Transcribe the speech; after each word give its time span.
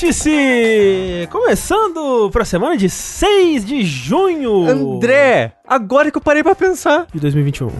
Vértice! 0.00 1.28
Começando 1.30 2.30
pra 2.32 2.42
semana 2.42 2.74
de 2.74 2.88
6 2.88 3.66
de 3.66 3.84
junho 3.84 4.66
André, 4.66 5.52
agora 5.68 6.10
que 6.10 6.16
eu 6.16 6.22
parei 6.22 6.42
pra 6.42 6.54
pensar. 6.54 7.06
de 7.12 7.20
2021. 7.20 7.70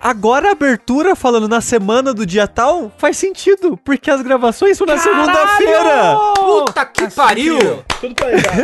Agora 0.00 0.48
a 0.48 0.52
abertura 0.52 1.14
falando 1.14 1.46
na 1.46 1.60
semana 1.60 2.14
do 2.14 2.24
dia 2.24 2.48
tal 2.48 2.90
faz 2.96 3.18
sentido, 3.18 3.78
porque 3.84 4.10
as 4.10 4.22
gravações 4.22 4.78
são 4.78 4.86
na 4.86 4.96
segunda-feira. 4.96 6.16
Puta 6.34 6.86
que 6.86 7.10
pariu! 7.14 7.58
Tudo 8.00 8.14
planejado. 8.14 8.62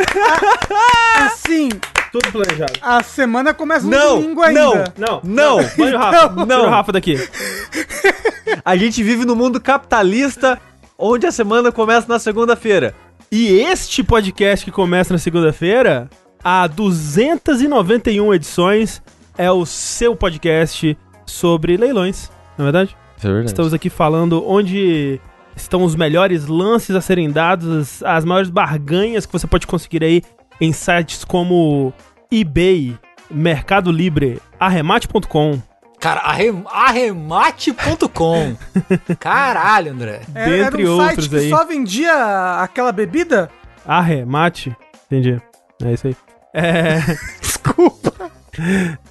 Assim, 1.27 1.69
Tudo 2.11 2.33
planejado. 2.33 2.73
a 2.81 3.03
semana 3.03 3.53
começa 3.53 3.84
no 3.84 3.91
Não, 3.91 4.20
domingo 4.23 4.42
ainda. 4.42 4.95
não. 4.97 5.20
Não, 5.23 5.59
Não. 5.59 5.69
Banho 5.77 5.97
o 5.97 5.98
Rafa. 5.98 6.29
Não. 6.34 6.47
Tira 6.47 6.62
o 6.62 6.70
Rafa 6.70 6.92
daqui. 6.92 7.17
A 8.65 8.75
gente 8.75 9.03
vive 9.03 9.27
no 9.27 9.37
mundo 9.37 9.61
capitalista 9.61 10.59
onde 10.98 11.27
a 11.27 11.33
semana 11.33 11.73
começa 11.73 12.06
na 12.09 12.19
segunda-feira. 12.19 12.95
E 13.34 13.48
este 13.60 14.04
podcast 14.04 14.62
que 14.62 14.70
começa 14.70 15.14
na 15.14 15.18
segunda-feira, 15.18 16.10
há 16.45 16.66
291 16.66 18.34
edições, 18.34 19.02
é 19.38 19.50
o 19.50 19.64
seu 19.64 20.14
podcast 20.14 20.98
sobre 21.24 21.78
leilões, 21.78 22.30
não 22.58 22.64
é 22.64 22.70
verdade? 22.70 22.95
É 23.18 23.27
verdade. 23.27 23.46
Estamos 23.46 23.72
aqui 23.72 23.88
falando 23.88 24.46
onde 24.46 25.18
estão 25.56 25.82
os 25.82 25.96
melhores 25.96 26.46
lances 26.46 26.95
a 26.95 27.00
serem 27.00 27.30
dados, 27.30 28.02
as, 28.02 28.02
as 28.02 28.24
maiores 28.27 28.50
barganhas 28.50 29.24
que 29.24 29.33
você 29.33 29.46
pode 29.46 29.67
conseguir 29.67 30.05
aí 30.05 30.22
em 30.61 30.70
sites 30.70 31.24
como 31.24 31.91
eBay, 32.30 32.98
Mercado 33.30 33.91
Livre, 33.91 34.42
arremate.com. 34.61 35.58
Cara, 36.03 36.20
arrem- 36.20 36.64
arremate.com. 36.69 38.56
Caralho, 39.20 39.92
André. 39.92 40.20
Era, 40.34 40.50
dentre 40.50 40.83
era 40.83 40.91
um 40.91 40.95
outros 40.98 41.14
site 41.27 41.28
que 41.31 41.36
aí. 41.36 41.48
só 41.48 41.64
vendia 41.64 42.61
aquela 42.61 42.91
bebida? 42.91 43.48
Arremate? 43.86 44.77
Entendi. 45.06 45.41
É 45.83 45.92
isso 45.92 46.08
aí. 46.08 46.17
É, 46.53 46.98
Desculpa. 47.41 48.30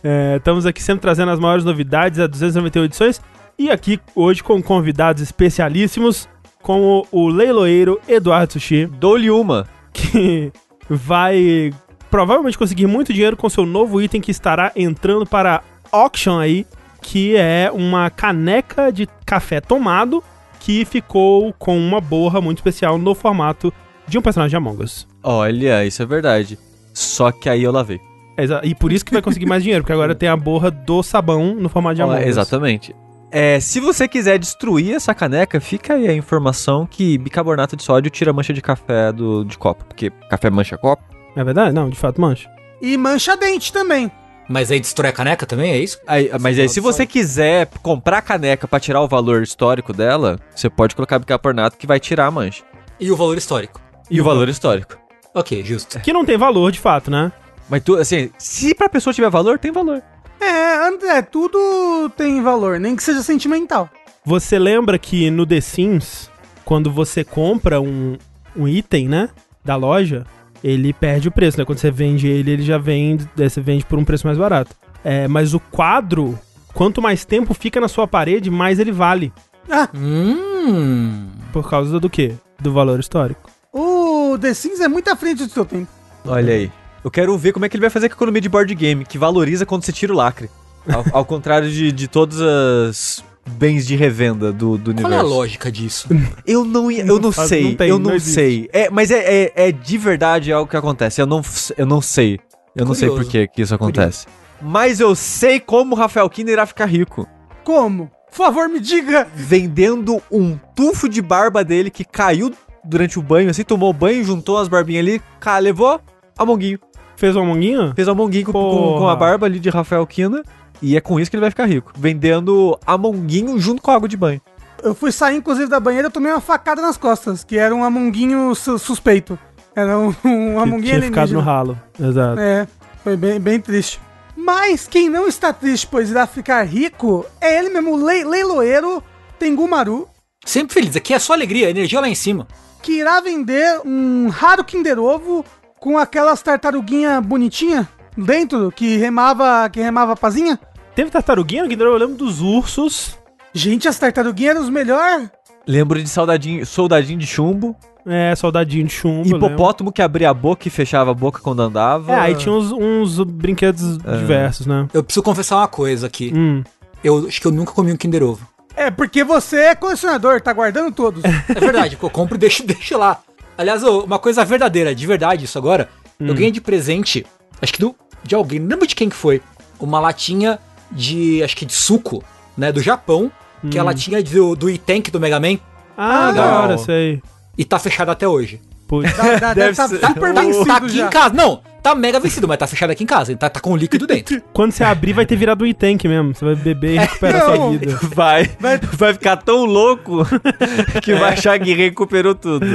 é, 0.04 0.36
estamos 0.38 0.66
aqui 0.66 0.84
sempre 0.84 1.02
trazendo 1.02 1.32
as 1.32 1.40
maiores 1.40 1.64
novidades, 1.64 2.20
a 2.20 2.28
291 2.28 2.84
edições. 2.84 3.22
E 3.58 3.70
aqui 3.72 4.00
hoje 4.14 4.44
com 4.44 4.62
convidados 4.62 5.22
especialíssimos, 5.22 6.28
como 6.62 7.08
o 7.12 7.30
leiloeiro 7.30 8.02
Eduardo 8.08 8.54
Sushi. 8.54 8.86
Dou-lhe 8.86 9.32
uma. 9.32 9.66
que 9.94 10.52
vai 10.90 11.72
provavelmente 12.10 12.58
conseguir 12.58 12.88
muito 12.88 13.14
dinheiro 13.14 13.38
com 13.38 13.48
seu 13.50 13.66
novo 13.66 14.02
item 14.02 14.20
que 14.20 14.32
estará 14.32 14.72
entrando 14.76 15.26
para 15.26 15.62
auction 15.92 16.38
aí, 16.40 16.66
que 17.02 17.36
é 17.36 17.70
uma 17.74 18.10
caneca 18.10 18.92
de 18.92 19.08
café 19.26 19.60
tomado 19.60 20.24
que 20.60 20.86
ficou 20.86 21.54
com 21.58 21.78
uma 21.78 22.00
borra 22.00 22.40
muito 22.40 22.60
especial 22.60 22.98
no 22.98 23.16
formato 23.16 23.74
de 24.08 24.18
um 24.18 24.22
personagem 24.22 24.52
de 24.52 24.56
Among 24.58 24.84
Us. 24.84 25.08
Olha, 25.24 25.84
isso 25.86 26.02
é 26.02 26.06
verdade. 26.06 26.58
Só 26.94 27.32
que 27.32 27.50
aí 27.50 27.64
eu 27.64 27.72
lavei. 27.72 28.00
Exa- 28.38 28.62
E 28.64 28.76
por 28.76 28.92
isso 28.92 29.04
que 29.06 29.12
vai 29.14 29.22
conseguir 29.22 29.46
mais 29.46 29.64
dinheiro, 29.64 29.84
porque 29.84 29.94
agora 29.94 30.14
tem 30.16 30.30
a 30.30 30.36
borra 30.38 30.70
do 30.70 31.02
sabão 31.02 31.56
no 31.56 31.68
formato 31.70 31.96
de 31.96 32.02
Among 32.02 32.22
Us. 32.22 32.28
exatamente. 32.28 32.96
É, 33.32 33.60
se 33.62 33.80
você 33.80 34.08
quiser 34.10 34.38
destruir 34.38 34.94
essa 34.94 35.14
caneca, 35.16 35.60
fica 35.62 35.94
aí 35.94 36.08
a 36.08 36.14
informação 36.14 36.86
que 36.86 37.18
bicarbonato 37.18 37.78
de 37.78 37.84
sódio 37.84 38.12
tira 38.12 38.32
a 38.32 38.34
mancha 38.34 38.54
de 38.54 38.62
café 38.62 39.12
do, 39.14 39.46
de 39.46 39.58
copo. 39.58 39.86
Porque 39.86 40.10
café 40.30 40.50
mancha 40.50 40.78
copo. 40.78 41.02
É 41.36 41.44
verdade? 41.44 41.74
Não, 41.74 41.90
de 41.90 41.98
fato, 41.98 42.20
mancha. 42.20 42.50
E 42.82 42.98
mancha 42.98 43.38
dente 43.38 43.72
também. 43.72 44.12
Mas 44.52 44.70
aí 44.70 44.80
destrói 44.82 45.10
a 45.10 45.14
caneca 45.14 45.46
também, 45.46 45.72
é 45.72 45.78
isso? 45.78 45.98
Aí, 46.06 46.30
mas 46.40 46.60
aí, 46.60 46.68
se 46.68 46.82
você 46.82 47.06
quiser 47.06 47.70
comprar 47.82 48.18
a 48.18 48.22
caneca 48.22 48.68
pra 48.68 48.82
tirar 48.82 49.02
o 49.02 49.08
valor 49.08 49.42
histórico 49.42 49.94
dela, 49.94 50.38
você 50.54 50.70
pode 50.70 50.94
colocar 50.94 51.18
bicarbonato 51.18 51.78
que 51.78 51.88
vai 51.88 52.00
tirar 52.00 52.28
a 52.28 52.32
mancha. 52.32 52.64
E 53.00 53.10
o 53.10 53.16
valor 53.16 53.38
histórico. 53.38 53.80
E 54.10 54.20
o 54.20 54.24
valor 54.24 54.50
histórico. 54.50 54.98
Ok, 55.34 55.64
justo. 55.64 56.02
Que 56.02 56.12
não 56.12 56.26
tem 56.26 56.38
valor, 56.38 56.70
de 56.70 56.80
fato, 56.80 57.10
né? 57.10 57.32
Mas 57.70 57.82
tu, 57.82 57.96
assim, 57.96 58.30
se 58.38 58.76
pra 58.76 58.90
pessoa 58.90 59.14
tiver 59.14 59.30
valor, 59.30 59.58
tem 59.58 59.72
valor. 59.72 60.04
É, 60.42 60.88
André, 60.88 61.22
tudo 61.22 62.12
tem 62.18 62.42
valor, 62.44 62.78
nem 62.78 62.96
que 62.96 63.04
seja 63.04 63.24
sentimental. 63.24 63.90
Você 64.26 64.60
lembra 64.60 65.00
que 65.00 65.32
no 65.32 65.46
The 65.46 65.62
Sims, 65.62 66.30
quando 66.66 66.92
você 66.92 67.24
compra 67.24 67.80
um, 67.80 68.18
um 68.56 68.68
item, 68.68 69.08
né, 69.08 69.30
da 69.64 69.78
loja, 69.78 70.26
ele 70.64 70.94
perde 70.94 71.28
o 71.28 71.32
preço, 71.32 71.58
né? 71.58 71.66
Quando 71.66 71.80
você 71.80 71.90
vende 71.92 72.28
ele, 72.28 72.52
ele 72.52 72.64
já 72.64 72.78
vende, 72.78 73.28
daí 73.36 73.50
você 73.50 73.62
vende 73.62 73.86
por 73.86 73.98
um 74.00 74.06
preço 74.06 74.26
mais 74.28 74.38
barato. 74.38 74.76
É, 75.04 75.28
mas 75.28 75.54
o 75.54 75.60
quadro, 75.60 76.38
quanto 76.74 77.02
mais 77.02 77.26
tempo 77.26 77.54
fica 77.54 77.80
na 77.82 77.88
sua 77.88 78.08
parede, 78.08 78.50
mais 78.52 78.80
ele 78.80 78.92
vale. 78.92 79.32
Ah, 79.70 79.90
Hum. 79.96 81.28
Por 81.52 81.70
causa 81.70 82.00
do 82.00 82.10
quê? 82.10 82.34
Do 82.60 82.72
valor 82.72 83.00
histórico. 83.00 83.50
o 83.74 84.38
The 84.40 84.54
Sims 84.54 84.80
é 84.80 84.88
muito 84.88 85.10
à 85.10 85.16
frente 85.16 85.46
do 85.46 85.52
seu 85.52 85.66
tempo. 85.66 85.88
Olha 86.26 86.54
aí. 86.54 86.72
Eu 87.04 87.10
quero 87.10 87.36
ver 87.38 87.52
como 87.52 87.66
é 87.66 87.70
que 87.70 87.76
ele 87.76 87.82
vai 87.82 87.90
fazer 87.90 88.08
com 88.10 88.14
a 88.14 88.18
economia 88.18 88.42
de 88.42 88.50
board 88.50 88.74
game, 88.76 89.04
que 89.06 89.18
valoriza 89.18 89.66
quando 89.66 89.84
você 89.84 89.92
tira 89.92 90.14
o 90.14 90.16
lacre. 90.16 90.50
Ao, 90.88 91.04
ao 91.20 91.26
contrário 91.26 91.70
de, 91.70 91.92
de 91.92 92.08
todos 92.08 92.40
os 92.40 93.24
bens 93.52 93.86
de 93.86 93.96
revenda 93.96 94.52
do, 94.52 94.78
do 94.78 94.94
Qual 94.94 95.00
é 95.12 95.16
a 95.16 95.20
universo. 95.20 95.30
lógica 95.36 95.72
disso? 95.72 96.08
Eu 96.46 96.64
não, 96.66 96.90
ia- 96.92 97.06
eu 97.06 97.20
não 97.20 97.32
faz- 97.32 97.50
sei, 97.50 97.64
não 97.64 97.76
tem, 97.76 97.90
eu 97.90 98.00
não 98.00 98.12
não 98.12 98.20
sei. 98.20 98.70
É, 98.74 98.90
mas 98.90 99.12
é, 99.12 99.44
é, 99.46 99.52
é 99.68 99.72
de 99.72 99.98
verdade 99.98 100.52
algo 100.52 100.70
que 100.70 100.78
acontece. 100.78 101.22
Eu 101.22 101.26
não, 101.28 101.42
eu 101.78 101.86
não 101.86 102.02
sei. 102.02 102.40
Eu 102.76 102.86
não 102.86 102.94
sei 102.94 103.10
Curioso. 103.10 103.30
por 103.30 103.32
que 103.32 103.48
que 103.48 103.62
isso 103.62 103.76
acontece. 103.76 104.26
Mas 104.62 105.00
eu 105.00 105.14
sei 105.16 105.60
como 105.60 105.94
o 105.96 105.98
Rafael 105.98 106.30
Kina 106.30 106.52
irá 106.52 106.66
ficar 106.66 106.86
rico. 106.86 107.28
Como? 107.64 108.10
Por 108.30 108.38
favor, 108.38 108.70
me 108.70 108.80
diga. 108.80 109.28
Vendendo 109.36 110.22
um 110.32 110.58
tufo 110.76 111.10
de 111.10 111.22
barba 111.22 111.64
dele 111.64 111.90
que 111.90 112.06
caiu 112.06 112.52
durante 112.84 113.20
o 113.20 113.22
banho, 113.22 113.50
assim, 113.50 113.64
tomou 113.64 113.92
banho, 113.92 114.24
juntou 114.24 114.58
as 114.58 114.68
barbinhas 114.68 115.06
ali, 115.06 115.22
cá, 115.40 115.58
levou 115.58 116.00
a 116.38 116.46
monguinho. 116.46 116.80
Fez 117.18 117.36
um 117.36 117.42
amonguinho? 117.42 117.94
Fez 117.96 118.08
a 118.08 118.16
monguinho 118.16 118.46
com, 118.46 118.52
com, 118.54 118.98
com 119.00 119.08
a 119.10 119.16
barba 119.16 119.46
ali 119.46 119.60
de 119.60 119.70
Rafael 119.70 120.06
Kina. 120.08 120.42
E 120.82 120.96
é 120.98 121.02
com 121.02 121.20
isso 121.20 121.30
que 121.30 121.36
ele 121.38 121.42
vai 121.42 121.50
ficar 121.52 121.66
rico. 121.66 121.92
Vendendo 121.96 122.78
amonguinho 122.86 123.58
junto 123.60 123.82
com 123.82 123.92
a 123.92 123.96
água 123.96 124.08
de 124.10 124.18
banho. 124.18 124.42
Eu 124.84 124.96
fui 124.96 125.12
sair, 125.12 125.38
inclusive, 125.38 125.68
da 125.70 125.80
banheira 125.80 126.08
e 126.08 126.12
tomei 126.12 126.32
uma 126.32 126.42
facada 126.42 126.82
nas 126.82 126.98
costas, 126.98 127.44
que 127.44 127.58
era 127.58 127.74
um 127.76 127.84
amonguinho 127.84 128.56
su- 128.56 128.80
suspeito. 128.80 129.38
Era 129.76 129.98
um, 129.98 130.08
um 130.08 130.14
Que 130.56 130.58
amonguinho 130.58 130.82
tinha 130.82 131.02
ficado 131.04 131.32
no 131.34 131.40
alienígena. 131.40 131.42
ralo. 131.42 131.80
Exato. 132.00 132.40
É, 132.40 132.68
foi 133.04 133.16
bem, 133.16 133.40
bem 133.40 133.60
triste. 133.60 134.00
Mas 134.36 134.88
quem 134.88 135.08
não 135.08 135.28
está 135.28 135.54
triste, 135.54 135.86
pois 135.86 136.10
irá 136.10 136.26
ficar 136.26 136.64
rico, 136.64 137.26
é 137.40 137.60
ele 137.60 137.70
mesmo, 137.70 137.92
o 137.94 138.04
lei- 138.04 138.24
leiloeiro 138.24 139.04
Tengu 139.38 139.68
Maru, 139.68 140.08
Sempre 140.44 140.74
feliz. 140.74 140.96
Aqui 140.96 141.14
é 141.14 141.20
só 141.20 141.34
alegria, 141.34 141.70
energia 141.70 142.00
lá 142.02 142.10
em 142.10 142.16
cima. 142.16 142.48
que 142.82 142.94
irá 142.94 143.22
vender 143.22 143.80
um 143.86 144.28
raro 144.30 144.64
Kinder 144.64 144.98
Ovo 144.98 145.46
com 145.80 146.00
aquelas 146.00 146.42
tartaruguinha 146.42 147.22
bonitinha 147.22 147.88
dentro, 148.18 148.72
que 148.72 148.98
remava, 148.98 149.70
que 149.70 149.80
remava 149.80 150.14
a 150.14 150.16
pazinha. 150.18 150.60
Teve 150.96 151.10
tartaruguinha 151.10 151.64
no 151.64 151.70
Kinder? 151.70 151.88
Eu 151.88 151.98
lembro 151.98 152.16
dos 152.16 152.42
ursos. 152.42 153.18
Gente, 153.54 153.88
as 153.88 153.98
tartaruguinhas 153.98 154.56
eram 154.56 154.64
os 154.64 154.70
melhores. 154.70 155.30
Lembro 155.66 156.02
de 156.02 156.10
soldadinho, 156.10 156.66
soldadinho 156.66 157.20
de 157.20 157.28
chumbo. 157.28 157.76
É, 158.06 158.36
soldadinho 158.36 158.86
de 158.86 158.94
chumbo. 158.94 159.28
Hipopótamo 159.28 159.92
que 159.92 160.02
abria 160.02 160.30
a 160.30 160.34
boca 160.34 160.68
e 160.68 160.72
fechava 160.72 161.12
a 161.12 161.14
boca 161.14 161.40
quando 161.42 161.62
andava. 161.62 162.12
É, 162.12 162.20
aí 162.20 162.36
tinha 162.36 162.54
uns, 162.54 162.72
uns 162.72 163.20
brinquedos 163.24 163.98
diversos, 163.98 164.66
né? 164.66 164.88
Eu 164.94 165.04
preciso 165.04 165.24
confessar 165.24 165.58
uma 165.58 165.68
coisa 165.68 166.08
aqui. 166.08 166.34
Hum. 166.36 166.64
Eu 167.04 167.28
acho 167.28 167.40
que 167.40 167.48
eu 167.48 167.52
nunca 167.52 167.72
comi 167.72 167.92
um 167.94 167.98
Kinder 167.98 168.24
Ovo. 168.24 168.48
É, 168.76 168.90
porque 168.90 169.24
você 169.24 169.58
é 169.58 169.76
colecionador, 169.76 170.42
tá 170.42 170.52
guardando 170.52 170.94
todos. 170.94 171.24
É 171.24 171.60
verdade, 171.60 171.98
eu 172.02 172.10
compro 172.10 172.36
e 172.36 172.40
deixo, 172.40 172.66
deixo 172.66 172.98
lá. 172.98 173.20
Aliás, 173.58 173.84
uma 173.84 174.18
coisa 174.18 174.44
verdadeira, 174.44 174.96
de 174.96 175.06
verdade 175.06 175.46
isso 175.46 175.58
agora. 175.58 175.90
Eu 176.20 176.34
ganhei 176.34 176.52
de 176.52 176.62
presente, 176.62 177.26
acho 177.62 177.74
que 177.74 177.80
do, 177.80 177.96
de 178.24 178.36
alguém, 178.36 178.60
não 178.60 178.70
lembro 178.70 178.86
de 178.86 178.96
quem 178.96 179.10
que 179.10 179.16
foi, 179.16 179.42
uma 179.80 180.00
latinha 180.00 180.60
de, 180.92 181.42
acho 181.44 181.56
que 181.56 181.66
de 181.66 181.74
suco, 181.74 182.24
né, 182.58 182.72
do 182.72 182.82
Japão, 182.82 183.32
que 183.70 183.78
é 183.78 183.82
a 183.82 183.84
latinha 183.84 184.22
do, 184.24 184.56
do 184.56 184.70
E-Tank 184.70 185.10
do 185.12 185.20
Mega 185.20 185.40
Man, 185.40 185.58
Ah, 185.98 186.30
Ah, 186.30 186.32
da 186.32 186.60
hora, 186.62 186.78
sei. 186.78 187.22
e 187.58 187.64
tá 187.66 187.78
fechada 187.78 188.12
até 188.12 188.28
hoje. 188.28 188.60
Putz. 188.88 189.16
Dá- 189.16 189.36
dá- 189.40 189.54
deve 189.54 189.76
tá 189.76 189.88
Tá, 189.88 190.08
vencido 190.42 190.66
tá 190.66 190.78
aqui 190.78 190.90
já. 190.90 191.08
em 191.08 191.10
casa, 191.10 191.34
não, 191.36 191.62
tá 191.82 191.96
mega 191.96 192.20
vencido, 192.20 192.48
mas 192.48 192.58
tá 192.58 192.68
fechado 192.68 192.92
aqui 192.92 193.04
em 193.04 193.08
casa, 193.08 193.36
tá, 193.36 193.50
tá 193.50 193.60
com 193.60 193.76
líquido 193.76 194.06
dentro. 194.06 194.42
Quando 194.54 194.72
você 194.72 194.84
abrir, 194.84 195.14
vai 195.14 195.26
ter 195.26 195.36
virado 195.36 195.64
um 195.64 195.68
e-tank 195.68 196.08
mesmo. 196.08 196.34
Você 196.34 196.46
vai 196.46 196.56
beber 196.56 196.96
e 196.96 196.98
recuperar 197.00 197.48
não. 197.48 197.56
sua 197.56 197.72
vida. 197.72 198.00
Vai, 198.14 198.50
vai 198.94 199.14
ficar 199.14 199.38
tão 199.38 199.66
louco 199.66 200.26
que 201.02 201.14
vai 201.14 201.34
achar 201.34 201.58
que 201.60 201.74
recuperou 201.74 202.36
tudo. 202.36 202.66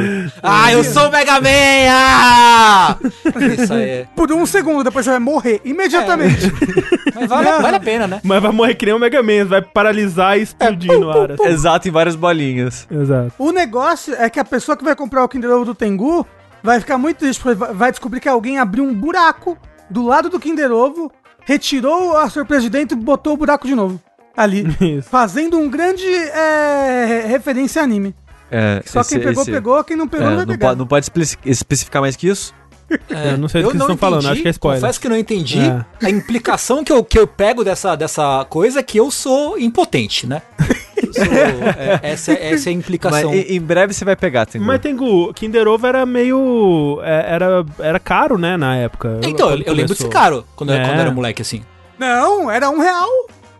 ah, 0.42 0.72
eu 0.72 0.82
sou 0.82 1.08
o 1.08 1.10
Mega 1.10 1.40
Man! 1.40 1.48
Ah! 1.90 2.96
Isso 3.58 3.72
aí 3.72 3.82
é. 3.82 4.06
Por 4.16 4.32
um 4.32 4.46
segundo, 4.46 4.82
depois 4.82 5.04
você 5.04 5.10
vai 5.10 5.20
morrer 5.20 5.60
imediatamente. 5.64 6.50
Mas 7.14 7.28
vale, 7.28 7.62
vale 7.62 7.76
a 7.76 7.80
pena, 7.80 8.06
né? 8.06 8.20
Mas 8.24 8.42
vai 8.42 8.50
morrer 8.52 8.74
que 8.74 8.86
nem 8.86 8.94
o 8.94 8.98
Mega 8.98 9.22
Man, 9.22 9.44
vai 9.44 9.62
paralisar 9.62 10.38
e 10.38 10.42
explodir 10.42 10.98
no 10.98 11.10
ar. 11.10 11.32
assim. 11.32 11.44
Exato, 11.44 11.88
em 11.88 11.90
várias 11.90 12.16
bolinhas. 12.16 12.86
Exato. 12.90 13.32
O 13.38 13.52
negócio 13.52 14.14
é 14.14 14.28
que 14.30 14.40
a 14.40 14.44
pessoa 14.44 14.76
que 14.76 14.84
vai 14.84 14.96
comprar 14.96 15.22
o 15.22 15.28
Kinder 15.28 15.50
Ovo 15.50 15.66
do 15.66 15.74
Tengu 15.74 16.26
vai 16.62 16.80
ficar 16.80 16.98
muito 16.98 17.18
triste, 17.18 17.40
porque 17.42 17.54
vai- 17.72 17.90
descobrir 17.90 18.20
que 18.20 18.28
alguém 18.28 18.58
abriu 18.58 18.84
um 18.84 18.94
buraco 18.94 19.56
do 19.88 20.04
lado 20.06 20.28
do 20.28 20.40
Kinder 20.40 20.72
Ovo, 20.72 21.10
retirou 21.44 22.16
a 22.16 22.28
surpresa 22.28 22.62
de 22.62 22.70
dentro 22.70 22.96
e 22.98 23.00
botou 23.00 23.34
o 23.34 23.36
buraco 23.36 23.66
de 23.66 23.74
novo. 23.74 24.00
Ali. 24.36 24.66
Isso. 24.98 25.08
Fazendo 25.08 25.58
um 25.58 25.68
grande 25.70 26.04
é, 26.06 27.24
referência 27.28 27.80
a 27.80 27.84
anime. 27.84 28.14
É, 28.50 28.82
Só 28.84 29.00
esse- 29.00 29.10
quem 29.14 29.24
pegou, 29.24 29.42
esse- 29.42 29.50
pegou, 29.52 29.84
quem 29.84 29.96
não 29.96 30.06
pegou, 30.08 30.26
é, 30.26 30.30
não 30.30 30.36
vai 30.36 30.46
não, 30.46 30.52
pegar. 30.54 30.66
pode, 30.68 30.78
não 30.78 30.86
pode 30.86 31.04
especi- 31.06 31.38
especificar 31.44 32.02
mais 32.02 32.14
que 32.16 32.28
isso? 32.28 32.54
É, 33.10 33.32
Eu 33.32 33.38
não 33.38 33.48
sei 33.48 33.62
do 33.62 33.70
que 33.70 33.76
vocês 33.76 33.82
estão 33.82 33.96
falando, 33.96 34.28
acho 34.28 34.42
que 34.42 34.46
é 34.46 34.50
spoiler. 34.52 34.80
Confesso 34.80 35.00
que 35.00 35.08
não 35.08 35.16
entendi. 35.16 35.58
É. 35.58 35.84
A 36.06 36.08
implicação 36.10 36.84
que 36.84 36.92
eu, 36.92 37.02
que 37.02 37.18
eu 37.18 37.26
pego 37.26 37.64
dessa, 37.64 37.96
dessa 37.96 38.44
coisa 38.48 38.78
é 38.78 38.82
que 38.84 38.96
eu 38.98 39.10
sou 39.10 39.58
impotente, 39.58 40.24
né? 40.26 40.40
É, 40.96 42.12
essa, 42.12 42.32
é- 42.32 42.52
essa 42.52 42.70
é 42.70 42.72
a 42.72 42.76
Mas 42.76 42.84
implicação. 42.84 43.34
em, 43.34 43.56
em 43.56 43.60
breve 43.60 43.93
você 43.93 44.04
vai 44.04 44.16
pegar, 44.16 44.46
Tengu. 44.46 44.64
Mas 44.64 44.81
Tengu, 44.81 45.32
Kinder 45.34 45.66
Ovo 45.69 45.87
era 45.87 46.04
meio. 46.06 47.00
é, 47.02 47.26
Era, 47.34 47.64
era 47.78 47.98
caro, 47.98 48.38
né, 48.38 48.56
na 48.56 48.76
época. 48.76 49.20
Então, 49.25 49.50
eu, 49.50 49.58
eu 49.58 49.72
lembro 49.75 49.88
desse 49.88 50.02
começou. 50.04 50.10
caro 50.10 50.44
quando, 50.54 50.72
É. 50.72 50.84
quando 50.87 51.00
era 51.00 51.10
moleque, 51.10 51.43
assim. 51.43 51.62
Não, 51.98 52.50
era 52.50 52.69
um 52.70 52.78
real. 52.81 53.08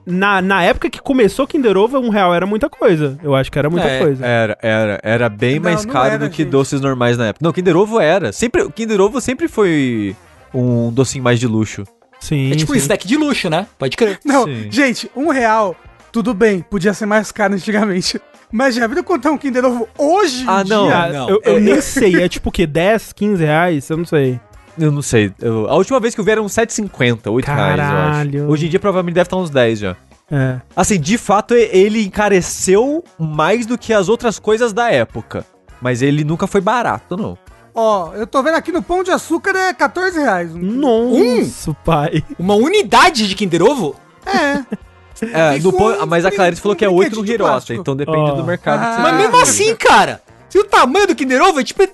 Na, 0.09 0.41
na 0.41 0.63
época 0.63 0.89
que 0.89 1.01
começou 1.01 1.47
Kinder 1.49 1.77
Ovo, 1.77 1.99
um 1.99 2.11
real 2.11 2.33
era 2.33 2.47
muita 2.47 2.71
coisa. 2.71 3.19
Eu 3.25 3.35
acho 3.35 3.51
que 3.51 3.59
era 3.59 3.69
muita 3.69 3.89
É. 3.89 3.99
coisa. 3.99 4.25
Era, 4.25 4.59
era, 4.63 5.01
era 5.03 5.29
bem 5.29 5.57
Não, 5.57 5.63
mais 5.63 5.85
não 5.85 5.93
caro 5.93 6.11
era, 6.15 6.19
do 6.19 6.31
que 6.31 6.43
gente. 6.45 6.53
doces 6.53 6.81
normais 6.81 7.19
na 7.19 7.27
época. 7.29 7.45
Não, 7.45 7.53
Kinder 7.53 7.77
Ovo 7.77 7.99
era. 7.99 8.33
Sempre, 8.33 8.63
o 8.63 8.71
Kinder 8.71 9.01
Ovo 9.01 9.21
sempre 9.21 9.49
foi 9.49 10.15
um 10.55 10.93
docinho 10.93 11.25
mais 11.25 11.41
de 11.41 11.47
luxo. 11.49 11.83
Sim. 12.21 12.53
É 12.53 12.57
tipo 12.57 12.71
um 12.73 12.75
sim. 12.77 12.81
snack 12.83 13.07
de 13.07 13.17
luxo, 13.17 13.51
né? 13.51 13.67
Pode 13.79 13.97
crer. 13.97 14.21
Não, 14.25 14.45
Sim. 14.45 14.69
gente, 14.71 15.11
um 15.15 15.29
real, 15.29 15.75
tudo 16.17 16.33
bem, 16.33 16.63
podia 16.63 16.95
ser 16.95 17.05
mais 17.05 17.31
caro 17.31 17.53
antigamente. 17.53 18.19
Mas 18.51 18.75
já 18.75 18.87
viram 18.87 19.03
quanto 19.03 19.29
é 19.29 19.31
um 19.31 19.37
Kinder 19.37 19.63
Ovo 19.67 19.87
hoje 19.99 20.45
em 20.45 20.49
Ah, 20.49 20.65
não. 20.65 20.87
dia? 20.87 20.97
Ah, 20.97 21.09
Não, 21.13 21.29
eu, 21.29 21.41
eu 21.45 21.61
nem 21.61 21.79
sei, 21.83 22.23
é 22.23 22.27
tipo 22.27 22.49
o 22.49 22.53
quê? 22.53 22.67
10, 22.67 23.13
15 23.13 23.45
reais? 23.45 23.91
Eu 23.91 23.99
não 23.99 24.07
sei. 24.07 24.41
Eu 24.79 24.91
não 24.91 25.03
sei. 25.03 25.31
eu- 25.43 25.69
a 25.69 25.75
última 25.75 26.01
vez 26.01 26.15
que 26.15 26.21
eu 26.23 26.25
vi 26.25 26.31
era 26.31 26.41
uns 26.43 26.53
7,50, 26.55 27.31
8 27.31 27.45
reais, 27.47 27.71
eu 27.73 27.77
Caralho. 27.77 28.43
acho. 28.45 28.51
Hoje 28.53 28.65
em 28.67 28.69
dia 28.71 28.81
provavelmente 28.81 29.15
deve 29.15 29.27
estar 29.27 29.37
uns 29.37 29.51
10 29.51 29.79
já. 29.79 29.97
É. 30.31 30.59
Assim, 30.75 30.99
de 30.99 31.19
fato, 31.19 31.53
ele 31.55 32.03
encareceu 32.07 33.05
mais 33.19 33.67
do 33.67 33.77
que 33.77 33.93
as 33.93 34.09
outras 34.09 34.39
coisas 34.39 34.73
da 34.73 34.91
época. 34.91 35.45
Mas 35.83 36.01
ele 36.01 36.25
nunca 36.25 36.47
foi 36.47 36.63
barato, 36.63 37.15
não. 37.15 37.37
Ó, 37.75 38.15
eu 38.15 38.27
tô 38.27 38.43
vendo 38.43 38.55
aqui 38.55 38.73
no 38.73 38.83
Pão 38.83 39.03
de 39.05 39.11
Açúcar 39.11 39.55
é 39.55 39.75
14 39.75 40.19
reais. 40.19 40.51
Hum. 40.55 40.61
Nossa, 40.63 41.75
pai. 41.85 42.25
Uma 42.39 42.55
unidade 42.55 43.29
de 43.29 43.35
Kinder 43.35 43.63
Ovo? 43.63 43.95
É. 44.25 44.65
É, 45.23 45.59
no 45.59 45.73
com 45.73 45.79
pão- 45.79 46.07
mas 46.07 46.25
a 46.25 46.31
Clarice 46.31 46.61
falou 46.61 46.77
que 46.77 46.85
é 46.85 46.89
8 46.89 47.17
no 47.23 47.27
Hirota, 47.27 47.75
então 47.75 47.95
depende 47.97 48.33
do 48.33 48.45
mercado 48.45 48.81
que 48.81 48.87
Ah. 48.87 48.93
você 48.97 49.03
Mas 49.03 49.15
mesmo 49.17 49.37
assim, 49.41 49.75
cara, 49.77 50.21
se 50.49 50.59
o 50.59 50.65
tamanho 50.65 51.07
do 51.07 51.15
Kinder 51.15 51.41
Ovo 51.43 51.61
é 51.61 51.65
tipo, 51.65 51.83
é- 51.83 51.89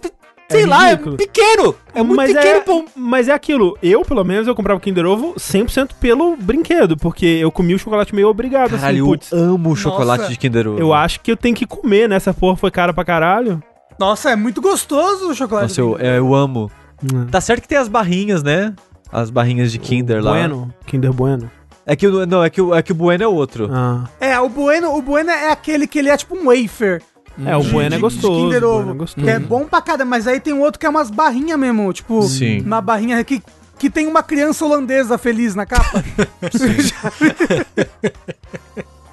sei 0.51 0.65
É 0.65 0.67
lá, 0.67 0.91
é 0.91 0.97
pequeno. 0.97 1.75
É 1.95 2.03
muito 2.03 2.17
mas 2.17 2.33
pequeno 2.33 2.57
é, 2.57 2.61
pra 2.61 2.83
Mas 2.95 3.29
é 3.29 3.33
aquilo, 3.33 3.79
eu 3.83 4.03
pelo 4.03 4.23
menos 4.25 4.47
eu 4.47 4.55
comprava 4.55 4.79
Kinder 4.81 5.07
Ovo 5.07 5.35
100% 5.39 5.95
pelo 6.01 6.37
brinquedo, 6.37 6.97
porque 6.97 7.25
eu 7.25 7.51
comi 7.51 7.75
o 7.75 7.79
chocolate 7.79 8.15
meio 8.15 8.29
obrigado, 8.29 8.71
Caralho, 8.73 9.03
assim, 9.05 9.11
putz. 9.13 9.33
eu 9.33 9.39
amo 9.55 9.71
o 9.71 9.77
chocolate 9.77 10.23
Nossa. 10.23 10.33
de 10.33 10.39
Kinder 10.39 10.69
Ovo. 10.69 10.79
Eu 10.79 10.93
acho 10.93 11.21
que 11.21 11.31
eu 11.33 11.37
tenho 11.37 11.55
que 11.55 11.65
comer, 11.67 12.09
né? 12.09 12.17
Essa 12.17 12.35
porra 12.35 12.57
foi 12.57 12.71
cara 12.71 12.93
pra 12.93 13.05
caralho. 13.05 13.63
Nossa, 13.99 14.31
é 14.31 14.37
muito 14.37 14.61
gostoso 14.61 15.31
o 15.31 15.35
chocolate. 15.35 15.69
Nossa, 15.69 15.81
eu, 15.81 15.97
é, 15.99 16.19
eu 16.19 16.35
amo. 16.35 16.71
Hum. 17.03 17.27
Tá 17.31 17.41
certo 17.41 17.63
que 17.63 17.69
tem 17.69 17.79
as 17.79 17.89
barrinhas, 17.89 18.43
né? 18.43 18.75
As 19.11 19.29
barrinhas 19.31 19.71
de 19.73 19.79
Kinder 19.79 20.23
lá. 20.23 20.33
Bueno, 20.33 20.73
Kinder 20.87 21.13
Bueno. 21.13 21.51
É 21.85 21.97
que 21.97 22.07
o, 22.07 22.25
não, 22.27 22.45
é 22.45 22.51
que 22.51 22.61
o, 22.61 22.75
é 22.75 22.83
que 22.83 22.93
o 22.93 22.95
Bueno 22.95 23.25
é 23.25 23.27
outro. 23.29 23.69
Ah. 23.73 24.09
É, 24.21 24.39
o 24.39 24.49
Bueno, 24.49 24.95
o 24.97 25.03
Bueno 25.03 25.31
é 25.31 25.51
aquele 25.51 25.87
que 25.87 25.99
ele 25.99 26.09
é 26.11 26.17
tipo 26.17 26.37
um 26.37 26.47
wafer. 26.47 27.03
É, 27.45 27.57
o 27.57 27.63
de- 27.63 27.71
Bueno 27.71 27.87
é 27.87 27.91
de- 27.91 27.95
de 27.97 28.01
gostoso. 28.03 28.41
Kinder 28.41 28.65
o 28.65 28.69
Ovo. 28.69 28.77
Bueno 28.83 28.95
é 28.95 28.99
gostoso. 28.99 29.25
Que 29.27 29.31
é 29.33 29.39
bom 29.39 29.65
pra 29.67 29.81
cada, 29.83 30.05
mas 30.05 30.27
aí 30.27 30.39
tem 30.39 30.53
um 30.53 30.61
outro 30.61 30.79
que 30.79 30.87
é 30.87 30.89
umas 30.89 31.11
barrinhas 31.11 31.59
mesmo, 31.59 31.93
tipo, 31.93 32.23
Sim. 32.23 32.61
uma 32.61 32.81
barrinha 32.81 33.23
que, 33.25 33.43
que 33.79 33.91
tem 33.91 34.07
uma 34.07 34.23
criança 34.23 34.65
holandesa 34.65 35.19
feliz 35.19 35.55
na 35.55 35.67
capa. 35.67 36.05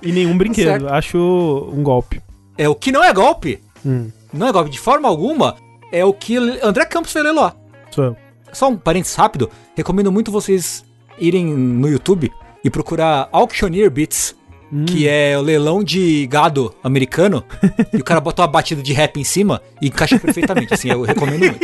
E 0.01 0.11
nenhum 0.13 0.37
brinquedo. 0.37 0.65
certo. 0.67 0.87
Acho 0.87 1.17
um 1.73 1.83
golpe. 1.83 2.21
É 2.57 2.69
o 2.69 2.75
que 2.75 2.91
não 2.91 3.03
é 3.03 3.11
golpe. 3.13 3.61
Hum, 3.85 4.09
Não 4.31 4.47
é 4.47 4.51
golpe 4.51 4.69
de 4.69 4.79
forma 4.79 5.07
alguma. 5.09 5.55
É 5.91 6.05
o 6.05 6.13
que 6.13 6.37
André 6.63 6.85
Campos 6.85 7.11
fez 7.11 7.25
lá. 7.35 7.53
sou 7.91 8.03
eu. 8.05 8.15
Só 8.53 8.69
um 8.69 8.77
parênteses 8.77 9.15
rápido. 9.15 9.49
Recomendo 9.75 10.09
muito 10.11 10.31
vocês 10.31 10.85
irem 11.19 11.45
no 11.53 11.87
YouTube 11.89 12.31
e 12.63 12.69
procurar 12.69 13.29
Auctioneer 13.31 13.89
Beats. 13.89 14.37
Hum. 14.71 14.85
Que 14.85 15.07
é 15.07 15.35
o 15.35 15.41
leilão 15.41 15.83
de 15.83 16.27
gado 16.27 16.75
americano. 16.83 17.43
e 17.91 17.97
o 17.97 18.03
cara 18.03 18.21
bota 18.21 18.43
uma 18.43 18.47
batida 18.47 18.83
de 18.83 18.93
rap 18.93 19.19
em 19.19 19.23
cima 19.23 19.61
e 19.81 19.87
encaixa 19.87 20.19
perfeitamente. 20.19 20.73
Assim, 20.73 20.91
eu 20.91 21.01
recomendo 21.01 21.39
muito. 21.39 21.59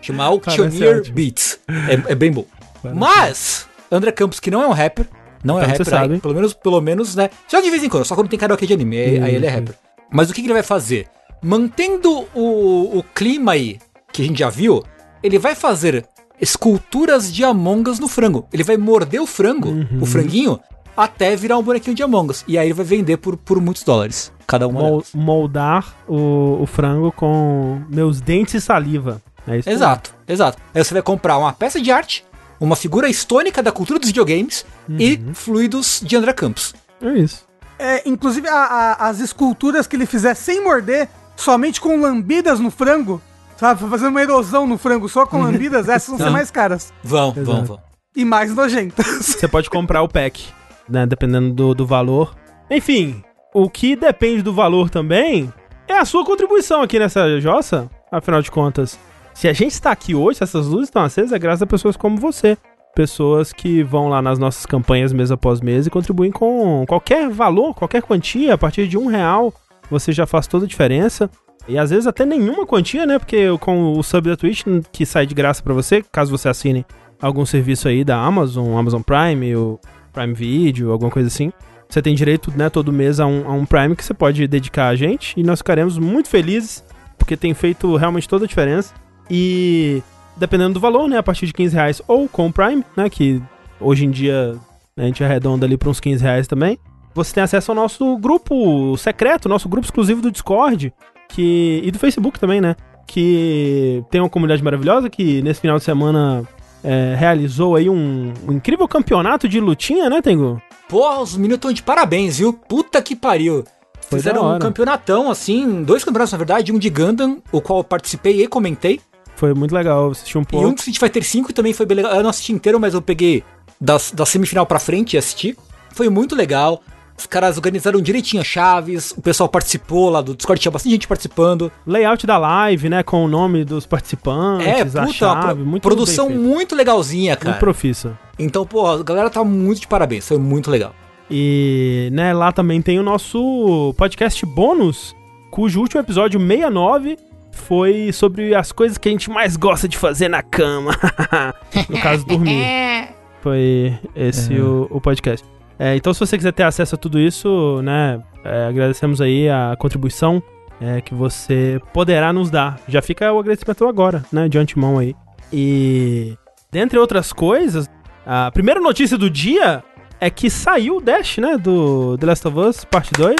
Chama 0.00 0.24
Parece 0.24 0.62
Auctioneer. 0.62 1.12
Beats. 1.12 1.60
É, 1.68 2.12
é 2.12 2.14
bem 2.14 2.32
bom. 2.32 2.46
Mas, 2.94 3.66
André 3.92 4.10
Campos, 4.12 4.40
que 4.40 4.50
não 4.50 4.62
é 4.62 4.66
um 4.66 4.72
rapper, 4.72 5.06
não 5.44 5.58
é 5.58 5.62
Então 5.62 5.70
rapper, 5.70 5.86
sabe. 5.86 6.14
aí, 6.14 6.20
pelo 6.20 6.34
menos, 6.34 6.54
pelo 6.54 6.80
menos, 6.80 7.14
né? 7.14 7.30
Só 7.48 7.60
de 7.60 7.70
vez 7.70 7.82
em 7.82 7.88
quando, 7.88 8.04
só 8.04 8.14
quando 8.14 8.28
tem 8.28 8.38
karaokê 8.38 8.66
de 8.66 8.72
anime, 8.72 8.98
aí, 8.98 9.22
aí 9.22 9.34
ele 9.34 9.46
é 9.46 9.50
rapper. 9.50 9.74
Mas 10.10 10.30
o 10.30 10.34
que, 10.34 10.40
que 10.40 10.46
ele 10.46 10.54
vai 10.54 10.62
fazer? 10.62 11.06
Mantendo 11.42 12.26
o, 12.34 12.98
o 12.98 13.04
clima 13.14 13.52
aí, 13.52 13.78
que 14.12 14.22
a 14.22 14.24
gente 14.24 14.38
já 14.38 14.50
viu, 14.50 14.82
ele 15.22 15.38
vai 15.38 15.54
fazer 15.54 16.06
esculturas 16.40 17.32
de 17.32 17.44
Among 17.44 17.88
Us 17.90 17.98
no 17.98 18.08
frango. 18.08 18.46
Ele 18.52 18.62
vai 18.64 18.76
morder 18.76 19.20
o 19.20 19.26
frango, 19.26 19.70
o 20.00 20.06
franguinho, 20.06 20.58
até 20.96 21.34
virar 21.36 21.58
um 21.58 21.62
bonequinho 21.62 21.94
de 21.94 22.02
Among 22.02 22.30
Us. 22.30 22.44
E 22.48 22.58
aí 22.58 22.66
ele 22.68 22.74
vai 22.74 22.84
vender 22.84 23.16
por, 23.18 23.36
por 23.36 23.60
muitos 23.60 23.82
dólares. 23.84 24.32
Cada 24.46 24.66
uma 24.66 24.80
Mol- 24.80 24.90
delas. 24.90 25.08
moldar 25.14 25.94
o, 26.08 26.58
o 26.62 26.66
frango 26.66 27.12
com 27.12 27.80
meus 27.88 28.20
dentes 28.20 28.54
e 28.54 28.60
saliva. 28.60 29.22
É 29.46 29.58
isso. 29.58 29.70
Exato, 29.70 30.12
exato. 30.28 30.58
Aí 30.74 30.82
você 30.84 30.92
vai 30.94 31.02
comprar 31.02 31.38
uma 31.38 31.52
peça 31.52 31.80
de 31.80 31.90
arte, 31.90 32.24
uma 32.60 32.76
figura 32.76 33.08
histônica 33.08 33.62
da 33.62 33.72
cultura 33.72 33.98
dos 33.98 34.08
videogames 34.08 34.66
e 34.98 35.18
fluidos 35.34 36.02
de 36.04 36.16
André 36.16 36.32
Campos. 36.32 36.74
É 37.00 37.12
isso. 37.14 37.44
É, 37.78 38.02
inclusive, 38.06 38.46
a- 38.48 38.54
a- 38.98 39.08
as 39.08 39.20
esculturas 39.20 39.86
que 39.86 39.96
ele 39.96 40.04
fizer 40.04 40.34
sem 40.34 40.62
morder, 40.62 41.08
somente 41.36 41.80
com 41.80 41.98
lambidas 42.00 42.60
no 42.60 42.70
frango, 42.70 43.22
sabe? 43.60 43.88
Fazendo 43.88 44.08
uma 44.08 44.22
erosão 44.22 44.66
no 44.66 44.78
frango 44.78 45.08
só 45.08 45.26
com 45.26 45.42
lambidas, 45.42 45.88
essas 45.88 46.08
vão 46.08 46.18
ser 46.18 46.30
mais 46.30 46.50
caras. 46.50 46.92
Vão, 47.04 47.28
Exato. 47.36 47.44
vão, 47.44 47.64
vão. 47.64 47.80
E 48.16 48.24
mais 48.24 48.54
nojentas. 48.54 49.06
Você 49.06 49.46
pode 49.46 49.68
comprar 49.68 50.02
o 50.02 50.08
pack, 50.08 50.48
né? 50.88 51.06
Dependendo 51.06 51.52
do, 51.52 51.74
do 51.74 51.86
valor. 51.86 52.34
Enfim, 52.70 53.22
o 53.54 53.68
que 53.68 53.94
depende 53.94 54.42
do 54.42 54.52
valor 54.52 54.88
também 54.88 55.52
é 55.86 55.98
a 55.98 56.04
sua 56.04 56.24
contribuição 56.24 56.80
aqui 56.80 56.98
nessa 56.98 57.38
jossa. 57.38 57.88
Afinal 58.10 58.40
de 58.42 58.50
contas, 58.50 58.98
se 59.34 59.46
a 59.46 59.52
gente 59.52 59.72
está 59.72 59.92
aqui 59.92 60.14
hoje, 60.14 60.38
se 60.38 60.44
essas 60.44 60.66
luzes 60.66 60.88
estão 60.88 61.02
acesas, 61.02 61.32
é 61.32 61.38
graças 61.38 61.62
a 61.62 61.66
pessoas 61.66 61.96
como 61.96 62.16
você. 62.16 62.56
Pessoas 62.94 63.52
que 63.52 63.84
vão 63.84 64.08
lá 64.08 64.20
nas 64.20 64.38
nossas 64.38 64.66
campanhas 64.66 65.12
mês 65.12 65.30
após 65.30 65.60
mês 65.60 65.86
e 65.86 65.90
contribuem 65.90 66.32
com 66.32 66.84
qualquer 66.88 67.28
valor, 67.28 67.74
qualquer 67.74 68.02
quantia, 68.02 68.54
a 68.54 68.58
partir 68.58 68.88
de 68.88 68.98
um 68.98 69.06
real, 69.06 69.54
você 69.88 70.10
já 70.12 70.26
faz 70.26 70.48
toda 70.48 70.64
a 70.64 70.68
diferença. 70.68 71.30
E 71.70 71.78
às 71.78 71.90
vezes 71.90 72.06
até 72.06 72.26
nenhuma 72.26 72.66
quantia, 72.66 73.06
né? 73.06 73.18
Porque 73.18 73.46
com 73.60 73.92
o 73.92 74.02
sub 74.02 74.28
da 74.28 74.36
Twitch, 74.36 74.64
que 74.90 75.06
sai 75.06 75.24
de 75.24 75.34
graça 75.34 75.62
pra 75.62 75.72
você, 75.72 76.02
caso 76.10 76.36
você 76.36 76.48
assine 76.48 76.84
algum 77.22 77.46
serviço 77.46 77.86
aí 77.86 78.02
da 78.02 78.16
Amazon, 78.16 78.76
Amazon 78.76 79.02
Prime, 79.02 79.54
o 79.54 79.78
Prime 80.12 80.34
Video, 80.34 80.90
alguma 80.90 81.10
coisa 81.10 81.28
assim. 81.28 81.52
Você 81.88 82.02
tem 82.02 82.14
direito, 82.14 82.52
né, 82.56 82.68
todo 82.68 82.92
mês 82.92 83.20
a 83.20 83.26
um, 83.26 83.48
a 83.48 83.52
um 83.52 83.64
Prime 83.64 83.94
que 83.94 84.04
você 84.04 84.14
pode 84.14 84.46
dedicar 84.48 84.88
a 84.88 84.96
gente 84.96 85.38
e 85.38 85.42
nós 85.42 85.60
ficaremos 85.60 85.98
muito 85.98 86.28
felizes, 86.28 86.84
porque 87.16 87.36
tem 87.36 87.54
feito 87.54 87.96
realmente 87.96 88.28
toda 88.28 88.44
a 88.44 88.48
diferença. 88.48 88.92
E 89.30 90.02
dependendo 90.36 90.74
do 90.74 90.80
valor, 90.80 91.08
né, 91.08 91.18
a 91.18 91.22
partir 91.22 91.46
de 91.46 91.52
15 91.52 91.74
reais 91.74 92.02
ou 92.08 92.28
com 92.28 92.48
o 92.48 92.52
Prime, 92.52 92.84
né, 92.96 93.08
que 93.08 93.40
hoje 93.80 94.06
em 94.06 94.10
dia 94.10 94.56
a 94.96 95.02
gente 95.02 95.22
arredonda 95.22 95.66
ali 95.66 95.76
para 95.76 95.88
uns 95.88 96.00
15 96.00 96.22
reais 96.22 96.48
também, 96.48 96.78
você 97.14 97.34
tem 97.34 97.42
acesso 97.42 97.70
ao 97.70 97.74
nosso 97.74 98.16
grupo 98.18 98.96
secreto, 98.96 99.48
nosso 99.48 99.68
grupo 99.68 99.86
exclusivo 99.86 100.22
do 100.22 100.30
Discord, 100.30 100.92
que 101.30 101.80
e 101.82 101.90
do 101.90 101.98
Facebook 101.98 102.38
também, 102.38 102.60
né, 102.60 102.76
que 103.06 104.04
tem 104.10 104.20
uma 104.20 104.28
comunidade 104.28 104.62
maravilhosa 104.62 105.08
que 105.08 105.40
nesse 105.42 105.60
final 105.60 105.78
de 105.78 105.84
semana 105.84 106.44
é, 106.84 107.14
realizou 107.18 107.76
aí 107.76 107.88
um, 107.88 108.32
um 108.46 108.52
incrível 108.52 108.86
campeonato 108.86 109.48
de 109.48 109.60
lutinha, 109.60 110.10
né, 110.10 110.20
Tengu? 110.20 110.60
Porra, 110.88 111.20
os 111.20 111.36
meninos 111.36 111.56
estão 111.56 111.72
de 111.72 111.82
parabéns, 111.82 112.38
viu? 112.38 112.52
Puta 112.52 113.00
que 113.00 113.14
pariu. 113.14 113.64
Foi 114.08 114.18
Fizeram 114.18 114.42
da 114.42 114.56
um 114.56 114.58
campeonatão, 114.58 115.30
assim, 115.30 115.84
dois 115.84 116.02
campeonatos, 116.02 116.32
na 116.32 116.38
verdade, 116.38 116.72
um 116.72 116.78
de 116.78 116.90
Gundam, 116.90 117.40
o 117.52 117.60
qual 117.60 117.78
eu 117.78 117.84
participei 117.84 118.42
e 118.42 118.48
comentei, 118.48 119.00
Foi 119.36 119.54
muito 119.54 119.74
legal 119.74 120.10
assistir 120.10 120.36
um 120.36 120.40
e 120.40 120.42
um 120.42 120.44
pouco. 120.44 120.74
de 120.74 120.80
Street 120.80 120.98
Fighter 120.98 121.44
V 121.44 121.52
também 121.52 121.72
foi 121.72 121.86
bem 121.86 121.96
legal. 121.96 122.12
Eu 122.14 122.22
não 122.22 122.30
assisti 122.30 122.52
inteiro, 122.52 122.80
mas 122.80 122.92
eu 122.92 123.00
peguei 123.00 123.44
das, 123.80 124.10
da 124.10 124.26
semifinal 124.26 124.66
pra 124.66 124.78
frente 124.78 125.14
e 125.14 125.18
assisti. 125.18 125.56
Foi 125.92 126.08
muito 126.08 126.34
legal. 126.34 126.82
Os 127.20 127.26
caras 127.26 127.56
organizaram 127.56 128.00
direitinho 128.00 128.40
as 128.40 128.46
chaves, 128.46 129.12
o 129.12 129.20
pessoal 129.20 129.48
participou 129.48 130.08
lá 130.10 130.20
do 130.22 130.34
Discord, 130.34 130.60
tinha 130.60 130.72
bastante 130.72 130.92
gente 130.92 131.06
participando. 131.06 131.70
Layout 131.86 132.26
da 132.26 132.38
live, 132.38 132.88
né, 132.88 133.02
com 133.02 133.24
o 133.24 133.28
nome 133.28 133.64
dos 133.64 133.84
participantes, 133.86 134.66
É, 134.66 134.84
puta, 134.84 135.12
chave, 135.12 135.54
pro- 135.54 135.66
muito 135.66 135.82
produção 135.82 136.30
muito 136.30 136.74
legalzinha, 136.74 137.36
cara. 137.36 137.50
Muito 137.50 137.60
profissa. 137.60 138.18
Então, 138.38 138.64
pô, 138.64 138.86
a 138.86 139.02
galera 139.02 139.28
tá 139.28 139.44
muito 139.44 139.80
de 139.82 139.86
parabéns, 139.86 140.26
foi 140.26 140.38
muito 140.38 140.70
legal. 140.70 140.94
E, 141.30 142.08
né, 142.12 142.32
lá 142.32 142.50
também 142.52 142.80
tem 142.82 142.98
o 142.98 143.02
nosso 143.02 143.94
podcast 143.96 144.44
bônus, 144.46 145.14
cujo 145.50 145.80
último 145.80 146.00
episódio 146.00 146.40
69 146.40 147.16
foi 147.52 148.10
sobre 148.12 148.54
as 148.54 148.72
coisas 148.72 148.96
que 148.96 149.08
a 149.08 149.12
gente 149.12 149.28
mais 149.30 149.56
gosta 149.56 149.86
de 149.86 149.96
fazer 149.98 150.28
na 150.28 150.42
cama. 150.42 150.92
no 151.88 151.98
caso, 152.00 152.24
dormir. 152.24 152.64
Foi 153.42 153.98
esse 154.14 154.52
o, 154.60 154.86
o 154.90 155.00
podcast. 155.00 155.46
É, 155.82 155.96
então, 155.96 156.12
se 156.12 156.20
você 156.20 156.36
quiser 156.36 156.52
ter 156.52 156.64
acesso 156.64 156.94
a 156.94 156.98
tudo 156.98 157.18
isso, 157.18 157.80
né, 157.80 158.22
é, 158.44 158.66
agradecemos 158.66 159.18
aí 159.18 159.48
a 159.48 159.74
contribuição 159.78 160.42
é, 160.78 161.00
que 161.00 161.14
você 161.14 161.80
poderá 161.94 162.34
nos 162.34 162.50
dar. 162.50 162.78
Já 162.86 163.00
fica 163.00 163.32
o 163.32 163.38
agradecimento 163.38 163.88
agora, 163.88 164.22
né, 164.30 164.46
de 164.46 164.58
antemão 164.58 164.98
aí. 164.98 165.16
E, 165.50 166.36
dentre 166.70 166.98
outras 166.98 167.32
coisas, 167.32 167.88
a 168.26 168.50
primeira 168.50 168.78
notícia 168.78 169.16
do 169.16 169.30
dia 169.30 169.82
é 170.20 170.28
que 170.28 170.50
saiu 170.50 170.98
o 170.98 171.00
Dash, 171.00 171.38
né, 171.38 171.56
do 171.56 172.18
The 172.18 172.26
Last 172.26 172.46
of 172.46 172.58
Us, 172.58 172.84
parte 172.84 173.12
2, 173.12 173.34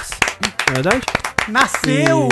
na 0.68 0.72
verdade. 0.72 1.02
Nasceu! 1.46 2.26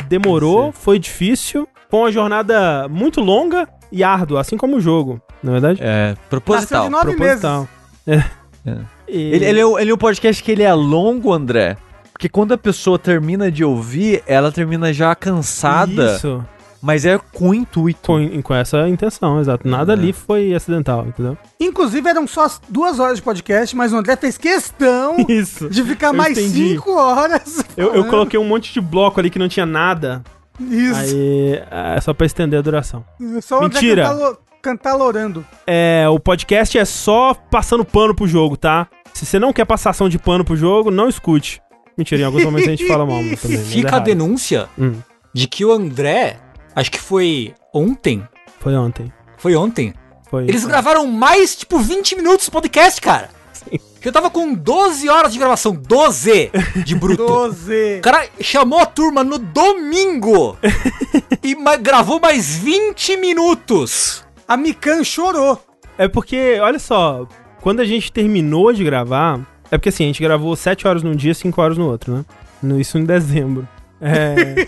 E 0.00 0.02
demorou, 0.08 0.72
foi 0.72 0.98
difícil, 0.98 1.68
foi 1.88 2.00
uma 2.00 2.10
jornada 2.10 2.88
muito 2.88 3.20
longa 3.20 3.68
e 3.92 4.02
árdua, 4.02 4.40
assim 4.40 4.56
como 4.56 4.78
o 4.78 4.80
jogo, 4.80 5.22
na 5.44 5.52
verdade. 5.52 5.80
É, 5.80 6.16
proposital. 6.28 6.90
Nasceu 6.90 7.00
de 7.00 7.06
nove 7.06 7.16
Proposital. 7.16 7.68
É. 8.04 8.39
É. 8.66 8.76
E- 9.08 9.18
Ele, 9.34 9.44
ele 9.44 9.60
é, 9.60 9.66
um- 9.66 9.78
ele 9.78 9.90
é 9.90 9.94
um 9.94 9.98
podcast 9.98 10.42
que 10.42 10.52
ele 10.52 10.62
é 10.62 10.72
longo, 10.74 11.32
André. 11.32 11.76
Porque 12.12 12.28
quando 12.28 12.52
a 12.52 12.58
pessoa 12.58 12.98
termina 12.98 13.50
de 13.50 13.64
ouvir, 13.64 14.22
ela 14.26 14.52
termina 14.52 14.92
já 14.92 15.14
cansada, 15.14 16.16
Isso, 16.16 16.44
mas 16.82 17.06
é 17.06 17.18
com 17.32 17.54
intuito. 17.54 17.98
com, 18.02 18.42
com 18.42 18.54
essa 18.54 18.86
intenção, 18.88 19.40
exato. 19.40 19.66
Nada 19.66 19.92
É. 19.92 19.96
ali 19.96 20.12
foi 20.12 20.52
acidental, 20.54 21.06
entendeu? 21.06 21.38
Inclusive 21.58 22.06
eram 22.08 22.26
só 22.26 22.44
as 22.44 22.60
duas 22.68 22.98
horas 23.00 23.16
de 23.16 23.22
podcast, 23.22 23.74
mas 23.74 23.90
o 23.92 23.96
André 23.96 24.16
fez 24.16 24.36
questão 24.36 25.16
Isso. 25.28 25.70
de 25.70 25.82
ficar 25.82 26.08
Eu 26.08 26.14
mais 26.14 26.36
entendi. 26.36 26.70
cinco 26.74 26.92
horas. 26.92 27.64
Eu, 27.76 27.94
eu 27.94 28.04
coloquei 28.04 28.38
um 28.38 28.44
monte 28.44 28.70
de 28.72 28.80
bloco 28.82 29.18
ali 29.18 29.30
que 29.30 29.38
não 29.38 29.48
tinha 29.48 29.64
nada. 29.64 30.22
Isso. 30.60 31.00
Aí 31.00 31.62
é 31.96 32.00
só 32.02 32.12
pra 32.12 32.26
estender 32.26 32.58
a 32.58 32.62
duração. 32.62 33.02
Só 33.40 33.60
o 33.60 33.64
André 33.64 33.80
Mentira. 33.80 34.36
Cantalorando. 34.60 35.44
É, 35.66 36.06
o 36.08 36.18
podcast 36.18 36.78
é 36.78 36.84
só 36.84 37.34
passando 37.34 37.84
pano 37.84 38.14
pro 38.14 38.26
jogo, 38.26 38.56
tá? 38.56 38.86
Se 39.14 39.26
você 39.26 39.38
não 39.38 39.52
quer 39.52 39.64
passação 39.64 40.08
de 40.08 40.18
pano 40.18 40.44
pro 40.44 40.56
jogo, 40.56 40.90
não 40.90 41.08
escute. 41.08 41.60
Mentira, 41.96 42.22
em 42.22 42.24
alguns 42.24 42.44
momentos 42.44 42.68
a 42.68 42.70
gente 42.70 42.86
fala 42.86 43.04
mal 43.04 43.18
também. 43.40 43.58
é 43.58 43.62
Fica 43.62 43.96
a 43.96 43.98
denúncia 43.98 44.68
Hum, 44.78 44.94
de 45.34 45.46
que 45.46 45.64
o 45.64 45.72
André, 45.72 46.38
acho 46.74 46.90
que 46.90 47.00
foi 47.00 47.54
ontem, 47.74 48.26
foi 48.58 48.74
ontem. 48.76 49.12
foi 49.36 49.54
ontem, 49.56 49.92
Foi. 50.30 50.44
eles 50.44 50.64
gravaram 50.64 51.06
mais, 51.06 51.56
tipo, 51.56 51.78
20 51.78 52.16
minutos 52.16 52.46
do 52.46 52.52
podcast, 52.52 53.00
cara. 53.00 53.28
Eu 54.02 54.10
tava 54.12 54.30
com 54.30 54.54
12 54.54 55.06
horas 55.10 55.30
de 55.30 55.38
gravação, 55.38 55.74
12 55.74 56.50
de 56.86 56.94
bruto. 56.94 57.26
Doze. 57.26 57.96
O 57.98 58.00
cara 58.00 58.26
chamou 58.40 58.78
a 58.78 58.86
turma 58.86 59.22
no 59.22 59.38
domingo 59.38 60.56
e 61.44 61.54
ma- 61.54 61.76
gravou 61.76 62.18
mais 62.18 62.54
20 62.56 63.18
minutos. 63.18 64.24
A 64.50 64.56
Mikan 64.56 65.04
chorou. 65.04 65.62
É 65.96 66.08
porque, 66.08 66.58
olha 66.60 66.80
só, 66.80 67.24
quando 67.60 67.78
a 67.78 67.84
gente 67.84 68.10
terminou 68.10 68.72
de 68.72 68.82
gravar. 68.82 69.38
É 69.70 69.78
porque 69.78 69.90
assim, 69.90 70.02
a 70.02 70.06
gente 70.08 70.20
gravou 70.20 70.56
7 70.56 70.88
horas 70.88 71.04
num 71.04 71.14
dia, 71.14 71.32
5 71.32 71.62
horas 71.62 71.78
no 71.78 71.86
outro, 71.88 72.12
né? 72.12 72.24
No- 72.60 72.80
Isso 72.80 72.98
em 72.98 73.04
dezembro. 73.04 73.68
É. 74.00 74.66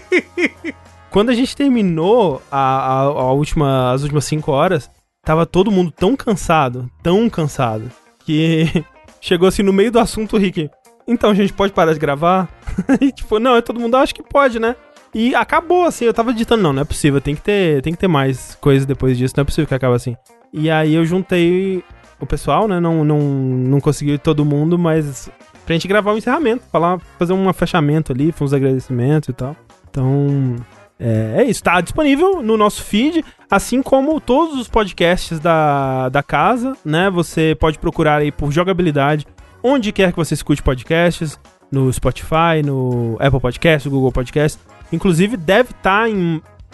quando 1.10 1.30
a 1.30 1.34
gente 1.34 1.56
terminou 1.56 2.40
a, 2.48 2.58
a- 2.58 3.00
a 3.02 3.32
última, 3.32 3.90
as 3.92 4.02
últimas 4.04 4.24
5 4.26 4.52
horas, 4.52 4.88
tava 5.24 5.44
todo 5.44 5.72
mundo 5.72 5.90
tão 5.90 6.14
cansado, 6.14 6.88
tão 7.02 7.28
cansado, 7.28 7.90
que 8.24 8.84
chegou 9.20 9.48
assim 9.48 9.64
no 9.64 9.72
meio 9.72 9.90
do 9.90 9.98
assunto 9.98 10.36
o 10.36 10.38
Rick. 10.38 10.70
Então, 11.08 11.30
a 11.30 11.34
gente 11.34 11.52
pode 11.52 11.72
parar 11.72 11.92
de 11.92 11.98
gravar? 11.98 12.48
e 13.00 13.10
tipo, 13.10 13.40
não, 13.40 13.60
todo 13.60 13.80
mundo 13.80 13.96
acha 13.96 14.14
que 14.14 14.22
pode, 14.22 14.60
né? 14.60 14.76
E 15.14 15.34
acabou 15.34 15.84
assim, 15.84 16.06
eu 16.06 16.14
tava 16.14 16.30
editando, 16.30 16.62
não, 16.62 16.72
não 16.72 16.82
é 16.82 16.84
possível, 16.84 17.20
tem 17.20 17.34
que 17.34 17.42
ter, 17.42 17.82
tem 17.82 17.92
que 17.92 17.98
ter 17.98 18.08
mais 18.08 18.54
coisas 18.60 18.86
depois 18.86 19.18
disso, 19.18 19.34
não 19.36 19.42
é 19.42 19.44
possível 19.44 19.66
que 19.66 19.74
acabe 19.74 19.94
assim. 19.94 20.16
E 20.52 20.70
aí 20.70 20.94
eu 20.94 21.04
juntei 21.04 21.84
o 22.18 22.26
pessoal, 22.26 22.66
né? 22.66 22.80
Não, 22.80 23.04
não, 23.04 23.18
não 23.20 23.80
consegui 23.80 24.16
todo 24.16 24.44
mundo, 24.44 24.78
mas 24.78 25.30
pra 25.66 25.74
gente 25.74 25.88
gravar 25.88 26.12
um 26.12 26.16
encerramento, 26.16 26.64
falar, 26.70 26.98
fazer 27.18 27.32
um 27.32 27.52
fechamento 27.52 28.12
ali, 28.12 28.34
uns 28.40 28.52
agradecimentos 28.52 29.28
e 29.28 29.32
tal. 29.32 29.56
Então, 29.90 30.56
é, 30.98 31.42
é 31.42 31.44
isso. 31.44 31.62
Tá 31.62 31.80
disponível 31.80 32.42
no 32.42 32.56
nosso 32.56 32.82
feed, 32.82 33.24
assim 33.50 33.82
como 33.82 34.20
todos 34.20 34.58
os 34.58 34.68
podcasts 34.68 35.40
da, 35.40 36.08
da 36.08 36.22
casa, 36.22 36.76
né? 36.84 37.10
Você 37.10 37.56
pode 37.58 37.78
procurar 37.78 38.20
aí 38.20 38.30
por 38.30 38.52
jogabilidade, 38.52 39.26
onde 39.62 39.92
quer 39.92 40.12
que 40.12 40.16
você 40.16 40.34
escute 40.34 40.62
podcasts, 40.62 41.38
no 41.70 41.90
Spotify, 41.90 42.62
no 42.64 43.16
Apple 43.18 43.40
Podcast, 43.40 43.88
no 43.88 43.94
Google 43.94 44.12
Podcast. 44.12 44.58
Inclusive, 44.92 45.36
deve 45.36 45.70
estar 45.70 46.06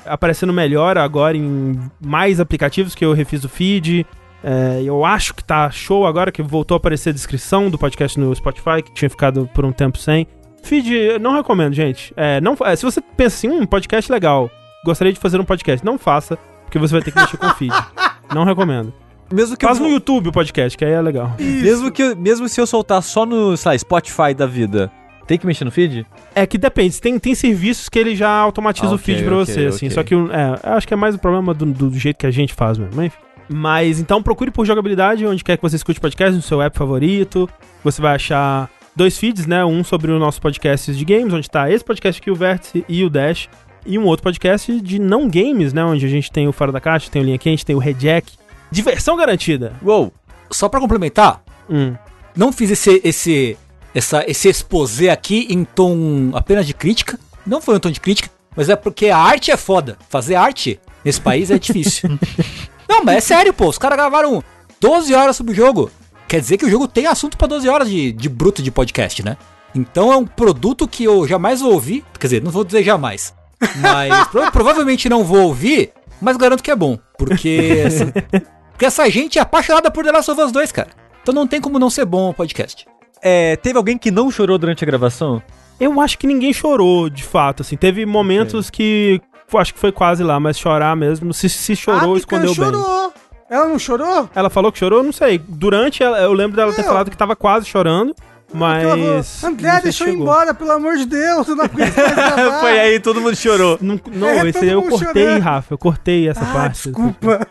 aparecendo 0.04 0.52
melhor 0.52 0.98
agora 0.98 1.37
em 1.37 1.78
mais 2.04 2.40
aplicativos 2.40 2.94
que 2.94 3.04
eu 3.04 3.12
refiz 3.12 3.44
o 3.44 3.48
feed. 3.48 4.06
É, 4.42 4.82
eu 4.84 5.04
acho 5.04 5.34
que 5.34 5.42
tá 5.42 5.70
show 5.70 6.06
agora 6.06 6.30
que 6.30 6.42
voltou 6.42 6.75
a 6.75 6.78
aparecer 6.78 7.10
a 7.10 7.12
descrição 7.12 7.70
do 7.70 7.78
podcast 7.78 8.18
no 8.18 8.34
Spotify, 8.34 8.82
que 8.84 8.92
tinha 8.92 9.10
ficado 9.10 9.48
por 9.54 9.64
um 9.64 9.72
tempo 9.72 9.98
sem. 9.98 10.26
Feed, 10.62 11.18
não 11.20 11.34
recomendo, 11.34 11.72
gente. 11.72 12.12
É, 12.16 12.40
não, 12.40 12.56
é, 12.64 12.75
se 12.76 12.84
você 12.84 13.00
pensa 13.00 13.37
assim, 13.37 13.48
um 13.48 13.66
podcast 13.66 14.10
legal, 14.10 14.50
gostaria 14.84 15.12
de 15.12 15.18
fazer 15.18 15.40
um 15.40 15.44
podcast, 15.44 15.84
não 15.84 15.98
faça, 15.98 16.37
porque 16.64 16.78
você 16.78 16.92
vai 16.94 17.02
ter 17.02 17.12
que 17.12 17.18
mexer 17.18 17.37
com 17.37 17.46
o 17.46 17.54
feed. 17.54 17.75
Não 18.34 18.44
recomendo. 18.44 18.92
Mesmo 19.32 19.56
que 19.56 19.64
Faz 19.64 19.78
eu, 19.78 19.87
no 19.87 19.90
YouTube 19.90 20.28
o 20.28 20.32
podcast, 20.32 20.76
que 20.76 20.84
aí 20.84 20.92
é 20.92 21.00
legal. 21.00 21.34
mesmo 21.38 21.90
que 21.90 22.14
mesmo 22.14 22.46
se 22.46 22.60
eu 22.60 22.66
soltar 22.66 23.02
só 23.02 23.25
no, 23.25 23.56
sei 23.56 23.72
lá, 23.72 23.78
Spotify 23.78 24.34
da 24.37 24.44
vida, 24.44 24.90
tem 25.28 25.38
que 25.38 25.47
mexer 25.47 25.64
no 25.64 25.70
feed? 25.70 26.04
É 26.35 26.44
que 26.47 26.58
depende, 26.58 27.00
tem, 27.00 27.18
tem 27.18 27.35
serviços 27.35 27.88
que 27.88 27.99
ele 27.99 28.16
já 28.16 28.28
automatiza 28.30 28.88
Ah, 28.88 28.94
o 28.94 28.99
feed 28.99 29.23
pra 29.23 29.37
ok, 29.37 29.44
você, 29.54 29.66
assim. 29.66 29.87
ok. 29.87 29.90
Só 29.90 30.02
que 30.02 30.14
é, 30.14 30.16
eu 30.16 30.73
acho 30.73 30.88
que 30.88 30.94
é 30.94 30.97
mais 30.97 31.14
o 31.14 31.18
problema 31.18 31.54
do, 31.54 31.66
do 31.66 31.97
jeito 31.97 32.16
que 32.16 32.26
a 32.26 32.30
gente 32.30 32.52
faz 32.54 32.76
mesmo. 32.78 32.94
Mas, 32.97 33.06
enfim. 33.06 33.16
Mas 33.50 34.00
então 34.00 34.23
procure 34.23 34.50
por 34.50 34.66
jogabilidade, 34.66 35.25
onde 35.26 35.44
quer 35.44 35.56
que 35.56 35.62
você 35.62 35.76
escute 35.76 36.00
podcast, 36.00 36.35
no 36.35 36.42
seu 36.42 36.61
app 36.61 36.76
favorito. 36.76 37.49
Você 37.85 38.02
vai 38.02 38.14
achar 38.16 38.68
dois 38.97 39.16
feeds, 39.16 39.47
né? 39.47 39.64
Um 39.64 39.82
sobre 39.85 40.11
o 40.11 40.18
nosso 40.18 40.40
podcast 40.40 40.92
de 40.92 41.04
games, 41.04 41.32
onde 41.32 41.49
tá 41.49 41.70
esse 41.70 41.85
podcast 41.85 42.20
aqui, 42.20 42.30
o 42.30 42.35
Vértice 42.35 42.85
e 42.88 43.04
o 43.04 43.08
Dash. 43.11 43.49
E 43.87 43.97
um 43.99 44.04
outro 44.04 44.23
podcast 44.25 44.80
de 44.82 44.99
não 44.99 45.28
games, 45.28 45.73
né? 45.73 45.82
Onde 45.85 46.04
a 46.04 46.08
gente 46.08 46.30
tem 46.30 46.47
o 46.47 46.52
Fora 46.52 46.70
da 46.73 46.80
Caixa, 46.80 47.08
tem 47.11 47.23
o 47.23 47.25
Linha 47.25 47.38
Quente, 47.38 47.64
tem 47.64 47.75
o 47.76 47.78
Rejack. 47.78 48.32
Diversão 48.70 49.16
garantida. 49.16 49.73
Uou! 49.82 50.12
Só 50.50 50.68
pra 50.68 50.78
complementar, 50.80 51.42
Hum. 51.70 51.94
não 52.37 52.52
fiz 52.52 52.70
esse 52.70 53.00
esse 53.04 53.56
essa, 53.95 54.25
esse 54.28 54.49
exposé 54.49 55.11
aqui 55.11 55.47
em 55.50 55.64
tom 55.64 56.30
apenas 56.35 56.66
de 56.66 56.75
crítica. 56.75 57.18
Não 57.47 57.61
foi 57.61 57.76
um 57.76 57.80
tom 57.80 57.90
de 57.90 58.00
crítica, 58.00 58.30
mas 58.54 58.68
é 58.68 58.76
porque 58.76 59.09
a 59.09 59.18
arte 59.18 59.50
é 59.50 59.57
foda. 59.57 59.97
Fazer 60.09 60.35
arte 60.35 60.78
nesse 61.04 61.21
país 61.21 61.50
é 61.50 61.59
difícil. 61.59 62.11
não, 62.88 63.04
mas 63.04 63.16
é 63.16 63.21
sério, 63.21 63.52
pô. 63.52 63.68
Os 63.68 63.78
caras 63.78 63.97
gravaram 63.97 64.42
12 64.80 65.14
horas 65.14 65.37
sobre 65.37 65.52
o 65.52 65.57
jogo. 65.57 65.90
Quer 66.26 66.40
dizer 66.40 66.59
que 66.59 66.66
o 66.66 66.71
jogo 66.71 66.87
tem 66.87 67.07
assunto 67.07 67.38
pra 67.38 67.47
12 67.47 67.68
horas 67.68 67.88
de, 67.88 68.12
de 68.12 68.28
bruto 68.28 68.62
de 68.62 68.71
podcast, 68.71 69.25
né? 69.25 69.37
Então 69.75 70.12
é 70.12 70.16
um 70.16 70.26
produto 70.26 70.87
que 70.87 71.04
eu 71.04 71.26
jamais 71.26 71.61
vou 71.61 71.73
ouvir. 71.73 72.04
Quer 72.18 72.26
dizer, 72.26 72.42
não 72.42 72.50
vou 72.50 72.64
dizer 72.64 72.83
jamais. 72.83 73.35
Mas 73.76 74.28
pro- 74.28 74.52
provavelmente 74.52 75.09
não 75.09 75.25
vou 75.25 75.42
ouvir, 75.42 75.90
mas 76.21 76.37
garanto 76.37 76.62
que 76.62 76.71
é 76.71 76.76
bom. 76.76 76.99
Porque 77.16 77.83
essa, 77.85 78.07
porque 78.73 78.85
essa 78.85 79.09
gente 79.11 79.38
é 79.38 79.42
apaixonada 79.42 79.90
por 79.90 80.04
The 80.04 80.12
Last 80.12 80.30
of 80.30 80.40
Us 80.40 80.52
2, 80.52 80.71
cara. 80.73 80.90
Então 81.23 81.35
não 81.35 81.47
tem 81.47 81.61
como 81.61 81.78
não 81.78 81.88
ser 81.90 82.04
bom 82.04 82.28
o 82.30 82.35
podcast. 82.35 82.87
É, 83.22 83.56
teve 83.56 83.76
alguém 83.78 83.96
que 83.98 84.10
não 84.10 84.30
chorou 84.30 84.58
durante 84.58 84.84
a 84.84 84.87
gravação? 84.87 85.42
Eu 85.80 86.00
acho 86.00 86.18
que 86.18 86.26
ninguém 86.26 86.52
chorou, 86.52 87.08
de 87.08 87.22
fato, 87.22 87.62
assim. 87.62 87.76
Teve 87.76 88.04
momentos 88.04 88.68
que 88.70 89.20
eu 89.52 89.58
acho 89.58 89.72
que 89.75 89.80
foi 89.80 89.92
quase 89.92 90.22
lá, 90.25 90.38
mas 90.40 90.58
chorar 90.58 90.96
mesmo. 90.96 91.32
Se, 91.32 91.48
se 91.48 91.75
chorou, 91.76 91.98
a 92.00 92.14
Mikan 92.14 92.18
escondeu 92.18 92.54
bem. 92.54 92.64
chorou. 92.64 93.12
Ela 93.50 93.66
não 93.68 93.78
chorou? 93.78 94.28
Ela 94.34 94.50
falou 94.50 94.70
que 94.70 94.78
chorou? 94.78 95.02
Não 95.02 95.12
sei. 95.12 95.38
Durante, 95.38 96.02
ela- 96.02 96.18
eu 96.20 96.32
lembro 96.32 96.56
dela 96.56 96.72
ter 96.72 96.82
Meu. 96.82 96.88
falado 96.90 97.10
que 97.10 97.16
tava 97.16 97.34
quase 97.34 97.64
chorando, 97.64 98.14
mas... 98.52 99.42
André, 99.42 99.80
deixa 99.82 100.04
eu 100.04 100.12
ir 100.12 100.16
embora, 100.16 100.52
pelo 100.52 100.72
amor 100.72 100.96
de 100.96 101.06
Deus. 101.06 101.48
Eu 101.48 101.56
não 101.56 101.64
aguento 101.64 101.96
mais. 101.96 102.54
Foi 102.60 102.78
aí, 102.78 103.00
todo 103.00 103.20
mundo 103.22 103.34
chorou. 103.37 103.78
Não, 103.80 103.98
não 104.12 104.28
É, 104.28 104.46
esse 104.48 104.58
aí 104.58 104.68
eu 104.68 104.82
cortei, 104.82 105.25
chorando. 105.25 105.42
Rafa. 105.42 105.72
Eu 105.75 105.78
cortei 105.78 106.28
essa 106.28 106.42
Ah, 106.42 106.52
parte. 106.52 106.82
desculpa. 106.84 107.46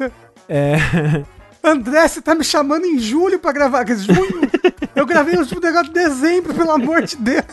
É... 0.47 0.75
André, 1.63 2.07
você 2.07 2.21
tá 2.21 2.35
me 2.35 2.43
chamando 2.43 2.85
em 2.85 2.99
julho 2.99 3.39
pra 3.39 3.51
gravar. 3.51 3.83
Quer 3.83 3.95
dizer, 3.95 4.13
junho? 4.13 4.41
eu 4.97 5.05
gravei 5.05 5.35
o 5.35 5.39
último 5.39 5.61
negócio 5.61 5.89
em 5.89 5.93
dezembro, 5.93 6.53
pelo 6.53 6.71
amor 6.71 7.03
de 7.03 7.15
Deus. 7.15 7.45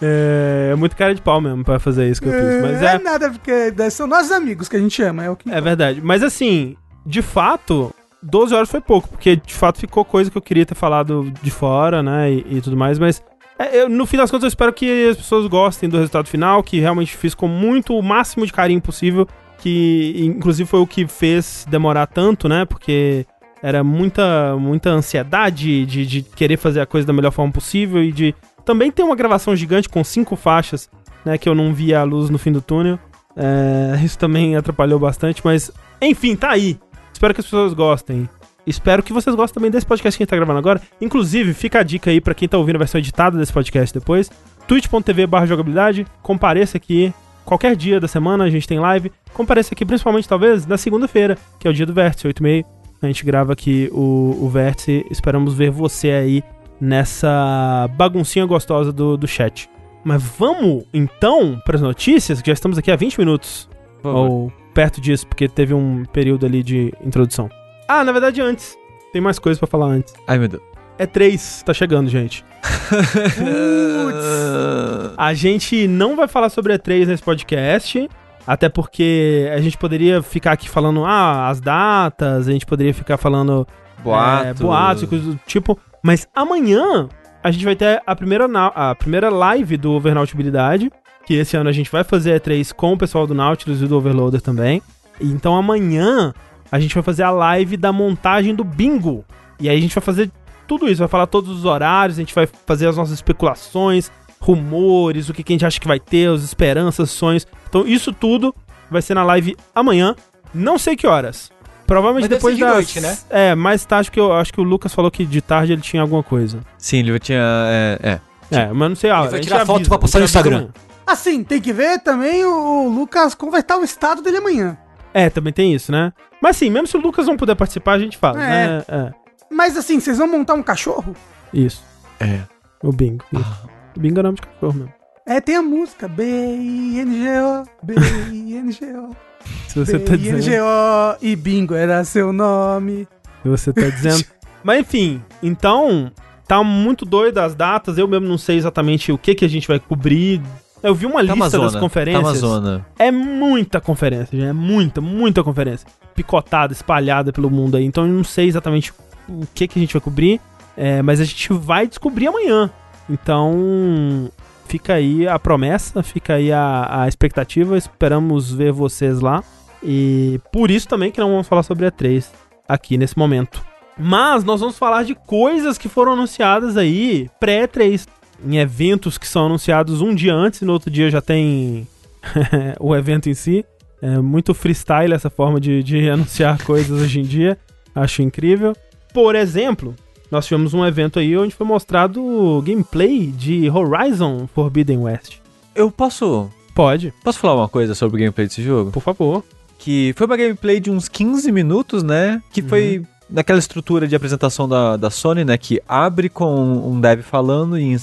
é... 0.00 0.70
é 0.72 0.74
muito 0.74 0.96
cara 0.96 1.14
de 1.14 1.22
pau 1.22 1.40
mesmo 1.40 1.64
pra 1.64 1.78
fazer 1.78 2.08
isso 2.08 2.20
que 2.20 2.28
eu 2.28 2.32
fiz. 2.32 2.62
Mas 2.62 2.82
é 2.82 2.94
é, 2.94 2.98
nada, 2.98 3.30
porque 3.30 3.90
são 3.90 4.06
nossos 4.06 4.32
amigos 4.32 4.68
que 4.68 4.76
a 4.76 4.80
gente 4.80 5.02
ama. 5.02 5.24
É 5.24 5.30
o 5.30 5.36
que 5.36 5.50
é 5.50 5.60
verdade. 5.60 6.00
Mas 6.02 6.22
assim, 6.22 6.76
de 7.04 7.22
fato, 7.22 7.94
12 8.22 8.54
horas 8.54 8.70
foi 8.70 8.80
pouco, 8.80 9.08
porque 9.08 9.36
de 9.36 9.54
fato 9.54 9.78
ficou 9.78 10.04
coisa 10.04 10.30
que 10.30 10.36
eu 10.36 10.42
queria 10.42 10.66
ter 10.66 10.74
falado 10.74 11.32
de 11.42 11.50
fora, 11.50 12.02
né, 12.02 12.32
e, 12.32 12.56
e 12.56 12.60
tudo 12.60 12.76
mais, 12.76 12.98
mas 12.98 13.22
é, 13.58 13.82
eu, 13.82 13.88
no 13.88 14.06
fim 14.06 14.16
das 14.16 14.30
contas 14.30 14.44
eu 14.44 14.48
espero 14.48 14.72
que 14.72 15.08
as 15.08 15.16
pessoas 15.16 15.46
gostem 15.46 15.88
do 15.88 15.96
resultado 15.96 16.28
final, 16.28 16.62
que 16.62 16.80
realmente 16.80 17.16
fiz 17.16 17.34
com 17.34 17.48
muito, 17.48 17.96
o 17.96 18.02
máximo 18.02 18.44
de 18.44 18.52
carinho 18.52 18.80
possível, 18.80 19.26
que 19.58 20.14
inclusive 20.18 20.68
foi 20.68 20.80
o 20.80 20.86
que 20.86 21.06
fez 21.06 21.66
demorar 21.68 22.06
tanto, 22.06 22.48
né, 22.48 22.64
porque 22.64 23.26
era 23.66 23.82
muita, 23.82 24.56
muita 24.56 24.90
ansiedade 24.90 25.84
de, 25.86 26.06
de 26.06 26.22
querer 26.22 26.56
fazer 26.56 26.80
a 26.80 26.86
coisa 26.86 27.04
da 27.04 27.12
melhor 27.12 27.32
forma 27.32 27.52
possível 27.52 28.00
e 28.00 28.12
de 28.12 28.32
também 28.64 28.92
ter 28.92 29.02
uma 29.02 29.16
gravação 29.16 29.56
gigante 29.56 29.88
com 29.88 30.04
cinco 30.04 30.36
faixas, 30.36 30.88
né, 31.24 31.36
que 31.36 31.48
eu 31.48 31.54
não 31.54 31.74
via 31.74 31.98
a 31.98 32.04
luz 32.04 32.30
no 32.30 32.38
fim 32.38 32.52
do 32.52 32.60
túnel. 32.60 32.96
É, 33.36 34.00
isso 34.04 34.16
também 34.16 34.54
atrapalhou 34.54 35.00
bastante, 35.00 35.42
mas 35.44 35.72
enfim, 36.00 36.36
tá 36.36 36.50
aí. 36.50 36.78
Espero 37.12 37.34
que 37.34 37.40
as 37.40 37.46
pessoas 37.46 37.74
gostem. 37.74 38.28
Espero 38.64 39.02
que 39.02 39.12
vocês 39.12 39.34
gostem 39.34 39.54
também 39.54 39.70
desse 39.72 39.84
podcast 39.84 40.16
que 40.16 40.22
a 40.22 40.24
gente 40.24 40.30
tá 40.30 40.36
gravando 40.36 40.60
agora. 40.60 40.80
Inclusive, 41.00 41.52
fica 41.52 41.80
a 41.80 41.82
dica 41.82 42.08
aí 42.08 42.20
pra 42.20 42.34
quem 42.34 42.48
tá 42.48 42.56
ouvindo 42.56 42.76
a 42.76 42.78
versão 42.78 43.00
editada 43.00 43.36
desse 43.36 43.52
podcast 43.52 43.92
depois. 43.92 44.30
twitch.tv 44.68 45.26
jogabilidade. 45.44 46.06
Compareça 46.22 46.76
aqui. 46.76 47.12
Qualquer 47.44 47.74
dia 47.74 47.98
da 47.98 48.06
semana 48.06 48.44
a 48.44 48.50
gente 48.50 48.68
tem 48.68 48.78
live. 48.78 49.10
Compareça 49.34 49.74
aqui, 49.74 49.84
principalmente, 49.84 50.28
talvez, 50.28 50.66
na 50.66 50.78
segunda-feira, 50.78 51.36
que 51.58 51.66
é 51.66 51.70
o 51.70 51.74
dia 51.74 51.86
do 51.86 51.92
Vértice, 51.92 52.28
8 52.28 52.38
e 52.38 52.42
meio. 52.42 52.75
A 53.00 53.06
gente 53.06 53.24
grava 53.24 53.52
aqui 53.52 53.88
o, 53.92 54.36
o 54.40 54.48
Vértice. 54.48 55.06
Esperamos 55.10 55.54
ver 55.54 55.70
você 55.70 56.10
aí 56.10 56.42
nessa 56.80 57.88
baguncinha 57.96 58.44
gostosa 58.46 58.92
do, 58.92 59.16
do 59.16 59.26
chat. 59.26 59.68
Mas 60.04 60.22
vamos, 60.22 60.84
então, 60.94 61.60
para 61.64 61.76
as 61.76 61.82
notícias, 61.82 62.40
que 62.40 62.48
já 62.48 62.54
estamos 62.54 62.78
aqui 62.78 62.90
há 62.90 62.96
20 62.96 63.18
minutos. 63.18 63.68
Ou 64.04 64.52
perto 64.72 65.00
disso, 65.00 65.26
porque 65.26 65.48
teve 65.48 65.74
um 65.74 66.04
período 66.04 66.46
ali 66.46 66.62
de 66.62 66.92
introdução. 67.04 67.50
Ah, 67.88 68.04
na 68.04 68.12
verdade, 68.12 68.40
antes. 68.40 68.76
Tem 69.12 69.20
mais 69.20 69.38
coisas 69.38 69.58
pra 69.58 69.66
falar 69.66 69.86
antes. 69.86 70.14
Ai, 70.26 70.38
meu 70.38 70.48
Deus. 70.48 70.62
É 70.98 71.06
3, 71.06 71.62
tá 71.64 71.74
chegando, 71.74 72.08
gente. 72.08 72.44
A 75.16 75.34
gente 75.34 75.88
não 75.88 76.14
vai 76.14 76.28
falar 76.28 76.50
sobre 76.50 76.78
E3 76.78 77.06
nesse 77.06 77.22
podcast, 77.22 78.08
até 78.46 78.68
porque 78.68 79.50
a 79.52 79.60
gente 79.60 79.76
poderia 79.76 80.22
ficar 80.22 80.52
aqui 80.52 80.68
falando, 80.68 81.04
ah, 81.04 81.48
as 81.48 81.60
datas, 81.60 82.48
a 82.48 82.52
gente 82.52 82.64
poderia 82.64 82.94
ficar 82.94 83.16
falando 83.16 83.66
Boato. 84.02 84.46
é, 84.46 84.54
boatos 84.54 85.02
e 85.02 85.06
coisas 85.06 85.26
do 85.26 85.40
tipo. 85.46 85.78
Mas 86.02 86.28
amanhã 86.34 87.08
a 87.42 87.50
gente 87.50 87.64
vai 87.64 87.74
ter 87.74 88.02
a 88.06 88.14
primeira, 88.14 88.46
a 88.74 88.94
primeira 88.94 89.28
live 89.30 89.76
do 89.76 89.92
Overnautibilidade, 89.92 90.90
que 91.26 91.34
esse 91.34 91.56
ano 91.56 91.68
a 91.68 91.72
gente 91.72 91.90
vai 91.90 92.04
fazer 92.04 92.40
E3 92.40 92.72
com 92.72 92.92
o 92.92 92.98
pessoal 92.98 93.26
do 93.26 93.34
Nautilus 93.34 93.82
e 93.82 93.86
do 93.86 93.96
Overloader 93.96 94.40
também. 94.40 94.80
Então 95.20 95.56
amanhã 95.56 96.32
a 96.70 96.78
gente 96.78 96.94
vai 96.94 97.02
fazer 97.02 97.24
a 97.24 97.30
live 97.30 97.76
da 97.76 97.92
montagem 97.92 98.54
do 98.54 98.62
bingo. 98.62 99.24
E 99.58 99.68
aí 99.68 99.78
a 99.78 99.80
gente 99.80 99.94
vai 99.94 100.02
fazer 100.02 100.30
tudo 100.68 100.88
isso, 100.88 100.98
vai 100.98 101.08
falar 101.08 101.26
todos 101.26 101.50
os 101.50 101.64
horários, 101.64 102.18
a 102.18 102.20
gente 102.20 102.34
vai 102.34 102.48
fazer 102.66 102.88
as 102.88 102.96
nossas 102.96 103.14
especulações, 103.14 104.10
rumores, 104.40 105.28
o 105.28 105.34
que, 105.34 105.42
que 105.42 105.52
a 105.52 105.54
gente 105.54 105.66
acha 105.66 105.80
que 105.80 105.88
vai 105.88 105.98
ter, 106.00 106.28
as 106.28 106.42
esperanças, 106.42 107.10
sonhos. 107.10 107.46
Então 107.68 107.86
isso 107.86 108.12
tudo 108.12 108.54
vai 108.90 109.02
ser 109.02 109.14
na 109.14 109.24
live 109.24 109.56
amanhã, 109.74 110.14
não 110.54 110.78
sei 110.78 110.96
que 110.96 111.06
horas. 111.06 111.50
Provavelmente 111.86 112.22
Mas 112.24 112.30
deve 112.30 112.38
depois 112.40 112.54
ser 112.54 112.58
de 112.58 112.64
das... 112.64 112.74
noite, 112.74 113.00
né? 113.00 113.18
É, 113.30 113.54
mais 113.54 113.84
tarde, 113.84 114.10
que 114.10 114.18
eu 114.18 114.32
acho 114.32 114.52
que 114.52 114.60
o 114.60 114.64
Lucas 114.64 114.92
falou 114.92 115.08
que 115.10 115.24
de 115.24 115.40
tarde 115.40 115.72
ele 115.72 115.82
tinha 115.82 116.02
alguma 116.02 116.22
coisa. 116.22 116.60
Sim, 116.78 116.98
ele 116.98 117.18
tinha. 117.20 117.38
É, 117.40 117.98
é. 118.02 118.20
É, 118.58 118.72
mas 118.72 118.88
não 118.88 118.96
sei 118.96 119.10
a 119.10 119.20
hora. 119.20 119.30
vai 119.30 119.40
tirar 119.40 119.60
foto 119.66 119.76
avisa, 119.76 119.88
pra 119.90 119.98
postar 119.98 120.18
no 120.18 120.24
Instagram. 120.24 120.56
amanhã. 120.56 120.72
Assim, 121.06 121.44
tem 121.44 121.60
que 121.60 121.72
ver 121.72 122.00
também 122.00 122.44
o, 122.44 122.88
Lucas 122.88 123.34
como 123.34 123.52
vai 123.52 123.60
estar 123.60 123.76
o 123.76 123.84
estado 123.84 124.20
dele 124.22 124.38
amanhã. 124.38 124.76
É, 125.14 125.30
também 125.30 125.52
tem 125.52 125.72
isso, 125.72 125.90
né? 125.92 126.12
Mas 126.42 126.56
assim, 126.56 126.68
mesmo 126.70 126.86
se 126.88 126.96
o 126.96 127.00
Lucas 127.00 127.26
não 127.26 127.36
puder 127.36 127.54
participar, 127.54 127.92
a 127.92 127.98
gente 127.98 128.16
fala, 128.16 128.42
É. 128.44 128.48
né? 128.48 128.84
É, 128.88 129.12
Mas 129.50 129.76
assim, 129.76 129.98
vocês 130.00 130.18
vão 130.18 130.26
montar 130.28 130.54
um 130.54 130.62
cachorro? 130.62 131.14
isso. 131.54 131.82
É. 132.18 132.40
O 132.82 132.92
bingo. 132.92 133.24
Ah. 133.34 133.75
Bingo 133.98 134.20
é 134.20 134.22
nome 134.22 134.36
de 134.36 134.42
cachorro 134.42 134.74
mesmo. 134.74 134.92
É, 135.26 135.40
tem 135.40 135.56
a 135.56 135.62
música. 135.62 136.06
B-I-N-G-O, 136.06 137.64
B-I-N-G-O, 137.82 139.16
Se 139.68 139.78
você 139.78 139.98
tá 139.98 140.16
dizendo. 140.16 140.36
B-I-N-G-O 140.36 141.16
e 141.22 141.36
bingo 141.36 141.74
era 141.74 142.02
seu 142.04 142.32
nome. 142.32 143.06
Se 143.42 143.48
você 143.48 143.72
tá 143.72 143.88
dizendo. 143.88 144.24
Mas 144.62 144.80
enfim, 144.80 145.22
então, 145.42 146.10
tá 146.46 146.62
muito 146.62 147.04
doido 147.04 147.38
as 147.38 147.54
datas. 147.54 147.98
Eu 147.98 148.08
mesmo 148.08 148.26
não 148.26 148.38
sei 148.38 148.56
exatamente 148.56 149.12
o 149.12 149.18
que, 149.18 149.34
que 149.34 149.44
a 149.44 149.48
gente 149.48 149.68
vai 149.68 149.78
cobrir. 149.78 150.40
Eu 150.82 150.94
vi 150.94 151.06
uma 151.06 151.16
Tá 151.16 151.22
lista 151.22 151.34
Amazona. 151.34 151.64
das 151.64 151.76
conferências. 151.76 152.22
Tá 152.22 152.28
Amazona. 152.28 152.86
É 152.98 153.10
muita 153.10 153.80
conferência, 153.80 154.36
gente. 154.36 154.48
É 154.48 154.52
muita, 154.52 155.00
muita 155.00 155.42
conferência. 155.42 155.86
Picotada, 156.14 156.72
espalhada 156.72 157.32
pelo 157.32 157.50
mundo 157.50 157.76
aí. 157.76 157.84
Então 157.84 158.06
eu 158.06 158.12
não 158.12 158.24
sei 158.24 158.46
exatamente 158.48 158.92
o 159.28 159.46
que, 159.54 159.66
que 159.66 159.78
a 159.78 159.82
gente 159.82 159.92
vai 159.92 160.00
cobrir. 160.00 160.40
é, 160.76 161.00
mas 161.02 161.20
a 161.20 161.24
gente 161.24 161.52
vai 161.52 161.86
descobrir 161.86 162.26
amanhã. 162.28 162.70
Então, 163.08 164.30
fica 164.66 164.94
aí 164.94 165.26
a 165.26 165.38
promessa, 165.38 166.02
fica 166.02 166.34
aí 166.34 166.52
a, 166.52 167.02
a 167.02 167.08
expectativa. 167.08 167.76
Esperamos 167.76 168.52
ver 168.52 168.72
vocês 168.72 169.20
lá. 169.20 169.42
E 169.82 170.40
por 170.52 170.70
isso 170.70 170.88
também 170.88 171.10
que 171.10 171.20
não 171.20 171.30
vamos 171.30 171.46
falar 171.46 171.62
sobre 171.62 171.86
a 171.86 171.90
3 171.90 172.32
aqui 172.68 172.96
nesse 172.96 173.16
momento. 173.16 173.64
Mas 173.98 174.44
nós 174.44 174.60
vamos 174.60 174.76
falar 174.78 175.04
de 175.04 175.14
coisas 175.14 175.78
que 175.78 175.88
foram 175.88 176.12
anunciadas 176.12 176.76
aí 176.76 177.30
pré-3. 177.40 178.06
Em 178.44 178.58
eventos 178.58 179.16
que 179.16 179.26
são 179.26 179.46
anunciados 179.46 180.02
um 180.02 180.14
dia 180.14 180.34
antes 180.34 180.60
e 180.60 180.64
no 180.64 180.72
outro 180.74 180.90
dia 180.90 181.10
já 181.10 181.22
tem 181.22 181.88
o 182.78 182.94
evento 182.94 183.28
em 183.30 183.34
si. 183.34 183.64
É 184.02 184.18
muito 184.18 184.52
freestyle 184.52 185.14
essa 185.14 185.30
forma 185.30 185.58
de, 185.58 185.82
de 185.82 186.08
anunciar 186.10 186.62
coisas 186.62 187.00
hoje 187.00 187.20
em 187.20 187.22
dia. 187.22 187.56
Acho 187.94 188.22
incrível. 188.22 188.74
Por 189.14 189.34
exemplo, 189.34 189.94
nós 190.30 190.46
tivemos 190.46 190.74
um 190.74 190.84
evento 190.84 191.18
aí 191.18 191.36
onde 191.36 191.54
foi 191.54 191.66
mostrado 191.66 192.22
o 192.24 192.60
gameplay 192.62 193.26
de 193.26 193.70
Horizon 193.70 194.46
Forbidden 194.54 194.98
West. 194.98 195.36
Eu 195.74 195.90
posso. 195.90 196.50
Pode, 196.74 197.12
Posso 197.24 197.38
falar 197.38 197.54
uma 197.54 197.68
coisa 197.68 197.94
sobre 197.94 198.16
o 198.16 198.20
gameplay 198.20 198.46
desse 198.46 198.62
jogo? 198.62 198.90
por 198.90 199.02
favor. 199.02 199.42
Que 199.78 200.12
foi 200.16 200.26
uma 200.26 200.36
gameplay 200.36 200.78
de 200.80 200.90
uns 200.90 201.08
15 201.08 201.50
minutos, 201.52 202.02
né? 202.02 202.42
Que 202.52 202.60
foi 202.62 203.02
naquela 203.30 203.58
estrutura 203.58 204.06
de 204.06 204.14
apresentação 204.16 204.68
da, 204.68 204.96
da 204.96 205.10
Sony, 205.10 205.44
né? 205.44 205.56
Que 205.56 205.80
abre 205.88 206.28
com 206.28 206.54
um 206.54 207.00
dev 207.00 207.22
falando 207.22 207.78
e 207.78 207.96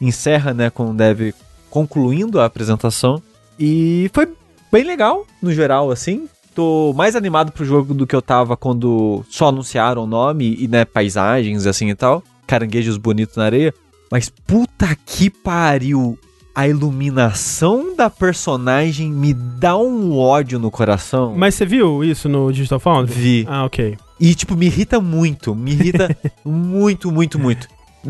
encerra, 0.00 0.54
né? 0.54 0.70
Com 0.70 0.86
um 0.86 0.96
dev 0.96 1.32
concluindo 1.70 2.40
a 2.40 2.44
apresentação. 2.46 3.22
E 3.58 4.10
foi 4.12 4.28
bem 4.72 4.84
legal, 4.84 5.26
no 5.42 5.52
geral, 5.52 5.90
assim. 5.90 6.28
Tô 6.54 6.92
mais 6.94 7.16
animado 7.16 7.50
pro 7.50 7.64
jogo 7.64 7.92
do 7.92 8.06
que 8.06 8.14
eu 8.14 8.22
tava 8.22 8.56
quando 8.56 9.24
só 9.28 9.48
anunciaram 9.48 10.04
o 10.04 10.06
nome 10.06 10.56
e, 10.58 10.68
né, 10.68 10.84
paisagens 10.84 11.66
assim 11.66 11.90
e 11.90 11.94
tal. 11.94 12.22
Caranguejos 12.46 12.96
bonitos 12.96 13.36
na 13.36 13.44
areia. 13.44 13.74
Mas 14.10 14.28
puta 14.28 14.96
que 15.04 15.28
pariu! 15.28 16.18
A 16.54 16.68
iluminação 16.68 17.96
da 17.96 18.08
personagem 18.08 19.10
me 19.10 19.34
dá 19.34 19.76
um 19.76 20.16
ódio 20.16 20.56
no 20.56 20.70
coração. 20.70 21.34
Mas 21.36 21.56
você 21.56 21.66
viu 21.66 22.04
isso 22.04 22.28
no 22.28 22.52
Digital 22.52 22.78
Foundry? 22.78 23.12
Vi. 23.12 23.46
Ah, 23.48 23.64
ok. 23.64 23.98
E, 24.20 24.34
tipo, 24.36 24.54
me 24.54 24.66
irrita 24.66 25.00
muito. 25.00 25.52
Me 25.52 25.72
irrita 25.72 26.16
muito, 26.44 27.10
muito, 27.10 27.40
muito. 27.40 27.66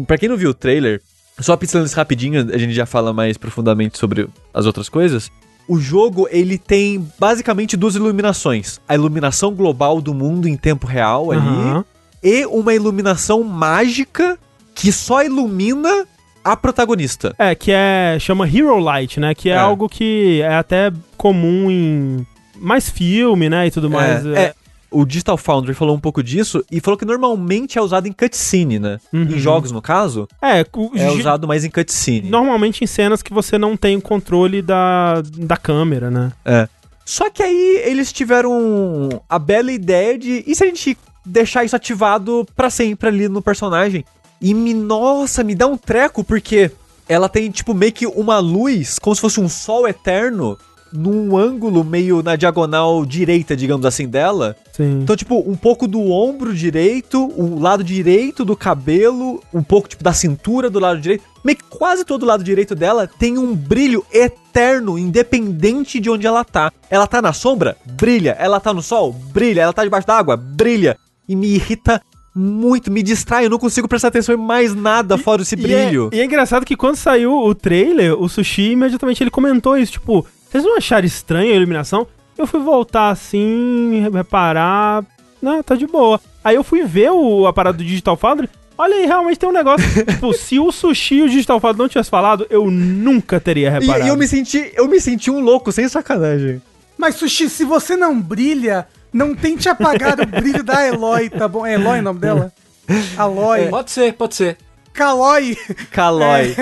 Pra 0.07 0.19
quem 0.19 0.29
não 0.29 0.37
viu 0.37 0.51
o 0.51 0.55
trailer, 0.55 1.01
só 1.41 1.57
pincelando 1.57 1.87
isso 1.87 1.97
rapidinho, 1.97 2.53
a 2.53 2.59
gente 2.59 2.75
já 2.75 2.85
fala 2.85 3.15
mais 3.15 3.39
profundamente 3.39 3.97
sobre 3.97 4.29
as 4.53 4.67
outras 4.67 4.91
coisas. 4.91 5.31
O 5.67 5.79
jogo, 5.79 6.29
ele 6.31 6.59
tem 6.59 7.07
basicamente 7.19 7.77
duas 7.77 7.95
iluminações. 7.95 8.81
A 8.89 8.95
iluminação 8.95 9.55
global 9.55 10.01
do 10.01 10.13
mundo 10.13 10.47
em 10.47 10.57
tempo 10.57 10.87
real 10.87 11.31
ali. 11.31 11.41
Aham. 11.41 11.85
E 12.23 12.47
uma 12.47 12.75
iluminação 12.75 13.43
mágica 13.43 14.39
que 14.75 14.91
só 14.93 15.23
ilumina 15.23 16.07
a 16.45 16.57
protagonista. 16.57 17.35
É, 17.39 17.55
que 17.55 17.71
é. 17.73 18.19
chama 18.21 18.47
Hero 18.47 18.79
Light, 18.79 19.19
né? 19.19 19.35
Que 19.35 19.49
é, 19.49 19.53
É. 19.55 19.59
algo 19.59 19.89
que 19.89 20.43
é 20.43 20.55
até 20.55 20.93
comum 21.17 21.71
em 21.71 22.27
mais 22.57 22.89
filme, 22.91 23.49
né? 23.49 23.67
E 23.67 23.71
tudo 23.71 23.91
mais. 23.91 24.25
É, 24.27 24.43
é. 24.43 24.55
O 24.95 25.05
Digital 25.05 25.37
Foundry 25.37 25.75
falou 25.75 25.97
um 25.97 26.01
pouco 26.01 26.23
disso 26.23 26.65
e 26.71 26.81
falou 26.81 26.97
que 26.97 27.05
normalmente 27.05 27.79
é 27.79 27.83
usado 27.83 28.07
em 28.07 28.13
cutscene, 28.13 28.79
né? 28.79 28.99
Uhum. 29.13 29.23
Em 29.23 29.39
jogos, 29.39 29.73
no 29.73 29.83
caso, 29.83 30.29
É, 30.41 30.65
o- 30.77 30.91
é 30.97 31.11
usado 31.11 31.47
mais 31.49 31.65
em 31.65 31.71
cutscene. 31.71 32.31
normalmente 32.31 32.85
em 32.85 32.87
cenas 32.87 33.23
que 33.23 33.33
você 33.35 33.59
não 33.59 33.77
tem 33.77 33.97
o 33.97 34.01
controle 34.03 34.63
da, 34.63 35.21
da 35.37 35.57
câmera, 35.57 36.11
né? 36.11 36.33
É. 36.45 36.69
Só 37.05 37.29
que 37.29 37.43
aí 37.43 37.83
eles 37.85 38.13
tiveram 38.13 39.09
a 39.29 39.39
bela 39.39 39.71
ideia 39.73 40.17
de. 40.19 40.43
E 40.47 40.55
se 40.55 40.63
a 40.65 40.67
gente 40.67 40.97
deixar 41.27 41.65
isso 41.65 41.77
ativado 41.77 42.47
pra 42.57 42.71
sempre 42.71 43.09
ali 43.09 43.29
no 43.29 43.43
personagem? 43.43 44.05
E 44.41 44.55
me. 44.55 44.73
Nossa, 44.73 45.43
me 45.45 45.55
dá 45.55 45.67
um 45.67 45.77
treco, 45.77 46.23
porque 46.25 46.71
ela 47.09 47.29
tem, 47.29 47.51
tipo, 47.51 47.75
meio 47.75 47.93
que 47.93 48.07
uma 48.07 48.39
luz, 48.39 48.99
como 48.99 49.15
se 49.15 49.21
fosse 49.21 49.39
um 49.41 49.49
sol 49.49 49.87
eterno, 49.87 50.57
num 50.95 51.37
ângulo 51.37 51.83
meio 51.83 52.23
na 52.23 52.37
diagonal 52.37 53.05
direita, 53.05 53.57
digamos 53.57 53.85
assim, 53.85 54.07
dela. 54.07 54.57
Sim. 54.73 55.01
Então, 55.03 55.17
tipo, 55.17 55.39
um 55.39 55.57
pouco 55.57 55.89
do 55.89 56.01
ombro 56.11 56.55
direito, 56.55 57.33
o 57.37 57.59
lado 57.59 57.83
direito 57.83 58.45
do 58.45 58.57
cabelo, 58.57 59.43
um 59.53 59.63
pouco, 59.63 59.89
tipo, 59.89 60.05
da 60.05 60.13
cintura 60.13 60.71
do 60.71 60.79
lado 60.79 61.01
direito. 61.01 61.25
Meio 61.45 61.59
que 61.59 61.65
quase 61.65 62.05
todo 62.05 62.23
o 62.23 62.27
lado 62.27 62.45
direito 62.45 62.75
dela 62.75 63.09
tem 63.19 63.37
um 63.37 63.55
brilho 63.55 64.07
eterno, 64.13 64.99
independente 64.99 65.99
de 65.99 66.09
onde 66.09 66.27
ela 66.27 66.45
tá. 66.45 66.73
Ela 66.89 67.07
tá 67.07 67.21
na 67.21 67.33
sombra? 67.33 67.77
Brilha. 67.85 68.37
Ela 68.39 68.61
tá 68.61 68.73
no 68.73 68.81
sol? 68.81 69.13
Brilha. 69.13 69.63
Ela 69.63 69.73
tá 69.73 69.83
debaixo 69.83 70.07
d'água? 70.07 70.37
Brilha. 70.37 70.97
E 71.29 71.35
me 71.35 71.49
irrita 71.49 72.01
muito, 72.35 72.91
me 72.91 73.03
distrai. 73.03 73.47
Eu 73.47 73.51
não 73.51 73.59
consigo 73.59 73.89
prestar 73.89 74.09
atenção 74.09 74.35
em 74.35 74.39
mais 74.39 74.75
nada 74.75 75.19
fora 75.19 75.43
esse 75.43 75.57
brilho. 75.57 76.09
E 76.13 76.17
é, 76.17 76.19
e 76.19 76.21
é 76.23 76.25
engraçado 76.25 76.65
que 76.65 76.77
quando 76.77 76.97
saiu 76.97 77.33
o 77.33 77.55
trailer, 77.55 78.15
o 78.15 78.29
Sushi 78.29 78.73
imediatamente 78.73 79.23
ele 79.23 79.31
comentou 79.31 79.77
isso, 79.77 79.93
tipo, 79.93 80.27
vocês 80.55 80.65
não 80.65 80.77
acharam 80.77 81.05
estranha 81.05 81.53
a 81.53 81.57
iluminação? 81.57 82.07
Eu 82.39 82.47
fui 82.47 82.61
voltar 82.61 83.09
assim, 83.11 84.09
reparar, 84.13 85.05
não, 85.43 85.61
tá 85.65 85.75
de 85.75 85.85
boa. 85.85 86.21
Aí 86.45 86.55
eu 86.55 86.63
fui 86.63 86.85
ver 86.85 87.11
o, 87.11 87.45
a 87.49 87.53
parada 87.53 87.79
do 87.79 87.83
Digital 87.85 88.17
Foundry, 88.17 88.49
olha 88.79 88.95
aí, 88.95 89.05
realmente 89.05 89.37
tem 89.37 89.49
um 89.49 89.53
negócio, 89.53 89.85
tipo, 90.07 90.33
se 90.33 90.61
o 90.61 90.71
Sushi 90.71 91.17
e 91.17 91.23
o 91.23 91.29
Digital 91.29 91.59
Foundry 91.59 91.79
não 91.81 91.89
tivesse 91.89 92.09
falado, 92.09 92.47
eu 92.51 92.71
nunca 92.71 93.41
teria 93.41 93.67
E, 93.67 93.71
reparado. 93.71 94.05
e 94.05 94.09
eu 94.09 94.17
me 94.17 94.29
senti, 94.29 94.73
eu 94.77 94.87
me 94.87 95.01
senti 95.01 95.29
um 95.29 95.41
louco, 95.41 95.73
sem 95.73 95.89
sacanagem. 95.89 96.63
Mas, 96.97 97.17
Sushi, 97.17 97.49
se 97.51 97.65
você 97.65 97.97
não 97.97 98.21
brilha, 98.21 98.87
não 99.13 99.35
tente 99.35 99.69
apagar 99.69 100.21
o 100.21 100.27
brilho 100.27 100.63
da 100.63 100.87
Eloy, 100.87 101.31
tá 101.31 101.49
bom? 101.49 101.67
É 101.67 101.75
Eloy 101.75 101.99
o 101.99 102.03
nome 102.03 102.21
dela? 102.21 102.53
Aloy. 103.19 103.69
Pode 103.71 103.91
ser, 103.91 104.13
pode 104.15 104.37
ser. 104.37 104.57
Calói. 104.95 105.57
Calói. 105.91 106.55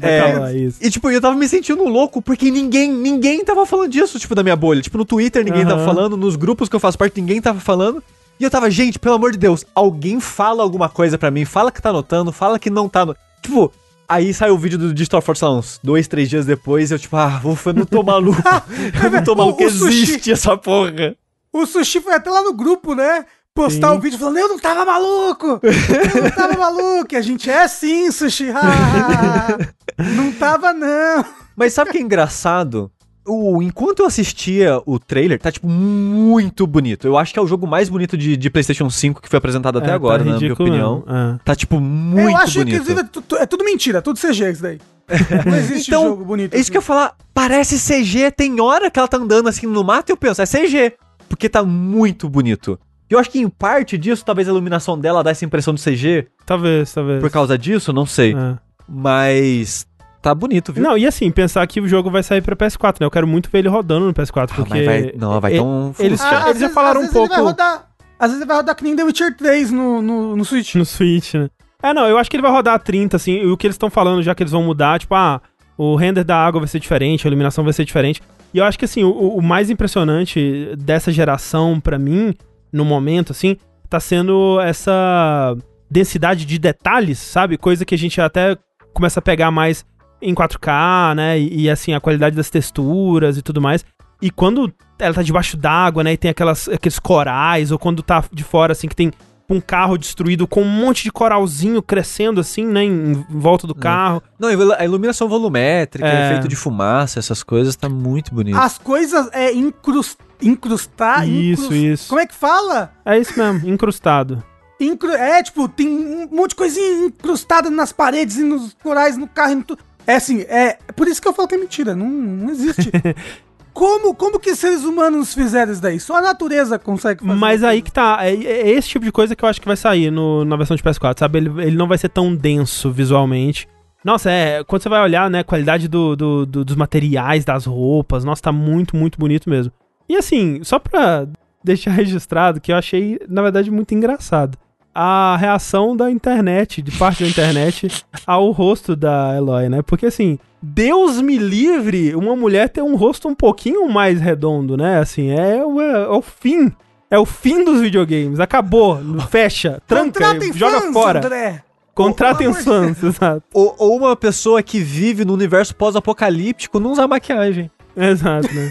É, 0.00 0.50
é 0.52 0.56
isso. 0.56 0.78
E, 0.80 0.90
tipo, 0.90 1.10
eu 1.10 1.20
tava 1.20 1.36
me 1.36 1.46
sentindo 1.46 1.84
louco 1.84 2.20
porque 2.20 2.50
ninguém, 2.50 2.90
ninguém 2.92 3.44
tava 3.44 3.64
falando 3.66 3.90
disso, 3.90 4.18
tipo, 4.18 4.34
da 4.34 4.42
minha 4.42 4.56
bolha. 4.56 4.82
Tipo, 4.82 4.98
no 4.98 5.04
Twitter 5.04 5.44
ninguém 5.44 5.64
tava 5.64 5.82
Aham. 5.82 5.84
falando, 5.86 6.16
nos 6.16 6.34
grupos 6.34 6.68
que 6.68 6.74
eu 6.74 6.80
faço 6.80 6.98
parte 6.98 7.20
ninguém 7.20 7.40
tava 7.40 7.60
falando. 7.60 8.02
E 8.40 8.42
eu 8.44 8.50
tava, 8.50 8.68
gente, 8.70 8.98
pelo 8.98 9.14
amor 9.14 9.30
de 9.32 9.38
Deus, 9.38 9.64
alguém 9.74 10.18
fala 10.18 10.62
alguma 10.62 10.88
coisa 10.88 11.16
pra 11.16 11.30
mim, 11.30 11.44
fala 11.44 11.70
que 11.70 11.80
tá 11.80 11.90
anotando, 11.90 12.32
fala 12.32 12.58
que 12.58 12.68
não 12.70 12.88
tá. 12.88 13.06
No... 13.06 13.14
Tipo, 13.42 13.70
aí 14.08 14.34
saiu 14.34 14.54
o 14.54 14.58
vídeo 14.58 14.76
do 14.78 14.92
Digital 14.92 15.22
Force, 15.22 15.44
uns 15.44 15.78
dois, 15.84 16.08
três 16.08 16.28
dias 16.28 16.44
depois, 16.44 16.90
eu, 16.90 16.98
tipo, 16.98 17.16
ah, 17.16 17.40
ufa, 17.44 17.70
eu 17.70 17.74
não 17.74 17.84
tô 17.86 18.02
maluco. 18.02 18.42
eu 19.04 19.10
não 19.10 19.22
tô 19.22 19.34
maluco, 19.36 19.62
O- 19.62 19.66
o 19.66 19.70
sushi- 19.70 20.02
existe 20.02 20.32
essa 20.32 20.56
porra. 20.56 21.14
O 21.52 21.64
Sushi 21.64 22.00
foi 22.00 22.14
até 22.14 22.28
lá 22.30 22.42
no 22.42 22.52
grupo, 22.52 22.94
né? 22.96 23.24
Postar 23.54 23.90
Sim. 23.92 23.96
o 23.96 24.00
vídeo 24.00 24.18
falando, 24.18 24.38
eu 24.38 24.48
não 24.48 24.58
tava 24.58 24.84
maluco! 24.84 25.60
Eu 25.62 26.22
não 26.24 26.30
tava 26.30 26.58
maluco! 26.58 27.14
E 27.14 27.16
a 27.16 27.20
gente 27.20 27.48
é 27.48 27.68
sim, 27.68 28.10
Sushi! 28.10 28.50
ah, 28.50 29.56
não 30.16 30.32
tava, 30.32 30.72
não! 30.72 31.24
Mas 31.54 31.72
sabe 31.72 31.90
o 31.90 31.92
que 31.92 31.98
é 31.98 32.02
engraçado? 32.02 32.90
O, 33.24 33.62
enquanto 33.62 34.00
eu 34.00 34.06
assistia 34.06 34.82
o 34.84 34.98
trailer, 34.98 35.38
tá, 35.40 35.52
tipo, 35.52 35.68
muito 35.68 36.66
bonito. 36.66 37.06
Eu 37.06 37.16
acho 37.16 37.32
que 37.32 37.38
é 37.38 37.42
o 37.42 37.46
jogo 37.46 37.64
mais 37.64 37.88
bonito 37.88 38.18
de, 38.18 38.36
de 38.36 38.50
PlayStation 38.50 38.90
5 38.90 39.22
que 39.22 39.28
foi 39.28 39.38
apresentado 39.38 39.78
até 39.78 39.90
É, 39.90 39.94
agora, 39.94 40.24
tá 40.24 40.30
na 40.30 40.36
minha 40.38 40.52
opinião. 40.52 41.04
É. 41.06 41.38
Tá, 41.44 41.54
tipo, 41.54 41.80
muito 41.80 42.28
eu 42.28 42.36
acho 42.36 42.58
bonito. 42.58 42.84
que 42.84 42.92
inclusive, 42.92 43.36
é, 43.38 43.42
é 43.42 43.46
tudo 43.46 43.64
mentira, 43.64 44.02
tudo 44.02 44.18
CG 44.18 44.50
isso 44.50 44.62
daí. 44.62 44.80
Não 45.46 45.56
existe 45.56 45.90
Então, 45.90 46.08
jogo 46.08 46.24
bonito. 46.24 46.54
É 46.54 46.58
isso 46.58 46.70
que 46.72 46.76
eu 46.76 46.80
ia 46.80 46.84
falar. 46.84 47.14
Parece 47.32 47.78
CG, 47.78 48.32
tem 48.32 48.60
hora 48.60 48.90
que 48.90 48.98
ela 48.98 49.08
tá 49.08 49.16
andando 49.16 49.48
assim 49.48 49.66
no 49.66 49.84
mato 49.84 50.10
e 50.10 50.12
eu 50.12 50.16
penso, 50.16 50.42
é 50.42 50.44
CG. 50.44 50.94
Porque 51.28 51.48
tá 51.48 51.62
muito 51.62 52.28
bonito. 52.28 52.78
E 53.10 53.14
eu 53.14 53.18
acho 53.18 53.30
que 53.30 53.38
em 53.38 53.48
parte 53.48 53.98
disso, 53.98 54.24
talvez 54.24 54.48
a 54.48 54.50
iluminação 54.50 54.98
dela 54.98 55.22
dá 55.22 55.30
essa 55.30 55.44
impressão 55.44 55.74
de 55.74 55.82
CG. 55.82 56.26
Talvez, 56.46 56.92
talvez. 56.92 57.20
Por 57.20 57.30
causa 57.30 57.56
disso, 57.58 57.92
não 57.92 58.06
sei. 58.06 58.34
É. 58.34 58.56
Mas 58.88 59.86
tá 60.22 60.34
bonito, 60.34 60.72
viu? 60.72 60.82
Não, 60.82 60.96
e 60.96 61.06
assim, 61.06 61.30
pensar 61.30 61.66
que 61.66 61.80
o 61.80 61.86
jogo 61.88 62.10
vai 62.10 62.22
sair 62.22 62.40
pra 62.40 62.56
PS4, 62.56 62.96
né? 63.00 63.06
Eu 63.06 63.10
quero 63.10 63.26
muito 63.26 63.50
ver 63.50 63.58
ele 63.58 63.68
rodando 63.68 64.06
no 64.06 64.14
PS4, 64.14 64.48
Ah, 64.50 64.54
porque... 64.54 64.70
mas 64.74 64.84
vai, 64.86 65.12
não, 65.16 65.40
vai 65.40 65.54
tão... 65.54 65.94
eles- 65.98 66.20
Ah, 66.20 66.48
eles 66.48 66.60
já 66.60 66.70
falaram 66.70 67.00
às 67.02 67.08
um 67.08 67.10
vezes 67.10 67.16
ele 67.16 67.28
vai 67.28 67.36
pouco- 67.38 67.50
rodar- 67.50 67.86
às 68.18 68.26
vezes 68.30 68.40
ele 68.40 68.48
vai 68.48 68.56
rodar 68.56 68.74
que 68.74 68.84
nem 68.84 68.96
The 68.96 69.04
Witcher 69.04 69.36
3 69.36 69.70
no, 69.70 70.00
no, 70.00 70.36
no 70.36 70.44
Switch. 70.44 70.74
No 70.76 70.84
Switch, 70.86 71.34
né? 71.34 71.48
É, 71.82 71.92
não, 71.92 72.06
eu 72.06 72.16
acho 72.16 72.30
que 72.30 72.36
ele 72.36 72.42
vai 72.42 72.50
rodar 72.50 72.74
a 72.74 72.78
30, 72.78 73.16
assim, 73.16 73.32
e 73.32 73.46
o 73.46 73.56
que 73.58 73.66
eles 73.66 73.74
estão 73.74 73.90
falando 73.90 74.22
já 74.22 74.34
que 74.34 74.42
eles 74.42 74.52
vão 74.52 74.62
mudar, 74.62 74.98
tipo, 74.98 75.14
ah, 75.14 75.42
o 75.76 75.94
render 75.96 76.24
da 76.24 76.36
água 76.36 76.60
vai 76.60 76.68
ser 76.68 76.80
diferente, 76.80 77.26
a 77.26 77.28
iluminação 77.28 77.62
vai 77.62 77.74
ser 77.74 77.84
diferente. 77.84 78.22
E 78.54 78.58
eu 78.58 78.64
acho 78.64 78.78
que, 78.78 78.86
assim, 78.86 79.04
o, 79.04 79.10
o 79.10 79.42
mais 79.42 79.68
impressionante 79.68 80.74
dessa 80.78 81.12
geração, 81.12 81.78
pra 81.80 81.98
mim, 81.98 82.32
no 82.74 82.84
momento, 82.84 83.30
assim, 83.30 83.56
tá 83.88 84.00
sendo 84.00 84.60
essa 84.60 85.56
densidade 85.88 86.44
de 86.44 86.58
detalhes, 86.58 87.18
sabe? 87.18 87.56
Coisa 87.56 87.84
que 87.84 87.94
a 87.94 87.98
gente 87.98 88.20
até 88.20 88.56
começa 88.92 89.20
a 89.20 89.22
pegar 89.22 89.52
mais 89.52 89.86
em 90.20 90.34
4K, 90.34 91.14
né? 91.14 91.38
E, 91.38 91.62
e, 91.62 91.70
assim, 91.70 91.94
a 91.94 92.00
qualidade 92.00 92.34
das 92.34 92.50
texturas 92.50 93.38
e 93.38 93.42
tudo 93.42 93.62
mais. 93.62 93.84
E 94.20 94.28
quando 94.28 94.72
ela 94.98 95.14
tá 95.14 95.22
debaixo 95.22 95.56
d'água, 95.56 96.02
né? 96.02 96.14
E 96.14 96.16
tem 96.16 96.32
aquelas, 96.32 96.68
aqueles 96.68 96.98
corais, 96.98 97.70
ou 97.70 97.78
quando 97.78 98.02
tá 98.02 98.24
de 98.32 98.42
fora, 98.42 98.72
assim, 98.72 98.88
que 98.88 98.96
tem 98.96 99.12
um 99.48 99.60
carro 99.60 99.98
destruído 99.98 100.46
com 100.46 100.62
um 100.62 100.68
monte 100.68 101.02
de 101.04 101.12
coralzinho 101.12 101.82
crescendo, 101.82 102.40
assim, 102.40 102.64
né? 102.64 102.82
Em, 102.84 103.12
em 103.12 103.24
volta 103.28 103.66
do 103.66 103.74
carro. 103.74 104.22
Não, 104.38 104.48
a 104.48 104.84
iluminação 104.84 105.28
volumétrica, 105.28 106.06
É. 106.08 106.30
efeito 106.30 106.48
de 106.48 106.56
fumaça, 106.56 107.18
essas 107.18 107.42
coisas, 107.42 107.76
tá 107.76 107.88
muito 107.88 108.34
bonito. 108.34 108.56
As 108.56 108.78
coisas 108.78 109.28
é 109.32 109.52
incrus, 109.52 110.16
incrustar. 110.40 111.28
Isso, 111.28 111.64
incrus- 111.66 111.78
isso. 111.82 112.08
Como 112.08 112.20
é 112.20 112.26
que 112.26 112.34
fala? 112.34 112.92
É 113.04 113.18
isso 113.18 113.38
mesmo, 113.38 113.68
incrustado. 113.68 114.42
Incru, 114.80 115.12
é, 115.12 115.42
tipo, 115.42 115.68
tem 115.68 115.86
um 115.88 116.28
monte 116.34 116.50
de 116.50 116.56
coisinha 116.56 117.06
incrustada 117.06 117.70
nas 117.70 117.92
paredes 117.92 118.36
e 118.38 118.42
nos 118.42 118.74
corais, 118.82 119.16
no 119.16 119.28
carro 119.28 119.52
e 119.52 119.54
no 119.56 119.62
tu... 119.64 119.78
É 120.06 120.16
assim, 120.16 120.40
é 120.48 120.76
por 120.94 121.08
isso 121.08 121.22
que 121.22 121.26
eu 121.28 121.32
falo 121.32 121.48
que 121.48 121.54
é 121.54 121.58
mentira, 121.58 121.94
não, 121.94 122.06
não 122.06 122.50
existe. 122.50 122.90
como, 123.74 124.14
como 124.14 124.38
que 124.40 124.54
seres 124.54 124.84
humanos 124.84 125.34
fizeram 125.34 125.72
isso 125.72 125.82
daí? 125.82 125.98
Só 126.00 126.16
a 126.16 126.22
natureza 126.22 126.78
consegue 126.78 127.22
fazer. 127.24 127.38
Mas 127.38 127.62
aí 127.64 127.82
que 127.82 127.92
tá, 127.92 128.18
é, 128.22 128.32
é 128.34 128.70
esse 128.70 128.88
tipo 128.88 129.04
de 129.04 129.12
coisa 129.12 129.34
que 129.36 129.44
eu 129.44 129.48
acho 129.48 129.60
que 129.60 129.66
vai 129.66 129.76
sair 129.76 130.10
no, 130.10 130.44
na 130.44 130.56
versão 130.56 130.76
de 130.76 130.82
PS4, 130.82 131.18
sabe? 131.18 131.38
Ele, 131.38 131.48
ele 131.62 131.76
não 131.76 131.88
vai 131.88 131.98
ser 131.98 132.08
tão 132.08 132.34
denso 132.34 132.90
visualmente. 132.90 133.68
Nossa, 134.04 134.30
é, 134.30 134.62
quando 134.64 134.82
você 134.82 134.88
vai 134.88 135.02
olhar, 135.02 135.28
né, 135.28 135.40
a 135.40 135.44
qualidade 135.44 135.88
do, 135.88 136.14
do- 136.14 136.46
do- 136.46 136.64
dos 136.64 136.76
materiais, 136.76 137.44
das 137.44 137.64
roupas, 137.64 138.24
nossa, 138.24 138.42
tá 138.42 138.52
muito, 138.52 138.94
muito 138.96 139.18
bonito 139.18 139.50
mesmo. 139.50 139.72
E 140.08 140.14
assim, 140.16 140.60
só 140.62 140.78
pra 140.78 141.26
deixar 141.64 141.90
registrado, 141.92 142.60
que 142.60 142.70
eu 142.70 142.76
achei, 142.76 143.18
na 143.28 143.42
verdade, 143.42 143.70
muito 143.70 143.94
engraçado. 143.94 144.56
A 144.94 145.36
reação 145.38 145.96
da 145.96 146.08
internet, 146.10 146.80
de 146.80 146.92
parte 146.92 147.24
da 147.24 147.28
internet, 147.28 147.88
ao 148.26 148.50
rosto 148.52 148.94
da 148.94 149.34
Eloy, 149.36 149.68
né? 149.68 149.82
Porque 149.82 150.06
assim, 150.06 150.38
Deus 150.62 151.20
me 151.20 151.36
livre 151.36 152.14
uma 152.14 152.36
mulher 152.36 152.68
ter 152.68 152.82
um 152.82 152.94
rosto 152.94 153.26
um 153.28 153.34
pouquinho 153.34 153.88
mais 153.88 154.20
redondo, 154.20 154.76
né? 154.76 154.98
Assim, 155.00 155.30
é, 155.30 155.64
o- 155.64 155.80
é 155.80 156.08
o 156.08 156.22
fim. 156.22 156.72
É 157.10 157.18
o 157.18 157.26
fim 157.26 157.64
dos 157.64 157.80
videogames. 157.80 158.38
Acabou. 158.40 158.98
Fecha. 159.30 159.80
Tranca. 159.86 160.24
Joga 160.54 160.80
fãs, 160.80 160.92
fora. 160.92 161.18
André. 161.18 161.62
Contratem 161.94 162.48
os 162.48 162.64
fãs, 162.64 163.00
exato. 163.02 163.42
Ou, 163.52 163.74
ou 163.78 163.96
uma 163.96 164.16
pessoa 164.16 164.60
que 164.62 164.80
vive 164.80 165.24
no 165.24 165.32
universo 165.32 165.74
pós-apocalíptico 165.76 166.80
não 166.80 166.90
usa 166.92 167.06
maquiagem. 167.06 167.70
Exato, 167.96 168.48
né? 168.52 168.70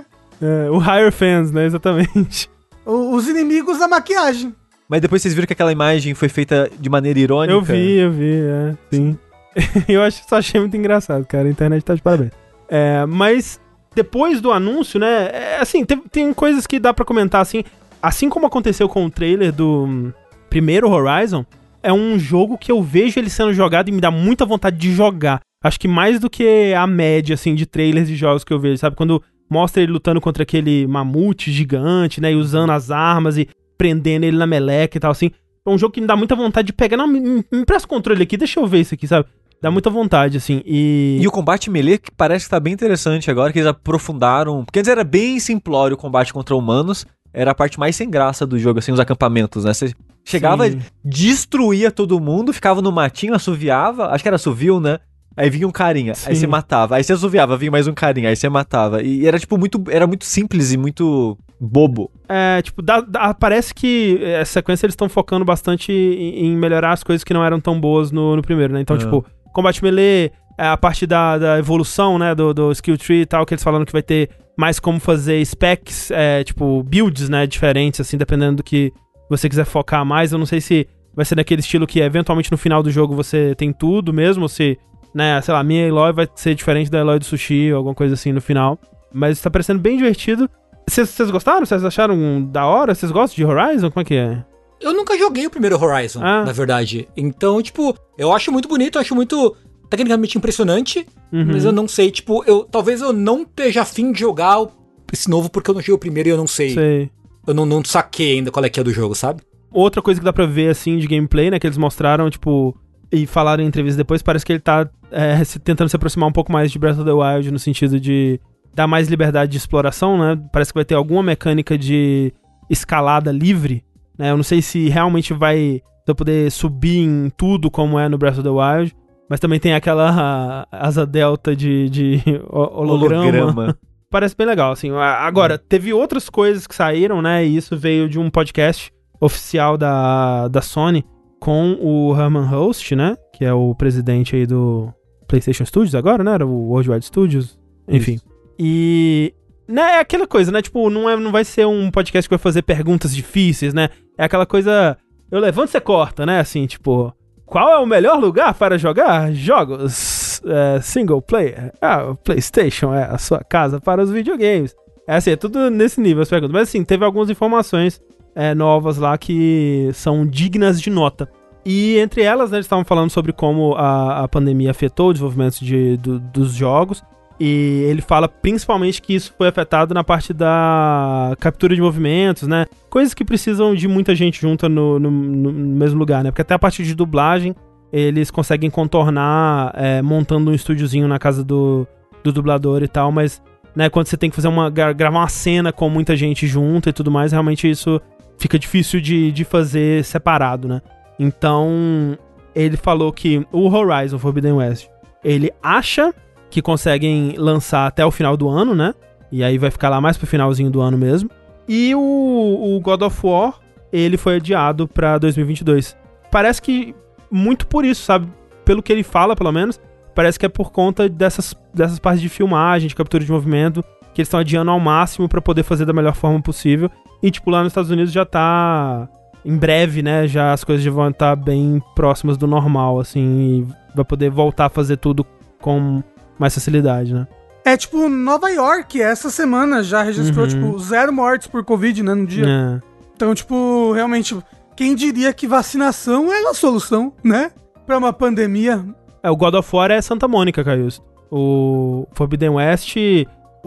É. 0.00 0.06
É, 0.38 0.68
o 0.70 0.76
Higher 0.76 1.10
Fans, 1.10 1.50
né? 1.50 1.64
Exatamente. 1.64 2.50
O- 2.84 3.14
Os 3.14 3.26
inimigos 3.26 3.78
da 3.78 3.88
maquiagem. 3.88 4.54
Mas 4.88 5.00
depois 5.00 5.20
vocês 5.20 5.34
viram 5.34 5.46
que 5.46 5.52
aquela 5.52 5.72
imagem 5.72 6.14
foi 6.14 6.28
feita 6.28 6.70
de 6.78 6.88
maneira 6.88 7.18
irônica. 7.18 7.52
Eu 7.52 7.62
vi, 7.62 7.96
eu 7.98 8.12
vi, 8.12 8.40
é, 8.40 8.74
sim. 8.90 9.18
eu 9.88 10.02
acho, 10.02 10.22
só 10.28 10.36
achei 10.36 10.60
muito 10.60 10.76
engraçado, 10.76 11.24
cara. 11.26 11.48
A 11.48 11.50
internet 11.50 11.84
tá 11.84 11.94
de 11.94 12.02
parabéns. 12.02 12.30
É, 12.68 13.04
mas 13.06 13.60
depois 13.94 14.40
do 14.40 14.52
anúncio, 14.52 15.00
né? 15.00 15.30
é, 15.32 15.58
assim, 15.60 15.84
tem, 15.84 15.98
tem 15.98 16.32
coisas 16.34 16.66
que 16.66 16.78
dá 16.78 16.92
pra 16.92 17.04
comentar, 17.04 17.40
assim. 17.40 17.64
Assim 18.02 18.28
como 18.28 18.46
aconteceu 18.46 18.88
com 18.88 19.06
o 19.06 19.10
trailer 19.10 19.52
do 19.52 19.84
hum, 19.84 20.12
primeiro 20.48 20.88
Horizon, 20.88 21.44
é 21.82 21.92
um 21.92 22.18
jogo 22.18 22.58
que 22.58 22.70
eu 22.70 22.82
vejo 22.82 23.18
ele 23.18 23.30
sendo 23.30 23.52
jogado 23.54 23.88
e 23.88 23.92
me 23.92 24.00
dá 24.00 24.10
muita 24.10 24.44
vontade 24.44 24.76
de 24.76 24.92
jogar. 24.92 25.40
Acho 25.64 25.80
que 25.80 25.88
mais 25.88 26.20
do 26.20 26.30
que 26.30 26.74
a 26.74 26.86
média, 26.86 27.34
assim, 27.34 27.54
de 27.54 27.66
trailers 27.66 28.06
de 28.06 28.14
jogos 28.14 28.44
que 28.44 28.52
eu 28.52 28.60
vejo, 28.60 28.76
sabe? 28.76 28.94
Quando 28.94 29.22
mostra 29.48 29.82
ele 29.82 29.92
lutando 29.92 30.20
contra 30.20 30.42
aquele 30.42 30.86
mamute 30.86 31.50
gigante, 31.50 32.20
né? 32.20 32.32
E 32.32 32.36
usando 32.36 32.70
as 32.70 32.90
armas 32.90 33.38
e 33.38 33.48
prendendo 33.76 34.24
ele 34.24 34.36
na 34.36 34.46
meleca 34.46 34.96
e 34.96 35.00
tal, 35.00 35.10
assim. 35.10 35.30
É 35.66 35.70
um 35.70 35.78
jogo 35.78 35.92
que 35.92 36.00
me 36.00 36.06
dá 36.06 36.16
muita 36.16 36.36
vontade 36.36 36.66
de 36.66 36.72
pegar. 36.72 36.96
Não, 36.96 37.06
me, 37.06 37.20
me, 37.20 37.44
me 37.50 37.60
empresta 37.60 37.86
o 37.86 37.88
controle 37.88 38.22
aqui, 38.22 38.36
deixa 38.36 38.60
eu 38.60 38.66
ver 38.66 38.80
isso 38.80 38.94
aqui, 38.94 39.06
sabe? 39.06 39.26
Dá 39.60 39.70
muita 39.70 39.90
vontade, 39.90 40.36
assim. 40.36 40.62
E. 40.64 41.18
E 41.20 41.26
o 41.26 41.30
combate 41.30 41.70
melee 41.70 41.98
que 41.98 42.10
parece 42.10 42.44
que 42.44 42.50
tá 42.50 42.60
bem 42.60 42.72
interessante 42.72 43.30
agora, 43.30 43.52
que 43.52 43.58
eles 43.58 43.68
aprofundaram. 43.68 44.64
Porque 44.64 44.78
antes 44.78 44.90
era 44.90 45.02
bem 45.02 45.40
simplório 45.40 45.94
o 45.94 45.98
combate 45.98 46.32
contra 46.32 46.54
humanos. 46.54 47.06
Era 47.32 47.50
a 47.50 47.54
parte 47.54 47.78
mais 47.78 47.96
sem 47.96 48.08
graça 48.08 48.46
do 48.46 48.58
jogo, 48.58 48.78
assim, 48.78 48.92
os 48.92 49.00
acampamentos, 49.00 49.64
né? 49.64 49.74
Você 49.74 49.92
chegava, 50.24 50.70
Sim. 50.70 50.80
destruía 51.04 51.90
todo 51.90 52.18
mundo, 52.20 52.52
ficava 52.52 52.80
no 52.80 52.92
matinho, 52.92 53.34
assoviava. 53.34 54.06
Acho 54.08 54.22
que 54.22 54.28
era 54.28 54.36
assovio, 54.36 54.80
né? 54.80 55.00
Aí 55.36 55.50
vinha 55.50 55.68
um 55.68 55.70
carinha, 55.72 56.12
aí 56.26 56.34
Sim. 56.34 56.40
você 56.40 56.46
matava. 56.46 56.96
Aí 56.96 57.04
você 57.04 57.12
assoviava, 57.12 57.56
vinha 57.56 57.70
mais 57.70 57.86
um 57.86 57.92
carinha, 57.92 58.30
aí 58.30 58.36
você 58.36 58.48
matava. 58.48 59.02
E 59.02 59.26
era, 59.26 59.38
tipo, 59.38 59.58
muito. 59.58 59.82
Era 59.90 60.06
muito 60.06 60.24
simples 60.24 60.72
e 60.72 60.76
muito 60.78 61.36
bobo. 61.60 62.10
É, 62.28 62.62
tipo, 62.62 62.80
dá- 62.82 63.00
dá- 63.02 63.34
parece 63.34 63.74
que 63.74 64.18
essa 64.22 64.52
sequência 64.54 64.86
eles 64.86 64.92
estão 64.94 65.08
focando 65.08 65.44
bastante 65.44 65.92
em, 65.92 66.46
em 66.46 66.56
melhorar 66.56 66.92
as 66.92 67.02
coisas 67.02 67.22
que 67.22 67.34
não 67.34 67.44
eram 67.44 67.60
tão 67.60 67.78
boas 67.78 68.10
no, 68.10 68.36
no 68.36 68.42
primeiro, 68.42 68.72
né? 68.72 68.80
Então, 68.80 68.96
É. 68.96 68.98
tipo, 68.98 69.24
combate 69.52 69.82
melee, 69.82 70.30
é, 70.58 70.66
a 70.68 70.76
parte 70.76 71.06
da, 71.06 71.36
da 71.36 71.58
evolução, 71.58 72.18
né? 72.18 72.34
Do, 72.34 72.54
do 72.54 72.72
skill 72.72 72.96
tree 72.96 73.20
e 73.22 73.26
tal, 73.26 73.44
que 73.44 73.52
eles 73.52 73.62
falaram 73.64 73.84
que 73.84 73.92
vai 73.92 74.02
ter 74.02 74.30
mais 74.56 74.80
como 74.80 74.98
fazer 74.98 75.44
specs, 75.44 76.10
é, 76.10 76.42
tipo, 76.44 76.82
builds, 76.82 77.28
né? 77.28 77.46
Diferentes, 77.46 78.00
assim, 78.00 78.16
dependendo 78.16 78.56
do 78.56 78.62
que 78.62 78.90
você 79.28 79.48
quiser 79.50 79.66
focar 79.66 80.02
mais. 80.04 80.32
Eu 80.32 80.38
não 80.38 80.46
sei 80.46 80.60
se 80.62 80.86
vai 81.14 81.24
ser 81.26 81.34
daquele 81.34 81.60
estilo 81.60 81.86
que 81.86 82.00
eventualmente 82.00 82.50
no 82.50 82.56
final 82.58 82.82
do 82.82 82.90
jogo 82.90 83.14
você 83.14 83.54
tem 83.54 83.70
tudo 83.72 84.12
mesmo, 84.12 84.42
ou 84.44 84.48
se, 84.48 84.78
né, 85.16 85.40
sei 85.40 85.54
lá, 85.54 85.60
a 85.60 85.64
minha 85.64 85.86
Eloy 85.86 86.12
vai 86.12 86.28
ser 86.34 86.54
diferente 86.54 86.90
da 86.90 86.98
Eloy 86.98 87.18
do 87.18 87.24
Sushi, 87.24 87.70
ou 87.72 87.78
alguma 87.78 87.94
coisa 87.94 88.12
assim 88.14 88.32
no 88.32 88.40
final. 88.40 88.78
Mas 89.12 89.40
tá 89.40 89.48
parecendo 89.50 89.80
bem 89.80 89.96
divertido. 89.96 90.48
Vocês 90.86 91.30
gostaram? 91.30 91.64
Vocês 91.64 91.82
acharam 91.84 92.42
da 92.44 92.66
hora? 92.66 92.94
Vocês 92.94 93.10
gostam 93.10 93.34
de 93.36 93.44
Horizon? 93.50 93.90
Como 93.90 94.02
é 94.02 94.04
que 94.04 94.14
é? 94.14 94.44
Eu 94.80 94.92
nunca 94.92 95.16
joguei 95.18 95.46
o 95.46 95.50
primeiro 95.50 95.82
Horizon, 95.82 96.20
Ah. 96.22 96.44
na 96.44 96.52
verdade. 96.52 97.08
Então, 97.16 97.62
tipo, 97.62 97.96
eu 98.18 98.30
acho 98.32 98.52
muito 98.52 98.68
bonito, 98.68 98.96
eu 98.96 99.00
acho 99.00 99.14
muito 99.14 99.56
tecnicamente 99.88 100.36
impressionante, 100.36 101.06
Uhum. 101.32 101.46
mas 101.46 101.64
eu 101.64 101.72
não 101.72 101.88
sei, 101.88 102.10
tipo, 102.10 102.44
eu 102.46 102.64
talvez 102.64 103.00
eu 103.00 103.12
não 103.12 103.42
esteja 103.42 103.82
afim 103.82 104.12
de 104.12 104.20
jogar 104.20 104.66
esse 105.12 105.30
novo 105.30 105.48
porque 105.48 105.70
eu 105.70 105.74
não 105.74 105.80
joguei 105.80 105.94
o 105.94 105.98
primeiro 105.98 106.28
e 106.28 106.32
eu 106.32 106.36
não 106.36 106.46
sei. 106.46 106.70
Sei. 106.70 107.10
Eu 107.46 107.54
não, 107.54 107.64
não 107.64 107.82
saquei 107.84 108.34
ainda 108.34 108.50
qual 108.50 108.64
é 108.64 108.68
que 108.68 108.78
é 108.78 108.82
do 108.84 108.92
jogo, 108.92 109.14
sabe? 109.14 109.40
Outra 109.72 110.02
coisa 110.02 110.20
que 110.20 110.24
dá 110.24 110.32
pra 110.32 110.44
ver, 110.46 110.68
assim, 110.70 110.98
de 110.98 111.06
gameplay, 111.06 111.50
né? 111.50 111.58
Que 111.58 111.66
eles 111.66 111.78
mostraram, 111.78 112.28
tipo, 112.28 112.76
e 113.12 113.26
falaram 113.26 113.62
em 113.62 113.66
entrevista 113.66 113.96
depois, 113.96 114.20
parece 114.22 114.44
que 114.44 114.52
ele 114.52 114.60
tá 114.60 114.88
é, 115.10 115.42
se- 115.44 115.58
tentando 115.58 115.88
se 115.88 115.96
aproximar 115.96 116.28
um 116.28 116.32
pouco 116.32 116.52
mais 116.52 116.70
de 116.72 116.78
Breath 116.78 116.96
of 116.98 117.04
the 117.04 117.12
Wild, 117.12 117.50
no 117.50 117.58
sentido 117.58 117.98
de 118.00 118.40
dar 118.74 118.86
mais 118.86 119.08
liberdade 119.08 119.52
de 119.52 119.58
exploração, 119.58 120.18
né? 120.18 120.38
Parece 120.52 120.72
que 120.72 120.78
vai 120.78 120.84
ter 120.84 120.94
alguma 120.94 121.22
mecânica 121.22 121.76
de 121.78 122.32
escalada 122.68 123.30
livre, 123.32 123.84
né? 124.18 124.30
Eu 124.30 124.36
não 124.36 124.44
sei 124.44 124.60
se 124.62 124.88
realmente 124.88 125.32
vai 125.32 125.80
Pra 126.04 126.14
poder 126.14 126.52
subir 126.52 127.00
em 127.00 127.28
tudo 127.36 127.68
como 127.68 127.98
é 127.98 128.08
no 128.08 128.16
Breath 128.16 128.34
of 128.38 128.44
the 128.44 128.48
Wild. 128.48 128.94
Mas 129.28 129.40
também 129.40 129.58
tem 129.58 129.74
aquela 129.74 130.64
asa 130.70 131.04
delta 131.04 131.56
de, 131.56 131.90
de 131.90 132.22
ho- 132.48 132.80
holograma. 132.80 133.76
Parece 134.08 134.36
bem 134.36 134.46
legal, 134.46 134.70
assim. 134.70 134.92
Agora, 134.92 135.58
teve 135.58 135.92
outras 135.92 136.30
coisas 136.30 136.64
que 136.64 136.76
saíram, 136.76 137.20
né? 137.20 137.44
E 137.44 137.56
isso 137.56 137.76
veio 137.76 138.08
de 138.08 138.20
um 138.20 138.30
podcast 138.30 138.92
oficial 139.20 139.76
da, 139.76 140.46
da 140.46 140.62
Sony 140.62 141.04
com 141.46 141.78
o 141.80 142.12
Herman 142.20 142.42
Host, 142.42 142.96
né? 142.96 143.16
Que 143.32 143.44
é 143.44 143.52
o 143.52 143.72
presidente 143.72 144.34
aí 144.34 144.44
do 144.44 144.92
PlayStation 145.28 145.64
Studios 145.64 145.94
agora, 145.94 146.24
né? 146.24 146.34
Era 146.34 146.44
o 146.44 146.70
Worldwide 146.70 147.04
Studios. 147.04 147.56
Enfim. 147.86 148.18
E. 148.58 149.32
Né, 149.68 149.80
é 149.80 150.00
aquela 150.00 150.26
coisa, 150.26 150.50
né? 150.50 150.60
Tipo, 150.60 150.90
não, 150.90 151.08
é, 151.08 151.14
não 151.14 151.30
vai 151.30 151.44
ser 151.44 151.64
um 151.64 151.88
podcast 151.88 152.28
que 152.28 152.34
vai 152.34 152.42
fazer 152.42 152.62
perguntas 152.62 153.14
difíceis, 153.14 153.72
né? 153.72 153.90
É 154.18 154.24
aquela 154.24 154.44
coisa. 154.44 154.98
Eu 155.30 155.38
levanto 155.38 155.68
e 155.68 155.70
você 155.70 155.80
corta, 155.80 156.26
né? 156.26 156.40
Assim, 156.40 156.66
tipo. 156.66 157.14
Qual 157.44 157.70
é 157.70 157.78
o 157.78 157.86
melhor 157.86 158.18
lugar 158.18 158.52
para 158.54 158.76
jogar 158.76 159.32
jogos 159.32 160.42
é, 160.44 160.80
single 160.80 161.22
player? 161.22 161.72
Ah, 161.80 162.10
o 162.10 162.16
PlayStation 162.16 162.92
é 162.92 163.04
a 163.04 163.18
sua 163.18 163.38
casa 163.38 163.80
para 163.80 164.02
os 164.02 164.10
videogames. 164.10 164.74
É 165.06 165.14
assim, 165.14 165.30
é 165.30 165.36
tudo 165.36 165.70
nesse 165.70 166.00
nível 166.00 166.24
as 166.24 166.28
perguntas. 166.28 166.52
Mas 166.52 166.68
assim, 166.70 166.84
teve 166.84 167.04
algumas 167.04 167.30
informações 167.30 168.02
é, 168.36 168.54
novas 168.54 168.98
lá 168.98 169.16
que 169.18 169.90
são 169.94 170.24
dignas 170.26 170.80
de 170.80 170.90
nota. 170.90 171.28
E 171.64 171.98
entre 171.98 172.22
elas, 172.22 172.50
né, 172.52 172.58
eles 172.58 172.66
estavam 172.66 172.84
falando 172.84 173.10
sobre 173.10 173.32
como 173.32 173.74
a, 173.74 174.22
a 174.22 174.28
pandemia 174.28 174.70
afetou 174.70 175.08
o 175.08 175.12
desenvolvimento 175.12 175.58
de, 175.64 175.96
do- 175.96 176.20
dos 176.20 176.52
jogos. 176.54 177.02
E 177.40 177.84
ele 177.90 178.00
fala 178.00 178.28
principalmente 178.28 179.02
que 179.02 179.14
isso 179.14 179.34
foi 179.36 179.48
afetado 179.48 179.92
na 179.92 180.02
parte 180.04 180.32
da 180.32 181.36
captura 181.40 181.74
de 181.74 181.82
movimentos, 181.82 182.48
né? 182.48 182.64
Coisas 182.88 183.12
que 183.12 183.24
precisam 183.24 183.74
de 183.74 183.86
muita 183.88 184.14
gente 184.14 184.40
junta 184.40 184.68
no, 184.68 184.98
no- 184.98 185.10
no 185.10 185.52
mesmo 185.52 185.98
lugar, 185.98 186.22
né? 186.24 186.30
Porque 186.30 186.42
até 186.42 186.54
a 186.54 186.58
parte 186.58 186.82
de 186.82 186.94
dublagem 186.94 187.54
eles 187.92 188.30
conseguem 188.30 188.70
contornar 188.70 189.72
é, 189.74 190.00
montando 190.02 190.50
um 190.50 190.54
estúdiozinho 190.54 191.06
na 191.08 191.18
casa 191.18 191.44
do, 191.44 191.86
do 192.24 192.32
dublador 192.32 192.82
e 192.82 192.88
tal, 192.88 193.12
mas 193.12 193.42
né, 193.74 193.88
quando 193.90 194.06
você 194.06 194.16
tem 194.16 194.28
que 194.30 194.36
fazer 194.36 194.48
uma 194.48 194.70
gra- 194.70 194.92
gravar 194.92 195.18
uma 195.20 195.28
cena 195.28 195.72
com 195.72 195.88
muita 195.90 196.16
gente 196.16 196.46
junto 196.46 196.88
e 196.88 196.92
tudo 196.92 197.10
mais, 197.10 197.32
realmente 197.32 197.68
isso 197.70 198.00
fica 198.38 198.58
difícil 198.58 199.00
de, 199.00 199.32
de 199.32 199.44
fazer 199.44 200.04
separado, 200.04 200.68
né? 200.68 200.82
Então, 201.18 202.18
ele 202.54 202.76
falou 202.76 203.12
que 203.12 203.46
o 203.52 203.68
Horizon 203.68 204.18
Forbidden 204.18 204.52
West, 204.52 204.88
ele 205.24 205.50
acha 205.62 206.14
que 206.50 206.62
conseguem 206.62 207.34
lançar 207.36 207.86
até 207.86 208.04
o 208.04 208.10
final 208.10 208.36
do 208.36 208.48
ano, 208.48 208.74
né? 208.74 208.94
E 209.30 209.42
aí 209.42 209.58
vai 209.58 209.70
ficar 209.70 209.88
lá 209.88 210.00
mais 210.00 210.16
pro 210.16 210.26
finalzinho 210.26 210.70
do 210.70 210.80
ano 210.80 210.96
mesmo. 210.96 211.30
E 211.68 211.94
o, 211.94 212.76
o 212.76 212.80
God 212.80 213.02
of 213.02 213.26
War, 213.26 213.58
ele 213.92 214.16
foi 214.16 214.36
adiado 214.36 214.86
pra 214.86 215.18
2022. 215.18 215.96
Parece 216.30 216.62
que 216.62 216.94
muito 217.30 217.66
por 217.66 217.84
isso, 217.84 218.02
sabe? 218.02 218.28
Pelo 218.64 218.82
que 218.82 218.92
ele 218.92 219.02
fala, 219.02 219.34
pelo 219.34 219.52
menos, 219.52 219.80
parece 220.14 220.38
que 220.38 220.46
é 220.46 220.48
por 220.48 220.70
conta 220.70 221.08
dessas, 221.08 221.54
dessas 221.74 221.98
partes 221.98 222.22
de 222.22 222.28
filmagem, 222.28 222.88
de 222.88 222.94
captura 222.94 223.24
de 223.24 223.30
movimento, 223.30 223.84
que 224.16 224.22
eles 224.22 224.28
estão 224.28 224.40
adiando 224.40 224.70
ao 224.70 224.80
máximo 224.80 225.28
pra 225.28 225.42
poder 225.42 225.62
fazer 225.62 225.84
da 225.84 225.92
melhor 225.92 226.14
forma 226.14 226.40
possível. 226.40 226.90
E, 227.22 227.30
tipo, 227.30 227.50
lá 227.50 227.58
nos 227.62 227.68
Estados 227.70 227.90
Unidos 227.90 228.10
já 228.10 228.24
tá. 228.24 229.06
Em 229.44 229.56
breve, 229.56 230.02
né? 230.02 230.26
Já 230.26 230.52
as 230.54 230.64
coisas 230.64 230.82
já 230.82 230.90
vão 230.90 231.08
estar 231.10 231.36
bem 231.36 231.80
próximas 231.94 232.36
do 232.38 232.46
normal, 232.46 232.98
assim. 232.98 233.20
E 233.20 233.94
vai 233.94 234.04
poder 234.04 234.30
voltar 234.30 234.66
a 234.66 234.68
fazer 234.70 234.96
tudo 234.96 235.24
com 235.60 236.02
mais 236.38 236.54
facilidade, 236.54 237.12
né? 237.14 237.28
É 237.64 237.76
tipo 237.76 238.08
Nova 238.08 238.48
York, 238.50 239.00
essa 239.00 239.28
semana 239.28 239.82
já 239.82 240.02
registrou, 240.02 240.44
Uhum. 240.46 240.50
tipo, 240.50 240.78
zero 240.78 241.12
mortes 241.12 241.46
por 241.46 241.62
Covid, 241.64 242.02
né, 242.02 242.14
no 242.14 242.26
dia. 242.26 242.46
É. 242.46 242.80
Então, 243.14 243.34
tipo, 243.34 243.92
realmente, 243.92 244.36
quem 244.74 244.94
diria 244.94 245.32
que 245.32 245.46
vacinação 245.46 246.32
é 246.32 246.38
a 246.48 246.54
solução, 246.54 247.12
né? 247.22 247.50
Pra 247.86 247.98
uma 247.98 248.12
pandemia. 248.12 248.84
É, 249.22 249.30
o 249.30 249.36
God 249.36 249.54
of 249.54 249.76
War 249.76 249.90
é 249.90 250.00
Santa 250.00 250.26
Mônica, 250.26 250.64
Caius. 250.64 251.02
O 251.30 252.06
Forbidden 252.12 252.50
West, 252.50 252.96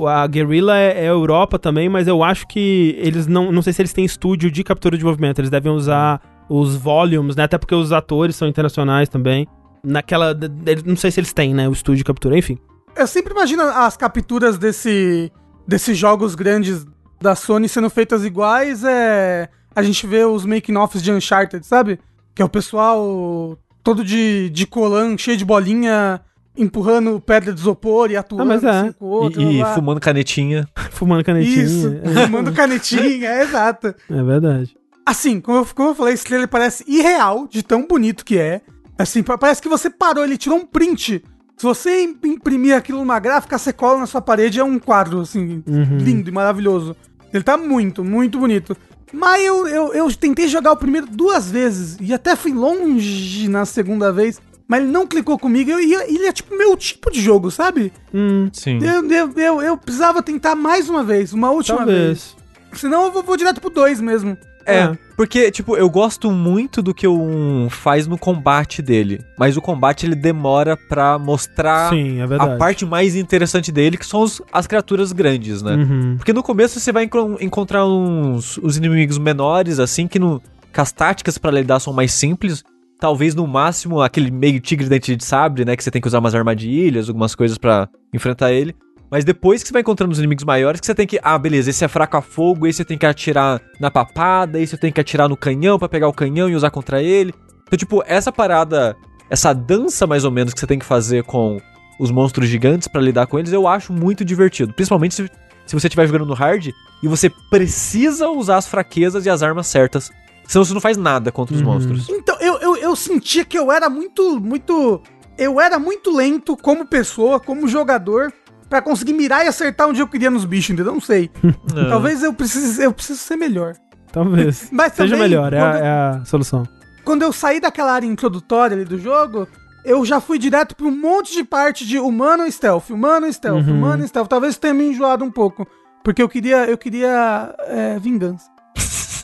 a 0.08 0.26
Guerrilla 0.28 0.78
é, 0.78 1.06
é 1.06 1.10
Europa 1.10 1.58
também, 1.58 1.90
mas 1.90 2.08
eu 2.08 2.24
acho 2.24 2.48
que 2.48 2.96
eles 3.00 3.28
não. 3.28 3.52
Não 3.52 3.62
sei 3.62 3.74
se 3.74 3.82
eles 3.82 3.94
têm 3.94 4.06
estúdio 4.06 4.52
de 4.52 4.64
captura 4.64 4.98
de 4.98 5.04
movimento. 5.04 5.40
Eles 5.40 5.50
devem 5.50 5.72
usar 5.72 6.22
os 6.50 6.76
volumes, 6.76 7.36
né? 7.36 7.44
Até 7.44 7.58
porque 7.58 7.76
os 7.76 7.92
atores 7.92 8.36
são 8.36 8.48
internacionais 8.48 9.10
também. 9.10 9.48
Naquela. 9.84 10.38
Não 10.86 10.96
sei 10.96 11.12
se 11.12 11.20
eles 11.20 11.34
têm, 11.34 11.54
né? 11.54 11.68
O 11.68 11.72
estúdio 11.72 11.98
de 11.98 12.04
captura, 12.04 12.38
enfim. 12.38 12.58
Eu 12.96 13.08
sempre 13.08 13.34
imagino 13.34 13.64
as 13.64 13.96
capturas 13.96 14.58
desse, 14.58 15.32
desses 15.68 15.98
jogos 15.98 16.36
grandes 16.36 16.86
da 17.22 17.36
Sony 17.36 17.70
sendo 17.70 17.90
feitas 17.90 18.26
iguais. 18.26 18.84
É, 18.84 19.50
a 19.76 19.84
gente 19.84 20.06
vê 20.06 20.26
os 20.26 20.46
making-offs 20.46 21.02
de 21.02 21.12
Uncharted, 21.12 21.66
sabe? 21.66 22.00
Que 22.36 22.42
é 22.42 22.46
o 22.46 22.50
pessoal 22.50 23.58
todo 23.84 24.04
de, 24.04 24.50
de 24.50 24.68
colan, 24.68 25.18
cheio 25.18 25.38
de 25.38 25.46
bolinha, 25.46 26.22
empurrando 26.62 27.20
pedra 27.20 27.54
de 27.54 27.60
isopor 27.60 28.12
e 28.12 28.16
atuando 28.18 28.44
Ah, 28.44 28.46
mas 28.46 28.64
é. 28.64 28.70
assim 28.70 28.92
com 28.94 29.06
o 29.06 29.10
outro. 29.10 29.42
e 29.42 29.62
e 29.62 29.66
fumando 29.74 30.00
canetinha. 30.00 30.68
Fumando 30.92 31.24
canetinha. 31.24 31.64
Isso, 31.64 31.94
fumando 32.26 32.52
canetinha, 32.52 33.30
é 33.30 33.44
exato. 33.44 33.96
É 34.10 34.24
verdade. 34.24 34.76
Assim, 35.06 35.40
como 35.42 35.60
eu, 35.60 35.66
como 35.74 35.90
eu 35.90 35.96
falei, 35.96 36.14
esse 36.14 36.26
trailer 36.26 36.48
parece 36.48 36.84
irreal 36.88 37.48
de 37.50 37.64
tão 37.64 37.88
bonito 37.88 38.24
que 38.26 38.38
é. 38.38 38.62
Assim, 38.98 39.24
pa- 39.24 39.38
parece 39.38 39.62
que 39.62 39.70
você 39.70 39.90
parou, 39.90 40.24
ele 40.24 40.38
tirou 40.38 40.58
um 40.58 40.66
print. 40.66 41.24
Se 41.58 41.64
você 41.64 42.04
im- 42.04 42.18
imprimir 42.26 42.76
aquilo 42.76 43.00
numa 43.00 43.18
gráfica, 43.20 43.58
você 43.58 43.72
cola 43.74 44.00
na 44.00 44.06
sua 44.06 44.22
parede, 44.22 44.60
é 44.60 44.64
um 44.64 44.78
quadro, 44.78 45.22
assim, 45.22 45.64
Uhum. 45.66 45.98
lindo 45.98 46.30
e 46.30 46.34
maravilhoso. 46.34 46.96
Ele 47.34 47.44
tá 47.44 47.58
muito, 47.58 48.04
muito 48.04 48.38
bonito. 48.38 48.76
Mas 49.12 49.44
eu, 49.44 49.68
eu, 49.68 49.94
eu 49.94 50.14
tentei 50.14 50.48
jogar 50.48 50.72
o 50.74 50.78
primeiro 50.78 51.08
duas 51.08 51.50
vezes 51.50 51.98
e 52.00 52.14
até 52.14 52.36
fui 52.36 52.52
longe 52.54 53.48
na 53.48 53.66
segunda 53.66 54.12
vez, 54.12 54.40
mas 54.70 54.82
ele 54.84 54.92
não 54.92 55.06
clicou 55.08 55.38
comigo. 55.38 55.72
Eu, 55.72 55.82
e 55.82 55.94
ele 56.16 56.28
é 56.28 56.32
tipo 56.32 56.56
meu 56.56 56.78
tipo 56.78 57.12
de 57.12 57.20
jogo, 57.20 57.50
sabe? 57.52 57.92
Hum, 58.14 58.50
Sim. 58.54 58.80
Eu, 58.82 59.04
eu, 59.12 59.34
eu, 59.36 59.62
eu 59.62 59.78
precisava 59.78 60.22
tentar 60.24 60.56
mais 60.56 60.88
uma 60.90 61.04
vez, 61.04 61.34
uma 61.34 61.50
última 61.52 61.84
vez. 61.86 62.36
talvez. 62.36 62.38
Senão 62.74 63.06
eu 63.06 63.12
vou, 63.12 63.24
vou 63.24 63.36
direto 63.36 63.60
pro 63.60 63.70
dois 63.72 64.00
mesmo. 64.00 64.38
É, 64.66 64.82
É. 64.82 64.98
porque, 65.18 65.50
tipo, 65.50 65.76
eu 65.76 65.90
gosto 65.90 66.30
muito 66.30 66.84
do 66.84 66.94
que 66.94 67.08
o 67.08 67.20
1 67.20 67.70
faz 67.72 68.06
no 68.06 68.16
combate 68.20 68.84
dele. 68.84 69.20
Mas 69.36 69.58
o 69.58 69.62
combate 69.62 70.06
ele 70.06 70.14
demora 70.14 70.78
pra 70.78 71.18
mostrar 71.18 71.90
Sim, 71.90 72.20
é 72.22 72.26
a 72.38 72.56
parte 72.58 72.86
mais 72.86 73.16
interessante 73.16 73.72
dele, 73.72 73.98
que 73.98 74.06
são 74.06 74.22
os- 74.22 74.40
as 74.54 74.68
criaturas 74.68 75.12
grandes, 75.12 75.64
né? 75.64 75.74
Uhum. 75.74 76.16
Porque 76.18 76.32
no 76.34 76.44
começo 76.44 76.80
você 76.80 76.92
vai 76.92 77.06
encon- 77.06 77.38
encontrar 77.42 77.88
uns 77.88 78.58
os 78.62 78.78
inimigos 78.78 79.18
menores, 79.18 79.80
assim, 79.80 80.08
que, 80.08 80.20
no, 80.20 80.40
que 80.72 80.80
as 80.80 80.92
táticas 80.92 81.40
pra 81.40 81.50
lidar 81.50 81.80
são 81.80 81.92
mais 81.92 82.14
simples. 82.14 82.64
Talvez 83.00 83.34
no 83.34 83.48
máximo 83.48 84.02
aquele 84.02 84.30
meio 84.30 84.60
tigre 84.60 84.90
dente 84.90 85.16
de 85.16 85.24
sabre, 85.24 85.64
né? 85.64 85.76
Que 85.76 85.84
você 85.84 85.90
tem 85.90 86.02
que 86.02 86.08
usar 86.08 86.20
umas 86.20 86.36
armadilhas, 86.36 87.08
algumas 87.08 87.34
coisas 87.34 87.58
pra 87.58 87.88
enfrentar 88.14 88.52
ele. 88.52 88.76
Mas 89.10 89.26
depois 89.26 89.62
que 89.62 89.70
você 89.70 89.74
vai 89.74 89.82
encontrando 89.82 90.12
os 90.12 90.20
inimigos 90.20 90.44
maiores, 90.44 90.80
que 90.80 90.86
você 90.86 90.94
tem 90.94 91.08
que. 91.08 91.20
Ah, 91.24 91.38
beleza, 91.38 91.70
esse 91.70 91.84
é 91.84 91.88
fraco 91.88 92.18
a 92.18 92.22
fogo, 92.22 92.68
esse 92.68 92.78
você 92.78 92.86
tem 92.86 92.98
que 92.98 93.06
atirar 93.06 93.60
na 93.80 93.90
papada, 93.90 94.60
esse 94.60 94.72
você 94.72 94.78
tem 94.78 94.92
que 94.92 95.02
atirar 95.02 95.28
no 95.28 95.38
canhão 95.38 95.80
pra 95.80 95.90
pegar 95.90 96.08
o 96.08 96.14
canhão 96.14 96.50
e 96.50 96.56
usar 96.56 96.70
contra 96.70 97.02
ele. 97.02 97.34
Então, 97.66 97.78
tipo, 97.78 98.04
essa 98.06 98.32
parada, 98.32 98.96
essa 99.30 99.54
dança 99.54 100.06
mais 100.06 100.26
ou 100.26 100.32
menos 100.32 100.54
que 100.54 100.60
você 100.60 100.68
tem 100.68 100.78
que 100.78 100.86
fazer 100.86 101.24
com 101.24 101.58
os 102.00 102.12
monstros 102.12 102.48
gigantes 102.48 102.88
pra 102.88 103.02
lidar 103.02 103.28
com 103.28 103.40
eles, 103.40 103.52
eu 103.52 103.68
acho 103.68 103.92
muito 103.92 104.24
divertido. 104.24 104.74
Principalmente 104.74 105.16
se, 105.16 105.30
se 105.66 105.74
você 105.74 105.88
estiver 105.88 106.06
jogando 106.06 106.26
no 106.26 106.34
hard 106.34 106.70
e 107.02 107.08
você 107.08 107.30
precisa 107.50 108.30
usar 108.30 108.58
as 108.58 108.68
fraquezas 108.68 109.26
e 109.26 109.30
as 109.30 109.42
armas 109.42 109.68
certas. 109.68 110.12
Senão 110.50 110.66
você 110.66 110.74
não 110.74 110.82
faz 110.82 110.98
nada 110.98 111.32
contra 111.32 111.54
os 111.56 111.62
Uhum. 111.62 111.68
monstros. 111.68 112.10
Então, 112.10 112.36
eu, 112.42 112.58
eu, 112.60 112.76
eu 112.78 112.96
sentia 112.96 113.46
que 113.46 113.58
eu 113.58 113.72
era 113.72 113.88
muito, 113.90 114.40
muito. 114.40 115.00
Eu 115.38 115.62
era 115.62 115.78
muito 115.78 116.12
lento 116.14 116.58
como 116.58 116.86
pessoa, 116.88 117.40
como 117.40 117.68
jogador, 117.68 118.34
pra 118.68 118.82
conseguir 118.82 119.14
mirar 119.14 119.46
e 119.46 119.48
acertar 119.48 119.88
onde 119.88 120.02
eu 120.02 120.08
queria 120.08 120.32
nos 120.32 120.46
bichos, 120.46 120.72
entendeu? 120.72 120.92
Não 120.94 121.00
sei. 121.02 121.30
Não. 121.74 121.88
Talvez 121.90 122.24
eu 122.24 122.34
precise, 122.34 122.82
eu 122.84 122.92
preciso 122.92 123.20
ser 123.20 123.36
melhor. 123.36 123.76
Talvez. 124.12 124.70
Mas 124.74 124.94
Seja 124.94 125.16
também, 125.16 125.30
melhor, 125.30 125.54
é 125.54 125.60
a, 125.62 125.78
é 125.78 125.88
a 125.88 126.26
solução. 126.26 126.68
quando 127.06 127.22
eu 127.22 127.32
saí 127.32 127.60
daquela 127.60 127.94
área 127.94 128.08
introdutória 128.08 128.76
ali 128.76 128.86
do 128.86 128.98
jogo, 129.00 129.48
eu 129.86 130.04
já 130.04 130.20
fui 130.20 130.40
direto 130.40 130.76
pra 130.76 130.88
um 130.88 130.92
monte 131.00 131.32
de 131.36 131.44
parte 131.44 131.86
de 131.86 132.00
humano 132.00 132.46
e 132.48 132.52
stealth, 132.52 132.90
humano 132.90 133.28
e 133.28 133.32
stealth, 133.34 133.66
Uhum. 133.68 133.76
humano 133.76 134.04
e 134.04 134.08
stealth. 134.08 134.28
Talvez 134.28 134.58
tenha 134.58 134.74
me 134.74 134.86
enjoado 134.90 135.24
um 135.24 135.32
pouco. 135.32 135.68
Porque 136.04 136.22
eu 136.24 136.28
queria, 136.28 136.66
eu 136.66 136.78
queria 136.78 137.54
é, 137.68 138.00
vingança. 138.00 138.50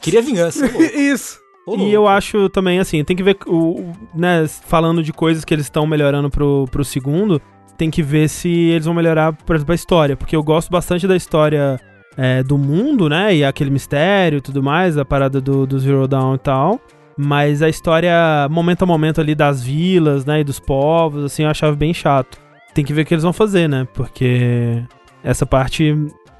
Queria 0.06 0.22
vingança. 0.22 0.65
Isso. 0.96 1.39
ô. 1.68 1.76
E 1.78 1.91
eu 1.91 2.08
acho 2.08 2.48
também, 2.50 2.80
assim, 2.80 3.04
tem 3.04 3.15
que 3.15 3.24
ver, 3.24 3.38
o- 3.48 3.91
né, 4.13 4.46
falando 4.48 5.04
de 5.04 5.12
coisas 5.12 5.44
que 5.44 5.54
eles 5.54 5.65
estão 5.65 5.86
melhorando 5.86 6.30
pro, 6.30 6.65
pro 6.72 6.86
segundo, 6.86 7.41
tem 7.78 7.89
que 7.91 8.02
ver 8.02 8.30
se 8.30 8.50
eles 8.50 8.86
vão 8.86 8.94
melhorar, 8.94 9.34
por 9.34 9.56
exemplo, 9.56 9.74
a 9.74 9.76
história, 9.76 10.15
porque 10.15 10.36
eu 10.36 10.44
gosto 10.44 10.70
bastante 10.72 11.08
da 11.08 11.15
história 11.15 11.78
é, 12.18 12.41
do 12.44 12.58
mundo, 12.58 13.10
né, 13.10 13.36
e 13.36 13.44
aquele 13.44 13.70
mistério 13.70 14.38
e 14.38 14.41
tudo 14.41 14.63
mais, 14.63 14.98
a 14.98 15.04
parada 15.04 15.41
do, 15.41 15.65
do 15.68 15.78
Zero 15.80 16.08
Dawn 16.08 16.36
e 16.36 16.38
tal, 16.39 16.80
mas 17.18 17.62
a 17.62 17.68
história, 17.68 18.48
momento 18.50 18.84
a 18.84 18.86
momento 18.86 19.20
ali 19.20 19.36
das 19.36 19.62
vilas, 19.63 20.24
né, 20.26 20.39
e 20.39 20.44
dos 20.44 20.60
povos, 20.60 21.26
assim, 21.26 21.44
eu 21.44 21.50
achava 21.50 21.76
bem 21.76 21.94
chato. 21.94 22.38
Tem 22.74 22.86
que 22.86 22.94
ver 22.94 23.02
o 23.02 23.06
que 23.06 23.13
eles 23.13 23.24
vão 23.24 23.34
fazer, 23.34 23.68
né, 23.68 23.86
porque 23.94 24.82
essa 25.24 25.46
parte 25.46 25.94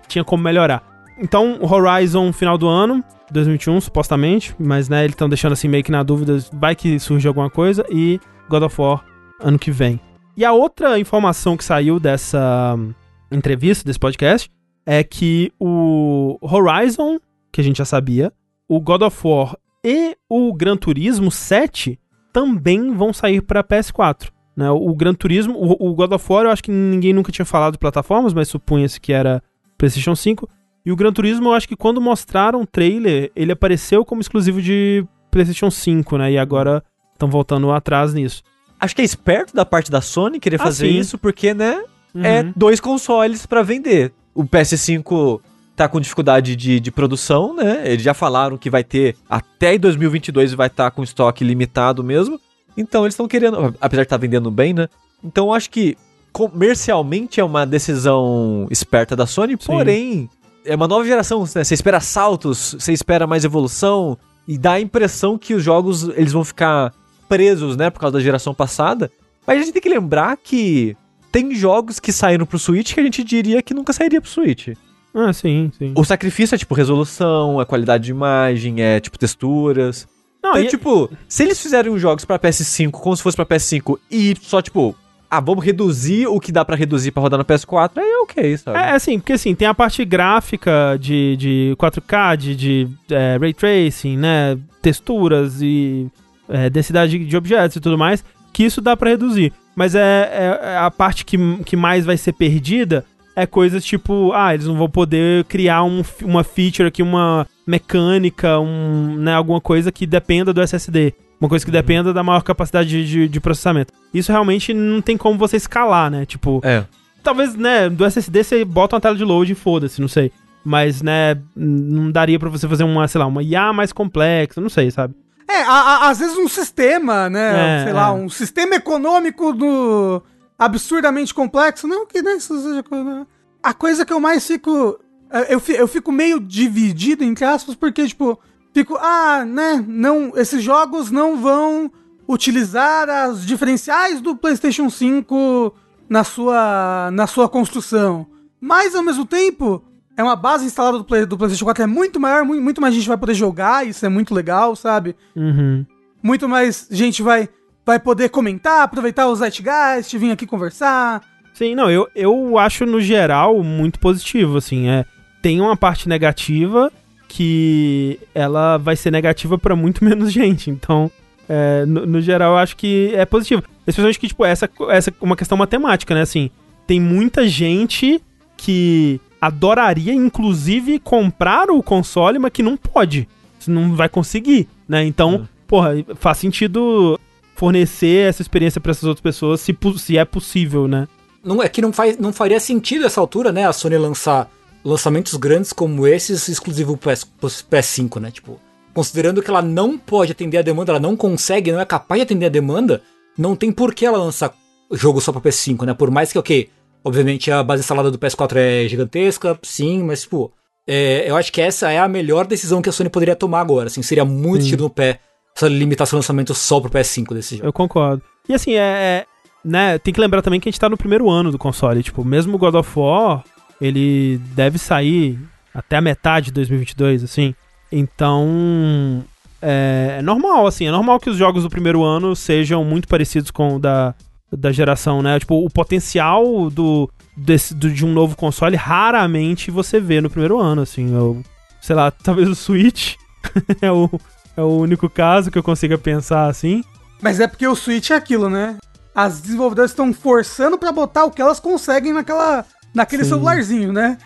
tinha 0.08 0.24
como 0.24 0.42
melhorar. 0.44 0.95
Então, 1.18 1.60
Horizon, 1.62 2.32
final 2.34 2.58
do 2.58 2.68
ano, 2.68 3.04
2021, 3.32 3.82
supostamente, 3.82 4.56
mas 4.60 4.90
né, 4.90 5.04
eles 5.04 5.14
estão 5.14 5.30
deixando 5.30 5.54
assim 5.54 5.68
meio 5.68 5.84
que 5.84 5.92
na 5.92 6.04
dúvida, 6.04 6.38
vai 6.54 6.76
que 6.76 7.00
surge 7.00 7.28
alguma 7.28 7.50
coisa, 7.50 7.86
e 7.90 8.20
God 8.50 8.64
of 8.64 8.82
War 8.82 9.06
ano 9.40 9.58
que 9.58 9.72
vem. 9.72 10.00
E 10.36 10.44
a 10.44 10.52
outra 10.52 11.00
informação 11.00 11.56
que 11.56 11.64
saiu 11.64 12.00
dessa 12.00 12.76
hum, 12.78 12.94
entrevista, 13.32 13.86
desse 13.86 14.00
podcast, 14.00 14.50
é 14.86 15.04
que 15.04 15.52
o 15.60 16.38
Horizon, 16.42 17.20
que 17.52 17.62
a 17.62 17.64
gente 17.64 17.78
já 17.78 17.86
sabia, 17.86 18.32
o 18.68 18.80
God 18.80 19.04
of 19.04 19.28
War 19.28 19.56
e 19.84 20.18
o 20.30 20.54
Gran 20.54 20.78
Turismo 20.78 21.32
7 21.32 22.00
também 22.34 22.94
vão 22.94 23.14
sair 23.14 23.42
para 23.42 23.64
PS4. 23.64 24.30
Né? 24.56 24.70
O 24.70 24.94
Gran 24.94 25.14
Turismo, 25.14 25.58
o, 25.58 25.92
o 25.92 25.96
God 25.96 26.12
of 26.12 26.26
War, 26.32 26.46
eu 26.46 26.52
acho 26.52 26.64
que 26.64 26.72
ninguém 26.72 27.14
nunca 27.14 27.32
tinha 27.32 27.46
falado 27.46 27.74
de 27.74 27.80
plataformas, 27.80 28.34
mas 28.34 28.48
supunha-se 28.48 29.00
que 29.00 29.14
era 29.14 29.42
PlayStation 29.78 30.16
5. 30.16 30.48
E 30.86 30.92
o 30.92 30.96
Gran 30.96 31.12
Turismo, 31.12 31.50
eu 31.50 31.54
acho 31.54 31.68
que 31.68 31.76
quando 31.76 32.00
mostraram 32.00 32.62
o 32.62 32.66
trailer, 32.68 33.32
ele 33.36 33.52
apareceu 33.52 34.06
como 34.06 34.22
exclusivo 34.22 34.62
de 34.62 35.04
PlayStation 35.32 35.72
5, 35.72 36.18
né? 36.18 36.34
E 36.34 36.38
agora 36.38 36.84
estão 37.14 37.30
voltando 37.30 37.72
atrás 37.72 38.14
nisso. 38.14 38.44
Acho 38.80 38.96
que 38.96 39.02
é 39.02 39.06
esperto 39.06 39.56
da 39.56 39.66
parte 39.66 39.90
da 39.90 40.02
Sony 40.02 40.40
querer 40.40 40.58
Ah, 40.62 40.64
fazer 40.66 40.88
sim. 40.90 40.98
isso, 41.00 41.18
porque, 41.18 41.54
né, 41.54 41.82
Uhum. 42.14 42.24
é 42.24 42.44
dois 42.56 42.80
consoles 42.80 43.46
pra 43.46 43.64
vender. 43.64 44.14
O 44.34 44.44
PS5 44.44 45.42
tá 45.76 45.88
com 45.90 46.00
dificuldade 46.00 46.56
de, 46.56 46.80
de 46.80 46.92
produção, 46.92 47.54
né? 47.56 47.82
Eles 47.86 48.04
já 48.04 48.14
falaram 48.14 48.58
que 48.58 48.70
vai 48.70 48.84
ter 48.84 49.16
até 49.30 49.76
em 49.76 49.80
2022 49.80 50.54
vai 50.54 50.68
estar 50.68 50.92
com 50.92 51.04
estoque 51.04 51.44
limitado 51.44 52.04
mesmo. 52.04 52.40
Então 52.78 53.04
eles 53.04 53.14
estão 53.14 53.28
querendo, 53.28 53.74
apesar 53.82 54.04
de 54.04 54.06
estar 54.06 54.18
vendendo 54.18 54.52
bem, 54.52 54.74
né? 54.74 54.88
Então 55.24 55.48
eu 55.48 55.54
acho 55.54 55.70
que 55.70 55.98
comercialmente 56.32 57.40
é 57.40 57.44
uma 57.44 57.66
decisão 57.66 58.68
esperta 58.70 59.16
da 59.16 59.26
Sony, 59.26 59.54
Sim. 59.60 59.66
porém 59.66 60.30
é 60.66 60.76
uma 60.76 60.88
nova 60.88 61.06
geração, 61.06 61.42
né? 61.56 61.64
Você 61.64 61.74
espera 61.74 62.00
saltos, 62.00 62.76
você 62.80 62.92
espera 62.94 63.26
mais 63.28 63.44
evolução 63.46 64.18
e 64.48 64.58
dá 64.58 64.74
a 64.74 64.80
impressão 64.82 65.38
que 65.38 65.54
os 65.54 65.64
jogos 65.64 66.10
eles 66.10 66.32
vão 66.34 66.44
ficar 66.44 66.94
presos, 67.28 67.76
né, 67.76 67.90
por 67.90 68.00
causa 68.00 68.18
da 68.18 68.24
geração 68.24 68.54
passada. 68.54 69.12
Mas 69.48 69.58
a 69.58 69.62
gente 69.62 69.74
tem 69.74 69.82
que 69.82 69.90
lembrar 69.90 70.38
que 70.38 70.96
tem 71.32 71.54
jogos 71.56 72.00
que 72.00 72.12
saíram 72.12 72.46
pro 72.46 72.60
Switch 72.60 72.94
que 72.94 73.00
a 73.00 73.04
gente 73.04 73.24
diria 73.24 73.62
que 73.62 73.74
nunca 73.74 73.92
sairia 73.94 74.22
pro 74.22 74.30
Switch. 74.30 74.70
Ah, 75.14 75.32
sim, 75.34 75.72
sim. 75.78 75.94
O 75.96 76.04
sacrifício 76.04 76.56
é 76.56 76.58
tipo 76.58 76.74
resolução, 76.76 77.62
é 77.62 77.66
qualidade 77.66 78.04
de 78.06 78.12
imagem, 78.12 78.82
é 78.82 79.00
tipo 79.00 79.18
texturas. 79.18 80.08
Não, 80.44 80.52
então, 80.52 80.64
e- 80.64 80.68
tipo, 80.68 81.10
se 81.28 81.44
eles 81.44 81.60
fizerem 81.60 81.92
os 81.92 82.00
jogos 82.02 82.24
pra 82.26 82.38
PS5 82.38 82.92
como 82.92 83.16
se 83.16 83.24
fosse 83.24 83.36
pra 83.36 83.46
PS5 83.46 83.98
e 84.12 84.36
só, 84.42 84.62
tipo, 84.62 84.96
ah, 85.38 85.40
vamos 85.40 85.64
reduzir 85.64 86.28
o 86.28 86.40
que 86.40 86.52
dá 86.52 86.64
pra 86.64 86.76
reduzir 86.76 87.12
pra 87.12 87.22
rodar 87.22 87.38
no 87.38 87.46
PS4, 87.46 87.92
aí 87.98 88.04
é 88.10 88.18
ok, 88.20 88.58
sabe? 88.58 88.78
É, 88.78 88.92
assim, 88.92 89.20
porque 89.20 89.34
assim, 89.34 89.54
tem 89.56 89.68
a 89.68 89.74
parte 89.74 90.04
gráfica 90.06 90.98
de, 91.00 91.36
de 91.38 91.76
4K, 91.78 92.38
de, 92.38 92.56
de 92.56 92.88
é, 93.10 93.38
Ray 93.40 93.54
Tracing, 93.54 94.18
né? 94.18 94.58
Texturas 94.82 95.62
e 95.62 96.08
é, 96.48 96.70
densidade 96.70 97.18
de, 97.18 97.26
de 97.26 97.38
objetos 97.38 97.76
e 97.76 97.80
tudo 97.80 97.98
mais, 97.98 98.24
que 98.54 98.64
isso 98.64 98.82
dá 98.82 98.96
pra 98.96 99.10
reduzir. 99.10 99.52
Mas 99.76 99.96
é, 99.96 100.00
é- 100.02 100.60
é 100.74 100.78
a 100.78 100.90
parte 100.92 101.26
que, 101.26 101.38
que 101.66 101.76
mais 101.76 102.06
vai 102.06 102.18
ser 102.18 102.34
perdida 102.34 103.04
é 103.36 103.46
coisas 103.46 103.84
tipo, 103.84 104.32
ah, 104.34 104.54
eles 104.54 104.66
não 104.66 104.78
vão 104.78 104.90
poder 104.90 105.44
criar 105.46 105.84
um 105.84 106.02
uma 106.24 106.42
feature 106.44 106.88
aqui, 106.88 107.04
uma 107.04 107.46
mecânica, 107.66 108.60
um, 108.60 109.16
né, 109.18 109.34
alguma 109.34 109.60
coisa 109.62 109.92
que 109.92 110.06
dependa 110.06 110.54
do 110.54 110.62
SSD. 110.62 111.14
Uma 111.40 111.50
coisa 111.50 111.66
que 111.66 111.72
dependa 111.72 112.14
da 112.14 112.24
maior 112.24 112.42
capacidade 112.44 112.88
de, 112.90 113.06
de- 113.06 113.28
de 113.28 113.40
processamento. 113.42 113.94
Isso 114.14 114.32
realmente 114.32 114.74
não 114.74 115.02
tem 115.02 115.18
como 115.18 115.38
você 115.38 115.58
escalar, 115.58 116.10
né? 116.10 116.26
Tipo, 116.26 116.62
É. 116.64 116.86
talvez, 117.22 117.56
né, 117.56 117.90
do 117.90 118.06
SSD 118.06 118.44
você 118.44 118.64
bota 118.66 118.96
uma 118.96 119.02
tela 119.02 119.16
de 119.16 119.24
load 119.24 119.52
e 119.52 119.56
foda-se, 119.56 120.00
não 120.00 120.08
sei. 120.08 120.32
Mas, 120.64 121.02
né, 121.02 121.38
não 121.56 122.10
daria 122.12 122.40
pra 122.40 122.50
você 122.50 122.68
fazer 122.68 122.84
uma, 122.84 123.08
sei 123.08 123.20
lá, 123.20 123.28
uma 123.28 123.44
IA 123.44 123.72
mais 123.74 123.92
complexa, 123.92 124.60
não 124.62 124.70
sei, 124.70 124.90
sabe? 124.90 125.14
É, 125.48 125.62
a- 125.62 125.72
a- 125.72 126.10
às 126.10 126.20
vezes 126.20 126.36
um 126.38 126.48
sistema, 126.48 127.30
né? 127.30 127.82
É, 127.82 127.84
sei 127.84 127.94
lá, 127.94 128.08
é. 128.08 128.12
um 128.12 128.28
sistema 128.30 128.76
econômico 128.76 129.54
do 129.54 130.24
absurdamente 130.58 131.34
complexo. 131.34 131.88
Não 131.88 132.08
que 132.08 132.22
nem 132.22 132.38
isso 132.38 132.58
seja 132.62 132.82
coisa. 132.82 133.04
né? 133.04 133.28
A 133.62 133.74
coisa 133.74 134.06
que 134.06 134.14
eu 134.14 134.20
mais 134.20 134.46
fico. 134.48 134.98
É, 135.42 135.54
Eu, 135.54 135.62
eu 135.76 135.88
fico 135.88 136.12
meio 136.12 136.40
dividido, 136.40 137.24
entre 137.24 137.46
aspas, 137.46 137.76
porque, 137.76 138.08
tipo, 138.08 138.40
fico, 138.74 138.96
ah, 139.00 139.44
né? 139.46 139.84
Não, 139.88 140.32
esses 140.36 140.64
jogos 140.64 141.12
não 141.12 141.38
vão 141.38 141.92
utilizar 142.28 143.10
as 143.10 143.46
diferenciais 143.46 144.20
do 144.22 144.36
PlayStation 144.36 144.90
5 144.90 145.74
na 146.10 146.24
sua, 146.24 147.10
na 147.12 147.28
sua 147.28 147.48
construção. 147.48 148.26
Mas, 148.60 148.96
ao 148.96 149.04
mesmo 149.04 149.26
tempo, 149.26 149.84
é 150.18 150.24
uma 150.24 150.36
base 150.36 150.66
instalada 150.66 150.98
do, 150.98 151.04
Play- 151.06 151.26
do 151.26 151.38
PlayStation 151.38 151.66
4 151.66 151.84
é 151.84 151.88
muito 151.88 152.20
maior, 152.20 152.44
muito, 152.44 152.62
muito 152.64 152.82
mais 152.82 152.94
gente 152.96 153.08
vai 153.08 153.18
poder 153.18 153.34
jogar, 153.36 153.86
isso 153.86 154.06
é 154.06 154.10
muito 154.10 154.34
legal, 154.34 154.76
sabe? 154.76 155.16
Uhum. 155.36 155.86
muito 156.24 156.50
mais 156.50 156.88
gente 156.90 157.22
vai, 157.22 157.48
vai 157.86 158.00
poder 158.00 158.30
comentar, 158.30 158.82
aproveitar 158.82 159.28
o 159.28 159.36
Zeitgeist, 159.36 160.18
vir 160.18 160.32
aqui 160.32 160.48
conversar. 160.48 161.22
Sim, 161.54 161.76
não, 161.76 161.92
eu, 161.92 162.08
eu 162.16 162.58
acho 162.58 162.86
no 162.86 163.00
geral 163.00 163.62
muito 163.64 164.00
positivo, 164.00 164.58
assim, 164.58 164.88
é. 164.90 165.06
Tem 165.46 165.62
uma 165.62 165.78
parte 165.78 166.10
negativa 166.10 166.92
que 167.28 168.20
ela 168.34 168.78
vai 168.78 168.96
ser 168.96 169.12
negativa 169.12 169.60
pra 169.60 169.76
muito 169.76 170.02
menos 170.04 170.34
gente, 170.34 170.72
então, 170.72 171.12
é, 171.48 171.86
no, 171.86 172.04
no 172.04 172.20
geral 172.20 172.54
eu 172.54 172.58
acho 172.58 172.76
que 172.76 173.12
é 173.14 173.26
positivo. 173.26 173.62
Especialmente 173.86 174.20
que, 174.20 174.28
tipo, 174.28 174.44
essa, 174.44 174.68
essa 174.90 175.12
é 175.12 175.14
uma 175.22 175.36
questão 175.36 175.56
matemática, 175.56 176.16
né, 176.16 176.22
assim, 176.22 176.50
tem 176.88 177.00
muita 177.00 177.48
gente 177.48 178.20
que 178.58 179.22
adoraria, 179.40 180.12
inclusive, 180.16 180.98
comprar 180.98 181.70
o 181.70 181.84
console, 181.84 182.40
mas 182.40 182.52
que 182.52 182.64
não 182.64 182.76
pode, 182.76 183.30
não 183.68 183.96
vai 183.96 184.10
conseguir, 184.10 184.68
né, 184.90 185.06
então, 185.06 185.48
porra, 185.68 185.92
faz 186.16 186.40
sentido 186.40 187.20
fornecer 187.56 188.30
essa 188.30 188.42
experiência 188.42 188.82
pra 188.82 188.90
essas 188.90 189.04
outras 189.04 189.22
pessoas, 189.22 189.62
se, 189.62 189.78
se 190.00 190.18
é 190.18 190.26
possível, 190.26 190.88
né. 190.88 191.08
Não, 191.44 191.62
é 191.62 191.70
que 191.70 191.84
não, 191.84 191.94
faz, 191.94 192.18
não 192.18 192.34
faria 192.34 192.60
sentido 192.60 193.06
essa 193.06 193.22
altura, 193.22 193.52
né? 193.52 193.68
A 193.68 193.72
Sony 193.72 193.96
lançar 194.00 194.50
lançamentos 194.86 195.34
grandes 195.34 195.74
como 195.74 196.06
esses 196.06 196.48
exclusivo 196.48 196.96
pro 196.96 197.12
PS, 197.12 197.24
pro 197.24 197.50
PS5, 197.50 198.20
né? 198.22 198.30
Tipo, 198.30 198.60
considerando 198.94 199.42
que 199.42 199.50
ela 199.50 199.62
não 199.62 199.98
pode 199.98 200.32
atender 200.32 200.60
a 200.60 200.62
demanda, 200.62 200.92
ela 200.92 201.00
não 201.00 201.18
consegue, 201.18 201.72
não 201.72 201.82
é 201.82 201.86
capaz 201.86 202.20
de 202.20 202.24
atender 202.24 202.46
a 202.46 202.50
demanda, 202.50 203.02
não 203.38 203.56
tem 203.56 203.72
por 203.72 203.94
que 203.94 204.06
ela 204.06 204.20
lançar 204.20 204.54
jogo 204.92 205.20
só 205.20 205.32
pra 205.32 205.42
PS5, 205.42 205.86
né? 205.86 205.94
Por 205.96 206.12
mais 206.12 206.32
que, 206.32 206.38
ok, 206.38 206.70
obviamente 207.04 207.52
a 207.52 207.64
base 207.64 207.82
instalada 207.82 208.12
do 208.12 208.20
PS4 208.20 208.56
é 208.56 208.88
gigantesca, 208.88 209.60
sim, 209.64 210.04
mas, 210.04 210.22
tipo, 210.22 210.54
é, 210.88 211.30
eu 211.30 211.36
acho 211.36 211.52
que 211.52 211.60
essa 211.60 211.92
é 211.92 211.98
a 211.98 212.08
melhor 212.08 212.46
decisão 212.46 212.82
que 212.82 212.88
a 212.88 212.92
Sony 212.92 213.10
poderia 213.10 213.36
tomar 213.36 213.62
agora, 213.62 213.88
assim, 213.88 214.04
seria 214.04 214.24
muito 214.24 214.64
Sim. 214.64 214.70
tiro 214.70 214.84
no 214.84 214.90
pé 214.90 215.20
essa 215.56 215.68
limitação 215.68 216.18
de 216.18 216.24
lançamento 216.24 216.54
só 216.54 216.80
pro 216.80 216.92
PS5 216.92 217.34
desse 217.34 217.56
jogo. 217.56 217.68
Eu 217.68 217.74
concordo. 217.74 218.22
E 218.48 218.54
assim, 218.54 218.74
é, 218.74 218.78
é, 218.78 219.26
né, 219.64 219.98
tem 219.98 220.14
que 220.14 220.20
lembrar 220.20 220.42
também 220.42 220.60
que 220.60 220.70
a 220.70 220.72
gente 220.72 220.80
tá 220.80 220.90
no 220.90 220.98
primeiro 220.98 221.30
ano 221.30 221.52
do 221.52 221.58
console, 221.58 222.04
tipo, 222.04 222.24
mesmo 222.24 222.56
o 222.56 222.60
God 222.60 222.76
of 222.76 223.00
War, 223.00 223.44
ele 223.80 224.38
deve 224.56 224.78
sair 224.78 225.40
até 225.74 225.98
a 225.98 226.02
metade 226.02 226.48
de 226.48 226.52
2022, 226.54 227.24
assim. 227.24 227.54
Então, 227.92 229.24
é, 229.62 230.18
é 230.20 230.22
normal, 230.22 230.68
assim, 230.68 230.88
é 230.88 230.92
normal 230.92 231.20
que 231.20 231.30
os 231.30 231.38
jogos 231.38 231.64
do 231.64 231.70
primeiro 231.70 232.04
ano 232.04 232.36
sejam 232.36 232.84
muito 232.84 233.08
parecidos 233.08 233.52
com 233.52 233.76
o 233.76 233.80
da, 233.80 234.14
da 234.52 234.72
geração, 234.72 235.22
né? 235.22 235.40
Tipo, 235.40 235.64
o 235.66 235.70
potencial 235.70 236.70
do, 236.70 237.10
desse, 237.36 237.74
do- 237.74 237.90
de 237.92 238.06
um 238.06 238.12
novo 238.14 238.36
console 238.36 238.76
raramente 238.76 239.72
você 239.72 240.00
vê 240.00 240.22
no 240.22 240.30
primeiro 240.30 240.60
ano, 240.60 240.82
assim. 240.82 241.14
Eu, 241.14 241.42
sei 241.82 241.96
lá, 241.96 242.12
talvez 242.24 242.48
o 242.50 242.56
Switch 242.56 243.16
é, 243.82 243.92
o, 243.92 244.10
é 244.56 244.62
o 244.62 244.78
único 244.80 245.10
caso 245.10 245.52
que 245.52 245.58
eu 245.58 245.64
consiga 245.64 245.98
pensar 245.98 246.48
assim. 246.48 246.84
Mas 247.22 247.40
é 247.40 247.48
porque 247.48 247.68
o 247.68 247.76
Switch 247.76 248.12
é 248.12 248.16
aquilo, 248.16 248.50
né? 248.50 248.78
As 249.14 249.40
desenvolvedoras 249.40 249.92
estão 249.92 250.14
forçando 250.14 250.78
pra 250.78 250.92
botar 250.92 251.24
o 251.26 251.32
que 251.32 251.42
elas 251.42 251.60
conseguem 251.60 252.12
naquela, 252.12 252.66
naquele 252.96 253.24
Sim. 253.24 253.30
celularzinho, 253.30 253.92
né? 253.92 254.18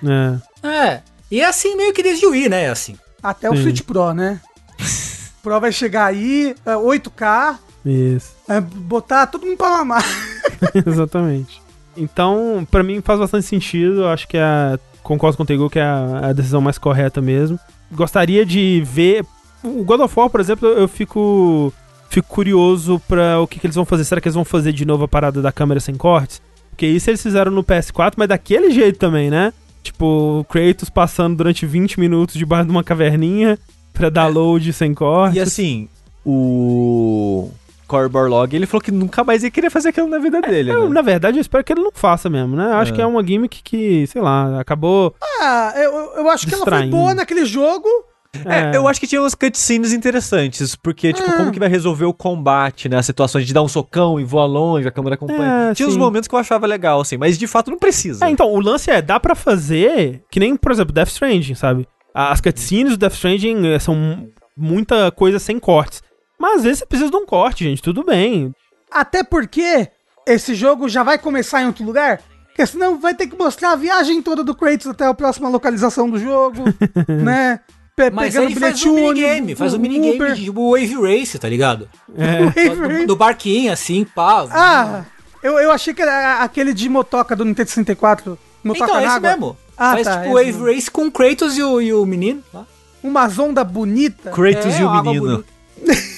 É. 0.64 0.68
É, 0.68 1.02
e 1.32 1.42
é 1.42 1.46
assim 1.46 1.76
meio 1.76 1.94
que 1.94 2.04
desde 2.04 2.26
o 2.26 2.30
Wii, 2.30 2.48
né? 2.48 2.70
Assim. 2.70 2.96
Até 3.22 3.50
o 3.50 3.56
Sim. 3.56 3.64
Switch 3.64 3.82
Pro, 3.82 4.14
né? 4.14 4.40
Pro 5.42 5.60
vai 5.60 5.72
chegar 5.72 6.06
aí, 6.06 6.56
é, 6.66 6.74
8K, 6.74 7.58
Isso, 7.86 8.34
é, 8.48 8.62
botar 8.62 9.26
todo 9.28 9.46
mundo 9.46 9.58
pra 9.58 9.70
mamar. 9.72 10.06
exatamente. 10.86 11.62
Então, 11.98 12.66
pra 12.70 12.84
mim 12.84 13.02
faz 13.02 13.20
bastante 13.20 13.46
sentido, 13.46 14.02
eu 14.02 14.10
acho 14.10 14.28
que 14.28 14.38
é, 14.38 14.78
concordo 15.02 15.36
com 15.38 15.44
o 15.44 15.46
Tego 15.46 15.70
que 15.70 15.80
é 15.80 15.84
a, 15.84 16.28
a 16.30 16.34
decisão 16.34 16.62
mais 16.62 16.78
correta 16.78 17.22
mesmo. 17.22 17.60
Gostaria 17.92 18.46
de 18.46 18.84
ver, 18.86 19.26
o 19.64 19.84
God 19.84 20.02
of 20.02 20.14
War, 20.18 20.30
por 20.30 20.40
exemplo, 20.40 20.68
eu 20.68 20.88
fico 20.88 21.74
fico 22.10 22.28
curioso 22.28 23.00
pra 23.08 23.40
o 23.40 23.48
que, 23.48 23.60
que 23.60 23.68
eles 23.68 23.76
vão 23.76 23.86
fazer. 23.86 24.04
Será 24.04 24.20
que 24.20 24.28
eles 24.28 24.36
vão 24.36 24.46
fazer 24.46 24.74
de 24.74 24.86
novo 24.86 25.04
a 25.04 25.08
parada 25.08 25.42
da 25.42 25.52
câmera 25.52 25.80
sem 25.80 25.96
cortes? 25.96 26.42
Porque 26.80 26.88
isso 26.88 27.10
eles 27.10 27.22
fizeram 27.22 27.52
no 27.52 27.62
PS4, 27.62 28.14
mas 28.16 28.30
daquele 28.30 28.72
jeito 28.72 28.98
também, 28.98 29.30
né? 29.30 29.52
Tipo, 29.84 30.40
o 30.40 30.46
Kratos 30.46 30.90
passando 30.90 31.36
durante 31.36 31.66
20 31.66 32.00
minutos 32.00 32.36
debaixo 32.36 32.68
de 32.68 32.72
uma 32.72 32.86
caverninha 32.86 33.60
pra 33.92 34.10
dar 34.10 34.28
load 34.28 34.72
sem 34.72 34.94
cortes. 34.94 35.36
E 35.36 35.42
assim, 35.42 35.90
o 36.26 37.50
Cory 37.86 38.08
Barlog, 38.08 38.56
ele 38.56 38.66
falou 38.66 38.82
que 38.82 38.92
nunca 38.94 39.26
mais 39.26 39.44
ia 39.44 39.52
querer 39.52 39.70
fazer 39.70 39.90
aquilo 39.90 40.08
na 40.08 40.20
vida 40.20 40.40
dele, 40.42 40.72
Eu, 40.72 40.86
né? 40.88 40.94
na 40.94 41.02
verdade, 41.02 41.38
eu 41.38 41.42
espero 41.42 41.66
que 41.66 41.74
ele 41.74 41.82
não 41.82 41.92
faça 41.94 42.30
mesmo, 42.30 42.56
né? 42.56 42.68
Eu 42.72 42.76
acho 42.76 42.94
É. 42.94 42.96
que 42.96 43.02
é 43.02 43.06
uma 43.06 43.22
gimmick 43.28 43.62
que, 43.62 44.08
sei 44.08 44.22
lá, 44.22 44.58
acabou. 44.62 45.14
Ah, 45.42 45.74
eu, 45.76 45.92
eu 46.16 46.30
acho 46.30 46.48
que 46.48 46.54
ela 46.54 46.64
foi 46.64 46.72
Distraindo. 46.72 46.96
boa 46.96 47.14
naquele 47.14 47.44
jogo, 47.44 47.90
É, 48.46 48.76
eu 48.76 48.88
acho 48.88 49.00
que 49.00 49.08
tinha 49.08 49.22
umas 49.22 49.34
cutscenes 49.34 49.92
interessantes, 49.92 50.76
porque, 50.76 51.12
tipo, 51.12 51.30
É. 51.30 51.38
como 51.38 51.52
que 51.52 51.60
vai 51.60 51.68
resolver 51.68 52.06
o 52.06 52.14
combate, 52.14 52.88
né? 52.88 52.98
As 52.98 53.06
situações 53.06 53.48
de 53.48 53.54
dar 53.54 53.64
um 53.64 53.68
socão 53.68 54.20
e 54.20 54.24
voar 54.24 54.46
longe, 54.46 54.88
a 54.88 54.92
câmera 54.92 55.16
acompanha. 55.16 55.72
É, 55.72 55.74
tinha 55.74 55.88
uns 55.88 55.94
sim. 55.94 56.00
momentos 56.00 56.28
que 56.28 56.36
eu 56.36 56.40
achava 56.40 56.68
legal, 56.68 57.02
assim, 57.02 57.18
mas 57.18 57.38
de 57.40 57.48
fato 57.48 57.72
não 57.72 57.78
precisa. 57.80 58.26
É, 58.26 58.30
então, 58.30 58.52
o 58.52 58.60
lance 58.60 58.92
é, 58.92 59.02
dá 59.02 59.20
pra 59.20 59.34
fazer 59.34 60.24
que 60.30 60.40
nem, 60.40 60.56
por 60.56 60.72
exemplo, 60.72 60.94
Death 60.94 61.10
Stranding, 61.10 61.56
sabe? 61.56 61.88
As 62.14 62.40
cutscenes 62.40 62.92
do 62.92 62.98
Death 62.98 63.14
Stranding 63.14 63.68
eh, 63.68 63.80
são 63.80 64.28
muita 64.56 65.12
coisa 65.12 65.40
sem 65.40 65.60
cortes. 65.60 66.02
Mas 66.40 66.58
às 66.58 66.64
vezes 66.64 66.80
você 66.80 66.86
precisa 66.86 67.10
de 67.12 67.18
um 67.18 67.26
corte, 67.26 67.64
gente, 67.64 67.82
tudo 67.82 68.04
bem. 68.04 68.54
Até 68.92 69.24
porque 69.24 69.90
esse 70.28 70.54
jogo 70.54 70.88
já 70.88 71.02
vai 71.04 71.18
começar 71.18 71.62
em 71.62 71.66
outro 71.68 71.84
lugar. 71.84 72.22
Porque 72.48 72.66
senão 72.66 73.00
vai 73.00 73.14
ter 73.14 73.28
que 73.28 73.38
mostrar 73.38 73.72
a 73.72 73.76
viagem 73.76 74.22
toda 74.22 74.44
do 74.44 74.54
Kratos 74.56 74.88
até 74.88 75.06
a 75.06 75.14
próxima 75.14 75.50
localização 75.50 76.10
do 76.10 76.20
jogo, 76.20 76.64
né? 77.08 77.60
Pe- 78.00 78.10
Mas 78.12 78.34
pegando 78.34 78.48
aí 78.48 78.56
faz 78.56 78.86
um 78.86 78.96
minigame, 78.96 79.56
faz 79.56 79.74
um 79.74 79.78
minigame 79.80 80.36
tipo 80.36 80.72
Wave 80.72 80.96
Race, 81.02 81.38
tá 81.38 81.50
ligado? 81.50 81.90
É, 82.18 82.70
No, 82.76 83.08
no 83.08 83.16
barquinho, 83.18 83.74
assim, 83.74 84.06
pá. 84.06 84.48
Ah, 84.52 85.04
eu, 85.44 85.60
eu 85.60 85.70
achei 85.70 85.94
que 85.94 86.02
era 86.02 86.42
aquele 86.42 86.74
de 86.74 86.88
motoca 86.88 87.36
do 87.36 87.44
Nintendo 87.44 87.68
64. 87.70 88.40
Motoca 88.64 88.86
então, 88.86 88.96
é 89.00 89.02
na 89.02 89.08
esse 89.08 89.16
água. 89.18 89.30
mesmo. 89.32 89.58
Ah, 89.78 89.92
faz 89.94 90.08
tá, 90.08 90.22
tipo 90.22 90.28
é 90.40 90.46
Wave 90.46 90.50
esse 90.50 90.76
Race 90.76 90.92
com 90.92 91.08
o 91.08 91.12
Kratos 91.12 91.58
e 91.58 91.64
o, 91.64 91.82
e 91.82 91.94
o 91.94 92.06
menino. 92.06 92.42
Tá? 92.54 92.64
Uma 93.04 93.28
zonda 93.28 93.66
bonita. 93.66 94.32
Kratos 94.32 94.74
É, 94.76 94.80
e 94.80 94.84
o 94.86 95.04
menino. 95.04 95.44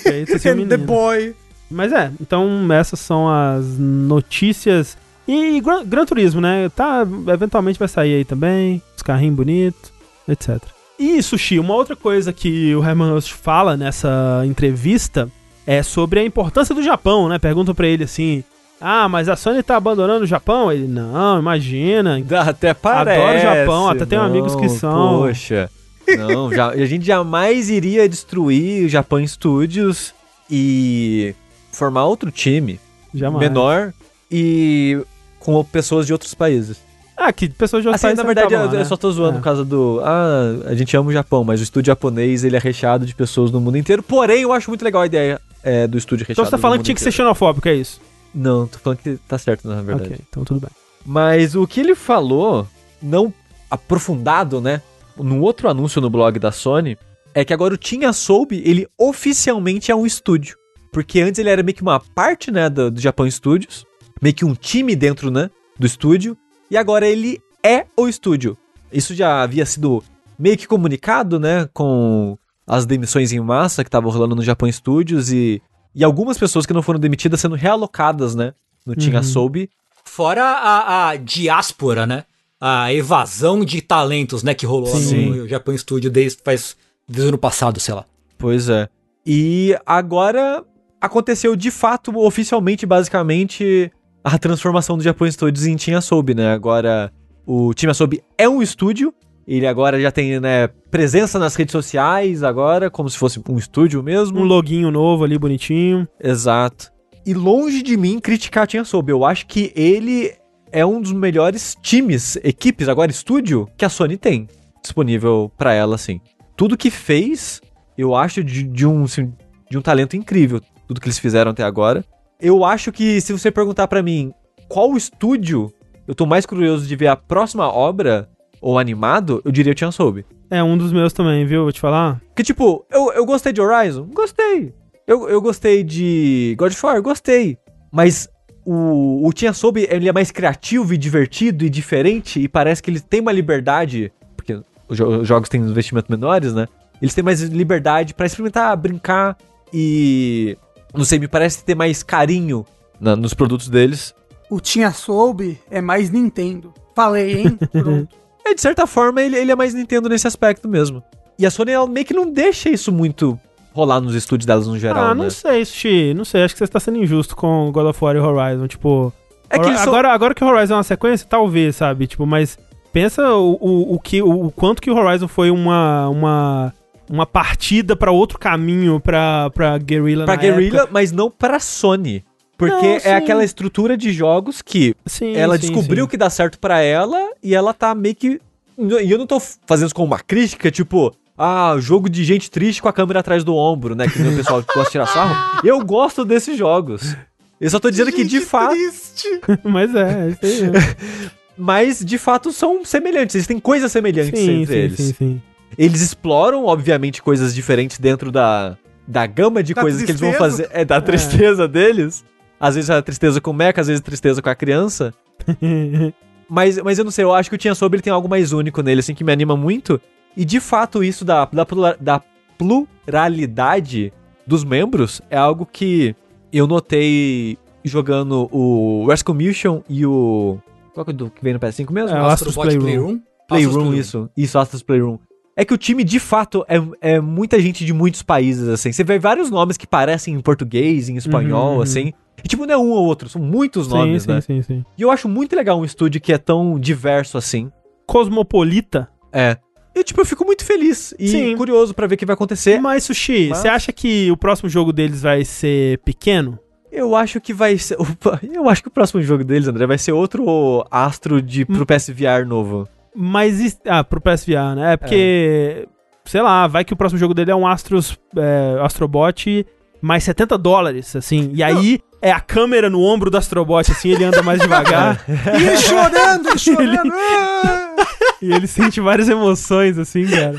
feito 0.04 0.34
esse 0.38 0.40
The 0.50 0.54
menino. 0.56 0.78
Boy. 0.86 1.36
Mas 1.70 1.92
é, 1.94 2.12
então 2.22 2.48
essas 2.72 3.00
são 3.00 3.28
as 3.28 3.66
notícias. 3.80 4.96
E 5.28 5.60
Gran, 5.62 5.84
Gran 5.86 6.06
Turismo, 6.06 6.42
né? 6.42 6.70
Tá, 6.76 7.02
eventualmente 7.34 7.80
vai 7.80 7.88
sair 7.88 8.16
aí 8.18 8.26
também. 8.26 8.82
Os 8.96 9.02
carrinhos 9.02 9.36
bonitos, 9.36 9.92
etc. 10.28 10.60
E, 11.02 11.24
Sushi, 11.24 11.58
uma 11.58 11.74
outra 11.74 11.96
coisa 11.96 12.32
que 12.32 12.76
o 12.76 12.84
Herman 12.84 13.10
Host 13.10 13.34
fala 13.34 13.76
nessa 13.76 14.44
entrevista 14.46 15.28
é 15.66 15.82
sobre 15.82 16.20
a 16.20 16.24
importância 16.24 16.76
do 16.76 16.84
Japão, 16.84 17.28
né? 17.28 17.40
Perguntam 17.40 17.74
pra 17.74 17.88
ele 17.88 18.04
assim: 18.04 18.44
Ah, 18.80 19.10
mas 19.10 19.28
a 19.28 19.36
Sony 19.36 19.64
tá 19.64 19.76
abandonando 19.78 20.26
o 20.26 20.28
Japão? 20.28 20.72
Ele, 20.72 20.88
não, 20.88 21.40
imagina. 21.40 22.24
Até 22.46 22.76
parece. 22.76 23.20
Adoro 23.20 23.38
o 23.38 23.42
Japão, 23.42 23.90
até 23.90 24.06
tenho 24.06 24.22
amigos 24.22 24.56
que 24.56 24.70
são. 24.70 25.22
Poxa. 25.22 25.72
Não, 26.16 26.54
já, 26.54 26.70
a 26.70 26.86
gente 26.86 27.04
jamais 27.04 27.72
iria 27.72 28.08
destruir 28.08 28.86
o 28.86 28.90
Japan 28.90 29.26
Studios 29.26 30.14
e 30.52 31.34
formar 31.72 32.06
outro 32.06 32.30
time 32.30 32.80
Jamais. 33.12 33.40
menor 33.40 33.92
e 34.30 35.00
com 35.40 35.64
pessoas 35.64 36.06
de 36.06 36.14
outros 36.14 36.36
países. 36.36 36.78
Ah, 37.24 37.32
que 37.32 37.48
pessoas 37.50 37.84
de 37.84 37.88
outros 37.88 38.04
Assim, 38.04 38.16
na 38.16 38.24
verdade, 38.24 38.54
eu, 38.54 38.60
lá, 38.60 38.66
eu 38.66 38.72
né? 38.72 38.84
só 38.86 38.98
tô 38.98 39.12
zoando 39.12 39.34
É. 39.34 39.38
por 39.38 39.44
causa 39.44 39.64
do. 39.64 40.02
Ah, 40.04 40.56
a 40.66 40.74
gente 40.76 40.96
ama 40.98 41.10
o 41.10 41.14
Japão, 41.14 41.44
mas 41.44 41.60
o 41.60 41.64
estúdio 41.64 41.92
japonês 41.92 42.44
ele 42.44 42.56
é 42.56 42.60
recheado 42.60 43.06
de 43.06 43.14
pessoas 43.14 43.52
no 43.52 43.62
mundo 43.62 43.78
inteiro. 43.78 44.02
Porém, 44.02 44.42
eu 44.42 44.52
acho 44.52 44.70
muito 44.72 44.84
legal 44.84 45.04
a 45.04 45.06
ideia 45.06 45.40
é, 45.64 45.86
do 45.86 45.98
estúdio 45.98 46.24
recheado. 46.24 46.34
Então 46.34 46.46
você 46.46 46.52
tá 46.52 46.58
falando 46.58 46.80
que 46.80 46.86
tinha 46.86 46.96
que 46.96 47.02
ser 47.02 47.10
inteiro. 47.10 47.26
xenofóbico, 47.28 47.68
é 47.68 47.76
isso? 47.76 48.02
Não, 48.34 48.66
tô 48.66 48.80
falando 48.80 49.00
que 49.00 49.18
tá 49.28 49.38
certo, 49.38 49.68
na 49.68 49.82
verdade. 49.82 50.10
Ok, 50.14 50.20
então 50.30 50.44
tudo 50.44 50.60
bem. 50.62 50.70
Mas 51.06 51.54
o 51.56 51.68
que 51.68 51.80
ele 51.80 51.94
falou, 51.96 52.68
não 53.02 53.32
aprofundado, 53.70 54.62
né? 54.62 54.82
Num 55.18 55.42
outro 55.42 55.70
anúncio 55.70 56.02
no 56.02 56.10
blog 56.10 56.40
da 56.40 56.52
Sony, 56.52 56.98
é 57.34 57.44
que 57.46 57.54
agora 57.54 57.74
o 57.74 57.78
Team 57.78 58.08
Asobi, 58.10 58.62
ele 58.66 58.88
oficialmente 58.98 59.92
é 59.92 59.96
um 59.96 60.06
estúdio. 60.06 60.56
Porque 60.92 61.22
antes 61.22 61.40
ele 61.40 61.50
era 61.50 61.62
meio 61.64 61.76
que 61.76 61.82
uma 61.82 62.00
parte, 62.00 62.52
né, 62.52 62.70
do, 62.70 62.92
do 62.92 63.00
Japan 63.00 63.30
Studios, 63.30 63.86
meio 64.22 64.34
que 64.36 64.44
um 64.46 64.54
time 64.54 64.96
dentro, 64.96 65.30
né, 65.32 65.50
do 65.80 65.86
estúdio, 65.88 66.38
e 66.72 66.78
agora 66.78 67.06
ele 67.08 67.40
é 67.62 67.86
o 67.98 68.08
estúdio. 68.08 68.58
Isso 68.92 69.14
já 69.14 69.44
havia 69.44 69.66
sido 69.66 70.02
meio 70.40 70.58
que 70.58 70.66
comunicado, 70.68 71.40
né, 71.40 71.70
com 71.74 72.38
as 72.66 72.86
demissões 72.86 73.32
em 73.34 73.40
massa 73.40 73.84
que 73.84 73.90
estavam 73.90 74.10
rolando 74.10 74.36
no 74.36 74.42
Japan 74.42 74.72
Studios 74.72 75.32
e, 75.32 75.62
e 75.94 76.04
algumas 76.04 76.38
pessoas 76.38 76.66
que 76.66 76.74
não 76.74 76.82
foram 76.82 77.00
demitidas 77.00 77.42
sendo 77.42 77.56
realocadas, 77.56 78.34
né, 78.34 78.54
no 78.86 78.96
Team 78.96 79.12
Uhum. 79.12 79.20
Asobi. 79.20 79.70
Fora 80.06 80.44
a, 80.44 81.10
a 81.10 81.16
diáspora, 81.16 82.08
né? 82.08 82.24
A 82.60 82.94
evasão 82.94 83.64
de 83.66 83.82
talentos, 83.82 84.42
né? 84.42 84.54
Que 84.54 84.66
rolou 84.66 84.96
Sim. 84.96 85.30
no 85.30 85.48
Japão 85.48 85.78
Studio 85.78 86.10
desde, 86.10 86.40
faz, 86.44 86.76
desde 87.08 87.28
o 87.28 87.30
ano 87.30 87.38
passado, 87.38 87.80
sei 87.80 87.94
lá. 87.94 88.06
Pois 88.38 88.70
é. 88.70 88.90
E 89.26 89.78
agora 89.86 90.64
aconteceu 91.00 91.56
de 91.56 91.70
fato, 91.70 92.18
oficialmente, 92.18 92.86
basicamente, 92.86 93.92
a 94.24 94.38
transformação 94.38 94.98
do 94.98 95.04
Japan 95.04 95.30
Studios 95.32 95.66
em 95.66 95.76
Team 95.76 95.98
Asobi, 95.98 96.34
né? 96.34 96.52
Agora 96.52 97.12
o 97.46 97.74
Team 97.74 97.90
Asobi 97.90 98.24
é 98.38 98.48
um 98.48 98.62
estúdio, 98.62 99.14
ele 99.48 99.66
agora 99.66 100.00
já 100.00 100.12
tem, 100.12 100.40
né, 100.40 100.68
presença 100.90 101.40
nas 101.40 101.56
redes 101.56 101.72
sociais 101.72 102.44
agora, 102.44 102.90
como 102.90 103.10
se 103.10 103.18
fosse 103.18 103.42
um 103.50 103.58
estúdio 103.58 104.04
mesmo. 104.04 104.40
Um 104.40 104.44
loginho 104.44 104.92
novo 104.92 105.24
ali, 105.24 105.38
bonitinho. 105.38 106.08
Exato. 106.20 106.92
E 107.26 107.34
longe 107.34 107.82
de 107.82 107.98
mim 107.98 108.20
criticar 108.20 108.68
Team 108.68 108.82
Asobi, 108.82 109.12
eu 109.12 109.26
acho 109.26 109.48
que 109.48 109.72
ele 109.76 110.34
é 110.72 110.86
um 110.86 111.02
dos 111.02 111.12
melhores 111.12 111.76
times, 111.82 112.38
equipes, 112.44 112.88
agora 112.88 113.12
estúdio, 113.12 113.68
que 113.78 113.84
a 113.84 113.90
Sony 113.90 114.18
tem 114.18 114.48
disponível 114.82 115.52
pra 115.58 115.74
ela, 115.74 115.96
assim. 115.96 116.22
Tudo 116.56 116.78
que 116.78 116.90
fez, 116.90 117.62
eu 117.98 118.16
acho 118.16 118.44
de, 118.44 118.64
de 118.64 118.88
um, 118.88 119.04
assim, 119.04 119.34
de 119.70 119.78
um 119.78 119.82
talento 119.82 120.16
incrível, 120.16 120.62
tudo 120.88 121.02
que 121.02 121.08
eles 121.08 121.20
fizeram 121.20 121.52
até 121.52 121.64
agora. 121.64 122.06
Eu 122.42 122.66
acho 122.66 122.92
que 122.92 123.22
se 123.22 123.32
você 123.32 123.52
perguntar 123.52 123.88
pra 123.88 124.02
mim 124.02 124.34
qual 124.68 124.98
estúdio 124.98 125.72
eu 126.08 126.16
tô 126.16 126.26
mais 126.26 126.46
curioso 126.46 126.88
de 126.88 126.96
ver 126.96 127.08
a 127.08 127.16
próxima 127.16 127.72
obra 127.72 128.28
ou 128.60 128.78
animado, 128.80 129.42
eu 129.46 129.52
diria 129.52 129.76
Team 129.76 129.90
Asobi. 129.90 130.26
É 130.50 130.62
um 130.64 130.78
dos 130.78 130.92
meus 130.92 131.14
também, 131.14 131.46
viu? 131.46 131.64
Vou 131.64 131.72
te 131.72 131.80
falar. 131.80 132.20
Porque, 132.28 132.44
tipo, 132.44 132.86
eu, 132.92 133.12
eu 133.14 133.26
gostei 133.26 133.54
de 133.54 133.62
Horizon? 133.62 134.08
Gostei. 134.14 134.74
Eu, 135.08 135.30
eu 135.30 135.42
gostei 135.42 135.84
de 135.84 136.56
God 136.58 136.72
of 136.72 136.86
War? 136.86 137.02
Gostei. 137.02 137.58
Mas 137.92 138.28
o, 138.66 139.26
o 139.26 139.32
Team 139.34 139.54
Soube, 139.54 139.88
ele 139.90 140.10
é 140.10 140.12
mais 140.14 140.32
criativo 140.32 140.94
e 140.94 140.98
divertido 140.98 141.64
e 141.66 141.70
diferente 141.70 142.40
e 142.42 142.48
parece 142.48 142.82
que 142.84 142.90
ele 142.92 143.00
tem 143.00 143.22
uma 143.22 143.32
liberdade, 143.32 144.12
porque 144.36 144.60
os, 144.90 144.98
jo- 144.98 145.22
os 145.22 145.28
jogos 145.28 145.48
têm 145.50 145.62
investimentos 145.62 146.10
menores, 146.10 146.54
né? 146.54 146.68
Eles 147.02 147.14
têm 147.14 147.24
mais 147.24 147.42
liberdade 147.42 148.14
pra 148.14 148.26
experimentar, 148.26 148.76
brincar 148.78 149.38
e... 149.74 150.58
Não 150.94 151.06
sei, 151.06 151.20
me 151.20 151.28
parece 151.28 151.64
ter 151.64 151.76
mais 151.76 152.04
carinho 152.04 152.66
na- 153.00 153.16
nos 153.16 153.34
produtos 153.34 153.70
deles. 153.70 154.14
O 154.50 154.60
Tinha 154.60 154.92
Soube 154.92 155.60
é 155.70 155.82
mais 155.82 156.10
Nintendo. 156.10 156.74
Falei, 156.96 157.42
hein? 157.42 157.60
Pronto. 157.72 158.10
É, 158.46 158.54
de 158.54 158.62
certa 158.62 158.86
forma, 158.86 159.22
ele, 159.22 159.38
ele 159.38 159.52
é 159.52 159.56
mais 159.56 159.74
Nintendo 159.74 160.10
nesse 160.10 160.28
aspecto 160.28 160.68
mesmo. 160.68 161.04
E 161.38 161.46
a 161.46 161.52
Sony, 161.52 161.72
ela 161.72 161.88
meio 161.88 162.06
que 162.06 162.14
não 162.14 162.30
deixa 162.30 162.70
isso 162.70 162.92
muito 162.92 163.40
rolar 163.74 164.02
nos 164.02 164.14
estúdios 164.14 164.46
delas 164.46 164.68
no 164.68 164.78
geral, 164.78 165.06
ah, 165.06 165.16
né? 165.16 165.24
não 165.24 165.30
sei, 165.30 165.64
Sushi. 165.64 166.14
Não 166.14 166.26
sei, 166.26 166.44
acho 166.44 166.54
que 166.54 166.60
você 166.60 166.66
está 166.66 166.80
sendo 166.80 166.98
injusto 166.98 167.36
com 167.36 167.72
God 167.72 167.88
of 167.88 168.04
War 168.04 168.16
e 168.16 168.20
Horizon. 168.20 168.68
Tipo. 168.68 169.14
É 169.50 169.60
que 169.60 169.70
agora, 169.70 170.14
agora 170.14 170.34
que 170.34 170.44
o 170.44 170.48
Horizon 170.48 170.76
é 170.76 170.78
uma 170.78 170.84
sequência, 170.84 171.28
talvez, 171.30 171.76
sabe? 171.76 172.08
Tipo, 172.08 172.26
mas 172.26 172.58
pensa 172.94 173.34
o, 173.34 173.58
o, 173.60 173.96
o 173.96 174.00
que, 174.00 174.22
o, 174.22 174.46
o 174.46 174.52
quanto 174.52 174.82
que 174.82 174.92
o 174.92 174.96
Horizon 174.96 175.28
foi 175.28 175.50
uma. 175.52 176.10
uma 176.10 176.74
uma 177.12 177.26
partida 177.26 177.96
pra 177.96 178.12
outro 178.12 178.40
caminho 178.40 179.00
pra, 179.00 179.50
pra 179.52 179.78
Guerrilla 179.78 180.26
Pra 180.26 180.36
na 180.36 180.42
Guerrilla, 180.42 180.78
época. 180.80 180.90
mas 180.94 181.12
não 181.12 181.30
pra 181.30 181.60
Sony. 181.60 182.24
Porque 182.58 182.76
Não, 182.76 182.96
é 182.96 183.00
sim. 183.00 183.10
aquela 183.10 183.44
estrutura 183.44 183.98
de 183.98 184.12
jogos 184.14 184.62
que 184.62 184.96
Sim, 185.06 185.36
ela 185.36 185.56
sim, 185.58 185.62
descobriu 185.62 186.06
sim. 186.06 186.10
que 186.12 186.18
dá 186.18 186.30
certo 186.30 186.60
pra 186.60 186.80
ela 186.80 187.20
e 187.44 187.56
ela 187.56 187.74
tá 187.74 187.94
meio 187.96 188.16
que. 188.16 188.40
E 188.78 189.12
eu 189.12 189.18
não 189.18 189.26
tô 189.28 189.40
fazendo 189.66 189.88
isso 189.88 189.96
como 189.96 190.08
uma 190.08 190.20
crítica, 190.20 190.70
tipo, 190.70 191.12
ah, 191.38 191.76
jogo 191.80 192.08
de 192.08 192.24
gente 192.24 192.50
triste 192.52 192.82
com 192.82 192.88
a 192.88 192.94
câmera 192.94 193.20
atrás 193.22 193.44
do 193.44 193.56
ombro, 193.56 193.96
né? 193.96 194.08
Que 194.08 194.20
nem 194.20 194.32
o 194.32 194.38
pessoal 194.38 194.62
gosta 194.62 194.84
de 194.84 194.92
tirar 194.92 195.08
sarro. 195.08 195.62
Eu 195.68 195.84
gosto 195.84 196.24
desses 196.24 196.56
jogos. 196.58 197.16
Eu 197.60 197.70
só 197.70 197.80
tô 197.80 197.90
dizendo 197.90 198.12
que 198.12 198.24
de 198.24 198.38
Gente 198.40 198.46
fato. 198.46 198.76
Mas 199.66 199.94
é, 199.96 200.28
é 200.28 200.30
isso 200.30 200.40
aí. 200.64 200.70
mesmo. 200.72 200.96
Mas 201.58 202.00
de 202.06 202.18
fato 202.18 202.52
são 202.52 202.86
semelhantes. 202.86 203.36
Eles 203.36 203.48
têm 203.48 203.60
coisas 203.60 203.92
semelhantes 203.92 204.40
sim, 204.40 204.62
entre 204.62 204.74
sim, 204.74 204.80
eles. 204.80 204.98
sim, 204.98 205.14
sim. 205.14 205.42
Eles 205.78 206.02
exploram, 206.02 206.66
obviamente, 206.66 207.22
coisas 207.22 207.54
diferentes 207.56 207.98
dentro 208.00 208.32
da, 208.32 208.78
da 209.08 209.26
gama 209.26 209.64
de 209.64 209.74
Da 209.74 209.82
coisas 209.82 210.04
que 210.04 210.12
eles 210.12 210.20
vão 210.22 210.32
tristeza. 210.32 210.64
fazer. 210.64 210.70
É, 210.72 210.84
da 210.86 211.00
tristeza 211.02 211.68
deles. 211.68 212.24
Às 212.60 212.76
vezes 212.76 212.90
a 212.90 213.02
tristeza 213.02 213.42
com 213.42 213.52
o 213.52 213.54
mecha, 213.54 213.82
às 213.82 213.88
vezes 213.88 214.02
a 214.02 214.04
tristeza 214.04 214.42
com 214.42 214.50
a 214.50 214.56
criança. 214.56 215.14
Mas, 216.54 216.78
mas 216.80 216.98
eu 217.00 217.06
não 217.06 217.12
sei, 217.12 217.24
eu 217.24 217.34
acho 217.34 217.50
que 217.50 217.56
o 217.56 217.58
Tinha 217.58 217.74
Sobre 217.74 217.96
ele 217.96 218.04
tem 218.04 218.12
algo 218.12 218.28
mais 218.28 218.52
único 218.52 218.82
nele, 218.82 219.00
assim, 219.00 219.14
que 219.16 219.24
me 219.24 219.32
anima 219.32 219.56
muito. 219.56 220.02
E 220.36 220.44
de 220.44 220.60
fato, 220.60 221.02
isso 221.02 221.24
da, 221.24 221.46
da, 221.46 221.66
da 221.98 222.22
pluralidade 222.58 224.12
dos 224.46 224.64
membros 224.64 225.22
é 225.30 225.38
algo 225.38 225.66
que 225.66 226.14
eu 226.52 226.68
notei 226.68 227.58
jogando 227.86 228.50
o 228.52 229.06
Rescue 229.08 229.34
Mission 229.34 229.82
e 229.90 230.06
o. 230.06 230.58
Qual 230.94 231.06
que 231.06 231.12
é 231.12 231.14
o 231.14 231.18
do 231.18 231.30
que 231.30 231.42
vem 231.42 231.54
no 231.54 231.60
PS5 231.60 231.90
mesmo? 231.92 232.16
É, 232.16 232.22
o 232.22 232.26
Astros 232.26 232.58
Astrobot 232.58 232.78
Playroom. 232.80 233.20
Playroom, 233.48 233.78
Astros 233.84 233.98
isso. 233.98 234.30
Isso, 234.36 234.60
Astros 234.60 234.84
Playroom. 234.84 235.18
É 235.62 235.66
que 235.66 235.76
o 235.76 235.78
time, 235.78 236.04
de 236.04 236.20
fato, 236.20 236.66
é, 236.68 236.82
é 237.16 237.20
muita 237.22 237.60
gente 237.60 237.86
de 237.86 237.94
muitos 237.94 238.24
países, 238.24 238.68
assim. 238.68 238.92
Você 238.92 239.04
vê 239.04 239.20
vários 239.20 239.52
nomes 239.52 239.78
que 239.78 239.86
parecem 239.86 240.34
em 240.34 240.40
português, 240.42 241.08
em 241.08 241.18
espanhol, 241.18 241.76
Uhum. 241.76 241.82
assim. 241.84 242.14
E, 242.44 242.48
tipo, 242.48 242.66
não 242.66 242.74
é 242.74 242.78
um 242.80 242.90
ou 242.90 243.06
outro, 243.06 243.30
são 243.30 243.40
muitos 243.40 243.88
nomes, 243.88 244.24
sim, 244.24 244.32
né? 244.32 244.42
sim, 244.42 244.62
sim, 244.64 244.78
sim. 244.78 244.86
E 244.98 245.04
eu 245.04 245.12
acho 245.12 245.30
muito 245.30 245.56
legal 245.56 245.80
um 245.80 245.86
estúdio 245.86 246.20
que 246.20 246.34
é 246.34 246.40
tão 246.40 246.80
diverso 246.80 247.38
assim. 247.38 247.70
Cosmopolita. 248.08 249.08
É. 249.32 249.58
E, 249.96 250.04
tipo, 250.04 250.22
eu 250.22 250.26
fico 250.26 250.46
muito 250.46 250.64
feliz 250.66 251.14
e 251.20 251.28
Sim. 251.28 251.56
curioso 251.58 251.94
pra 251.94 252.08
ver 252.08 252.16
o 252.16 252.18
que 252.18 252.26
vai 252.26 252.34
acontecer. 252.34 252.80
Mas, 252.80 253.04
Sushi, 253.04 253.50
Mas- 253.50 253.60
você 253.60 253.68
acha 253.68 253.92
que 253.92 254.32
o 254.32 254.38
próximo 254.38 254.68
jogo 254.70 254.92
deles 254.94 255.22
vai 255.22 255.44
ser 255.46 255.98
pequeno? 256.00 256.58
Eu 256.92 257.16
acho 257.16 257.40
que 257.42 257.54
vai 257.54 257.78
ser. 257.78 257.96
Opa, 258.02 258.40
eu 258.52 258.68
acho 258.70 258.82
que 258.82 258.88
o 258.88 258.92
próximo 258.92 259.22
jogo 259.22 259.44
deles, 259.44 259.68
André, 259.68 259.86
vai 259.86 259.98
ser 259.98 260.12
outro 260.14 260.86
Astro 260.90 261.42
de, 261.42 261.66
pro 261.66 261.86
PSVR 261.86 262.46
novo. 262.48 262.88
Mas. 263.16 263.80
Ah, 263.86 264.04
pro 264.04 264.22
PSVR, 264.22 264.76
né? 264.76 264.94
É 264.94 264.98
porque. 264.98 265.88
Sei 266.26 266.42
lá, 266.42 266.68
vai 266.68 266.86
que 266.86 266.94
o 266.94 266.96
próximo 266.96 267.20
jogo 267.20 267.34
dele 267.34 267.52
é 267.52 267.56
um 267.56 267.66
Astros, 267.68 268.18
é, 268.38 268.80
Astrobot 268.82 269.66
mais 270.02 270.24
70 270.24 270.58
dólares, 270.58 271.16
assim. 271.16 271.52
E 271.54 271.62
aí 271.62 272.00
é 272.22 272.32
a 272.32 272.40
câmera 272.40 272.90
no 272.90 273.02
ombro 273.02 273.30
do 273.30 273.38
Astrobot, 273.38 273.90
assim, 273.92 274.10
ele 274.10 274.24
anda 274.24 274.42
mais 274.42 274.60
devagar. 274.60 275.24
E 275.30 275.64
ele 275.64 275.78
chorando, 275.78 276.50
ele 276.50 276.58
chorando. 276.58 277.14
Ah! 277.14 277.96
e 278.42 278.52
ele 278.52 278.68
sente 278.68 279.00
várias 279.00 279.30
emoções, 279.30 279.98
assim, 279.98 280.26
cara. 280.26 280.56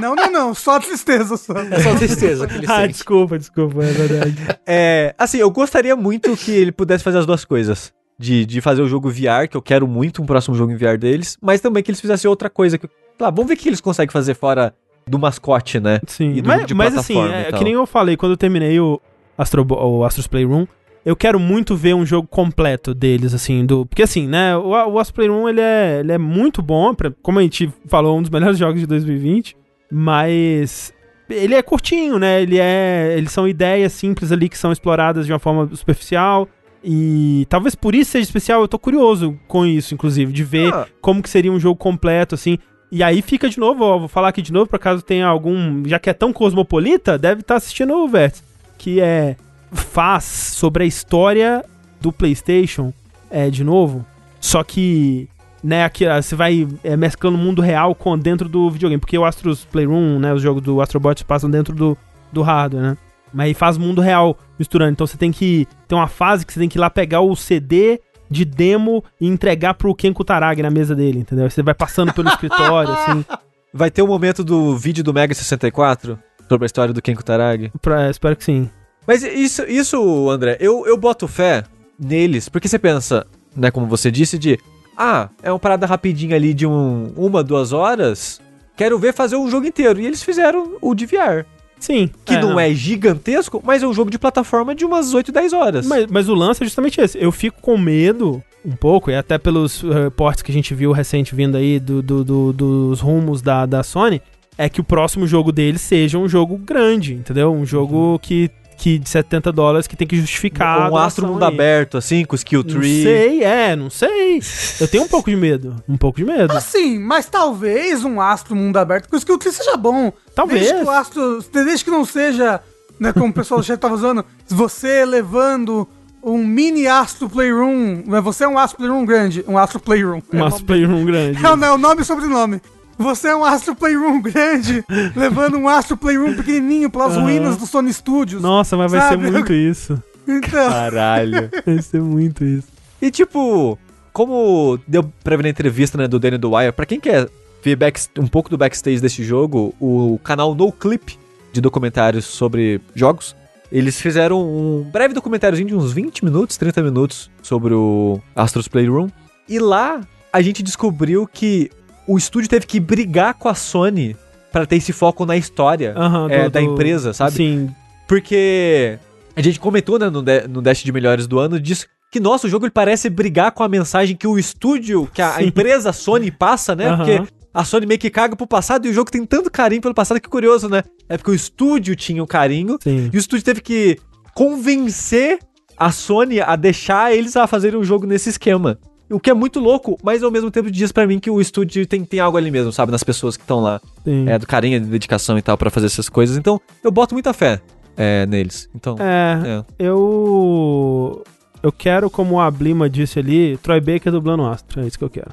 Não, 0.00 0.14
não, 0.14 0.30
não. 0.30 0.54
Só 0.54 0.78
tristeza, 0.78 1.36
só. 1.36 1.54
É 1.58 1.80
só 1.80 1.94
tristeza 1.94 2.46
que 2.46 2.54
ele 2.54 2.66
ah, 2.68 2.82
sente. 2.82 2.92
desculpa, 2.92 3.38
desculpa, 3.38 3.82
é 3.82 3.92
verdade. 3.92 4.36
É. 4.66 5.14
Assim, 5.18 5.38
eu 5.38 5.50
gostaria 5.50 5.96
muito 5.96 6.36
que 6.36 6.52
ele 6.52 6.70
pudesse 6.70 7.02
fazer 7.02 7.18
as 7.18 7.26
duas 7.26 7.44
coisas. 7.44 7.92
De, 8.18 8.44
de 8.44 8.60
fazer 8.60 8.82
o 8.82 8.88
jogo 8.88 9.08
VR, 9.08 9.46
que 9.48 9.56
eu 9.56 9.62
quero 9.62 9.86
muito 9.86 10.20
um 10.20 10.26
próximo 10.26 10.56
jogo 10.56 10.72
em 10.72 10.76
VR 10.76 10.98
deles, 10.98 11.38
mas 11.40 11.60
também 11.60 11.84
que 11.84 11.90
eles 11.90 12.00
fizessem 12.00 12.28
outra 12.28 12.50
coisa. 12.50 12.76
Que, 12.76 12.88
ah, 13.20 13.30
vamos 13.30 13.46
ver 13.46 13.54
o 13.54 13.56
que 13.56 13.68
eles 13.68 13.80
conseguem 13.80 14.12
fazer 14.12 14.34
fora 14.34 14.74
do 15.06 15.18
mascote, 15.18 15.80
né? 15.80 16.00
Sim, 16.06 16.34
do 16.34 16.48
mas, 16.48 16.70
mas 16.72 16.96
assim, 16.96 17.20
é, 17.28 17.52
que 17.52 17.64
nem 17.64 17.74
eu 17.74 17.86
falei, 17.86 18.16
quando 18.16 18.32
eu 18.32 18.36
terminei 18.36 18.78
o, 18.78 19.00
Astro, 19.36 19.66
o 19.70 20.04
Astros 20.04 20.26
Playroom, 20.26 20.66
eu 21.04 21.16
quero 21.16 21.38
muito 21.38 21.76
ver 21.76 21.94
um 21.94 22.04
jogo 22.04 22.28
completo 22.28 22.92
deles, 22.92 23.32
assim, 23.32 23.64
do... 23.64 23.86
Porque 23.86 24.02
assim, 24.02 24.26
né, 24.26 24.56
o, 24.56 24.68
o 24.68 24.98
Astros 24.98 25.12
Playroom, 25.12 25.48
ele 25.48 25.60
é, 25.60 26.00
ele 26.00 26.12
é 26.12 26.18
muito 26.18 26.60
bom, 26.60 26.94
pra, 26.94 27.12
como 27.22 27.38
a 27.38 27.42
gente 27.42 27.72
falou, 27.86 28.18
um 28.18 28.22
dos 28.22 28.30
melhores 28.30 28.58
jogos 28.58 28.80
de 28.80 28.86
2020, 28.86 29.56
mas... 29.90 30.92
Ele 31.30 31.54
é 31.54 31.62
curtinho, 31.62 32.18
né? 32.18 32.40
Ele 32.40 32.58
é. 32.58 33.14
Eles 33.14 33.32
são 33.32 33.46
ideias 33.46 33.92
simples 33.92 34.32
ali 34.32 34.48
que 34.48 34.56
são 34.56 34.72
exploradas 34.72 35.26
de 35.26 35.32
uma 35.32 35.38
forma 35.38 35.68
superficial. 35.76 36.48
E 36.82 37.46
talvez 37.48 37.74
por 37.74 37.94
isso 37.94 38.12
seja 38.12 38.24
especial. 38.24 38.60
Eu 38.62 38.68
tô 38.68 38.78
curioso 38.78 39.38
com 39.48 39.66
isso, 39.66 39.94
inclusive, 39.94 40.32
de 40.32 40.44
ver 40.44 40.72
Ah. 40.72 40.86
como 41.00 41.22
que 41.22 41.28
seria 41.30 41.50
um 41.52 41.58
jogo 41.58 41.76
completo, 41.76 42.34
assim. 42.34 42.58
E 42.90 43.02
aí 43.02 43.20
fica 43.20 43.48
de 43.50 43.58
novo, 43.58 43.84
ó, 43.84 43.98
vou 43.98 44.08
falar 44.08 44.28
aqui 44.28 44.40
de 44.40 44.52
novo, 44.52 44.70
por 44.70 44.78
caso 44.78 45.02
tenha 45.02 45.26
algum. 45.26 45.84
Já 45.86 45.98
que 45.98 46.08
é 46.08 46.14
tão 46.14 46.32
cosmopolita, 46.32 47.18
deve 47.18 47.40
estar 47.42 47.56
assistindo 47.56 47.94
o 47.94 48.08
Vértice. 48.08 48.42
Que 48.78 49.00
é. 49.00 49.36
Faz 49.70 50.24
sobre 50.24 50.84
a 50.84 50.86
história 50.86 51.62
do 52.00 52.10
PlayStation, 52.10 52.92
é, 53.30 53.50
de 53.50 53.62
novo. 53.64 54.04
Só 54.40 54.62
que. 54.62 55.28
Né, 55.62 55.84
aqui 55.84 56.04
você 56.06 56.36
vai 56.36 56.68
é, 56.84 56.96
mesclando 56.96 57.36
o 57.36 57.40
mundo 57.40 57.60
real 57.60 57.92
com 57.92 58.16
dentro 58.16 58.48
do 58.48 58.70
videogame. 58.70 59.00
Porque 59.00 59.18
o 59.18 59.24
Astros 59.24 59.64
Playroom, 59.64 60.18
né? 60.20 60.32
Os 60.32 60.40
jogos 60.40 60.62
do 60.62 60.80
Astrobot 60.80 61.24
passam 61.24 61.50
dentro 61.50 61.74
do, 61.74 61.98
do 62.32 62.42
hardware, 62.42 62.82
né? 62.82 62.96
Mas 63.32 63.46
aí 63.46 63.54
faz 63.54 63.76
mundo 63.76 64.00
real 64.00 64.36
misturando. 64.58 64.92
Então 64.92 65.06
você 65.06 65.16
tem 65.16 65.30
que. 65.30 65.66
Tem 65.86 65.96
uma 65.96 66.06
fase 66.06 66.44
que 66.44 66.52
você 66.52 66.60
tem 66.60 66.68
que 66.68 66.78
ir 66.78 66.80
lá 66.80 66.90
pegar 66.90 67.20
o 67.20 67.34
CD 67.36 68.00
de 68.30 68.44
demo 68.44 69.02
e 69.20 69.26
entregar 69.26 69.74
pro 69.74 69.94
Ken 69.94 70.12
Kutaragi 70.12 70.62
na 70.62 70.70
mesa 70.70 70.94
dele, 70.94 71.20
entendeu? 71.20 71.44
Aí 71.44 71.50
Você 71.50 71.62
vai 71.62 71.74
passando 71.74 72.12
pelo 72.12 72.28
escritório, 72.28 72.92
assim. 72.92 73.24
Vai 73.72 73.90
ter 73.90 74.02
o 74.02 74.06
momento 74.06 74.42
do 74.44 74.76
vídeo 74.76 75.04
do 75.04 75.12
Mega 75.12 75.34
64 75.34 76.18
sobre 76.48 76.64
a 76.64 76.66
história 76.66 76.94
do 76.94 77.02
Ken 77.02 77.14
Kutaragi. 77.14 77.70
Pra, 77.80 78.10
espero 78.10 78.36
que 78.36 78.44
sim. 78.44 78.70
Mas 79.06 79.22
isso, 79.22 79.62
isso 79.62 80.28
André, 80.30 80.56
eu, 80.60 80.86
eu 80.86 80.96
boto 80.96 81.26
fé 81.26 81.64
neles, 81.98 82.48
porque 82.48 82.68
você 82.68 82.78
pensa, 82.78 83.26
né, 83.56 83.70
como 83.70 83.86
você 83.86 84.10
disse, 84.10 84.38
de 84.38 84.58
ah, 84.96 85.28
é 85.42 85.52
uma 85.52 85.58
parada 85.58 85.86
rapidinha 85.86 86.34
ali 86.34 86.52
de 86.52 86.66
um, 86.66 87.12
uma, 87.16 87.44
duas 87.44 87.72
horas. 87.72 88.40
Quero 88.76 88.98
ver 88.98 89.14
fazer 89.14 89.36
um 89.36 89.48
jogo 89.48 89.66
inteiro. 89.66 90.00
E 90.00 90.06
eles 90.06 90.22
fizeram 90.22 90.76
o 90.80 90.92
de 90.92 91.06
VR. 91.06 91.46
Sim. 91.80 92.10
Que 92.24 92.36
não, 92.36 92.58
é 92.58 92.72
gigantesco, 92.74 93.62
mas 93.64 93.82
é 93.82 93.86
um 93.86 93.92
jogo 93.94 94.10
de 94.10 94.18
plataforma 94.18 94.74
de 94.74 94.84
umas 94.84 95.14
8, 95.14 95.30
10 95.32 95.52
horas. 95.52 95.86
Mas, 95.86 96.06
mas 96.06 96.28
o 96.28 96.34
lance 96.34 96.62
é 96.62 96.66
justamente 96.66 97.00
esse. 97.00 97.16
Eu 97.22 97.30
fico 97.32 97.60
com 97.60 97.76
medo, 97.78 98.42
um 98.64 98.72
pouco, 98.76 99.10
e 99.10 99.14
até 99.14 99.38
pelos 99.38 99.82
uh, 99.82 99.90
reportes 100.04 100.42
que 100.42 100.50
a 100.50 100.54
gente 100.54 100.74
viu 100.74 100.92
recente 100.92 101.34
vindo 101.34 101.56
aí 101.56 101.78
do, 101.78 102.02
do- 102.02 102.24
do- 102.24 102.52
dos 102.52 103.00
rumos 103.00 103.40
da, 103.40 103.64
da 103.66 103.82
Sony, 103.82 104.20
é 104.56 104.68
que 104.68 104.80
o 104.80 104.84
próximo 104.84 105.24
jogo 105.26 105.52
deles 105.52 105.80
seja 105.80 106.18
um 106.18 106.28
jogo 106.28 106.56
grande, 106.58 107.14
entendeu? 107.14 107.52
Um 107.52 107.64
jogo 107.64 108.18
que, 108.20 108.50
que 108.78 108.98
de 108.98 109.08
70 109.08 109.50
dólares 109.52 109.86
que 109.86 109.96
tem 109.96 110.06
que 110.06 110.16
justificar. 110.16 110.90
um 110.90 110.96
astro 110.96 111.26
mundo 111.26 111.44
aí. 111.44 111.52
aberto, 111.52 111.98
assim, 111.98 112.24
com 112.24 112.34
skill 112.36 112.62
Não 112.62 112.70
tree. 112.76 113.02
sei, 113.02 113.42
é, 113.44 113.74
não 113.76 113.90
sei. 113.90 114.40
Eu 114.80 114.86
tenho 114.88 115.02
um 115.04 115.08
pouco 115.08 115.28
de 115.28 115.36
medo. 115.36 115.76
Um 115.88 115.96
pouco 115.96 116.18
de 116.18 116.24
medo. 116.24 116.56
Assim, 116.56 116.98
mas 116.98 117.26
talvez 117.26 118.04
um 118.04 118.20
astro 118.20 118.54
mundo 118.56 118.76
aberto 118.76 119.08
com 119.08 119.16
o 119.16 119.18
skill 119.18 119.36
tree 119.38 119.52
seja 119.52 119.76
bom. 119.76 120.12
Talvez. 120.34 120.60
Desde 120.62 120.78
que 120.78 120.84
o 120.86 120.90
astro. 120.90 121.44
Desde 121.52 121.84
que 121.84 121.90
não 121.90 122.04
seja, 122.04 122.60
né, 123.00 123.12
como 123.12 123.26
o 123.26 123.32
pessoal 123.32 123.60
do 123.60 123.66
chat 123.66 123.78
tava 123.78 123.94
usando, 123.94 124.24
você 124.46 125.04
levando 125.04 125.86
um 126.22 126.38
mini 126.46 126.86
astro 126.86 127.28
playroom. 127.28 128.02
né, 128.06 128.20
Você 128.20 128.44
é 128.44 128.48
um 128.48 128.58
astro 128.58 128.78
playroom 128.78 129.04
grande. 129.04 129.44
Um 129.48 129.58
astro 129.58 129.80
playroom. 129.80 130.20
Um 130.32 130.38
é, 130.38 130.46
Astro 130.46 130.64
Playroom 130.64 131.04
grande. 131.04 131.44
é, 131.44 131.50
o- 131.50 131.64
é 131.64 131.70
o 131.72 131.78
nome 131.78 132.02
e 132.02 132.04
sobrenome. 132.04 132.60
Você 132.98 133.28
é 133.28 133.36
um 133.36 133.44
Astro 133.44 133.74
Playroom 133.76 134.20
grande, 134.20 134.84
levando 135.14 135.56
um 135.56 135.68
Astro 135.68 135.96
Playroom 135.96 136.34
pequenininho 136.34 136.90
pelas 136.90 137.12
Aham. 137.14 137.22
ruínas 137.22 137.56
do 137.56 137.66
Sony 137.66 137.92
Studios. 137.92 138.42
Nossa, 138.42 138.76
mas 138.76 138.90
vai 138.90 139.00
Sabe? 139.00 139.24
ser 139.24 139.30
muito 139.32 139.52
isso. 139.52 140.02
Então, 140.26 140.48
Caralho. 140.70 141.48
Vai 141.64 141.80
ser 141.80 142.02
muito 142.02 142.44
isso. 142.44 142.68
E 143.00 143.10
tipo, 143.10 143.78
como 144.12 144.78
deu 144.86 145.10
pra 145.24 145.36
ver 145.36 145.44
na 145.44 145.48
entrevista 145.48 145.96
né, 145.96 146.06
do 146.06 146.18
Danny 146.18 146.36
Dwyer, 146.36 146.70
pra 146.72 146.84
quem 146.84 147.00
quer 147.00 147.28
ver 147.64 147.76
back- 147.76 148.08
um 148.18 148.26
pouco 148.26 148.50
do 148.50 148.58
backstage 148.58 149.00
desse 149.00 149.24
jogo, 149.24 149.74
o 149.80 150.20
canal 150.22 150.54
No 150.54 150.70
Clip 150.70 151.18
de 151.50 151.60
documentários 151.62 152.26
sobre 152.26 152.78
jogos, 152.94 153.34
eles 153.72 153.98
fizeram 154.00 154.40
um 154.42 154.82
breve 154.92 155.14
documentáriozinho 155.14 155.68
de 155.68 155.74
uns 155.74 155.92
20 155.92 156.24
minutos, 156.24 156.56
30 156.58 156.82
minutos 156.82 157.30
sobre 157.42 157.72
o 157.72 158.20
Astros 158.36 158.68
Playroom. 158.68 159.08
E 159.48 159.58
lá 159.58 160.00
a 160.30 160.42
gente 160.42 160.62
descobriu 160.62 161.26
que 161.26 161.70
o 162.08 162.16
estúdio 162.18 162.48
teve 162.48 162.66
que 162.66 162.80
brigar 162.80 163.34
com 163.34 163.48
a 163.48 163.54
Sony 163.54 164.16
pra 164.50 164.64
ter 164.66 164.76
esse 164.76 164.92
foco 164.92 165.26
na 165.26 165.36
história 165.36 165.92
Aham, 165.96 166.26
é, 166.30 166.44
do- 166.44 166.50
da 166.50 166.60
do- 166.60 166.66
empresa, 166.66 167.12
sabe? 167.12 167.36
Sim, 167.36 167.70
Porque 168.06 168.98
a 169.36 169.42
gente 169.42 169.60
comentou 169.60 169.98
né, 169.98 170.08
no, 170.10 170.22
de- 170.22 170.48
no 170.48 170.60
Dash 170.62 170.82
de 170.82 170.90
Melhores 170.90 171.26
do 171.26 171.38
ano 171.38 171.60
disso 171.60 171.86
que, 172.10 172.18
nossa, 172.18 172.46
o 172.46 172.50
jogo 172.50 172.64
ele 172.64 172.70
parece 172.72 173.10
brigar 173.10 173.52
com 173.52 173.62
a 173.62 173.68
mensagem 173.68 174.16
que 174.16 174.26
o 174.26 174.38
estúdio, 174.38 175.06
que 175.12 175.20
a, 175.20 175.36
a 175.36 175.42
empresa 175.42 175.92
Sony 175.92 176.30
passa, 176.30 176.74
né? 176.74 176.86
Aham. 176.88 176.96
Porque 176.96 177.22
a 177.52 177.64
Sony 177.64 177.84
meio 177.84 178.00
que 178.00 178.08
caga 178.08 178.34
pro 178.34 178.46
passado 178.46 178.86
e 178.86 178.90
o 178.90 178.94
jogo 178.94 179.10
tem 179.10 179.24
tanto 179.26 179.50
carinho 179.50 179.82
pelo 179.82 179.92
passado 179.94 180.18
que 180.18 180.28
curioso, 180.28 180.68
né? 180.70 180.82
É 181.08 181.18
porque 181.18 181.30
o 181.30 181.34
estúdio 181.34 181.94
tinha 181.94 182.22
o 182.22 182.26
carinho 182.26 182.78
sim. 182.82 183.10
e 183.12 183.16
o 183.16 183.20
estúdio 183.20 183.44
teve 183.44 183.60
que 183.60 183.98
convencer 184.34 185.38
a 185.76 185.92
Sony 185.92 186.40
a 186.40 186.56
deixar 186.56 187.14
eles 187.14 187.36
a 187.36 187.46
fazerem 187.46 187.78
um 187.78 187.84
jogo 187.84 188.06
nesse 188.06 188.30
esquema. 188.30 188.78
O 189.10 189.18
que 189.18 189.30
é 189.30 189.34
muito 189.34 189.58
louco, 189.58 189.98
mas 190.02 190.22
ao 190.22 190.30
mesmo 190.30 190.50
tempo 190.50 190.70
diz 190.70 190.92
pra 190.92 191.06
mim 191.06 191.18
que 191.18 191.30
o 191.30 191.40
estúdio 191.40 191.86
tem, 191.86 192.04
tem 192.04 192.20
algo 192.20 192.36
ali 192.36 192.50
mesmo, 192.50 192.70
sabe? 192.72 192.92
Nas 192.92 193.02
pessoas 193.02 193.36
que 193.36 193.42
estão 193.42 193.60
lá. 193.60 193.80
sim. 194.04 194.28
É, 194.28 194.38
do 194.38 194.46
carinho, 194.46 194.78
de 194.80 194.86
dedicação 194.86 195.38
e 195.38 195.42
tal 195.42 195.56
pra 195.56 195.70
fazer 195.70 195.86
essas 195.86 196.08
coisas. 196.08 196.36
Então, 196.36 196.60
eu 196.84 196.90
boto 196.90 197.14
muita 197.14 197.32
fé 197.32 197.60
é, 197.96 198.26
neles. 198.26 198.68
Então, 198.74 198.96
É, 198.98 199.60
é. 199.60 199.64
eu. 199.78 201.24
Eu 201.60 201.72
quero, 201.72 202.08
como 202.08 202.40
a 202.40 202.48
Blima 202.50 202.88
disse 202.88 203.18
ali, 203.18 203.56
Troy 203.56 203.80
Baker 203.80 204.12
dublando 204.12 204.44
Astro. 204.44 204.80
É 204.80 204.86
isso 204.86 204.96
que 204.98 205.04
eu 205.04 205.10
quero. 205.10 205.30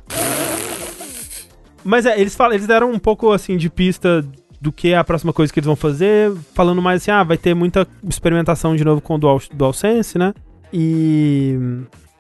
Mas 1.83 2.05
é, 2.07 2.19
eles, 2.19 2.33
falam, 2.33 2.55
eles 2.55 2.65
deram 2.65 2.91
um 2.91 2.97
pouco 2.97 3.31
assim 3.31 3.57
de 3.57 3.69
pista 3.69 4.25
do 4.59 4.71
que 4.71 4.87
é 4.89 4.97
a 4.97 5.03
próxima 5.03 5.31
coisa 5.31 5.53
que 5.53 5.59
eles 5.59 5.67
vão 5.67 5.75
fazer, 5.75 6.33
falando 6.55 6.81
mais 6.81 7.03
assim, 7.03 7.11
ah, 7.11 7.23
vai 7.23 7.37
ter 7.37 7.53
muita 7.53 7.87
experimentação 8.09 8.75
de 8.75 8.83
novo 8.83 9.01
com 9.01 9.13
o 9.15 9.17
Dual, 9.19 9.39
DualSense, 9.53 10.17
né? 10.17 10.33
E. 10.73 11.59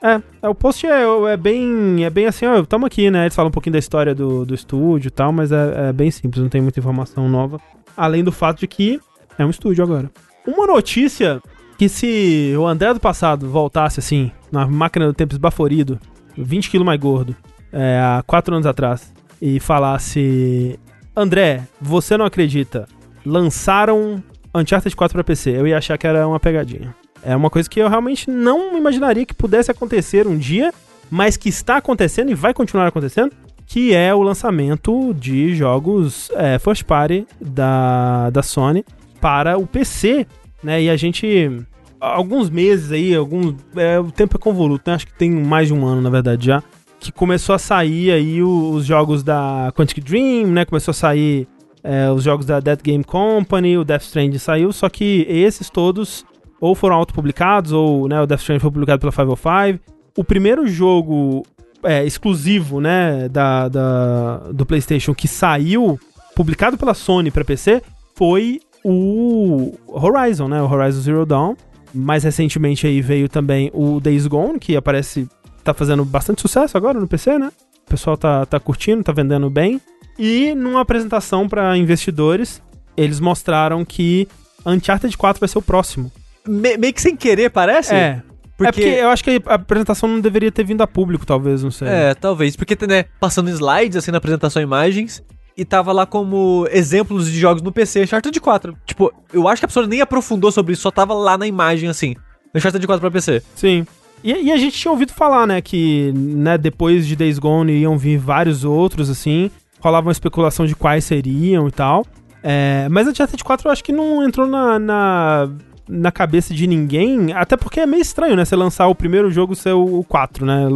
É, 0.05 0.21
é, 0.43 0.47
o 0.47 0.53
post 0.53 0.85
é, 0.85 1.03
é 1.31 1.35
bem. 1.35 2.05
É 2.05 2.09
bem 2.11 2.27
assim, 2.27 2.45
ó, 2.45 2.63
tamo 2.63 2.85
aqui, 2.85 3.09
né? 3.09 3.23
Eles 3.23 3.35
falam 3.35 3.49
um 3.49 3.51
pouquinho 3.51 3.73
da 3.73 3.79
história 3.79 4.13
do, 4.13 4.45
do 4.45 4.53
estúdio 4.53 5.07
e 5.07 5.11
tal, 5.11 5.31
mas 5.31 5.51
é, 5.51 5.89
é 5.89 5.93
bem 5.93 6.11
simples, 6.11 6.43
não 6.43 6.49
tem 6.49 6.61
muita 6.61 6.79
informação 6.79 7.27
nova. 7.27 7.59
Além 7.97 8.23
do 8.23 8.31
fato 8.31 8.59
de 8.59 8.67
que 8.67 9.01
é 9.39 9.43
um 9.43 9.49
estúdio 9.49 9.83
agora. 9.83 10.11
Uma 10.45 10.67
notícia 10.67 11.41
que 11.75 11.89
se 11.89 12.53
o 12.55 12.67
André 12.67 12.93
do 12.93 12.99
passado 12.99 13.49
voltasse 13.49 13.99
assim, 13.99 14.31
na 14.51 14.67
máquina 14.67 15.07
do 15.07 15.13
tempo 15.13 15.33
esbaforido, 15.33 15.99
20 16.37 16.69
quilos 16.69 16.85
mais 16.85 16.99
gordo, 16.99 17.35
é, 17.73 17.99
há 17.99 18.23
4 18.27 18.53
anos 18.53 18.67
atrás, 18.67 19.11
e 19.41 19.59
falasse: 19.59 20.79
André, 21.15 21.63
você 21.81 22.15
não 22.15 22.25
acredita, 22.25 22.87
lançaram 23.25 24.23
Uncharted 24.53 24.95
4 24.95 25.15
pra 25.15 25.23
PC, 25.23 25.49
eu 25.49 25.67
ia 25.67 25.79
achar 25.79 25.97
que 25.97 26.05
era 26.05 26.27
uma 26.27 26.39
pegadinha. 26.39 26.93
É 27.25 27.35
uma 27.35 27.49
coisa 27.49 27.67
que 27.67 27.79
eu 27.79 27.89
realmente 27.89 28.29
não 28.29 28.77
imaginaria 28.77 29.25
que 29.25 29.33
pudesse 29.33 29.71
acontecer 29.71 30.27
um 30.27 30.37
dia, 30.37 30.71
mas 31.09 31.35
que 31.35 31.49
está 31.49 31.77
acontecendo 31.77 32.29
e 32.29 32.35
vai 32.35 32.53
continuar 32.53 32.87
acontecendo, 32.87 33.31
que 33.65 33.93
é 33.93 34.13
o 34.13 34.21
lançamento 34.21 35.13
de 35.13 35.55
jogos 35.55 36.29
é, 36.35 36.59
first 36.59 36.83
party 36.83 37.27
da, 37.41 38.29
da 38.29 38.43
Sony 38.43 38.85
para 39.19 39.57
o 39.57 39.65
PC, 39.65 40.27
né? 40.63 40.83
E 40.83 40.89
a 40.89 40.95
gente 40.95 41.65
alguns 41.99 42.49
meses 42.49 42.91
aí, 42.91 43.15
alguns 43.15 43.55
é, 43.75 43.99
o 43.99 44.11
tempo 44.11 44.37
é 44.37 44.39
convoluto, 44.39 44.83
né? 44.87 44.95
Acho 44.95 45.07
que 45.07 45.17
tem 45.17 45.31
mais 45.31 45.69
de 45.69 45.73
um 45.73 45.83
ano 45.85 46.01
na 46.01 46.09
verdade 46.11 46.45
já 46.45 46.63
que 46.99 47.11
começou 47.11 47.53
a 47.53 47.59
sair 47.59 48.11
aí 48.11 48.41
os 48.41 48.85
jogos 48.85 49.21
da 49.21 49.71
Quantic 49.75 50.03
Dream, 50.03 50.47
né? 50.47 50.65
Começou 50.65 50.91
a 50.91 50.95
sair 50.95 51.47
é, 51.83 52.09
os 52.09 52.23
jogos 52.23 52.45
da 52.45 52.59
Dead 52.59 52.81
Game 52.81 53.03
Company, 53.03 53.77
o 53.77 53.83
Death 53.83 54.03
Stranding 54.03 54.39
saiu, 54.39 54.71
só 54.71 54.89
que 54.89 55.25
esses 55.29 55.69
todos 55.69 56.25
ou 56.59 56.73
foram 56.75 56.95
autopublicados, 56.95 57.71
ou 57.71 58.07
né, 58.07 58.21
o 58.21 58.25
Death 58.25 58.39
Stranding 58.41 58.59
foi 58.61 58.71
publicado 58.71 58.99
pela 58.99 59.11
505. 59.11 59.79
O 60.17 60.23
primeiro 60.23 60.67
jogo 60.67 61.43
é, 61.83 62.03
exclusivo, 62.05 62.79
né, 62.81 63.27
da, 63.29 63.67
da- 63.67 64.37
do 64.53 64.65
PlayStation 64.65 65.13
que 65.13 65.27
saiu, 65.27 65.99
publicado 66.35 66.77
pela 66.77 66.93
Sony 66.93 67.29
para 67.31 67.43
PC, 67.45 67.81
foi 68.15 68.59
o 68.83 69.73
Horizon, 69.87 70.47
né, 70.47 70.61
o 70.61 70.71
Horizon 70.71 71.01
Zero 71.01 71.25
Dawn. 71.25 71.55
Mais 71.93 72.23
recentemente 72.23 72.85
aí 72.85 73.01
veio 73.01 73.29
também 73.29 73.71
o 73.73 73.99
Days 74.01 74.27
Gone, 74.27 74.59
que 74.59 74.75
aparece, 74.75 75.29
tá 75.63 75.73
fazendo 75.73 76.03
bastante 76.03 76.41
sucesso 76.41 76.75
agora 76.77 76.99
no 76.99 77.07
PC, 77.07 77.37
né? 77.39 77.49
O 77.85 77.89
pessoal 77.89 78.17
tá, 78.17 78.45
tá 78.45 78.59
curtindo, 78.59 79.01
tá 79.03 79.13
vendendo 79.13 79.49
bem. 79.49 79.79
E 80.19 80.53
numa 80.55 80.81
apresentação 80.81 81.47
para 81.47 81.77
investidores, 81.77 82.61
eles 82.97 83.19
mostraram 83.21 83.85
que 83.85 84.27
Uncharted 84.65 85.15
4 85.17 85.39
vai 85.39 85.47
ser 85.47 85.57
o 85.57 85.61
próximo. 85.61 86.11
Me- 86.47 86.77
meio 86.77 86.93
que 86.93 87.01
sem 87.01 87.15
querer, 87.15 87.49
parece? 87.49 87.93
É. 87.93 88.21
É 88.57 88.71
porque 88.71 88.81
eu 88.83 89.09
acho 89.09 89.21
que 89.23 89.41
a 89.47 89.55
apresentação 89.55 90.07
não 90.07 90.21
deveria 90.21 90.49
ter 90.51 90.63
vindo 90.63 90.81
a 90.81 90.87
público, 90.87 91.25
talvez, 91.25 91.61
não 91.61 91.71
sei. 91.71 91.89
É, 91.89 92.13
talvez. 92.13 92.55
Porque, 92.55 92.77
né, 92.87 93.03
passando 93.19 93.49
slides 93.49 93.97
assim 93.97 94.11
na 94.11 94.17
apresentação 94.17 94.61
imagens. 94.61 95.21
E 95.57 95.63
tava 95.63 95.93
lá 95.93 96.05
como 96.05 96.67
exemplos 96.69 97.31
de 97.31 97.39
jogos 97.39 97.61
no 97.61 97.71
PC, 97.71 98.03
Uncharted 98.03 98.37
4. 98.41 98.75
Tipo, 98.85 99.13
eu 99.31 99.47
acho 99.47 99.61
que 99.61 99.65
a 99.65 99.67
pessoa 99.67 99.87
nem 99.87 100.01
aprofundou 100.01 100.51
sobre 100.51 100.73
isso, 100.73 100.81
só 100.81 100.91
tava 100.91 101.13
lá 101.13 101.37
na 101.37 101.47
imagem 101.47 101.87
assim. 101.89 102.13
Uncharted 102.53 102.85
4 102.85 102.99
pra 102.99 103.09
PC. 103.11 103.41
Sim. 103.55 103.85
E, 104.23 104.33
e 104.33 104.51
a 104.51 104.57
gente 104.57 104.77
tinha 104.77 104.91
ouvido 104.91 105.13
falar, 105.13 105.45
né, 105.47 105.61
que 105.61 106.11
né, 106.13 106.57
depois 106.57 107.07
de 107.07 107.15
Days 107.15 107.39
Gone 107.39 107.71
iam 107.71 107.97
vir 107.97 108.17
vários 108.17 108.65
outros, 108.65 109.09
assim. 109.09 109.49
Rolava 109.79 110.07
uma 110.07 110.11
especulação 110.11 110.65
de 110.65 110.75
quais 110.75 111.05
seriam 111.05 111.67
e 111.69 111.71
tal. 111.71 112.05
É, 112.43 112.87
mas 112.91 113.07
Uncharted 113.07 113.41
4 113.43 113.67
eu 113.67 113.71
acho 113.71 113.83
que 113.83 113.93
não 113.93 114.23
entrou 114.25 114.45
na, 114.47 114.77
na, 114.77 115.49
na 115.87 116.11
cabeça 116.11 116.53
de 116.53 116.67
ninguém, 116.67 117.31
até 117.33 117.55
porque 117.55 117.79
é 117.79 117.85
meio 117.85 118.01
estranho, 118.01 118.35
né, 118.35 118.43
você 118.43 118.55
lançar 118.55 118.87
o 118.87 118.95
primeiro 118.95 119.29
jogo 119.29 119.55
ser 119.55 119.73
o, 119.73 119.99
o 119.99 120.03
4, 120.03 120.45
né? 120.45 120.67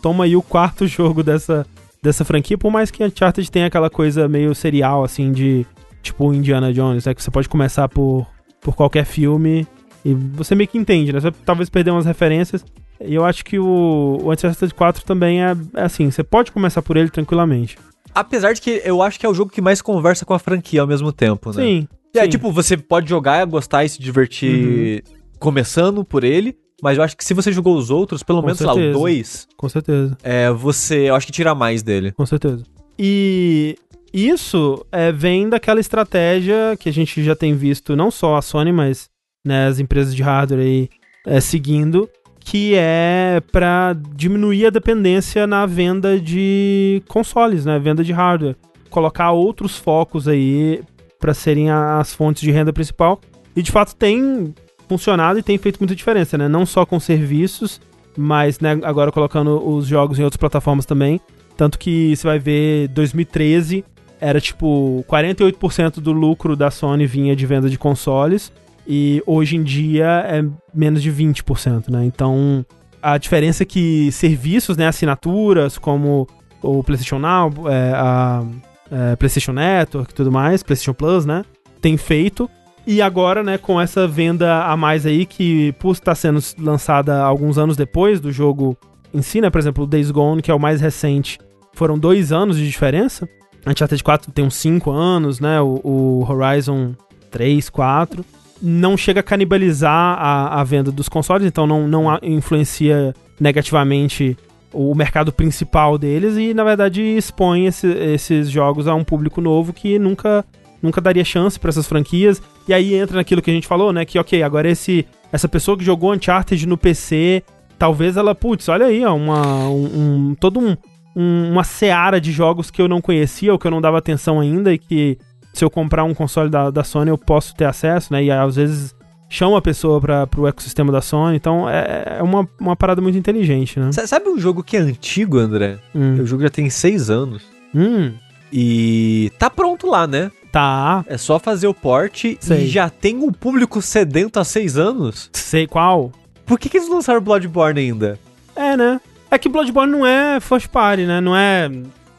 Toma 0.00 0.24
aí 0.24 0.36
o 0.36 0.42
quarto 0.42 0.86
jogo 0.88 1.22
dessa, 1.22 1.66
dessa 2.02 2.24
franquia, 2.24 2.56
por 2.56 2.70
mais 2.70 2.90
que 2.90 3.04
Uncharted 3.04 3.50
tenha 3.50 3.66
aquela 3.66 3.90
coisa 3.90 4.28
meio 4.28 4.54
serial, 4.54 5.04
assim, 5.04 5.32
de 5.32 5.66
tipo 6.02 6.32
Indiana 6.32 6.72
Jones, 6.72 7.04
né? 7.04 7.14
Que 7.14 7.22
você 7.22 7.30
pode 7.30 7.48
começar 7.48 7.88
por, 7.88 8.26
por 8.60 8.76
qualquer 8.76 9.04
filme 9.04 9.66
e 10.04 10.14
você 10.14 10.54
meio 10.54 10.68
que 10.68 10.78
entende, 10.78 11.12
né? 11.12 11.20
Você 11.20 11.32
talvez 11.44 11.68
perder 11.68 11.90
umas 11.90 12.06
referências. 12.06 12.64
E 13.00 13.14
eu 13.14 13.24
acho 13.24 13.44
que 13.44 13.58
o, 13.58 14.18
o 14.22 14.32
Uncharted 14.32 14.72
4 14.72 15.04
também 15.04 15.42
é, 15.42 15.56
é 15.74 15.82
assim, 15.82 16.10
você 16.10 16.22
pode 16.22 16.52
começar 16.52 16.80
por 16.80 16.96
ele 16.96 17.10
tranquilamente. 17.10 17.76
Apesar 18.14 18.54
de 18.54 18.62
que 18.62 18.80
eu 18.84 19.02
acho 19.02 19.18
que 19.20 19.26
é 19.26 19.28
o 19.28 19.34
jogo 19.34 19.50
que 19.50 19.60
mais 19.60 19.82
conversa 19.82 20.24
com 20.24 20.32
a 20.32 20.38
franquia 20.38 20.80
ao 20.80 20.86
mesmo 20.86 21.12
tempo, 21.12 21.50
né? 21.50 21.62
Sim. 21.62 21.88
É, 22.18 22.22
sim. 22.22 22.26
Uhum. 22.26 22.30
tipo, 22.30 22.52
você 22.52 22.76
pode 22.76 23.08
jogar, 23.08 23.44
gostar 23.46 23.84
e 23.84 23.88
se 23.88 24.00
divertir 24.00 25.02
começando 25.38 26.04
por 26.04 26.24
ele, 26.24 26.56
mas 26.82 26.98
eu 26.98 27.04
acho 27.04 27.16
que 27.16 27.24
se 27.24 27.34
você 27.34 27.52
jogou 27.52 27.76
os 27.76 27.90
outros, 27.90 28.22
pelo 28.22 28.40
Com 28.40 28.46
menos, 28.46 28.58
sei 28.58 28.66
lá, 28.66 28.72
o 28.72 28.76
certeza. 28.76 28.98
2, 28.98 29.48
Com 29.56 29.68
certeza. 29.68 30.18
é, 30.22 30.50
você, 30.50 31.10
eu 31.10 31.14
acho 31.14 31.26
que 31.26 31.32
tira 31.32 31.54
mais 31.54 31.82
dele. 31.82 32.12
Com 32.12 32.26
certeza. 32.26 32.62
E 32.98 33.76
isso 34.12 34.84
é, 34.90 35.12
vem 35.12 35.48
daquela 35.48 35.80
estratégia 35.80 36.76
que 36.78 36.88
a 36.88 36.92
gente 36.92 37.22
já 37.22 37.36
tem 37.36 37.54
visto, 37.54 37.94
não 37.94 38.10
só 38.10 38.36
a 38.36 38.42
Sony, 38.42 38.72
mas 38.72 39.08
né, 39.44 39.66
as 39.66 39.78
empresas 39.78 40.14
de 40.14 40.22
hardware 40.22 40.60
aí 40.60 40.88
é, 41.26 41.40
seguindo, 41.40 42.08
que 42.40 42.74
é 42.74 43.40
para 43.52 43.94
diminuir 44.14 44.66
a 44.66 44.70
dependência 44.70 45.46
na 45.46 45.66
venda 45.66 46.18
de 46.18 47.02
consoles, 47.08 47.64
né, 47.64 47.78
venda 47.78 48.02
de 48.04 48.12
hardware, 48.12 48.56
colocar 48.88 49.32
outros 49.32 49.76
focos 49.76 50.28
aí 50.28 50.80
para 51.18 51.34
serem 51.34 51.70
as 51.70 52.14
fontes 52.14 52.42
de 52.42 52.50
renda 52.50 52.72
principal. 52.72 53.20
E 53.54 53.62
de 53.62 53.72
fato 53.72 53.94
tem 53.94 54.54
funcionado 54.88 55.38
e 55.38 55.42
tem 55.42 55.58
feito 55.58 55.78
muita 55.78 55.94
diferença, 55.94 56.36
né? 56.38 56.48
Não 56.48 56.64
só 56.64 56.84
com 56.86 57.00
serviços, 57.00 57.80
mas 58.16 58.60
né, 58.60 58.78
agora 58.82 59.10
colocando 59.10 59.66
os 59.66 59.86
jogos 59.86 60.18
em 60.18 60.22
outras 60.22 60.38
plataformas 60.38 60.86
também. 60.86 61.20
Tanto 61.56 61.78
que 61.78 62.14
você 62.14 62.26
vai 62.26 62.38
ver 62.38 62.88
2013 62.88 63.84
era 64.20 64.40
tipo 64.40 65.04
48% 65.08 66.00
do 66.00 66.12
lucro 66.12 66.56
da 66.56 66.70
Sony 66.70 67.06
vinha 67.06 67.36
de 67.36 67.44
venda 67.44 67.68
de 67.68 67.78
consoles 67.78 68.50
e 68.86 69.22
hoje 69.26 69.56
em 69.56 69.62
dia 69.62 70.24
é 70.26 70.44
menos 70.74 71.02
de 71.02 71.12
20%, 71.12 71.90
né? 71.90 72.04
Então 72.04 72.64
a 73.02 73.18
diferença 73.18 73.62
é 73.62 73.66
que 73.66 74.10
serviços, 74.12 74.76
né, 74.76 74.86
assinaturas 74.86 75.78
como 75.78 76.26
o 76.62 76.82
PlayStation 76.82 77.18
Now, 77.18 77.52
é, 77.68 77.92
a 77.94 78.44
é, 78.90 79.16
PlayStation 79.16 79.52
Network 79.52 80.12
e 80.12 80.14
tudo 80.14 80.30
mais, 80.32 80.62
PlayStation 80.62 80.94
Plus, 80.94 81.24
né, 81.26 81.44
tem 81.80 81.96
feito 81.96 82.48
e 82.86 83.02
agora, 83.02 83.42
né, 83.42 83.58
com 83.58 83.80
essa 83.80 84.06
venda 84.06 84.62
a 84.64 84.76
mais 84.76 85.04
aí, 85.06 85.26
que 85.26 85.72
por 85.80 85.92
estar 85.92 86.14
sendo 86.14 86.40
lançada 86.58 87.20
alguns 87.22 87.58
anos 87.58 87.76
depois 87.76 88.20
do 88.20 88.30
jogo 88.30 88.76
em 89.12 89.22
si, 89.22 89.40
né, 89.40 89.50
por 89.50 89.58
exemplo, 89.58 89.84
o 89.84 89.86
Days 89.86 90.10
Gone, 90.10 90.40
que 90.40 90.50
é 90.50 90.54
o 90.54 90.60
mais 90.60 90.80
recente, 90.80 91.38
foram 91.72 91.98
dois 91.98 92.30
anos 92.32 92.56
de 92.56 92.66
diferença. 92.66 93.28
Uncharted 93.66 94.02
4 94.04 94.30
tem 94.30 94.44
uns 94.44 94.54
5 94.54 94.90
anos, 94.92 95.40
né, 95.40 95.60
o, 95.60 95.80
o 95.82 96.26
Horizon 96.30 96.94
3, 97.32 97.68
4. 97.68 98.24
Não 98.62 98.96
chega 98.96 99.18
a 99.18 99.22
canibalizar 99.22 100.16
a, 100.18 100.60
a 100.60 100.64
venda 100.64 100.92
dos 100.92 101.08
consoles, 101.08 101.44
então 101.46 101.66
não, 101.66 101.88
não 101.88 102.08
a- 102.08 102.20
influencia 102.22 103.12
negativamente 103.40 104.36
o 104.72 104.94
mercado 104.94 105.32
principal 105.32 105.96
deles 105.98 106.36
e, 106.36 106.52
na 106.54 106.64
verdade, 106.64 107.00
expõe 107.02 107.66
esse- 107.66 107.86
esses 107.86 108.50
jogos 108.50 108.86
a 108.86 108.94
um 108.94 109.04
público 109.04 109.40
novo 109.40 109.72
que 109.72 109.98
nunca 109.98 110.44
nunca 110.82 111.00
daria 111.00 111.24
chance 111.24 111.58
pra 111.58 111.70
essas 111.70 111.86
franquias. 111.88 112.40
E 112.68 112.74
aí 112.74 112.94
entra 112.94 113.16
naquilo 113.16 113.40
que 113.42 113.50
a 113.50 113.54
gente 113.54 113.66
falou, 113.66 113.92
né? 113.92 114.04
Que, 114.04 114.18
ok, 114.18 114.42
agora 114.42 114.68
esse, 114.70 115.06
essa 115.32 115.48
pessoa 115.48 115.76
que 115.76 115.82
jogou 115.82 116.12
Uncharted 116.12 116.64
no 116.66 116.76
PC, 116.76 117.42
talvez 117.78 118.16
ela, 118.16 118.34
putz, 118.34 118.68
olha 118.68 118.86
aí, 118.86 119.04
ó, 119.04 119.14
uma, 119.16 119.68
um, 119.68 120.30
um- 120.30 120.34
todo 120.38 120.60
um, 120.60 120.76
um- 121.16 121.50
uma 121.52 121.64
seara 121.64 122.20
de 122.20 122.30
jogos 122.30 122.70
que 122.70 122.80
eu 122.80 122.86
não 122.86 123.00
conhecia 123.00 123.52
ou 123.52 123.58
que 123.58 123.66
eu 123.66 123.70
não 123.70 123.80
dava 123.80 123.98
atenção 123.98 124.38
ainda 124.38 124.72
e 124.72 124.78
que 124.78 125.18
se 125.52 125.64
eu 125.64 125.70
comprar 125.70 126.04
um 126.04 126.12
console 126.14 126.50
da, 126.50 126.70
da 126.70 126.84
Sony 126.84 127.10
eu 127.10 127.18
posso 127.18 127.54
ter 127.56 127.64
acesso, 127.64 128.12
né? 128.12 128.22
E 128.22 128.30
às 128.30 128.54
vezes 128.56 128.94
chama 129.28 129.58
a 129.58 129.62
pessoa 129.62 130.00
para 130.00 130.26
pro 130.26 130.46
ecossistema 130.46 130.92
da 130.92 131.00
Sony. 131.00 131.36
Então 131.36 131.68
é, 131.68 132.18
é 132.18 132.22
uma, 132.22 132.48
uma 132.58 132.76
parada 132.76 133.00
muito 133.00 133.18
inteligente, 133.18 133.78
né? 133.80 133.90
Sa- 133.92 134.06
Sabe 134.06 134.28
um 134.28 134.38
jogo 134.38 134.62
que 134.62 134.76
é 134.76 134.80
antigo, 134.80 135.38
André? 135.38 135.78
Hum. 135.94 136.20
O 136.22 136.26
jogo 136.26 136.42
já 136.42 136.50
tem 136.50 136.68
seis 136.70 137.10
anos. 137.10 137.42
Hum, 137.74 138.12
E 138.52 139.30
tá 139.38 139.50
pronto 139.50 139.86
lá, 139.86 140.06
né? 140.06 140.30
tá. 140.52 141.04
É 141.06 141.18
só 141.18 141.38
fazer 141.38 141.66
o 141.66 141.74
port 141.74 142.24
Sei. 142.40 142.64
e 142.64 142.66
já 142.66 142.88
tem 142.88 143.16
um 143.16 143.30
público 143.30 143.82
sedento 143.82 144.40
há 144.40 144.44
seis 144.44 144.78
anos. 144.78 145.28
Sei 145.34 145.66
qual. 145.66 146.10
Por 146.46 146.58
que, 146.58 146.70
que 146.70 146.78
eles 146.78 146.88
lançaram 146.88 147.20
Bloodborne 147.20 147.78
ainda? 147.78 148.18
É, 148.54 148.74
né? 148.74 148.98
É 149.30 149.36
que 149.36 149.50
Bloodborne 149.50 149.92
não 149.92 150.06
é 150.06 150.40
first 150.40 150.68
party, 150.68 151.02
né? 151.04 151.20
Não 151.20 151.36
é, 151.36 151.70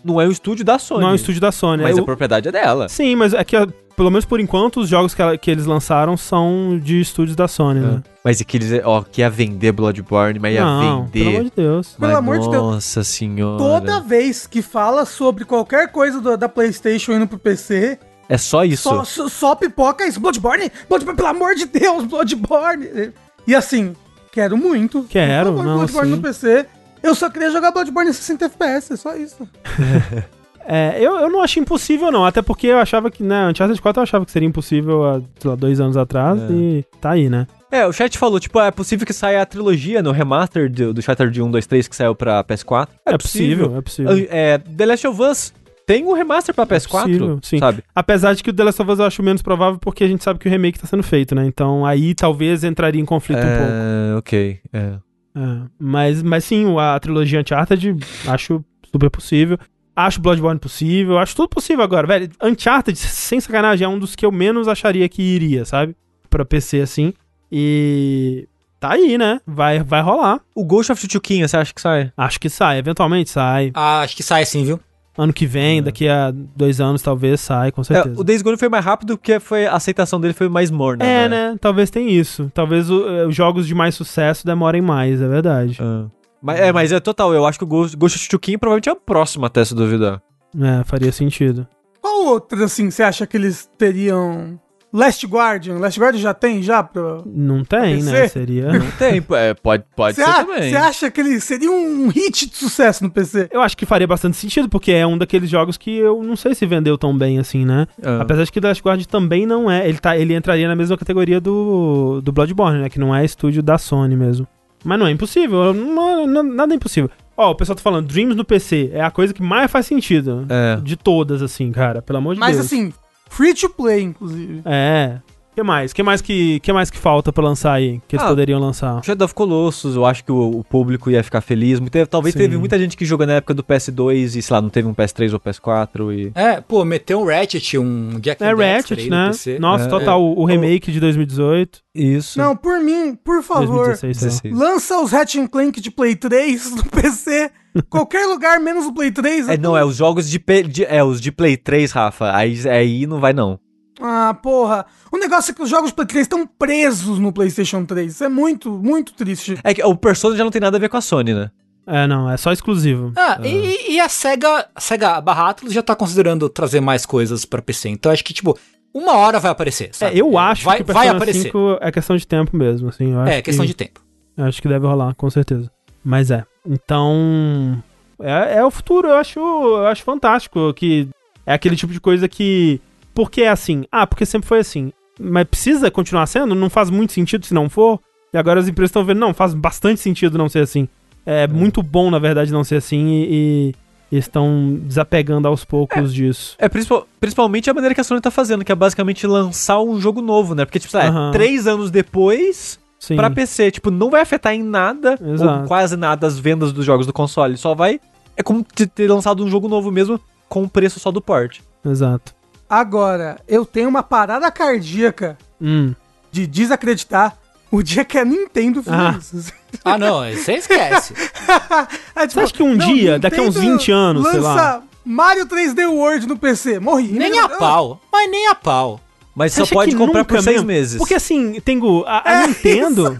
Não 0.07 0.21
é 0.21 0.27
o 0.27 0.31
estúdio 0.31 0.63
da 0.65 0.79
Sony. 0.79 1.01
não 1.01 1.09
é 1.09 1.11
o 1.11 1.15
estúdio 1.15 1.41
da 1.41 1.51
Sony. 1.51 1.83
Mas 1.83 1.95
é 1.97 1.99
a 1.99 2.03
o- 2.03 2.05
propriedade 2.05 2.47
é 2.47 2.51
dela. 2.51 2.87
Sim, 2.89 3.15
mas 3.15 3.33
é 3.33 3.43
que, 3.43 3.55
pelo 3.95 4.09
menos 4.09 4.25
por 4.25 4.39
enquanto, 4.39 4.79
os 4.79 4.89
jogos 4.89 5.13
que, 5.13 5.21
ela- 5.21 5.37
que 5.37 5.49
eles 5.51 5.65
lançaram 5.65 6.15
são 6.17 6.79
de 6.81 6.99
estúdios 7.01 7.35
da 7.35 7.47
Sony, 7.47 7.79
né? 7.79 8.03
Mas 8.23 8.41
é 8.41 8.43
que 8.43 8.57
eles, 8.57 8.81
ó, 8.83 9.01
que 9.03 9.21
ia 9.21 9.29
vender 9.29 9.71
Bloodborne, 9.71 10.39
mas 10.39 10.53
ia 10.55 10.63
Não, 10.65 11.07
pelo 11.07 11.29
amor 11.29 11.37
vender. 11.37 11.43
de 11.45 11.51
Deus. 11.55 11.87
Pelo 11.99 12.11
Mas 12.11 12.17
amor 12.17 12.39
de 12.39 12.49
Deus. 12.49 12.63
Nossa 12.63 13.03
senhora. 13.03 13.57
Toda 13.57 13.99
vez 14.01 14.45
que 14.47 14.61
fala 14.61 15.05
sobre 15.05 15.45
qualquer 15.45 15.91
coisa 15.91 16.19
do- 16.21 16.37
da 16.37 16.49
PlayStation 16.49 17.13
indo 17.13 17.27
pro 17.27 17.37
PC, 17.39 17.97
É 18.29 18.37
só 18.37 18.65
isso. 18.65 18.83
só, 18.83 19.03
só, 19.05 19.27
só 19.29 19.55
pipoca 19.55 20.05
isso. 20.05 20.19
Bloodborne? 20.19 20.71
Bloodborne, 20.89 21.15
pelo 21.17 21.29
amor 21.29 21.55
de 21.55 21.65
Deus, 21.65 22.03
Bloodborne! 22.05 23.11
E 23.47 23.55
assim, 23.55 23.95
quero 24.33 24.57
muito. 24.57 25.05
Quero, 25.09 25.51
Por 25.51 25.57
favor, 25.59 25.65
não, 25.69 25.77
Bloodborne 25.77 26.09
sim. 26.11 26.15
no 26.17 26.21
PC. 26.21 26.65
Eu 27.01 27.15
só 27.15 27.29
queria 27.29 27.51
jogar 27.51 27.71
Bloodborne 27.71 28.09
em 28.09 28.13
60 28.13 28.45
FPS, 28.45 28.93
é 28.93 28.95
só 28.95 29.15
isso. 29.15 29.47
É, 30.69 30.97
eu, 30.99 31.15
eu 31.15 31.29
não 31.29 31.41
acho 31.41 31.61
impossível, 31.61 32.11
não. 32.11 32.25
Até 32.25 32.41
porque 32.41 32.67
eu 32.67 32.77
achava 32.77 33.09
que, 33.09 33.23
né, 33.23 33.47
Uncharted 33.47 33.81
4 33.81 34.01
eu 34.01 34.03
achava 34.03 34.25
que 34.25 34.31
seria 34.31 34.49
impossível 34.49 35.05
há, 35.05 35.21
sei 35.39 35.49
lá, 35.49 35.55
dois 35.55 35.79
anos 35.79 35.95
atrás 35.95 36.41
É. 36.41 36.51
e 36.51 36.85
tá 36.99 37.11
aí, 37.11 37.29
né? 37.29 37.47
É, 37.71 37.85
o 37.87 37.93
chat 37.93 38.17
falou, 38.17 38.37
tipo, 38.37 38.59
é 38.59 38.69
possível 38.69 39.07
que 39.07 39.13
saia 39.13 39.41
a 39.41 39.45
trilogia 39.45 40.03
no 40.03 40.11
remaster 40.11 40.69
do, 40.69 40.93
do 40.93 41.01
Shattered 41.01 41.41
1, 41.41 41.51
2, 41.51 41.67
3 41.67 41.87
que 41.87 41.95
saiu 41.95 42.13
pra 42.13 42.43
PS4. 42.43 42.89
É, 43.05 43.17
possível, 43.17 43.77
é 43.77 43.81
possível. 43.81 44.27
É, 44.29 44.57
The 44.57 44.85
Last 44.85 45.07
of 45.07 45.21
Us 45.21 45.53
tem 45.85 46.03
um 46.05 46.11
remaster 46.11 46.53
pra 46.53 46.65
PS4, 46.65 47.03
possível, 47.03 47.39
sim. 47.41 47.59
sabe? 47.59 47.81
Apesar 47.95 48.33
de 48.33 48.43
que 48.43 48.49
o 48.49 48.53
The 48.53 48.63
Last 48.65 48.81
of 48.81 48.91
Us 48.91 48.99
eu 48.99 49.05
acho 49.05 49.23
menos 49.23 49.41
provável 49.41 49.79
porque 49.79 50.03
a 50.03 50.07
gente 50.07 50.21
sabe 50.21 50.37
que 50.37 50.49
o 50.49 50.51
remake 50.51 50.77
tá 50.77 50.85
sendo 50.85 51.03
feito, 51.03 51.33
né? 51.33 51.45
Então 51.45 51.85
aí 51.85 52.13
talvez 52.13 52.65
entraria 52.65 53.01
em 53.01 53.05
conflito 53.05 53.39
um 53.39 53.41
pouco. 53.41 53.71
É, 53.71 54.15
ok, 54.17 54.59
é. 54.73 54.93
É, 55.37 55.69
mas, 55.79 56.23
mas 56.23 56.43
sim, 56.43 56.65
a 56.79 56.99
trilogia 56.99 57.39
Uncharted 57.41 57.95
acho 58.27 58.65
super 58.91 59.09
possível. 59.11 59.59
Acho 59.95 60.21
Bloodborne 60.21 60.59
possível, 60.59 61.17
acho 61.17 61.35
tudo 61.35 61.49
possível 61.49 61.83
agora, 61.83 62.07
velho. 62.07 62.29
Uncharted, 62.41 62.97
sem 62.97 63.39
sacanagem, 63.39 63.85
é 63.85 63.87
um 63.87 63.99
dos 63.99 64.15
que 64.15 64.25
eu 64.25 64.31
menos 64.31 64.67
acharia 64.67 65.07
que 65.07 65.21
iria, 65.21 65.63
sabe? 65.65 65.95
Pra 66.29 66.43
PC, 66.43 66.81
assim. 66.81 67.13
E. 67.51 68.47
Tá 68.79 68.93
aí, 68.93 69.17
né? 69.17 69.41
Vai, 69.45 69.81
vai 69.81 70.01
rolar. 70.01 70.39
O 70.53 70.63
Ghost 70.63 70.91
of 70.91 71.07
Tsushima, 71.07 71.47
você 71.47 71.57
acha 71.57 71.73
que 71.73 71.81
sai? 71.81 72.11
Acho 72.15 72.39
que 72.39 72.47
sai, 72.47 72.77
eventualmente 72.77 73.29
sai. 73.29 73.71
Ah, 73.73 74.01
acho 74.01 74.15
que 74.15 74.21
sai 74.21 74.45
sim, 74.45 74.63
viu? 74.63 74.79
Ano 75.17 75.33
que 75.33 75.47
vem, 75.47 75.81
daqui 75.81 76.07
a 76.07 76.31
dois 76.31 76.79
anos, 76.79 77.01
talvez 77.01 77.41
sai, 77.41 77.71
com 77.71 77.81
É, 77.81 77.85
certeza. 77.85 78.19
o 78.19 78.23
Days 78.23 78.41
Gone 78.43 78.55
foi 78.57 78.69
mais 78.69 78.85
rápido 78.85 79.17
porque 79.17 79.39
foi, 79.39 79.65
a 79.65 79.73
aceitação 79.73 80.21
dele 80.21 80.33
foi 80.33 80.47
mais 80.47 80.69
morna. 80.69 81.03
É, 81.03 81.27
né? 81.27 81.55
Talvez 81.59 81.89
tenha 81.89 82.09
isso. 82.09 82.51
Talvez 82.53 82.87
eh, 82.89 83.25
os 83.27 83.35
jogos 83.35 83.65
de 83.65 83.73
mais 83.73 83.95
sucesso 83.95 84.45
demorem 84.45 84.81
mais, 84.81 85.19
é 85.21 85.27
verdade. 85.27 85.77
Ah. 85.81 86.05
Mas, 86.39 86.59
é, 86.59 86.71
mas 86.71 86.91
é 86.91 86.99
total, 86.99 87.33
eu 87.33 87.45
acho 87.47 87.57
que 87.57 87.63
o 87.65 87.67
Ghost, 87.67 87.97
Ghost 87.97 88.15
of 88.17 88.27
Tsushima 88.27 88.59
provavelmente 88.59 88.89
é 88.89 88.91
o 88.93 88.95
próximo 88.95 89.45
até, 89.45 89.65
se 89.65 89.73
duvidar. 89.73 90.21
É, 90.61 90.83
faria 90.83 91.11
sentido. 91.11 91.67
Qual 91.99 92.25
outro, 92.27 92.63
assim, 92.63 92.91
você 92.91 93.01
acha 93.01 93.25
que 93.25 93.35
eles 93.35 93.67
teriam... 93.77 94.59
Last 94.93 95.25
Guardian? 95.27 95.77
Last 95.79 95.99
Guardian 95.99 96.21
já 96.21 96.33
tem, 96.33 96.63
já? 96.63 96.81
Pra... 96.81 97.21
Não 97.25 97.63
tem, 97.63 98.01
né? 98.01 98.27
Seria. 98.29 98.67
Tem, 98.97 99.23
é, 99.31 99.53
pode, 99.53 99.83
pode 99.95 100.15
ser 100.15 100.23
a- 100.23 100.45
também. 100.45 100.69
você 100.69 100.75
acha 100.77 101.11
que 101.11 101.19
ele 101.21 101.39
seria 101.41 101.69
um 101.69 102.07
hit 102.07 102.49
de 102.49 102.55
sucesso 102.55 103.03
no 103.03 103.09
PC? 103.11 103.49
Eu 103.51 103.61
acho 103.61 103.75
que 103.75 103.85
faria 103.85 104.07
bastante 104.07 104.37
sentido, 104.37 104.69
porque 104.69 104.91
é 104.93 105.05
um 105.05 105.17
daqueles 105.17 105.49
jogos 105.49 105.77
que 105.77 105.95
eu 105.97 106.23
não 106.23 106.35
sei 106.35 106.55
se 106.55 106.65
vendeu 106.65 106.97
tão 106.97 107.15
bem 107.17 107.37
assim, 107.37 107.65
né? 107.65 107.85
Ah. 108.01 108.21
Apesar 108.21 108.43
de 108.45 108.51
que 108.51 108.59
Last 108.59 108.81
Guard 108.81 109.03
também 109.05 109.45
não 109.45 109.69
é. 109.69 109.87
Ele, 109.87 109.97
tá, 109.99 110.17
ele 110.17 110.33
entraria 110.33 110.67
na 110.67 110.75
mesma 110.75 110.97
categoria 110.97 111.39
do, 111.41 112.21
do 112.23 112.31
Bloodborne, 112.31 112.79
né? 112.81 112.89
Que 112.89 112.99
não 112.99 113.13
é 113.13 113.25
estúdio 113.25 113.61
da 113.61 113.77
Sony 113.77 114.15
mesmo. 114.15 114.47
Mas 114.85 114.97
não 114.97 115.07
é 115.07 115.11
impossível. 115.11 115.73
Não, 115.73 116.25
não- 116.25 116.43
nada 116.43 116.73
é 116.73 116.77
impossível. 116.77 117.09
Ó, 117.35 117.51
o 117.51 117.55
pessoal 117.55 117.75
tá 117.75 117.81
falando, 117.83 118.07
Dreams 118.07 118.35
no 118.35 118.45
PC 118.45 118.89
é 118.93 119.01
a 119.01 119.11
coisa 119.11 119.33
que 119.33 119.43
mais 119.43 119.69
faz 119.69 119.85
sentido. 119.85 120.45
É. 120.49 120.77
De 120.81 120.95
todas, 120.95 121.41
assim, 121.43 121.71
cara. 121.71 122.01
Pelo 122.01 122.17
amor 122.19 122.33
de 122.33 122.39
Mas 122.39 122.55
Deus. 122.55 122.65
assim, 122.67 122.93
free 123.29 123.53
to 123.53 123.69
play, 123.69 124.01
inclusive. 124.01 124.61
É. 124.65 125.19
que 125.57 125.63
mais? 125.63 125.91
que 125.91 126.03
mais 126.03 126.21
que, 126.21 126.59
que 126.59 126.71
mais 126.71 126.91
que 126.91 126.97
falta 126.99 127.33
pra 127.33 127.43
lançar 127.43 127.73
aí? 127.73 127.99
Que 128.07 128.15
eles 128.15 128.23
Ah, 128.23 128.29
poderiam 128.29 128.59
lançar? 128.59 129.03
Shadow 129.03 129.25
of 129.25 129.33
Colossus, 129.33 129.95
eu 129.95 130.05
acho 130.05 130.23
que 130.23 130.31
o, 130.31 130.59
o 130.59 130.63
público 130.63 131.09
ia 131.09 131.23
ficar 131.23 131.41
feliz. 131.41 131.79
Muita- 131.79 132.05
talvez 132.05 132.33
Sim. 132.33 132.39
teve 132.39 132.57
muita 132.57 132.77
gente 132.77 132.95
que 132.95 133.03
jogou 133.03 133.25
na 133.25 133.33
época 133.33 133.55
do 133.55 133.63
PS2 133.63 134.35
e, 134.35 134.41
sei 134.43 134.53
lá, 134.53 134.61
não 134.61 134.69
teve 134.69 134.87
um 134.87 134.93
PS3 134.93 135.33
ou 135.33 135.39
PS4 135.39 136.13
e... 136.13 136.31
É, 136.35 136.61
pô, 136.61 136.85
meteu 136.85 137.19
um 137.21 137.25
Ratchet, 137.25 137.75
um 137.79 138.19
Jack 138.19 138.43
É 138.43 138.53
Ratchet, 138.53 138.99
aí 139.01 139.09
né? 139.09 139.23
no 139.25 139.27
PC. 139.31 139.57
Nossa, 139.57 139.85
É. 139.85 139.87
total, 139.87 140.21
o, 140.23 140.41
o 140.41 140.45
remake 140.45 140.91
de 140.91 140.99
2018. 140.99 141.79
Isso. 141.95 142.37
Não, 142.37 142.55
por 142.55 142.79
mim, 142.79 143.15
por 143.15 143.41
favor, 143.41 143.87
2016, 143.87 144.17
sei 144.17 144.51
lá. 144.51 144.55
16. 144.55 144.57
lança 144.59 144.99
os 145.01 145.11
Ratchet 145.11 145.47
Clank 145.49 145.81
de 145.81 145.89
Play 145.89 146.15
3 146.15 146.75
no 146.75 146.83
PC. 146.85 147.49
Qualquer 147.89 148.27
lugar 148.27 148.59
menos 148.59 148.85
o 148.85 148.93
Play 148.93 149.09
3. 149.11 149.49
É, 149.49 149.57
não, 149.57 149.75
é 149.75 149.83
os 149.83 149.95
jogos 149.95 150.29
de, 150.29 150.39
de- 150.67 150.85
É, 150.85 151.03
os 151.03 151.19
de 151.19 151.31
Play 151.31 151.57
3, 151.57 151.91
Rafa. 151.91 152.35
Aí, 152.35 152.55
aí 152.69 153.07
não 153.07 153.19
vai, 153.19 153.33
não. 153.33 153.59
Ah, 153.99 154.33
porra. 154.41 154.85
O 155.11 155.17
negócio 155.17 155.51
é 155.51 155.53
que 155.53 155.61
os 155.61 155.69
jogos 155.69 155.91
Play 155.91 156.07
3 156.07 156.21
estão 156.25 156.45
presos 156.45 157.17
no 157.19 157.31
PlayStation 157.33 157.83
3. 157.85 158.11
Isso 158.13 158.23
é 158.23 158.29
muito, 158.29 158.71
muito 158.71 159.13
triste. 159.13 159.57
É 159.63 159.73
que 159.73 159.83
o 159.83 159.95
Persona 159.95 160.35
já 160.35 160.43
não 160.43 160.51
tem 160.51 160.61
nada 160.61 160.77
a 160.77 160.79
ver 160.79 160.89
com 160.89 160.97
a 160.97 161.01
Sony, 161.01 161.33
né? 161.33 161.49
É, 161.85 162.05
não, 162.05 162.29
é 162.29 162.35
só 162.37 162.51
exclusivo. 162.51 163.13
Ah, 163.15 163.39
e, 163.43 163.93
e 163.93 163.99
a 163.99 164.09
SEGA, 164.09 164.67
a 164.75 164.79
SEGA 164.81 165.21
barra 165.21 165.49
Atlus 165.49 165.71
já 165.73 165.81
tá 165.81 165.95
considerando 165.95 166.49
trazer 166.49 166.81
mais 166.81 167.05
coisas 167.05 167.45
pra 167.45 167.61
PC. 167.61 167.89
Então 167.89 168.11
acho 168.11 168.23
que, 168.25 168.33
tipo, 168.33 168.57
uma 168.93 169.13
hora 169.13 169.39
vai 169.39 169.51
aparecer, 169.51 169.89
É, 169.89 169.93
sabe? 169.93 170.17
eu 170.19 170.37
acho 170.37 170.65
vai, 170.65 170.77
que 170.83 170.91
o 170.91 170.93
vai 170.93 171.07
aparecer. 171.07 171.43
5 171.43 171.77
é 171.79 171.91
questão 171.91 172.17
de 172.17 172.27
tempo 172.27 172.55
mesmo, 172.57 172.89
assim. 172.89 173.13
eu 173.13 173.19
acho 173.21 173.31
É, 173.31 173.41
questão 173.41 173.63
que- 173.63 173.69
de 173.71 173.75
tempo. 173.75 174.01
Acho 174.37 174.61
que 174.61 174.67
deve 174.67 174.85
rolar, 174.85 175.15
com 175.15 175.29
certeza. 175.29 175.71
Mas 176.03 176.29
é. 176.29 176.43
Então. 176.65 177.81
É, 178.19 178.57
é 178.57 178.65
o 178.65 178.71
futuro, 178.71 179.07
eu 179.09 179.15
acho, 179.15 179.39
eu 179.39 179.87
acho 179.87 180.03
fantástico. 180.03 180.73
Que 180.73 181.07
é 181.45 181.53
aquele 181.53 181.75
tipo 181.75 181.93
de 181.93 181.99
coisa 181.99 182.27
que. 182.27 182.81
Por 183.17 183.31
que 183.31 183.41
é 183.41 183.49
assim? 183.49 183.83
Ah, 183.91 184.05
porque 184.05 184.27
sempre 184.27 184.47
foi 184.47 184.59
assim. 184.59 184.93
Mas 185.19 185.47
precisa 185.47 185.89
continuar 185.89 186.27
sendo? 186.27 186.53
Não 186.53 186.69
faz 186.69 186.91
muito 186.91 187.13
sentido 187.13 187.43
se 187.47 187.51
não 187.51 187.67
for. 187.67 187.99
E 188.31 188.37
agora 188.37 188.59
as 188.59 188.67
empresas 188.67 188.89
estão 188.91 189.03
vendo, 189.03 189.17
não, 189.17 189.33
faz 189.33 189.55
bastante 189.55 189.99
sentido 189.99 190.37
não 190.37 190.47
ser 190.47 190.59
assim. 190.59 190.87
É, 191.25 191.47
muito 191.47 191.81
bom, 191.81 192.11
na 192.11 192.19
verdade, 192.19 192.53
não 192.53 192.63
ser 192.63 192.75
assim 192.75 193.07
e, 193.27 193.73
e 194.11 194.17
estão 194.19 194.77
desapegando 194.83 195.47
aos 195.47 195.65
poucos 195.65 196.13
disso. 196.13 196.55
É, 196.59 196.69
principal- 196.69 197.07
principalmente 197.19 197.67
a 197.67 197.73
maneira 197.73 197.95
que 197.95 198.01
a 198.01 198.03
Sony 198.03 198.21
tá 198.21 198.29
fazendo, 198.29 198.63
que 198.63 198.71
é 198.71 198.75
basicamente 198.75 199.25
lançar 199.25 199.81
um 199.81 199.99
jogo 199.99 200.21
novo, 200.21 200.53
né? 200.53 200.63
Porque, 200.63 200.77
tipo, 200.77 200.95
lá, 200.95 201.05
é 201.05 201.07
Aham. 201.07 201.31
três 201.31 201.65
anos 201.65 201.89
depois 201.89 202.79
Sim. 202.99 203.15
pra 203.15 203.31
PC. 203.31 203.71
Tipo, 203.71 203.89
não 203.89 204.11
vai 204.11 204.21
afetar 204.21 204.53
em 204.53 204.61
nada, 204.61 205.17
Exato. 205.19 205.61
ou 205.63 205.67
quase 205.67 205.97
nada, 205.97 206.27
as 206.27 206.37
vendas 206.37 206.71
dos 206.71 206.85
jogos 206.85 207.07
do 207.07 207.13
console. 207.13 207.57
Só 207.57 207.73
vai... 207.73 207.99
É 208.35 208.43
como 208.43 208.63
te- 208.63 208.85
ter 208.85 209.09
lançado 209.11 209.43
um 209.43 209.49
jogo 209.49 209.67
novo 209.67 209.91
mesmo, 209.91 210.21
com 210.47 210.61
o 210.61 210.69
preço 210.69 210.99
só 210.99 211.09
do 211.11 211.19
port. 211.19 211.61
Exato. 211.83 212.36
Agora, 212.69 213.39
eu 213.47 213.65
tenho 213.65 213.89
uma 213.89 214.03
parada 214.03 214.49
cardíaca 214.51 215.37
Hum. 215.61 215.93
de 216.31 216.45
desacreditar 216.45 217.37
o 217.71 217.81
dia 217.81 218.03
que 218.05 218.17
a 218.17 218.25
Nintendo 218.25 218.81
fez 218.83 218.95
Ah. 218.95 219.15
isso. 219.19 219.53
Ah, 219.83 219.97
não, 219.97 220.19
você 220.31 220.53
esquece. 220.53 221.13
É, 222.15 222.21
tipo, 222.27 222.33
Você 222.33 222.39
acha 222.39 222.53
que 222.53 222.63
um 222.63 222.77
dia, 222.77 223.19
daqui 223.19 223.39
a 223.39 223.43
uns 223.43 223.55
20 223.55 223.91
anos, 223.91 224.27
sei 224.29 224.39
lá. 224.39 224.81
Mario 225.05 225.45
3D 225.45 225.87
World 225.89 226.27
no 226.27 226.37
PC. 226.37 226.79
Morri. 226.79 227.07
nem 227.11 227.37
a 227.39 227.47
pau. 227.47 228.01
Mas 228.11 228.29
nem 228.29 228.47
a 228.47 228.55
pau. 228.55 228.99
Mas 229.35 229.53
Você 229.53 229.65
só 229.65 229.73
pode 229.73 229.95
comprar 229.95 230.25
por 230.25 230.41
seis 230.41 230.63
meses. 230.63 230.97
Porque 230.97 231.13
assim, 231.13 231.59
Tengu, 231.61 232.03
a, 232.07 232.27
a 232.29 232.33
É 232.43 232.47
Nintendo. 232.47 233.17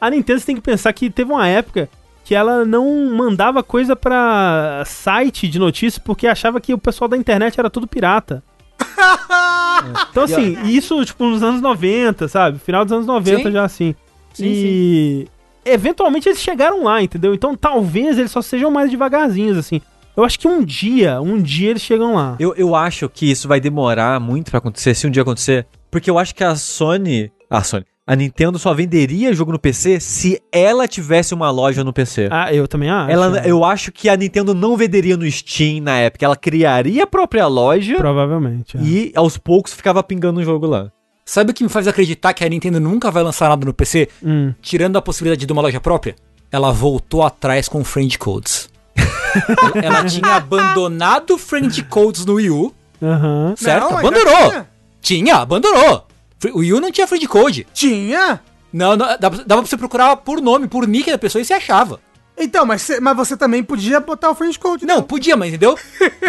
A 0.00 0.08
Nintendo 0.08 0.40
você 0.40 0.46
tem 0.46 0.56
que 0.56 0.62
pensar 0.62 0.92
que 0.92 1.10
teve 1.10 1.30
uma 1.32 1.46
época 1.46 1.88
que 2.24 2.34
ela 2.34 2.64
não 2.64 3.10
mandava 3.16 3.62
coisa 3.62 3.94
pra 3.96 4.84
site 4.86 5.48
de 5.48 5.58
notícia 5.58 6.00
porque 6.04 6.26
achava 6.26 6.60
que 6.60 6.72
o 6.72 6.78
pessoal 6.78 7.08
da 7.08 7.16
internet 7.16 7.58
era 7.58 7.68
tudo 7.68 7.86
pirata. 7.86 8.42
Então, 10.10 10.24
assim, 10.24 10.56
isso, 10.66 11.04
tipo, 11.04 11.24
nos 11.24 11.42
anos 11.42 11.60
90, 11.60 12.28
sabe? 12.28 12.58
Final 12.58 12.84
dos 12.84 12.92
anos 12.92 13.06
90 13.06 13.42
Sim. 13.42 13.50
já 13.50 13.64
assim. 13.64 13.94
Sim, 14.32 14.44
e 14.46 15.28
eventualmente 15.64 16.28
eles 16.28 16.40
chegaram 16.40 16.84
lá, 16.84 17.02
entendeu? 17.02 17.34
Então 17.34 17.56
talvez 17.56 18.18
eles 18.18 18.30
só 18.30 18.40
sejam 18.40 18.70
mais 18.70 18.90
devagarzinhos, 18.90 19.58
assim. 19.58 19.80
Eu 20.16 20.24
acho 20.24 20.38
que 20.38 20.46
um 20.46 20.62
dia, 20.62 21.20
um 21.20 21.40
dia 21.40 21.70
eles 21.70 21.82
chegam 21.82 22.14
lá. 22.14 22.36
Eu, 22.38 22.54
eu 22.54 22.76
acho 22.76 23.08
que 23.08 23.30
isso 23.30 23.48
vai 23.48 23.60
demorar 23.60 24.20
muito 24.20 24.50
pra 24.50 24.58
acontecer, 24.58 24.94
se 24.94 25.06
um 25.06 25.10
dia 25.10 25.22
acontecer. 25.22 25.66
Porque 25.90 26.10
eu 26.10 26.18
acho 26.18 26.34
que 26.34 26.44
a 26.44 26.54
Sony. 26.54 27.30
A 27.48 27.62
Sony. 27.62 27.84
A 28.12 28.14
Nintendo 28.14 28.58
só 28.58 28.74
venderia 28.74 29.32
jogo 29.32 29.52
no 29.52 29.58
PC 29.58 29.98
se 29.98 30.38
ela 30.52 30.86
tivesse 30.86 31.32
uma 31.32 31.50
loja 31.50 31.82
no 31.82 31.94
PC. 31.94 32.28
Ah, 32.30 32.52
eu 32.52 32.68
também 32.68 32.90
acho. 32.90 33.10
Ela, 33.10 33.38
eu 33.48 33.64
acho 33.64 33.90
que 33.90 34.06
a 34.06 34.14
Nintendo 34.14 34.54
não 34.54 34.76
venderia 34.76 35.16
no 35.16 35.24
Steam 35.30 35.82
na 35.82 35.96
época. 35.96 36.22
Ela 36.22 36.36
criaria 36.36 37.04
a 37.04 37.06
própria 37.06 37.46
loja 37.46 37.96
Provavelmente. 37.96 38.76
é. 38.76 38.80
e 38.82 39.12
aos 39.16 39.38
poucos 39.38 39.72
ficava 39.72 40.02
pingando 40.02 40.40
um 40.40 40.44
jogo 40.44 40.66
lá. 40.66 40.92
Sabe 41.24 41.52
o 41.52 41.54
que 41.54 41.62
me 41.64 41.70
faz 41.70 41.88
acreditar 41.88 42.34
que 42.34 42.44
a 42.44 42.48
Nintendo 42.50 42.78
nunca 42.78 43.10
vai 43.10 43.22
lançar 43.22 43.48
nada 43.48 43.64
no 43.64 43.72
PC? 43.72 44.10
Hum. 44.22 44.52
Tirando 44.60 44.98
a 44.98 45.00
possibilidade 45.00 45.46
de 45.46 45.50
uma 45.54 45.62
loja 45.62 45.80
própria? 45.80 46.14
Ela 46.50 46.70
voltou 46.70 47.22
atrás 47.22 47.66
com 47.66 47.80
o 47.80 47.84
Friend 47.84 48.18
Codes. 48.18 48.68
ela, 48.94 49.86
ela 50.00 50.04
tinha 50.04 50.36
abandonado 50.36 51.30
o 51.30 51.38
Friend 51.38 51.82
Codes 51.84 52.26
no 52.26 52.34
Wii 52.34 52.50
U, 52.50 52.74
Aham. 53.02 53.54
certo? 53.56 53.88
Não, 53.90 53.96
abandonou! 53.96 54.50
tinha. 54.50 54.66
Tinha, 55.00 55.36
abandonou! 55.36 56.11
O 56.52 56.58
Wii 56.58 56.72
U 56.74 56.80
não 56.80 56.90
tinha 56.90 57.06
Friend 57.06 57.26
Code. 57.28 57.66
Tinha? 57.72 58.40
Não, 58.72 58.96
não 58.96 59.06
dava, 59.18 59.18
dava 59.44 59.62
pra 59.62 59.66
você 59.66 59.76
procurar 59.76 60.16
por 60.16 60.40
nome, 60.40 60.66
por 60.66 60.86
nick 60.88 61.10
da 61.10 61.18
pessoa 61.18 61.42
e 61.42 61.44
você 61.44 61.52
achava. 61.54 62.00
Então, 62.38 62.64
mas, 62.64 62.80
cê- 62.82 62.98
mas 63.00 63.14
você 63.16 63.36
também 63.36 63.62
podia 63.62 64.00
botar 64.00 64.30
o 64.30 64.34
French 64.34 64.58
Code. 64.58 64.86
Não, 64.86 65.02
podia, 65.02 65.36
mas 65.36 65.48
entendeu? 65.48 65.78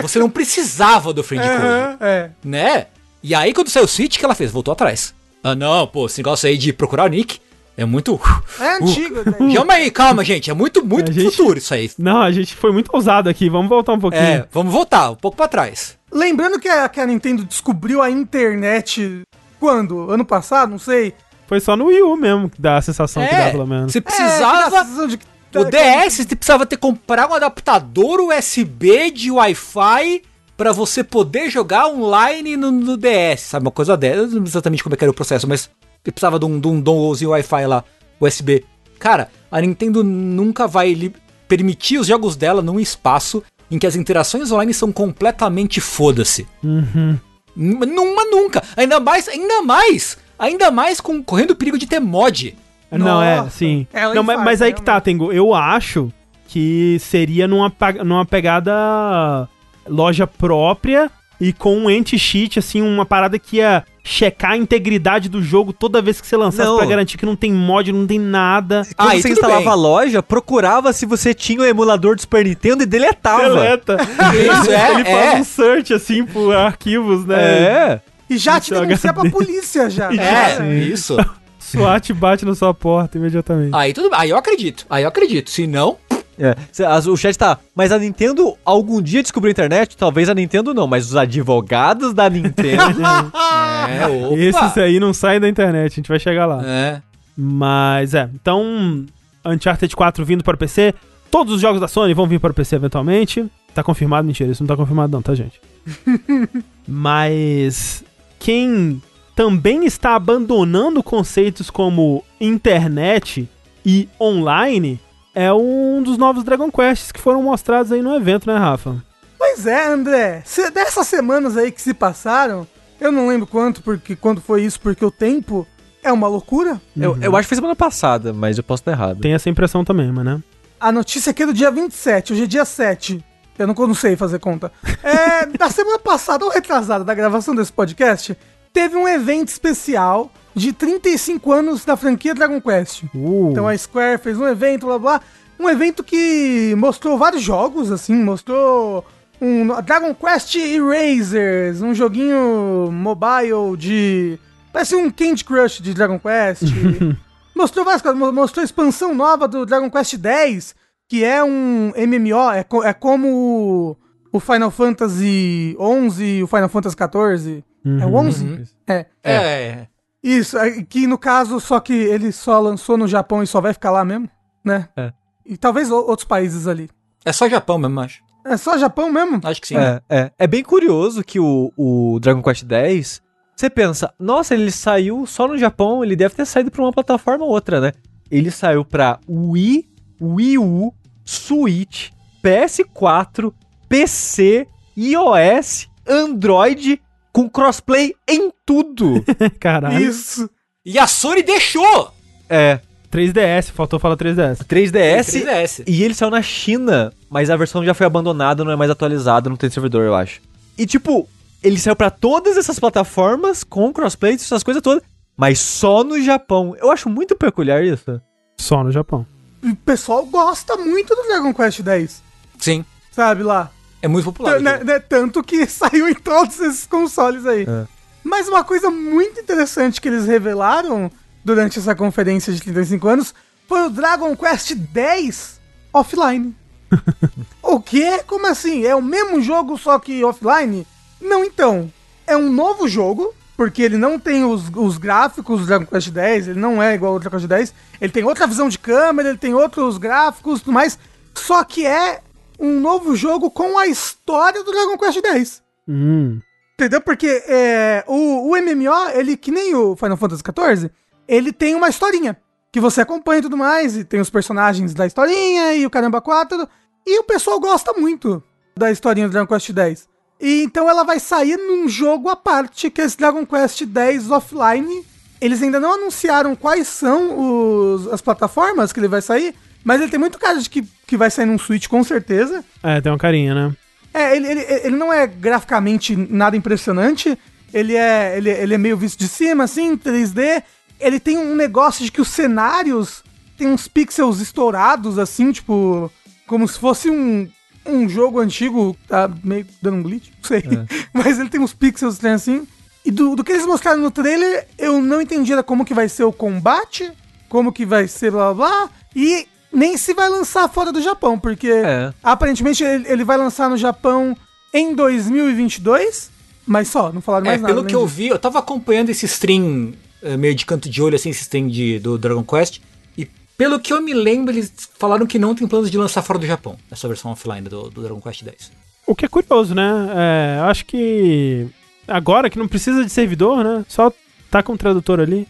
Você 0.02 0.20
não 0.20 0.30
precisava 0.30 1.14
do 1.14 1.24
Friend 1.24 1.44
Code. 1.48 1.58
Aham, 1.62 1.98
é. 2.02 2.30
né? 2.44 2.88
E 3.24 3.34
aí, 3.34 3.54
quando 3.54 3.70
saiu 3.70 3.86
o 3.86 3.88
Switch, 3.88 4.18
que 4.18 4.26
ela 4.26 4.36
fez? 4.36 4.52
Voltou 4.52 4.74
atrás. 4.74 5.16
Ah, 5.42 5.56
não, 5.56 5.88
pô, 5.88 6.06
esse 6.06 6.20
negócio 6.20 6.48
aí 6.48 6.58
de 6.58 6.74
procurar 6.74 7.06
o 7.06 7.08
Nick 7.08 7.40
é 7.78 7.86
muito. 7.86 8.20
É 8.60 8.76
antigo. 8.84 9.16
né? 9.26 9.34
Calma 9.56 9.74
aí, 9.74 9.90
calma, 9.90 10.24
gente. 10.26 10.50
É 10.52 10.54
muito, 10.54 10.86
muito 10.86 11.10
A 11.10 11.14
gente- 11.14 11.32
futuro 11.36 11.58
isso 11.58 11.74
aí. 11.74 11.90
Não, 11.98 12.22
a 12.22 12.32
gente 12.34 12.54
foi 12.54 12.74
muito 12.74 12.90
ousado 12.94 13.30
aqui. 13.30 13.50
Vamos 13.50 13.70
voltar 13.70 13.94
um 13.94 14.00
pouquinho. 14.00 14.22
É, 14.22 14.46
vamos 14.52 14.74
voltar 14.74 15.10
um 15.12 15.16
pouco 15.16 15.38
pra 15.38 15.48
trás. 15.48 15.98
Lembrando 16.12 16.60
que 16.60 16.68
a, 16.68 16.88
que 16.90 17.00
a 17.00 17.06
Nintendo 17.08 17.44
descobriu 17.46 18.02
a 18.02 18.10
internet 18.10 19.22
quando? 19.64 20.12
Ano 20.12 20.26
passado? 20.26 20.70
Não 20.72 20.78
sei. 20.80 21.14
Foi 21.48 21.60
só 21.62 21.76
no 21.78 21.86
Wii 21.86 22.02
U 22.04 22.18
mesmo 22.18 22.50
que 22.50 22.62
dá 22.62 22.78
a 22.78 22.82
sensação 22.82 23.26
que 23.26 23.34
dá, 23.36 23.50
pelo 23.52 23.66
menos. 23.66 23.90
É, 23.90 23.92
você 23.94 23.98
É, 24.00 24.02
que 24.02 24.10
dá 24.10 24.14
a 24.16 24.28
precisava. 24.28 24.72
sensação 24.72 25.08
de 25.08 25.18
que- 25.18 25.26
o 25.56 25.64
DS, 25.66 26.16
você 26.28 26.36
precisava 26.36 26.66
ter 26.66 26.78
comprar 26.78 27.30
um 27.30 27.34
adaptador 27.34 28.20
USB 28.20 29.12
de 29.12 29.30
Wi-Fi 29.32 30.24
pra 30.58 30.72
você 30.72 31.04
poder 31.04 31.50
jogar 31.50 31.88
online 31.88 32.58
no, 32.58 32.72
no 32.72 32.98
DS, 32.98 33.42
sabe? 33.42 33.66
Uma 33.66 33.72
coisa 33.72 33.96
dessa. 33.96 34.18
Eu 34.22 34.28
não 34.28 34.32
sei 34.32 34.42
exatamente 34.46 34.84
como 34.84 34.96
é 34.96 34.98
que 34.98 35.04
era 35.04 35.12
o 35.12 35.14
processo, 35.14 35.48
mas 35.48 35.70
você 36.04 36.12
precisava 36.12 36.38
de 36.40 36.46
um, 36.46 36.60
de 36.60 36.68
um 36.68 36.82
donglezinho 36.82 37.32
Wi-Fi 37.32 37.66
lá, 37.68 37.84
USB. 38.20 38.66
Cara, 39.00 39.30
a 39.52 39.62
Nintendo 39.62 40.04
nunca 40.04 40.68
vai 40.68 41.14
permitir 41.48 42.00
os 42.00 42.08
jogos 42.08 42.36
dela 42.36 42.62
num 42.62 42.80
espaço 42.80 43.44
em 43.70 43.78
que 43.78 43.86
as 43.86 43.96
interações 43.96 44.52
online 44.52 44.74
são 44.74 44.92
completamente 44.92 45.80
foda-se. 45.82 46.48
Uhum. 46.64 47.18
Numa, 47.56 48.26
nunca. 48.26 48.64
Ainda 48.76 49.00
mais, 49.00 49.28
ainda 49.28 49.62
mais, 49.62 50.18
ainda 50.38 50.72
mais 50.72 51.00
com 51.00 51.24
correndo 51.24 51.52
o 51.52 51.56
perigo 51.56 51.78
de 51.78 51.86
ter 51.86 52.00
mod. 52.00 52.56
Não, 52.92 53.22
é, 53.22 53.50
sim. 53.50 53.88
Ela 53.92 54.14
não, 54.14 54.24
mas, 54.24 54.36
faz, 54.36 54.46
mas 54.46 54.62
aí 54.62 54.74
que 54.74 54.82
tá. 54.82 55.00
Tengo. 55.02 55.32
Eu 55.32 55.54
acho 55.54 56.12
que 56.48 56.98
seria 57.00 57.48
numa, 57.48 57.72
numa 58.04 58.26
pegada 58.26 59.50
loja 59.88 60.28
própria 60.28 61.10
e 61.42 61.52
com 61.52 61.76
um 61.76 61.88
anti-cheat, 61.88 62.60
assim, 62.60 62.82
uma 62.82 63.06
parada 63.06 63.40
que 63.40 63.58
ia 63.58 63.84
checar 64.04 64.52
a 64.52 64.58
integridade 64.58 65.30
do 65.30 65.42
jogo 65.42 65.72
toda 65.72 66.02
vez 66.02 66.20
que 66.20 66.28
você 66.28 66.36
lançasse 66.36 66.68
Não. 66.68 66.78
pra 66.78 66.86
garantir 66.86 67.18
que 67.18 67.26
não 67.26 67.36
tem 67.36 67.54
mod, 67.54 67.92
não 67.94 68.06
tem 68.06 68.20
nada. 68.20 68.86
Quando 68.98 69.10
Aí 69.10 69.22
você 69.22 69.30
instalava 69.30 69.62
bem. 69.62 69.70
a 69.70 69.74
loja, 69.74 70.22
procurava 70.22 70.92
se 70.92 71.06
você 71.06 71.34
tinha 71.34 71.62
o 71.62 71.66
emulador 71.66 72.16
do 72.16 72.22
Super 72.22 72.44
Nintendo 72.46 72.84
e 72.84 72.86
deletava. 72.86 73.44
Deleta. 73.44 73.98
Isso, 74.36 74.72
é, 74.72 74.92
Ele 74.94 75.06
faz 75.06 75.34
é. 75.36 75.40
um 75.40 75.44
search 75.44 75.94
assim 75.94 76.26
por 76.26 76.54
arquivos, 76.54 77.26
né? 77.26 77.42
É. 77.42 78.02
E 78.30 78.38
já 78.38 78.60
te 78.60 78.72
denuncia 78.74 79.14
pra 79.14 79.30
polícia 79.30 79.90
já. 79.90 80.10
É, 80.14 80.80
isso. 80.80 81.16
SWAT 81.60 82.12
bate 82.14 82.46
na 82.46 82.54
sua 82.54 82.74
porta 82.74 83.18
imediatamente. 83.18 83.74
Aí 83.74 83.94
tudo 83.94 84.10
Aí 84.14 84.30
eu 84.30 84.38
acredito. 84.38 84.86
Aí 84.90 85.04
eu 85.04 85.08
acredito. 85.10 85.50
Se 85.50 85.66
não, 85.66 85.98
É. 86.38 86.56
As- 86.86 87.08
O 87.08 87.16
chat 87.16 87.38
tá. 87.38 87.58
Mas 87.76 87.92
a 87.92 88.00
Nintendo 88.00 88.56
algum 88.66 89.02
dia 89.02 89.22
descobriu 89.22 89.50
a 89.50 89.52
internet? 89.52 89.96
Talvez 89.98 90.30
a 90.30 90.34
Nintendo 90.34 90.74
não, 90.74 90.88
mas 90.88 91.06
os 91.08 91.16
advogados 91.16 92.14
da 92.14 92.30
Nintendo. 92.30 93.02
é, 93.90 94.08
opa. 94.08 94.36
Esses 94.38 94.78
aí 94.78 95.00
não 95.00 95.14
saem 95.14 95.40
da 95.40 95.48
internet, 95.50 95.94
a 95.94 95.96
gente 95.96 96.10
vai 96.10 96.20
chegar 96.20 96.46
lá. 96.46 96.62
É. 96.66 97.02
Mas 97.38 98.14
é, 98.14 98.30
então 98.34 99.06
Uncharted 99.46 99.96
4 99.96 100.26
vindo 100.26 100.44
para 100.44 100.56
o 100.56 100.58
PC. 100.58 100.94
Todos 101.30 101.56
os 101.56 101.62
jogos 101.62 101.82
da 101.82 101.88
Sony 101.88 102.14
vão 102.14 102.28
vir 102.28 102.40
para 102.40 102.52
o 102.52 102.54
PC 102.54 102.76
eventualmente. 102.76 103.46
Tá 103.74 103.84
confirmado? 103.84 104.26
Mentira, 104.28 104.52
isso 104.52 104.62
não 104.62 104.68
tá 104.68 104.76
confirmado 104.76 105.12
não, 105.12 105.22
tá, 105.22 105.34
gente? 105.34 105.60
Mas 106.88 108.04
quem 108.40 109.02
também 109.36 109.86
está 109.86 110.16
abandonando 110.16 111.02
conceitos 111.02 111.70
como 111.70 112.24
internet 112.40 113.50
e 113.86 114.08
online 114.22 115.00
é 115.34 115.52
um 115.54 116.02
dos 116.04 116.18
novos 116.18 116.44
Dragon 116.44 116.72
Quests 116.72 117.12
que 117.12 117.20
foram 117.20 117.42
mostrados 117.42 117.92
aí 117.92 118.02
no 118.02 118.16
evento, 118.16 118.48
né, 118.48 118.58
Rafa? 118.58 118.96
Pois 119.38 119.66
é, 119.66 119.88
André. 119.88 120.42
Se- 120.46 120.70
dessas 120.72 121.08
semanas 121.08 121.58
aí 121.58 121.72
que 121.72 121.82
se 121.82 121.94
passaram, 121.94 122.68
eu 123.00 123.12
não 123.12 123.28
lembro 123.28 123.46
quanto, 123.48 123.82
porque 123.82 124.16
quando 124.16 124.42
foi 124.42 124.64
isso, 124.64 124.80
porque 124.80 125.04
o 125.04 125.12
tempo 125.12 125.68
é 126.02 126.12
uma 126.12 126.28
loucura. 126.28 126.82
eu, 126.96 127.18
eu 127.22 127.36
acho 127.36 127.46
que 127.48 127.50
foi 127.50 127.58
semana 127.58 127.76
passada, 127.76 128.32
mas 128.34 128.58
eu 128.58 128.64
posso 128.64 128.82
estar 128.82 128.92
errado. 128.92 129.20
Tem 129.20 129.34
essa 129.34 129.50
impressão 129.50 129.84
também, 129.84 130.12
mas 130.12 130.26
né? 130.26 130.42
A 130.80 130.92
notícia 130.92 131.32
aqui 131.32 131.44
é 131.44 131.46
do 131.46 131.54
dia 131.54 131.72
27, 131.72 132.34
hoje 132.34 132.44
é 132.44 132.48
dia 132.48 132.66
7. 132.66 133.24
Eu 133.58 133.68
não, 133.68 133.74
não 133.74 133.94
sei 133.94 134.16
fazer 134.16 134.40
conta. 134.40 134.72
É, 135.04 135.46
da 135.58 135.70
semana 135.70 136.00
passada, 136.00 136.44
ou 136.44 136.52
retrasada, 136.52 137.04
da 137.04 137.14
gravação 137.14 137.56
desse 137.56 137.72
podcast, 137.72 138.38
teve 138.72 138.96
um 138.98 139.08
evento 139.08 139.50
especial 139.50 140.32
de 140.56 140.72
35 140.74 141.52
anos 141.52 141.84
da 141.86 141.96
franquia 141.98 142.34
Dragon 142.36 142.60
Quest. 142.62 143.04
Uh, 143.14 143.50
Então 143.52 143.68
a 143.68 143.78
Square 143.78 144.20
fez 144.20 144.38
um 144.38 144.48
evento, 144.48 144.86
blá 144.86 145.00
blá. 145.00 145.22
Um 145.60 145.70
evento 145.70 146.04
que 146.04 146.74
mostrou 146.78 147.18
vários 147.18 147.42
jogos, 147.42 147.92
assim, 147.92 148.16
mostrou 148.16 149.06
um 149.42 149.68
Dragon 149.82 150.14
Quest 150.14 150.56
Erasers, 150.56 151.82
um 151.82 151.94
joguinho 151.94 152.90
mobile 152.92 153.78
de. 153.78 154.40
Parece 154.72 154.96
um 154.96 155.10
Candy 155.12 155.44
Crush 155.46 155.82
de 155.82 155.94
Dragon 155.94 156.20
Quest. 156.20 156.64
mostrou 157.56 157.86
várias 157.86 158.02
coisas, 158.02 158.20
mo- 158.20 158.32
mostrou 158.32 158.62
a 158.62 158.66
expansão 158.66 159.14
nova 159.14 159.48
do 159.48 159.66
Dragon 159.66 159.90
Quest 159.90 160.16
X, 160.24 160.76
que 161.08 161.24
é 161.24 161.44
um 161.44 161.92
MMO, 161.96 162.52
é, 162.52 162.64
co- 162.64 162.84
é 162.84 162.92
como 162.94 163.96
o 164.32 164.40
Final 164.40 164.72
Fantasy 164.72 165.78
XI 166.10 166.24
e 166.40 166.44
o 166.44 166.48
Final 166.48 166.70
Fantasy 166.70 166.96
XIV. 166.96 167.64
É 168.02 168.06
o 168.06 168.16
11? 168.16 168.46
Uhum. 168.46 168.64
É. 168.88 169.06
É. 169.24 169.88
Isso, 170.24 170.58
é, 170.58 170.82
que 170.84 171.06
no 171.06 171.18
caso, 171.18 171.60
só 171.60 171.80
que 171.80 171.94
ele 171.94 172.32
só 172.32 172.60
lançou 172.60 172.98
no 172.98 173.08
Japão 173.08 173.44
e 173.44 173.48
só 173.48 173.60
vai 173.60 173.74
ficar 173.74 173.92
lá 173.92 174.06
mesmo, 174.06 174.30
né? 174.64 174.88
É. 174.96 175.12
E 175.46 175.58
talvez 175.58 175.92
outros 175.92 176.26
países 176.26 176.68
ali. 176.68 176.90
É 177.26 177.34
só 177.34 177.50
Japão 177.50 177.78
mesmo, 177.78 178.00
acho. 178.00 178.24
É 178.46 178.56
só 178.56 178.78
Japão 178.78 179.12
mesmo? 179.12 179.42
Acho 179.44 179.62
que 179.62 179.68
sim. 179.68 179.78
É, 179.78 180.02
é. 180.10 180.32
É 180.38 180.48
bem 180.48 180.64
curioso 180.64 181.24
que 181.24 181.40
o, 181.40 181.72
o 181.78 182.20
Dragon 182.22 182.42
Quest 182.42 182.66
X, 182.70 183.22
você 183.56 183.70
pensa, 183.70 184.14
nossa, 184.18 184.54
ele 184.54 184.72
saiu 184.72 185.26
só 185.26 185.48
no 185.48 185.58
Japão, 185.58 186.04
ele 186.04 186.16
deve 186.16 186.36
ter 186.36 186.46
saído 186.46 186.72
pra 186.72 186.82
uma 186.82 186.92
plataforma 186.92 187.44
ou 187.44 187.52
outra, 187.52 187.82
né? 187.82 187.92
Ele 188.32 188.50
saiu 188.50 188.84
pra 188.84 189.20
Wii, 189.30 189.90
Wii 190.22 190.58
U, 190.58 190.94
Switch, 191.26 192.12
PS4, 192.44 193.54
PC, 193.88 194.68
iOS, 194.98 195.90
Android, 196.08 197.02
com 197.34 197.50
crossplay 197.50 198.14
em 198.30 198.52
tudo. 198.66 199.26
caralho. 199.60 200.00
Isso. 200.00 200.50
E 200.86 200.98
a 201.00 201.08
Sony 201.08 201.44
deixou! 201.44 202.14
é, 202.50 202.80
3DS, 203.12 203.72
faltou 203.72 204.00
falar 204.00 204.18
3DS. 204.18 204.64
3DS, 204.66 205.44
3DS. 205.44 205.84
E 205.86 206.04
ele 206.04 206.14
saiu 206.14 206.32
na 206.32 206.42
China, 206.42 207.14
mas 207.30 207.50
a 207.50 207.56
versão 207.56 207.84
já 207.84 207.94
foi 207.94 208.06
abandonada, 208.06 208.64
não 208.64 208.72
é 208.72 208.76
mais 208.76 208.90
atualizada, 208.90 209.50
não 209.50 209.58
tem 209.58 209.70
servidor, 209.70 210.04
eu 210.04 210.16
acho. 210.16 210.42
E 210.78 210.86
tipo, 210.86 211.28
ele 211.62 211.80
saiu 211.80 211.96
pra 211.96 212.10
todas 212.10 212.58
essas 212.58 212.80
plataformas 212.80 213.64
com 213.64 213.94
crossplay, 213.94 214.34
essas 214.34 214.64
coisas 214.64 214.82
todas, 214.82 215.04
mas 215.38 215.60
só 215.60 216.04
no 216.04 216.20
Japão. 216.22 216.76
Eu 216.80 216.92
acho 216.92 217.10
muito 217.10 217.36
peculiar 217.36 217.84
isso. 217.84 218.20
Só 218.60 218.84
no 218.84 218.92
Japão. 218.92 219.26
O 219.64 219.76
pessoal 219.76 220.26
gosta 220.26 220.76
muito 220.76 221.16
do 221.16 221.24
Dragon 221.24 221.54
Quest 221.54 221.82
X, 221.86 222.22
Sim. 222.58 222.84
sabe 223.12 223.44
lá? 223.44 223.72
É 224.04 224.08
muito 224.10 224.26
popular. 224.26 224.58
T- 224.58 224.60
né- 224.62 224.84
né, 224.84 225.00
tanto 225.00 225.42
que 225.42 225.66
saiu 225.66 226.10
em 226.10 226.14
todos 226.14 226.60
esses 226.60 226.86
consoles 226.86 227.46
aí. 227.46 227.64
É. 227.64 227.88
Mas 228.22 228.50
uma 228.50 228.62
coisa 228.64 228.92
muito 228.92 229.40
interessante 229.40 230.02
que 230.02 230.10
eles 230.10 230.26
revelaram 230.26 231.10
durante 231.44 231.80
essa 231.80 231.96
conferência 231.96 232.52
de 232.52 232.62
35 232.62 233.08
anos 233.08 233.34
foi 233.66 233.86
o 233.86 233.90
Dragon 233.90 234.36
Quest 234.36 234.76
X 234.94 235.58
offline. 235.94 236.54
o 237.64 237.80
quê? 237.80 238.22
Como 238.28 238.46
assim? 238.46 238.86
É 238.86 238.94
o 238.94 239.02
mesmo 239.02 239.42
jogo, 239.42 239.78
só 239.78 239.98
que 239.98 240.22
offline? 240.24 240.86
Não, 241.22 241.44
então. 241.46 241.92
É 242.28 242.36
um 242.36 242.52
novo 242.52 242.88
jogo, 242.90 243.34
porque 243.56 243.82
ele 243.82 243.98
não 243.98 244.20
tem 244.20 244.44
os, 244.44 244.64
os 244.76 244.98
gráficos 244.98 245.62
do 245.62 245.66
Dragon 245.66 245.86
Quest 245.86 246.14
X, 246.14 246.48
ele 246.50 246.60
não 246.60 246.84
é 246.84 246.94
igual 246.94 247.14
ao 247.14 247.20
Dragon 247.20 247.38
Quest 247.38 247.50
X. 247.52 247.74
Ele 248.02 248.12
tem 248.12 248.24
outra 248.26 248.48
visão 248.48 248.68
de 248.68 248.78
câmera, 248.78 249.30
ele 249.30 249.38
tem 249.38 249.54
outros 249.54 249.98
gráficos 249.98 250.60
e 250.60 250.64
tudo 250.64 250.74
mais. 250.74 251.00
Só 251.34 251.64
que 251.64 251.86
é 251.86 252.20
um 252.64 252.80
novo 252.80 253.16
jogo 253.16 253.52
com 253.52 253.78
a 253.78 253.88
história 253.88 254.64
do 254.64 254.72
Dragon 254.72 254.98
Quest 254.98 255.20
X. 255.26 255.62
Hum. 255.88 256.40
Entendeu? 256.76 257.02
Porque 257.02 257.28
é, 257.48 258.04
o, 258.08 258.50
o 258.52 258.56
MMO, 258.62 259.10
ele 259.14 259.38
que 259.38 259.52
nem 259.52 259.76
o 259.76 259.96
Final 259.96 260.18
Fantasy 260.18 260.42
XIV, 260.44 260.90
ele 261.28 261.52
tem 261.54 261.76
uma 261.76 261.90
historinha 261.90 262.38
que 262.72 262.80
você 262.80 263.02
acompanha 263.02 263.40
e 263.40 263.44
tudo 263.44 263.58
mais, 263.58 263.96
e 263.96 264.04
tem 264.04 264.20
os 264.20 264.30
personagens 264.30 264.94
da 264.94 265.06
historinha 265.06 265.76
e 265.76 265.86
o 265.86 265.90
caramba 265.90 266.20
4, 266.20 266.68
e 267.06 267.20
o 267.20 267.24
pessoal 267.24 267.60
gosta 267.60 267.94
muito 267.94 268.42
da 268.76 268.90
historinha 268.90 269.28
do 269.28 269.32
Dragon 269.32 269.48
Quest 269.48 269.70
X. 269.78 270.08
E 270.42 270.64
então 270.64 270.90
ela 270.90 271.04
vai 271.04 271.20
sair 271.20 271.58
num 271.58 271.88
jogo 271.88 272.30
à 272.30 272.36
parte, 272.36 272.90
que 272.90 273.00
é 273.02 273.06
esse 273.06 273.18
Dragon 273.18 273.46
Quest 273.46 273.84
X 273.86 274.32
Offline. 274.32 275.06
Eles 275.40 275.62
ainda 275.62 275.80
não 275.80 275.94
anunciaram 275.94 276.56
quais 276.56 276.88
são 276.88 277.94
os- 277.94 278.08
as 278.08 278.22
plataformas 278.22 278.92
que 278.92 279.00
ele 279.00 279.08
vai 279.08 279.22
sair, 279.22 279.54
mas 279.84 280.02
ele 280.02 280.12
tem 280.12 280.20
muito 280.20 280.40
cara 280.40 280.60
de 280.60 280.70
que, 280.70 280.84
que 281.06 281.18
vai 281.18 281.30
sair 281.30 281.46
num 281.46 281.58
Switch 281.58 281.88
com 281.88 282.04
certeza. 282.04 282.64
É, 282.82 283.02
tem 283.02 283.12
uma 283.12 283.18
carinha, 283.18 283.54
né? 283.54 283.76
É, 284.14 284.36
ele, 284.36 284.48
ele, 284.48 284.62
ele 284.62 284.96
não 284.96 285.12
é 285.12 285.26
graficamente 285.26 286.16
nada 286.16 286.56
impressionante. 286.56 287.38
Ele 287.74 287.96
é, 287.96 288.38
ele, 288.38 288.50
ele 288.50 288.74
é 288.76 288.78
meio 288.78 288.96
visto 288.96 289.20
de 289.20 289.28
cima, 289.28 289.64
assim, 289.64 289.98
3D. 289.98 290.64
Ele 291.00 291.20
tem 291.20 291.38
um 291.38 291.56
negócio 291.56 292.06
de 292.06 292.12
que 292.12 292.22
os 292.22 292.28
cenários 292.28 293.24
tem 293.58 293.68
uns 293.68 293.88
pixels 293.88 294.40
estourados, 294.40 295.18
assim, 295.18 295.52
tipo, 295.52 296.12
como 296.46 296.68
se 296.68 296.78
fosse 296.78 297.10
um, 297.10 297.50
um 297.86 298.08
jogo 298.08 298.40
antigo, 298.40 298.96
tá 299.08 299.30
meio 299.44 299.66
dando 299.82 299.98
um 299.98 300.04
glitch, 300.04 300.30
não 300.30 300.48
sei. 300.48 300.64
Mas 301.12 301.40
ele 301.40 301.50
tem 301.50 301.60
uns 301.60 301.74
pixels 301.74 302.16
estranhos 302.16 302.42
assim. 302.44 302.68
E 303.04 303.12
do, 303.12 303.36
do 303.36 303.44
que 303.44 303.52
eles 303.52 303.66
mostraram 303.66 304.00
no 304.00 304.12
trailer, 304.12 304.68
eu 304.78 305.02
não 305.02 305.22
entendi 305.22 305.52
era 305.52 305.64
como 305.64 305.84
que 305.84 305.94
vai 305.94 306.08
ser 306.08 306.24
o 306.24 306.32
combate, 306.32 307.12
como 307.50 307.74
que 307.74 307.86
vai 307.86 308.08
ser 308.08 308.32
blá 308.32 308.54
blá, 308.54 308.70
blá 308.70 308.90
e 309.16 309.48
nem 309.74 309.98
se 309.98 310.14
vai 310.14 310.30
lançar 310.30 310.70
fora 310.70 310.92
do 310.92 311.02
Japão, 311.02 311.38
porque 311.40 311.68
É. 311.68 312.14
aparentemente 312.24 312.84
ele, 312.84 313.06
ele 313.10 313.24
vai 313.24 313.38
lançar 313.38 313.70
no 313.70 313.76
Japão 313.78 314.38
em 314.74 314.94
2022, 314.96 316.30
mas 316.66 316.88
só, 316.88 317.12
não 317.12 317.22
falaram 317.22 317.46
É, 317.46 317.50
mais 317.50 317.62
nada. 317.62 317.74
pelo 317.74 317.86
que 317.86 317.96
eu 317.96 318.04
disso. 318.06 318.16
vi, 318.16 318.28
eu 318.28 318.40
tava 318.40 318.60
acompanhando 318.60 319.10
esse 319.10 319.26
stream 319.26 319.94
eh, 320.22 320.38
meio 320.38 320.56
de 320.56 320.66
canto 320.66 320.90
de 320.90 321.02
olho, 321.02 321.16
assim, 321.16 321.30
esse 321.30 321.42
stream 321.42 321.68
de, 321.68 322.00
do 322.00 322.18
Dragon 322.18 322.44
Quest. 322.44 322.80
E 323.18 323.28
pelo 323.58 323.80
que 323.80 323.92
eu 323.94 324.02
me 324.02 324.14
lembro, 324.14 324.54
eles 324.54 324.72
falaram 324.98 325.26
que 325.26 325.38
não 325.40 325.54
tem 325.56 325.68
planos 325.68 325.92
de 325.92 325.98
lançar 325.98 326.22
fora 326.22 326.40
do 326.40 326.46
Japão, 326.46 326.78
essa 326.92 327.08
versão 327.08 327.32
offline 327.32 327.68
do, 327.68 327.90
do 327.90 328.02
Dragon 328.02 328.22
Quest 328.22 328.44
X. 328.44 328.72
O 329.06 329.14
que 329.16 329.26
é 329.26 329.28
curioso, 329.28 329.76
né? 329.76 329.92
É, 330.16 330.60
eu 330.60 330.64
acho 330.66 330.86
que 330.86 331.68
agora 332.08 332.50
que 332.50 332.58
não 332.58 332.68
precisa 332.68 333.04
de 333.04 333.10
servidor, 333.12 333.64
né? 333.64 333.84
Só 333.90 334.12
tá 334.50 334.64
com 334.64 334.74
o 334.74 334.78
tradutor 334.78 335.20
ali. 335.20 335.46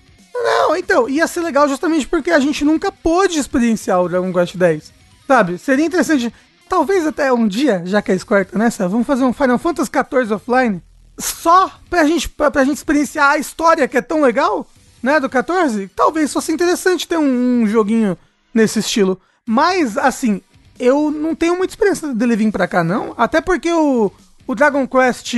Não, 0.74 0.80
então, 0.80 1.08
ia 1.08 1.28
ser 1.28 1.42
legal 1.42 1.70
justamente 1.70 2.08
porque 2.08 2.32
a 2.32 2.40
gente 2.40 2.66
nunca 2.66 2.92
pôde 2.92 3.38
experienciar 3.38 4.02
o 4.02 4.10
Dragon 4.10 4.34
Quest 4.34 4.56
X. 4.60 4.92
Sabe? 5.28 5.60
Seria 5.60 5.86
interessante. 5.86 6.34
Talvez 6.68 7.06
até 7.06 7.32
um 7.32 7.48
dia, 7.48 7.84
já 7.86 8.02
que 8.02 8.12
a 8.12 8.18
Square 8.18 8.46
tá 8.46 8.58
nessa, 8.58 8.88
vamos 8.88 9.06
fazer 9.06 9.24
um 9.24 9.32
Final 9.32 9.60
Fantasy 9.60 9.92
XIV 9.92 10.34
offline 10.34 10.82
só 11.20 11.72
pra 11.92 12.06
gente, 12.06 12.28
pra, 12.28 12.50
pra 12.50 12.64
gente 12.64 12.78
experienciar 12.78 13.32
a 13.32 13.38
história 13.38 13.88
que 13.88 13.96
é 13.96 14.02
tão 14.02 14.22
legal, 14.22 14.68
né, 15.04 15.20
do 15.20 15.30
14. 15.30 15.92
Talvez 15.96 16.34
fosse 16.34 16.52
interessante 16.52 17.08
ter 17.08 17.20
um, 17.20 17.62
um 17.62 17.68
joguinho 17.68 18.18
nesse 18.52 18.80
estilo. 18.80 19.22
Mas, 19.46 19.96
assim, 19.96 20.42
eu 20.80 21.12
não 21.12 21.36
tenho 21.36 21.56
muita 21.56 21.74
experiência 21.74 22.16
dele 22.16 22.36
vir 22.36 22.52
pra 22.52 22.68
cá, 22.68 22.84
não. 22.84 23.14
Até 23.16 23.42
porque 23.42 23.72
o, 23.72 24.12
o 24.48 24.56
Dragon 24.56 24.88
Quest 24.88 25.36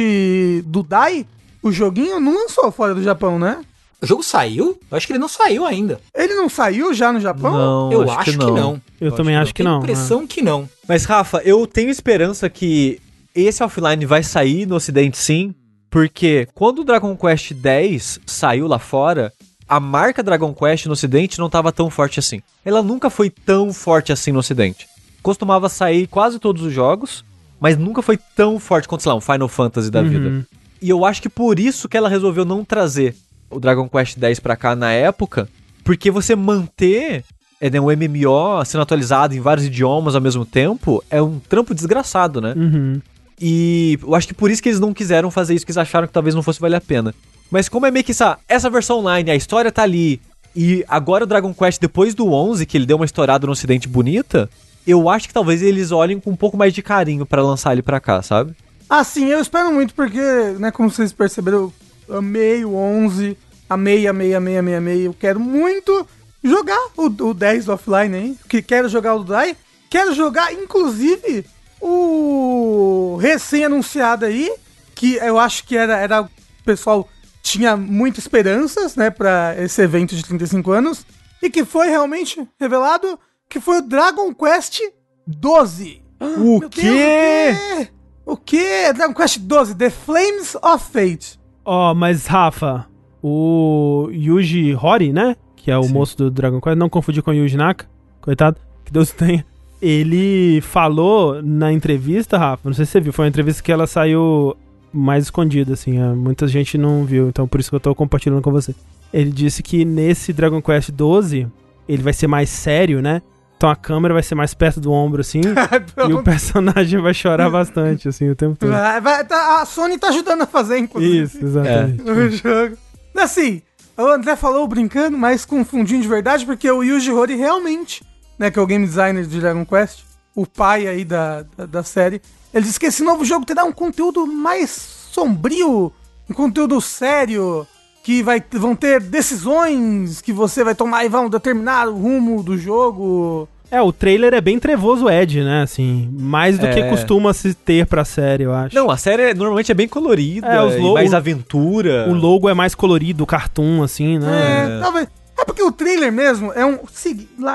do 0.64 0.82
Dai 0.82 1.28
o 1.62 1.74
joguinho 1.74 2.22
não 2.22 2.34
lançou 2.34 2.72
fora 2.72 2.96
do 2.96 3.04
Japão, 3.04 3.38
né? 3.38 3.60
O 4.06 4.08
jogo 4.08 4.22
saiu? 4.24 4.80
Eu 4.92 4.96
acho 4.98 5.08
que 5.08 5.14
ele 5.14 5.20
não 5.20 5.28
saiu 5.28 5.66
ainda. 5.66 6.00
Ele 6.14 6.36
não 6.36 6.48
saiu 6.48 6.94
já 6.94 7.12
no 7.12 7.20
Japão? 7.20 7.52
Não, 7.52 7.92
eu 7.92 8.12
acho, 8.12 8.32
que 8.32 8.38
não. 8.38 8.80
Eu, 9.02 9.12
também 9.12 9.36
acho 9.36 9.52
que 9.52 9.64
Tenho 9.64 9.70
não. 9.74 9.80
a 9.80 9.82
impressão 9.82 10.28
que 10.28 10.44
não. 10.44 10.70
Mas, 10.88 11.06
Rafa, 11.06 11.42
eu 11.44 11.66
tenho 11.66 11.90
esperança 11.90 12.48
que 12.48 13.02
esse 13.34 13.64
offline 13.64 14.06
vai 14.06 14.22
sair 14.22 14.68
no 14.68 14.76
ocidente 14.76 15.18
sim, 15.18 15.56
porque 15.90 16.48
quando 16.54 16.80
o 16.80 16.84
Dragon 16.84 17.18
Quest 17.18 17.52
X 17.64 18.20
saiu 18.28 18.68
lá 18.68 18.78
fora, 18.78 19.34
a 19.68 19.80
marca 19.80 20.22
Dragon 20.22 20.54
Quest 20.54 20.86
no 20.86 20.94
ocidente 20.94 21.40
não 21.40 21.48
estava 21.48 21.72
tão 21.72 21.90
forte 21.90 22.20
assim. 22.20 22.44
Ela 22.64 22.84
nunca 22.84 23.10
foi 23.10 23.32
tão 23.32 23.74
forte 23.74 24.12
assim 24.12 24.32
no 24.32 24.38
ocidente. 24.38 24.86
Costumava 25.24 25.68
sair 25.68 26.06
quase 26.06 26.38
todos 26.38 26.62
os 26.62 26.72
jogos, 26.72 27.26
mas 27.60 27.76
nunca 27.76 28.04
foi 28.04 28.20
tão 28.36 28.60
forte 28.60 28.88
quanto, 28.88 29.02
sei 29.02 29.12
lá, 29.12 29.18
um 29.18 29.22
Final 29.22 29.48
Fantasy 29.48 29.90
da 29.90 30.02
Uhum. 30.02 30.10
vida. 30.10 30.48
E 30.80 30.90
eu 30.90 31.04
acho 31.04 31.22
que 31.24 31.30
por 31.30 31.58
isso 31.58 31.90
que 31.90 31.98
ela 31.98 32.08
resolveu 32.08 32.46
não 32.46 32.64
trazer 32.64 33.16
o 33.56 33.60
Dragon 33.60 33.88
Quest 33.88 34.18
X 34.22 34.40
pra 34.40 34.56
cá 34.56 34.76
na 34.76 34.92
época, 34.92 35.48
porque 35.84 36.12
você 36.12 36.36
manter 36.36 37.24
é, 37.60 37.70
né, 37.70 37.80
um 37.80 37.86
MMO 37.86 38.66
sendo 38.66 38.82
atualizado 38.82 39.34
em 39.34 39.40
vários 39.40 39.66
idiomas 39.66 40.16
ao 40.16 40.22
mesmo 40.22 40.46
tempo 40.46 41.04
é 41.10 41.22
um 41.22 41.40
trampo 41.40 41.74
desgraçado, 41.74 42.42
né? 42.42 42.54
Uhum. 42.56 43.02
E 43.40 44.00
eu 44.02 44.16
acho 44.16 44.28
que 44.28 44.34
por 44.34 44.50
isso 44.50 44.62
que 44.62 44.70
eles 44.70 44.80
não 44.80 44.94
quiseram 44.94 45.30
fazer 45.32 45.54
isso, 45.54 45.66
que 45.66 45.72
eles 45.72 45.78
acharam 45.78 46.08
que 46.08 46.14
talvez 46.14 46.36
não 46.36 46.44
fosse 46.44 46.60
valer 46.60 46.78
a 46.78 46.82
pena. 46.82 47.14
Mas 47.50 47.70
como 47.70 47.86
é 47.86 47.92
meio 47.92 48.04
que 48.04 48.12
essa, 48.12 48.38
essa 48.48 48.70
versão 48.70 49.00
online, 49.00 49.30
a 49.30 49.36
história 49.36 49.72
tá 49.72 49.84
ali, 49.84 50.20
e 50.56 50.86
agora 50.88 51.26
o 51.26 51.28
Dragon 51.28 51.54
Quest, 51.54 51.80
depois 51.80 52.16
do 52.16 52.32
11, 52.32 52.66
que 52.66 52.78
ele 52.78 52.86
deu 52.86 52.96
uma 52.96 53.06
estourada 53.06 53.46
no 53.46 53.52
ocidente 53.52 53.88
bonita, 53.88 54.50
eu 54.88 55.10
acho 55.10 55.28
que 55.28 55.34
talvez 55.34 55.62
eles 55.62 55.92
olhem 55.92 56.20
com 56.20 56.32
um 56.32 56.36
pouco 56.36 56.56
mais 56.56 56.74
de 56.74 56.82
carinho 56.82 57.26
pra 57.26 57.44
lançar 57.44 57.74
ele 57.74 57.82
pra 57.82 58.00
cá, 58.00 58.22
sabe? 58.22 58.54
Ah, 58.90 59.04
sim, 59.04 59.26
eu 59.26 59.40
espero 59.40 59.72
muito, 59.72 59.94
porque, 59.94 60.22
né, 60.60 60.72
como 60.72 60.90
vocês 60.90 61.12
perceberam, 61.12 61.74
eu 62.08 62.18
amei 62.18 62.64
o 62.64 62.76
11, 62.76 63.38
amei, 63.70 64.08
amei, 64.08 64.34
amei, 64.34 64.58
amei, 64.58 64.76
amei. 64.76 65.08
Eu 65.08 65.14
quero 65.14 65.40
muito 65.40 66.08
jogar 66.44 66.80
o, 66.96 67.06
o 67.06 67.34
10 67.34 67.66
do 67.66 67.74
offline 67.74 68.16
aí, 68.16 68.38
que 68.48 68.62
quero 68.62 68.88
jogar 68.88 69.16
o 69.16 69.24
Dai. 69.24 69.56
Quero 69.90 70.14
jogar, 70.14 70.54
inclusive, 70.54 71.46
o 71.82 73.18
recém-anunciado 73.22 74.26
aí, 74.26 74.52
que 74.94 75.16
eu 75.16 75.40
acho 75.40 75.64
que 75.66 75.78
era, 75.78 75.98
era 75.98 76.22
o 76.24 76.30
pessoal 76.64 77.08
tinha 77.42 77.78
muitas 77.78 78.24
esperanças, 78.24 78.96
né, 78.96 79.12
pra 79.12 79.56
esse 79.60 79.80
evento 79.82 80.16
de 80.16 80.24
35 80.24 80.72
anos, 80.72 81.06
e 81.42 81.50
que 81.50 81.64
foi 81.64 81.90
realmente 81.90 82.46
revelado 82.60 83.20
que 83.48 83.60
foi 83.60 83.78
o 83.78 83.82
Dragon 83.84 84.34
Quest 84.34 84.82
12. 85.28 86.02
O 86.20 86.60
Meu 86.60 86.70
Deus, 86.70 86.70
o 86.70 86.70
quê? 86.70 87.90
O 88.26 88.38
quê? 88.38 88.94
Dragon 88.94 89.14
Quest 89.14 89.38
12, 89.38 89.76
The 89.76 89.90
Flames 89.92 90.56
of 90.56 90.84
Fate. 90.92 91.40
Ó, 91.64 91.94
mas 91.94 92.26
Rafa, 92.26 92.88
o 93.28 94.08
Yuji 94.12 94.76
Horii, 94.76 95.12
né? 95.12 95.36
Que 95.56 95.72
é 95.72 95.78
o 95.78 95.82
Sim. 95.82 95.94
moço 95.94 96.16
do 96.16 96.30
Dragon 96.30 96.62
Quest, 96.62 96.78
não 96.78 96.88
confundir 96.88 97.24
com 97.24 97.32
o 97.32 97.34
Yuji 97.34 97.58
Naka, 97.58 97.88
coitado, 98.22 98.58
que 98.86 98.94
Deus 98.94 99.10
tenha. 99.10 99.44
Ele 99.82 100.62
falou 100.62 101.42
na 101.42 101.74
entrevista, 101.74 102.38
Rafa, 102.38 102.70
não 102.70 102.76
sei 102.76 102.86
se 102.86 102.92
você 102.92 103.02
viu, 103.02 103.12
foi 103.12 103.26
uma 103.26 103.30
entrevista 103.30 103.64
que 103.64 103.72
ela 103.72 103.88
saiu 103.88 104.56
mais 104.94 105.24
escondida, 105.24 105.74
assim, 105.74 106.00
é, 106.00 106.08
muita 106.14 106.48
gente 106.48 106.78
não 106.78 107.04
viu, 107.04 107.28
então 107.28 107.48
por 107.48 107.60
isso 107.60 107.72
que 107.72 107.76
eu 107.76 107.80
tô 107.80 107.96
compartilhando 107.96 108.44
com 108.44 108.52
você. 108.52 108.76
Ele 109.12 109.32
disse 109.32 109.64
que 109.64 109.84
nesse 109.84 110.32
Dragon 110.32 110.62
Quest 110.62 110.92
12, 110.92 111.48
ele 111.90 112.04
vai 112.04 112.14
ser 112.14 112.28
mais 112.28 112.48
sério, 112.48 113.02
né? 113.02 113.24
Então 113.58 113.70
a 113.70 113.76
câmera 113.76 114.14
vai 114.14 114.22
ser 114.22 114.36
mais 114.36 114.54
perto 114.54 114.80
do 114.80 114.92
ombro, 114.92 115.22
assim, 115.22 115.42
e 116.08 116.14
o 116.14 116.22
personagem 116.22 117.02
vai 117.02 117.14
chorar 117.16 117.50
bastante, 117.50 118.08
assim, 118.08 118.30
o 118.30 118.36
tempo 118.36 118.56
todo. 118.56 118.70
Tá- 118.70 119.62
a 119.62 119.66
Sony 119.66 119.98
tá 119.98 120.10
ajudando 120.10 120.44
a 120.44 120.46
fazer, 120.46 120.78
inclusive. 120.78 121.24
Isso, 121.24 121.44
exatamente. 121.44 122.04
O 122.04 122.30
jogo. 122.30 122.78
Assim, 123.16 123.62
o 123.98 124.04
André 124.04 124.36
falou 124.36 124.68
brincando, 124.68 125.18
mas 125.18 125.46
confundindo 125.46 126.02
de 126.02 126.08
verdade, 126.08 126.46
porque 126.46 126.70
o 126.70 126.84
Yuji 126.84 127.12
Horii 127.12 127.38
realmente, 127.38 128.04
né, 128.38 128.52
que 128.52 128.60
é 128.60 128.62
o 128.62 128.68
game 128.68 128.86
designer 128.86 129.26
de 129.26 129.40
Dragon 129.40 129.66
Quest, 129.66 130.04
o 130.36 130.46
pai 130.46 130.88
aí 130.88 131.06
da, 131.06 131.44
da, 131.58 131.66
da 131.66 131.84
série, 131.84 132.22
ele 132.54 132.66
disse 132.66 132.80
que 132.80 132.88
esse 132.88 133.04
novo 133.04 133.24
jogo 133.24 133.46
terá 133.46 133.64
um 133.64 133.72
conteúdo 133.72 134.28
mais 134.28 134.70
sombrio, 135.12 135.92
um 136.30 136.34
conteúdo 136.34 136.80
sério, 136.82 137.66
que 138.04 138.22
vai, 138.22 138.44
vão 138.52 138.76
ter 138.76 139.02
decisões 139.02 140.22
que 140.22 140.32
você 140.32 140.64
vai 140.64 140.76
tomar 140.76 141.06
e 141.06 141.10
vão 141.10 141.30
determinar 141.30 141.88
o 141.88 141.98
rumo 141.98 142.44
do 142.44 142.58
jogo. 142.58 143.50
É, 143.72 143.82
o 143.82 143.92
trailer 143.92 144.34
é 144.34 144.40
bem 144.42 144.60
trevoso 144.60 145.10
Ed, 145.10 145.44
né? 145.44 145.64
Assim, 145.64 146.10
mais 146.14 146.58
do 146.60 146.66
É. 146.68 146.74
que 146.74 146.90
costuma 146.90 147.34
se 147.34 147.54
ter 147.54 147.86
pra 147.86 148.06
série, 148.06 148.44
eu 148.44 148.54
acho. 148.54 148.76
Não, 148.76 148.90
a 148.92 148.98
série 148.98 149.24
é- 149.24 149.34
normalmente 149.34 149.72
é 149.72 149.76
bem 149.76 149.88
colorida, 149.88 150.48
É, 150.48 150.62
os 150.64 150.76
e 150.76 150.78
lo- 150.78 150.94
mais 150.94 151.12
o- 151.12 151.16
aventura. 151.16 152.08
O 152.10 152.14
logo 152.14 152.48
é 152.50 152.54
mais 152.54 152.74
colorido, 152.76 153.26
cartoon, 153.26 153.84
assim, 153.84 154.20
né? 154.20 154.78
É, 154.78 154.80
talvez. 154.82 155.08
É 155.38 155.44
porque 155.44 155.62
o 155.64 155.72
trailer 155.72 156.12
mesmo 156.12 156.54
é 156.54 156.66
um. 156.66 156.80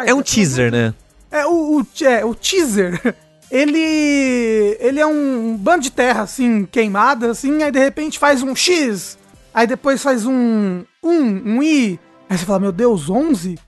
É 0.07 0.13
um 0.15 0.21
teaser, 0.23 0.71
né? 0.71 0.93
É, 1.31 1.47
o, 1.47 1.81
o, 1.81 1.87
é, 2.05 2.25
o 2.25 2.35
teaser, 2.35 3.01
ele. 3.51 4.77
Ele 4.81 5.01
é 5.01 5.07
um 5.07 5.57
bando 5.57 5.83
de 5.83 5.91
terra, 5.91 6.23
assim, 6.23 6.67
queimada, 6.71 7.31
assim, 7.31 7.63
aí 7.63 7.71
de 7.71 7.79
repente 7.79 8.19
faz 8.19 8.43
um 8.43 8.55
X, 8.55 9.17
aí 9.55 9.67
depois 9.67 10.03
faz 10.03 10.27
um. 10.27 10.83
Um, 11.03 11.57
um 11.57 11.63
I. 11.63 11.99
Aí 12.29 12.37
você 12.39 12.45
fala, 12.45 12.61
meu 12.61 12.73
Deus, 12.73 13.09
11? 13.11 13.59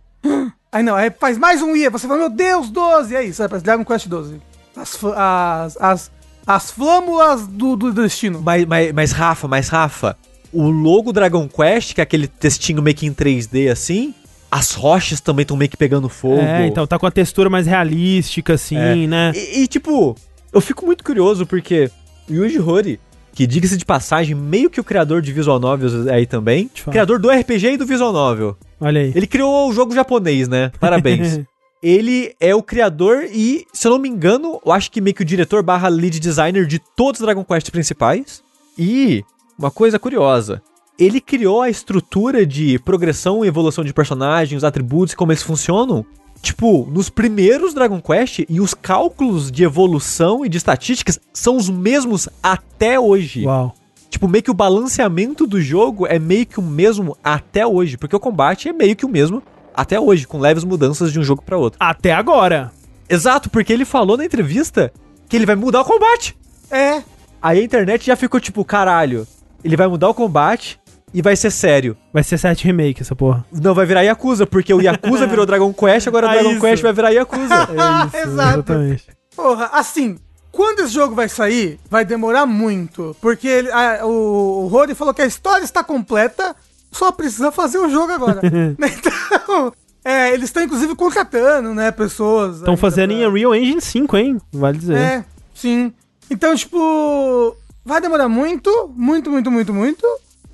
Aí 0.72 0.82
não, 0.82 0.96
aí 0.96 1.10
faz 1.10 1.36
mais 1.36 1.60
um 1.60 1.76
I, 1.76 1.84
aí 1.84 1.90
você 1.90 2.08
fala, 2.08 2.20
meu 2.20 2.30
Deus, 2.30 2.70
12. 2.70 3.14
É 3.14 3.22
isso, 3.22 3.42
aí 3.42 3.48
parece 3.48 3.64
Dragon 3.64 3.84
Quest 3.84 4.08
12. 4.08 4.40
As, 4.74 4.98
as, 5.04 5.76
as, 5.78 6.10
as 6.46 6.70
flâmulas 6.70 7.46
do, 7.46 7.76
do 7.76 7.92
destino. 7.92 8.40
Mas, 8.42 8.64
mas, 8.64 8.92
mas, 8.92 9.12
Rafa, 9.12 9.46
mas, 9.46 9.68
Rafa, 9.68 10.16
o 10.50 10.70
logo 10.70 11.12
Dragon 11.12 11.46
Quest, 11.46 11.94
que 11.94 12.00
é 12.00 12.04
aquele 12.04 12.26
textinho 12.26 12.80
meio 12.80 12.96
que 12.96 13.06
em 13.06 13.12
3D 13.12 13.70
assim, 13.70 14.14
as 14.50 14.72
rochas 14.72 15.20
também 15.20 15.42
estão 15.42 15.58
meio 15.58 15.70
que 15.70 15.76
pegando 15.76 16.08
fogo. 16.08 16.40
É, 16.40 16.66
então 16.66 16.86
tá 16.86 16.98
com 16.98 17.06
a 17.06 17.10
textura 17.10 17.50
mais 17.50 17.66
realística, 17.66 18.54
assim, 18.54 18.76
É. 18.76 19.06
né? 19.06 19.32
E, 19.34 19.62
e, 19.62 19.66
tipo, 19.66 20.16
eu 20.52 20.60
fico 20.62 20.86
muito 20.86 21.04
curioso 21.04 21.44
porque 21.44 21.90
o 22.30 22.32
Yuji 22.32 22.60
Horii, 22.60 22.98
que 23.33 23.47
diga-se 23.47 23.76
de 23.76 23.85
passagem, 23.85 24.35
meio 24.35 24.68
que 24.70 24.80
o 24.80 24.85
criador 24.85 25.22
de 25.22 25.33
visual 25.33 25.59
novels 25.59 26.07
aí 26.07 26.26
também, 26.26 26.70
criador 26.91 27.18
do 27.18 27.30
RPG 27.30 27.72
e 27.72 27.76
do 27.76 27.87
visual 27.87 28.12
novel. 28.12 28.57
Olha 28.80 29.01
aí. 29.01 29.12
Ele 29.14 29.26
criou 29.26 29.68
o 29.68 29.72
jogo 29.72 29.95
japonês, 29.95 30.49
né? 30.49 30.70
Parabéns. 30.78 31.41
Ele 31.83 32.33
é 32.39 32.55
o 32.55 32.62
criador 32.62 33.24
e, 33.24 33.66
se 33.72 33.89
eu 33.89 33.91
não 33.91 33.99
me 33.99 34.09
engano, 34.09 34.61
eu 34.64 34.70
acho 34.70 34.89
que 34.89 35.01
meio 35.01 35.16
que 35.16 35.22
o 35.22 35.24
diretor 35.24 35.64
barra 35.64 35.89
lead 35.89 36.20
designer 36.20 36.64
de 36.64 36.78
todos 36.78 37.20
os 37.20 37.24
Dragon 37.24 37.45
Quest 37.45 37.70
principais. 37.72 38.41
E, 38.78 39.24
uma 39.59 39.68
coisa 39.70 39.99
curiosa, 39.99 40.62
ele 40.97 41.20
criou 41.20 41.61
a 41.61 41.68
estrutura 41.68 42.47
de 42.47 42.78
progressão 42.78 43.45
e 43.45 43.49
evolução 43.49 43.83
de 43.83 43.93
personagens, 43.93 44.59
os 44.59 44.64
atributos 44.64 45.12
e 45.12 45.16
como 45.16 45.33
eles 45.33 45.43
funcionam. 45.43 46.07
Tipo, 46.43 46.86
nos 46.90 47.09
primeiros 47.09 47.72
Dragon 47.72 48.01
Quest, 48.01 48.40
e 48.49 48.61
os 48.61 48.74
cálculos 48.74 49.51
de 49.51 49.64
evolução 49.64 50.45
e 50.45 50.49
de 50.49 50.59
estatísticas 50.59 51.18
são 51.32 51.57
os 51.57 51.70
mesmos 51.70 52.28
até 52.43 52.99
hoje. 52.99 53.47
Uau. 53.47 53.74
Tipo, 54.11 54.28
meio 54.28 54.43
que 54.43 54.51
o 54.51 54.55
balanceamento 54.55 55.47
do 55.47 55.61
jogo 55.61 56.07
é 56.07 56.18
meio 56.18 56.45
que 56.45 56.59
o 56.59 56.62
mesmo 56.62 57.16
até 57.24 57.66
hoje, 57.66 57.97
porque 57.97 58.16
o 58.16 58.20
combate 58.20 58.68
é 58.68 58.72
meio 58.72 58.95
que 58.95 59.07
o 59.07 59.09
mesmo 59.09 59.43
até 59.74 59.99
hoje, 59.99 60.26
com 60.26 60.38
leves 60.38 60.64
mudanças 60.64 61.11
de 61.11 61.18
um 61.18 61.22
jogo 61.22 61.43
pra 61.43 61.57
outro. 61.57 61.78
Até 61.80 62.12
agora. 62.12 62.70
Exato, 63.09 63.49
porque 63.49 63.72
ele 63.72 63.86
falou 63.86 64.18
na 64.18 64.24
entrevista 64.24 64.93
que 65.28 65.36
ele 65.36 65.47
vai 65.47 65.57
mudar 65.57 65.80
o 65.80 65.84
combate. 65.84 66.36
É, 66.70 67.03
Aí 67.43 67.59
a 67.59 67.64
internet 67.64 68.07
já 68.07 68.14
ficou 68.14 68.38
tipo, 68.38 68.64
caralho, 68.64 69.26
ele 69.64 69.76
vai 69.76 69.88
mudar 69.88 70.09
o 70.09 70.14
combate 70.14 70.78
e 71.14 71.20
vai 71.22 71.36
ser 71.36 71.50
sério. 71.50 71.96
Vai 72.12 72.22
ser 72.22 72.38
7 72.38 72.64
remake 72.64 73.02
essa 73.02 73.14
porra. 73.14 73.44
Não 73.52 73.74
vai 73.74 73.84
virar 73.86 74.02
Yakuza, 74.02 74.46
porque 74.46 74.72
o 74.72 74.80
Yakuza 74.80 75.26
virou 75.26 75.44
Dragon 75.46 75.72
Quest, 75.72 76.06
agora 76.08 76.26
o 76.26 76.30
Ah, 76.30 76.32
Dragon 76.34 76.50
isso. 76.52 76.60
Quest 76.60 76.82
vai 76.82 76.92
virar 76.92 77.10
Yakuza. 77.10 77.54
É 77.72 78.06
isso, 78.06 78.16
Exato. 78.28 78.58
exatamente. 78.58 79.06
Porra, 79.36 79.70
assim, 79.72 80.18
quando 80.50 80.80
esse 80.80 80.92
jogo 80.92 81.14
vai 81.14 81.28
sair, 81.28 81.78
vai 81.90 82.04
demorar 82.04 82.46
muito. 82.46 83.16
Porque 83.20 83.48
ele- 83.48 83.70
a- 83.72 84.00
o, 84.04 84.64
o 84.64 84.66
Rory 84.68 84.94
falou 84.94 85.14
que 85.14 85.22
a 85.22 85.26
história 85.26 85.64
está 85.64 85.82
completa, 85.82 86.54
só 86.90 87.10
precisa 87.12 87.50
fazer 87.50 87.78
o 87.78 87.88
jogo 87.88 88.12
agora. 88.12 88.40
então, 88.78 89.72
é, 90.04 90.30
eles 90.32 90.44
estão 90.44 90.62
inclusive 90.62 90.94
contratando, 90.94 91.72
né, 91.74 91.90
pessoas. 91.90 92.56
Estão 92.56 92.76
fazendo 92.76 93.10
pra- 93.10 93.18
em 93.18 93.26
Unreal 93.26 93.54
Engine 93.54 93.80
5, 93.80 94.16
hein? 94.16 94.38
Vale 94.52 94.78
dizer. 94.78 94.96
É, 94.98 95.24
sim. 95.54 95.92
Então, 96.30 96.54
tipo, 96.54 97.56
vai 97.84 98.00
demorar 98.00 98.28
muito, 98.28 98.92
muito, 98.96 99.30
muito, 99.30 99.50
muito, 99.50 99.72
muito. 99.72 100.06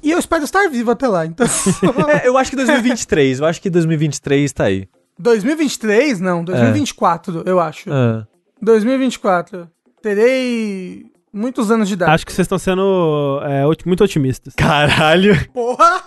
E 0.03 0.11
eu 0.11 0.19
espero 0.19 0.45
estar 0.45 0.69
vivo 0.69 0.91
até 0.91 1.09
lá. 1.09 1.27
Então, 1.27 1.47
É, 2.23 2.29
eu 2.29 2.37
acho 2.39 2.51
que 2.51 2.57
2023, 2.57 3.41
eu 3.41 3.47
acho 3.47 3.61
que 3.61 3.69
2023 3.71 4.53
tá 4.53 4.65
aí. 4.65 4.89
2023, 5.19 6.21
não, 6.21 6.45
2024, 6.45 7.43
eu 7.45 7.59
acho. 7.59 7.91
Ah. 7.93 8.27
2024. 8.63 9.69
Terei 10.01 11.07
muitos 11.33 11.71
anos 11.71 11.89
de 11.89 11.95
idade. 11.95 12.13
Acho 12.13 12.25
que 12.27 12.33
vocês 12.33 12.45
estão 12.45 12.59
sendo 12.59 13.41
é, 13.43 13.65
muito 13.85 14.05
otimistas. 14.05 14.55
Caralho. 14.55 15.35
Porra! 15.53 16.03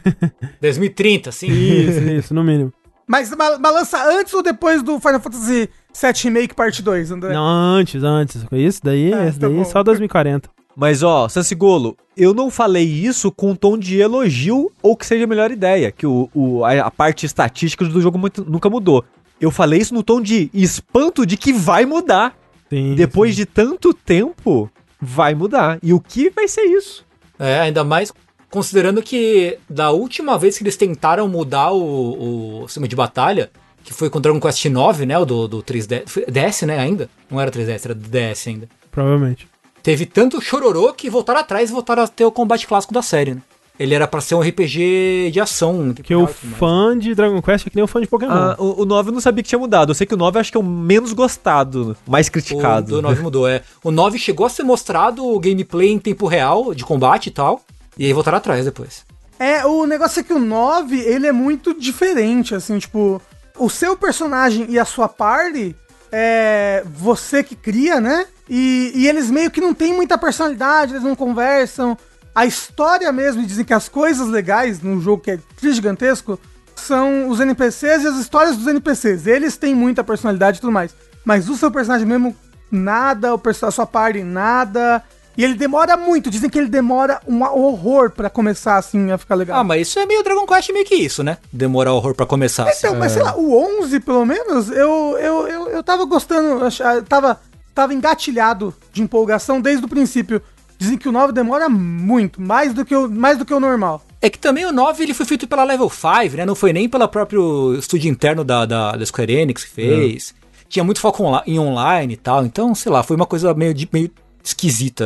2030, 0.60 1.30
assim. 1.30 1.48
Isso, 1.50 2.00
isso, 2.00 2.34
no 2.34 2.44
mínimo. 2.44 2.72
Mas 3.06 3.34
ba- 3.34 3.58
balança 3.58 4.02
antes 4.18 4.32
ou 4.32 4.42
depois 4.42 4.82
do 4.82 4.98
Final 4.98 5.20
Fantasy 5.20 5.68
VII 5.92 6.12
Remake 6.24 6.54
Parte 6.54 6.82
2, 6.82 7.10
André? 7.10 7.32
Não, 7.34 7.44
antes, 7.46 8.02
antes. 8.02 8.44
Isso 8.52 8.80
daí, 8.82 9.12
Ah, 9.12 9.26
esse 9.26 9.38
tá 9.38 9.46
daí 9.46 9.56
bom. 9.56 9.64
só 9.64 9.82
2040. 9.82 10.48
Mas 10.76 11.02
ó, 11.02 11.28
Sansigolo, 11.28 11.96
eu 12.16 12.34
não 12.34 12.50
falei 12.50 12.84
isso 12.84 13.30
com 13.30 13.50
um 13.50 13.56
tom 13.56 13.78
de 13.78 14.00
elogio 14.00 14.70
ou 14.82 14.96
que 14.96 15.06
seja 15.06 15.24
a 15.24 15.28
melhor 15.28 15.50
ideia, 15.50 15.92
que 15.92 16.06
o, 16.06 16.28
o 16.34 16.64
a, 16.64 16.72
a, 16.86 16.90
parte 16.90 17.26
estatística 17.26 17.84
do 17.84 18.00
jogo 18.00 18.18
muito, 18.18 18.44
nunca 18.44 18.68
mudou. 18.68 19.04
Eu 19.40 19.50
falei 19.50 19.80
isso 19.80 19.94
no 19.94 20.02
tom 20.02 20.20
de 20.20 20.50
espanto 20.52 21.26
de 21.26 21.36
que 21.36 21.52
vai 21.52 21.84
mudar. 21.84 22.36
Sim, 22.70 22.94
Depois 22.94 23.34
sim. 23.34 23.42
de 23.42 23.46
tanto 23.46 23.92
tempo, 23.92 24.70
vai 25.00 25.34
mudar. 25.34 25.78
E 25.82 25.92
o 25.92 26.00
que 26.00 26.30
vai 26.30 26.48
ser 26.48 26.62
isso? 26.62 27.04
É, 27.38 27.60
ainda 27.60 27.84
mais 27.84 28.12
considerando 28.50 29.02
que 29.02 29.58
da 29.68 29.90
última 29.90 30.38
vez 30.38 30.56
que 30.56 30.62
eles 30.62 30.76
tentaram 30.76 31.26
mudar 31.28 31.72
o, 31.72 32.62
o 32.62 32.68
sistema 32.68 32.86
de 32.86 32.96
batalha, 32.96 33.50
que 33.82 33.92
foi 33.92 34.08
com 34.08 34.20
Dragon 34.20 34.40
Quest 34.40 34.64
IX, 34.64 35.06
né? 35.06 35.18
O 35.18 35.24
do, 35.24 35.48
do 35.48 35.62
3DS. 35.62 36.30
DS, 36.30 36.62
né? 36.62 36.78
Ainda? 36.78 37.10
Não 37.30 37.40
era 37.40 37.50
3DS, 37.50 37.84
era 37.84 37.94
DS 37.94 38.46
ainda. 38.48 38.68
Provavelmente. 38.90 39.48
Teve 39.84 40.06
tanto 40.06 40.40
chororô 40.40 40.94
que 40.94 41.10
voltaram 41.10 41.40
atrás 41.40 41.68
e 41.68 41.72
voltaram 41.72 42.02
a 42.02 42.08
ter 42.08 42.24
o 42.24 42.32
combate 42.32 42.66
clássico 42.66 42.94
da 42.94 43.02
série, 43.02 43.34
né? 43.34 43.42
Ele 43.78 43.94
era 43.94 44.06
pra 44.06 44.22
ser 44.22 44.34
um 44.34 44.40
RPG 44.40 45.30
de 45.30 45.40
ação. 45.40 45.92
Que 45.92 46.14
o 46.14 46.26
fã 46.26 46.96
de 46.96 47.14
Dragon 47.14 47.42
Quest 47.42 47.66
é 47.66 47.70
que 47.70 47.76
nem 47.76 47.84
o 47.84 47.88
fã 47.88 48.00
de 48.00 48.06
Pokémon. 48.06 48.32
Ah, 48.32 48.56
o, 48.58 48.80
o 48.80 48.84
9 48.86 49.10
eu 49.10 49.12
não 49.12 49.20
sabia 49.20 49.42
que 49.42 49.48
tinha 49.48 49.58
mudado. 49.58 49.90
Eu 49.90 49.94
sei 49.94 50.06
que 50.06 50.14
o 50.14 50.16
9 50.16 50.38
acho 50.38 50.50
que 50.50 50.56
é 50.56 50.60
o 50.60 50.64
menos 50.64 51.12
gostado, 51.12 51.94
mais 52.08 52.30
criticado. 52.30 52.94
O, 52.94 52.98
o 53.00 53.02
9 53.02 53.22
mudou, 53.22 53.46
é. 53.46 53.62
O 53.82 53.90
9 53.90 54.18
chegou 54.18 54.46
a 54.46 54.48
ser 54.48 54.62
mostrado 54.62 55.26
o 55.26 55.38
gameplay 55.38 55.90
em 55.90 55.98
tempo 55.98 56.26
real, 56.26 56.72
de 56.72 56.82
combate 56.82 57.26
e 57.26 57.32
tal. 57.32 57.60
E 57.98 58.06
aí 58.06 58.12
voltaram 58.14 58.38
atrás 58.38 58.64
depois. 58.64 59.04
É, 59.38 59.66
o 59.66 59.84
negócio 59.84 60.20
é 60.20 60.22
que 60.22 60.32
o 60.32 60.38
9, 60.38 60.98
ele 60.98 61.26
é 61.26 61.32
muito 61.32 61.78
diferente, 61.78 62.54
assim, 62.54 62.78
tipo... 62.78 63.20
O 63.58 63.68
seu 63.68 63.96
personagem 63.96 64.66
e 64.70 64.78
a 64.78 64.84
sua 64.84 65.08
party 65.08 65.76
é 66.16 66.84
você 66.86 67.42
que 67.42 67.56
cria, 67.56 68.00
né? 68.00 68.26
E, 68.48 68.92
e 68.94 69.08
eles 69.08 69.30
meio 69.30 69.50
que 69.50 69.60
não 69.60 69.74
têm 69.74 69.92
muita 69.92 70.16
personalidade, 70.16 70.92
eles 70.92 71.02
não 71.02 71.16
conversam. 71.16 71.98
A 72.32 72.46
história 72.46 73.10
mesmo, 73.10 73.44
dizem 73.44 73.64
que 73.64 73.74
as 73.74 73.88
coisas 73.88 74.28
legais 74.28 74.80
num 74.80 75.00
jogo 75.00 75.22
que 75.22 75.32
é 75.32 75.38
gigantesco 75.60 76.38
são 76.76 77.28
os 77.28 77.40
NPCs 77.40 78.04
e 78.04 78.06
as 78.06 78.16
histórias 78.16 78.56
dos 78.56 78.66
NPCs. 78.66 79.26
Eles 79.26 79.56
têm 79.56 79.74
muita 79.74 80.04
personalidade 80.04 80.58
e 80.58 80.60
tudo 80.60 80.72
mais. 80.72 80.94
Mas 81.24 81.48
o 81.48 81.56
seu 81.56 81.70
personagem 81.70 82.06
mesmo, 82.06 82.36
nada, 82.70 83.30
a 83.34 83.70
sua 83.70 83.86
party, 83.86 84.22
nada. 84.22 85.02
E 85.36 85.44
ele 85.44 85.54
demora 85.54 85.96
muito, 85.96 86.30
dizem 86.30 86.48
que 86.48 86.58
ele 86.58 86.68
demora 86.68 87.20
um 87.26 87.42
horror 87.42 88.10
para 88.10 88.30
começar 88.30 88.76
assim 88.76 89.10
a 89.10 89.18
ficar 89.18 89.34
legal. 89.34 89.60
Ah, 89.60 89.64
mas 89.64 89.88
isso 89.88 89.98
é 89.98 90.06
meio 90.06 90.22
Dragon 90.22 90.46
Quest 90.46 90.70
meio 90.70 90.84
que 90.84 90.94
isso, 90.94 91.22
né? 91.22 91.38
Demorar 91.52 91.92
horror 91.92 92.14
para 92.14 92.26
começar. 92.26 92.62
Então, 92.62 92.90
assim. 92.90 92.98
mas 92.98 93.12
sei 93.12 93.22
lá, 93.22 93.36
o 93.36 93.80
11 93.80 94.00
pelo 94.00 94.24
menos, 94.24 94.70
eu 94.70 95.18
eu, 95.18 95.48
eu, 95.48 95.68
eu 95.70 95.82
tava 95.82 96.04
gostando, 96.04 96.64
eu 96.64 97.02
tava 97.04 97.40
tava 97.74 97.92
engatilhado 97.92 98.72
de 98.92 99.02
empolgação 99.02 99.60
desde 99.60 99.84
o 99.84 99.88
princípio. 99.88 100.40
Dizem 100.78 100.98
que 100.98 101.08
o 101.08 101.12
9 101.12 101.32
demora 101.32 101.68
muito, 101.68 102.40
mais 102.40 102.72
do 102.72 102.84
que 102.84 102.94
o, 102.94 103.08
mais 103.08 103.38
do 103.38 103.44
que 103.44 103.54
o 103.54 103.60
normal. 103.60 104.04
É 104.20 104.30
que 104.30 104.38
também 104.38 104.64
o 104.64 104.72
9 104.72 105.02
ele 105.02 105.14
foi 105.14 105.26
feito 105.26 105.46
pela 105.46 105.64
Level 105.64 105.90
5, 105.90 106.36
né? 106.36 106.44
Não 106.44 106.54
foi 106.54 106.72
nem 106.72 106.88
pelo 106.88 107.06
próprio 107.08 107.76
estúdio 107.78 108.10
interno 108.10 108.44
da, 108.44 108.64
da, 108.64 108.92
da 108.92 109.06
Square 109.06 109.32
Enix 109.32 109.64
que 109.64 109.70
fez. 109.70 110.30
Uhum. 110.30 110.64
Tinha 110.68 110.84
muito 110.84 111.00
foco 111.00 111.22
em 111.46 111.58
online 111.58 112.14
e 112.14 112.16
tal. 112.16 112.44
Então, 112.44 112.74
sei 112.74 112.90
lá, 112.90 113.02
foi 113.02 113.16
uma 113.16 113.26
coisa 113.26 113.54
meio, 113.54 113.72
de, 113.72 113.88
meio 113.92 114.10
esquisita, 114.44 115.04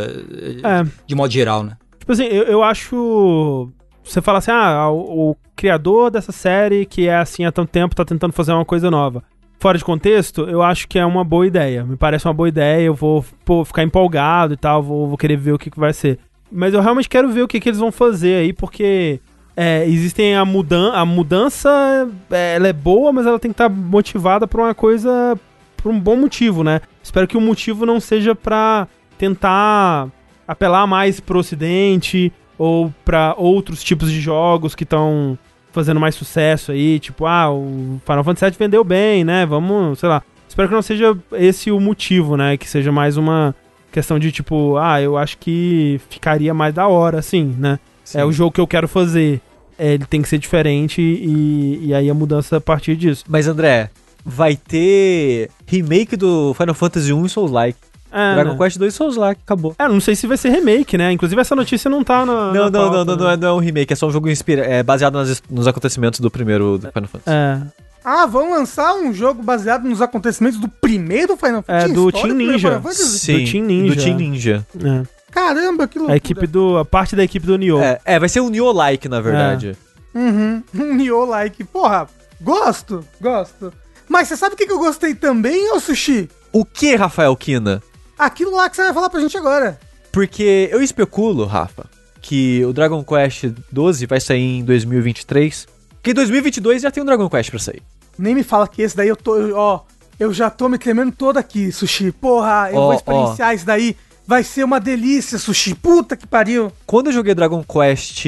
é. 0.63 0.87
de 1.07 1.15
modo 1.15 1.33
geral, 1.33 1.63
né? 1.63 1.77
Tipo 1.99 2.13
assim, 2.13 2.25
eu, 2.25 2.45
eu 2.45 2.63
acho. 2.63 3.71
Você 4.03 4.21
fala 4.21 4.39
assim, 4.39 4.51
ah, 4.51 4.89
o, 4.91 5.31
o, 5.31 5.37
criador 5.55 6.11
dessa 6.11 6.33
série, 6.33 6.87
que 6.87 7.09
é 7.09 7.17
assim 7.17 7.45
há 7.45 7.53
tanto 7.53 7.71
tempo, 7.71 7.95
tá 7.95 8.05
tentando 8.05 8.33
fazer 8.33 8.53
uma 8.53 8.65
coisa 8.65 8.91
nova. 8.91 9.23
Fora 9.61 9.77
de 9.77 9.85
contexto, 9.85 10.43
eu 10.43 10.63
acho 10.63 10.89
que 10.89 10.99
é 10.99 11.05
uma 11.05 11.25
boa 11.25 11.47
ideia. 11.47 11.85
Me 11.85 11.97
parece 11.97 12.27
uma 12.27 12.35
boa 12.35 12.49
ideia, 12.49 12.83
eu 12.83 12.95
vou 12.95 13.25
pô, 13.45 13.65
ficar 13.65 13.83
empolgado 13.83 14.55
e 14.55 14.57
tal, 14.57 14.83
vou, 14.83 15.09
vou 15.09 15.19
querer 15.19 15.37
ver 15.37 15.53
o 15.53 15.59
que, 15.59 15.71
que 15.71 15.79
vai 15.79 15.93
ser. 15.93 16.19
Mas 16.51 16.73
eu 16.73 16.81
realmente 16.81 17.09
quero 17.09 17.29
ver 17.29 17.43
o 17.43 17.49
que, 17.49 17.61
que 17.61 17.69
eles 17.69 17.81
vão 17.81 17.93
fazer 17.93 18.37
aí, 18.37 18.53
porque 18.53 19.21
é, 19.57 19.85
existem 19.87 20.37
a 20.37 20.45
mudança. 20.45 20.97
A 20.97 21.05
mudança 21.05 22.09
é, 22.31 22.55
ela 22.55 22.69
é 22.69 22.73
boa, 22.73 23.13
mas 23.13 23.27
ela 23.27 23.39
tem 23.39 23.51
que 23.51 23.55
estar 23.55 23.69
tá 23.69 23.75
motivada 23.75 24.47
por 24.47 24.61
uma 24.61 24.75
coisa. 24.75 25.39
por 25.77 25.93
um 25.93 26.01
bom 26.01 26.17
motivo, 26.17 26.65
né? 26.65 26.81
Espero 27.03 27.27
que 27.27 27.37
o 27.37 27.41
motivo 27.41 27.85
não 27.85 28.01
seja 28.01 28.35
pra 28.35 28.87
tentar 29.19 30.09
apelar 30.47 30.87
mais 30.87 31.21
pro 31.21 31.39
ocidente 31.39 32.33
ou 32.57 32.93
para 33.05 33.35
outros 33.37 33.85
tipos 33.85 34.11
de 34.11 34.21
jogos 34.21 34.75
que 34.75 34.85
estão 34.85 35.39
fazendo 35.73 36.01
mais 36.01 36.15
sucesso 36.15 36.73
aí, 36.73 36.99
tipo, 36.99 37.27
ah, 37.27 37.51
o 37.51 38.01
Final 38.05 38.25
Fantasy 38.25 38.51
VII 38.51 38.59
vendeu 38.59 38.83
bem, 38.83 39.25
né? 39.25 39.45
Vamos, 39.47 39.99
sei 39.99 40.09
lá. 40.09 40.23
Espero 40.49 40.69
que 40.69 40.75
não 40.75 40.83
seja 40.83 41.17
esse 41.33 41.71
o 41.71 41.79
motivo, 41.79 42.37
né? 42.37 42.57
Que 42.57 42.69
seja 42.69 42.91
mais 42.91 43.17
uma 43.17 43.55
questão 43.93 44.19
de 44.19 44.33
tipo, 44.33 44.77
ah, 44.77 45.01
eu 45.01 45.17
acho 45.17 45.39
que 45.39 46.01
ficaria 46.09 46.53
mais 46.55 46.75
da 46.75 46.89
hora, 46.89 47.19
assim, 47.19 47.55
né? 47.59 47.79
Sim. 48.05 48.19
É 48.19 48.25
o 48.25 48.33
jogo 48.33 48.53
que 48.53 48.61
eu 48.61 48.67
quero 48.67 48.89
fazer. 48.89 49.41
É, 49.79 49.95
ele 49.95 50.07
tem 50.07 50.21
que 50.21 50.29
ser 50.29 50.39
diferente 50.39 51.01
e, 51.01 51.87
e 51.87 51.95
aí 51.95 52.11
a 52.11 52.15
mudança 52.15 52.57
a 52.57 52.61
partir 52.61 52.97
disso. 52.97 53.25
Mas 53.29 53.47
André, 53.47 53.91
vai 54.25 54.57
ter 54.57 55.51
remake 55.67 56.17
do 56.17 56.53
Final 56.55 56.75
Fantasy 56.75 57.13
1 57.13 57.25
em 57.25 57.29
Souls 57.29 57.53
Like. 57.53 57.79
É, 58.11 58.35
Dragon 58.35 58.53
né? 58.53 58.59
Quest 58.59 58.79
2 58.79 58.95
Souls 58.95 59.17
lá, 59.17 59.31
acabou. 59.31 59.75
É, 59.79 59.89
não 59.89 60.01
sei 60.01 60.15
se 60.15 60.27
vai 60.27 60.37
ser 60.37 60.51
remake, 60.51 60.97
né? 60.97 61.13
Inclusive 61.13 61.41
essa 61.41 61.55
notícia 61.55 61.91
não 61.91 62.03
tá 62.03 62.25
na. 62.25 62.53
Não, 62.53 62.65
na 62.65 62.71
não, 62.71 62.71
pauta, 62.71 62.97
não, 62.97 63.05
não, 63.05 63.17
né? 63.17 63.23
não, 63.23 63.31
é, 63.31 63.37
não 63.37 63.49
é 63.49 63.53
um 63.53 63.59
remake, 63.59 63.93
é 63.93 63.97
só 63.97 64.07
um 64.07 64.11
jogo 64.11 64.29
inspira 64.29 64.65
é, 64.65 64.83
baseado 64.83 65.15
nas, 65.15 65.43
nos 65.51 65.67
acontecimentos 65.67 66.21
do 66.21 66.31
primeiro 66.31 66.79
do 66.79 66.91
Final 66.91 67.09
Fantasy. 67.09 67.37
É. 67.37 67.61
Ah, 68.05 68.27
vão 68.27 68.53
lançar 68.53 68.95
um 68.95 69.13
jogo 69.13 69.43
baseado 69.43 69.85
nos 69.85 70.01
acontecimentos 70.01 70.59
do 70.59 70.69
primeiro 70.69 71.37
Final 71.37 71.63
Fantasy? 71.63 71.91
É, 71.91 71.95
do 71.95 72.11
Team 72.11 72.35
Ninja. 72.35 72.83
Sim, 72.93 73.45
do 73.45 73.51
Team 73.51 73.65
Ninja. 73.65 73.95
Do 73.95 74.03
Team 74.03 74.17
Ninja. 74.17 74.67
É. 74.83 75.19
Caramba, 75.31 75.87
que 75.87 75.99
loucura. 75.99 76.15
A 76.15 76.17
equipe 76.17 76.47
do. 76.47 76.79
A 76.79 76.85
parte 76.85 77.15
da 77.15 77.23
equipe 77.23 77.47
do 77.47 77.57
Nioh. 77.59 77.83
É, 77.83 78.01
é 78.05 78.19
vai 78.19 78.29
ser 78.29 78.41
um 78.41 78.49
Nioh-like, 78.49 79.09
na 79.09 79.21
verdade. 79.21 79.77
É. 80.15 80.19
Uhum. 80.19 80.63
Um 80.75 80.95
Nioh-like. 80.95 81.65
Porra, 81.65 82.09
gosto, 82.41 83.05
gosto. 83.21 83.73
Mas 84.09 84.29
você 84.29 84.37
sabe 84.37 84.55
o 84.55 84.57
que 84.57 84.71
eu 84.71 84.79
gostei 84.79 85.15
também, 85.15 85.71
ô 85.73 85.81
Sushi? 85.81 86.31
O 86.51 86.65
que, 86.65 86.97
Rafael 86.97 87.37
Kina? 87.37 87.83
Aquilo 88.19 88.57
lá 88.57 88.69
que 88.69 88.77
você 88.77 88.83
vai 88.83 88.93
falar 88.93 89.11
pra 89.11 89.21
gente 89.21 89.37
agora. 89.37 89.79
Porque 90.11 90.69
eu 90.73 90.83
especulo, 90.83 91.45
Rafa, 91.45 91.87
que 92.21 92.65
o 92.65 92.73
Dragon 92.73 93.05
Quest 93.05 93.45
12 93.71 94.07
vai 94.07 94.21
sair 94.21 94.59
em 94.59 94.65
2023. 94.65 95.69
Porque 95.91 96.11
em 96.11 96.15
2022 96.15 96.83
já 96.83 96.91
tem 96.91 97.03
um 97.03 97.07
Dragon 97.07 97.29
Quest 97.29 97.51
pra 97.51 97.59
sair. 97.59 97.83
Nem 98.19 98.35
me 98.35 98.43
fala 98.43 98.67
que 98.67 98.83
esse 98.83 98.97
daí 98.97 99.09
eu 99.09 99.17
tô. 99.17 99.55
Ó, 99.55 99.83
eu 100.19 100.33
já 100.33 100.51
tô 100.51 100.69
me 100.69 100.79
tremendo 100.79 101.13
todo 101.13 101.37
aqui, 101.37 101.71
Sushi. 101.71 102.11
Porra, 102.11 102.71
eu 102.73 102.79
oh, 102.79 102.87
vou 102.87 102.95
experienciar 102.95 103.51
oh. 103.51 103.55
isso 103.55 103.67
daí. 103.67 103.97
Vai 104.27 104.43
ser 104.43 104.65
uma 104.65 104.81
delícia, 104.81 105.39
Sushi. 105.39 105.75
Puta 105.75 106.17
que 106.17 106.27
pariu. 106.27 106.73
Quando 106.85 107.07
eu 107.07 107.13
joguei 107.13 107.35
Dragon 107.35 107.63
Quest 107.63 108.27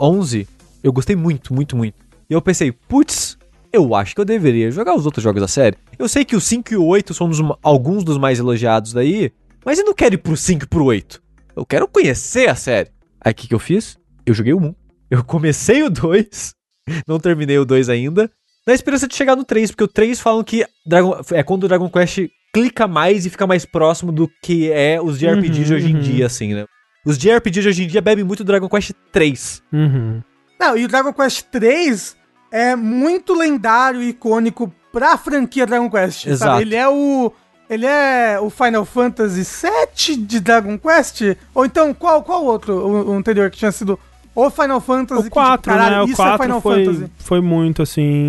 11, 0.00 0.48
eu 0.82 0.92
gostei 0.92 1.14
muito, 1.14 1.52
muito, 1.52 1.76
muito. 1.76 1.94
E 2.28 2.32
eu 2.32 2.40
pensei, 2.40 2.72
putz, 2.72 3.36
eu 3.74 3.92
acho 3.94 4.14
que 4.14 4.20
eu 4.20 4.24
deveria 4.24 4.70
jogar 4.70 4.94
os 4.94 5.04
outros 5.04 5.22
jogos 5.22 5.40
da 5.40 5.48
série. 5.48 5.76
Eu 5.98 6.08
sei 6.08 6.24
que 6.24 6.36
o 6.36 6.40
5 6.40 6.72
e 6.72 6.76
o 6.76 6.84
8 6.84 7.12
são 7.12 7.28
dos, 7.28 7.40
alguns 7.60 8.04
dos 8.04 8.16
mais 8.16 8.38
elogiados 8.38 8.92
daí, 8.92 9.32
mas 9.64 9.80
eu 9.80 9.84
não 9.84 9.92
quero 9.92 10.14
ir 10.14 10.18
pro 10.18 10.36
5 10.36 10.64
e 10.64 10.68
pro 10.68 10.84
8. 10.84 11.20
Eu 11.56 11.66
quero 11.66 11.88
conhecer 11.88 12.48
a 12.48 12.54
série. 12.54 12.90
Aí 13.20 13.32
o 13.32 13.34
que, 13.34 13.48
que 13.48 13.54
eu 13.54 13.58
fiz? 13.58 13.98
Eu 14.24 14.32
joguei 14.32 14.52
o 14.52 14.60
1. 14.60 14.74
Eu 15.10 15.24
comecei 15.24 15.82
o 15.82 15.90
2, 15.90 16.54
não 17.06 17.18
terminei 17.18 17.58
o 17.58 17.64
2 17.64 17.88
ainda, 17.88 18.30
na 18.64 18.72
esperança 18.72 19.08
de 19.08 19.16
chegar 19.16 19.34
no 19.34 19.44
3, 19.44 19.72
porque 19.72 19.84
o 19.84 19.88
3 19.88 20.20
falam 20.20 20.44
que 20.44 20.64
Dragon, 20.86 21.20
é 21.32 21.42
quando 21.42 21.64
o 21.64 21.68
Dragon 21.68 21.90
Quest 21.90 22.28
clica 22.52 22.86
mais 22.86 23.26
e 23.26 23.30
fica 23.30 23.46
mais 23.46 23.64
próximo 23.64 24.12
do 24.12 24.30
que 24.40 24.70
é 24.70 25.00
os 25.02 25.18
JRPGs 25.18 25.58
uhum, 25.58 25.64
de 25.64 25.74
hoje 25.74 25.90
em 25.90 25.94
uhum. 25.96 26.00
dia, 26.00 26.26
assim, 26.26 26.54
né? 26.54 26.64
Os 27.04 27.18
JRPGs 27.18 27.62
de 27.62 27.68
hoje 27.68 27.84
em 27.84 27.88
dia 27.88 28.00
bebem 28.00 28.24
muito 28.24 28.44
do 28.44 28.46
Dragon 28.46 28.68
Quest 28.68 28.92
3. 29.10 29.62
Uhum. 29.72 30.22
Não, 30.60 30.76
e 30.76 30.84
o 30.84 30.88
Dragon 30.88 31.12
Quest 31.12 31.42
3 31.50 32.16
é 32.54 32.76
muito 32.76 33.34
lendário 33.34 34.00
e 34.00 34.10
icônico 34.10 34.72
pra 34.92 35.18
franquia 35.18 35.66
Dragon 35.66 35.90
Quest. 35.90 36.26
Exato. 36.26 36.52
Sabe? 36.52 36.62
Ele 36.62 36.76
é 36.76 36.88
o. 36.88 37.32
Ele 37.68 37.84
é 37.84 38.38
o 38.40 38.48
Final 38.48 38.84
Fantasy 38.84 39.42
VII 39.42 40.16
de 40.18 40.38
Dragon 40.38 40.78
Quest? 40.78 41.22
Ou 41.52 41.64
então, 41.64 41.92
qual, 41.92 42.22
qual 42.22 42.44
outro, 42.44 42.74
o, 42.74 43.10
o 43.10 43.12
anterior, 43.14 43.50
que 43.50 43.56
tinha 43.56 43.72
sido 43.72 43.98
o 44.34 44.50
Final 44.50 44.80
Fantasy? 44.80 45.26
O 45.26 45.30
4, 45.30 45.62
que, 45.62 45.68
caralho, 45.68 46.06
né? 46.06 46.12
O 46.12 46.14
4 46.16 46.44
é 46.44 46.60
foi, 46.60 46.84
Fantasy. 46.84 47.10
foi 47.18 47.40
muito 47.40 47.82
assim. 47.82 48.28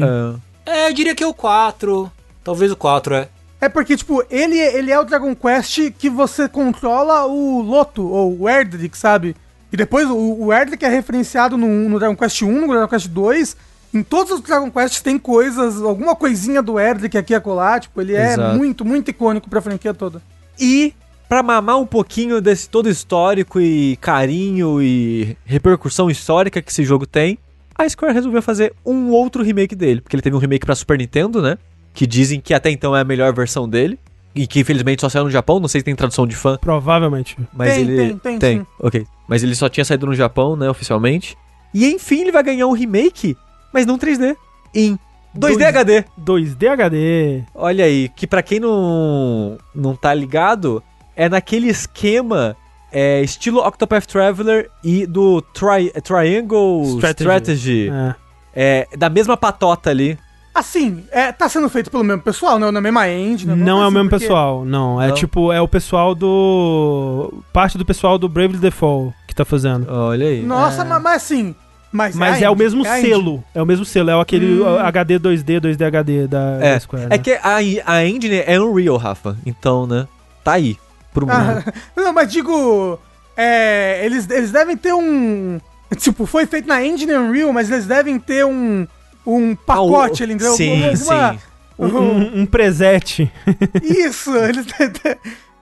É. 0.65 0.85
é, 0.85 0.89
eu 0.89 0.93
diria 0.93 1.13
que 1.13 1.23
é 1.23 1.27
o 1.27 1.33
4. 1.33 2.11
Talvez 2.43 2.71
o 2.71 2.75
4, 2.75 3.13
é. 3.13 3.29
É 3.61 3.69
porque, 3.69 3.95
tipo, 3.95 4.23
ele, 4.31 4.57
ele 4.57 4.91
é 4.91 4.99
o 4.99 5.03
Dragon 5.03 5.35
Quest 5.35 5.91
que 5.99 6.09
você 6.09 6.49
controla 6.49 7.25
o 7.25 7.61
Loto, 7.61 8.07
ou 8.07 8.39
o 8.39 8.49
Erdrick, 8.49 8.97
sabe? 8.97 9.35
E 9.71 9.77
depois 9.77 10.09
o, 10.09 10.45
o 10.45 10.53
Erdrick 10.53 10.83
é 10.83 10.89
referenciado 10.89 11.57
no, 11.57 11.67
no 11.67 11.99
Dragon 11.99 12.15
Quest 12.15 12.41
1, 12.41 12.61
no 12.61 12.67
Dragon 12.67 12.87
Quest 12.87 13.07
2, 13.07 13.57
em 13.95 14.03
todos 14.03 14.31
os 14.33 14.41
Dragon 14.41 14.69
Quest 14.69 15.01
tem 15.01 15.17
coisas, 15.17 15.81
alguma 15.81 16.15
coisinha 16.15 16.61
do 16.61 16.79
Erdrick 16.79 17.17
aqui 17.17 17.33
e 17.33 17.35
acolá, 17.35 17.79
tipo, 17.79 17.99
ele 18.01 18.15
é 18.15 18.33
Exato. 18.33 18.57
muito, 18.57 18.83
muito 18.85 19.09
icônico 19.09 19.49
pra 19.49 19.61
franquia 19.61 19.93
toda. 19.93 20.21
E 20.59 20.93
para 21.29 21.41
mamar 21.41 21.79
um 21.79 21.85
pouquinho 21.85 22.39
desse 22.41 22.69
todo 22.69 22.89
histórico 22.89 23.59
e 23.59 23.97
carinho 23.97 24.81
e 24.81 25.35
repercussão 25.45 26.09
histórica 26.09 26.61
que 26.61 26.71
esse 26.71 26.83
jogo 26.83 27.05
tem, 27.07 27.37
a 27.77 27.87
Square 27.89 28.13
resolveu 28.13 28.41
fazer 28.41 28.73
um 28.85 29.09
outro 29.09 29.43
remake 29.43 29.75
dele, 29.75 30.01
porque 30.01 30.15
ele 30.15 30.21
teve 30.21 30.35
um 30.35 30.39
remake 30.39 30.65
para 30.65 30.75
Super 30.75 30.97
Nintendo, 30.97 31.41
né? 31.41 31.57
Que 31.93 32.05
dizem 32.05 32.39
que 32.39 32.53
até 32.53 32.69
então 32.69 32.95
é 32.95 33.01
a 33.01 33.03
melhor 33.05 33.33
versão 33.33 33.67
dele. 33.67 33.97
e 34.35 34.45
que 34.45 34.59
infelizmente 34.59 34.99
só 35.01 35.07
saiu 35.09 35.23
no 35.23 35.31
Japão, 35.31 35.59
não 35.61 35.67
sei 35.69 35.79
se 35.81 35.85
tem 35.85 35.95
tradução 35.95 36.27
de 36.27 36.35
fã, 36.35 36.57
Provavelmente. 36.59 37.37
mas 37.53 37.73
Tem, 37.73 37.81
ele 37.83 38.15
tem, 38.15 38.37
tem, 38.37 38.59
sim. 38.59 38.65
ok. 38.79 39.05
Mas 39.29 39.43
ele 39.43 39.55
só 39.55 39.67
tinha 39.69 39.83
saído 39.85 40.05
no 40.05 40.13
Japão, 40.13 40.55
né, 40.57 40.69
oficialmente. 40.69 41.37
E 41.73 41.85
enfim, 41.87 42.21
ele 42.21 42.31
vai 42.33 42.43
ganhar 42.43 42.67
um 42.67 42.73
remake, 42.73 43.35
mas 43.75 43.85
não 43.85 43.97
3D, 43.97 44.35
em 44.73 44.93
2D 45.37 45.57
Dois- 45.57 45.61
HD. 45.61 46.05
2D 46.17 46.67
HD. 46.67 47.43
Olha 47.53 47.83
aí, 47.85 48.09
que 48.15 48.25
pra 48.25 48.41
quem 48.41 48.59
não 48.59 49.57
não 49.75 49.95
tá 49.95 50.13
ligado, 50.13 50.81
é 51.15 51.27
naquele 51.29 51.67
esquema 51.67 52.55
é, 52.91 53.21
estilo 53.21 53.59
Octopath 53.59 54.05
Traveler 54.05 54.69
e 54.81 55.05
do 55.05 55.41
tri 55.41 55.91
Triangle 56.01 56.83
Strategy. 56.95 57.23
Strategy. 57.23 57.89
É. 57.91 58.15
É, 58.57 58.87
da 58.97 59.09
mesma 59.09 59.35
patota 59.35 59.89
ali. 59.89 60.17
Assim, 60.53 61.03
é, 61.11 61.33
tá 61.33 61.49
sendo 61.49 61.67
feito 61.67 61.91
pelo 61.91 62.05
mesmo 62.05 62.21
pessoal, 62.21 62.57
não? 62.57 62.71
Na 62.71 62.79
mesma 62.79 63.09
engine? 63.09 63.51
alguma 63.51 63.65
Não 63.65 63.73
é 63.79 63.81
coisa 63.81 63.89
o 63.89 63.91
mesmo 63.91 63.99
assim, 63.99 64.09
porque- 64.09 64.25
pessoal, 64.27 64.63
não. 64.63 65.01
É 65.01 65.07
Não? 65.09 65.13
tipo, 65.15 65.51
é 65.51 65.59
o 65.59 65.67
pessoal 65.67 66.15
do. 66.15 67.43
Parte 67.51 67.77
do 67.77 67.83
pessoal 67.85 68.17
do 68.17 68.29
Bravely 68.29 68.57
Default 68.59 69.13
que 69.27 69.35
tá 69.35 69.43
fazendo. 69.43 69.85
Olha 69.91 70.27
aí. 70.27 70.41
Nossa, 70.41 70.85
mas, 70.85 71.01
mas 71.01 71.15
assim... 71.23 71.53
Mas, 71.91 72.15
Mas 72.15 72.41
a 72.41 72.45
é 72.45 72.49
o 72.49 72.55
mesmo 72.55 72.85
engine. 72.85 73.01
selo. 73.09 73.43
É 73.53 73.61
o 73.61 73.65
mesmo 73.65 73.85
selo. 73.85 74.09
É 74.09 74.21
aquele 74.21 74.61
Hum. 74.61 74.77
HD 74.79 75.17
2D, 75.19 75.61
2D 75.61 75.81
HD 75.85 76.27
da, 76.27 76.57
É, 76.61 76.73
da 76.73 76.79
Square. 76.79 77.05
é 77.05 77.09
né? 77.09 77.17
que 77.17 77.31
a, 77.33 77.55
a 77.85 78.05
engine 78.05 78.43
é 78.45 78.59
Unreal, 78.59 78.97
Rafa. 78.97 79.37
Então, 79.45 79.87
né? 79.87 80.07
Tá 80.43 80.53
aí. 80.53 80.77
Pro 81.13 81.25
mundo. 81.25 81.35
Ah, 81.65 81.73
não, 81.95 82.11
mas 82.13 82.31
digo... 82.31 82.99
É, 83.37 84.05
eles, 84.05 84.29
eles 84.29 84.51
devem 84.51 84.75
ter 84.77 84.93
um... 84.93 85.59
Tipo, 85.97 86.25
foi 86.25 86.45
feito 86.45 86.67
na 86.67 86.85
engine 86.85 87.13
Unreal, 87.13 87.53
mas 87.53 87.69
eles 87.71 87.85
devem 87.85 88.19
ter 88.19 88.45
um... 88.45 88.85
Um 89.25 89.55
pacote 89.55 90.21
ali, 90.23 90.33
entendeu? 90.33 90.53
Sim, 90.55 90.83
Alguma- 90.89 91.33
sim. 91.33 91.39
Um, 91.79 91.85
um, 91.87 92.39
um 92.41 92.45
presete. 92.45 93.31
Isso, 93.83 94.35
eles 94.37 94.65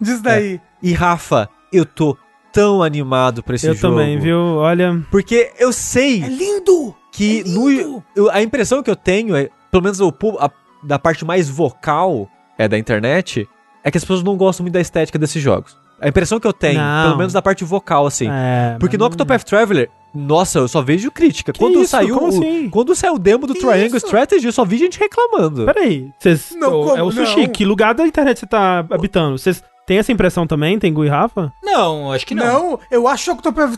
diz 0.02 0.22
daí. 0.22 0.60
E 0.82 0.94
Rafa, 0.94 1.48
eu 1.72 1.86
tô 1.86 2.18
tão 2.54 2.82
animado 2.84 3.42
pra 3.44 3.56
esse 3.56 3.68
Eu 3.68 3.74
jogo. 3.76 3.96
também, 3.96 4.18
viu? 4.20 4.38
Olha. 4.38 5.02
Porque 5.12 5.52
eu 5.60 5.74
sei 5.74 6.24
É 6.24 6.28
lindo! 6.28 6.96
que 7.12 7.42
é 7.42 7.44
no, 7.50 7.70
lindo! 7.70 8.04
eu- 8.16 8.30
a 8.32 8.42
impressão 8.42 8.82
que 8.84 8.90
eu 8.90 8.96
tenho, 8.96 9.36
é, 9.36 9.50
pelo 9.72 9.84
menos 9.84 10.00
o, 10.00 10.14
a- 10.40 10.50
da 10.84 10.98
parte 11.00 11.26
mais 11.26 11.50
vocal 11.50 12.30
é 12.58 12.68
da 12.68 12.78
internet, 12.78 13.48
é 13.84 13.92
que 13.92 13.98
as 13.98 14.04
pessoas 14.04 14.24
não 14.24 14.38
gostam 14.38 14.64
muito 14.64 14.74
da 14.74 14.82
estética 14.82 15.18
desses 15.20 15.42
jogos. 15.42 15.76
A 16.02 16.08
impressão 16.10 16.40
que 16.40 16.46
eu 16.48 16.52
tenho, 16.54 16.80
Não. 16.82 17.06
pelo 17.06 17.18
menos 17.18 17.32
da 17.34 17.42
parte 17.42 17.64
vocal, 17.64 18.06
assim. 18.06 18.28
É, 18.30 18.76
Porque 18.80 18.98
no 18.98 19.06
Octopath 19.06 19.44
Traveler, 19.44 19.90
nossa, 20.14 20.60
eu 20.60 20.68
só 20.68 20.82
vejo 20.82 21.10
crítica. 21.10 21.54
Que 21.54 21.60
quando 21.60 21.80
isso? 21.82 21.92
saiu 21.92 22.16
Como 22.16 22.26
o, 22.26 22.30
assim? 22.30 22.70
quando 22.70 22.94
saiu 22.94 23.14
o 23.14 23.20
demo 23.20 23.48
do 23.48 23.54
Que 23.54 23.62
Triangle 23.62 23.98
isso? 23.98 24.06
Strategy, 24.06 24.46
eu 24.46 24.52
só 24.52 24.66
vi 24.66 24.78
gente 24.78 25.00
reclamando. 25.00 25.66
Peraí, 25.66 26.12
vocês. 26.20 26.54
Não, 26.60 26.82
o- 26.82 26.98
é 26.98 27.02
o 27.04 27.10
sushi. 27.12 27.42
não? 27.44 27.48
Que 27.48 27.64
lugar 27.64 27.94
da 27.96 28.06
internet 28.06 28.40
você 28.40 28.46
tá 28.46 28.80
habitando? 28.92 29.38
Vocês 29.38 29.64
têm 29.86 29.98
essa 29.98 30.12
impressão 30.12 30.46
também? 30.48 30.78
Tem 30.80 30.94
Gui 30.94 31.06
e 31.06 31.10
Rafa? 31.10 31.52
Não, 31.64 32.12
acho 32.12 32.26
que 32.26 32.36
não. 32.36 32.46
Não, 32.72 32.80
eu 32.92 33.08
acho 33.08 33.32
Octopath, 33.32 33.78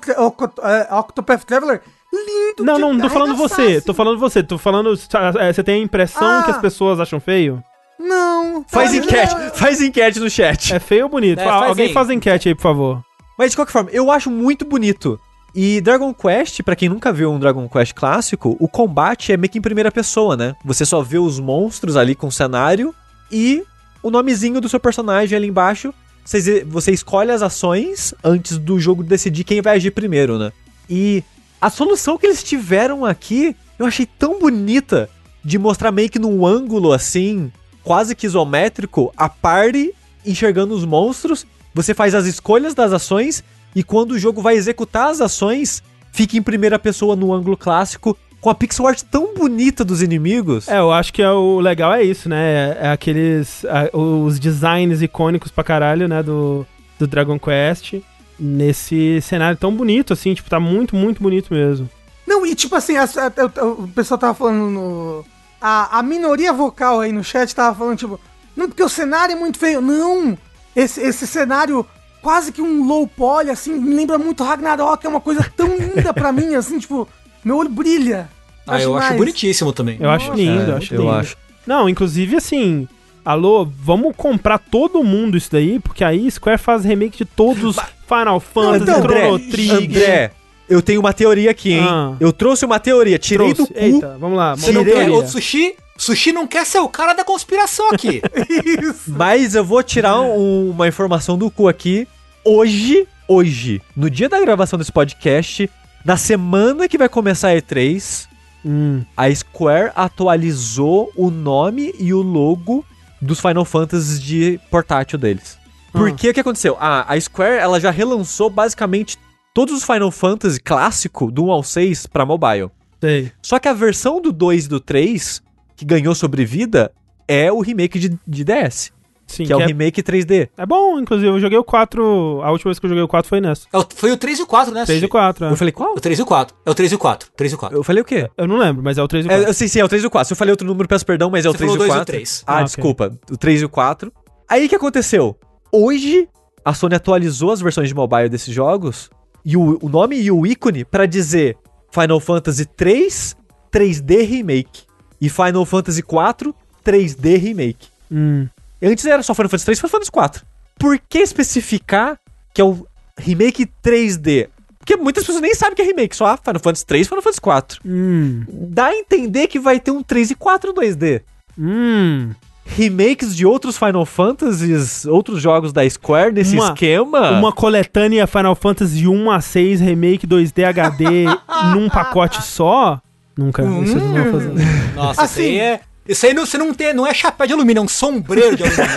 é, 0.63 0.93
Octopath 0.95 1.43
Traveler 1.43 1.81
lindo 2.13 2.63
Não, 2.63 2.79
não, 2.79 2.93
não 2.93 3.01
tô 3.01 3.09
falando 3.09 3.35
você. 3.35 3.81
Tô 3.81 3.93
falando 3.93 4.17
você. 4.19 4.41
Tô 4.43 4.57
falando. 4.57 4.93
é, 5.39 5.51
Você 5.53 5.63
tem 5.63 5.75
a 5.81 5.83
impressão 5.83 6.39
Ah. 6.39 6.43
que 6.43 6.51
as 6.51 6.57
pessoas 6.57 6.99
acham 6.99 7.19
feio? 7.19 7.61
Não. 7.99 8.63
Faz 8.67 8.91
não, 8.93 8.99
enquete, 8.99 9.33
não. 9.35 9.49
faz 9.51 9.81
enquete 9.81 10.19
no 10.19 10.29
chat. 10.29 10.73
É 10.73 10.79
feio 10.79 11.03
ou 11.03 11.09
bonito? 11.09 11.39
É, 11.39 11.43
faz 11.45 11.69
alguém 11.69 11.87
aí. 11.87 11.93
faz 11.93 12.09
enquete 12.09 12.49
aí, 12.49 12.55
por 12.55 12.61
favor. 12.61 13.01
Mas 13.37 13.51
de 13.51 13.57
qualquer 13.57 13.71
forma, 13.73 13.89
eu 13.91 14.11
acho 14.11 14.29
muito 14.29 14.65
bonito. 14.65 15.19
E 15.53 15.79
Dragon 15.79 16.13
Quest, 16.13 16.61
pra 16.63 16.75
quem 16.75 16.89
nunca 16.89 17.13
viu 17.13 17.31
um 17.31 17.39
Dragon 17.39 17.67
Quest 17.69 17.93
clássico, 17.93 18.57
o 18.59 18.67
combate 18.67 19.31
é 19.31 19.37
meio 19.37 19.49
que 19.49 19.57
em 19.57 19.61
primeira 19.61 19.89
pessoa, 19.91 20.35
né? 20.35 20.53
Você 20.65 20.85
só 20.85 21.01
vê 21.01 21.17
os 21.17 21.39
monstros 21.39 21.95
ali 21.95 22.13
com 22.15 22.27
o 22.27 22.31
cenário 22.31 22.93
e 23.31 23.63
o 24.05 24.11
nomezinho 24.11 24.61
do 24.61 24.69
seu 24.69 24.79
personagem 24.79 25.35
ali 25.35 25.47
embaixo. 25.47 25.91
Você, 26.23 26.63
você 26.63 26.91
escolhe 26.91 27.31
as 27.31 27.41
ações 27.41 28.13
antes 28.23 28.59
do 28.59 28.79
jogo 28.79 29.03
decidir 29.03 29.43
quem 29.43 29.63
vai 29.63 29.77
agir 29.77 29.89
primeiro, 29.89 30.37
né? 30.37 30.53
E 30.87 31.23
a 31.59 31.71
solução 31.71 32.15
que 32.15 32.27
eles 32.27 32.43
tiveram 32.43 33.03
aqui, 33.03 33.55
eu 33.79 33.85
achei 33.87 34.05
tão 34.05 34.39
bonita 34.39 35.09
de 35.43 35.57
mostrar 35.57 35.91
meio 35.91 36.07
que 36.07 36.19
num 36.19 36.45
ângulo 36.45 36.93
assim, 36.93 37.51
quase 37.83 38.15
que 38.15 38.27
isométrico, 38.27 39.11
a 39.17 39.27
party 39.27 39.91
enxergando 40.23 40.75
os 40.75 40.85
monstros. 40.85 41.47
Você 41.73 41.95
faz 41.95 42.13
as 42.13 42.27
escolhas 42.27 42.75
das 42.75 42.93
ações 42.93 43.43
e 43.75 43.83
quando 43.83 44.11
o 44.11 44.19
jogo 44.19 44.39
vai 44.39 44.53
executar 44.53 45.09
as 45.09 45.19
ações, 45.19 45.81
fica 46.11 46.37
em 46.37 46.43
primeira 46.43 46.77
pessoa 46.77 47.15
no 47.15 47.33
ângulo 47.33 47.57
clássico, 47.57 48.15
com 48.45 48.49
a 48.51 48.53
pixel 48.53 48.85
art 48.85 49.01
tão 49.09 49.33
bonita 49.33 49.83
dos 49.83 50.03
inimigos. 50.03 50.67
É, 50.67 50.77
eu 50.77 50.91
acho 50.91 51.11
que 51.11 51.19
é 51.19 51.31
o 51.31 51.59
legal 51.59 51.91
é 51.91 52.03
isso, 52.03 52.29
né? 52.29 52.77
É 52.79 52.89
aqueles. 52.91 53.65
a- 53.65 53.89
os 53.97 54.37
designs 54.37 55.01
icônicos 55.01 55.49
pra 55.49 55.63
caralho, 55.63 56.07
né? 56.07 56.21
Do, 56.21 56.63
do 56.99 57.07
Dragon 57.07 57.39
Quest. 57.39 57.95
Nesse 58.39 59.19
cenário 59.21 59.57
tão 59.57 59.75
bonito, 59.75 60.13
assim, 60.13 60.35
tipo, 60.35 60.47
tá 60.47 60.59
muito, 60.59 60.95
muito 60.95 61.23
bonito 61.23 61.51
mesmo. 61.51 61.89
Não, 62.27 62.45
e 62.45 62.53
tipo 62.53 62.75
assim, 62.75 62.95
as- 62.97 63.17
a- 63.17 63.31
a- 63.35 63.63
o 63.65 63.87
pessoal 63.95 64.19
tava 64.19 64.35
falando 64.35 64.69
no. 64.69 65.25
A, 65.59 65.97
a 65.97 66.03
minoria 66.03 66.53
vocal 66.53 66.99
aí 66.99 67.11
no 67.11 67.23
chat 67.23 67.55
tava 67.55 67.75
falando, 67.75 67.97
tipo, 67.97 68.19
não, 68.55 68.67
porque 68.67 68.83
o 68.83 68.89
cenário 68.89 69.33
é 69.33 69.35
muito 69.39 69.57
feio. 69.57 69.81
Não! 69.81 70.37
Esse, 70.75 71.01
esse 71.01 71.25
cenário, 71.25 71.83
quase 72.21 72.51
que 72.51 72.61
um 72.61 72.83
low 72.85 73.07
poly, 73.07 73.49
assim, 73.49 73.73
me 73.73 73.95
lembra 73.95 74.19
muito 74.19 74.43
Ragnarok, 74.43 75.03
é 75.03 75.09
uma 75.09 75.21
coisa 75.21 75.43
tão 75.57 75.75
linda 75.75 76.13
pra 76.13 76.31
mim, 76.31 76.53
assim, 76.53 76.77
tipo, 76.77 77.07
meu 77.45 77.57
olho 77.57 77.69
brilha. 77.69 78.27
Ah, 78.67 78.81
eu 78.81 78.93
acho 78.95 79.03
demais. 79.03 79.17
bonitísso 79.17 79.71
também. 79.73 79.97
Eu 79.99 80.09
acho 80.09 80.33
lindo, 80.33 80.71
É, 80.71 80.73
eu 80.73 80.77
acho 80.77 80.93
eu 80.95 80.99
lindo. 81.01 81.11
acho. 81.13 81.37
Não, 81.67 81.87
inclusive 81.87 82.35
assim. 82.35 82.87
Alô, 83.23 83.65
vamos 83.81 84.13
comprar 84.15 84.57
todo 84.59 85.03
mundo 85.03 85.35
isso 85.37 85.51
daí, 85.51 85.79
porque 85.79 86.03
aí 86.03 86.29
Square 86.29 86.59
faz 86.59 86.83
remake 86.85 87.17
de 87.19 87.25
todos 87.25 87.63
os 87.63 87.75
Final 88.07 88.39
Fantasy, 88.39 88.83
então, 88.83 89.01
Chrono 89.01 89.33
André, 89.35 89.49
Trigger. 89.51 89.77
André, 89.77 90.31
eu 90.69 90.81
tenho 90.81 90.99
uma 90.99 91.11
teoria 91.13 91.49
aqui, 91.51 91.73
hein? 91.73 91.85
Ah. 91.87 92.13
Eu 92.19 92.31
trouxe 92.31 92.65
uma 92.65 92.79
teoria, 92.79 93.17
tirei 93.17 93.53
trouxe. 93.53 93.73
do 93.73 93.79
cu. 93.79 93.83
Eita, 93.85 94.17
vamos 94.19 94.37
lá. 94.37 94.55
Você 94.55 94.71
não 94.71 94.83
quer 94.85 95.09
outro 95.09 95.31
sushi? 95.31 95.73
Sushi 95.97 96.31
não 96.33 96.45
quer 96.45 96.65
ser 96.67 96.79
o 96.79 96.89
cara 96.89 97.13
da 97.13 97.23
conspiração 97.23 97.89
aqui. 97.91 98.21
Isso. 98.83 99.11
Mas 99.11 99.55
eu 99.55 99.63
vou 99.63 99.81
tirar 99.81 100.19
um- 100.21 100.69
uma 100.71 100.87
informação 100.87 101.35
do 101.37 101.49
cu 101.49 101.67
aqui. 101.67 102.07
Hoje, 102.43 103.07
hoje, 103.27 103.81
no 103.95 104.07
dia 104.09 104.29
da 104.29 104.39
gravação 104.39 104.77
desse 104.77 104.91
podcast, 104.91 105.67
na 106.05 106.15
semana 106.15 106.87
que 106.87 106.97
vai 106.97 107.09
começar 107.09 107.49
a 107.49 107.55
E3, 107.55 108.27
Hum, 108.65 109.03
a 109.15 109.33
Square 109.33 109.91
atualizou 109.95 111.11
o 111.15 111.29
nome 111.29 111.93
e 111.99 112.11
o 112.11 112.21
logo 112.23 112.83
dos 113.21 113.39
Final 113.39 113.63
Fantasy 113.63 114.19
de 114.19 114.59
portátil 114.71 115.19
deles. 115.19 115.59
Porque 115.91 116.29
o 116.29 116.33
que 116.33 116.39
aconteceu? 116.39 116.75
A, 116.79 117.13
a 117.13 117.21
Square 117.21 117.59
ela 117.59 117.79
já 117.79 117.91
relançou 117.91 118.49
basicamente 118.49 119.19
todos 119.53 119.75
os 119.75 119.83
Final 119.83 120.09
Fantasy 120.09 120.59
clássico 120.59 121.31
do 121.31 121.45
1 121.45 121.51
ao 121.51 121.63
6 121.63 122.07
pra 122.07 122.25
mobile. 122.25 122.71
sei. 122.99 123.31
Só 123.41 123.59
que 123.59 123.67
a 123.67 123.73
versão 123.73 124.19
do 124.19 124.31
2 124.31 124.65
e 124.65 124.67
do 124.67 124.79
3, 124.79 125.43
que 125.75 125.85
ganhou 125.85 126.15
sobrevida, 126.15 126.91
é 127.27 127.51
o 127.51 127.61
remake 127.61 127.99
de, 127.99 128.19
de 128.27 128.43
DS, 128.43 128.91
Sim, 129.27 129.43
que 129.45 129.51
é 129.51 129.55
o 129.55 129.59
remake 129.59 130.03
3D. 130.03 130.49
é 130.55 130.65
bom, 130.65 130.99
inclusive. 130.99 131.27
Eu 131.27 131.39
joguei 131.39 131.57
o 131.57 131.63
4. 131.63 132.41
A 132.43 132.51
última 132.51 132.69
vez 132.69 132.79
que 132.79 132.85
eu 132.85 132.89
joguei 132.89 133.03
o 133.03 133.07
4 133.07 133.27
foi 133.27 133.41
nessa. 133.41 133.67
É 133.73 133.77
o- 133.77 133.85
foi 133.95 134.11
o 134.11 134.17
3 134.17 134.39
e 134.39 134.43
o 134.43 134.47
4, 134.47 134.73
né? 134.73 134.85
3 134.85 134.97
e 134.97 135.01
Sushi? 135.01 135.11
4. 135.11 135.45
é. 135.45 135.51
Eu 135.51 135.55
falei, 135.55 135.71
qual? 135.71 135.93
O 135.95 135.99
3 135.99 136.19
e 136.19 136.21
o 136.21 136.25
4. 136.25 136.55
É 136.65 136.69
o 136.69 136.73
3 136.75 136.91
e 136.91 136.95
o 136.95 136.99
4. 136.99 137.29
3 137.35 137.51
e 137.51 137.55
o 137.55 137.57
4. 137.57 137.77
Eu 137.77 137.83
falei 137.83 138.01
o 138.01 138.05
quê? 138.05 138.29
Eu 138.37 138.47
não 138.47 138.57
lembro, 138.57 138.83
mas 138.83 138.97
é 138.97 139.03
o 139.03 139.07
3 139.07 139.25
e 139.25 139.27
o 139.27 139.31
É, 139.31 139.35
4. 139.35 139.49
eu 139.49 139.53
sei, 139.53 139.67
sim, 139.67 139.79
é 139.79 139.83
o 139.85 139.87
3 139.89 140.03
e 140.03 140.07
o 140.07 140.09
4. 140.11 140.27
Se 140.27 140.33
eu 140.33 140.37
falei 140.37 140.51
outro 140.51 140.67
número, 140.67 140.87
peço 140.87 141.05
perdão, 141.05 141.29
mas 141.29 141.43
é 141.45 141.49
o 141.49 141.51
Você 141.53 141.57
3 141.57 141.71
e 141.71 141.73
falou 141.73 141.75
o 141.75 141.87
dois 141.87 141.89
e 141.89 141.91
o 141.91 141.99
4. 141.99 142.13
três. 142.13 142.43
Ah, 142.45 142.51
Ah, 142.51 142.55
ok. 142.57 142.65
desculpa. 142.65 143.11
O 143.31 143.37
3 143.37 143.61
e 143.61 143.65
o 143.65 143.69
4. 143.69 144.11
Aí 144.47 144.65
o 144.65 144.69
que 144.69 144.75
aconteceu? 144.75 145.35
Hoje, 145.71 146.29
a 146.63 146.73
Sony 146.73 146.95
atualizou 146.95 147.51
as 147.51 147.61
versões 147.61 147.89
de 147.89 147.95
mobile 147.95 148.29
desses 148.29 148.53
jogos 148.53 149.09
e 149.43 149.57
o, 149.57 149.79
o 149.81 149.89
nome 149.89 150.19
e 150.21 150.31
o 150.31 150.45
ícone 150.45 150.85
pra 150.85 151.05
dizer 151.05 151.57
Final 151.91 152.19
Fantasy 152.19 152.65
3 152.65 153.35
3D 153.71 154.23
Remake 154.25 154.83
e 155.19 155.29
Final 155.29 155.65
Fantasy 155.65 156.01
4 156.01 156.55
3D 156.85 157.37
Remake. 157.37 157.87
Hum. 158.11 158.47
Antes 158.81 159.05
era 159.05 159.23
só 159.23 159.33
Final 159.33 159.49
Fantasy 159.49 159.65
3 159.65 159.77
e 159.77 159.81
Final 159.81 159.91
Fantasy 159.91 160.11
4. 160.11 160.45
Por 160.77 160.99
que 161.09 161.19
especificar 161.19 162.17
que 162.53 162.61
é 162.61 162.63
o 162.63 162.85
remake 163.17 163.67
3D? 163.83 164.49
Porque 164.79 164.97
muitas 164.97 165.23
pessoas 165.23 165.41
nem 165.41 165.55
sabem 165.55 165.75
que 165.75 165.81
é 165.81 165.85
remake, 165.85 166.15
só 166.15 166.27
ah, 166.27 166.37
Final 166.37 166.59
Fantasy 166.61 166.85
3 166.85 167.05
e 167.05 167.09
Final 167.09 167.21
Fantasy 167.23 167.41
4. 167.41 167.81
Hum. 167.85 168.43
Dá 168.47 168.87
a 168.87 168.95
entender 168.95 169.47
que 169.47 169.59
vai 169.59 169.79
ter 169.79 169.91
um 169.91 170.03
3 170.03 170.31
e 170.31 170.35
4 170.35 170.73
2D. 170.73 171.21
Hum. 171.57 172.31
Remakes 172.67 173.35
de 173.35 173.45
outros 173.45 173.77
Final 173.77 174.05
Fantasies, 174.05 175.05
outros 175.05 175.39
jogos 175.41 175.71
da 175.71 175.87
Square 175.89 176.33
nesse 176.33 176.55
Uma- 176.55 176.67
esquema. 176.67 177.31
Uma 177.31 177.51
coletânea 177.51 178.25
Final 178.27 178.55
Fantasy 178.55 179.07
1 179.07 179.31
a 179.31 179.39
6 179.39 179.79
Remake 179.81 180.25
2D 180.27 180.63
HD 180.65 181.25
num 181.73 181.87
pacote 181.89 182.41
só? 182.43 182.99
Nunca. 183.37 183.63
Isso 183.63 183.97
eu 183.97 184.01
não 184.01 184.23
vou 184.23 184.31
fazer. 184.33 184.53
Nossa, 184.95 185.21
Assim- 185.23 185.41
isso 185.41 185.51
aí 185.51 185.59
é. 185.59 185.81
Isso 186.07 186.25
aí 186.25 186.33
não, 186.33 186.45
você 186.45 186.57
não, 186.57 186.73
tem, 186.73 186.93
não 186.93 187.05
é 187.07 187.13
chapéu 187.13 187.47
de 187.47 187.53
alumínio, 187.53 187.79
é 187.81 187.83
um 187.83 187.87
sombreiro 187.87 188.55
de 188.55 188.63
alumínio. 188.63 188.87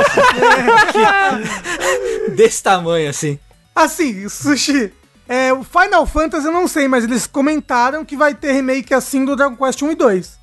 Que- 0.92 2.30
Desse 2.36 2.62
tamanho, 2.62 3.08
assim. 3.08 3.38
Assim, 3.74 4.28
Sushi, 4.28 4.92
é, 5.28 5.52
o 5.52 5.62
Final 5.64 6.04
Fantasy 6.06 6.46
eu 6.46 6.52
não 6.52 6.68
sei, 6.68 6.86
mas 6.88 7.04
eles 7.04 7.26
comentaram 7.26 8.04
que 8.04 8.16
vai 8.16 8.34
ter 8.34 8.52
remake 8.52 8.92
assim 8.92 9.24
do 9.24 9.34
Dragon 9.36 9.56
Quest 9.56 9.80
1 9.82 9.92
e 9.92 9.94
2. 9.94 10.38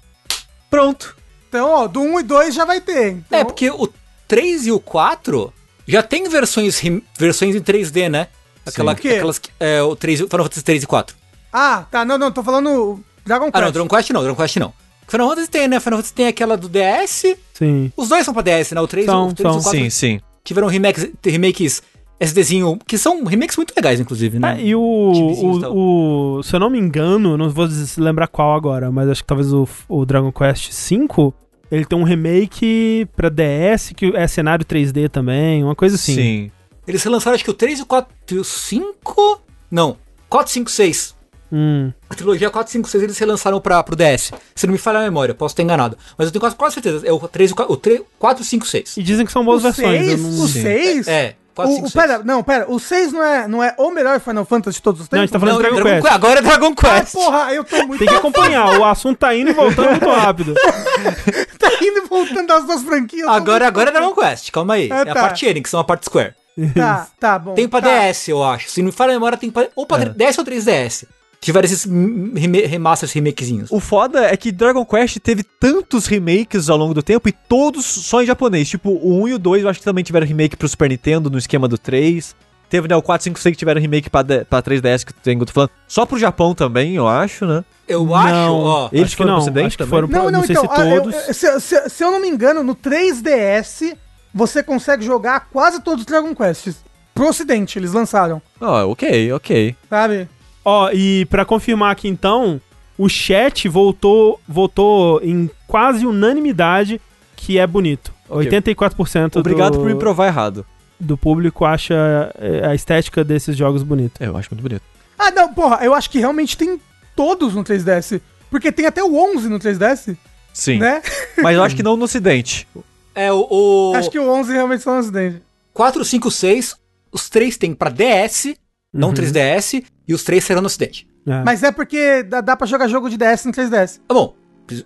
Pronto. 0.69 1.15
Então, 1.49 1.69
ó, 1.69 1.87
do 1.87 2.01
1 2.01 2.19
e 2.19 2.23
2 2.23 2.55
já 2.55 2.65
vai 2.65 2.81
ter. 2.81 3.11
Então, 3.11 3.39
É, 3.39 3.43
porque 3.43 3.69
o, 3.69 3.87
3 4.27 4.67
e 4.67 4.71
o 4.71 4.79
4 4.79 5.53
já 5.87 6.01
tem 6.01 6.27
versões, 6.27 6.81
versões 7.17 7.55
em 7.55 7.61
3D, 7.61 8.09
né? 8.09 8.27
Aquela, 8.65 8.95
Sim. 8.97 9.09
Aquelas 9.09 9.37
que- 9.37 9.51
é, 9.59 9.81
o 9.83 9.95
3, 9.95 10.21
Final 10.21 10.43
Fantasy 10.45 10.63
3 10.63 10.83
e 10.83 10.87
4. 10.87 11.15
Ah, 11.53 11.85
tá, 11.91 12.03
não, 12.03 12.17
não, 12.17 12.31
tô 12.31 12.41
falando 12.43 12.99
Dragon 13.25 13.45
Quest. 13.45 13.55
Ah, 13.55 13.61
não, 13.61 13.71
Dragon 13.71 13.87
Quest 13.87 14.09
não, 14.09 14.23
Dragon 14.23 14.35
Quest 14.35 14.55
não. 14.57 14.73
Final 15.07 15.30
Fantasy 15.30 15.49
tem, 15.49 15.68
né? 15.68 15.80
Final 15.80 15.98
Fantasy 15.99 16.14
tem 16.14 16.27
aquela 16.27 16.56
do 16.57 16.68
DS. 16.69 17.36
Sim. 17.53 17.91
Os 17.95 18.10
dois 18.10 18.26
são 18.26 18.34
pra 18.34 18.41
DS, 18.44 18.72
né? 18.72 18.82
O 18.82 18.88
3, 18.88 19.06
São, 19.06 19.27
o 19.30 19.34
3 19.34 19.40
e 19.40 19.52
são. 19.53 19.60
o 19.60 19.64
4 19.64 19.80
Sim, 19.80 19.90
sim. 19.90 20.19
tiveram 20.44 20.68
remakes, 20.68 21.07
remakes 21.23 21.82
SDzinho, 22.19 22.80
que 22.88 22.98
são 22.98 23.23
remakes 23.26 23.57
muito 23.57 23.73
legais, 23.76 23.99
inclusive, 23.99 24.40
né? 24.40 24.57
É, 24.60 24.64
e 24.65 24.76
o, 24.76 25.11
e 25.14 25.65
o, 25.65 26.38
o- 26.40 26.44
Se 26.44 26.56
eu 26.56 26.60
não 26.60 26.69
me 26.69 26.80
engano, 26.80 27.38
não 27.38 27.49
vou 27.49 27.68
lembrar 27.98 28.27
qual 28.27 28.56
agora, 28.56 28.91
mas 28.91 29.10
acho 29.10 29.22
que 29.22 29.27
talvez 29.27 29.52
o, 29.53 29.68
o 29.90 30.06
Dragon 30.06 30.32
Quest 30.32 30.69
V. 30.72 31.34
Ele 31.72 31.84
tem 31.84 31.98
um 31.98 32.03
remake 32.03 33.07
pra 33.15 33.27
DS, 33.30 33.91
que 33.95 34.15
é 34.15 34.27
cenário 34.27 34.64
3D 34.65 35.10
também, 35.10 35.64
uma 35.64 35.76
coisa 35.76 35.95
assim. 35.95 36.15
Sim. 36.15 36.52
Eles 36.88 37.03
relançaram 37.03 37.34
acho 37.36 37.44
que 37.44 37.49
o 37.49 37.53
3 37.56 37.80
e 37.80 37.82
o 37.82 37.86
4 37.86 38.14
e 38.32 38.36
o 38.40 38.44
5. 38.44 39.41
Não, 39.72 39.98
4, 40.30 40.52
5, 40.53 40.69
6. 40.72 41.14
Hum. 41.57 41.94
A 42.10 42.15
trilogia 42.15 42.49
4, 42.49 42.69
5, 42.69 42.90
6 42.90 43.03
eles 43.03 43.18
relançaram 43.18 43.61
pra, 43.61 43.82
pro 43.82 43.95
DS. 43.95 44.34
Se 44.53 44.68
não 44.68 44.73
me 44.73 44.77
falha 44.77 44.99
a 44.99 45.03
memória, 45.03 45.34
posso 45.34 45.53
estar 45.53 45.64
enganado. 45.64 45.98
Mas 46.18 46.27
eu 46.27 46.32
tenho 46.34 46.41
quase, 46.41 46.56
quase 46.56 46.73
certeza. 46.73 47.07
É 47.07 47.14
o 47.14 47.19
3, 47.19 47.52
o 47.52 47.56
4, 47.56 47.73
o 47.73 47.77
3, 47.77 48.02
4 48.19 48.44
5, 48.44 48.68
6. 48.68 48.98
E 48.98 49.03
dizem 49.03 49.26
que 49.26 49.32
são 49.32 49.41
O 49.41 49.45
boas 49.45 49.64
versões. 49.64 50.02
eu 50.02 50.18
6? 50.18 50.22
não- 50.22 50.44
O 50.44 50.48
Sim. 50.49 50.61
6? 50.61 51.07
É, 51.07 51.36
4, 51.56 51.72
O, 51.72 51.76
5, 51.77 51.88
o, 51.88 51.90
6. 51.91 52.06
pera, 52.06 52.22
não, 52.26 52.44
pera, 52.44 52.65
o 52.69 52.77
6 52.77 53.14
não 53.14 53.23
é, 53.23 53.48
não 53.48 53.64
é 53.64 53.73
o 53.77 53.90
melhor 53.90 54.19
Final 54.19 54.44
Fantasy 54.44 54.76
de 54.80 54.82
todos 54.84 54.99
os 54.99 55.10
Não, 55.10 55.18
a 55.19 55.22
tempos? 55.22 55.30
gente 55.30 55.32
tá 55.32 55.40
falando 55.40 55.56
Não, 55.56 55.69
de 55.69 55.82
Dragon 55.82 56.02
Quest. 56.02 56.14
Agora 56.14 56.40
é 56.40 56.41
Dragon 56.41 56.73
Ah, 56.77 56.82
Quest. 56.99 57.14
porra, 57.14 57.53
eu 57.53 57.64
tô 57.64 57.77
muito 57.88 57.99
Tem 57.99 58.07
que 58.10 58.15
acompanhar, 58.15 58.77
o 58.77 58.84
assunto 58.84 59.18
tá 59.18 59.34
indo 59.34 59.52
e 59.52 59.53
voltando 59.53 59.91
muito 59.91 60.10
rápido. 60.10 60.53
tá 61.57 61.69
indo 61.82 61.99
e 61.99 62.07
voltando 62.10 62.48
das 62.48 62.65
duas 62.65 62.82
franquias. 62.84 63.27
Agora, 63.30 63.65
agora 63.65 63.90
é 63.90 63.94
Dragon 63.94 64.14
Quest, 64.14 64.52
calma 64.52 64.73
aí. 64.73 64.90
Ah, 64.91 64.98
É 64.98 65.02
a 65.10 65.14
tá. 65.14 65.22
parte 65.22 65.45
Enix, 65.45 65.69
são 65.69 65.80
a 65.80 65.84
parte 65.86 66.06
Square. 66.06 66.34
Tá, 66.73 67.07
tá 67.19 67.38
bom. 67.38 67.53
Tem 67.53 67.68
pra 67.68 67.82
tá. 67.82 67.90
DS, 68.10 68.30
eu 68.30 68.41
acho. 68.41 68.69
Se 68.69 68.82
não 68.82 68.86
me 68.86 68.91
falha 68.94 69.11
a 69.11 69.14
memória, 69.15 69.38
tem 69.38 69.52
pra, 69.52 69.68
ou 69.76 69.86
pra 69.86 70.03
É. 70.03 70.06
DS 70.10 70.38
ou 70.38 70.45
3DS. 70.45 71.06
Tiveram 71.45 71.65
esses 71.65 71.85
reme- 71.85 72.65
remasters, 72.65 73.11
remakezinhos. 73.13 73.69
O 73.72 73.80
foda 73.80 74.26
é 74.26 74.35
que 74.35 74.51
Dragon 74.51 74.84
Quest 74.84 75.19
teve 75.19 75.43
tantos 75.43 76.07
remakes 76.07 76.69
ao 76.69 76.76
longo 76.77 76.93
do 76.93 77.03
tempo 77.03 77.30
e 77.30 77.31
todos 77.31 77.85
só 77.85 78.23
em 78.23 78.26
japonês. 78.26 78.67
Tipo, 78.67 78.89
o 78.89 79.22
1 79.22 79.27
e 79.27 79.34
o 79.35 79.39
2 79.39 79.61
eu 79.63 79.69
acho 79.69 79.77
que 79.80 79.85
também 79.85 80.03
tiveram 80.03 80.26
remake 80.26 80.57
pro 80.57 80.67
Super 80.67 80.89
Nintendo 80.89 81.30
no 81.30 81.38
esquema 81.38 81.67
do 81.67 81.77
3. 81.77 82.35
Teve, 82.67 82.88
né, 82.88 82.95
o 82.95 83.01
4, 83.03 83.23
5, 83.26 83.39
6 83.39 83.53
que 83.53 83.59
tiveram 83.59 83.80
remake 83.80 84.09
pra, 84.09 84.23
D- 84.23 84.43
pra 84.43 84.59
3DS 84.59 85.03
que 85.05 85.11
o 85.11 85.15
Tengu 85.22 85.45
tá 85.45 85.53
falando. 85.53 85.69
Só 85.88 86.03
pro 86.03 86.17
Japão 86.17 86.55
também, 86.55 86.95
eu 86.95 87.07
acho, 87.07 87.45
né? 87.45 87.63
Eu 87.88 88.15
acho, 88.15 88.51
ó. 88.51 88.89
Eles 88.91 89.05
acho 89.05 89.11
que 89.11 89.17
foram 89.17 89.27
pro 89.27 89.35
não, 89.35 89.38
ocidente 89.43 89.67
acho 89.67 89.77
que 89.77 89.84
também? 89.84 89.89
foram 89.91 90.07
pro, 90.07 90.17
Não, 90.17 90.26
não, 90.26 90.31
não, 90.39 90.43
sei 90.47 90.55
então, 90.55 90.63
se 90.76 90.81
ah, 90.81 90.85
eu- 90.89 91.01
todos. 91.03 91.27
eu- 91.27 91.34
se, 91.34 91.59
se- 91.61 91.89
se 91.91 92.03
eu 92.03 92.09
não 92.09 92.19
me 92.19 92.27
engano, 92.27 92.63
no 92.63 92.73
3DS 92.73 93.95
você 94.34 94.63
consegue 94.63 95.05
jogar 95.05 95.47
quase 95.51 95.80
todos 95.81 95.99
os 96.01 96.05
Dragon 96.07 96.34
Quests. 96.34 96.77
Pro 97.13 97.30
ocidente, 97.30 97.80
eles 97.80 97.93
lançaram, 97.93 98.41
Ah, 98.59 98.84
ok, 98.85 99.31
ok. 99.31 99.76
sabe? 99.89 100.27
Ó, 100.65 100.89
e 100.91 101.25
pra 101.25 101.45
confirmar 101.45 101.91
aqui 101.91 102.07
então, 102.07 102.59
o 102.97 103.07
chat 103.07 103.69
voltou, 103.69 104.41
votou 104.47 105.21
em 105.23 105.49
quase 105.67 106.05
unanimidade 106.07 106.99
que 107.35 107.59
é 107.59 107.67
bonito. 107.67 108.11
Ok. 108.27 108.49
84% 108.49 109.35
Obrigado 109.35 109.73
do, 109.73 109.79
por 109.79 109.87
me 109.87 109.95
provar 109.95 110.25
errado. 110.25 110.65
do 110.99 111.15
público 111.15 111.63
acha 111.63 111.93
é, 112.39 112.65
a 112.65 112.73
estética 112.73 113.23
desses 113.23 113.55
jogos 113.55 113.83
bonita. 113.83 114.23
É, 114.23 114.27
eu 114.27 114.35
acho 114.35 114.49
muito 114.51 114.63
bonito. 114.63 114.81
Ah, 115.17 115.29
não, 115.29 115.53
porra, 115.53 115.85
eu 115.85 115.93
acho 115.93 116.09
que 116.09 116.17
realmente 116.17 116.57
tem 116.57 116.81
todos 117.15 117.53
no 117.53 117.63
3DS. 117.63 118.19
Porque 118.49 118.71
tem 118.71 118.85
até 118.85 119.03
o 119.03 119.15
11 119.15 119.49
no 119.49 119.59
3DS, 119.59 120.17
Sim. 120.53 120.79
né? 120.79 121.01
Mas 121.43 121.55
eu 121.55 121.63
acho 121.63 121.75
que 121.75 121.83
não 121.83 121.95
no 121.95 122.05
ocidente. 122.05 122.67
É 123.13 123.31
o, 123.31 123.47
o 123.49 123.93
Acho 123.95 124.09
que 124.09 124.19
o 124.19 124.29
11 124.29 124.51
realmente 124.51 124.81
são 124.83 124.97
os 124.97 125.11
dentes. 125.11 125.41
4, 125.73 126.03
5, 126.03 126.31
6. 126.31 126.75
Os 127.11 127.29
três 127.29 127.55
tem 127.57 127.73
pra 127.73 127.89
DS, 127.89 128.55
não 128.95 129.09
Uhum. 129.09 129.13
3DS, 129.13 129.84
e 130.07 130.13
os 130.13 130.23
três 130.23 130.43
serão 130.43 130.61
no 130.61 130.67
ocidente. 130.67 131.07
É. 131.27 131.43
Mas 131.43 131.63
é 131.63 131.72
porque 131.72 132.23
dá, 132.23 132.39
dá 132.41 132.55
pra 132.55 132.65
jogar 132.67 132.88
jogo 132.88 133.09
de 133.09 133.17
DS 133.17 133.45
no 133.45 133.51
3DS. 133.51 133.99
Tá 134.07 134.13
bom, 134.13 134.35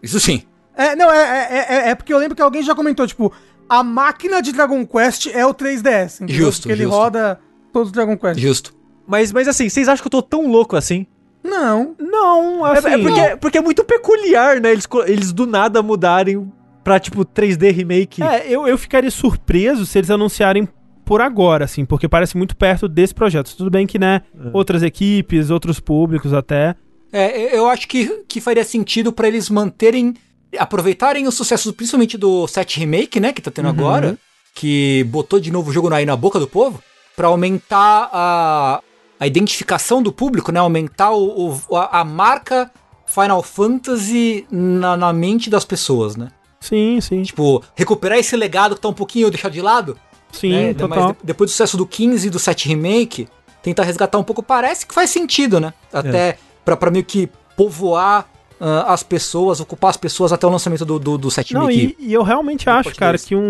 isso 0.01 0.19
sim. 0.19 0.43
É, 0.75 0.95
não, 0.95 1.11
é, 1.11 1.17
é, 1.19 1.57
é, 1.87 1.89
é 1.89 1.95
porque 1.95 2.13
eu 2.13 2.17
lembro 2.17 2.35
que 2.35 2.41
alguém 2.41 2.63
já 2.63 2.73
comentou, 2.73 3.05
tipo, 3.05 3.31
a 3.67 3.83
máquina 3.83 4.41
de 4.41 4.51
Dragon 4.53 4.85
Quest 4.85 5.27
é 5.27 5.45
o 5.45 5.53
3DS. 5.53 6.21
entendeu? 6.23 6.45
Justo, 6.45 6.61
Porque 6.63 6.73
ele 6.73 6.83
justo. 6.83 6.97
roda 6.97 7.39
todos 7.73 7.89
os 7.89 7.91
Dragon 7.93 8.17
Quest. 8.17 8.39
Justo. 8.39 8.73
Mas, 9.05 9.31
mas 9.31 9.47
assim, 9.47 9.67
vocês 9.69 9.87
acham 9.89 10.01
que 10.01 10.07
eu 10.07 10.11
tô 10.11 10.21
tão 10.21 10.47
louco 10.47 10.75
assim? 10.77 11.05
Não. 11.43 11.95
Não, 11.99 12.65
É- 12.67 12.77
assim... 12.77 12.87
é, 12.89 12.97
porque, 12.97 13.37
porque 13.37 13.57
é 13.57 13.61
muito 13.61 13.83
peculiar, 13.83 14.59
né? 14.61 14.71
Eles, 14.71 14.87
eles 15.07 15.31
do 15.33 15.45
nada 15.45 15.81
mudarem 15.83 16.51
pra, 16.83 16.99
tipo, 16.99 17.25
3D 17.25 17.71
remake. 17.73 18.23
É, 18.23 18.47
eu, 18.47 18.67
eu 18.67 18.77
ficaria 18.77 19.11
surpreso 19.11 19.85
se 19.85 19.97
eles 19.97 20.09
anunciarem 20.09 20.67
por 21.09 21.21
agora, 21.21 21.65
assim, 21.65 21.85
porque 21.85 22.07
parece 22.07 22.37
muito 22.37 22.55
perto 22.55 22.87
desse 22.87 23.15
projeto. 23.15 23.55
Tudo 23.57 23.71
bem 23.71 23.87
que, 23.87 23.97
né, 23.97 24.21
outras 24.53 24.83
equipes, 24.83 25.49
outros 25.49 25.79
públicos 25.79 26.31
até. 26.35 26.75
É, 27.11 27.57
eu 27.57 27.67
acho 27.67 27.87
que, 27.87 28.23
que 28.27 28.39
faria 28.39 28.63
sentido 28.63 29.11
pra 29.11 29.27
eles 29.27 29.49
manterem, 29.49 30.13
aproveitarem 30.55 31.25
o 31.27 31.31
sucesso 31.31 31.73
principalmente 31.73 32.15
do 32.15 32.47
7 32.47 32.79
Remake, 32.79 33.19
né, 33.19 33.33
que 33.33 33.41
tá 33.41 33.49
tendo 33.49 33.65
Uhum. 33.65 33.71
agora, 33.71 34.17
que 34.53 35.03
botou 35.09 35.39
de 35.39 35.49
novo 35.51 35.71
o 35.71 35.73
jogo 35.73 35.91
aí 35.91 36.05
na 36.05 36.15
boca 36.15 36.39
do 36.39 36.47
povo, 36.47 36.79
pra 37.15 37.27
aumentar 37.27 38.07
a, 38.13 38.79
a 39.19 39.25
identificação 39.25 40.03
do 40.03 40.11
público, 40.13 40.51
né, 40.51 40.59
aumentar 40.59 41.09
o, 41.11 41.55
o- 41.69 41.75
a, 41.75 42.01
a 42.01 42.03
marca 42.05 42.69
Final 43.07 43.41
Fantasy 43.41 44.45
na, 44.51 44.95
na 44.95 45.11
mente 45.11 45.49
das 45.49 45.65
pessoas, 45.65 46.15
né. 46.15 46.27
Sim, 46.59 47.01
sim. 47.01 47.23
Tipo, 47.23 47.63
recuperar 47.75 48.19
esse 48.19 48.35
legado 48.37 48.75
que 48.75 48.81
tá 48.81 48.87
um 48.89 48.93
pouquinho 48.93 49.31
deixado 49.31 49.53
de 49.53 49.61
lado, 49.61 49.97
Sim, 50.31 50.51
né, 50.51 50.73
total. 50.73 51.11
de- 51.13 51.17
depois 51.23 51.49
do 51.49 51.51
sucesso 51.51 51.77
do 51.77 51.85
15 51.85 52.27
e 52.27 52.29
do 52.29 52.39
7 52.39 52.67
Remake, 52.67 53.27
tentar 53.63 53.83
resgatar 53.83 54.17
um 54.17 54.23
pouco, 54.23 54.41
parece 54.43 54.85
que 54.85 54.93
faz 54.93 55.09
sentido, 55.09 55.59
né? 55.59 55.73
Até 55.91 56.37
pra, 56.63 56.75
pra 56.77 56.91
meio 56.91 57.03
que 57.03 57.29
povoar 57.57 58.27
ah, 58.61 58.93
as 58.93 59.03
pessoas, 59.03 59.59
ocupar 59.59 59.89
as 59.89 59.97
pessoas 59.97 60.31
até 60.31 60.45
o 60.45 60.49
lançamento 60.49 60.85
do, 60.85 60.99
do, 60.99 61.17
do 61.17 61.31
7 61.31 61.53
Não, 61.53 61.65
Remake. 61.67 61.95
e, 61.99 62.09
e 62.09 62.13
eu 62.13 62.23
realmente 62.23 62.67
Não 62.67 62.73
acho, 62.73 62.93
cara, 62.95 63.17
que 63.17 63.35
um, 63.35 63.41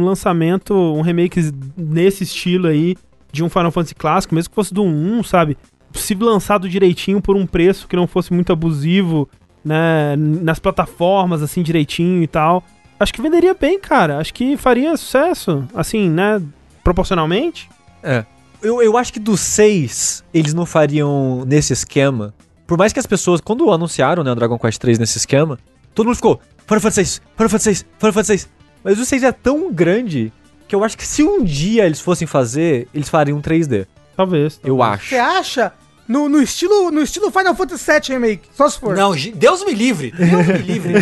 um 0.00 0.04
lançamento, 0.04 0.74
um 0.74 1.00
remake 1.02 1.52
nesse 1.76 2.24
estilo 2.24 2.66
aí, 2.68 2.96
de 3.32 3.42
um 3.44 3.48
Final 3.48 3.70
Fantasy 3.70 3.94
clássico, 3.94 4.34
mesmo 4.34 4.50
que 4.50 4.54
fosse 4.54 4.72
do 4.72 4.82
1, 4.82 5.22
sabe? 5.24 5.56
Se 5.94 6.14
lançado 6.14 6.68
direitinho 6.68 7.20
por 7.20 7.36
um 7.36 7.46
preço 7.46 7.88
que 7.88 7.96
não 7.96 8.06
fosse 8.06 8.32
muito 8.32 8.52
abusivo, 8.52 9.28
né? 9.64 10.14
Nas 10.16 10.58
plataformas, 10.58 11.42
assim, 11.42 11.62
direitinho 11.62 12.22
e 12.22 12.26
tal. 12.26 12.62
Acho 12.98 13.12
que 13.12 13.22
venderia 13.22 13.54
bem, 13.54 13.78
cara. 13.78 14.18
Acho 14.18 14.32
que 14.32 14.56
faria 14.56 14.96
sucesso, 14.96 15.64
assim, 15.74 16.08
né? 16.08 16.42
Proporcionalmente. 16.82 17.68
É. 18.02 18.24
Eu, 18.62 18.82
eu 18.82 18.96
acho 18.96 19.12
que 19.12 19.20
dos 19.20 19.40
seis, 19.40 20.24
eles 20.32 20.54
não 20.54 20.64
fariam 20.64 21.44
nesse 21.46 21.72
esquema. 21.72 22.34
Por 22.66 22.78
mais 22.78 22.92
que 22.92 22.98
as 22.98 23.06
pessoas, 23.06 23.40
quando 23.40 23.70
anunciaram 23.70 24.24
né, 24.24 24.32
o 24.32 24.34
Dragon 24.34 24.58
Quest 24.58 24.80
3 24.80 24.98
nesse 24.98 25.18
esquema, 25.18 25.58
todo 25.94 26.06
mundo 26.06 26.16
ficou 26.16 26.40
Final 26.66 26.80
Fantasy 26.80 27.04
6, 27.04 27.22
Final 27.36 27.48
Fantasy 27.50 27.64
6, 27.64 27.86
Final 27.98 28.12
Fantasy 28.12 28.38
6. 28.38 28.48
Mas 28.82 28.98
o 28.98 29.04
6 29.04 29.22
é 29.22 29.32
tão 29.32 29.72
grande 29.72 30.32
que 30.66 30.74
eu 30.74 30.82
acho 30.82 30.96
que 30.96 31.06
se 31.06 31.22
um 31.22 31.44
dia 31.44 31.86
eles 31.86 32.00
fossem 32.00 32.26
fazer, 32.26 32.88
eles 32.92 33.08
fariam 33.08 33.38
um 33.38 33.42
3D. 33.42 33.86
Talvez. 34.16 34.58
Eu 34.64 34.82
acho. 34.82 35.10
Você 35.10 35.18
acha? 35.18 35.72
No, 36.08 36.28
no, 36.28 36.40
estilo, 36.42 36.90
no 36.90 37.02
estilo 37.02 37.30
Final 37.30 37.54
Fantasy 37.54 37.84
VII 37.90 38.00
Remake, 38.10 38.42
só 38.54 38.68
se 38.68 38.78
for. 38.78 38.96
Não, 38.96 39.12
Deus 39.34 39.64
me 39.64 39.74
livre, 39.74 40.12
Deus 40.12 40.46
me 40.46 40.58
livre. 40.66 40.94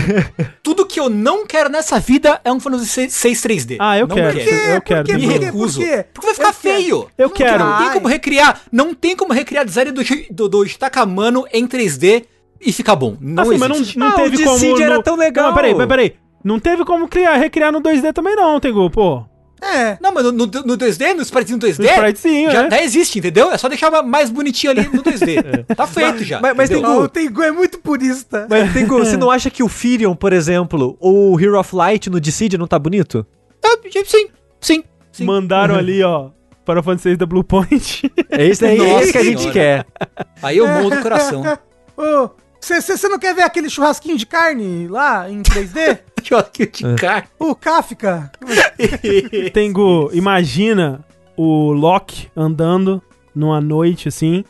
Tudo 0.62 0.86
que 0.86 0.98
eu 0.98 1.10
não 1.10 1.46
quero 1.46 1.68
nessa 1.68 2.00
vida 2.00 2.40
é 2.44 2.50
um 2.52 2.58
Final 2.58 2.78
Fantasy 2.78 3.10
6 3.10 3.42
3D. 3.42 3.76
Ah, 3.80 3.98
eu 3.98 4.06
Não 4.06 4.16
quero. 4.16 4.38
quero. 4.38 4.50
Eu 4.74 4.80
quero. 4.82 5.04
Por 5.04 5.06
quê? 5.06 5.16
Me 5.18 5.26
Por 5.28 5.38
quê? 5.38 5.44
recuso. 5.46 5.80
Por 5.80 5.86
quê? 5.88 6.04
Porque 6.14 6.26
vai 6.26 6.34
ficar 6.34 6.48
Eu 6.48 6.54
quero. 6.54 6.76
feio. 6.76 7.10
Eu 7.18 7.28
Não- 7.28 7.34
quero. 7.34 7.64
Não 7.64 7.78
tem 7.82 7.92
como 7.92 8.08
recriar. 8.08 8.60
Não 8.72 8.94
tem 8.94 9.16
como 9.16 9.32
recriar 9.32 9.64
design 9.64 9.92
do, 9.92 10.02
do, 10.30 10.48
do 10.48 10.66
Shitakamano 10.66 11.44
em 11.52 11.66
3D 11.66 12.24
e 12.60 12.72
ficar 12.72 12.96
bom. 12.96 13.16
Não 13.20 13.42
assim, 13.42 13.58
mas 13.58 13.68
não, 13.68 13.76
existe. 13.76 13.98
não 13.98 14.06
Ah, 14.06 14.10
o 14.10 14.14
teve 14.16 14.42
como. 14.44 14.58
Dissidia 14.58 14.86
era 14.86 14.96
no- 14.96 15.02
tão 15.02 15.16
legal. 15.16 15.48
Não, 15.48 15.54
peraí, 15.54 15.72
peraí, 15.74 15.88
peraí. 15.88 16.14
Não 16.42 16.58
teve 16.60 16.84
como 16.84 17.08
criar, 17.08 17.36
recriar 17.36 17.72
no 17.72 17.80
2D 17.80 18.12
também, 18.12 18.36
não, 18.36 18.58
Tengu, 18.60 18.90
pô. 18.90 19.24
É. 19.64 19.98
Não, 20.00 20.12
mas 20.12 20.24
no, 20.24 20.32
no, 20.32 20.46
no 20.46 20.78
2D, 20.78 21.14
no 21.14 21.22
spritezinho 21.22 21.58
2D, 21.58 21.78
No 21.78 21.84
spritezinho, 21.86 22.50
já, 22.50 22.66
é. 22.66 22.70
já 22.70 22.82
existe, 22.82 23.18
entendeu? 23.18 23.50
É 23.50 23.56
só 23.56 23.68
deixar 23.68 23.90
mais 24.02 24.30
bonitinho 24.30 24.70
ali 24.72 24.88
no 24.88 25.02
2D. 25.02 25.64
Tá 25.74 25.86
feito 25.86 26.22
já. 26.22 26.40
Mas- 26.40 26.54
mas 26.56 26.70
entendeu? 26.70 26.90
tem 26.90 27.00
Não, 27.00 27.08
Tengu 27.08 27.42
é 27.42 27.50
muito 27.50 27.78
purista. 27.78 28.46
Mas 28.48 28.72
Tengu, 28.72 28.98
você 28.98 29.16
não 29.16 29.30
acha 29.30 29.50
que 29.50 29.62
o 29.62 29.68
Firion, 29.68 30.14
por 30.14 30.32
exemplo, 30.32 30.96
ou 31.00 31.32
o 31.34 31.40
Hero 31.40 31.58
of 31.58 31.74
Light 31.74 32.10
no 32.10 32.20
Dissidia 32.20 32.58
não 32.58 32.66
tá 32.66 32.78
bonito? 32.78 33.26
Ah, 33.64 33.76
sim, 34.04 34.28
sim, 34.60 34.84
sim. 35.10 35.24
Mandaram 35.24 35.74
ali, 35.74 36.02
ó, 36.02 36.30
para 36.64 36.80
o 36.80 36.82
Fantasy 36.82 37.04
6 37.04 37.18
da 37.18 37.26
Blue 37.26 37.42
Point. 37.42 38.12
É 38.30 38.46
isso 38.46 38.64
aí, 38.66 38.78
é 38.78 39.02
isso 39.02 39.12
que 39.12 39.18
a 39.18 39.24
gente 39.24 39.50
quer. 39.50 39.86
Aí 40.42 40.58
eu 40.58 40.68
morro 40.68 40.90
do 40.90 41.00
coração. 41.02 41.42
Você 42.60 43.08
não 43.08 43.18
quer 43.18 43.34
ver 43.34 43.42
aquele 43.42 43.68
churrasquinho 43.68 44.16
de 44.16 44.24
carne 44.26 44.88
lá 44.88 45.30
em 45.30 45.42
3D? 45.42 45.98
Choque 46.24 46.66
de 46.66 46.94
carne. 46.96 47.28
o 47.38 47.54
Kafka. 47.54 48.32
Tengu, 49.52 50.10
imagina 50.12 51.04
o 51.36 51.70
Loki 51.72 52.28
andando 52.36 53.02
numa 53.34 53.60
noite 53.60 54.08
assim. 54.08 54.44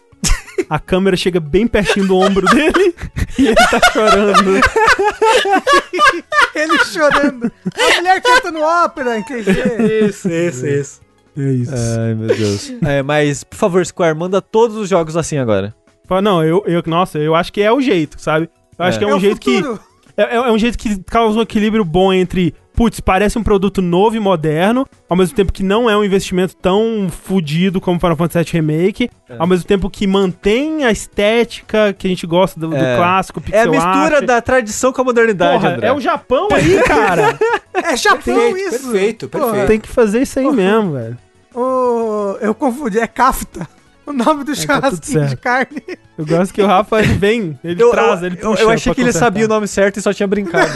A 0.70 0.78
câmera 0.78 1.16
chega 1.16 1.40
bem 1.40 1.66
pertinho 1.66 2.06
do 2.06 2.16
ombro 2.16 2.46
dele 2.46 2.94
e 3.38 3.46
ele 3.48 3.54
tá 3.56 3.80
chorando. 3.92 4.60
Ele 6.54 6.78
chorando. 6.84 7.50
A 7.76 7.96
mulher 7.96 8.22
cantando 8.22 8.60
ópera 8.60 9.18
em 9.18 9.24
3D. 9.24 10.08
Isso, 10.08 10.28
isso, 10.30 10.66
isso. 10.66 11.00
É 11.36 11.42
isso. 11.50 11.72
Ai, 11.74 12.14
meu 12.14 12.28
Deus. 12.28 12.72
É, 12.82 13.02
mas, 13.02 13.42
por 13.42 13.56
favor, 13.56 13.84
Square, 13.84 14.16
manda 14.16 14.40
todos 14.40 14.76
os 14.76 14.88
jogos 14.88 15.16
assim 15.16 15.36
agora. 15.36 15.74
Não, 16.22 16.44
eu, 16.44 16.62
eu, 16.66 16.80
nossa, 16.86 17.18
eu 17.18 17.34
acho 17.34 17.52
que 17.52 17.60
é 17.60 17.72
o 17.72 17.80
jeito, 17.80 18.20
sabe? 18.20 18.48
Eu 18.78 18.84
acho 18.84 18.96
É. 18.96 19.00
que 19.00 19.04
é 19.04 19.08
um 19.12 19.16
o 19.16 19.20
jeito 19.20 19.40
que. 19.40 19.56
futuro. 19.56 19.80
É, 19.80 19.93
é- 20.16 20.36
é 20.36 20.50
um 20.52 20.58
jeito 20.58 20.78
que 20.78 20.98
causa 21.04 21.38
um 21.38 21.42
equilíbrio 21.42 21.84
bom 21.84 22.12
entre, 22.12 22.54
putz, 22.74 23.00
parece 23.00 23.38
um 23.38 23.42
produto 23.42 23.80
novo 23.82 24.16
e 24.16 24.20
moderno, 24.20 24.86
ao 25.08 25.16
mesmo 25.16 25.34
tempo 25.34 25.52
que 25.52 25.62
não 25.62 25.88
é 25.90 25.96
um 25.96 26.04
investimento 26.04 26.54
tão 26.56 27.08
fudido 27.10 27.80
como 27.80 27.98
Final 28.00 28.16
Fantasy 28.16 28.44
VII 28.52 28.60
Remake, 28.60 29.10
É. 29.28 29.36
ao 29.38 29.46
mesmo 29.46 29.64
tempo 29.64 29.88
que 29.90 30.06
mantém 30.06 30.84
a 30.84 30.90
estética 30.90 31.92
que 31.92 32.06
a 32.06 32.10
gente 32.10 32.26
gosta 32.26 32.58
do, 32.60 32.68
do 32.68 32.76
É. 32.76 32.96
clássico, 32.96 33.40
É 33.40 33.42
a 33.42 33.44
pixel 33.64 33.70
mistura 33.72 34.16
art. 34.16 34.24
da 34.24 34.40
tradição 34.40 34.92
com 34.92 35.00
a 35.00 35.04
modernidade, 35.04 35.60
Porra, 35.60 35.74
André. 35.74 35.86
é 35.88 35.92
o 35.92 36.00
Japão 36.00 36.48
aí, 36.52 36.82
cara. 36.86 37.38
É 37.74 37.96
Japão 37.96 38.18
Perfeito, 38.36 38.58
isso. 38.74 38.88
perfeito, 38.90 39.28
Porra. 39.28 39.44
perfeito. 39.46 39.66
Tem 39.68 39.80
que 39.80 39.88
fazer 39.88 40.22
isso 40.22 40.38
aí 40.38 40.50
mesmo, 40.50 40.92
velho. 40.92 41.18
Ô, 41.54 42.36
eu 42.40 42.54
confundi, 42.54 42.98
é 42.98 43.06
kafta. 43.06 43.68
O 44.06 44.12
nome 44.12 44.44
do 44.44 44.54
tá 44.54 44.54
tudo 44.54 44.56
churrasquinho 44.56 45.20
de 45.22 45.28
certo. 45.28 45.40
carne. 45.40 45.82
Eu 46.18 46.26
gosto 46.26 46.52
que 46.52 46.60
o 46.62 46.66
Rafa 46.66 47.00
ele 47.00 47.14
vem, 47.14 47.58
ele 47.64 47.82
Eu, 47.82 47.90
traz, 47.90 48.20
eu, 48.20 48.26
ele 48.26 48.36
eu, 48.40 48.50
puxa 48.50 48.62
eu 48.62 48.70
achei 48.70 48.84
pra 48.84 48.94
que 48.94 49.00
ele 49.00 49.08
consertar. 49.08 49.26
sabia 49.26 49.44
o 49.46 49.48
nome 49.48 49.66
certo 49.66 49.96
e 49.98 50.02
só 50.02 50.12
tinha 50.12 50.26
brincado. 50.26 50.72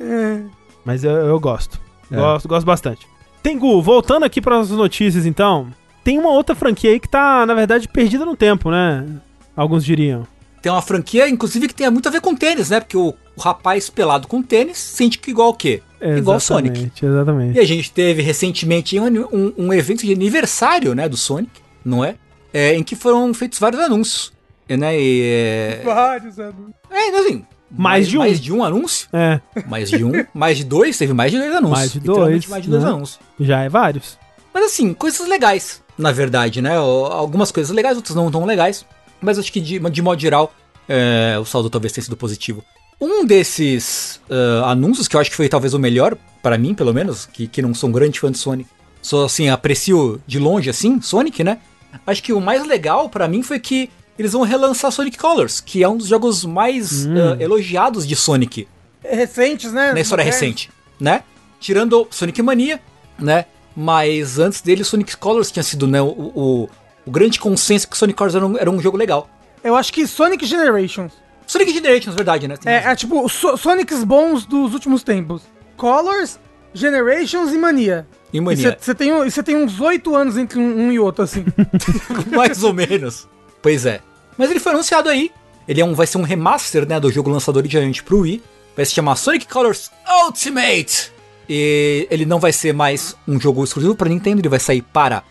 é. 0.00 0.40
Mas 0.84 1.04
eu, 1.04 1.10
eu 1.12 1.38
gosto. 1.38 1.78
É. 2.10 2.16
Gosto, 2.16 2.48
gosto 2.48 2.66
bastante. 2.66 3.06
Tengu, 3.42 3.80
voltando 3.82 4.24
aqui 4.24 4.40
para 4.40 4.58
as 4.58 4.70
notícias, 4.70 5.26
então. 5.26 5.68
Tem 6.02 6.18
uma 6.18 6.30
outra 6.30 6.54
franquia 6.54 6.90
aí 6.92 7.00
que 7.00 7.08
tá, 7.08 7.44
na 7.44 7.52
verdade, 7.54 7.86
perdida 7.86 8.24
no 8.24 8.34
tempo, 8.36 8.70
né? 8.70 9.06
Alguns 9.54 9.84
diriam. 9.84 10.26
Tem 10.62 10.72
uma 10.72 10.82
franquia, 10.82 11.28
inclusive, 11.28 11.68
que 11.68 11.74
tem 11.74 11.90
muito 11.90 12.08
a 12.08 12.10
ver 12.12 12.20
com 12.20 12.34
tênis, 12.34 12.70
né? 12.70 12.80
Porque 12.80 12.96
o, 12.96 13.14
o 13.36 13.40
rapaz 13.40 13.90
pelado 13.90 14.26
com 14.26 14.42
tênis 14.42 14.78
sente 14.78 15.18
que 15.18 15.30
igual 15.30 15.50
o 15.50 15.54
quê? 15.54 15.82
Igual 16.00 16.36
o 16.36 16.40
Sonic. 16.40 16.70
Exatamente, 16.78 17.06
Exatamente. 17.06 17.56
E 17.56 17.60
a 17.60 17.64
gente 17.66 17.90
teve 17.92 18.22
recentemente 18.22 18.98
um, 18.98 19.06
um, 19.06 19.54
um 19.58 19.72
evento 19.72 20.04
de 20.06 20.12
aniversário, 20.12 20.94
né, 20.94 21.08
do 21.08 21.16
Sonic, 21.16 21.50
não 21.84 22.04
é? 22.04 22.16
É, 22.52 22.74
em 22.74 22.82
que 22.82 22.96
foram 22.96 23.32
feitos 23.34 23.58
vários 23.58 23.80
anúncios, 23.82 24.32
né? 24.68 24.98
E, 24.98 25.22
é, 25.24 25.82
Vários 25.84 26.38
anos. 26.38 26.54
é, 26.90 27.18
assim, 27.18 27.44
Mais 27.70 28.08
de 28.08 28.16
um. 28.16 28.20
Mais 28.20 28.40
de 28.40 28.52
um 28.52 28.64
anúncio, 28.64 29.08
É, 29.12 29.40
mais 29.66 29.90
de 29.90 30.04
um, 30.04 30.12
mais 30.32 30.56
de 30.56 30.64
dois, 30.64 30.96
teve 30.96 31.12
mais 31.12 31.30
de 31.30 31.38
dois 31.38 31.54
anúncios. 31.54 31.78
Mais 31.78 31.92
de 31.92 31.98
literalmente 31.98 32.30
dois, 32.32 32.48
mais 32.48 32.62
de 32.64 32.70
dois 32.70 32.82
né? 32.84 32.90
anúncios. 32.90 33.20
já 33.40 33.62
é 33.62 33.68
vários. 33.68 34.18
Mas 34.54 34.64
assim, 34.64 34.94
coisas 34.94 35.26
legais, 35.28 35.82
na 35.96 36.10
verdade, 36.10 36.62
né? 36.62 36.76
Algumas 36.76 37.52
coisas 37.52 37.74
legais, 37.74 37.96
outras 37.96 38.16
não 38.16 38.30
tão 38.30 38.44
legais. 38.44 38.84
Mas 39.20 39.38
acho 39.38 39.52
que 39.52 39.60
de, 39.60 39.78
de 39.78 40.02
modo 40.02 40.20
geral, 40.20 40.54
é, 40.88 41.36
o 41.40 41.44
saldo 41.44 41.68
talvez 41.68 41.92
tenha 41.92 42.04
sido 42.04 42.16
positivo. 42.16 42.64
Um 43.00 43.24
desses 43.24 44.20
ah, 44.30 44.70
anúncios, 44.70 45.06
que 45.06 45.16
eu 45.16 45.20
acho 45.20 45.30
que 45.30 45.36
foi 45.36 45.48
talvez 45.48 45.74
o 45.74 45.78
melhor, 45.78 46.16
para 46.42 46.58
mim, 46.58 46.74
pelo 46.74 46.92
menos, 46.92 47.26
que, 47.26 47.46
que 47.46 47.62
não 47.62 47.74
sou 47.74 47.88
um 47.88 47.92
grande 47.92 48.18
fã 48.18 48.30
de 48.30 48.38
Sonic, 48.38 48.68
só 49.00 49.24
assim, 49.24 49.48
aprecio 49.48 50.20
de 50.26 50.38
longe, 50.38 50.68
assim, 50.68 51.00
Sonic, 51.00 51.44
né? 51.44 51.58
Acho 52.06 52.22
que 52.22 52.32
o 52.32 52.40
mais 52.40 52.66
legal 52.66 53.08
para 53.08 53.28
mim 53.28 53.42
foi 53.42 53.58
que 53.58 53.90
eles 54.18 54.32
vão 54.32 54.42
relançar 54.42 54.90
Sonic 54.90 55.16
Colors, 55.16 55.60
que 55.60 55.82
é 55.82 55.88
um 55.88 55.96
dos 55.96 56.08
jogos 56.08 56.44
mais 56.44 57.06
ah, 57.06 57.36
elogiados 57.40 58.06
de 58.06 58.16
Sonic 58.16 58.66
Recentes, 59.02 59.72
né? 59.72 59.92
na 59.92 60.00
história 60.00 60.24
recente, 60.24 60.70
né? 60.98 61.22
Tirando 61.60 62.06
Sonic 62.10 62.42
Mania, 62.42 62.80
né? 63.18 63.46
Mas 63.76 64.40
antes 64.40 64.60
dele, 64.60 64.82
Sonic 64.82 65.16
Colors 65.16 65.52
tinha 65.52 65.62
sido 65.62 65.86
né, 65.86 66.02
o, 66.02 66.08
o, 66.08 66.68
o 67.06 67.10
grande 67.10 67.38
consenso 67.38 67.88
que 67.88 67.96
Sonic 67.96 68.16
Colors 68.18 68.34
era 68.34 68.44
um, 68.44 68.58
era 68.58 68.70
um 68.70 68.80
jogo 68.80 68.96
legal. 68.96 69.30
Eu 69.62 69.76
acho 69.76 69.92
que 69.92 70.04
Sonic 70.04 70.44
Generations. 70.44 71.12
Sonic 71.48 71.72
Generations, 71.72 72.14
verdade, 72.14 72.46
né? 72.46 72.56
Tem 72.56 72.72
É, 72.72 72.84
é 72.84 72.94
tipo 72.94 73.26
So- 73.28 73.56
Sonics 73.56 74.04
bons 74.04 74.44
dos 74.44 74.74
últimos 74.74 75.02
tempos. 75.02 75.42
Colors, 75.76 76.38
Generations 76.74 77.52
e 77.52 77.58
Mania. 77.58 78.06
E 78.32 78.40
Mania. 78.40 78.76
Você 78.78 78.94
tem, 78.94 79.10
tem 79.44 79.56
uns 79.56 79.80
oito 79.80 80.14
anos 80.14 80.36
entre 80.36 80.58
um, 80.58 80.86
um 80.86 80.92
e 80.92 80.98
outro, 81.00 81.24
assim. 81.24 81.44
Mais 82.30 82.62
ou 82.62 82.74
menos. 82.74 83.26
Pois 83.62 83.86
é. 83.86 84.00
Mas 84.36 84.50
ele 84.50 84.60
foi 84.60 84.72
anunciado 84.72 85.08
aí. 85.08 85.32
Ele 85.66 85.80
é 85.80 85.84
um, 85.84 85.94
vai 85.94 86.06
ser 86.06 86.18
um 86.18 86.22
remaster 86.22 86.86
né, 86.86 87.00
do 87.00 87.10
jogo 87.10 87.30
lançado 87.30 87.56
originalmente 87.56 88.02
pro 88.02 88.20
Wii. 88.20 88.42
Vai 88.76 88.84
se 88.84 88.92
chamar 88.92 89.16
Sonic 89.16 89.46
Colors 89.48 89.90
Ultimate. 90.26 91.10
E 91.48 92.06
ele 92.10 92.26
não 92.26 92.38
vai 92.38 92.52
ser 92.52 92.74
mais 92.74 93.16
um 93.26 93.40
jogo 93.40 93.64
exclusivo 93.64 93.94
para 93.94 94.08
Nintendo. 94.10 94.40
Ele 94.42 94.48
vai 94.50 94.60
sair 94.60 94.82
para 94.82 95.22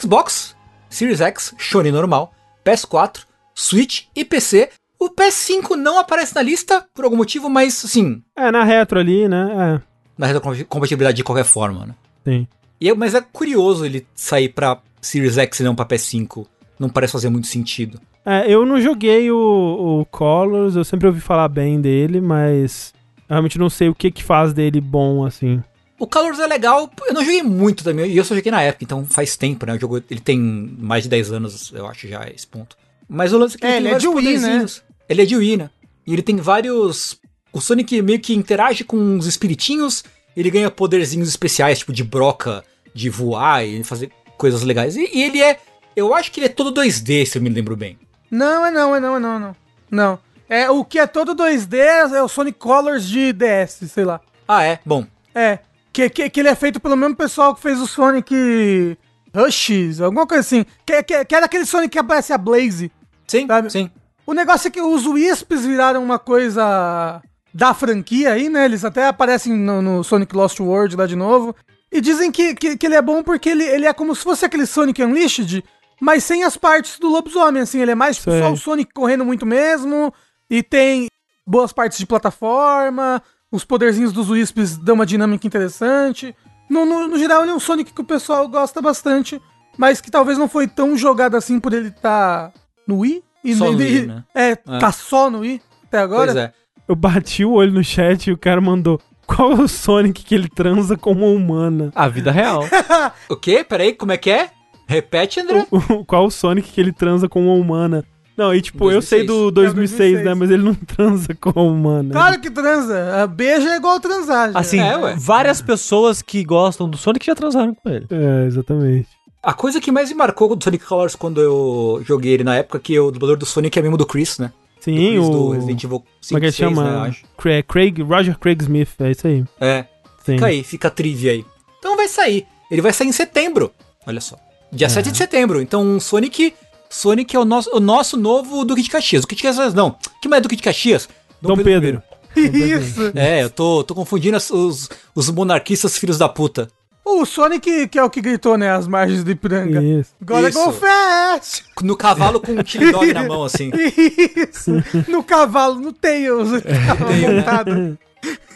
Xbox, 0.00 0.56
Series 0.88 1.20
X, 1.20 1.54
Sony 1.58 1.92
normal, 1.92 2.32
PS4, 2.64 3.20
Switch 3.54 4.04
e 4.14 4.24
PC. 4.24 4.70
O 5.06 5.10
PS5 5.14 5.76
não 5.76 5.98
aparece 6.00 6.34
na 6.34 6.42
lista 6.42 6.84
por 6.92 7.04
algum 7.04 7.16
motivo, 7.16 7.48
mas 7.48 7.84
assim, 7.84 8.22
É, 8.34 8.50
na 8.50 8.64
retro 8.64 8.98
ali, 8.98 9.28
né? 9.28 9.80
na 10.18 10.26
retrocompatibilidade 10.26 11.16
de 11.16 11.22
qualquer 11.24 11.44
forma, 11.44 11.86
né? 11.86 11.94
É, 12.26 12.30
sim. 12.30 12.48
E 12.80 12.88
é- 12.88 12.94
mas 12.94 13.14
é 13.14 13.20
curioso 13.20 13.84
ele 13.86 14.04
sair 14.14 14.48
pra 14.48 14.78
Series 15.00 15.38
X 15.38 15.60
e 15.60 15.62
não 15.62 15.74
pra 15.76 15.84
PS5. 15.84 16.46
Não 16.78 16.88
parece 16.88 17.12
fazer 17.12 17.28
muito 17.28 17.46
sentido. 17.46 18.00
É, 18.24 18.50
eu 18.52 18.66
não 18.66 18.80
joguei 18.80 19.30
o, 19.30 20.00
o 20.00 20.06
Colors, 20.06 20.74
eu 20.74 20.84
sempre 20.84 21.06
ouvi 21.06 21.20
falar 21.20 21.48
bem 21.48 21.80
dele, 21.80 22.20
mas 22.20 22.92
eu 23.28 23.34
realmente 23.34 23.58
não 23.58 23.70
sei 23.70 23.88
o 23.88 23.94
que 23.94 24.10
que 24.10 24.24
faz 24.24 24.52
dele 24.52 24.80
bom, 24.80 25.24
assim. 25.24 25.62
O 25.98 26.06
Colors 26.06 26.40
é 26.40 26.46
legal, 26.46 26.90
eu 27.06 27.14
não 27.14 27.24
joguei 27.24 27.42
muito 27.44 27.84
também, 27.84 28.10
e 28.10 28.16
eu 28.16 28.24
só 28.24 28.34
joguei 28.34 28.50
na 28.50 28.60
época, 28.62 28.84
então 28.84 29.04
faz 29.06 29.36
tempo, 29.36 29.64
né? 29.64 29.74
O 29.74 29.80
jogo 29.80 30.02
ele 30.10 30.20
tem 30.20 30.38
mais 30.38 31.04
de 31.04 31.08
10 31.08 31.30
anos, 31.32 31.72
eu 31.72 31.86
acho 31.86 32.08
já 32.08 32.28
esse 32.28 32.46
ponto. 32.46 32.76
Mas 33.08 33.32
o 33.32 33.38
lance 33.38 33.54
é 33.54 33.58
que 33.60 33.64
É, 33.66 33.76
ele 33.76 33.88
é 33.88 33.96
de 33.96 34.08
Wii, 34.08 34.16
poderzinhos. 34.16 34.82
Ele 35.08 35.22
é 35.22 35.24
de 35.24 35.36
Wii, 35.36 35.56
né? 35.56 35.70
E 36.06 36.12
ele 36.12 36.22
tem 36.22 36.36
vários. 36.36 37.18
O 37.52 37.60
Sonic 37.60 38.00
meio 38.02 38.20
que 38.20 38.34
interage 38.34 38.84
com 38.84 39.16
os 39.16 39.26
espiritinhos, 39.26 40.04
ele 40.36 40.50
ganha 40.50 40.70
poderzinhos 40.70 41.28
especiais, 41.28 41.78
tipo 41.78 41.92
de 41.92 42.04
broca, 42.04 42.64
de 42.94 43.08
voar 43.08 43.64
e 43.64 43.82
fazer 43.82 44.10
coisas 44.36 44.62
legais. 44.62 44.96
E, 44.96 45.08
e 45.12 45.22
ele 45.22 45.42
é. 45.42 45.58
Eu 45.94 46.14
acho 46.14 46.30
que 46.30 46.40
ele 46.40 46.46
é 46.46 46.50
todo 46.50 46.78
2D, 46.78 47.24
se 47.24 47.38
eu 47.38 47.42
me 47.42 47.48
lembro 47.48 47.76
bem. 47.76 47.98
Não, 48.30 48.66
é 48.66 48.70
não, 48.70 48.94
é 48.94 49.00
não, 49.00 49.16
é 49.16 49.18
não, 49.18 49.36
é 49.36 49.38
não. 49.38 49.56
Não. 49.90 50.18
É, 50.48 50.70
o 50.70 50.84
que 50.84 50.98
é 50.98 51.06
todo 51.06 51.34
2D 51.34 51.74
é 51.76 52.22
o 52.22 52.28
Sonic 52.28 52.58
Colors 52.58 53.06
de 53.08 53.32
DS, 53.32 53.90
sei 53.90 54.04
lá. 54.04 54.20
Ah, 54.46 54.62
é? 54.62 54.78
Bom. 54.84 55.06
É. 55.34 55.58
Que, 55.92 56.10
que, 56.10 56.30
que 56.30 56.40
ele 56.40 56.48
é 56.48 56.54
feito 56.54 56.78
pelo 56.78 56.96
mesmo 56.96 57.16
pessoal 57.16 57.54
que 57.54 57.62
fez 57.62 57.80
o 57.80 57.86
Sonic 57.86 58.96
Rushes, 59.34 60.00
alguma 60.00 60.26
coisa 60.26 60.40
assim. 60.40 60.64
Que, 60.84 61.02
que, 61.02 61.24
que 61.24 61.34
era 61.34 61.46
aquele 61.46 61.66
Sonic 61.66 61.90
que 61.90 61.98
aparece 61.98 62.32
a 62.32 62.38
Blaze. 62.38 62.92
Sim, 63.26 63.46
Sabe? 63.46 63.70
sim. 63.70 63.90
O 64.26 64.34
negócio 64.34 64.66
é 64.66 64.70
que 64.70 64.80
os 64.80 65.06
Wisps 65.06 65.64
viraram 65.64 66.02
uma 66.02 66.18
coisa 66.18 67.22
da 67.54 67.72
franquia 67.72 68.32
aí, 68.32 68.48
né? 68.48 68.64
Eles 68.64 68.84
até 68.84 69.06
aparecem 69.06 69.54
no, 69.54 69.80
no 69.80 70.02
Sonic 70.02 70.34
Lost 70.34 70.58
World 70.58 70.96
lá 70.96 71.06
de 71.06 71.14
novo. 71.14 71.54
E 71.92 72.00
dizem 72.00 72.32
que, 72.32 72.54
que, 72.54 72.76
que 72.76 72.86
ele 72.86 72.96
é 72.96 73.00
bom 73.00 73.22
porque 73.22 73.48
ele, 73.48 73.62
ele 73.64 73.86
é 73.86 73.92
como 73.92 74.14
se 74.14 74.22
fosse 74.22 74.44
aquele 74.44 74.66
Sonic 74.66 75.00
Unleashed, 75.02 75.64
mas 76.00 76.24
sem 76.24 76.42
as 76.42 76.56
partes 76.56 76.98
do 76.98 77.08
lobisomem, 77.08 77.62
assim. 77.62 77.80
Ele 77.80 77.92
é 77.92 77.94
mais 77.94 78.16
Sei. 78.16 78.40
só 78.40 78.52
o 78.52 78.56
Sonic 78.56 78.92
correndo 78.92 79.24
muito 79.24 79.46
mesmo. 79.46 80.12
E 80.50 80.62
tem 80.62 81.06
boas 81.46 81.72
partes 81.72 81.96
de 81.96 82.04
plataforma. 82.04 83.22
Os 83.50 83.64
poderzinhos 83.64 84.12
dos 84.12 84.28
Wisps 84.28 84.76
dão 84.76 84.96
uma 84.96 85.06
dinâmica 85.06 85.46
interessante. 85.46 86.34
No, 86.68 86.84
no, 86.84 87.06
no 87.06 87.16
geral, 87.16 87.42
ele 87.42 87.52
é 87.52 87.54
um 87.54 87.60
Sonic 87.60 87.92
que 87.92 88.00
o 88.00 88.04
pessoal 88.04 88.48
gosta 88.48 88.82
bastante. 88.82 89.40
Mas 89.78 90.00
que 90.00 90.10
talvez 90.10 90.36
não 90.36 90.48
foi 90.48 90.66
tão 90.66 90.96
jogado 90.96 91.36
assim 91.36 91.60
por 91.60 91.72
ele 91.72 91.88
estar 91.88 92.52
no 92.88 92.98
Wii. 92.98 93.22
E 93.50 93.54
Só 93.54 93.70
no 93.70 93.78
Wii, 93.78 94.06
né? 94.06 94.24
É, 94.34 94.54
tá 94.56 94.90
só 94.92 95.30
no 95.30 95.38
Wii 95.40 95.60
até 95.86 95.98
agora. 95.98 96.32
Pois 96.32 96.36
é. 96.44 96.52
Eu 96.88 96.94
bati 96.96 97.44
o 97.44 97.52
olho 97.52 97.72
no 97.72 97.82
chat 97.84 98.26
e 98.28 98.32
o 98.32 98.38
cara 98.38 98.60
mandou. 98.60 99.00
Qual 99.26 99.52
é 99.52 99.54
o 99.56 99.66
Sonic 99.68 100.22
que 100.24 100.34
ele 100.34 100.48
transa 100.48 100.96
com 100.96 101.10
uma 101.12 101.26
humana? 101.26 101.90
A 101.94 102.06
vida 102.08 102.30
real. 102.30 102.62
O 103.28 103.36
quê? 103.36 103.64
Peraí, 103.68 103.92
como 103.92 104.12
é 104.12 104.16
que 104.16 104.30
é? 104.30 104.50
Repete, 104.86 105.40
André. 105.40 105.66
O- 105.70 105.94
o- 105.94 106.04
Qual 106.04 106.26
o 106.26 106.30
Sonic 106.30 106.70
que 106.70 106.80
ele 106.80 106.92
transa 106.92 107.28
com 107.28 107.42
uma 107.44 107.54
humana? 107.54 108.04
Não, 108.36 108.54
e 108.54 108.60
tipo, 108.60 108.84
eu 108.84 109.00
2006. 109.00 109.08
sei 109.08 109.26
do 109.26 109.48
É, 109.48 109.50
2006, 109.50 109.98
2006. 109.98 110.24
né? 110.24 110.34
Mas 110.34 110.50
ele 110.50 110.62
não 110.62 110.74
transa 110.74 111.34
com 111.34 111.58
a 111.58 111.62
humana. 111.62 112.12
Claro 112.12 112.38
que 112.40 112.50
transa. 112.50 113.22
A 113.22 113.26
beija 113.26 113.68
é 113.70 113.76
igual 113.76 113.98
transar. 113.98 114.52
já. 114.52 114.58
Assim, 114.58 114.78
É, 114.78 114.96
ué. 114.96 115.14
várias 115.18 115.60
pessoas 115.62 116.20
que 116.22 116.44
gostam 116.44 116.88
do 116.88 116.96
Sonic 116.96 117.24
já 117.26 117.34
transaram 117.34 117.74
com 117.74 117.88
ele. 117.88 118.06
É, 118.10 118.46
exatamente. 118.46 119.08
A 119.46 119.54
coisa 119.54 119.80
que 119.80 119.92
mais 119.92 120.08
me 120.08 120.16
marcou 120.16 120.56
do 120.56 120.62
Sonic 120.62 120.84
Colors 120.84 121.14
quando 121.14 121.40
eu 121.40 122.02
joguei 122.04 122.32
ele 122.32 122.42
na 122.42 122.56
época, 122.56 122.80
que 122.80 122.98
o 122.98 123.12
dublador 123.12 123.36
do 123.36 123.46
Sonic 123.46 123.78
é 123.78 123.82
mesmo 123.82 123.96
do 123.96 124.04
Chris, 124.04 124.38
né? 124.38 124.52
Do 124.78 124.82
Sim, 124.84 124.96
Chris 124.96 125.24
o. 125.24 125.30
do 125.30 125.50
Resident 125.50 125.84
Evil 125.84 126.04
5, 126.20 126.28
Como 126.28 126.38
é 126.38 126.40
que 126.40 126.46
ele 126.46 126.52
6, 126.52 126.68
chama? 126.74 127.06
né. 127.08 127.16
Cra- 127.38 127.62
Craig, 127.62 128.02
Roger 128.02 128.36
Craig 128.38 128.60
Smith, 128.62 128.88
é 128.98 129.10
isso 129.12 129.26
aí. 129.26 129.44
É, 129.60 129.82
Sim. 130.24 130.32
fica 130.32 130.46
aí, 130.46 130.64
fica 130.64 130.90
trivia 130.90 131.30
aí. 131.32 131.44
Então 131.78 131.96
vai 131.96 132.08
sair. 132.08 132.44
Ele 132.68 132.82
vai 132.82 132.92
sair 132.92 133.06
em 133.06 133.12
setembro. 133.12 133.70
Olha 134.04 134.20
só. 134.20 134.36
Dia 134.72 134.88
7 134.88 135.12
de 135.12 135.16
setembro. 135.16 135.60
Então 135.62 136.00
Sonic. 136.00 136.52
Sonic 136.90 137.34
é 137.36 137.38
o 137.38 137.44
nosso, 137.44 137.70
o 137.72 137.78
nosso 137.80 138.16
novo 138.16 138.64
Duque 138.64 138.82
de 138.82 138.90
Caxias. 138.90 139.22
O 139.22 139.26
Duque 139.26 139.36
de 139.36 139.42
Caxias 139.44 139.74
não. 139.74 139.96
Que 140.20 140.28
mais 140.28 140.40
é 140.40 140.42
Duque 140.42 140.56
de 140.56 140.62
Caxias? 140.62 141.08
Dom 141.40 141.56
Pedro. 141.56 142.02
I. 142.36 142.40
Isso. 142.72 143.12
É, 143.14 143.44
eu 143.44 143.50
tô, 143.50 143.82
tô 143.84 143.94
confundindo 143.94 144.36
os, 144.36 144.88
os 145.14 145.30
monarquistas 145.30 145.96
filhos 145.96 146.18
da 146.18 146.28
puta. 146.28 146.68
O 147.08 147.24
Sonic, 147.24 147.86
que 147.86 147.98
é 148.00 148.02
o 148.02 148.10
que 148.10 148.20
gritou, 148.20 148.58
né? 148.58 148.68
As 148.68 148.88
margens 148.88 149.22
do 149.22 149.30
Ipiranga. 149.30 149.80
Isso. 149.80 150.10
Agora 150.20 150.48
Isso. 150.48 150.64
go 150.64 150.72
fast! 150.72 151.64
No 151.80 151.96
cavalo 151.96 152.40
com 152.40 152.50
um 152.50 152.66
chili 152.66 152.90
dog 152.90 153.14
na 153.14 153.22
mão, 153.22 153.44
assim. 153.44 153.70
Isso! 153.72 154.72
No 155.08 155.22
cavalo, 155.22 155.76
no 155.76 155.92
Tails. 155.92 156.48
tava 156.84 157.12
montado. 157.12 157.96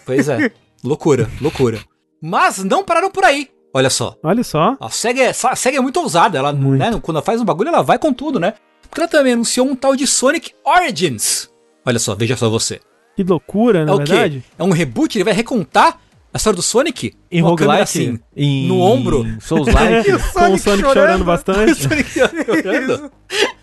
Pois 0.05 0.29
é. 0.29 0.51
Loucura, 0.83 1.31
loucura. 1.41 1.79
Mas 2.21 2.65
não 2.65 2.83
pararam 2.83 3.09
por 3.09 3.25
aí. 3.25 3.49
Olha 3.73 3.89
só. 3.89 4.17
Olha 4.21 4.43
só. 4.43 4.77
A 4.81 4.91
SEGA 4.91 5.23
é, 5.23 5.29
a 5.31 5.55
SEGA 5.57 5.79
é 5.79 5.81
muito 5.81 6.01
ousada. 6.01 6.37
Ela, 6.37 6.53
Muito. 6.53 6.81
né, 6.81 6.91
quando 7.01 7.19
ela 7.19 7.25
faz 7.25 7.41
um 7.41 7.45
bagulho, 7.45 7.69
ela 7.69 7.83
vai 7.83 8.01
com 8.01 8.13
tudo, 8.13 8.41
né? 8.41 8.55
Porque 8.89 9.01
ela 9.01 9.09
também 9.09 9.35
anunciou 9.35 9.65
um 9.65 9.77
tal 9.77 9.95
de 9.95 10.09
Sonic 10.09 10.51
Origins. 10.65 11.49
Olha 11.87 12.01
só, 12.01 12.17
veja 12.17 12.37
só 12.37 12.51
você. 12.51 12.81
Que 13.15 13.23
loucura, 13.23 13.85
na 13.85 13.93
é 13.93 13.97
verdade. 13.97 14.41
quê? 14.45 14.55
É 14.59 14.65
um 14.65 14.73
reboot? 14.73 15.17
Ele 15.17 15.25
vai 15.25 15.35
recontar 15.35 16.01
a 16.33 16.37
história 16.37 16.57
do 16.57 16.63
Sonic? 16.63 17.15
Em 17.31 17.41
roguelike, 17.41 18.21
em 18.37 18.69
no 18.69 18.81
ombro. 18.81 19.27
Souls-like. 19.41 20.09
E 20.11 20.15
o 20.15 20.19
Com 20.19 20.53
o 20.53 20.59
Sonic 20.59 20.81
chorando, 20.81 21.25
bastante. 21.27 21.75
Sonic 21.75 22.11
chorando, 22.11 23.11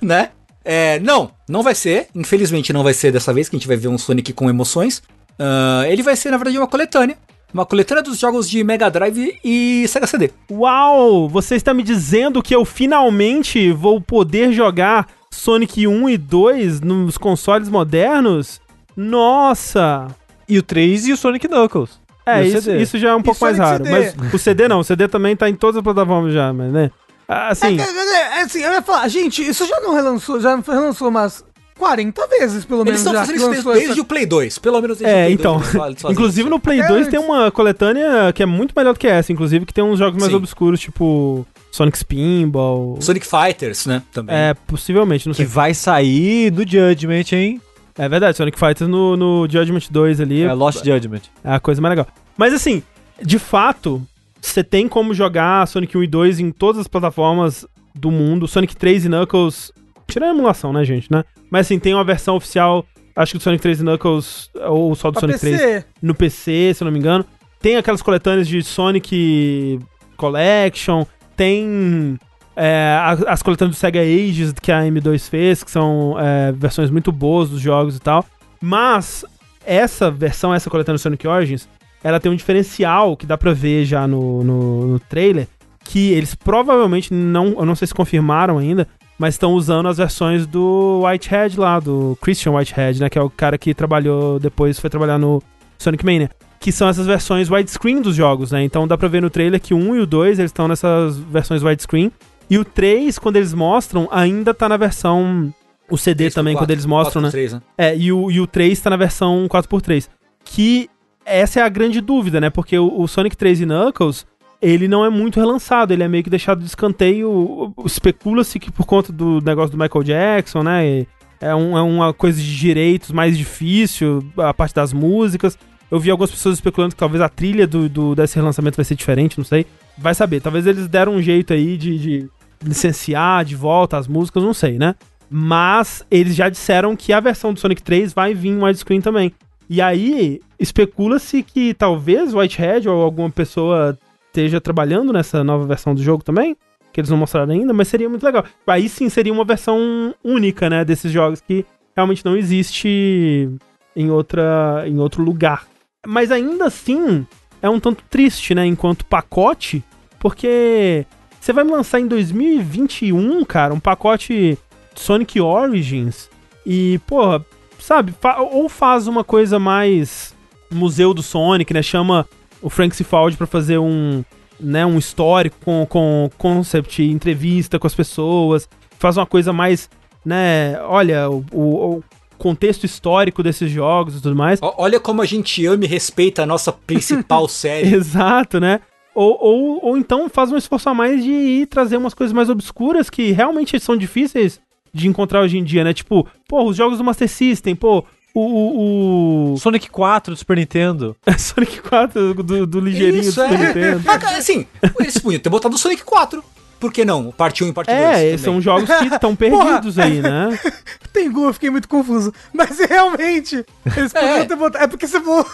né? 0.01 0.29
É, 0.63 0.99
não, 0.99 1.31
não 1.47 1.63
vai 1.63 1.73
ser. 1.73 2.07
Infelizmente 2.13 2.73
não 2.73 2.83
vai 2.83 2.93
ser 2.93 3.11
dessa 3.11 3.33
vez 3.33 3.47
que 3.47 3.55
a 3.55 3.59
gente 3.59 3.67
vai 3.67 3.77
ver 3.77 3.87
um 3.87 3.97
Sonic 3.97 4.33
com 4.33 4.49
emoções. 4.49 5.01
Ah, 5.39 5.85
ele 5.87 6.03
vai 6.03 6.15
ser, 6.15 6.31
na 6.31 6.37
verdade, 6.37 6.57
uma 6.57 6.67
coletânea. 6.67 7.17
Uma 7.53 7.65
coletânea 7.65 8.03
dos 8.03 8.19
jogos 8.19 8.49
de 8.49 8.61
Mega 8.63 8.89
Drive 8.89 9.39
e 9.43 9.85
Sega 9.87 10.05
CD. 10.05 10.31
Uau! 10.51 11.29
Você 11.29 11.55
está 11.55 11.73
me 11.73 11.81
dizendo 11.81 12.43
que 12.43 12.53
eu 12.53 12.65
finalmente 12.65 13.71
vou 13.71 14.01
poder 14.01 14.51
jogar 14.51 15.07
Sonic 15.31 15.87
1 15.87 16.09
e 16.09 16.17
2 16.17 16.81
nos 16.81 17.17
consoles 17.17 17.69
modernos? 17.69 18.59
Nossa! 18.95 20.07
e 20.47 20.57
o 20.57 20.63
3 20.63 21.07
e 21.07 21.13
o 21.13 21.17
Sonic 21.17 21.47
Knuckles. 21.47 21.99
É, 22.27 22.41
o 22.41 22.43
isso, 22.43 22.61
CD. 22.61 22.81
isso 22.83 22.97
já 22.99 23.09
é 23.09 23.15
um 23.15 23.21
pouco 23.21 23.43
mais 23.43 23.57
raro. 23.57 23.83
CD. 23.85 24.11
Mas 24.19 24.33
o 24.33 24.37
CD 24.37 24.67
não, 24.67 24.79
o 24.79 24.83
CD 24.83 25.07
também 25.07 25.35
tá 25.35 25.49
em 25.49 25.55
todas 25.55 25.77
as 25.77 25.83
plataformas 25.83 26.33
já, 26.33 26.51
mas 26.53 26.71
né? 26.71 26.91
Ah, 27.27 27.49
Assim, 27.49 27.77
É, 27.79 27.83
é, 27.83 28.39
é, 28.39 28.41
assim, 28.43 28.61
eu 28.61 28.71
ia 28.71 28.81
falar, 28.81 29.07
gente, 29.09 29.45
isso 29.47 29.65
já 29.65 29.79
não 29.81 29.93
relançou, 29.93 30.39
já 30.39 30.55
não 30.55 30.63
relançou 30.63 31.09
umas 31.09 31.43
40 31.77 32.25
vezes, 32.27 32.65
pelo 32.65 32.81
Eles 32.81 32.85
menos. 32.85 32.99
estão 33.01 33.13
já 33.13 33.19
fazendo 33.19 33.35
que 33.35 33.43
isso 33.43 33.51
desde, 33.63 33.71
desde 33.73 33.91
essa- 33.91 34.01
o 34.01 34.05
Play 34.05 34.25
2. 34.25 34.57
Pelo 34.57 34.81
menos 34.81 34.97
desde 34.97 35.13
o 35.13 35.17
é, 35.17 35.23
Play 35.25 35.33
então. 35.33 35.53
2 35.57 35.63
eles 35.67 35.77
fazem- 35.77 35.95
fazem 35.97 36.11
Inclusive 36.13 36.41
isso. 36.41 36.49
no 36.49 36.59
Play 36.59 36.79
Até 36.79 36.87
2 36.87 36.99
antes. 37.07 37.11
tem 37.11 37.19
uma 37.19 37.51
coletânea 37.51 38.31
que 38.33 38.41
é 38.41 38.45
muito 38.45 38.73
melhor 38.75 38.93
do 38.93 38.99
que 38.99 39.07
essa, 39.07 39.31
inclusive 39.31 39.65
que 39.65 39.73
tem 39.73 39.83
uns 39.83 39.99
jogos 39.99 40.17
mais 40.19 40.31
Sim. 40.31 40.37
obscuros, 40.37 40.79
tipo 40.79 41.45
Sonic 41.71 41.97
Spinball. 41.97 42.97
Sonic 43.01 43.27
Fighters, 43.27 43.85
né? 43.85 44.01
Também. 44.11 44.35
É, 44.35 44.53
possivelmente, 44.65 45.27
não 45.27 45.33
Que 45.33 45.43
sei. 45.43 45.45
vai 45.45 45.73
sair 45.73 46.51
no 46.51 46.67
Judgment, 46.67 47.25
hein? 47.33 47.61
É 47.97 48.07
verdade, 48.07 48.37
Sonic 48.37 48.59
Fighters 48.59 48.89
no, 48.89 49.17
no 49.17 49.47
Judgment 49.49 49.81
2 49.89 50.21
ali. 50.21 50.43
É 50.43 50.53
Lost 50.53 50.85
Judgment. 50.85 51.21
É 51.43 51.53
a 51.53 51.59
coisa 51.59 51.81
mais 51.81 51.91
legal. 51.91 52.07
Mas 52.37 52.53
assim, 52.53 52.83
de 53.23 53.39
fato, 53.39 54.05
você 54.39 54.63
tem 54.63 54.87
como 54.87 55.13
jogar 55.13 55.67
Sonic 55.67 55.97
1 55.97 56.03
e 56.03 56.07
2 56.07 56.39
em 56.39 56.51
todas 56.51 56.81
as 56.81 56.87
plataformas 56.87 57.65
do 57.95 58.11
mundo. 58.11 58.47
Sonic 58.47 58.75
3 58.75 59.05
e 59.05 59.09
Knuckles. 59.09 59.71
Tirando 60.07 60.29
a 60.29 60.33
emulação, 60.33 60.71
né, 60.71 60.85
gente, 60.85 61.11
né? 61.11 61.23
Mas 61.49 61.65
assim, 61.67 61.79
tem 61.79 61.93
uma 61.93 62.03
versão 62.03 62.35
oficial, 62.35 62.85
acho 63.15 63.33
que 63.33 63.37
do 63.39 63.43
Sonic 63.43 63.61
3 63.61 63.79
e 63.79 63.83
Knuckles, 63.83 64.49
ou 64.67 64.95
só 64.95 65.09
do 65.09 65.13
pra 65.13 65.21
Sonic 65.21 65.39
3 65.39 65.57
PC. 65.59 65.85
no 66.01 66.15
PC, 66.15 66.73
se 66.75 66.83
eu 66.83 66.85
não 66.85 66.91
me 66.91 66.99
engano. 66.99 67.25
Tem 67.59 67.75
aquelas 67.75 68.01
coletâneas 68.01 68.47
de 68.47 68.61
Sonic 68.61 69.79
Collection, 70.15 71.05
tem 71.35 72.17
é, 72.59 72.97
as 73.27 73.43
coletâneas 73.43 73.75
do 73.75 73.79
Sega 73.79 74.01
Ages 74.01 74.51
que 74.59 74.71
a 74.71 74.81
M2 74.81 75.29
fez, 75.29 75.63
que 75.63 75.69
são 75.69 76.15
é, 76.19 76.51
versões 76.51 76.89
muito 76.89 77.11
boas 77.11 77.51
dos 77.51 77.61
jogos 77.61 77.95
e 77.95 77.99
tal. 77.99 78.25
Mas 78.59 79.23
essa 79.63 80.09
versão, 80.09 80.51
essa 80.51 80.67
coletânea 80.67 80.97
do 80.97 81.01
Sonic 81.01 81.27
Origins, 81.27 81.69
ela 82.03 82.19
tem 82.19 82.31
um 82.31 82.35
diferencial 82.35 83.15
que 83.15 83.27
dá 83.27 83.37
pra 83.37 83.53
ver 83.53 83.85
já 83.85 84.07
no, 84.07 84.43
no, 84.43 84.87
no 84.87 84.99
trailer, 84.99 85.47
que 85.83 86.11
eles 86.11 86.33
provavelmente 86.33 87.13
não, 87.13 87.55
eu 87.59 87.65
não 87.65 87.75
sei 87.75 87.87
se 87.87 87.93
confirmaram 87.93 88.57
ainda, 88.57 88.87
mas 89.19 89.35
estão 89.35 89.53
usando 89.53 89.87
as 89.87 89.97
versões 89.97 90.47
do 90.47 91.03
Whitehead 91.03 91.59
lá, 91.59 91.79
do 91.79 92.17
Christian 92.21 92.53
Whitehead, 92.53 93.01
né, 93.01 93.09
que 93.09 93.19
é 93.19 93.21
o 93.21 93.29
cara 93.29 93.57
que 93.57 93.73
trabalhou 93.73 94.39
depois, 94.39 94.79
foi 94.79 94.89
trabalhar 94.89 95.19
no 95.19 95.43
Sonic 95.77 96.03
Mania, 96.03 96.31
que 96.59 96.71
são 96.71 96.89
essas 96.89 97.05
versões 97.05 97.51
widescreen 97.51 98.01
dos 98.01 98.15
jogos, 98.15 98.51
né? 98.51 98.63
Então 98.63 98.87
dá 98.87 98.97
pra 98.97 99.07
ver 99.07 99.21
no 99.21 99.29
trailer 99.29 99.61
que 99.61 99.75
o 99.75 99.77
1 99.77 99.95
e 99.95 99.99
o 99.99 100.07
2, 100.07 100.39
eles 100.39 100.49
estão 100.49 100.67
nessas 100.67 101.17
versões 101.19 101.61
widescreen, 101.61 102.11
e 102.49 102.57
o 102.57 102.65
3, 102.65 103.17
quando 103.19 103.35
eles 103.37 103.53
mostram, 103.53 104.07
ainda 104.11 104.53
tá 104.53 104.67
na 104.69 104.77
versão 104.77 105.53
o 105.89 105.97
CD 105.97 106.25
3 106.25 106.33
por 106.33 106.39
também, 106.39 106.53
4, 106.53 106.65
quando 106.65 106.71
eles 106.71 106.85
mostram, 106.85 107.21
4 107.21 107.21
né? 107.21 107.27
por 107.27 107.31
3, 107.31 107.53
né? 107.53 107.61
É, 107.77 107.97
e 107.97 108.11
o, 108.11 108.29
e 108.31 108.39
o 108.41 108.47
3 108.47 108.79
tá 108.79 108.89
na 108.89 108.97
versão 108.97 109.47
4x3. 109.49 110.09
Que 110.43 110.89
essa 111.25 111.59
é 111.59 111.63
a 111.63 111.69
grande 111.69 112.01
dúvida, 112.01 112.39
né? 112.41 112.49
Porque 112.49 112.77
o, 112.77 113.01
o 113.01 113.07
Sonic 113.07 113.35
3 113.37 113.61
e 113.61 113.65
Knuckles, 113.65 114.25
ele 114.61 114.87
não 114.87 115.05
é 115.05 115.09
muito 115.09 115.39
relançado, 115.39 115.93
ele 115.93 116.03
é 116.03 116.07
meio 116.07 116.23
que 116.23 116.29
deixado 116.29 116.59
de 116.59 116.65
escanteio. 116.65 117.73
Especula-se 117.85 118.59
que 118.59 118.71
por 118.71 118.85
conta 118.85 119.11
do 119.13 119.39
negócio 119.41 119.71
do 119.75 119.81
Michael 119.81 120.03
Jackson, 120.03 120.63
né? 120.63 121.05
É, 121.39 121.53
um- 121.55 121.77
é 121.77 121.81
uma 121.81 122.13
coisa 122.13 122.41
de 122.41 122.57
direitos 122.57 123.11
mais 123.11 123.37
difícil, 123.37 124.23
a 124.37 124.53
parte 124.53 124.73
das 124.75 124.91
músicas. 124.93 125.57
Eu 125.89 125.99
vi 125.99 126.09
algumas 126.11 126.31
pessoas 126.31 126.55
especulando 126.55 126.93
que 126.95 126.99
talvez 126.99 127.21
a 127.21 127.29
trilha 127.29 127.65
do, 127.65 127.87
do- 127.87 128.15
desse 128.15 128.35
relançamento 128.35 128.75
vai 128.75 128.83
ser 128.83 128.95
diferente, 128.95 129.37
não 129.37 129.45
sei. 129.45 129.65
Vai 129.97 130.13
saber, 130.13 130.41
talvez 130.41 130.65
eles 130.67 130.87
deram 130.87 131.13
um 131.13 131.21
jeito 131.21 131.53
aí 131.53 131.77
de, 131.77 131.97
de 131.97 132.29
licenciar 132.63 133.45
de 133.45 133.55
volta 133.55 133.97
as 133.97 134.07
músicas, 134.07 134.43
não 134.43 134.53
sei, 134.53 134.77
né? 134.77 134.95
Mas 135.29 136.05
eles 136.09 136.35
já 136.35 136.49
disseram 136.49 136.95
que 136.95 137.11
a 137.11 137.19
versão 137.19 137.53
do 137.53 137.59
Sonic 137.59 137.83
3 137.83 138.13
vai 138.13 138.33
vir 138.33 138.49
em 138.49 138.63
widescreen 138.63 139.01
também. 139.01 139.33
E 139.69 139.81
aí, 139.81 140.39
especula-se 140.59 141.43
que 141.43 141.73
talvez 141.73 142.33
Whitehead 142.33 142.87
ou 142.87 143.01
alguma 143.01 143.29
pessoa 143.29 143.97
esteja 144.27 144.61
trabalhando 144.61 145.11
nessa 145.11 145.43
nova 145.43 145.65
versão 145.65 145.93
do 145.93 146.01
jogo 146.01 146.23
também, 146.23 146.55
que 146.93 147.01
eles 147.01 147.09
não 147.09 147.17
mostraram 147.17 147.51
ainda, 147.51 147.73
mas 147.73 147.87
seria 147.87 148.07
muito 148.07 148.23
legal. 148.23 148.45
Aí 148.65 148.87
sim 148.87 149.09
seria 149.09 149.33
uma 149.33 149.43
versão 149.43 150.13
única, 150.23 150.69
né, 150.69 150.85
desses 150.85 151.11
jogos 151.11 151.41
que 151.41 151.65
realmente 151.95 152.23
não 152.23 152.37
existe 152.37 153.49
em 153.95 154.11
outra 154.11 154.83
em 154.87 154.99
outro 154.99 155.23
lugar. 155.23 155.67
Mas 156.05 156.31
ainda 156.31 156.65
assim, 156.65 157.25
é 157.61 157.69
um 157.69 157.79
tanto 157.79 158.03
triste, 158.09 158.55
né, 158.55 158.65
enquanto 158.65 159.05
pacote, 159.05 159.83
porque 160.19 161.05
você 161.47 161.53
vai 161.53 161.63
me 161.63 161.71
lançar 161.71 162.01
em 162.01 162.07
2021, 162.07 163.45
cara, 163.45 163.73
um 163.73 163.79
pacote 163.79 164.57
Sonic 164.93 165.39
Origins 165.39 166.29
e, 166.65 166.99
porra, 167.07 167.45
sabe, 167.79 168.13
fa- 168.19 168.41
ou 168.41 168.67
faz 168.67 169.07
uma 169.07 169.23
coisa 169.23 169.57
mais 169.57 170.35
museu 170.69 171.13
do 171.13 171.23
Sonic, 171.23 171.73
né, 171.73 171.81
chama 171.81 172.27
o 172.61 172.69
Frank 172.69 172.93
Cifaldi 172.93 173.37
pra 173.37 173.47
fazer 173.47 173.77
um, 173.77 174.25
né, 174.59 174.85
um 174.85 174.97
histórico 174.97 175.55
com, 175.63 175.85
com 175.89 176.29
concept, 176.37 177.01
entrevista 177.01 177.79
com 177.79 177.87
as 177.87 177.95
pessoas, 177.95 178.67
faz 178.99 179.15
uma 179.15 179.25
coisa 179.25 179.53
mais, 179.53 179.89
né, 180.25 180.77
olha, 180.81 181.29
o, 181.29 181.45
o- 181.53 181.95
o 181.99 182.03
contexto 182.37 182.83
histórico 182.83 183.41
desses 183.41 183.71
jogos 183.71 184.17
e 184.17 184.21
tudo 184.21 184.35
mais. 184.35 184.59
Olha 184.61 184.99
como 184.99 185.21
a 185.21 185.25
gente 185.25 185.65
ama 185.65 185.85
e 185.85 185.87
respeita 185.87 186.43
a 186.43 186.45
nossa 186.45 186.71
principal 186.73 187.47
série. 187.49 187.93
Exato, 187.95 188.59
né? 188.59 188.81
Ou, 189.17 189.35
ou, 189.41 189.79
ou 189.83 189.97
então 189.97 190.29
faz 190.29 190.51
um 190.51 190.57
esforço 190.57 190.87
a 190.89 190.93
mais 190.93 191.23
de 191.23 191.31
ir 191.31 191.65
trazer 191.65 191.97
umas 191.97 192.13
coisas 192.13 192.31
mais 192.31 192.51
obscuras 192.51 193.09
que 193.09 193.31
realmente 193.31 193.79
são 193.79 193.97
difíceis 193.97 194.59
de 194.93 195.07
encontrar 195.07 195.41
hoje 195.41 195.57
em 195.57 195.63
dia, 195.63 195.83
né? 195.83 195.91
Tipo, 195.91 196.27
pô, 196.47 196.63
os 196.65 196.77
jogos 196.77 196.99
do 196.99 197.03
Master 197.03 197.27
System, 197.27 197.75
pô, 197.75 198.05
o, 198.31 198.41
o, 198.41 199.53
o 199.53 199.57
Sonic 199.57 199.89
4 199.89 200.35
do 200.35 200.37
Super 200.37 200.57
Nintendo. 200.57 201.15
Sonic 201.35 201.81
4 201.81 202.35
do, 202.35 202.67
do 202.67 202.79
ligeirinho 202.79 203.21
Isso, 203.21 203.41
do 203.41 203.43
Super 203.43 203.59
é. 203.59 203.67
Nintendo. 203.67 204.03
Mas, 204.05 204.23
assim, 204.37 204.67
eles 204.99 205.17
podiam 205.17 205.41
ter 205.41 205.49
botado 205.49 205.73
o 205.73 205.79
Sonic 205.79 206.03
4. 206.03 206.43
Por 206.79 206.93
que 206.93 207.03
não? 207.03 207.31
Parte 207.31 207.63
1 207.63 207.69
e 207.69 207.73
parte 207.73 207.87
2. 207.87 207.99
É, 208.01 208.37
são 208.37 208.61
jogos 208.61 208.87
que 208.89 209.05
estão 209.05 209.33
perdidos 209.37 209.97
aí, 209.97 210.21
né? 210.21 210.57
Tengu, 211.11 211.45
eu 211.45 211.53
fiquei 211.53 211.69
muito 211.71 211.87
confuso. 211.87 212.31
Mas 212.53 212.77
realmente, 212.79 213.65
eles 213.95 214.13
É. 214.13 214.19
podiam 214.21 214.45
ter 214.47 214.55
botado. 214.55 214.83
É 214.83 214.87
porque 214.87 215.07
você 215.07 215.19
falou. 215.19 215.45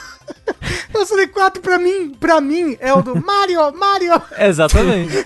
o 0.93 1.05
Sonic 1.05 1.33
4 1.33 1.61
pra 1.61 1.77
mim, 1.79 2.11
pra 2.19 2.39
mim, 2.41 2.77
é 2.79 2.93
o 2.93 3.01
do 3.01 3.15
Mario, 3.21 3.59
Mario. 3.77 4.21
Exatamente. 4.37 5.25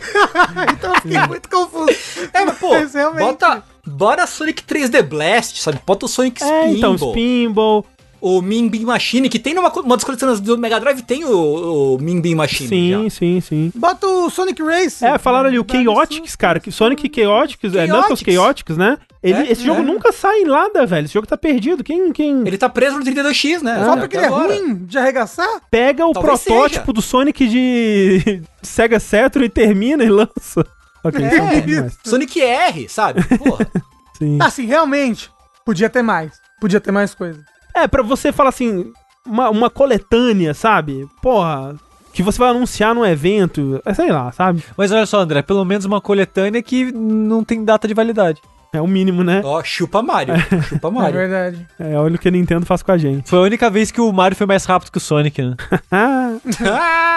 então 0.74 0.94
eu 0.94 1.02
fiquei 1.02 1.20
muito 1.28 1.50
confuso. 1.50 1.90
É, 2.34 2.46
mas, 2.46 2.58
pô, 2.58 2.70
Mas 2.70 2.94
realmente- 2.94 3.26
bota, 3.26 3.64
bora 3.86 4.28
Sonic 4.28 4.64
3D 4.64 5.02
Blast, 5.04 5.62
sabe? 5.62 5.80
Bota 5.86 6.06
o 6.06 6.10
Sonic 6.10 6.44
É, 6.44 6.46
Spinball. 6.46 6.76
então, 6.96 6.96
Spinball. 7.12 7.86
O 8.20 8.42
Min 8.42 8.68
Bean 8.68 8.84
Machine, 8.86 9.30
que 9.30 9.38
tem 9.40 9.54
numa 9.54 9.70
uma 9.80 9.96
das 9.96 10.04
coleções 10.04 10.40
do 10.40 10.58
Mega 10.58 10.80
Drive, 10.80 11.02
tem 11.04 11.24
o, 11.26 11.96
o 11.96 11.98
Min 12.02 12.20
Bean 12.20 12.36
Machine. 12.36 12.68
Sim, 12.70 13.04
já. 13.04 13.10
sim, 13.10 13.42
sim. 13.42 13.72
Bota 13.76 14.08
o 14.08 14.30
Sonic 14.30 14.62
Race. 14.64 15.06
É, 15.06 15.18
falaram 15.18 15.50
ali 15.50 15.60
o. 15.60 15.66
Chaotix, 15.70 16.36
cara, 16.36 16.60
que 16.60 16.72
Sonic 16.72 17.12
Chaotix, 17.14 17.76
é 17.76 17.86
Knuckles 17.88 18.20
Chaotix. 18.20 18.34
Chaotix, 18.36 18.78
né? 18.78 18.98
Ele, 19.22 19.40
É, 19.40 19.52
esse 19.52 19.64
jogo 19.66 19.82
é. 19.82 19.84
nunca 19.84 20.12
sai 20.12 20.42
em 20.42 20.46
nada, 20.46 20.86
velho. 20.86 21.06
Esse 21.06 21.14
jogo 21.14 21.28
tá 21.28 21.36
perdido. 21.38 21.84
Quem, 21.84 22.12
quem 22.12 22.42
Ele 22.48 22.58
tá 22.58 22.70
preso 22.70 22.98
no 23.00 23.04
32X, 23.06 23.62
né? 23.62 23.84
Só 23.84 23.92
Até 23.92 24.02
porque 24.02 24.18
ele 24.18 24.26
é 24.26 24.28
agora. 24.28 24.54
ruim 24.54 24.76
de 24.86 24.98
arregaçar? 24.98 25.48
pega 25.70 26.06
o 26.06 26.14
Talvez 26.14 26.44
protótipo 26.44 26.86
seja. 26.86 26.94
do 26.94 27.02
Sonic 27.02 27.48
de 27.48 28.42
Sega 28.62 29.00
Saturn 29.00 29.46
e 29.46 29.50
termina 29.50 30.04
e 30.04 30.10
lança. 30.10 30.66
Ok, 31.04 31.26
isso 31.26 31.36
é 31.36 31.86
É. 31.86 31.90
Sonic 32.10 32.42
R, 32.42 32.88
sabe? 32.90 33.24
Porra. 33.38 33.68
Sim. 34.18 34.38
Assim, 34.42 34.66
realmente, 34.66 35.30
podia 35.66 35.90
ter 35.90 36.02
mais. 36.02 36.34
Podia 36.60 36.80
ter 36.80 36.92
mais 36.92 37.14
coisa. 37.14 37.44
É, 37.78 37.88
pra 37.88 38.02
você 38.04 38.32
falar 38.32 38.50
assim, 38.50 38.92
uma, 39.26 39.50
uma 39.50 39.70
coletânea, 39.70 40.54
sabe? 40.54 41.08
Porra, 41.22 41.76
que 42.14 42.24
você 42.24 42.38
vai 42.40 42.50
anunciar 42.50 42.96
num 42.96 43.06
evento, 43.06 43.80
é, 43.86 43.94
sei 43.94 44.12
lá, 44.12 44.32
sabe? 44.32 44.64
Mas 44.76 44.92
olha 44.92 45.06
só, 45.06 45.20
André, 45.20 45.42
pelo 45.42 45.64
menos 45.64 45.86
uma 45.86 46.02
coletânea 46.02 46.62
que 46.64 46.92
não 46.92 47.44
tem 47.44 47.64
data 47.64 47.88
de 47.88 47.94
validade. 47.94 48.42
É 48.74 48.82
o 48.82 48.88
mínimo, 48.88 49.24
né? 49.24 49.42
Ó, 49.46 49.64
chupa 49.64 50.02
Mario. 50.02 50.34
Chupa 50.68 50.88
É 50.90 50.92
Mario. 50.92 51.14
verdade. 51.20 51.68
É, 51.80 51.98
olha 51.98 52.16
o 52.16 52.20
que 52.20 52.28
a 52.28 52.32
Nintendo 52.32 52.66
faz 52.66 52.82
com 52.84 52.92
a 52.92 52.98
gente. 52.98 53.30
Foi 53.30 53.40
a 53.40 53.44
única 53.44 53.70
vez 53.70 53.92
que 53.92 54.02
o 54.02 54.12
Mario 54.12 54.36
foi 54.36 54.46
mais 54.46 54.66
rápido 54.66 54.92
que 54.92 54.98
o 54.98 55.02
Sonic, 55.02 55.42
né? 55.42 55.56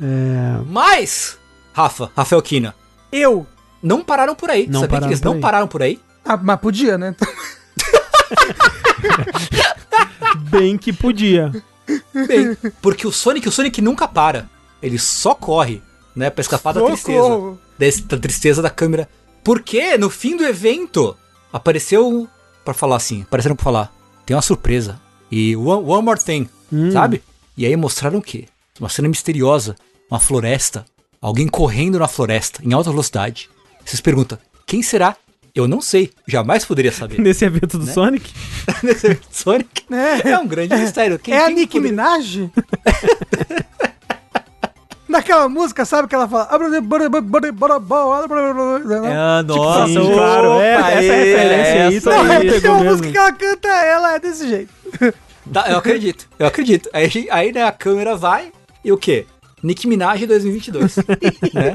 É, 0.00 0.60
Mas, 0.68 1.36
Rafa, 1.72 2.08
Rafael 2.16 2.40
Kina, 2.40 2.72
Eu. 3.10 3.44
não 3.82 4.02
pararam 4.04 4.34
por 4.36 4.48
aí. 4.48 4.66
Não 4.68 4.80
Sabia 4.80 4.86
que 4.86 4.92
pararam 4.94 5.08
eles 5.08 5.20
não 5.20 5.32
aí. 5.34 5.40
pararam 5.40 5.66
por 5.66 5.82
aí? 5.82 5.98
Ah, 6.24 6.36
mas 6.36 6.60
podia, 6.60 6.96
né? 6.96 7.14
bem 10.50 10.76
que 10.78 10.92
podia. 10.92 11.50
Bem, 12.26 12.56
porque 12.82 13.06
o 13.06 13.12
Sonic, 13.12 13.48
o 13.48 13.52
Sonic 13.52 13.80
nunca 13.80 14.06
para. 14.06 14.48
Ele 14.82 14.98
só 14.98 15.34
corre, 15.34 15.82
né, 16.14 16.30
pra 16.30 16.42
escapar 16.42 16.72
da 16.74 16.84
tristeza. 16.84 17.18
Socorro. 17.22 17.58
Desse- 17.78 18.02
da 18.02 18.18
tristeza 18.18 18.62
da 18.62 18.70
câmera. 18.70 19.08
Porque 19.42 19.96
no 19.96 20.10
fim 20.10 20.36
do 20.36 20.44
evento 20.44 21.16
apareceu 21.52 22.28
pra 22.64 22.74
falar 22.74 22.96
assim, 22.96 23.22
apareceram 23.22 23.56
pra 23.56 23.64
falar, 23.64 23.92
tem 24.26 24.36
uma 24.36 24.42
surpresa. 24.42 25.00
E 25.30 25.56
one, 25.56 25.84
one 25.90 26.02
more 26.04 26.20
thing, 26.20 26.48
Hum. 26.72 26.90
sabe? 26.92 27.22
E 27.56 27.64
aí 27.64 27.74
mostraram 27.76 28.18
o 28.18 28.22
quê? 28.22 28.46
Uma 28.78 28.88
cena 28.88 29.08
misteriosa, 29.08 29.74
uma 30.10 30.20
floresta, 30.20 30.84
alguém 31.20 31.48
correndo 31.48 31.98
na 31.98 32.06
floresta 32.08 32.60
em 32.64 32.72
alta 32.72 32.90
velocidade. 32.90 33.48
Vocês 33.84 34.00
perguntam, 34.00 34.38
quem 34.66 34.82
será? 34.82 35.16
Eu 35.58 35.66
não 35.66 35.80
sei, 35.80 36.12
jamais 36.24 36.64
poderia 36.64 36.92
saber. 36.92 37.18
Nesse 37.20 37.44
evento 37.44 37.78
do 37.78 37.86
Sonic? 37.86 38.32
Nesse 38.80 39.06
evento 39.08 39.28
do 39.28 39.34
Sonic 39.34 39.82
É, 39.90 40.30
é 40.30 40.38
um 40.38 40.46
grande 40.46 40.76
mistério. 40.76 41.18
Quem, 41.18 41.34
é 41.34 41.46
a 41.46 41.50
Nicki 41.50 41.80
poderia- 41.80 41.90
Minaj? 41.90 42.48
Naquela 45.08 45.48
música, 45.48 45.84
sabe 45.84 46.06
que 46.06 46.14
ela 46.14 46.28
fala. 46.28 46.46
Ah, 46.50 46.58
nossa, 49.42 49.86
Sim, 49.88 50.12
claro, 50.12 50.60
é, 50.60 50.74
essa 50.74 50.84
é 50.84 50.92
a 50.92 51.00
referência 51.00 51.88
aí, 51.88 51.96
essa 51.96 52.10
todo 52.10 52.18
Não, 52.18 52.24
mundo 52.34 52.54
é 52.54 52.60
tem 52.60 52.70
uma 52.70 52.80
mesmo. 52.80 52.90
música 52.90 53.10
que 53.10 53.18
ela 53.18 53.32
canta, 53.32 53.68
ela 53.68 54.14
é 54.14 54.18
desse 54.20 54.48
jeito. 54.48 54.72
Tá, 55.52 55.70
eu 55.70 55.78
acredito, 55.78 56.28
eu 56.38 56.46
acredito. 56.46 56.88
Aí, 56.92 57.26
aí 57.30 57.52
né, 57.52 57.64
a 57.64 57.72
câmera 57.72 58.14
vai 58.16 58.52
e 58.84 58.92
o 58.92 58.98
quê? 58.98 59.24
Nicki 59.62 59.86
Minaj 59.86 60.26
2022. 60.26 60.96
né? 61.54 61.74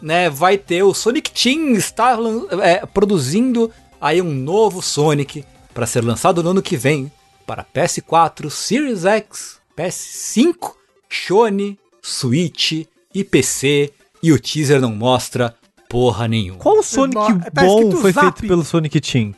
né? 0.00 0.30
Vai 0.30 0.58
ter 0.58 0.82
o 0.82 0.94
Sonic 0.94 1.30
Team 1.30 1.72
está 1.72 2.16
é, 2.62 2.84
produzindo 2.86 3.70
aí 4.00 4.20
um 4.20 4.32
novo 4.32 4.82
Sonic 4.82 5.44
para 5.72 5.86
ser 5.86 6.04
lançado 6.04 6.42
no 6.42 6.50
ano 6.50 6.62
que 6.62 6.76
vem 6.76 7.10
para 7.46 7.64
PS4, 7.64 8.50
Series 8.50 9.04
X, 9.04 9.58
PS5, 9.76 10.74
Sony, 11.10 11.78
Switch 12.00 12.86
e 13.14 13.24
PC. 13.24 13.92
E 14.22 14.32
o 14.32 14.38
teaser 14.38 14.80
não 14.80 14.94
mostra 14.94 15.54
porra 15.88 16.28
nenhuma. 16.28 16.58
Qual 16.58 16.82
Sonic 16.82 17.16
Tá 17.52 17.62
bom 17.64 17.78
escrito 17.78 18.00
foi 18.00 18.12
Zap. 18.12 18.24
feito 18.24 18.48
pelo 18.48 18.64
Sonic 18.64 19.00
Team? 19.00 19.34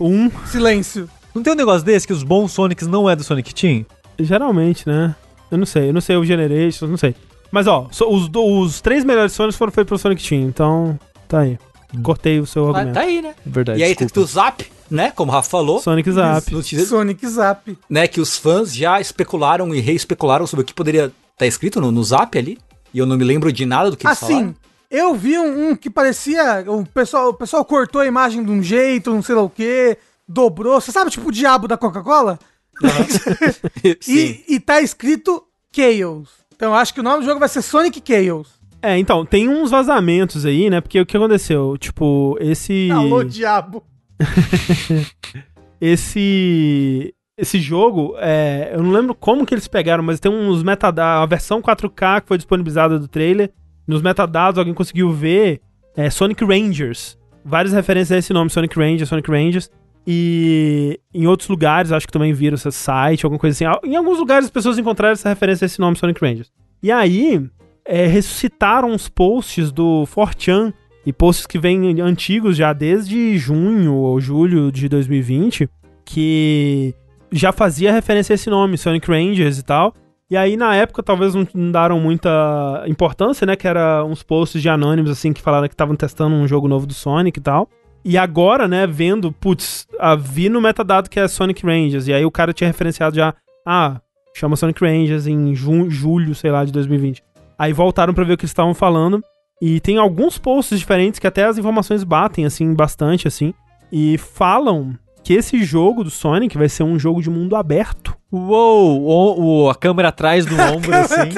Um, 0.00 0.30
Silêncio. 0.46 1.08
Não 1.34 1.42
tem 1.42 1.52
um 1.52 1.56
negócio 1.56 1.84
desse 1.84 2.06
que 2.06 2.12
os 2.12 2.22
bons 2.22 2.52
Sonics 2.52 2.86
não 2.86 3.08
é 3.08 3.14
do 3.14 3.22
Sonic 3.22 3.54
Team? 3.54 3.86
geralmente, 4.18 4.86
né? 4.88 5.14
Eu 5.54 5.58
não 5.58 5.66
sei, 5.66 5.88
eu 5.88 5.92
não 5.92 6.00
sei 6.00 6.16
o 6.16 6.24
Generations, 6.24 6.90
não 6.90 6.96
sei. 6.96 7.14
Mas 7.50 7.66
ó, 7.66 7.88
so- 7.92 8.08
os, 8.10 8.28
do- 8.28 8.44
os 8.60 8.80
três 8.80 9.04
melhores 9.04 9.32
Sonics 9.32 9.56
foram 9.56 9.70
feitos 9.72 9.88
pelo 9.88 9.98
Sonic 9.98 10.28
Team, 10.28 10.42
então 10.42 10.98
tá 11.28 11.40
aí. 11.40 11.58
Cortei 12.02 12.40
o 12.40 12.46
seu 12.46 12.64
Tá, 12.72 12.78
argumento. 12.80 12.94
tá 12.94 13.00
aí, 13.02 13.22
né? 13.22 13.34
Verdade. 13.46 13.78
e 13.78 13.84
aí 13.84 13.94
tem 13.94 14.06
desculpa. 14.08 14.28
o 14.28 14.32
Zap, 14.32 14.66
né? 14.90 15.12
Como 15.14 15.30
o 15.30 15.34
Rafa 15.34 15.48
falou. 15.48 15.78
Sonic 15.78 16.10
Zap. 16.10 16.52
No 16.52 16.60
Sonic 16.62 17.24
Zap. 17.28 17.78
né, 17.88 18.08
que 18.08 18.20
os 18.20 18.36
fãs 18.36 18.74
já 18.74 19.00
especularam 19.00 19.72
e 19.72 19.78
reespecularam 19.80 20.44
sobre 20.46 20.64
o 20.64 20.66
que 20.66 20.74
poderia 20.74 21.12
estar 21.34 21.46
escrito 21.46 21.80
no, 21.80 21.92
no 21.92 22.02
Zap 22.02 22.36
ali. 22.36 22.58
E 22.92 22.98
eu 22.98 23.06
não 23.06 23.16
me 23.16 23.22
lembro 23.22 23.52
de 23.52 23.64
nada 23.64 23.92
do 23.92 23.96
que 23.96 24.04
eles 24.06 24.20
Assim, 24.20 24.32
falaram. 24.34 24.54
eu 24.90 25.14
vi 25.14 25.38
um, 25.38 25.70
um 25.70 25.76
que 25.76 25.88
parecia. 25.88 26.64
O 26.66 26.84
pessoal, 26.84 27.28
o 27.28 27.34
pessoal 27.34 27.64
cortou 27.64 28.00
a 28.00 28.06
imagem 28.06 28.42
de 28.44 28.50
um 28.50 28.60
jeito, 28.60 29.14
não 29.14 29.22
sei 29.22 29.36
lá 29.36 29.42
o 29.42 29.48
quê, 29.50 29.96
dobrou. 30.28 30.80
Você 30.80 30.90
sabe, 30.90 31.12
tipo 31.12 31.28
o 31.28 31.32
diabo 31.32 31.68
da 31.68 31.76
Coca-Cola? 31.76 32.40
Sim. 34.00 34.42
E, 34.48 34.54
e 34.54 34.60
tá 34.60 34.80
escrito 34.80 35.44
Chaos. 35.72 36.28
Então 36.54 36.70
eu 36.70 36.74
acho 36.74 36.94
que 36.94 37.00
o 37.00 37.02
nome 37.02 37.20
do 37.20 37.26
jogo 37.26 37.40
vai 37.40 37.48
ser 37.48 37.62
Sonic 37.62 38.02
Chaos. 38.06 38.48
É, 38.80 38.98
então, 38.98 39.24
tem 39.24 39.48
uns 39.48 39.70
vazamentos 39.70 40.44
aí, 40.44 40.68
né? 40.68 40.80
Porque 40.80 41.00
o 41.00 41.06
que 41.06 41.16
aconteceu? 41.16 41.76
Tipo, 41.78 42.36
esse. 42.38 42.90
Alô, 42.90 43.24
diabo. 43.24 43.82
esse 45.80 47.14
esse 47.36 47.58
jogo, 47.58 48.14
é, 48.18 48.70
eu 48.72 48.82
não 48.82 48.92
lembro 48.92 49.14
como 49.14 49.44
que 49.44 49.52
eles 49.52 49.66
pegaram, 49.66 50.04
mas 50.04 50.20
tem 50.20 50.30
uns 50.30 50.62
metadados, 50.62 51.22
a 51.22 51.26
versão 51.26 51.60
4K 51.60 52.20
que 52.20 52.28
foi 52.28 52.36
disponibilizada 52.36 52.98
do 52.98 53.08
trailer, 53.08 53.50
nos 53.86 54.00
metadados 54.00 54.58
alguém 54.58 54.72
conseguiu 54.72 55.10
ver 55.10 55.60
é, 55.96 56.08
Sonic 56.10 56.44
Rangers, 56.44 57.18
várias 57.44 57.74
referências 57.74 58.12
a 58.12 58.18
esse 58.18 58.32
nome, 58.32 58.50
Sonic 58.50 58.78
Rangers, 58.78 59.08
Sonic 59.08 59.28
Rangers, 59.28 59.70
e 60.06 61.00
em 61.12 61.26
outros 61.26 61.48
lugares, 61.48 61.92
acho 61.92 62.06
que 62.06 62.12
também 62.12 62.32
viram 62.32 62.54
esse 62.54 62.70
site, 62.72 63.24
alguma 63.24 63.38
coisa 63.38 63.54
assim, 63.54 63.88
em 63.88 63.96
alguns 63.96 64.18
lugares 64.18 64.46
as 64.46 64.50
pessoas 64.50 64.78
encontraram 64.78 65.12
essa 65.12 65.28
referência 65.28 65.64
a 65.64 65.66
esse 65.66 65.80
nome, 65.80 65.96
Sonic 65.96 66.20
Rangers. 66.20 66.52
E 66.82 66.92
aí, 66.92 67.42
é, 67.86 68.06
ressuscitaram 68.06 68.92
os 68.92 69.08
posts 69.08 69.72
do 69.72 70.06
4chan, 70.14 70.72
e 71.06 71.12
posts 71.12 71.46
que 71.46 71.58
vêm 71.58 72.00
antigos 72.00 72.56
já 72.56 72.72
desde 72.72 73.36
junho 73.36 73.94
ou 73.94 74.20
julho 74.20 74.72
de 74.72 74.88
2020, 74.88 75.68
que 76.04 76.94
já 77.30 77.52
fazia 77.52 77.92
referência 77.92 78.32
a 78.32 78.36
esse 78.36 78.48
nome, 78.48 78.78
Sonic 78.78 79.06
Rangers 79.10 79.58
e 79.58 79.62
tal. 79.62 79.94
E 80.30 80.36
aí, 80.36 80.56
na 80.56 80.74
época, 80.74 81.02
talvez 81.02 81.34
não, 81.34 81.46
não 81.54 81.70
daram 81.70 82.00
muita 82.00 82.84
importância, 82.86 83.46
né? 83.46 83.54
Que 83.54 83.68
era 83.68 84.02
uns 84.04 84.22
posts 84.22 84.62
de 84.62 84.68
anônimos, 84.68 85.10
assim, 85.10 85.32
que 85.32 85.42
falaram 85.42 85.68
que 85.68 85.74
estavam 85.74 85.94
testando 85.94 86.34
um 86.34 86.48
jogo 86.48 86.66
novo 86.66 86.86
do 86.86 86.94
Sonic 86.94 87.38
e 87.38 87.42
tal. 87.42 87.68
E 88.04 88.18
agora, 88.18 88.68
né, 88.68 88.86
vendo, 88.86 89.32
putz, 89.32 89.86
vi 90.20 90.48
no 90.48 90.60
metadado 90.60 91.08
que 91.08 91.18
é 91.18 91.26
Sonic 91.26 91.64
Rangers. 91.64 92.06
E 92.06 92.12
aí 92.12 92.24
o 92.24 92.30
cara 92.30 92.52
tinha 92.52 92.68
referenciado 92.68 93.16
já, 93.16 93.34
ah, 93.66 94.00
chama 94.34 94.56
Sonic 94.56 94.84
Rangers 94.84 95.26
em 95.26 95.54
ju 95.54 95.88
julho, 95.88 96.34
sei 96.34 96.50
lá, 96.50 96.64
de 96.64 96.72
2020. 96.72 97.22
Aí 97.58 97.72
voltaram 97.72 98.12
pra 98.12 98.24
ver 98.24 98.34
o 98.34 98.36
que 98.36 98.44
eles 98.44 98.50
estavam 98.50 98.74
falando. 98.74 99.22
E 99.62 99.80
tem 99.80 99.96
alguns 99.96 100.36
posts 100.36 100.78
diferentes 100.78 101.18
que 101.18 101.26
até 101.26 101.44
as 101.44 101.56
informações 101.56 102.04
batem, 102.04 102.44
assim, 102.44 102.74
bastante, 102.74 103.26
assim. 103.26 103.54
E 103.90 104.18
falam 104.18 104.98
que 105.24 105.32
esse 105.32 105.64
jogo 105.64 106.04
do 106.04 106.10
Sonic 106.10 106.56
vai 106.58 106.68
ser 106.68 106.82
um 106.82 106.98
jogo 106.98 107.22
de 107.22 107.30
mundo 107.30 107.56
aberto. 107.56 108.14
Uou, 108.30 109.00
o, 109.02 109.64
o- 109.64 109.70
a 109.70 109.74
câmera 109.74 110.08
atrás 110.08 110.44
do 110.44 110.54
ombro, 110.60 110.92
assim. 110.94 111.30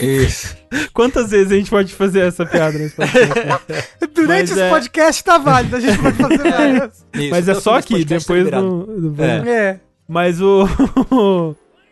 Isso. 0.00 0.56
Quantas 0.92 1.30
vezes 1.30 1.50
a 1.52 1.56
gente 1.56 1.70
pode 1.70 1.92
fazer 1.92 2.20
essa 2.20 2.46
piada 2.46 2.78
nesse 2.78 2.94
podcast? 2.94 3.34
Durante 4.14 4.28
Mas 4.28 4.50
esse 4.52 4.60
é- 4.60 4.70
podcast 4.70 5.24
tá 5.24 5.38
válido, 5.38 5.76
a 5.76 5.80
gente 5.80 5.98
pode 5.98 6.16
fazer 6.16 6.38
várias. 6.50 7.06
Isso. 7.14 7.30
Mas 7.30 7.48
é 7.48 7.50
Então, 7.50 7.60
só 7.60 7.74
aqui, 7.76 8.04
tá 8.04 8.16
depois 8.16 8.44
do- 8.50 9.14
É. 9.22 9.50
É. 9.50 9.80
Mas 10.08 10.40
o. 10.40 10.66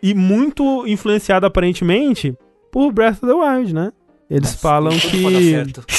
e 0.01 0.13
muito 0.13 0.85
influenciado 0.87 1.45
aparentemente 1.45 2.35
por 2.71 2.91
Breath 2.91 3.21
of 3.23 3.25
the 3.27 3.33
Wild, 3.33 3.73
né? 3.73 3.91
Eles 4.29 4.53
falam 4.55 4.91
certo. 4.91 5.81
Puta 5.81 5.87
que 5.87 5.93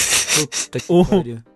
O- 0.89 1.05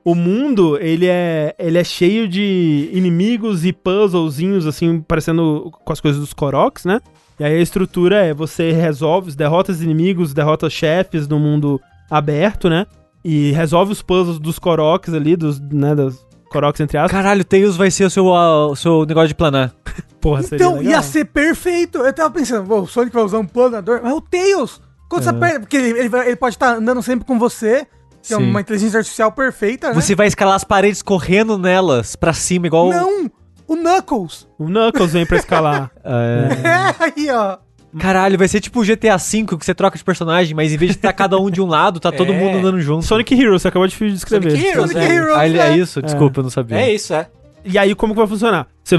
o 0.05 0.15
mundo, 0.15 0.79
ele 0.81 1.07
é, 1.07 1.55
ele 1.59 1.79
é 1.79 1.85
cheio 1.85 2.29
de 2.29 2.89
inimigos 2.93 3.65
e 3.65 3.73
puzzlezinhos, 3.73 4.67
assim, 4.67 5.01
parecendo 5.01 5.71
com 5.85 5.93
as 5.93 6.01
coisas 6.01 6.21
dos 6.21 6.33
Koroks, 6.33 6.85
né? 6.85 7.01
E 7.39 7.45
aí 7.45 7.55
a 7.55 7.61
estrutura 7.63 8.17
é 8.25 8.35
você 8.35 8.73
resolve, 8.73 9.35
derrota 9.35 9.73
os 9.73 9.83
inimigos, 9.83 10.35
derrota 10.35 10.67
os 10.67 10.73
chefes 10.73 11.27
no 11.29 11.39
mundo 11.39 11.81
aberto, 12.11 12.69
né? 12.69 12.87
E 13.25 13.53
resolve 13.53 13.93
os 13.93 14.03
puzzles 14.03 14.39
dos 14.39 14.59
Koroks 14.59 15.13
ali, 15.13 15.37
dos, 15.37 15.61
né, 15.61 15.95
dos 15.95 16.25
Koroks 16.51 16.81
entre 16.81 16.97
aspas. 16.99 17.11
Caralho, 17.13 17.45
Tails 17.45 17.77
vai 17.77 17.91
ser 17.91 18.05
o 18.05 18.11
seu, 18.11 18.33
ah, 18.35 18.67
o 18.69 18.77
seu 18.77 19.05
negócio 19.05 19.29
de 19.29 19.35
planar. 19.35 19.73
Porra, 20.21 20.43
seria 20.43 20.65
Então, 20.65 20.79
legal. 20.79 20.93
ia 20.93 21.03
ser 21.03 21.27
perfeito. 21.27 21.99
Eu 21.99 22.13
tava 22.13 22.31
pensando, 22.31 22.67
pô, 22.67 22.81
o 22.81 22.87
Sonic 22.87 23.15
vai 23.15 23.23
usar 23.25 23.39
um 23.39 23.47
planador, 23.47 24.01
mas 24.03 24.13
o 24.13 24.21
Tails, 24.21 24.81
quando 25.09 25.23
você 25.25 25.29
aperta, 25.31 25.61
porque 25.61 25.77
ele, 25.77 25.99
ele, 25.99 26.09
vai- 26.09 26.27
ele 26.27 26.37
pode 26.37 26.57
estar 26.57 26.77
andando 26.77 27.03
sempre 27.03 27.25
com 27.27 27.39
você, 27.39 27.87
que 28.23 28.35
é 28.35 28.37
uma 28.37 28.61
inteligência 28.61 28.99
artificial 28.99 29.33
perfeita, 29.33 29.89
né? 29.89 29.95
Você 29.95 30.15
vai 30.15 30.27
escalar 30.27 30.55
as 30.55 30.65
paredes 30.65 31.03
correndo 31.03 31.57
nelas 31.59 32.15
pra 32.17 32.33
cima, 32.33 32.67
igual. 32.67 32.91
Não, 32.91 33.31
o 33.67 33.77
Knuckles. 33.77 34.47
O 34.59 34.67
Knuckles 34.67 35.13
vem 35.13 35.25
pra 35.27 35.37
escalar. 35.39 35.91
É. 36.05 36.69
É, 36.69 36.95
aí, 37.05 37.31
ó. 37.31 37.59
Caralho, 37.99 38.37
vai 38.37 38.47
ser 38.49 38.61
tipo 38.61 38.81
o 38.81 38.85
GTA 38.85 39.17
V 39.17 39.45
que 39.47 39.65
você 39.65 39.75
troca 39.75 39.97
de 39.97 40.05
personagem, 40.05 40.55
mas 40.55 40.73
em 40.73 40.77
vez 40.77 40.93
de 40.93 40.99
estar 40.99 41.13
cada 41.15 41.39
um 41.39 41.51
de 41.51 41.61
um 41.61 41.67
lado, 41.67 41.99
tá 41.99 42.13
todo 42.13 42.33
É. 42.33 42.39
mundo 42.39 42.59
andando 42.59 42.81
junto. 42.81 43.05
Sonic 43.05 43.35
Heroes, 43.35 43.63
você 43.63 43.69
acabou 43.69 43.89
de 43.89 44.13
descrever. 44.13 44.51
Sonic 44.51 44.67
Heroes, 44.69 44.91
Sonic 44.93 45.11
é. 45.11 45.15
Heroes, 45.15 45.37
Ah, 45.37 45.47
ele- 45.49 45.59
é 45.59 45.69
é. 45.71 45.77
isso? 45.79 46.03
Desculpa, 46.03 46.41
eu 46.41 46.43
não 46.45 46.51
sabia. 46.51 46.79
É 46.79 46.93
isso, 46.95 47.15
é. 47.15 47.29
E 47.65 47.79
aí, 47.79 47.95
como 47.95 48.13
que 48.13 48.19
vai 48.19 48.27
funcionar? 48.29 48.67
Você 48.85 48.99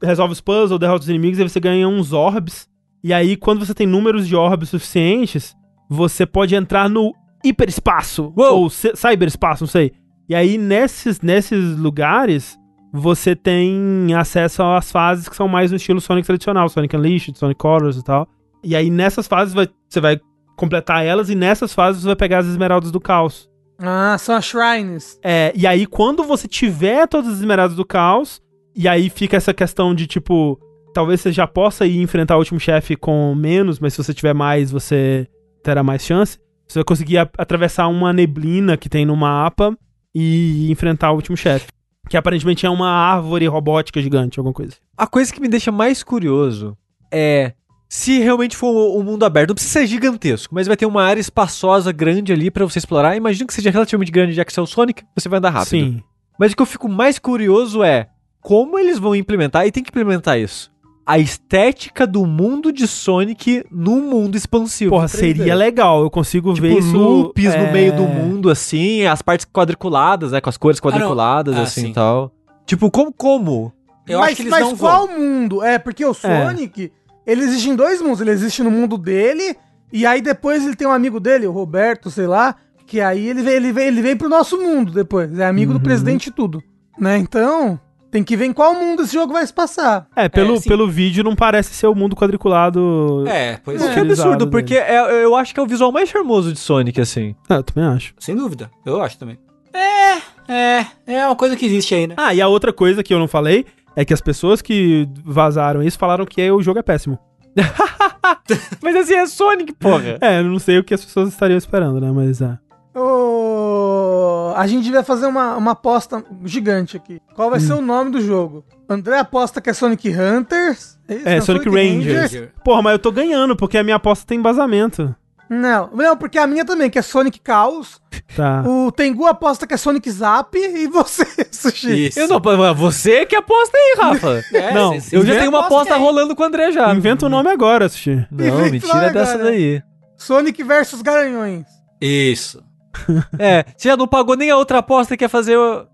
resolve 0.00 0.32
os 0.32 0.40
puzzles, 0.40 0.78
derrota 0.78 1.02
os 1.02 1.08
inimigos, 1.08 1.40
aí 1.40 1.48
você 1.48 1.58
ganha 1.58 1.88
uns 1.88 2.12
orbs. 2.12 2.68
E 3.02 3.12
aí, 3.12 3.36
quando 3.36 3.64
você 3.66 3.74
tem 3.74 3.86
números 3.88 4.26
de 4.26 4.36
orbs 4.36 4.68
suficientes, 4.70 5.54
você 5.90 6.24
pode 6.24 6.54
entrar 6.54 6.88
no 6.88 7.12
hiperespaço. 7.44 8.32
Uou! 8.36 8.62
Ou 8.62 8.70
cyberespaço, 8.70 9.64
não 9.64 9.68
sei. 9.68 9.92
E 10.28 10.34
aí, 10.34 10.58
nesses, 10.58 11.20
nesses 11.20 11.76
lugares, 11.76 12.58
você 12.92 13.34
tem 13.34 14.14
acesso 14.14 14.62
às 14.62 14.92
fases 14.92 15.28
que 15.28 15.36
são 15.36 15.48
mais 15.48 15.70
no 15.70 15.76
estilo 15.76 16.00
Sonic 16.00 16.26
tradicional. 16.26 16.68
Sonic 16.68 16.96
Unleashed, 16.96 17.38
Sonic 17.38 17.58
Colors 17.58 17.96
e 17.96 18.04
tal. 18.04 18.28
E 18.62 18.76
aí, 18.76 18.90
nessas 18.90 19.26
fases, 19.26 19.54
vai 19.54 19.68
Você 19.88 20.00
vai 20.00 20.20
completar 20.58 21.06
elas 21.06 21.30
e 21.30 21.36
nessas 21.36 21.72
fases 21.72 22.02
você 22.02 22.08
vai 22.08 22.16
pegar 22.16 22.38
as 22.38 22.46
esmeraldas 22.46 22.90
do 22.90 23.00
caos. 23.00 23.48
Ah, 23.78 24.16
são 24.18 24.34
as 24.34 24.44
shrines. 24.44 25.18
É, 25.22 25.52
e 25.54 25.66
aí 25.66 25.86
quando 25.86 26.24
você 26.24 26.48
tiver 26.48 27.06
todas 27.06 27.30
as 27.30 27.38
esmeraldas 27.38 27.76
do 27.76 27.86
caos, 27.86 28.42
e 28.74 28.88
aí 28.88 29.08
fica 29.08 29.36
essa 29.36 29.54
questão 29.54 29.94
de 29.94 30.08
tipo, 30.08 30.58
talvez 30.92 31.20
você 31.20 31.30
já 31.30 31.46
possa 31.46 31.86
ir 31.86 32.02
enfrentar 32.02 32.34
o 32.34 32.40
último 32.40 32.58
chefe 32.58 32.96
com 32.96 33.34
menos, 33.36 33.78
mas 33.78 33.94
se 33.94 34.02
você 34.02 34.12
tiver 34.12 34.34
mais, 34.34 34.72
você 34.72 35.28
terá 35.62 35.82
mais 35.82 36.04
chance. 36.04 36.38
Você 36.68 36.80
vai 36.80 36.84
conseguir 36.84 37.16
atravessar 37.16 37.88
uma 37.88 38.12
neblina 38.12 38.76
que 38.76 38.88
tem 38.88 39.06
no 39.06 39.16
mapa 39.16 39.76
e 40.14 40.70
enfrentar 40.70 41.10
o 41.12 41.16
último 41.16 41.36
chefe. 41.36 41.68
Que 42.08 42.16
aparentemente 42.16 42.66
é 42.66 42.70
uma 42.70 42.90
árvore 42.90 43.46
robótica 43.46 44.00
gigante, 44.00 44.38
alguma 44.38 44.54
coisa. 44.54 44.74
A 44.96 45.06
coisa 45.06 45.32
que 45.32 45.40
me 45.40 45.48
deixa 45.48 45.72
mais 45.72 46.02
curioso 46.02 46.76
é 47.10 47.52
se 47.88 48.18
realmente 48.18 48.54
for 48.54 48.98
um 48.98 49.02
mundo 49.02 49.24
aberto, 49.24 49.48
não 49.48 49.54
precisa 49.54 49.80
ser 49.80 49.86
gigantesco, 49.86 50.54
mas 50.54 50.66
vai 50.66 50.76
ter 50.76 50.84
uma 50.84 51.02
área 51.02 51.20
espaçosa 51.20 51.90
grande 51.90 52.32
ali 52.32 52.50
pra 52.50 52.64
você 52.64 52.78
explorar. 52.78 53.16
Imagino 53.16 53.46
que 53.46 53.54
seja 53.54 53.70
relativamente 53.70 54.12
grande, 54.12 54.34
já 54.34 54.44
que 54.44 54.52
você 54.52 54.60
é 54.60 54.62
o 54.62 54.66
Sonic, 54.66 55.02
você 55.16 55.28
vai 55.28 55.38
andar 55.38 55.50
rápido. 55.50 55.70
Sim. 55.70 56.02
Mas 56.38 56.52
o 56.52 56.56
que 56.56 56.62
eu 56.62 56.66
fico 56.66 56.88
mais 56.88 57.18
curioso 57.18 57.82
é 57.82 58.08
como 58.42 58.78
eles 58.78 58.98
vão 58.98 59.16
implementar, 59.16 59.66
e 59.66 59.72
tem 59.72 59.82
que 59.82 59.90
implementar 59.90 60.38
isso, 60.38 60.70
a 61.10 61.18
estética 61.18 62.06
do 62.06 62.26
mundo 62.26 62.70
de 62.70 62.86
Sonic 62.86 63.64
num 63.70 64.02
mundo 64.10 64.36
expansivo. 64.36 64.90
Porra, 64.90 65.06
3D. 65.06 65.08
seria 65.18 65.54
legal. 65.54 66.02
Eu 66.02 66.10
consigo 66.10 66.52
Tipo, 66.52 66.66
ver 66.66 66.78
isso. 66.80 66.94
loops 66.96 67.46
é, 67.46 67.66
no 67.66 67.72
meio 67.72 67.96
do 67.96 68.02
mundo, 68.02 68.50
assim, 68.50 69.06
as 69.06 69.22
partes 69.22 69.46
quadriculadas, 69.50 70.32
né? 70.32 70.40
Com 70.42 70.50
as 70.50 70.58
cores 70.58 70.78
quadriculadas, 70.78 71.56
Ah, 71.56 71.62
assim 71.62 71.80
sim. 71.80 71.90
e 71.90 71.94
tal. 71.94 72.30
Tipo, 72.66 72.90
como? 72.90 73.10
como? 73.10 73.72
Eu 74.06 74.18
mas 74.18 74.28
acho 74.28 74.36
que 74.36 74.42
eles 74.42 74.50
mas 74.50 74.60
não 74.64 74.76
qual 74.76 75.06
vão. 75.06 75.18
mundo? 75.18 75.62
É, 75.64 75.78
porque 75.78 76.04
o 76.04 76.12
Sonic, 76.12 76.92
ele 77.26 77.42
existe 77.42 77.70
em 77.70 77.74
dois 77.74 78.02
mundos. 78.02 78.20
Ele 78.20 78.30
existe 78.30 78.62
no 78.62 78.70
mundo 78.70 78.98
dele, 78.98 79.56
e 79.90 80.04
aí 80.04 80.20
depois 80.20 80.62
ele 80.66 80.76
tem 80.76 80.86
um 80.86 80.92
amigo 80.92 81.18
dele, 81.18 81.46
o 81.46 81.52
Roberto, 81.52 82.10
sei 82.10 82.26
lá, 82.26 82.54
que 82.86 83.00
aí 83.00 83.28
ele 83.28 83.42
vem, 83.42 83.54
ele 83.54 83.72
vem, 83.72 83.86
ele 83.86 84.02
vem 84.02 84.14
pro 84.14 84.28
nosso 84.28 84.58
mundo 84.58 84.92
depois. 84.92 85.38
É 85.38 85.46
amigo 85.46 85.72
Uhum. 85.72 85.78
do 85.78 85.82
presidente 85.82 86.26
e 86.26 86.30
tudo. 86.32 86.62
Né? 86.98 87.16
Então, 87.16 87.80
tem 88.10 88.22
que 88.24 88.36
ver 88.36 88.46
em 88.46 88.52
qual 88.52 88.74
mundo 88.74 89.02
esse 89.02 89.12
jogo 89.12 89.32
vai 89.32 89.46
se 89.46 89.52
passar. 89.52 90.06
É, 90.16 90.28
pelo, 90.28 90.56
É, 90.56 90.60
pelo 90.60 90.88
vídeo 90.88 91.22
não 91.24 91.34
parece 91.36 91.74
ser 91.74 91.86
o 91.86 91.94
mundo 91.94 92.16
quadriculado. 92.16 93.24
É, 93.28 93.58
pois 93.62 93.80
O 93.80 93.84
é. 93.84 93.92
que 93.92 93.98
é 93.98 94.02
Utilizado 94.02 94.28
absurdo, 94.32 94.46
dele. 94.46 94.50
porque 94.50 94.74
é- 94.76 95.24
eu 95.24 95.34
acho 95.36 95.52
que 95.52 95.60
é 95.60 95.62
o 95.62 95.66
visual 95.66 95.92
mais 95.92 96.08
charmoso 96.08 96.52
de 96.52 96.58
Sonic, 96.58 97.00
assim. 97.00 97.34
É, 97.48 97.54
eu 97.54 97.62
também 97.62 97.88
acho. 97.88 98.14
Sem 98.18 98.34
dúvida. 98.34 98.70
Eu 98.86 99.00
acho 99.02 99.18
também. 99.18 99.38
É, 99.72 100.52
é. 100.52 100.86
É 101.06 101.26
uma 101.26 101.36
coisa 101.36 101.54
que 101.56 101.66
existe 101.66 101.94
aí, 101.94 102.06
né? 102.06 102.14
Ah, 102.16 102.34
e 102.34 102.40
a 102.40 102.48
outra 102.48 102.72
coisa 102.72 103.02
que 103.02 103.12
eu 103.12 103.18
não 103.18 103.28
falei 103.28 103.66
é 103.94 104.04
que 104.04 104.14
as 104.14 104.20
pessoas 104.20 104.62
que 104.62 105.08
vazaram 105.24 105.82
isso 105.82 105.98
falaram 105.98 106.24
que 106.24 106.50
o 106.50 106.62
jogo 106.62 106.78
é 106.78 106.82
péssimo. 106.82 107.18
Mas 108.82 108.96
assim, 108.96 109.14
é 109.14 109.26
Sonic, 109.26 109.72
porra. 109.74 110.18
É, 110.20 110.40
eu 110.40 110.44
não 110.44 110.58
sei 110.58 110.78
o 110.78 110.84
que 110.84 110.94
as 110.94 111.04
pessoas 111.04 111.28
estariam 111.28 111.58
esperando, 111.58 112.00
né? 112.00 112.10
Mas 112.12 112.40
é. 112.40 112.56
Ô, 112.98 114.52
A 114.56 114.66
gente 114.66 114.84
devia 114.84 115.02
fazer 115.02 115.26
uma, 115.26 115.56
uma 115.56 115.70
aposta 115.72 116.24
gigante 116.44 116.96
aqui. 116.96 117.20
Qual 117.34 117.50
vai 117.50 117.60
ser 117.60 117.74
Hum. 117.74 117.78
o 117.78 117.82
nome 117.82 118.10
do 118.10 118.20
jogo? 118.20 118.64
André 118.88 119.18
aposta 119.18 119.60
que 119.60 119.70
é 119.70 119.72
Sonic 119.72 120.08
Hunters. 120.10 120.98
isso? 121.08 121.28
É, 121.28 121.36
Não, 121.36 121.42
Sonic 121.44 121.68
Rangers. 121.68 122.48
Porra, 122.64 122.82
mas 122.82 122.92
eu 122.92 122.98
tô 122.98 123.12
ganhando, 123.12 123.54
porque 123.56 123.78
a 123.78 123.84
minha 123.84 123.96
aposta 123.96 124.26
tem 124.26 124.38
embasamento. 124.38 125.14
Não, 125.50 125.88
não, 125.94 126.14
porque 126.14 126.36
a 126.38 126.46
minha 126.46 126.62
também, 126.62 126.90
que 126.90 126.98
é 126.98 127.02
Sonic 127.02 127.40
Chaos. 127.46 128.00
Tá. 128.36 128.62
O 128.66 128.92
Tengu 128.92 129.26
aposta 129.26 129.66
que 129.66 129.72
é 129.72 129.78
Sonic 129.78 130.10
Zap 130.10 130.54
e 130.58 130.86
você, 130.88 131.24
Sushi. 131.50 132.08
Isso. 132.08 132.20
Eu 132.20 132.28
não, 132.28 132.38
mas 132.44 132.76
você 132.76 133.24
que 133.24 133.34
aposta 133.34 133.74
aí, 133.76 133.94
Rafa. 133.98 134.44
É, 134.52 134.74
Não, 134.74 134.92
eu 135.12 135.24
já 135.24 135.38
tenho 135.38 135.48
uma 135.50 135.64
aposta 135.64 135.94
aí. 135.94 136.00
rolando 136.00 136.36
com 136.36 136.42
o 136.42 136.46
André 136.46 136.70
já. 136.72 136.92
Inventa 136.94 137.24
o 137.24 137.28
nome 137.30 137.48
agora, 137.50 137.88
Sushi. 137.88 138.26
Não, 138.30 138.44
Inventa 138.46 138.70
me 138.70 138.80
tira 138.80 139.10
dessa 139.10 139.38
daí. 139.38 139.82
Sonic 140.18 140.62
versus 140.62 141.00
Garanhões. 141.00 141.64
Isso. 142.00 142.62
É, 143.38 143.64
você 143.76 143.88
já 143.88 143.96
não 143.96 144.06
pagou 144.08 144.36
nem 144.36 144.50
a 144.50 144.56
outra 144.56 144.78
aposta 144.78 145.14
e 145.14 145.16
quer 145.16 145.28
fazer 145.28 145.56
o- 145.56 145.86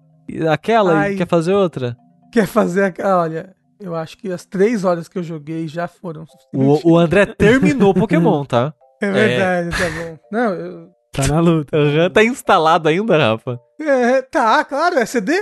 aquela 0.50 0.94
Ai. 0.98 1.14
e 1.14 1.16
quer 1.16 1.28
fazer 1.28 1.52
outra? 1.54 1.96
Quer 2.32 2.46
fazer 2.46 2.84
aquela. 2.84 3.22
Olha, 3.22 3.54
eu 3.80 3.94
acho 3.94 4.16
que 4.18 4.30
as 4.32 4.44
três 4.44 4.84
horas 4.84 5.06
que 5.08 5.18
eu 5.18 5.22
joguei 5.22 5.68
já 5.68 5.86
foram 5.86 6.26
suficientes. 6.26 6.84
O, 6.84 6.92
o 6.92 6.98
André 6.98 7.26
terminou 7.26 7.90
o 7.90 7.94
Pokémon, 7.94 8.44
tá? 8.44 8.72
É 9.02 9.10
verdade, 9.10 9.70
tá 9.70 9.90
bom. 9.90 10.18
Não, 10.32 10.54
eu. 10.54 10.88
Tá 11.12 11.26
na 11.28 11.38
luta. 11.40 11.76
Aham, 11.76 12.08
tá 12.10 12.24
instalado 12.24 12.88
ainda, 12.88 13.18
Rafa? 13.18 13.60
É, 13.78 14.22
tá, 14.22 14.64
claro, 14.64 14.98
é 14.98 15.04
CD? 15.04 15.32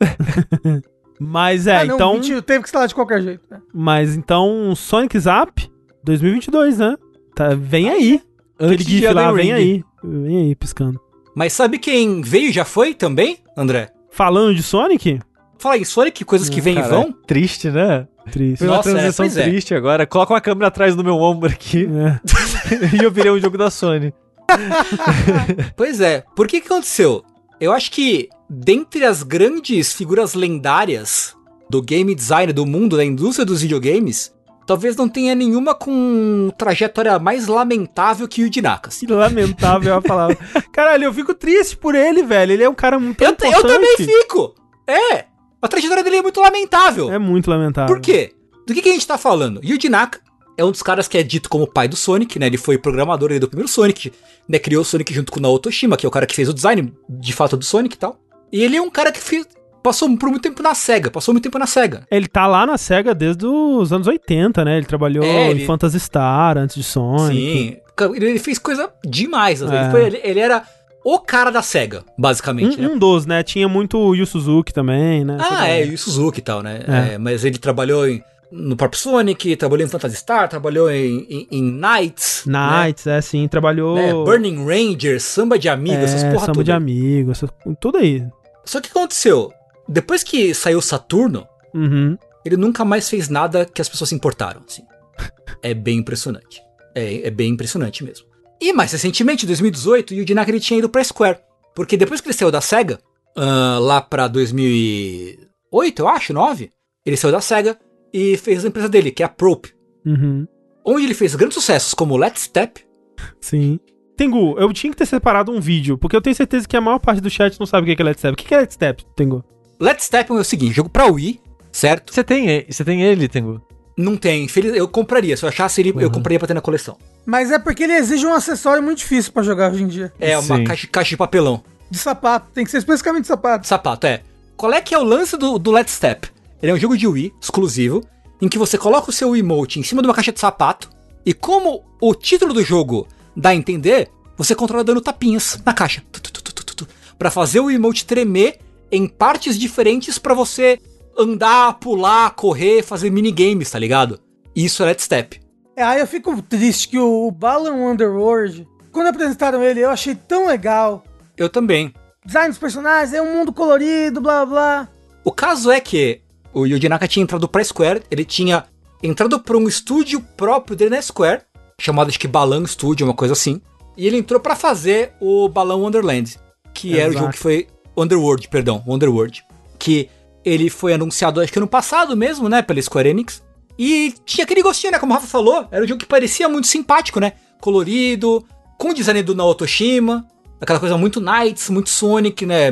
Mas 1.20 1.66
é, 1.66 1.76
Ah, 1.80 1.84
não, 1.84 1.94
então. 1.96 2.14
mentira, 2.14 2.40
teve 2.40 2.60
que 2.60 2.66
instalar 2.68 2.88
de 2.88 2.94
qualquer 2.94 3.20
jeito. 3.20 3.42
né? 3.50 3.60
Mas 3.74 4.16
então, 4.16 4.74
Sonic 4.74 5.18
Zap 5.18 5.70
2022, 6.02 6.78
né? 6.78 6.96
Tá, 7.34 7.48
vem 7.54 7.90
aí. 7.90 8.22
Aquele 8.58 8.72
Antes 8.74 8.86
de 8.86 8.98
GIF 8.98 9.12
lá, 9.12 9.30
vem 9.32 9.52
aí. 9.52 9.84
Vem 10.02 10.36
aí, 10.38 10.54
piscando. 10.54 10.98
Mas 11.34 11.52
sabe 11.52 11.78
quem 11.78 12.20
veio 12.20 12.48
e 12.48 12.52
já 12.52 12.64
foi 12.64 12.94
também, 12.94 13.38
André? 13.56 13.90
Falando 14.10 14.54
de 14.54 14.62
Sonic? 14.62 15.20
Fala 15.58 15.76
em 15.76 15.84
Sonic, 15.84 16.24
coisas 16.24 16.48
que 16.48 16.60
vêm 16.60 16.78
e 16.78 16.82
vão. 16.82 17.12
Triste, 17.26 17.70
né? 17.70 18.08
Triste. 18.30 18.58
Foi 18.58 18.68
uma 18.68 18.76
Nossa, 18.76 18.90
é, 18.90 18.94
transição 18.94 19.26
é. 19.26 19.48
triste 19.48 19.74
agora. 19.74 20.06
Coloca 20.06 20.32
uma 20.32 20.40
câmera 20.40 20.68
atrás 20.68 20.96
do 20.96 21.04
meu 21.04 21.16
ombro 21.16 21.50
aqui 21.50 21.86
É. 21.86 22.20
e 22.96 23.04
eu 23.04 23.10
virei 23.10 23.30
um 23.30 23.38
jogo 23.38 23.58
da 23.58 23.70
Sony. 23.70 24.12
Pois 25.76 26.00
é, 26.00 26.24
por 26.34 26.48
que 26.48 26.60
que 26.60 26.66
aconteceu? 26.66 27.24
Eu 27.60 27.72
acho 27.72 27.90
que 27.92 28.28
dentre 28.48 29.04
as 29.04 29.22
grandes 29.22 29.92
figuras 29.92 30.34
lendárias 30.34 31.36
do 31.68 31.80
game 31.80 32.14
design, 32.14 32.52
do 32.52 32.66
mundo, 32.66 32.96
da 32.96 33.04
indústria 33.04 33.44
dos 33.44 33.62
videogames, 33.62 34.32
talvez 34.70 34.94
não 34.94 35.08
tenha 35.08 35.34
nenhuma 35.34 35.74
com 35.74 36.48
trajetória 36.56 37.18
mais 37.18 37.48
lamentável 37.48 38.28
que 38.28 38.40
o 38.40 38.46
Yuji 38.46 38.62
Naka. 38.62 38.88
assim. 38.88 39.04
Que 39.10 39.12
lamentável 39.12 39.94
a 39.96 40.00
palavra. 40.00 40.38
Caralho, 40.72 41.04
eu 41.06 41.12
fico 41.12 41.34
triste 41.34 41.76
por 41.76 41.96
ele, 41.96 42.22
velho. 42.22 42.52
Ele 42.52 42.62
é 42.62 42.68
um 42.68 42.74
cara 42.74 42.96
muito 43.00 43.20
Eu, 43.20 43.34
te- 43.34 43.44
eu 43.46 43.50
importante. 43.50 43.72
também 43.72 43.96
fico! 43.96 44.54
É! 44.86 45.24
A 45.60 45.66
trajetória 45.66 46.04
dele 46.04 46.18
é 46.18 46.22
muito 46.22 46.40
lamentável. 46.40 47.12
É 47.12 47.18
muito 47.18 47.50
lamentável. 47.50 47.92
Por 47.94 48.00
quê? 48.00 48.32
Do 48.64 48.72
que, 48.72 48.80
que 48.80 48.88
a 48.88 48.92
gente 48.92 49.06
tá 49.06 49.18
falando? 49.18 49.60
Yuji 49.64 49.88
Naka 49.88 50.20
é 50.56 50.64
um 50.64 50.70
dos 50.70 50.82
caras 50.84 51.08
que 51.08 51.18
é 51.18 51.22
dito 51.24 51.48
como 51.48 51.64
o 51.64 51.66
pai 51.66 51.88
do 51.88 51.96
Sonic, 51.96 52.38
né? 52.38 52.46
Ele 52.46 52.56
foi 52.56 52.78
programador 52.78 53.32
aí 53.32 53.40
do 53.40 53.48
primeiro 53.48 53.68
Sonic, 53.68 54.12
né? 54.48 54.58
Criou 54.60 54.82
o 54.82 54.84
Sonic 54.84 55.12
junto 55.12 55.32
com 55.32 55.40
o 55.40 55.42
Naoto 55.42 55.68
Oshima, 55.68 55.96
que 55.96 56.06
é 56.06 56.08
o 56.08 56.12
cara 56.12 56.26
que 56.26 56.34
fez 56.36 56.48
o 56.48 56.54
design 56.54 56.92
de 57.08 57.32
fato 57.32 57.56
do 57.56 57.64
Sonic 57.64 57.96
e 57.96 57.98
tal. 57.98 58.16
E 58.52 58.62
ele 58.62 58.76
é 58.76 58.80
um 58.82 58.90
cara 58.90 59.10
que 59.10 59.18
fez- 59.20 59.46
passou 59.82 60.14
por 60.16 60.28
muito 60.28 60.42
tempo 60.42 60.62
na 60.62 60.74
SEGA, 60.74 61.10
passou 61.10 61.32
muito 61.34 61.44
tempo 61.44 61.58
na 61.58 61.66
SEGA. 61.66 62.06
Ele 62.10 62.26
tá 62.28 62.46
lá 62.46 62.66
na 62.66 62.76
SEGA 62.78 63.14
desde 63.14 63.46
os 63.46 63.92
anos 63.92 64.06
80, 64.06 64.64
né? 64.64 64.76
Ele 64.76 64.86
trabalhou 64.86 65.24
É, 65.24 65.50
ele- 65.50 65.62
em 65.62 65.66
Phantasy 65.66 65.98
Star 66.00 66.56
antes 66.58 66.76
de 66.76 66.82
Sonic. 66.82 67.34
Sim. 67.34 67.76
Ele 68.14 68.38
fez 68.38 68.58
coisa 68.58 68.90
demais. 69.04 69.60
É. 69.62 69.64
Ele, 69.66 69.90
foi- 69.90 70.04
ele- 70.06 70.20
ele 70.22 70.40
era 70.40 70.62
o 71.04 71.18
cara 71.18 71.50
da 71.50 71.62
SEGA, 71.62 72.04
basicamente, 72.18 72.78
né? 72.80 72.88
Um, 72.88 72.92
um 72.94 72.98
dos, 72.98 73.26
né? 73.26 73.42
Tinha 73.42 73.68
muito 73.68 73.98
o 73.98 74.14
Yu 74.14 74.26
Suzuki 74.26 74.72
também, 74.72 75.24
né? 75.24 75.36
Ah, 75.40 75.66
é, 75.68 75.84
o 75.84 75.96
Suzuki 75.98 76.40
e 76.40 76.42
tal, 76.42 76.62
né? 76.62 76.80
É. 76.86 77.14
É, 77.14 77.18
mas 77.18 77.44
ele 77.44 77.58
trabalhou 77.58 78.06
em- 78.08 78.22
no 78.52 78.74
próprio 78.76 79.00
Sonic, 79.00 79.54
trabalhou 79.56 79.86
em 79.86 79.88
Phantasy 79.88 80.16
Star, 80.16 80.48
trabalhou 80.48 80.90
em, 80.90 81.26
em, 81.30 81.46
em 81.50 81.62
Knights. 81.72 82.44
Knights, 82.46 83.06
é, 83.06 83.20
sim. 83.20 83.46
Trabalhou... 83.48 83.94
Né? 83.94 84.06
né? 84.08 84.12
Burning 84.12 84.64
Rangers, 84.64 85.22
Samba 85.22 85.58
de 85.58 85.68
Amigos, 85.68 85.98
essas 86.04 86.24
é, 86.24 86.30
porra 86.32 86.40
samba 86.46 86.54
toda. 86.54 86.64
de 86.64 86.72
amigos, 86.72 87.38
essas- 87.38 87.50
tudo 87.78 87.98
aí. 87.98 88.24
Só 88.64 88.80
que 88.80 88.88
o 88.88 88.92
que 88.92 88.98
aconteceu? 88.98 89.52
Depois 89.90 90.22
que 90.22 90.54
saiu 90.54 90.80
Saturno, 90.80 91.46
Uhum. 91.74 92.16
ele 92.44 92.56
nunca 92.56 92.84
mais 92.84 93.08
fez 93.08 93.28
nada 93.28 93.64
que 93.66 93.82
as 93.82 93.88
pessoas 93.88 94.08
se 94.10 94.14
importaram, 94.14 94.62
assim. 94.66 94.82
É 95.62 95.74
bem 95.74 95.98
impressionante. 95.98 96.62
É, 96.94 97.26
é 97.26 97.30
bem 97.30 97.50
impressionante 97.52 98.02
mesmo. 98.04 98.26
E 98.60 98.72
mais 98.72 98.92
recentemente, 98.92 99.44
em 99.44 99.48
2018, 99.48 100.10
o 100.12 100.14
Yuji 100.14 100.34
Naka 100.34 100.50
ele 100.50 100.60
tinha 100.60 100.78
ido 100.78 100.88
pra 100.88 101.02
Square. 101.04 101.38
Porque 101.74 101.96
depois 101.96 102.20
que 102.20 102.28
ele 102.28 102.34
saiu 102.36 102.50
da 102.50 102.60
SEGA, 102.60 102.98
ah, 103.36 103.78
lá 103.80 104.00
pra 104.00 104.26
2008, 104.28 106.00
eu 106.02 106.08
acho, 106.08 106.32
9, 106.32 106.70
ele 107.04 107.16
saiu 107.16 107.32
da 107.32 107.40
SEGA 107.40 107.78
e 108.12 108.36
fez 108.36 108.64
a 108.64 108.68
empresa 108.68 108.88
dele, 108.88 109.10
que 109.10 109.22
é 109.22 109.26
a 109.26 109.28
Probe. 109.28 109.70
Uhum. 110.06 110.46
Onde 110.84 111.04
ele 111.04 111.14
fez 111.14 111.34
grandes 111.34 111.54
sucessos 111.56 111.94
como 111.94 112.16
Let's 112.16 112.42
Step. 112.42 112.80
Sim. 113.40 113.78
Tengu, 114.16 114.58
eu 114.58 114.72
tinha 114.72 114.90
que 114.90 114.96
ter 114.96 115.06
separado 115.06 115.50
um 115.50 115.60
vídeo, 115.60 115.96
porque 115.96 116.14
eu 116.14 116.20
tenho 116.20 116.36
certeza 116.36 116.68
que 116.68 116.76
a 116.76 116.80
maior 116.80 116.98
parte 116.98 117.20
do 117.20 117.30
chat 117.30 117.58
não 117.58 117.66
sabe 117.66 117.90
o 117.90 117.96
que 117.96 118.00
é 118.02 118.04
Let's 118.04 118.20
Step. 118.20 118.34
O 118.34 118.36
que 118.36 118.54
é 118.54 118.58
Let's 118.58 118.74
Step, 118.74 119.04
Tengu? 119.16 119.44
Let's 119.80 120.04
Step 120.04 120.30
é 120.30 120.34
o 120.34 120.44
seguinte, 120.44 120.74
jogo 120.74 120.88
pra 120.90 121.06
Wii, 121.06 121.40
certo? 121.72 122.12
Você 122.12 122.22
tem, 122.22 122.48
e- 122.48 122.66
você 122.70 122.84
tem 122.84 123.02
ele, 123.02 123.28
Tengu? 123.28 123.60
Não 123.96 124.16
tem, 124.16 124.44
infeliz- 124.44 124.74
eu 124.74 124.88
compraria, 124.88 125.36
se 125.36 125.44
eu 125.44 125.48
achasse 125.48 125.80
ele, 125.80 125.90
eu 125.96 126.06
Uhum. 126.08 126.10
compraria 126.12 126.38
pra 126.38 126.48
ter 126.48 126.54
na 126.54 126.60
coleção. 126.60 126.96
Mas 127.26 127.50
é 127.50 127.58
porque 127.58 127.82
ele 127.84 127.94
exige 127.94 128.26
um 128.26 128.32
acessório 128.32 128.82
muito 128.82 128.98
difícil 128.98 129.32
pra 129.32 129.42
jogar 129.42 129.72
hoje 129.72 129.82
em 129.82 129.88
dia. 129.88 130.12
É 130.18 130.38
uma 130.38 130.56
Sim. 130.56 130.64
caixa, 130.64 130.86
caixa 130.90 131.10
de 131.10 131.16
papelão. 131.16 131.62
De 131.90 131.98
sapato, 131.98 132.48
tem 132.54 132.64
que 132.64 132.70
ser 132.70 132.78
especificamente 132.78 133.22
de 133.22 133.28
sapato. 133.28 133.66
Sapato, 133.66 134.06
é. 134.06 134.22
Qual 134.56 134.72
é 134.72 134.80
que 134.80 134.94
é 134.94 134.98
o 134.98 135.02
lance 135.04 135.36
do, 135.36 135.58
do 135.58 135.70
Let's 135.70 135.92
Step? 135.94 136.28
Ele 136.62 136.72
é 136.72 136.74
um 136.74 136.78
jogo 136.78 136.96
de 136.96 137.06
Wii, 137.06 137.32
exclusivo, 137.40 138.02
em 138.40 138.48
que 138.48 138.58
você 138.58 138.78
coloca 138.78 139.10
o 139.10 139.12
seu 139.12 139.34
emote 139.36 139.78
em 139.78 139.82
cima 139.82 140.02
de 140.02 140.08
uma 140.08 140.14
caixa 140.14 140.32
de 140.32 140.40
sapato, 140.40 140.88
e 141.26 141.34
como 141.34 141.82
o 142.00 142.14
título 142.14 142.54
do 142.54 142.62
jogo 142.62 143.06
dá 143.36 143.50
a 143.50 143.54
entender, 143.54 144.08
você 144.36 144.54
controla 144.54 144.84
dando 144.84 145.00
tapinhas 145.00 145.60
na 145.64 145.72
caixa. 145.74 146.02
Tu, 146.12 146.20
tu, 146.22 146.32
tu, 146.32 146.42
tu, 146.42 146.54
tu, 146.54 146.64
tu, 146.64 146.74
tu, 146.76 146.88
Pra 147.18 147.30
fazer 147.30 147.60
o 147.60 147.70
emote 147.70 148.06
tremer 148.06 148.58
em 148.90 149.06
partes 149.06 149.58
diferentes 149.58 150.18
pra 150.18 150.34
você 150.34 150.78
andar, 151.18 151.74
pular, 151.74 152.30
correr, 152.30 152.82
fazer 152.82 153.10
minigames, 153.10 153.70
tá 153.70 153.78
ligado? 153.78 154.20
Isso 154.54 154.82
é 154.82 154.86
Let's 154.86 155.04
Step. 155.04 155.40
É, 155.76 155.82
aí 155.82 156.00
eu 156.00 156.06
fico 156.06 156.40
triste 156.42 156.88
que 156.88 156.98
o 156.98 157.30
Balan 157.30 157.74
Underworld, 157.74 158.66
quando 158.92 159.08
apresentaram 159.08 159.62
ele, 159.62 159.80
eu 159.80 159.90
achei 159.90 160.14
tão 160.14 160.46
legal. 160.46 161.04
Eu 161.36 161.48
também. 161.48 161.94
Design 162.24 162.48
dos 162.48 162.58
personagens, 162.58 163.14
é 163.14 163.22
um 163.22 163.32
mundo 163.32 163.52
colorido, 163.52 164.20
blá 164.20 164.44
blá. 164.44 164.88
O 165.24 165.32
caso 165.32 165.70
é 165.70 165.80
que 165.80 166.20
o 166.52 166.66
Yuji 166.66 166.88
Naka 166.88 167.08
tinha 167.08 167.22
entrado 167.22 167.48
pra 167.48 167.64
Square, 167.64 168.02
ele 168.10 168.24
tinha 168.24 168.64
entrado 169.02 169.40
pra 169.40 169.56
um 169.56 169.68
estúdio 169.68 170.20
próprio 170.36 170.76
dele 170.76 170.96
na 170.96 171.02
Square, 171.02 171.42
chamado 171.80 172.08
acho 172.08 172.18
que 172.18 172.28
Balan 172.28 172.66
Studio, 172.66 173.06
uma 173.06 173.14
coisa 173.14 173.32
assim. 173.32 173.60
E 173.96 174.06
ele 174.06 174.18
entrou 174.18 174.40
pra 174.40 174.56
fazer 174.56 175.12
o 175.20 175.48
Balão 175.48 175.82
Wonderland, 175.82 176.38
que 176.74 176.98
era 176.98 177.10
o 177.10 177.12
jogo 177.12 177.32
que 177.32 177.38
foi 177.38 177.68
Underworld, 177.96 178.48
perdão, 178.48 178.82
Wonderworld, 178.86 179.44
que 179.78 180.08
ele 180.44 180.70
foi 180.70 180.94
anunciado 180.94 181.40
acho 181.40 181.52
que 181.52 181.58
ano 181.58 181.68
passado 181.68 182.16
mesmo, 182.16 182.48
né, 182.48 182.62
pela 182.62 182.80
Square 182.80 183.08
Enix. 183.08 183.42
E 183.78 184.14
tinha 184.24 184.44
aquele 184.44 184.62
gostinho, 184.62 184.92
né, 184.92 184.98
como 184.98 185.12
o 185.12 185.14
Rafa 185.14 185.26
falou, 185.26 185.66
era 185.70 185.84
um 185.84 185.88
jogo 185.88 186.00
que 186.00 186.06
parecia 186.06 186.48
muito 186.48 186.66
simpático, 186.66 187.18
né? 187.18 187.32
Colorido, 187.60 188.44
com 188.78 188.90
o 188.90 188.94
design 188.94 189.22
do 189.22 189.34
Naoto 189.34 189.66
Shima, 189.66 190.26
aquela 190.60 190.78
coisa 190.78 190.96
muito 190.98 191.20
Knights, 191.20 191.70
muito 191.70 191.88
Sonic, 191.88 192.44
né? 192.44 192.68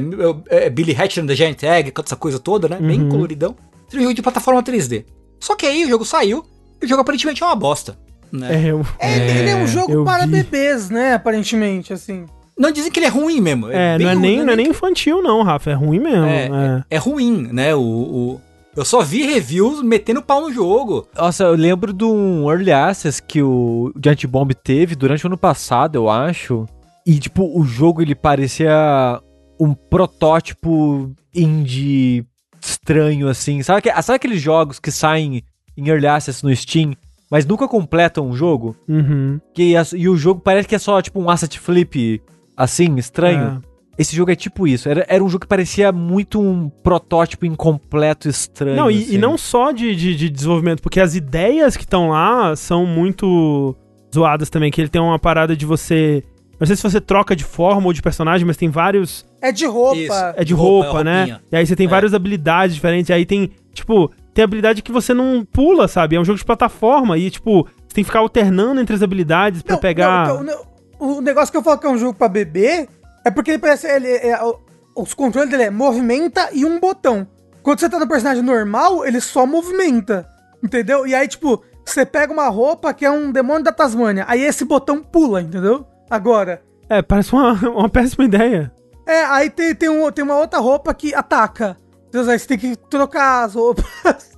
É, 0.48 0.66
é, 0.66 0.70
Billy 0.70 0.94
Hatcher 0.94 1.24
da 1.24 1.34
Giant 1.34 1.62
Egg, 1.62 1.92
essa 2.04 2.16
coisa 2.16 2.38
toda, 2.38 2.68
né? 2.68 2.78
Bem 2.80 3.08
coloridão. 3.08 3.56
Seria 3.88 4.00
um 4.00 4.04
jogo 4.04 4.14
de 4.14 4.22
plataforma 4.22 4.62
3D. 4.62 5.06
Só 5.40 5.54
que 5.54 5.66
aí 5.66 5.84
o 5.84 5.88
jogo 5.88 6.04
saiu, 6.04 6.44
e 6.80 6.84
o 6.84 6.88
jogo 6.88 7.00
aparentemente 7.00 7.42
é 7.42 7.46
uma 7.46 7.56
bosta. 7.56 7.98
Né? 8.30 8.66
É, 8.66 8.70
eu, 8.70 8.86
É, 8.98 9.38
ele 9.38 9.50
é 9.50 9.56
um 9.56 9.66
jogo 9.66 9.92
eu 9.92 10.04
para 10.04 10.26
vi. 10.26 10.32
bebês, 10.32 10.90
né? 10.90 11.14
Aparentemente, 11.14 11.92
assim. 11.92 12.26
Não 12.58 12.70
dizem 12.72 12.90
que 12.90 12.98
ele 12.98 13.06
é 13.06 13.10
ruim 13.10 13.40
mesmo. 13.40 13.70
é, 13.70 13.96
bem 13.96 14.06
não 14.06 14.10
é, 14.12 14.14
ruim, 14.14 14.22
nem, 14.22 14.44
não 14.44 14.52
é 14.52 14.56
nem 14.56 14.68
infantil, 14.68 15.22
não, 15.22 15.42
Rafa. 15.42 15.70
É 15.70 15.74
ruim 15.74 16.00
mesmo. 16.00 16.24
É, 16.26 16.46
é. 16.46 16.84
é 16.90 16.96
ruim, 16.98 17.48
né? 17.52 17.74
O, 17.74 17.80
o- 17.80 18.40
eu 18.76 18.84
só 18.84 19.00
vi 19.02 19.22
reviews 19.22 19.82
metendo 19.82 20.22
pau 20.22 20.40
no 20.42 20.52
jogo. 20.52 21.06
Nossa, 21.16 21.44
eu 21.44 21.54
lembro 21.54 21.92
de 21.92 22.04
um 22.04 22.48
Early 22.50 22.70
Access 22.72 23.20
que 23.22 23.42
o 23.42 23.92
Giant 24.02 24.24
Bomb 24.26 24.52
teve 24.54 24.94
durante 24.94 25.24
o 25.24 25.28
ano 25.28 25.38
passado, 25.38 25.96
eu 25.96 26.08
acho. 26.08 26.66
E, 27.06 27.18
tipo, 27.18 27.44
o 27.58 27.64
jogo 27.64 28.02
ele 28.02 28.14
parecia 28.14 29.20
um 29.58 29.74
protótipo 29.74 31.10
indie 31.34 32.24
estranho, 32.60 33.28
assim. 33.28 33.62
Sabe, 33.62 33.82
que- 33.82 34.02
sabe 34.02 34.16
aqueles 34.16 34.40
jogos 34.40 34.78
que 34.78 34.90
saem 34.90 35.42
em 35.76 35.88
Early 35.88 36.06
Access 36.06 36.44
no 36.44 36.54
Steam, 36.54 36.94
mas 37.30 37.44
nunca 37.46 37.66
completam 37.66 38.26
um 38.28 38.34
jogo? 38.34 38.76
Uhum. 38.88 39.40
Que, 39.54 39.74
as- 39.76 39.92
e 39.92 40.08
o 40.08 40.16
jogo 40.16 40.40
parece 40.40 40.68
que 40.68 40.74
é 40.74 40.78
só, 40.78 41.00
tipo, 41.02 41.20
um 41.20 41.30
asset 41.30 41.58
flip, 41.58 42.20
assim, 42.58 42.96
estranho. 42.96 43.62
Esse 43.96 44.14
jogo 44.14 44.30
é 44.30 44.36
tipo 44.36 44.66
isso. 44.66 44.88
Era, 44.88 45.04
era 45.08 45.24
um 45.24 45.28
jogo 45.28 45.40
que 45.42 45.48
parecia 45.48 45.90
muito 45.90 46.40
um 46.40 46.68
protótipo 46.68 47.46
incompleto, 47.46 48.28
estranho. 48.28 48.76
Não, 48.76 48.90
e, 48.90 49.02
assim. 49.02 49.14
e 49.14 49.18
não 49.18 49.36
só 49.36 49.72
de, 49.72 49.94
de, 49.96 50.14
de 50.14 50.28
desenvolvimento, 50.28 50.80
porque 50.82 51.00
as 51.00 51.16
ideias 51.16 51.76
que 51.76 51.82
estão 51.82 52.10
lá 52.10 52.54
são 52.54 52.86
muito 52.86 53.74
zoadas 54.14 54.50
também, 54.50 54.70
que 54.70 54.80
ele 54.80 54.88
tem 54.88 55.00
uma 55.00 55.18
parada 55.18 55.56
de 55.56 55.66
você... 55.66 56.22
Não 56.60 56.66
sei 56.66 56.76
se 56.76 56.82
você 56.82 57.00
troca 57.00 57.34
de 57.36 57.44
forma 57.44 57.86
ou 57.86 57.92
de 57.92 58.00
personagem, 58.02 58.46
mas 58.46 58.56
tem 58.56 58.68
vários... 58.68 59.24
É 59.40 59.50
de 59.52 59.66
roupa. 59.66 59.96
Isso. 59.96 60.12
É 60.36 60.44
de 60.44 60.54
Roupa, 60.54 60.86
roupa, 60.86 61.00
é 61.00 61.04
né? 61.04 61.40
E 61.50 61.56
aí 61.56 61.66
você 61.66 61.76
tem 61.76 61.86
É. 61.86 61.90
várias 61.90 62.14
habilidades 62.14 62.74
diferentes, 62.74 63.08
e 63.10 63.12
aí 63.12 63.24
tem, 63.26 63.50
tipo... 63.72 64.12
Tem 64.32 64.44
habilidade 64.44 64.82
que 64.82 64.92
você 64.92 65.12
não 65.12 65.44
pula, 65.44 65.88
sabe? 65.88 66.14
É 66.14 66.20
um 66.20 66.24
jogo 66.24 66.38
de 66.38 66.44
plataforma 66.44 67.18
e, 67.18 67.28
tipo, 67.30 67.66
você 67.88 67.94
tem 67.94 68.04
que 68.04 68.08
ficar 68.10 68.20
alternando 68.20 68.80
entre 68.80 68.94
as 68.94 69.02
habilidades 69.02 69.62
pra 69.62 69.74
Não, 69.74 69.80
pegar... 69.80 70.28
não, 70.28 70.42
então, 70.42 70.44
não, 70.44 70.67
o 70.98 71.20
negócio 71.20 71.50
que 71.52 71.56
eu 71.58 71.62
falo 71.62 71.78
que 71.78 71.86
é 71.86 71.90
um 71.90 71.98
jogo 71.98 72.14
pra 72.18 72.28
bebê 72.28 72.88
é 73.24 73.30
porque 73.30 73.52
ele 73.52 73.58
parece. 73.58 73.86
Ele, 73.86 74.08
é- 74.08 74.38
os 74.96 75.14
controles 75.14 75.50
dele 75.50 75.64
é 75.64 75.70
movimenta 75.70 76.48
e 76.52 76.64
um 76.64 76.80
botão. 76.80 77.26
Quando 77.62 77.80
você 77.80 77.88
tá 77.88 77.98
no 77.98 78.08
personagem 78.08 78.42
normal, 78.42 79.04
ele 79.06 79.20
só 79.20 79.46
movimenta. 79.46 80.28
Entendeu? 80.62 81.06
E 81.06 81.14
aí, 81.14 81.28
tipo, 81.28 81.62
você 81.84 82.04
pega 82.04 82.32
uma 82.32 82.48
roupa 82.48 82.92
que 82.92 83.04
é 83.04 83.10
um 83.10 83.30
demônio 83.30 83.62
da 83.62 83.72
Tasmânia. 83.72 84.24
Aí 84.26 84.42
esse 84.42 84.64
botão 84.64 85.02
pula, 85.02 85.40
entendeu? 85.40 85.86
Agora. 86.10 86.62
É, 86.88 87.00
parece 87.02 87.32
uma, 87.32 87.52
uma 87.70 87.88
péssima 87.88 88.24
ideia. 88.24 88.72
É, 89.06 89.22
aí 89.24 89.50
tem, 89.50 89.74
tem, 89.74 89.88
um, 89.88 90.10
tem 90.10 90.24
uma 90.24 90.36
outra 90.36 90.58
roupa 90.58 90.92
que 90.92 91.14
ataca. 91.14 91.76
Então, 92.08 92.28
aí 92.28 92.38
você 92.38 92.46
tem 92.46 92.58
que 92.58 92.76
trocar 92.88 93.44
as 93.44 93.54
roupas. 93.54 93.84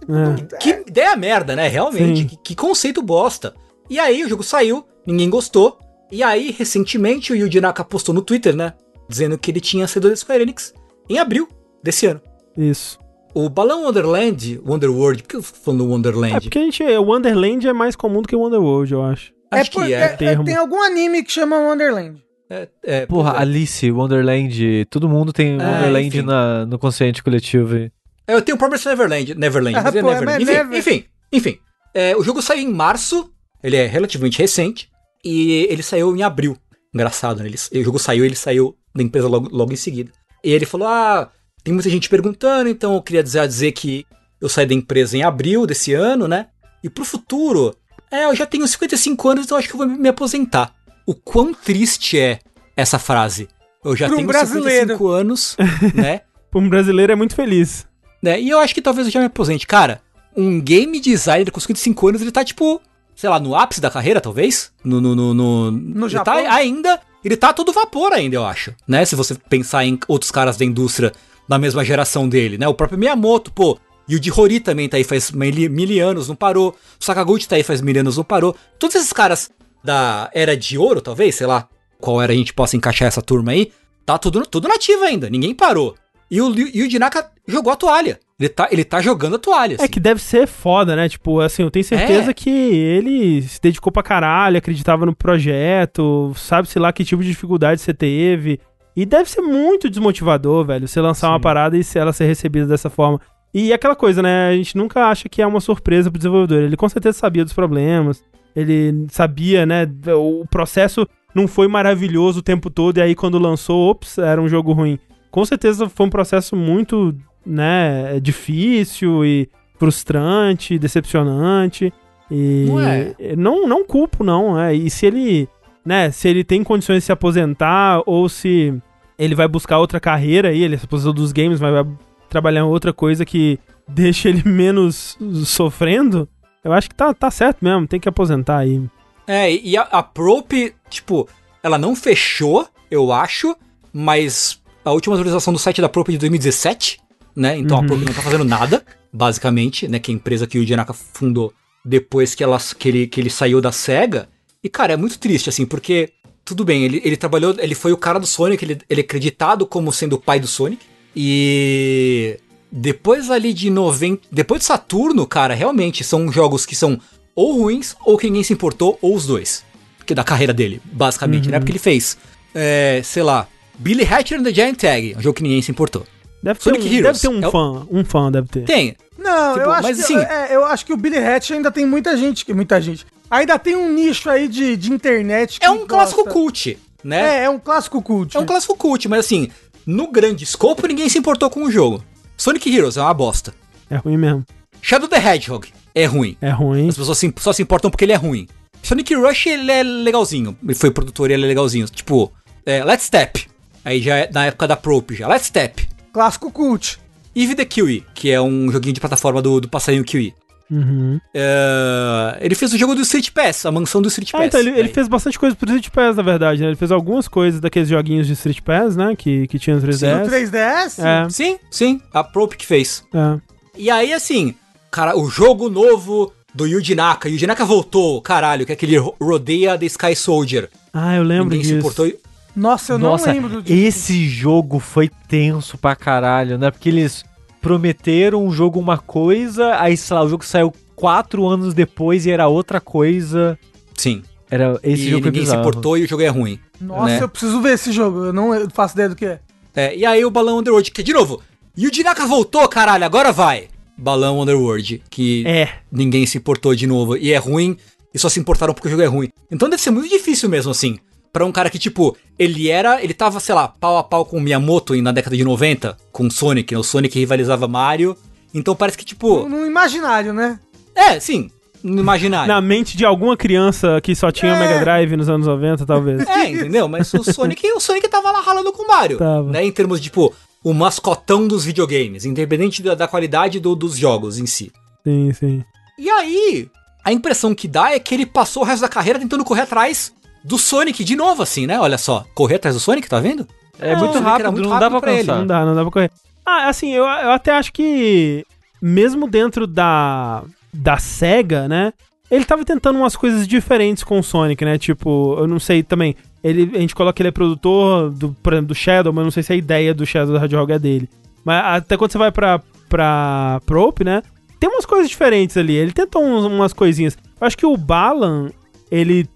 É. 0.09 0.57
Que 0.59 0.71
ideia 0.87 1.17
merda, 1.17 1.55
né? 1.55 1.69
Realmente. 1.69 2.25
Que, 2.25 2.37
que 2.37 2.57
conceito 2.57 3.01
bosta. 3.01 3.55
E 3.89 3.99
aí 3.99 4.25
o 4.25 4.29
jogo 4.29 4.43
saiu, 4.43 4.85
ninguém 5.07 5.31
gostou. 5.31 5.79
E 6.11 6.23
aí, 6.23 6.51
recentemente, 6.57 7.33
o 7.33 7.37
Yuji 7.37 7.61
Naka 7.61 7.85
postou 7.85 8.15
no 8.15 8.23
Twitter, 8.23 8.55
né? 8.57 8.75
Dizendo 9.09 9.39
que 9.39 9.51
ele 9.51 9.61
tinha 9.61 9.87
saído 9.87 10.09
da 10.09 10.17
Square 10.17 10.43
Enix 10.43 10.73
em 11.09 11.19
abril 11.19 11.49
desse 11.83 12.07
ano. 12.07 12.21
Isso. 12.57 12.99
O 13.35 13.49
Balão 13.49 13.85
Wonderland, 13.85 14.61
Wonderworld, 14.67 15.23
por 15.23 15.29
que 15.29 15.37
eu 15.37 15.43
tô 15.43 15.49
falando 15.63 15.87
Wonderland? 15.89 16.37
É 16.37 16.41
porque 16.41 16.59
a 16.59 16.63
gente... 16.63 16.83
O 16.83 17.03
Wonderland 17.05 17.67
é 17.69 17.73
mais 17.73 17.95
comum 17.95 18.23
do 18.23 18.29
que 18.29 18.35
o 18.35 18.41
Wonderworld, 18.41 18.93
eu 18.93 19.03
acho. 19.05 19.33
Acho 19.53 19.71
por- 19.71 19.85
que 19.87 19.93
é. 19.95 20.09
termo. 20.09 20.45
Tem 20.45 20.57
algum 20.57 20.83
anime 20.83 21.23
que 21.23 21.31
chama 21.33 21.57
Wonderland. 21.59 22.23
É, 22.49 22.69
é, 22.83 23.07
Porra, 23.07 23.35
é. 23.37 23.43
Alice, 23.43 23.89
Wonderland, 23.91 24.85
todo 24.91 25.09
mundo 25.09 25.33
tem 25.33 25.61
É, 25.61 25.65
Wonderland 25.65 26.09
enfim. 26.09 26.23
na, 26.23 26.67
no 26.67 26.79
consciente 26.79 27.23
coletivo. 27.23 27.77
É, 27.77 27.91
Eu 28.29 28.43
tenho 28.43 28.59
Promised 28.59 28.87
Neverland, 28.89 29.35
Neverland, 29.37 29.79
Ah, 29.79 29.83
mas 29.85 29.95
é 29.95 30.01
pô, 30.03 30.09
Neverland. 30.11 30.45
mas 30.45 30.49
Enfim, 30.49 30.53
Never- 30.65 30.79
enfim, 30.79 31.05
enfim. 31.33 31.59
É, 31.95 32.17
o 32.17 32.23
jogo 32.25 32.43
saiu 32.43 32.63
em 32.69 32.73
março, 32.73 33.31
ele 33.63 33.77
é 33.77 33.87
relativamente 33.87 34.39
recente, 34.39 34.89
e 35.25 35.67
ele 35.71 35.83
saiu 35.83 36.15
em 36.17 36.23
abril. 36.23 36.57
Engraçado, 36.95 37.43
né? 37.43 37.49
Ele- 37.49 37.81
o 37.81 37.85
jogo 37.85 37.99
saiu 37.99 38.25
ele 38.25 38.35
saiu 38.37 38.77
da 38.95 39.03
empresa 39.03 39.29
logo, 39.29 39.49
logo 39.55 39.73
em 39.73 39.77
seguida. 39.77 40.11
E 40.43 40.51
ele 40.53 40.67
falou: 40.67 40.89
Ah, 40.89 41.31
tem 41.63 41.73
muita 41.75 41.89
gente 41.91 42.09
perguntando, 42.09 42.69
então 42.69 42.95
eu 42.95 43.03
queria 43.03 43.23
dizer, 43.23 43.47
dizer 43.47 43.73
que 43.73 44.07
eu 44.41 44.49
saí 44.49 44.67
da 44.67 44.75
empresa 44.75 45.17
em 45.17 45.23
abril 45.23 45.67
desse 45.67 45.93
ano, 45.93 46.27
né? 46.27 46.47
E 46.83 46.89
pro 46.89 47.05
futuro, 47.05 47.77
é, 48.11 48.25
eu 48.25 48.35
já 48.35 48.47
tenho 48.47 48.67
55 48.67 49.29
anos, 49.29 49.45
então 49.45 49.57
acho 49.59 49.69
que 49.69 49.75
eu 49.75 49.79
vou 49.79 49.87
me 49.87 50.09
aposentar. 50.09 50.75
O 51.07 51.15
quão 51.15 51.53
triste 51.53 52.19
é 52.19 52.39
essa 52.77 52.99
frase? 52.99 53.49
Eu 53.85 53.95
já 53.95 54.07
um 54.09 54.17
tenho 54.17 54.27
brasileiro. 54.27 54.89
55 54.97 55.09
anos, 55.09 55.57
né? 55.95 56.23
Pra 56.51 56.61
um 56.61 56.69
brasileiro 56.69 57.13
é 57.13 57.15
muito 57.17 57.35
feliz. 57.35 57.87
né? 58.23 58.41
E 58.41 58.49
eu 58.51 58.59
acho 58.59 58.75
que 58.75 58.83
talvez 58.83 59.07
eu 59.07 59.13
já 59.13 59.21
me 59.21 59.27
aposente. 59.27 59.67
Cara, 59.67 60.01
um 60.37 60.61
game 60.61 60.99
designer 61.01 61.51
com 61.53 61.61
55 61.61 62.09
anos, 62.09 62.21
ele 62.23 62.33
tá 62.33 62.45
tipo, 62.45 62.81
sei 63.21 63.29
lá, 63.29 63.39
no 63.39 63.55
ápice 63.55 63.83
da 63.83 63.91
carreira, 63.91 64.19
talvez? 64.19 64.73
No. 64.83 64.99
No, 64.99 65.15
no, 65.15 65.35
no, 65.35 65.71
No 65.71 66.07
ele 66.07 66.09
Japão? 66.09 66.43
Tá 66.43 66.55
ainda. 66.55 66.99
Ele 67.23 67.37
tá 67.37 67.53
todo 67.53 67.71
vapor 67.71 68.15
ainda, 68.15 68.35
eu 68.35 68.47
acho. 68.47 68.75
Né? 68.89 69.05
Se 69.05 69.15
você 69.15 69.35
pensar 69.35 69.85
em 69.85 69.99
outros 70.09 70.31
caras 70.31 70.57
da 70.57 70.65
indústria 70.65 71.13
da 71.47 71.59
mesma 71.59 71.85
geração 71.85 72.27
dele, 72.27 72.57
né? 72.57 72.67
O 72.67 72.73
próprio 72.73 72.99
Miyamoto, 72.99 73.53
pô. 73.53 73.79
E 74.09 74.17
o 74.17 74.21
de 74.21 74.33
Hori 74.33 74.59
também 74.59 74.89
tá 74.89 74.97
aí 74.97 75.05
faz 75.05 75.31
mil, 75.33 75.71
mil 75.71 76.09
anos, 76.09 76.29
não 76.29 76.35
parou. 76.35 76.75
O 76.99 77.05
Sakaguchi 77.05 77.47
tá 77.47 77.57
aí 77.57 77.63
faz 77.63 77.83
mil 77.83 78.01
anos, 78.01 78.17
não 78.17 78.25
parou. 78.25 78.57
Todos 78.79 78.97
esses 78.97 79.13
caras 79.13 79.51
da 79.85 80.31
era 80.33 80.57
de 80.57 80.79
ouro, 80.79 81.03
talvez, 81.03 81.35
sei 81.35 81.47
lá, 81.47 81.69
qual 82.01 82.23
era 82.23 82.33
a 82.33 82.37
gente 82.37 82.55
possa 82.55 82.75
encaixar 82.75 83.07
essa 83.07 83.21
turma 83.21 83.53
aí, 83.53 83.71
tá 84.07 84.17
tudo, 84.17 84.47
tudo 84.47 84.67
nativo 84.67 85.05
ainda, 85.05 85.29
ninguém 85.29 85.55
parou. 85.55 85.95
E 86.31 86.41
o, 86.41 86.55
e 86.57 86.83
o 86.87 86.91
Jinaka 86.91 87.29
jogou 87.47 87.73
a 87.73 87.77
toalha. 87.77 88.21
Ele 88.39 88.49
tá, 88.49 88.69
ele 88.71 88.85
tá 88.85 89.01
jogando 89.01 89.37
a 89.37 89.39
toalha. 89.39 89.77
É 89.81 89.89
que 89.89 89.99
deve 89.99 90.21
ser 90.21 90.47
foda, 90.47 90.95
né? 90.95 91.09
Tipo, 91.09 91.41
assim, 91.41 91.63
eu 91.63 91.71
tenho 91.71 91.85
certeza 91.85 92.31
É. 92.31 92.35
que 92.35 92.49
ele 92.49 93.43
se 93.43 93.61
dedicou 93.61 93.93
pra 93.93 94.03
caralho, 94.03 94.57
acreditava 94.57 95.05
no 95.05 95.15
projeto, 95.15 96.33
sabe-se 96.37 96.79
lá 96.79 96.93
que 96.93 97.05
tipo 97.05 97.23
de 97.23 97.29
dificuldade 97.31 97.81
você 97.81 97.93
teve. 97.93 98.61
E 98.97 99.05
deve 99.05 99.29
ser 99.31 99.41
muito 99.43 99.89
desmotivador, 99.91 100.65
velho, 100.65 100.87
você 100.87 101.01
lançar 101.01 101.29
uma 101.31 101.41
parada 101.41 101.77
e 101.77 101.85
se 101.85 101.99
ela 101.99 102.13
ser 102.13 102.27
recebida 102.27 102.67
dessa 102.67 102.89
forma. 102.91 103.21
E 103.53 103.73
aquela 103.73 103.97
coisa, 103.97 104.23
né? 104.23 104.49
A 104.49 104.53
gente 104.57 104.77
nunca 104.77 105.07
acha 105.07 105.29
que 105.29 105.43
é 105.43 105.47
uma 105.47 105.61
surpresa 105.61 106.11
pro 106.11 106.19
desenvolvedor. 106.19 106.63
Ele 106.63 106.77
com 106.77 106.89
certeza 106.89 107.19
sabia 107.19 107.45
dos 107.45 107.53
problemas. 107.53 108.23
Ele 108.55 109.07
sabia, 109.11 109.67
né? 109.67 109.87
O 110.17 110.45
processo 110.49 111.07
não 111.35 111.47
foi 111.49 111.67
maravilhoso 111.69 112.39
o 112.41 112.43
tempo 112.43 112.71
todo. 112.71 112.99
E 112.99 113.03
aí, 113.03 113.15
quando 113.15 113.39
lançou, 113.39 113.91
ops, 113.91 114.19
era 114.19 114.41
um 114.41 114.49
jogo 114.49 114.73
ruim. 114.73 114.99
Com 115.31 115.45
certeza 115.45 115.89
foi 115.89 116.07
um 116.07 116.11
processo 116.11 116.57
muito, 116.57 117.15
né? 117.45 118.19
Difícil 118.21 119.25
e 119.25 119.49
frustrante, 119.79 120.79
decepcionante. 120.79 121.93
E 122.31 122.65
Não 122.69 122.81
é? 122.81 123.15
não, 123.37 123.67
não 123.67 123.85
culpo, 123.85 124.23
não. 124.23 124.59
É. 124.61 124.75
E 124.75 124.91
se 124.91 125.07
ele, 125.07 125.49
né? 125.85 126.11
Se 126.11 126.29
ele 126.29 126.45
tem 126.45 126.63
condições 126.63 126.99
de 126.99 127.05
se 127.05 127.13
aposentar 127.13 128.03
ou 128.07 128.29
se 128.29 128.75
ele 129.19 129.35
vai 129.35 129.47
buscar 129.47 129.79
outra 129.79 130.01
carreira 130.01 130.49
aí, 130.49 130.63
ele 130.63 130.79
se 130.79 130.85
aposentou 130.85 131.13
dos 131.13 131.33
games, 131.33 131.61
mas 131.61 131.73
vai 131.73 131.87
trabalhar 132.29 132.61
em 132.61 132.65
outra 132.65 132.93
coisa 132.93 133.25
que 133.25 133.59
deixa 133.87 134.29
ele 134.29 134.49
menos 134.49 135.19
sofrendo, 135.45 136.29
eu 136.63 136.73
acho 136.73 136.89
que 136.89 136.95
tá, 136.95 137.13
tá 137.13 137.31
certo 137.31 137.59
mesmo, 137.63 137.87
tem 137.87 137.99
que 137.99 138.09
aposentar 138.09 138.59
aí. 138.59 138.83
É, 139.27 139.53
e 139.53 139.77
a, 139.77 139.83
a 139.83 140.03
Prope, 140.03 140.75
tipo, 140.89 141.29
ela 141.63 141.77
não 141.79 141.95
fechou, 141.95 142.67
eu 142.91 143.13
acho, 143.13 143.57
mas 143.93 144.60
a 144.91 144.93
última 144.93 145.15
atualização 145.15 145.53
do 145.53 145.59
site 145.59 145.81
da 145.81 145.89
Prope 145.89 146.11
é 146.11 146.13
de 146.13 146.19
2017, 146.19 147.01
né? 147.35 147.57
Então 147.57 147.79
a 147.79 147.85
Prope 147.85 148.05
não 148.05 148.13
tá 148.13 148.23
fazendo 148.23 148.45
nada, 148.45 148.85
basicamente, 149.13 149.89
né? 149.89 149.99
Que 149.99 150.11
é 150.11 150.15
a 150.15 150.17
empresa 150.17 150.47
que 150.47 150.59
o 150.59 150.67
Janaka 150.67 150.93
fundou 150.93 151.53
depois 151.85 152.35
que, 152.35 152.45
ela, 152.45 152.59
que, 152.79 152.89
ele, 152.89 153.07
que 153.07 153.21
ele 153.21 153.31
saiu 153.31 153.61
da 153.61 153.73
SEGA. 153.73 154.29
E, 154.63 154.69
cara, 154.69 154.93
é 154.93 154.97
muito 154.97 155.19
triste, 155.19 155.49
assim, 155.49 155.65
porque, 155.65 156.11
tudo 156.45 156.65
bem, 156.65 156.85
ele, 156.85 157.01
ele 157.05 157.17
trabalhou, 157.17 157.55
ele 157.59 157.75
foi 157.75 157.93
o 157.93 157.97
cara 157.97 158.19
do 158.19 158.27
Sonic, 158.27 158.63
ele, 158.65 158.79
ele 158.91 159.01
é 159.01 159.05
acreditado 159.05 159.67
como 159.67 159.93
sendo 159.93 160.15
o 160.15 160.21
pai 160.21 160.39
do 160.39 160.47
Sonic. 160.47 160.85
E 161.17 162.39
depois 162.71 163.31
ali 163.31 163.53
de 163.53 163.71
90. 163.71 164.29
Depois 164.31 164.61
de 164.61 164.67
Saturno, 164.67 165.27
cara, 165.27 165.55
realmente 165.55 166.05
são 166.05 166.31
jogos 166.31 166.67
que 166.67 166.77
são 166.77 167.01
ou 167.35 167.63
ruins, 167.63 167.97
ou 168.05 168.19
que 168.19 168.27
ninguém 168.27 168.43
se 168.43 168.53
importou, 168.53 168.99
ou 169.01 169.15
os 169.15 169.27
dois. 169.27 169.65
Que 170.05 170.15
da 170.15 170.25
carreira 170.25 170.53
dele, 170.53 170.81
basicamente, 170.85 171.49
né? 171.49 171.59
Porque 171.59 171.73
ele 171.73 171.79
fez, 171.79 172.19
é, 172.55 173.01
sei 173.05 173.23
lá, 173.23 173.47
Billy 173.81 174.05
Hatcher 174.05 174.39
and 174.39 174.45
the 174.45 174.53
Giant 174.53 174.77
Tag, 174.79 175.15
um 175.17 175.21
jogo 175.23 175.35
que 175.37 175.43
ninguém 175.43 175.63
se 175.63 175.71
importou. 175.71 176.07
Deve 176.43 176.59
ter, 176.59 176.65
Sonic 176.65 176.81
um, 176.81 176.89
deve 176.89 176.99
Heroes 176.99 177.21
ter 177.21 177.29
um 177.29 177.43
é 177.43 177.49
o- 177.49 177.51
fã, 177.51 177.87
um 177.91 178.05
fã 178.05 178.31
deve 178.31 178.49
ter. 178.49 178.65
Tem. 178.65 178.97
Não, 179.19 179.55
Tipo, 179.55 179.67
eu, 179.67 179.73
acho 179.73 179.83
mas 179.83 179.97
que, 179.97 180.03
assim- 180.05 180.19
é, 180.19 180.49
eu 180.55 180.65
acho 180.65 180.87
que 180.87 180.93
o 180.93 180.97
Billy 180.97 181.19
Hatch 181.19 181.51
ainda 181.51 181.71
tem 181.71 181.85
muita 181.87 182.17
gente. 182.17 182.45
que- 182.45 182.55
Muita 182.55 182.81
gente. 182.81 183.07
Ainda 183.31 183.59
tem 183.59 183.77
um 183.77 183.93
nicho 183.93 184.29
aí 184.29 184.49
de, 184.49 184.77
de 184.77 184.93
internet 184.93 185.61
que 185.61 185.65
É 185.67 185.71
um 185.71 185.87
clássico 185.87 186.25
gosta. 186.25 186.33
cult, 186.33 186.79
né? 187.05 187.41
É, 187.41 187.45
é 187.45 187.51
um 187.51 187.59
clássico 187.59 188.01
cult. 188.03 188.37
É 188.37 188.41
um 188.41 188.47
clássico 188.47 188.75
cult, 188.77 189.09
mas 189.09 189.21
assim, 189.27 189.51
no 189.87 190.11
grande 190.11 190.45
escopo 190.45 190.87
ninguém 190.87 191.09
se 191.09 191.19
importou 191.19 191.49
com 191.51 191.63
o 191.65 191.71
jogo. 191.71 192.03
Sonic 192.37 192.75
Heroes 192.75 192.97
é 192.97 193.03
uma 193.03 193.15
bosta. 193.15 193.55
É 193.89 193.97
ruim 193.97 194.17
mesmo. 194.17 194.45
Shadow 194.83 195.09
the 195.09 195.17
Hedgehog 195.19 195.69
é 195.95 196.05
ruim. 196.07 196.37
É 196.41 196.51
ruim. 196.51 196.89
As 196.89 196.97
pessoas 196.97 197.21
só 197.39 197.53
se 197.53 197.63
importam 197.63 197.91
porque 197.91 198.05
ele 198.05 198.13
é 198.13 198.17
ruim. 198.17 198.49
Sonic 198.83 199.15
Rush, 199.15 199.47
ele 199.47 199.71
é 199.71 199.83
legalzinho. 199.83 200.57
Ele 200.65 200.75
foi 200.75 200.91
produtor 200.91 201.31
e 201.31 201.35
ele 201.35 201.45
é 201.45 201.49
legalzinho. 201.49 201.87
Tipo, 201.87 202.33
é, 202.65 202.83
Let's 202.83 203.05
Step. 203.05 203.47
Aí 203.85 204.01
já 204.01 204.17
é 204.17 204.31
na 204.33 204.47
época 204.47 204.67
da 204.69 204.77
Probe 204.77 205.17
já. 205.17 205.29
Let's 205.29 205.47
Step. 205.47 205.89
Clássico 206.13 206.51
cult. 206.51 206.99
Eve 207.35 207.55
the 207.55 207.65
Kiwi, 207.65 208.05
que 208.15 208.31
é 208.31 208.41
um 208.41 208.71
joguinho 208.73 208.93
de 208.95 209.01
plataforma 209.01 209.41
do, 209.41 209.61
do 209.61 209.69
passarinho 209.69 210.05
Kiwi. 210.05 210.35
Uhum. 210.71 211.19
É, 211.35 212.39
ele 212.41 212.55
fez 212.55 212.73
o 212.73 212.79
jogo 212.79 212.95
do 212.95 213.03
Street 213.03 213.31
Pass, 213.33 213.67
a 213.67 213.73
mansão 213.73 214.01
do 214.01 214.09
Street 214.09 214.31
Pass. 214.31 214.41
Ah, 214.41 214.47
então 214.47 214.61
ele, 214.61 214.71
ele 214.71 214.83
Aí- 214.83 214.89
fez 214.95 215.09
bastante 215.09 215.39
coisa 215.39 215.55
pro 215.57 215.67
Street 215.69 215.91
Pass, 215.91 216.17
na 216.17 216.23
verdade, 216.23 216.61
né? 216.61 216.69
Ele 216.69 216.77
fez 216.77 216.91
algumas 216.93 217.27
coisas 217.29 217.61
daqueles 217.61 217.89
joguinhos 217.89 218.27
de 218.27 218.35
Street 218.35 218.61
Pass, 218.61 218.97
né? 218.97 219.15
Que, 219.17 219.47
que 219.49 219.59
tinha 219.59 219.75
no 219.77 219.83
3DS. 219.83 220.21
No 220.25 220.27
3DS? 220.31 220.99
É, 221.05 221.29
Sim, 221.31 221.59
sim, 221.71 222.01
a 222.13 222.23
Probe 222.23 222.57
que 222.57 222.67
fez. 222.67 223.05
é. 223.15 223.41
E 223.77 223.89
aí, 223.89 224.13
assim, 224.13 224.55
cara, 224.91 225.17
o 225.17 225.31
jogo 225.31 225.71
novo 225.71 226.33
do 226.55 226.67
Yuji 226.67 226.95
Naka. 226.95 227.29
Yuji 227.29 227.47
Naka 227.47 227.65
voltou, 227.65 228.21
caralho, 228.21 228.67
que 228.67 228.73
é 228.73 228.75
aquele 228.75 228.97
Ro- 228.99 229.15
Rodeia 229.21 229.79
the 229.79 229.87
Sky 229.87 230.15
Soldier. 230.15 230.69
Ah, 230.93 231.15
eu 231.17 231.23
lembro 231.23 231.45
Ninguém 231.51 231.63
se 231.65 231.75
disso. 231.75 231.79
importou. 231.79 232.13
E- 232.57 232.61
Nossa, 232.61 232.93
eu 232.95 232.99
Nossa, 232.99 233.27
não 233.27 233.35
lembro 233.35 233.63
disso. 233.63 233.81
esse 233.89 234.29
jogo 234.29 234.79
foi 234.79 235.11
tenso 235.29 235.77
pra 235.79 235.95
caralho, 235.97 236.59
né? 236.59 236.71
Porque 236.71 236.89
eles 236.89 237.25
prometeram 237.61 238.45
um 238.45 238.51
jogo 238.51 238.79
uma 238.81 238.99
coisa, 238.99 239.77
aí, 239.81 239.97
sei 239.97 240.15
lá, 240.17 240.23
o 240.25 240.29
jogo 240.29 240.45
saiu 240.45 240.73
quatro 240.97 241.47
anos 241.47 241.75
depois 241.75 242.27
e 242.27 242.31
era 242.31 242.49
outra 242.49 242.81
coisa. 242.81 243.59
Sim. 243.97 244.23
Era 244.51 244.79
esse 244.83 245.03
e 245.07 245.11
jogo 245.11 245.29
é 245.29 245.31
ninguém 245.31 245.47
se 245.47 245.55
importou 245.55 245.97
e 245.97 246.05
o 246.05 246.09
jogo 246.09 246.23
é 246.23 246.29
ruim. 246.29 246.59
Nossa, 246.81 247.07
né? 247.07 247.23
eu 247.23 247.29
preciso 247.29 247.61
ver 247.61 247.75
esse 247.75 247.93
jogo. 247.93 248.25
Eu 248.27 248.33
não 248.33 248.51
faço 248.71 248.95
ideia 248.95 249.09
do 249.09 249.15
que 249.15 249.27
é. 249.27 249.41
É, 249.77 249.97
e 249.97 250.05
aí 250.05 250.25
o 250.25 250.31
Balão 250.31 250.59
Underworld, 250.59 250.91
que 250.91 251.03
de 251.03 251.13
novo, 251.13 251.41
Yuji 251.79 252.03
Naka 252.03 252.27
voltou, 252.27 252.67
caralho, 252.69 253.05
agora 253.05 253.31
vai. 253.31 253.69
Balão 253.97 254.41
Underworld, 254.41 255.03
que 255.09 255.47
É. 255.47 255.69
ninguém 255.93 256.27
se 256.27 256.39
importou 256.39 256.75
de 256.75 256.87
novo 256.87 257.17
e 257.17 257.31
é 257.33 257.37
ruim 257.37 257.77
e 258.13 258.19
só 258.19 258.29
se 258.29 258.41
importaram 258.41 258.75
porque 258.75 258.89
o 258.89 258.91
jogo 258.91 259.03
é 259.03 259.07
ruim. 259.07 259.29
Então 259.51 259.69
deve 259.69 259.81
ser 259.83 259.91
muito 259.93 260.09
difícil 260.09 260.49
mesmo 260.49 260.73
assim. 260.73 260.99
Pra 261.33 261.45
um 261.47 261.53
cara 261.53 261.71
que, 261.71 261.79
tipo, 261.79 262.17
ele 262.39 262.69
era. 262.69 263.03
Ele 263.03 263.15
tava, 263.15 263.39
sei 263.41 263.55
lá, 263.55 263.69
pau 263.69 263.97
a 263.99 264.03
pau 264.05 264.25
com 264.25 264.37
o 264.39 264.41
Miyamoto 264.41 264.95
na 265.01 265.13
década 265.13 265.37
de 265.37 265.45
90, 265.45 265.97
com 266.11 266.27
o 266.27 266.31
Sonic, 266.31 266.75
né? 266.75 266.81
O 266.81 266.83
Sonic 266.85 267.19
rivalizava 267.19 267.69
Mario. 267.69 268.17
Então 268.53 268.75
parece 268.75 268.99
que, 268.99 269.05
tipo. 269.05 269.49
No, 269.49 269.61
no 269.61 269.67
imaginário, 269.67 270.33
né? 270.33 270.59
É, 270.95 271.21
sim. 271.21 271.51
No 271.83 272.01
imaginário. 272.03 272.53
Na 272.53 272.61
mente 272.61 272.97
de 272.97 273.05
alguma 273.07 273.37
criança 273.37 274.01
que 274.03 274.15
só 274.15 274.31
tinha 274.31 274.53
É. 274.53 274.59
Mega 274.59 274.81
Drive 274.81 275.17
nos 275.17 275.29
anos 275.31 275.47
90, 275.47 275.87
talvez. 275.87 276.27
É, 276.29 276.51
entendeu? 276.51 276.87
Mas 276.89 277.15
o 277.15 277.23
Sonic, 277.23 277.67
o 277.73 277.81
Sonic 277.81 278.07
tava 278.09 278.31
lá 278.33 278.41
ralando 278.41 278.73
com 278.73 278.83
o 278.83 278.87
Mario. 278.89 279.17
Tava. 279.17 279.45
Né? 279.51 279.65
Em 279.65 279.73
termos 279.73 279.99
de, 280.01 280.05
tipo, 280.11 280.35
o 280.63 280.75
mascotão 280.75 281.47
dos 281.49 281.65
videogames, 281.65 282.25
independente 282.27 282.83
da, 282.83 282.95
da 282.95 283.09
qualidade 283.09 283.59
do- 283.61 283.75
dos 283.77 283.97
jogos 283.97 284.37
em 284.39 284.45
si. 284.47 284.71
Sim, 285.07 285.33
sim. 285.33 285.65
E 285.99 286.11
aí, 286.11 286.69
a 287.03 287.13
impressão 287.13 287.55
que 287.55 287.67
dá 287.67 287.93
é 287.93 287.99
que 287.99 288.15
ele 288.15 288.27
passou 288.27 288.63
o 288.63 288.67
resto 288.67 288.83
da 288.83 288.89
carreira 288.89 289.19
tentando 289.19 289.45
correr 289.45 289.63
atrás 289.63 290.13
do 290.45 290.59
Sonic 290.59 291.05
de 291.05 291.17
novo, 291.17 291.43
assim, 291.43 291.67
né? 291.67 291.79
Olha 291.81 291.99
só, 291.99 292.25
correr 292.35 292.57
atrás 292.57 292.75
do 292.77 292.81
Sonic, 292.81 293.09
tá 293.09 293.21
vendo? 293.21 293.47
É 293.79 293.93
É, 293.93 293.97
muito 293.97 294.19
rápido, 294.19 294.53
muito 294.53 294.69
não 294.69 294.79
dá 294.79 294.87
rápido 294.87 294.91
pra 294.91 295.01
pra 295.01 295.13
ele. 295.13 295.27
Não 295.33 295.47
dá, 295.47 295.65
não 295.65 295.75
dá 295.75 295.83
pra 295.83 295.91
correr. 295.91 296.11
Ah, 296.45 296.69
assim, 296.69 296.93
eu, 296.93 297.05
eu 297.05 297.31
até 297.31 297.53
acho 297.53 297.73
que, 297.73 298.45
mesmo 298.81 299.29
dentro 299.29 299.67
da, 299.67 300.43
da 300.73 300.99
SEGA, 300.99 301.69
né? 301.69 301.93
Ele 302.31 302.45
tava 302.45 302.65
tentando 302.65 302.97
umas 302.99 303.17
coisas 303.17 303.47
diferentes 303.47 304.05
com 304.05 304.19
o 304.19 304.23
Sonic, 304.23 304.65
né? 304.65 304.79
Tipo, 304.79 305.37
eu 305.39 305.47
não 305.49 305.59
sei 305.59 305.83
também. 305.83 306.15
Ele, 306.45 306.71
a 306.77 306.81
gente 306.81 306.95
coloca 306.95 307.15
que 307.17 307.23
ele 307.23 307.29
é 307.29 307.33
produtor 307.33 308.11
do, 308.11 308.33
por 308.43 308.53
exemplo, 308.53 308.69
do 308.69 308.75
Shadow, 308.75 309.13
mas 309.13 309.21
eu 309.23 309.25
não 309.25 309.31
sei 309.33 309.43
se 309.43 309.53
a 309.53 309.57
ideia 309.57 309.93
do 309.93 310.07
Shadow 310.07 310.39
da 310.39 310.45
Hedgehog 310.45 310.73
é 310.73 310.79
dele. 310.79 311.09
Mas 311.45 311.63
até 311.77 311.97
quando 311.97 312.13
você 312.13 312.19
vai 312.19 312.31
pra, 312.31 312.61
pra 312.89 313.61
Prope, 313.67 314.05
né? 314.05 314.23
Tem 314.61 314.71
umas 314.71 314.87
coisas 314.87 315.09
diferentes 315.09 315.57
ali. 315.57 315.75
Ele 315.75 315.91
tentou 315.93 316.23
umas 316.23 316.73
coisinhas. 316.73 317.17
Eu 317.41 317.47
acho 317.47 317.57
que 317.57 317.67
o 317.67 317.77
Balan, 317.77 318.51
ele 318.91 319.23
le- 319.23 319.29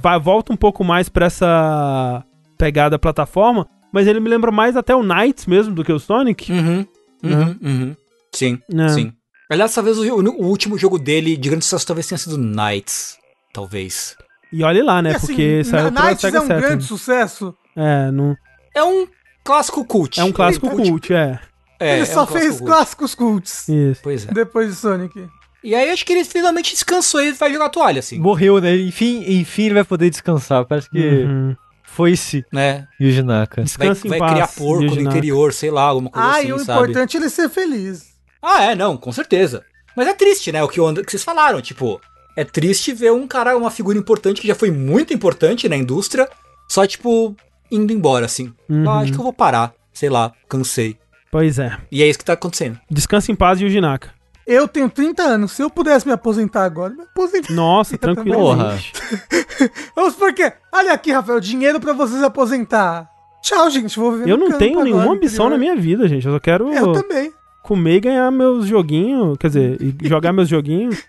vai, 0.00 0.18
volta 0.20 0.52
um 0.52 0.56
pouco 0.56 0.84
mais 0.84 1.08
pra 1.08 1.26
essa 1.26 2.24
pegada 2.56 2.98
plataforma, 2.98 3.68
mas 3.92 4.06
ele 4.06 4.20
me 4.20 4.28
lembra 4.28 4.50
mais 4.50 4.76
até 4.76 4.94
o 4.94 5.02
Knights 5.02 5.46
mesmo 5.46 5.74
do 5.74 5.84
que 5.84 5.92
o 5.92 5.98
Sonic. 5.98 6.50
Uhum, 6.52 6.86
uhum, 7.24 7.56
uhum. 7.62 7.96
Sim, 8.34 8.60
É. 8.72 8.88
sim. 8.88 9.12
Aliás, 9.50 9.72
talvez 9.74 9.98
o, 9.98 10.02
o 10.04 10.46
último 10.46 10.76
jogo 10.76 10.98
dele 10.98 11.36
de 11.36 11.48
grande 11.48 11.64
sucesso 11.64 11.86
talvez 11.86 12.06
tenha 12.06 12.18
sido 12.18 12.36
Knights. 12.36 13.16
Talvez. 13.52 14.14
E 14.52 14.62
olhe 14.62 14.82
lá, 14.82 15.00
né? 15.00 15.12
E, 15.12 15.16
assim, 15.16 15.26
Porque 15.28 15.64
saiu 15.64 15.90
Knights 15.90 16.20
Sega 16.20 16.38
é 16.38 16.40
um 16.40 16.46
Saturn. 16.46 16.66
grande 16.66 16.84
sucesso. 16.84 17.54
É, 17.76 18.10
não... 18.10 18.36
É 18.74 18.84
um 18.84 19.06
clássico 19.44 19.84
cult. 19.84 20.20
é 20.20 20.24
um 20.24 20.32
clássico 20.32 20.66
Ele- 20.66 20.90
cult, 20.90 21.12
é. 21.12 21.38
É, 21.80 21.92
ele 21.94 22.02
é 22.02 22.04
só 22.04 22.24
um 22.24 22.26
clássico 22.26 22.38
fez 22.38 22.58
cult. 22.58 22.66
clássicos 22.66 23.14
cults. 23.14 23.68
Isso. 23.68 24.00
Pois 24.02 24.26
é. 24.28 24.32
Depois 24.32 24.68
de 24.68 24.74
Sonic. 24.74 25.26
E 25.68 25.74
aí 25.74 25.90
acho 25.90 26.04
que 26.06 26.12
ele 26.12 26.24
finalmente 26.24 26.72
descansou 26.72 27.20
e 27.20 27.32
vai 27.32 27.52
jogar 27.52 27.66
a 27.66 27.68
toalha, 27.68 27.98
assim. 27.98 28.18
Morreu, 28.18 28.60
né? 28.60 28.74
Enfim, 28.76 29.22
enfim 29.26 29.64
ele 29.64 29.74
vai 29.74 29.84
poder 29.84 30.08
descansar. 30.08 30.64
Parece 30.64 30.88
que 30.88 30.98
Uhum. 30.98 31.54
foi-se 31.82 32.44
Né? 32.52 32.86
Yuji 33.00 33.22
Naka. 33.22 33.56
Vai, 33.56 33.64
Descansa 33.64 34.06
em 34.06 34.10
vai 34.10 34.18
paz, 34.18 34.32
criar 34.32 34.48
porco 34.48 34.84
Yuji 34.84 35.02
no 35.02 35.10
interior, 35.10 35.52
sei 35.52 35.70
lá, 35.70 35.82
alguma 35.82 36.10
coisa 36.10 36.26
Ah, 36.28 36.38
assim, 36.38 36.48
e 36.48 36.52
o 36.52 36.58
sabe? 36.58 36.80
importante 36.80 37.16
é 37.16 37.20
ele 37.20 37.28
ser 37.28 37.48
feliz. 37.50 38.06
Ah, 38.42 38.64
é, 38.64 38.74
não, 38.74 38.96
com 38.96 39.12
certeza. 39.12 39.62
Mas 39.96 40.06
é 40.06 40.14
triste, 40.14 40.50
né? 40.52 40.62
O 40.62 40.68
que, 40.68 40.80
o 40.80 40.86
And- 40.86 41.02
que 41.04 41.10
vocês 41.10 41.24
falaram, 41.24 41.60
tipo, 41.60 42.00
é 42.36 42.44
triste 42.44 42.92
ver 42.94 43.12
um 43.12 43.26
cara, 43.26 43.56
uma 43.56 43.70
figura 43.70 43.98
importante 43.98 44.40
que 44.40 44.46
já 44.48 44.54
foi 44.54 44.70
muito 44.70 45.12
importante 45.12 45.68
na 45.68 45.76
indústria, 45.76 46.28
só, 46.68 46.86
tipo, 46.86 47.36
indo 47.70 47.92
embora, 47.92 48.24
assim. 48.26 48.52
Uhum. 48.70 48.88
Ah, 48.88 49.00
acho 49.00 49.12
que 49.12 49.18
eu 49.18 49.22
vou 49.24 49.32
parar, 49.32 49.74
sei 49.92 50.08
lá, 50.08 50.32
cansei. 50.48 50.96
Pois 51.30 51.58
é. 51.58 51.76
E 51.92 52.02
é 52.02 52.08
isso 52.08 52.18
que 52.18 52.24
tá 52.24 52.32
acontecendo. 52.32 52.78
Descansa 52.90 53.30
em 53.30 53.34
paz, 53.34 53.60
Yuji 53.60 53.80
Naka. 53.82 54.16
Eu 54.50 54.66
tenho 54.66 54.88
30 54.88 55.22
anos. 55.22 55.52
Se 55.52 55.62
eu 55.62 55.68
pudesse 55.68 56.06
me 56.06 56.12
aposentar 56.12 56.64
agora, 56.64 56.94
me 56.94 57.02
aposentar. 57.02 57.52
Nossa, 57.52 57.96
tranquilo. 57.98 58.56
Vamos 59.94 60.14
por 60.14 60.32
quê? 60.32 60.52
Olha 60.72 60.92
aqui, 60.94 61.12
Rafael, 61.12 61.38
dinheiro 61.38 61.78
pra 61.78 61.92
você 61.92 62.18
se 62.18 62.24
aposentar. 62.24 63.06
Tchau, 63.42 63.68
gente. 63.70 63.98
Vou 63.98 64.12
viver 64.12 64.30
Eu 64.30 64.38
não 64.38 64.52
tenho 64.58 64.82
nenhuma 64.82 65.02
agora, 65.02 65.16
ambição 65.18 65.50
na 65.50 65.58
minha 65.58 65.76
vida, 65.76 66.08
gente. 66.08 66.26
Eu 66.26 66.32
só 66.32 66.40
quero 66.40 66.72
Eu 66.72 66.92
também. 66.94 67.30
comer 67.62 67.96
e 67.96 68.00
ganhar 68.00 68.30
meus 68.30 68.66
joguinhos. 68.66 69.36
Quer 69.38 69.48
dizer, 69.48 69.78
jogar 70.02 70.32
meus 70.32 70.48
joguinhos. 70.48 71.02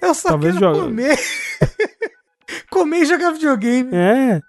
Eu 0.00 0.14
só 0.14 0.30
Talvez 0.30 0.54
quero 0.58 0.74
joga- 0.74 0.84
comer. 0.86 1.18
comer 2.70 3.02
e 3.02 3.04
jogar 3.04 3.32
videogame. 3.32 3.90
É. 3.92 4.40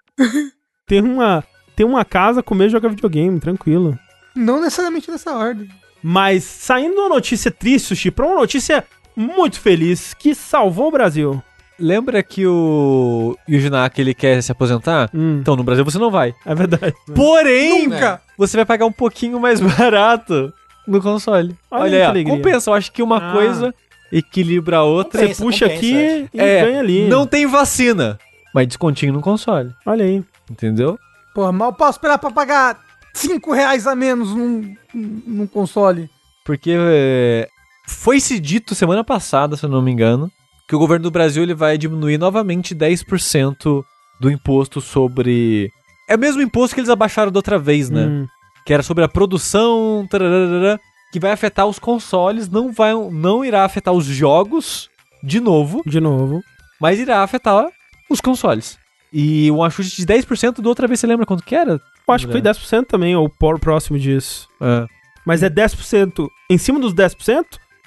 ter 0.86 1.02
uma, 1.02 1.44
ter 1.76 1.84
uma 1.84 2.04
casa, 2.06 2.42
comer 2.42 2.66
e 2.66 2.70
jogar 2.70 2.88
videogame, 2.88 3.38
tranquilo. 3.38 3.98
Não 4.34 4.60
necessariamente 4.60 5.10
nessa 5.10 5.32
ordem. 5.36 5.68
Mas 6.06 6.44
saindo 6.44 6.92
de 6.94 7.00
uma 7.00 7.08
notícia 7.08 7.50
triste, 7.50 7.86
Sushi, 7.88 8.10
pra 8.10 8.26
uma 8.26 8.34
notícia 8.36 8.84
muito 9.16 9.58
feliz 9.58 10.12
que 10.12 10.34
salvou 10.34 10.88
o 10.88 10.90
Brasil. 10.90 11.42
Lembra 11.80 12.22
que 12.22 12.46
o 12.46 13.36
Yuji 13.48 13.70
Naka 13.70 14.00
ele 14.02 14.12
quer 14.12 14.42
se 14.42 14.52
aposentar? 14.52 15.08
Hum, 15.14 15.38
Então, 15.40 15.56
no 15.56 15.64
Brasil 15.64 15.82
você 15.84 15.98
não 15.98 16.10
vai. 16.10 16.34
é 16.44 16.54
verdade. 16.54 16.92
Porém, 17.14 17.88
Nunca. 17.88 18.20
você 18.36 18.54
vai 18.58 18.66
pagar 18.66 18.84
um 18.84 18.92
pouquinho 18.92 19.40
mais 19.40 19.60
barato 19.64 20.52
no 20.86 21.00
console. 21.00 21.56
Olha 21.70 21.82
Olha, 21.82 22.12
que 22.12 22.18
aí, 22.18 22.24
compensa. 22.24 22.68
Eu 22.70 22.74
acho 22.74 22.92
que 22.92 23.02
uma 23.02 23.16
Ah. 23.16 23.32
coisa 23.32 23.74
equilibra 24.12 24.76
a 24.78 24.82
outra. 24.84 25.20
Você 25.20 25.28
Compensa, 25.28 25.42
puxa 25.42 25.64
compensa, 25.68 25.78
aqui 25.86 26.28
e 26.34 26.38
É, 26.40 26.64
ganha 26.66 26.80
ali. 26.80 27.08
Não 27.08 27.26
tem 27.26 27.46
vacina, 27.46 28.18
mas 28.54 28.68
descontinho 28.68 29.12
no 29.14 29.20
console. 29.22 29.72
Olha 29.86 30.04
aí. 30.04 30.22
Entendeu? 30.50 30.98
Porra, 31.34 31.50
mal 31.50 31.72
posso 31.72 31.92
esperar 31.98 32.18
pra 32.18 32.30
pagar 32.30 32.78
5 33.14 33.52
reais 33.52 33.86
a 33.86 33.94
menos 33.94 34.34
num, 34.34 34.74
num 34.92 35.46
console. 35.46 36.10
Porque 36.44 36.74
é, 36.76 37.48
foi-se 37.86 38.38
dito 38.38 38.74
semana 38.74 39.02
passada, 39.02 39.56
se 39.56 39.64
eu 39.64 39.70
não 39.70 39.80
me 39.80 39.90
engano, 39.90 40.30
que 40.68 40.74
o 40.76 40.78
governo 40.78 41.04
do 41.04 41.10
Brasil 41.10 41.42
ele 41.42 41.54
vai 41.54 41.78
diminuir 41.78 42.18
novamente 42.18 42.74
10% 42.74 43.82
do 44.20 44.30
imposto 44.30 44.80
sobre. 44.80 45.70
É 46.08 46.16
o 46.16 46.18
mesmo 46.18 46.42
imposto 46.42 46.74
que 46.74 46.80
eles 46.80 46.90
abaixaram 46.90 47.32
da 47.32 47.38
outra 47.38 47.58
vez, 47.58 47.88
né? 47.88 48.04
Hum, 48.06 48.26
Que 48.66 48.74
era 48.74 48.82
sobre 48.82 49.04
a 49.04 49.08
produção, 49.08 50.06
tararara, 50.10 50.78
que 51.12 51.20
vai 51.20 51.30
afetar 51.30 51.66
os 51.66 51.78
consoles, 51.78 52.48
não, 52.48 52.72
vai, 52.72 52.92
não 53.12 53.44
irá 53.44 53.64
afetar 53.64 53.94
os 53.94 54.04
jogos 54.04 54.90
de 55.22 55.40
novo, 55.40 55.82
de 55.86 56.00
novo. 56.00 56.42
mas 56.80 56.98
irá 56.98 57.22
afetar 57.22 57.66
os 58.10 58.20
consoles. 58.20 58.76
E 59.16 59.48
um 59.52 59.62
ajuste 59.62 60.04
de 60.04 60.12
10% 60.12 60.60
da 60.60 60.68
outra 60.68 60.88
vez, 60.88 60.98
você 60.98 61.06
lembra 61.06 61.24
quanto 61.24 61.44
que 61.44 61.54
era? 61.54 61.74
Eu 61.74 62.14
acho 62.14 62.26
que 62.26 62.32
foi 62.32 62.42
10% 62.42 62.86
também, 62.86 63.14
ou 63.14 63.28
por 63.28 63.60
próximo 63.60 63.96
disso. 63.96 64.48
É. 64.60 64.86
Mas 65.24 65.40
é 65.44 65.48
10% 65.48 66.26
em 66.50 66.58
cima 66.58 66.80
dos 66.80 66.92
10%? 66.92 67.44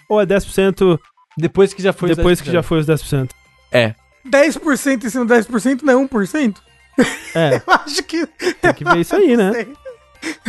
Ou 0.07 0.21
é 0.21 0.25
10% 0.25 0.97
Depois 1.37 1.73
que 1.73 1.81
já 1.81 1.91
foi 1.91 2.11
os 2.11 2.15
depois 2.15 2.39
que 2.39 2.49
10%. 2.49 2.53
já 2.53 2.63
foi 2.63 2.79
os 2.79 2.87
10%. 2.87 3.29
É. 3.73 3.93
10% 4.25 5.03
em 5.03 5.09
cima 5.09 5.25
de 5.25 5.33
10% 5.33 5.81
não 5.83 6.01
é 6.01 6.07
1%? 6.07 6.55
É, 7.35 7.55
Eu 7.67 7.73
acho 7.73 8.03
que. 8.03 8.25
tem 8.25 8.73
que 8.73 8.85
ver 8.85 8.99
isso 8.99 9.13
aí, 9.13 9.35
né? 9.35 9.51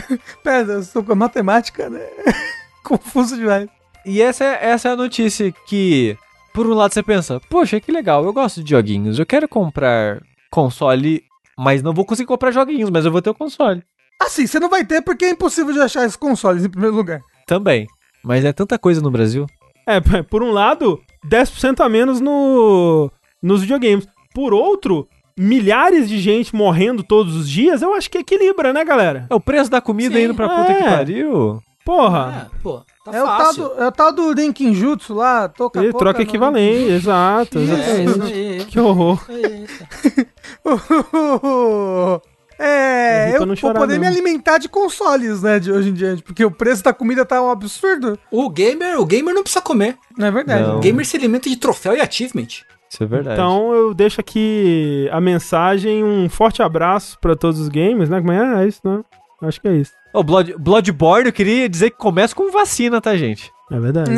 Sei. 0.06 0.18
Pera, 0.44 0.72
eu 0.74 0.82
sou 0.84 1.02
com 1.02 1.12
a 1.12 1.16
matemática, 1.16 1.90
né? 1.90 2.06
Confuso 2.84 3.36
demais. 3.36 3.68
E 4.06 4.22
essa 4.22 4.44
é, 4.44 4.70
essa 4.70 4.88
é 4.88 4.92
a 4.92 4.96
notícia 4.96 5.52
que, 5.66 6.16
por 6.54 6.66
um 6.68 6.72
lado, 6.72 6.94
você 6.94 7.02
pensa, 7.02 7.40
poxa, 7.50 7.80
que 7.80 7.90
legal, 7.92 8.24
eu 8.24 8.32
gosto 8.32 8.62
de 8.62 8.70
joguinhos, 8.70 9.18
eu 9.18 9.26
quero 9.26 9.46
comprar 9.48 10.22
console, 10.50 11.22
mas 11.56 11.82
não 11.82 11.92
vou 11.92 12.04
conseguir 12.04 12.26
comprar 12.26 12.50
joguinhos, 12.50 12.90
mas 12.90 13.04
eu 13.04 13.12
vou 13.12 13.22
ter 13.22 13.30
o 13.30 13.34
console. 13.34 13.82
Assim, 14.20 14.46
você 14.46 14.58
não 14.58 14.68
vai 14.68 14.84
ter 14.84 15.02
porque 15.02 15.26
é 15.26 15.30
impossível 15.30 15.72
de 15.72 15.80
achar 15.80 16.04
esses 16.04 16.16
consoles 16.16 16.64
em 16.64 16.70
primeiro 16.70 16.96
lugar. 16.96 17.20
Também. 17.46 17.86
Mas 18.24 18.44
é 18.44 18.52
tanta 18.52 18.78
coisa 18.78 19.00
no 19.00 19.10
Brasil. 19.10 19.46
É, 19.86 20.00
por 20.22 20.42
um 20.42 20.50
lado, 20.50 21.00
10% 21.26 21.80
a 21.80 21.88
menos 21.88 22.20
no, 22.20 23.10
nos 23.42 23.62
videogames. 23.62 24.06
Por 24.34 24.52
outro, 24.52 25.08
milhares 25.38 26.08
de 26.08 26.18
gente 26.18 26.54
morrendo 26.54 27.02
todos 27.02 27.34
os 27.36 27.48
dias, 27.48 27.80
eu 27.80 27.94
acho 27.94 28.10
que 28.10 28.18
equilibra, 28.18 28.72
né, 28.72 28.84
galera? 28.84 29.26
É 29.30 29.34
o 29.34 29.40
preço 29.40 29.70
da 29.70 29.80
comida 29.80 30.16
Sim, 30.16 30.24
indo 30.24 30.34
pra 30.34 30.48
puta 30.48 30.74
que 30.74 30.82
é. 30.82 30.90
pariu. 30.90 31.62
Porra. 31.84 32.50
É, 32.52 32.58
pô, 32.62 32.82
tá 33.10 33.16
é, 33.16 33.22
o 33.22 33.26
tal 33.26 33.38
fácil. 33.38 33.62
do, 33.62 33.82
é 33.82 33.86
o 33.86 33.92
tal 33.92 34.12
do 34.12 34.32
Renkinjutsu 34.32 35.14
lá, 35.14 35.48
toca 35.48 35.84
E 35.84 35.92
troca 35.92 36.22
equivalente, 36.22 36.92
exato, 36.92 37.58
Isso. 37.58 37.74
É. 37.74 38.64
Que 38.64 38.78
horror. 38.78 39.20
é, 42.58 43.36
eu 43.36 43.46
vou 43.46 43.74
poder 43.74 43.94
não. 43.94 44.00
me 44.00 44.06
alimentar 44.06 44.58
de 44.58 44.68
consoles, 44.68 45.42
né, 45.42 45.58
de 45.58 45.72
hoje 45.72 45.90
em 45.90 45.94
diante, 45.94 46.22
porque 46.22 46.44
o 46.44 46.50
preço 46.50 46.82
da 46.82 46.92
comida 46.92 47.24
tá 47.24 47.42
um 47.42 47.50
absurdo. 47.50 48.18
O 48.30 48.50
gamer, 48.50 49.00
o 49.00 49.06
gamer 49.06 49.34
não 49.34 49.42
precisa 49.42 49.62
comer. 49.62 49.96
Não 50.16 50.26
é 50.26 50.30
verdade? 50.30 50.62
Não. 50.62 50.78
O 50.78 50.80
gamer 50.80 51.06
se 51.06 51.16
alimenta 51.16 51.48
de 51.48 51.56
troféu 51.56 51.96
e 51.96 52.00
achievement. 52.00 52.48
Isso 52.90 53.02
é 53.02 53.06
verdade. 53.06 53.34
Então 53.34 53.74
eu 53.74 53.92
deixo 53.92 54.20
aqui 54.20 55.08
a 55.12 55.20
mensagem, 55.20 56.02
um 56.02 56.28
forte 56.28 56.62
abraço 56.62 57.18
pra 57.20 57.36
todos 57.36 57.60
os 57.60 57.68
games, 57.68 58.08
né? 58.08 58.20
Como 58.20 58.32
é? 58.32 58.64
É 58.64 58.66
isso, 58.66 58.80
né? 58.82 59.02
Acho 59.42 59.60
que 59.60 59.68
é 59.68 59.76
isso. 59.76 59.92
O 60.12 60.22
Blood, 60.22 60.54
Bloodborne, 60.58 61.26
eu 61.26 61.32
queria 61.32 61.68
dizer 61.68 61.90
que 61.90 61.96
começa 61.98 62.34
com 62.34 62.50
vacina, 62.50 63.00
tá, 63.00 63.16
gente? 63.16 63.50
É 63.70 63.78
verdade. 63.78 64.10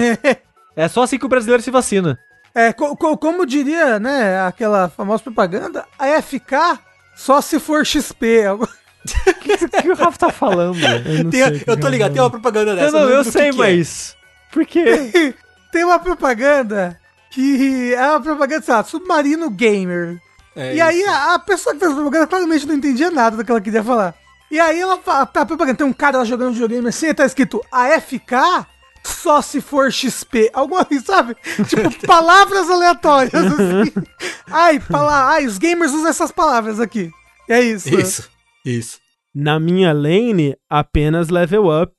É 0.77 0.89
só 0.89 1.03
assim 1.03 1.19
que 1.19 1.27
o 1.27 1.29
brasileiro 1.29 1.63
se 1.63 1.71
vacina. 1.71 2.19
É, 2.55 2.73
co- 2.73 2.97
co- 2.97 3.17
como 3.19 3.45
diria, 3.45 3.99
né, 3.99 4.41
aquela 4.41 4.89
famosa 4.89 5.23
propaganda, 5.23 5.85
a 5.99 6.21
FK 6.23 6.79
só 7.17 7.41
se 7.41 7.59
for 7.59 7.85
XP. 7.85 8.45
O 8.49 8.67
que 9.83 9.91
o 9.91 9.95
Rafa 9.97 10.19
tá 10.19 10.31
falando? 10.31 10.79
Eu, 10.81 11.25
não 11.25 11.31
Tem- 11.31 11.59
que 11.59 11.71
eu 11.71 11.77
tô 11.79 11.87
é. 11.87 11.91
ligado, 11.91 12.13
tem 12.13 12.23
uma 12.23 12.31
propaganda 12.31 12.73
eu 12.73 12.77
dessa. 12.77 12.93
não, 12.93 13.01
eu 13.01 13.07
lembro 13.09 13.25
do 13.25 13.33
sei, 13.33 13.51
que 13.51 13.57
que 13.57 13.63
é. 13.63 13.77
mas... 13.77 14.17
Por 14.53 14.67
quê? 14.67 15.35
Tem 15.73 15.85
uma 15.85 15.99
propaganda 15.99 16.99
que 17.31 17.95
é 17.95 18.07
uma 18.09 18.21
propaganda, 18.21 18.63
sei 18.65 18.75
lá, 18.75 18.83
submarino 18.85 19.49
gamer. 19.51 20.19
É 20.57 20.73
e 20.73 20.75
isso. 20.79 20.85
aí 20.85 21.05
a, 21.05 21.35
a 21.35 21.39
pessoa 21.39 21.73
que 21.75 21.79
fez 21.81 21.93
a 21.93 21.95
propaganda 21.95 22.27
claramente 22.27 22.67
não 22.67 22.75
entendia 22.75 23.11
nada 23.11 23.37
do 23.37 23.45
que 23.45 23.51
ela 23.51 23.61
queria 23.61 23.83
falar. 23.85 24.15
E 24.51 24.59
aí 24.59 24.81
ela 24.81 24.99
fala, 24.99 25.27
tá, 25.27 25.47
tem 25.47 25.87
um 25.87 25.93
cara 25.93 26.19
lá 26.19 26.25
jogando 26.25 26.53
videogame 26.53 26.89
assim, 26.89 27.07
e 27.09 27.15
tá 27.15 27.25
escrito 27.25 27.65
AFK 27.71 28.67
só 29.05 29.41
se 29.41 29.61
for 29.61 29.91
XP. 29.93 30.51
Alguma 30.53 30.85
coisa, 30.85 31.05
sabe? 31.05 31.37
Tipo, 31.69 32.07
palavras 32.07 32.69
aleatórias, 32.69 33.35
assim. 33.35 33.93
Ai, 34.49 34.81
pala 34.81 35.31
ai, 35.31 35.47
os 35.47 35.59
gamers 35.59 35.93
usam 35.93 36.09
essas 36.09 36.31
palavras 36.33 36.81
aqui. 36.81 37.11
É 37.49 37.61
isso. 37.61 37.89
Isso, 37.99 38.31
isso. 38.65 38.99
Na 39.35 39.61
minha 39.61 39.93
lane, 39.93 40.57
apenas 40.69 41.29
level 41.29 41.67
up. 41.83 41.95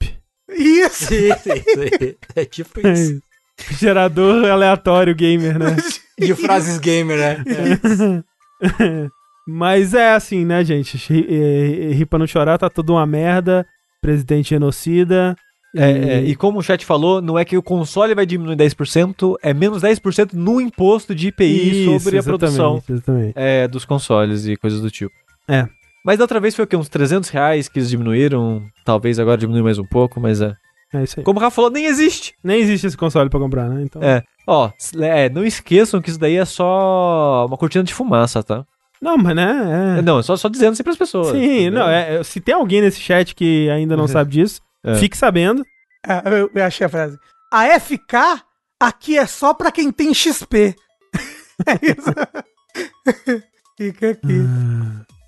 Isso. 0.50 1.14
Isso, 1.14 1.50
isso, 1.54 2.18
É 2.36 2.44
tipo 2.44 2.86
É 2.86 2.92
isso. 2.94 3.14
isso. 3.14 3.22
Gerador 3.80 4.50
aleatório 4.50 5.16
gamer, 5.16 5.58
né? 5.58 5.78
E 6.20 6.32
o 6.32 6.36
Frases 6.36 6.78
Gamer, 6.78 7.18
né? 7.18 7.44
Mas 9.48 9.94
é 9.94 10.14
assim, 10.14 10.46
né, 10.46 10.64
gente? 10.64 10.98
Ri, 10.98 11.28
é, 11.30 11.94
ri 11.94 12.06
pra 12.06 12.20
não 12.20 12.28
chorar, 12.28 12.58
tá 12.58 12.70
tudo 12.70 12.94
uma 12.94 13.06
merda. 13.06 13.66
Presidente 14.02 14.50
genocida. 14.50 15.36
É, 15.76 15.92
é, 15.92 16.24
e 16.24 16.36
como 16.36 16.60
o 16.60 16.62
chat 16.62 16.86
falou, 16.86 17.22
não 17.22 17.40
é 17.40 17.46
que 17.46 17.58
o 17.58 17.64
console 17.64 18.14
vai 18.14 18.26
diminuir 18.26 18.58
10%, 18.58 19.36
é 19.42 19.54
menos 19.54 19.82
10% 19.82 20.34
no 20.34 20.60
imposto 20.60 21.16
de 21.16 21.30
IPI 21.30 21.84
Isso, 21.86 22.00
sobre 22.00 22.20
a 22.20 22.24
produção 22.24 22.84
exatamente, 22.90 23.34
é, 23.38 23.70
dos 23.70 23.86
consoles 23.86 24.46
e 24.46 24.58
coisas 24.58 24.82
do 24.82 24.92
tipo. 24.92 25.14
É. 25.48 25.66
Mas 26.04 26.18
da 26.18 26.26
outra 26.26 26.40
vez 26.40 26.56
foi 26.56 26.66
o 26.66 26.68
quê? 26.68 26.76
Uns 26.76 26.90
300 26.90 27.30
reais 27.30 27.70
que 27.70 27.80
eles 27.80 27.90
diminuíram. 27.90 28.64
Talvez 28.84 29.20
agora 29.20 29.38
diminui 29.38 29.62
mais 29.62 29.78
um 29.78 29.86
pouco, 29.86 30.20
mas 30.20 30.42
é. 30.42 30.54
É 30.94 31.04
isso 31.04 31.20
aí. 31.20 31.24
Como 31.24 31.40
o 31.40 31.42
Rafa 31.42 31.56
falou, 31.56 31.72
nem 31.72 31.86
existe. 31.86 32.34
Nem 32.44 32.60
existe 32.60 32.88
esse 32.88 32.98
console 32.98 33.30
pra 33.30 33.40
comprar, 33.40 33.70
né? 33.70 33.84
Então... 33.84 34.02
É. 34.04 34.24
Ó, 34.46 34.70
é, 35.00 35.30
não 35.30 35.46
esqueçam 35.46 36.02
que 36.02 36.10
isso 36.10 36.20
daí 36.20 36.36
é 36.36 36.44
só 36.44 37.46
uma 37.48 37.56
cortina 37.56 37.84
de 37.84 37.94
fumaça, 37.94 38.44
tá? 38.44 38.66
Não, 39.02 39.18
mas 39.18 39.36
né? 39.36 39.98
é. 39.98 40.02
Não, 40.02 40.20
é 40.20 40.24
só, 40.24 40.36
só 40.38 40.48
dizendo 40.48 40.74
assim 40.74 40.84
pras 40.84 40.98
pessoas. 40.98 41.32
Sim, 41.32 41.44
entendeu? 41.44 41.72
não, 41.72 41.90
é, 41.90 42.16
é, 42.18 42.24
se 42.24 42.40
tem 42.40 42.54
alguém 42.54 42.82
nesse 42.82 43.00
chat 43.00 43.34
que 43.34 43.70
ainda 43.70 43.98
não 43.98 44.08
sabe 44.08 44.32
disso, 44.32 44.62
É. 44.84 44.96
fique 44.96 45.18
sabendo. 45.18 45.64
Ah, 46.08 46.22
eu, 46.26 46.50
eu 46.54 46.64
achei 46.64 46.86
a 46.86 46.90
frase. 46.90 47.18
A 47.52 47.80
FK 47.80 48.44
aqui 48.80 49.18
é 49.18 49.26
só 49.26 49.54
pra 49.54 49.72
quem 49.72 49.92
tem 49.92 50.14
XP. 50.14 50.76
é 51.68 51.74
isso. 51.84 53.42
Fica 53.78 54.12
aqui. 54.12 54.46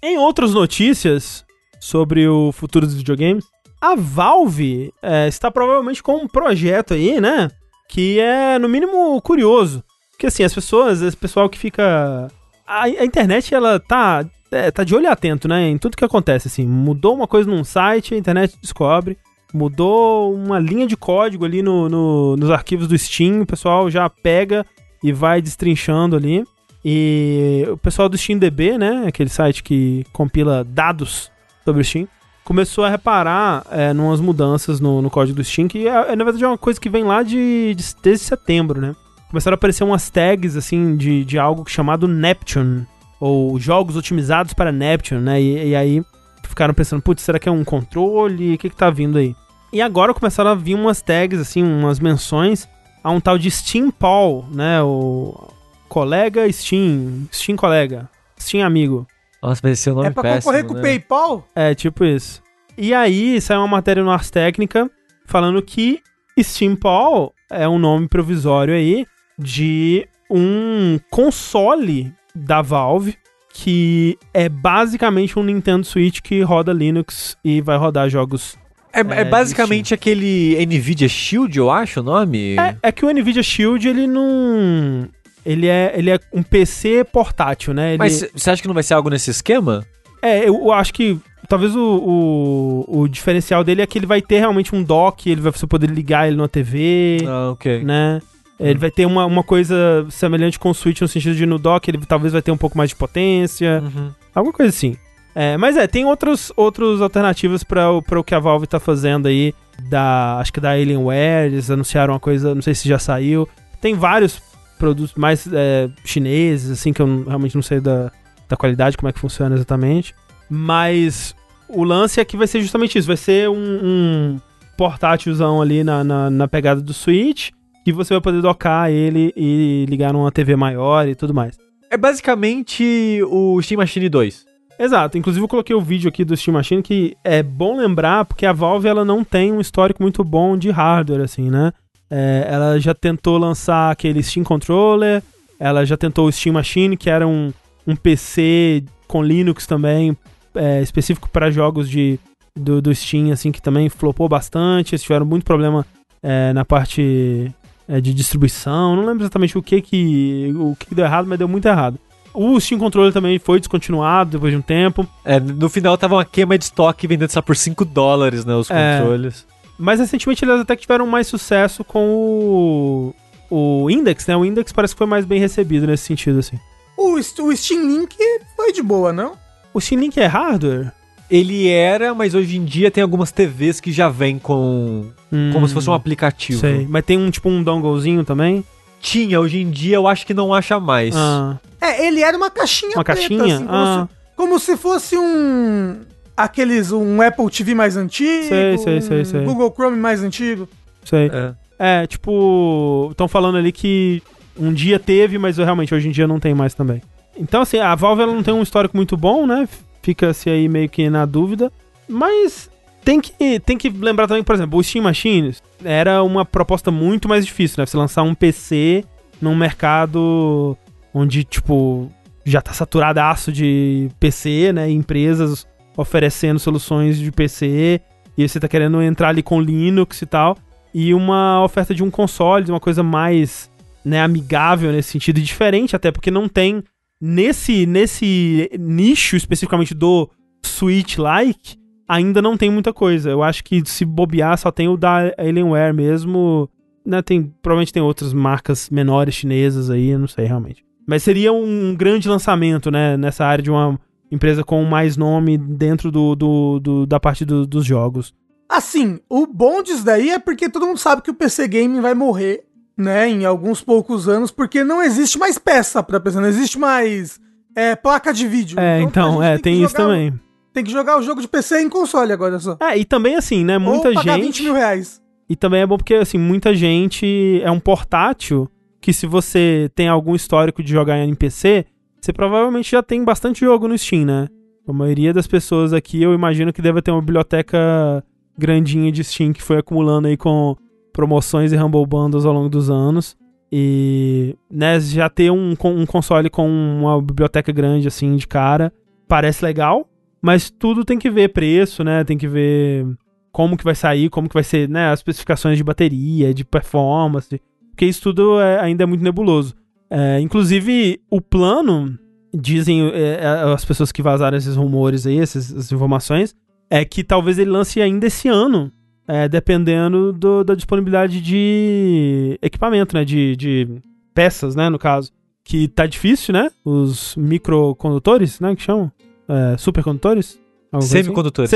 Em 0.04 0.18
outras 0.18 0.54
notícias 0.54 1.44
sobre 1.80 2.28
o 2.28 2.52
futuro 2.52 2.86
dos 2.86 2.96
videogames, 2.96 3.46
a 3.82 3.96
Valve 3.96 4.94
é, 5.02 5.28
está 5.28 5.50
provavelmente 5.50 6.02
com 6.04 6.16
um 6.18 6.28
projeto 6.28 6.94
aí, 6.94 7.20
né? 7.20 7.50
Que 7.90 8.20
é, 8.20 8.58
no 8.60 8.70
mínimo, 8.70 9.20
curioso. 9.22 9.84
Porque, 10.12 10.28
assim, 10.28 10.44
as 10.44 10.54
pessoas, 10.54 11.02
esse 11.02 11.18
pessoal 11.18 11.50
que 11.50 11.58
fica... 11.58 12.30
A, 12.66 12.84
a 12.84 13.06
internet, 13.06 13.54
ela 13.54 13.80
tá, 13.80 14.26
é, 14.52 14.72
tá 14.72 14.84
de 14.84 14.96
olho 14.96 15.10
atento, 15.10 15.48
né? 15.48 15.68
Em 15.70 15.78
tudo 15.78 15.98
que 15.98 16.06
acontece, 16.06 16.48
assim. 16.48 16.66
Mudou 16.66 17.14
uma 17.16 17.28
coisa 17.28 17.50
num 17.50 17.64
site, 17.64 18.14
a 18.14 18.18
internet 18.18 18.56
descobre. 18.62 19.18
Mudou 19.54 20.34
uma 20.34 20.58
linha 20.60 20.88
de 20.88 20.98
código 20.98 21.46
ali 21.46 21.62
no, 21.62 21.88
no- 21.88 22.36
nos 22.38 22.50
arquivos 22.50 22.88
do 22.88 22.98
Steam, 22.98 23.42
o 23.42 23.46
pessoal 23.46 23.90
já 23.90 24.10
pega 24.10 24.66
e 25.04 25.12
vai 25.12 25.42
destrinchando 25.42 26.16
ali. 26.16 26.44
E 26.84 27.66
o 27.72 27.78
pessoal 27.78 28.10
do 28.10 28.18
SteamDB, 28.18 28.78
né, 28.78 29.06
aquele 29.08 29.30
site 29.30 29.64
que 29.64 30.06
compila 30.12 30.64
dados 30.64 31.32
sobre 31.64 31.82
o 31.82 31.86
Steam, 31.86 32.08
começou 32.44 32.84
a 32.84 32.90
reparar 32.90 33.66
é, 33.72 33.94
numas 33.94 34.20
mudanças 34.20 34.80
no, 34.82 35.02
no 35.02 35.10
código 35.10 35.38
do 35.38 35.44
Steam, 35.44 35.68
que 35.68 35.88
é, 35.88 36.12
é, 36.12 36.16
na 36.16 36.24
verdade 36.26 36.44
é 36.44 36.48
uma 36.48 36.58
coisa 36.58 36.82
que 36.82 36.90
vem 36.90 37.04
lá 37.06 37.24
de, 37.24 37.74
de- 37.76 37.96
desde 38.02 38.26
setembro, 38.26 38.82
né? 38.82 38.94
Começaram 39.34 39.56
a 39.56 39.58
aparecer 39.58 39.84
umas 39.84 40.12
tags, 40.12 40.56
assim, 40.56 40.96
de, 40.96 41.26
de 41.26 41.40
algo 41.40 41.68
chamado 41.68 42.08
Neptune, 42.08 42.86
ou 43.20 43.60
jogos 43.60 43.96
otimizados 43.96 44.54
para 44.54 44.72
Neptune, 44.72 45.22
né? 45.22 45.42
E, 45.42 45.70
e 45.70 45.76
aí 45.76 46.04
ficaram 46.44 46.72
pensando, 46.72 47.02
putz, 47.02 47.24
será 47.24 47.40
que 47.40 47.50
é 47.50 47.52
um 47.52 47.64
controle? 47.64 48.54
O 48.54 48.58
que 48.60 48.70
que 48.70 48.76
tá 48.76 48.92
vindo 48.92 49.18
aí? 49.18 49.36
E 49.72 49.82
agora 49.82 50.14
começaram 50.14 50.52
a 50.52 50.54
vir 50.54 50.76
umas 50.76 51.02
tags, 51.02 51.40
assim, 51.40 51.64
umas 51.64 52.00
menções 52.00 52.70
a 53.04 53.10
um 53.10 53.20
tal 53.20 53.40
de 53.40 53.50
Steam 53.50 53.90
Paul, 53.90 54.46
né? 54.52 54.84
O 54.84 55.52
colega 55.90 56.48
Steam, 56.52 57.28
Steam 57.34 57.56
colega, 57.56 58.08
Steam 58.40 58.64
amigo. 58.64 59.08
Nossa, 59.42 59.62
mas 59.64 59.80
esse 59.80 59.90
é 59.90 59.94
um 59.94 59.96
nome 59.96 60.10
É 60.10 60.12
pra 60.12 60.22
péssimo, 60.22 60.44
concorrer 60.44 60.64
com 60.64 60.74
o 60.74 60.78
né? 60.78 60.82
PayPal? 60.84 61.48
É, 61.56 61.74
tipo 61.74 62.06
isso. 62.06 62.40
E 62.78 62.94
aí 62.94 63.42
saiu 63.42 63.62
uma 63.62 63.68
matéria 63.68 64.04
no 64.04 64.12
Ars 64.12 64.30
Técnica 64.30 64.88
falando 65.26 65.60
que 65.60 66.04
Steam 66.40 66.76
Paul 66.76 67.34
é 67.50 67.68
um 67.68 67.80
nome 67.80 68.08
provisório 68.08 68.76
aí 68.76 69.08
de 69.38 70.08
um 70.30 71.00
console 71.10 72.14
da 72.36 72.62
Valve 72.62 73.16
que 73.54 74.18
é 74.34 74.50
basicamente 74.50 75.38
um 75.38 75.44
Nintendo 75.44 75.86
Switch 75.86 76.22
que 76.22 76.42
roda 76.42 76.74
Linux 76.74 77.38
e 77.46 77.62
vai 77.62 77.78
rodar 77.78 78.10
jogos. 78.10 78.58
É, 78.92 79.02
é 79.02 79.22
É, 79.22 79.26
basicamente 79.26 79.94
aquele 79.94 80.58
Nvidia 80.66 81.08
Shield, 81.08 81.56
eu 81.58 81.70
acho 81.70 82.00
o 82.00 82.04
nome. 82.04 82.56
É, 82.58 82.76
é 82.82 82.92
que 82.92 83.06
o 83.06 83.12
Nvidia 83.12 83.44
Shield 83.44 83.88
ele 83.88 84.08
não 84.08 85.08
ele 85.46 85.68
é, 85.68 85.94
ele 85.96 86.10
é 86.10 86.20
um 86.34 86.42
PC 86.42 87.04
portátil, 87.04 87.74
né? 87.74 87.90
Ele... 87.90 87.98
Mas 88.00 88.26
você 88.34 88.50
acha 88.50 88.62
que 88.62 88.68
não 88.68 88.74
vai 88.74 88.84
ser 88.84 88.96
algo 88.96 89.10
nesse 89.10 89.30
esquema? 89.30 89.86
É, 90.22 90.48
eu, 90.48 90.56
eu 90.56 90.72
acho 90.72 90.94
que 90.94 91.20
talvez 91.48 91.76
o, 91.76 92.86
o, 92.88 93.02
o 93.02 93.08
diferencial 93.08 93.64
dele 93.64 93.82
é 93.82 93.86
que 93.86 94.00
ele 94.00 94.06
vai 94.06 94.22
ter 94.22 94.40
realmente 94.40 94.74
um 94.74 94.82
dock, 94.82 95.30
ele 95.30 95.42
vai 95.42 95.52
você 95.52 95.68
poder 95.68 95.90
ligar 95.90 96.28
ele 96.28 96.38
numa 96.38 96.48
TV, 96.48 97.20
Ah, 97.28 97.52
ok. 97.52 97.84
né? 97.84 98.22
Ele 98.60 98.80
vai 98.80 98.92
ter 98.92 99.06
uma, 99.06 99.26
uma 99.26 99.44
coisa 99.44 100.06
semelhante 100.10 100.60
com 100.60 100.70
o 100.70 100.74
Switch 100.74 101.02
no 101.02 101.08
sentido 101.08 101.36
de 101.36 101.46
no 101.46 101.58
dock 101.58 101.88
ele 101.90 101.98
talvez 102.06 102.32
vai 102.34 102.42
ter 102.42 102.52
um 102.52 102.58
pouco 102.58 102.78
mais 102.78 102.92
de 102.92 102.96
potência, 102.96 103.82
Uhum. 103.84 104.12
alguma 104.34 104.54
coisa 104.54 104.70
assim. 104.70 104.96
É, 105.36 105.58
mas 105.58 105.76
é, 105.76 105.88
tem 105.88 106.06
outros, 106.06 106.52
outros 106.56 107.02
alternativas 107.02 107.64
para 107.64 107.90
o 107.92 108.24
que 108.24 108.36
a 108.36 108.40
Valve 108.40 108.68
tá 108.68 108.80
fazendo 108.80 109.28
aí, 109.28 109.54
da, 109.90 110.38
acho 110.38 110.54
que 110.54 110.60
da 110.60 110.72
Alienware, 110.72 111.48
eles 111.48 111.72
anunciaram 111.72 112.14
uma 112.14 112.20
coisa, 112.20 112.54
não 112.54 112.62
sei 112.62 112.76
se 112.76 112.88
já 112.88 113.00
saiu. 113.00 113.50
Tem 113.82 113.96
vários 113.96 114.40
produtos 114.78 115.16
mais 115.16 115.48
é, 115.52 115.90
chineses, 116.06 116.70
assim, 116.70 116.94
que 116.94 117.02
eu 117.02 117.24
realmente 117.26 117.56
não 117.56 117.64
sei 117.64 117.80
da, 117.80 118.12
da 118.48 118.56
qualidade, 118.56 118.96
como 118.96 119.10
é 119.10 119.12
que 119.12 119.20
funciona 119.20 119.56
exatamente. 119.56 120.14
Mas 120.48 121.36
o 121.68 121.84
lance 121.84 122.20
é 122.20 122.26
que 122.26 122.38
vai 122.38 122.46
ser 122.46 122.62
justamente 122.62 122.98
isso, 123.00 123.08
vai 123.08 123.18
ser 123.18 123.50
um, 123.50 123.56
um 123.58 124.42
portátilzão 124.78 125.62
ali 125.62 125.84
na, 125.84 126.04
na, 126.04 126.30
na 126.30 126.48
pegada 126.48 126.80
do 126.80 126.94
Switch, 126.94 127.50
que 127.84 127.92
você 127.92 128.14
vai 128.14 128.22
poder 128.22 128.42
docar 128.42 128.92
ele 128.92 129.34
e 129.36 129.86
ligar 129.90 130.14
numa 130.14 130.32
TV 130.32 130.56
maior 130.56 131.08
e 131.08 131.16
tudo 131.16 131.34
mais. 131.34 131.58
É 131.90 131.98
basicamente 131.98 133.22
o 133.28 133.62
Steam 133.62 133.78
Machine 133.78 134.10
2. 134.10 134.46
Exato, 134.80 135.18
inclusive 135.18 135.44
eu 135.44 135.48
coloquei 135.48 135.76
o 135.76 135.82
vídeo 135.82 136.10
aqui 136.10 136.26
do 136.26 136.36
Steam 136.36 136.54
Machine 136.54 136.82
que 136.82 137.16
é 137.24 137.44
bom 137.44 137.78
lembrar 137.78 138.26
porque 138.26 138.46
a 138.46 138.54
Valve 138.54 138.88
ela 138.88 139.06
não 139.06 139.24
tem 139.24 139.52
um 139.54 139.62
histórico 139.62 140.02
muito 140.02 140.24
bom 140.24 140.58
de 140.58 140.72
hardware 140.72 141.22
assim, 141.22 141.50
né? 141.50 141.72
É, 142.10 142.48
ela 142.50 142.80
já 142.80 142.94
tentou 142.94 143.38
lançar 143.38 143.92
aquele 143.92 144.22
Steam 144.24 144.44
Controller, 144.44 145.22
ela 145.60 145.86
já 145.86 145.96
tentou 145.96 146.28
o 146.28 146.32
Steam 146.32 146.54
Machine, 146.54 146.98
que 146.98 147.10
era 147.10 147.28
um, 147.28 147.54
um 147.88 147.96
PC 147.96 148.84
com 149.08 149.24
Linux 149.24 149.68
também, 149.68 150.18
é, 150.56 150.82
específico 150.82 151.30
para 151.30 151.52
jogos 151.52 151.90
de, 151.90 152.20
do, 152.56 152.82
do 152.82 152.94
Steam, 152.94 153.32
assim, 153.32 153.52
que 153.52 153.62
também 153.62 153.90
flopou 153.90 154.28
bastante, 154.28 154.94
eles 154.94 155.04
tiveram 155.04 155.26
muito 155.26 155.44
problema 155.44 155.86
é, 156.22 156.54
na 156.54 156.66
parte 156.66 157.52
é, 157.88 158.00
de 158.02 158.14
distribuição, 158.14 158.96
não 158.96 159.06
lembro 159.06 159.24
exatamente 159.24 159.58
o 159.58 159.62
que 159.62 159.82
que, 159.82 160.54
o 160.56 160.76
que 160.78 160.94
deu 160.96 161.06
errado, 161.06 161.28
mas 161.28 161.38
deu 161.40 161.48
muito 161.48 161.68
errado. 161.68 161.98
O 162.34 162.60
Steam 162.60 162.80
Controller 162.80 163.14
também 163.14 163.38
foi 163.38 163.60
descontinuado 163.60 164.32
depois 164.32 164.52
de 164.52 164.58
um 164.58 164.62
tempo. 164.62 165.08
É, 165.24 165.40
no 165.40 165.70
final 165.70 165.96
tava 165.98 166.16
uma 166.16 166.26
queima 166.26 166.58
de 166.58 166.64
estoque 166.64 167.06
vendendo 167.06 167.30
só 167.30 167.42
por 167.42 167.56
5 167.56 167.86
dólares, 167.86 168.44
né, 168.44 168.56
os 168.56 168.72
É. 168.72 168.98
controles. 169.00 169.46
Mas 169.78 170.00
recentemente 170.00 170.44
eles 170.44 170.62
até 170.62 170.76
que 170.76 170.82
tiveram 170.84 171.06
mais 171.06 171.28
sucesso 171.28 171.84
com 171.84 173.14
o, 173.52 173.84
o 173.84 173.90
Index, 173.90 174.26
né? 174.28 174.36
O 174.36 174.46
Index 174.46 174.72
parece 174.72 174.94
que 174.94 174.98
foi 174.98 175.08
mais 175.08 175.26
bem 175.26 175.40
recebido 175.40 175.86
nesse 175.86 176.06
sentido, 176.06 176.40
assim. 176.40 176.58
O, 176.98 177.16
o 177.18 177.56
Steam 177.56 177.82
Link 177.86 178.16
foi 178.56 178.72
de 178.72 178.82
boa, 178.82 179.12
não? 179.12 179.34
O 179.74 179.82
Steam 179.82 180.00
Link 180.00 180.18
é 180.20 180.26
hardware? 180.26 180.92
Ele 181.36 181.68
era, 181.68 182.14
mas 182.14 182.36
hoje 182.36 182.58
em 182.58 182.64
dia 182.64 182.92
tem 182.92 183.02
algumas 183.02 183.32
TVs 183.32 183.80
que 183.80 183.92
já 183.92 184.08
vem 184.08 184.38
com... 184.38 185.06
como 185.52 185.68
se 185.68 185.74
fosse 185.74 185.90
um 185.90 185.94
aplicativo. 185.94 186.60
Hum, 186.60 186.62
Sei. 186.62 186.88
Mas 186.88 187.04
tem 187.04 187.18
um 187.18 187.32
tipo 187.32 187.50
um 187.50 187.64
donglezinho 187.64 188.24
também? 188.24 188.64
Tinha, 189.02 189.40
hoje 189.40 189.60
em 189.60 189.72
dia 189.72 189.96
eu 189.96 190.08
acho 190.08 190.28
que 190.28 190.34
não 190.34 190.54
acha 190.54 190.80
mais. 190.80 191.16
Ah, 191.16 191.58
É, 191.82 192.06
ele 192.06 192.22
era 192.22 192.38
uma 192.38 192.52
caixinha 192.52 192.92
uma 192.96 193.04
preta, 193.04 193.20
caixinha? 193.20 193.56
assim, 193.56 193.66
como, 193.66 193.76
ah, 193.76 194.08
se, 194.08 194.36
como 194.36 194.60
se 194.60 194.78
fosse 194.78 195.18
um... 195.18 196.02
Aqueles, 196.38 196.92
um 196.92 197.20
Apple 197.20 197.50
TV 197.50 197.74
mais 197.74 197.98
antigo, 197.98 198.48
Sei, 198.50 198.78
sei, 198.78 199.02
sei, 199.02 199.22
um 199.22 199.26
sei. 199.26 199.44
Google 199.44 199.72
Chrome 199.76 199.98
mais 199.98 200.22
antigo. 200.24 200.70
sei. 201.04 201.32
É. 201.34 201.54
É, 201.80 202.08
tipo, 202.08 203.08
estão 203.12 203.28
falando 203.28 203.58
ali 203.58 203.72
que 203.72 204.22
um 204.56 204.72
dia 204.72 205.00
teve, 205.00 205.40
mas 205.40 205.58
realmente 205.58 205.96
hoje 205.96 206.08
em 206.08 206.12
dia 206.12 206.28
não 206.28 206.40
tem 206.40 206.54
mais 206.54 206.76
também. 206.76 207.02
Então, 207.36 207.64
assim, 207.64 207.80
a 207.80 207.96
Valve 207.96 208.22
ela 208.22 208.34
não 208.34 208.44
tem 208.44 208.54
um 208.54 208.62
histórico 208.62 208.96
muito 208.96 209.18
bom, 209.18 209.48
né? 209.48 209.68
Fica-se 210.04 210.50
aí 210.50 210.70
meio 210.70 210.88
que 210.88 211.10
na 211.10 211.26
dúvida. 211.26 211.72
Mas 212.08 212.70
tem 213.04 213.20
que, 213.20 213.60
tem 213.62 213.78
que 213.78 213.90
lembrar 213.90 214.28
também, 214.28 214.44
por 214.44 214.54
exemplo, 214.54 214.78
o 214.78 214.84
Steam 214.84 215.04
Machines 215.04 215.64
era 215.84 216.22
uma 216.22 216.46
proposta 216.46 216.92
muito 216.92 217.28
mais 217.28 217.46
difícil, 217.46 217.82
né? 217.82 217.86
Você 217.88 217.98
lançar 217.98 218.22
um 218.22 218.36
PC 218.36 219.04
num 219.42 219.56
mercado 219.56 220.78
onde, 221.12 221.44
tipo, 221.44 222.12
já 222.46 222.62
tá 222.62 222.74
saturadaço 222.74 223.52
de 223.52 224.10
PC, 224.20 224.72
né? 224.74 224.92
Empresas 224.92 225.66
oferecendo 225.98 226.60
soluções 226.60 227.18
de 227.18 227.32
PC. 227.32 228.00
E 228.38 228.48
você 228.48 228.60
tá 228.60 228.68
querendo 228.68 229.02
entrar 229.02 229.30
ali 229.30 229.42
com 229.42 229.60
Linux 229.60 230.22
e 230.22 230.26
tal 230.28 230.56
e 230.94 231.14
uma 231.14 231.64
oferta 231.64 231.94
de 231.94 232.04
um 232.04 232.12
console, 232.12 232.66
de 232.66 232.72
uma 232.72 232.80
coisa 232.80 233.02
mais 233.02 233.72
né, 234.06 234.22
amigável 234.22 234.92
nesse 234.92 235.12
sentido, 235.12 235.40
e 235.40 235.42
diferente 235.42 235.96
até, 235.96 236.12
porque 236.12 236.30
não 236.30 236.48
tem 236.48 236.84
nesse, 237.26 237.86
nesse 237.86 238.70
nicho 238.78 239.38
especificamente 239.38 239.94
do 239.94 240.30
Switch-like, 240.66 241.78
ainda 242.08 242.42
não 242.42 242.58
tem 242.58 242.70
muita 242.70 242.92
coisa. 242.92 243.30
Eu 243.30 243.42
acho 243.42 243.64
que 243.64 243.82
se 243.86 244.04
bobear 244.04 244.58
só 244.58 244.70
tem 244.70 244.90
o 244.90 244.98
da 244.98 245.34
Alienware 245.38 245.94
mesmo, 245.94 246.70
né, 247.06 247.22
tem, 247.22 247.44
provavelmente 247.62 247.94
tem 247.94 248.04
outras 248.04 248.34
marcas 248.34 248.90
menores 248.90 249.34
chinesas 249.36 249.90
aí, 249.90 250.10
eu 250.10 250.20
não 250.20 250.28
sei 250.28 250.46
realmente. 250.46 250.84
Mas 251.08 251.24
seria 251.24 251.54
um 251.54 251.96
grande 251.96 252.28
lançamento, 252.28 252.92
né, 252.92 253.16
nessa 253.16 253.46
área 253.46 253.64
de 253.64 253.72
uma 253.72 253.98
empresa 254.32 254.64
com 254.64 254.84
mais 254.84 255.16
nome 255.16 255.58
dentro 255.58 256.12
do, 256.12 256.36
do, 256.36 256.80
do- 256.80 257.06
da 257.06 257.20
parte 257.20 257.46
do- 257.46 257.66
dos 257.66 257.86
jogos. 257.86 258.34
Assim, 258.68 259.20
o 259.30 259.46
bom 259.46 259.82
disso 259.84 260.04
daí 260.04 260.30
é 260.30 260.40
porque 260.40 260.70
todo 260.70 260.88
mundo 260.88 260.98
sabe 260.98 261.22
que 261.22 261.30
o 261.32 261.34
PC 261.36 261.68
Gaming 261.68 262.02
vai 262.02 262.14
morrer, 262.16 262.64
né, 262.98 263.28
em 263.30 263.46
alguns 263.46 263.82
poucos 263.82 264.28
anos, 264.28 264.52
porque 264.52 264.84
não 264.84 265.02
existe 265.02 265.38
mais 265.38 265.58
peça 265.58 266.04
pra 266.04 266.20
PC, 266.20 266.40
não 266.40 266.48
existe 266.48 266.78
mais 266.78 267.40
é, 267.76 267.96
placa 267.96 268.34
de 268.34 268.48
vídeo. 268.48 268.80
É, 268.80 269.02
então, 269.02 269.42
gente 269.42 269.44
é, 269.46 269.56
que 269.58 269.64
tem 269.64 269.84
isso 269.84 269.96
também. 269.96 270.40
Tem 270.74 270.84
que 270.84 270.92
jogar 270.92 271.20
o 271.20 271.22
jogo 271.22 271.42
de 271.42 271.48
PC 271.48 271.82
em 271.82 271.90
console 271.90 272.32
agora 272.32 272.60
só. 272.60 272.78
É, 272.80 272.98
e 272.98 273.06
também 273.06 273.36
assim, 273.36 273.64
né, 273.64 273.78
muita 273.78 274.10
Ou 274.10 274.14
pagar 274.16 274.36
gente... 274.36 274.46
20 274.46 274.64
mil 274.64 274.74
reais. 274.74 275.22
E 275.50 275.56
também 275.56 275.82
é 275.82 275.86
bom 275.86 275.98
porque, 275.98 276.16
assim, 276.16 276.38
muita 276.38 276.74
gente 276.74 277.62
é 277.64 277.70
um 277.70 277.80
portátil 277.80 278.70
que 279.02 279.12
se 279.12 279.28
você 279.28 279.92
tem 279.94 280.08
algum 280.08 280.34
histórico 280.34 280.82
de 280.82 280.92
jogar 280.92 281.18
em 281.20 281.36
PC, 281.36 281.86
você 282.20 282.32
provavelmente 282.32 282.92
já 282.92 283.04
tem 283.04 283.24
bastante 283.24 283.60
jogo 283.60 283.88
no 283.88 283.98
Steam, 283.98 284.26
né? 284.26 284.48
A 284.88 284.94
maioria 284.94 285.34
das 285.34 285.46
pessoas 285.46 285.94
aqui, 285.94 286.24
eu 286.24 286.34
imagino 286.34 286.72
que 286.72 286.82
deve 286.82 287.02
ter 287.02 287.12
uma 287.12 287.20
biblioteca 287.20 288.24
grandinha 288.58 289.12
de 289.12 289.24
Steam 289.24 289.52
que 289.52 289.62
foi 289.62 289.78
acumulando 289.78 290.28
aí 290.28 290.38
com 290.38 290.76
promoções 291.14 291.72
e 291.72 291.78
Humble 291.78 292.06
Bundles 292.06 292.46
ao 292.46 292.54
longo 292.54 292.70
dos 292.70 292.90
anos. 292.90 293.38
E, 293.72 294.56
né, 294.70 295.00
já 295.00 295.30
ter 295.30 295.52
um, 295.52 295.74
um 295.84 296.06
console 296.06 296.50
com 296.50 296.68
uma 296.68 297.22
biblioteca 297.22 297.72
grande, 297.72 298.08
assim, 298.08 298.36
de 298.36 298.48
cara, 298.48 298.92
parece 299.28 299.64
legal, 299.64 300.08
mas 300.42 300.70
tudo 300.70 301.06
tem 301.06 301.18
que 301.18 301.30
ver 301.32 301.54
preço, 301.54 302.04
né? 302.04 302.24
Tem 302.24 302.38
que 302.38 302.48
ver 302.48 303.08
como 303.52 303.78
que 303.78 303.84
vai 303.84 303.96
sair, 303.96 304.30
como 304.30 304.48
que 304.48 304.54
vai 304.54 304.64
ser, 304.64 304.90
né, 304.90 305.10
as 305.10 305.20
especificações 305.20 305.78
de 305.78 305.84
bateria, 305.84 306.54
de 306.54 306.66
performance, 306.66 307.62
porque 307.92 308.06
isso 308.06 308.22
tudo 308.22 308.60
é- 308.60 308.80
ainda 308.80 309.04
é 309.04 309.06
muito 309.06 309.24
nebuloso. 309.24 309.76
É, 310.10 310.40
inclusive, 310.40 311.20
o 311.30 311.40
plano, 311.40 312.18
dizem 312.54 313.10
é, 313.12 313.40
é, 313.42 313.48
as 313.74 313.86
pessoas 313.86 314.12
que 314.12 314.22
vazaram 314.22 314.58
esses 314.58 314.76
rumores 314.76 315.26
aí, 315.26 315.40
essas, 315.40 315.72
essas 315.72 315.92
informações, 315.92 316.56
é 316.90 317.04
que 317.04 317.24
talvez 317.24 317.58
ele 317.58 317.72
lance 317.72 318.02
ainda 318.02 318.28
esse 318.28 318.48
ano, 318.48 318.92
é, 319.28 319.48
dependendo 319.48 320.32
do- 320.34 320.64
da 320.64 320.76
disponibilidade 320.76 321.42
de 321.42 322.58
equipamento, 322.62 323.16
né, 323.16 323.24
de, 323.26 323.56
de 323.56 323.88
peças, 324.34 324.76
né, 324.76 324.90
no 324.90 325.00
caso. 325.00 325.32
Que 325.66 325.88
tá 325.88 326.06
difícil, 326.06 326.54
né, 326.54 326.70
os 326.84 327.36
microcondutores, 327.38 328.60
né, 328.60 328.76
que 328.76 328.82
chamam? 328.84 329.12
É, 329.48 329.78
supercondutores? 329.78 330.60
Coisa 331.00 331.08
assim? 331.08 331.24
Semicondutores. 331.24 331.70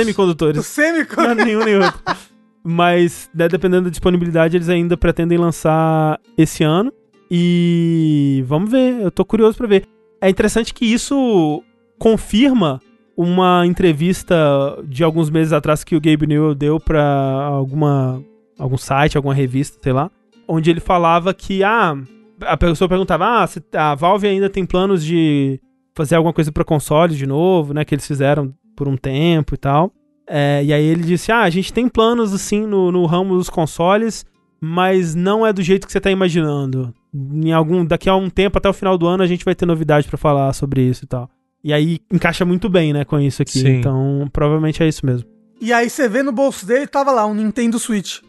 Semicondutores. 0.65 1.35
Não, 1.37 1.45
nenhum 1.45 1.63
nem 1.63 1.75
outro. 1.77 1.99
Mas, 2.63 3.29
né, 3.33 3.47
dependendo 3.47 3.83
da 3.85 3.89
disponibilidade, 3.89 4.57
eles 4.57 4.67
ainda 4.69 4.97
pretendem 4.97 5.37
lançar 5.37 6.19
esse 6.37 6.63
ano. 6.63 6.91
E 7.31 8.43
vamos 8.45 8.69
ver, 8.71 9.01
eu 9.01 9.09
tô 9.11 9.23
curioso 9.25 9.57
pra 9.57 9.67
ver. 9.67 9.85
É 10.21 10.29
interessante 10.29 10.73
que 10.73 10.85
isso 10.85 11.63
confirma 11.99 12.79
uma 13.17 13.65
entrevista 13.65 14.35
de 14.87 15.03
alguns 15.03 15.31
meses 15.31 15.51
atrás 15.51 15.83
que 15.83 15.95
o 15.95 15.99
Gabe 15.99 16.27
Newell 16.27 16.53
deu 16.53 16.79
pra 16.79 17.03
alguma 17.03 18.23
algum 18.59 18.77
site, 18.77 19.17
alguma 19.17 19.33
revista, 19.33 19.79
sei 19.81 19.91
lá, 19.91 20.09
onde 20.47 20.69
ele 20.69 20.79
falava 20.79 21.33
que 21.33 21.63
ah, 21.63 21.97
a 22.41 22.55
pessoa 22.55 22.87
perguntava: 22.87 23.25
"Ah, 23.25 23.49
a 23.73 23.95
Valve 23.95 24.27
ainda 24.27 24.49
tem 24.49 24.65
planos 24.65 25.03
de 25.03 25.59
fazer 25.95 26.15
alguma 26.15 26.33
coisa 26.33 26.51
pra 26.51 26.63
console 26.63 27.15
de 27.15 27.25
novo, 27.25 27.73
né, 27.73 27.83
que 27.83 27.95
eles 27.95 28.05
fizeram 28.05 28.53
por 28.75 28.87
um 28.87 28.95
tempo 28.95 29.55
e 29.55 29.57
tal". 29.57 29.91
É, 30.29 30.63
e 30.63 30.71
aí 30.71 30.83
ele 30.83 31.03
disse: 31.03 31.31
Ah, 31.31 31.41
a 31.41 31.49
gente 31.49 31.73
tem 31.73 31.87
planos 31.87 32.33
assim 32.33 32.67
no, 32.67 32.91
no 32.91 33.05
ramo 33.05 33.35
dos 33.35 33.49
consoles, 33.49 34.25
mas 34.61 35.15
não 35.15 35.45
é 35.45 35.51
do 35.51 35.63
jeito 35.63 35.87
que 35.87 35.93
você 35.93 36.01
tá 36.01 36.11
imaginando. 36.11 36.93
Em 37.13 37.51
algum, 37.51 37.83
daqui 37.85 38.09
a 38.09 38.15
um 38.15 38.29
tempo, 38.29 38.57
até 38.57 38.69
o 38.69 38.73
final 38.73 38.97
do 38.97 39.07
ano, 39.07 39.23
a 39.23 39.27
gente 39.27 39.45
vai 39.45 39.55
ter 39.55 39.65
novidade 39.65 40.07
pra 40.07 40.17
falar 40.17 40.53
sobre 40.53 40.81
isso 40.81 41.05
e 41.05 41.07
tal. 41.07 41.29
E 41.67 41.73
aí 41.73 41.99
encaixa 42.09 42.45
muito 42.45 42.69
bem, 42.69 42.93
né, 42.93 43.03
com 43.03 43.19
isso 43.19 43.41
aqui. 43.41 43.59
Sim. 43.59 43.79
Então, 43.79 44.29
provavelmente 44.31 44.81
é 44.81 44.87
isso 44.87 45.05
mesmo. 45.05 45.27
E 45.59 45.73
aí 45.73 45.89
você 45.89 46.07
vê 46.07 46.23
no 46.23 46.31
bolso 46.31 46.65
dele, 46.65 46.87
tava 46.87 47.11
lá, 47.11 47.25
um 47.25 47.33
Nintendo 47.33 47.77
Switch. 47.77 48.19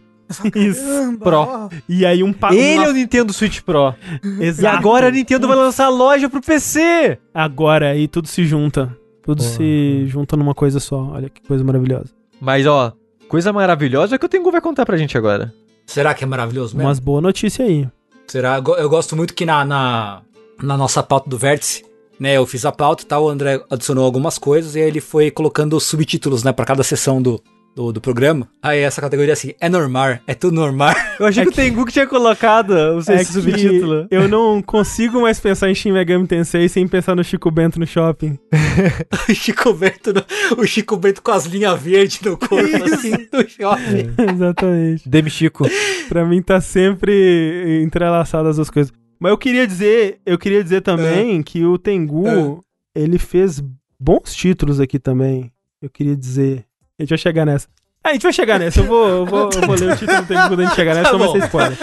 Isso, 0.56 0.82
"Caramba, 0.82 1.24
Pro. 1.24 1.36
ó." 1.38 1.68
E 1.88 2.04
aí 2.04 2.22
um 2.24 2.32
pa- 2.32 2.52
Ele 2.52 2.78
uma- 2.80 2.84
é 2.86 2.88
o 2.90 2.92
Nintendo 2.92 3.32
Switch 3.32 3.60
Pro. 3.60 3.94
E 4.40 4.44
Exato. 4.44 4.76
agora 4.76 5.06
a 5.06 5.10
Nintendo 5.12 5.46
vai 5.46 5.56
lançar 5.56 5.84
a 5.86 5.88
loja 5.88 6.28
pro 6.28 6.40
PC. 6.40 7.16
Agora 7.32 7.90
aí 7.90 8.08
tudo 8.08 8.26
se 8.26 8.44
junta. 8.44 8.94
Tudo 9.22 9.38
Porra. 9.42 9.56
se 9.56 10.04
junta 10.06 10.36
numa 10.36 10.54
coisa 10.54 10.80
só. 10.80 11.00
Olha 11.12 11.28
que 11.28 11.40
coisa 11.46 11.62
maravilhosa. 11.62 12.10
Mas, 12.40 12.66
ó, 12.66 12.92
coisa 13.28 13.52
maravilhosa 13.52 14.16
é 14.16 14.18
que 14.18 14.26
o 14.26 14.28
Tengu 14.28 14.50
vai 14.50 14.60
contar 14.60 14.84
pra 14.84 14.96
gente 14.96 15.16
agora. 15.16 15.54
Será 15.86 16.12
que 16.12 16.24
é 16.24 16.26
maravilhoso 16.26 16.74
mesmo? 16.76 16.88
Umas 16.88 16.98
boas 16.98 17.22
notícias 17.22 17.68
aí. 17.68 17.86
Será? 18.26 18.56
Eu 18.78 18.88
gosto 18.90 19.14
muito 19.14 19.32
que 19.32 19.46
na, 19.46 19.64
na, 19.64 20.22
na 20.62 20.76
nossa 20.76 21.02
pauta 21.02 21.30
do 21.30 21.38
Vértice, 21.38 21.84
né? 22.18 22.36
Eu 22.36 22.46
fiz 22.46 22.64
a 22.64 22.72
pauta 22.72 23.02
e 23.02 23.06
tal, 23.06 23.24
o 23.24 23.28
André 23.28 23.60
adicionou 23.70 24.04
algumas 24.04 24.38
coisas 24.38 24.74
e 24.74 24.80
aí 24.80 24.86
ele 24.88 25.00
foi 25.00 25.30
colocando 25.30 25.76
os 25.76 25.84
subtítulos, 25.84 26.42
né? 26.42 26.52
Pra 26.52 26.64
cada 26.64 26.82
sessão 26.82 27.20
do, 27.22 27.40
do, 27.74 27.92
do 27.92 28.00
programa. 28.00 28.48
Aí 28.62 28.80
essa 28.80 29.00
categoria 29.00 29.32
assim, 29.32 29.52
é 29.60 29.68
normal, 29.68 30.18
é 30.26 30.34
tudo 30.34 30.54
normal. 30.54 30.94
Eu 31.20 31.26
achei 31.26 31.42
É 31.42 31.46
que 31.46 31.50
o 31.50 31.52
que- 31.54 31.60
Tengu 31.62 31.84
que 31.86 31.92
tinha 31.92 32.06
colocado 32.06 32.70
o 32.70 32.98
É 33.10 33.24
subtítulo. 33.24 34.06
eu 34.10 34.28
não 34.28 34.60
consigo 34.62 35.20
mais 35.22 35.38
pensar 35.40 35.68
em 35.70 35.74
Shin 35.74 35.92
Megami 35.92 36.26
Tensei 36.26 36.68
sem 36.68 36.86
pensar 36.88 37.14
no 37.14 37.22
Chico 37.24 37.50
Bento 37.50 37.78
no 37.78 37.86
shopping. 37.86 38.38
o 39.28 39.34
Chico 39.34 39.72
Bento, 39.72 40.12
no- 40.12 40.62
o 40.62 40.66
Chico 40.66 40.96
Bento 40.96 41.22
com 41.22 41.30
as 41.32 41.44
linhas 41.46 41.80
verdes 41.80 42.20
no 42.20 42.36
corpo, 42.36 42.84
assim, 42.84 43.12
do 43.32 43.48
shopping. 43.48 44.14
Exatamente. 44.34 45.08
Demi 45.08 45.30
Chico. 45.30 45.66
Pra 46.08 46.24
mim 46.24 46.40
tá 46.42 46.60
sempre 46.60 47.82
entrelaçado 47.84 48.48
as 48.48 48.56
duas 48.56 48.70
coisas. 48.70 48.92
Mas 49.20 49.30
eu 49.30 49.38
queria 49.38 49.66
dizer, 49.66 50.20
eu 50.24 50.38
queria 50.38 50.62
dizer 50.62 50.80
também 50.82 51.42
que 51.42 51.64
o 51.64 51.76
Tengu, 51.78 52.64
ele 52.94 53.18
fez 53.18 53.62
bons 53.98 54.34
títulos 54.34 54.80
aqui 54.80 54.98
também. 54.98 55.50
Eu 55.82 55.90
queria 55.90 56.16
dizer. 56.16 56.64
A 56.98 57.02
gente 57.02 57.10
vai 57.10 57.18
chegar 57.18 57.44
nessa. 57.44 57.68
Ah, 58.02 58.10
a 58.10 58.12
gente 58.12 58.22
vai 58.22 58.32
chegar 58.32 58.58
nessa. 58.58 58.80
Eu 58.80 58.84
vou, 58.84 59.08
eu 59.08 59.26
vou, 59.26 59.50
eu 59.52 59.60
vou 59.66 59.76
ler 59.76 59.92
o 59.92 59.96
título 59.96 60.20
do 60.22 60.26
Tengu 60.26 60.48
quando 60.48 60.60
a 60.60 60.64
gente 60.66 60.74
chegar 60.76 60.94
nessa, 60.96 61.10
Tá 61.10 61.16
então 61.16 61.30
vai 61.32 61.40
ser 61.40 61.46
spoiler. 61.46 61.78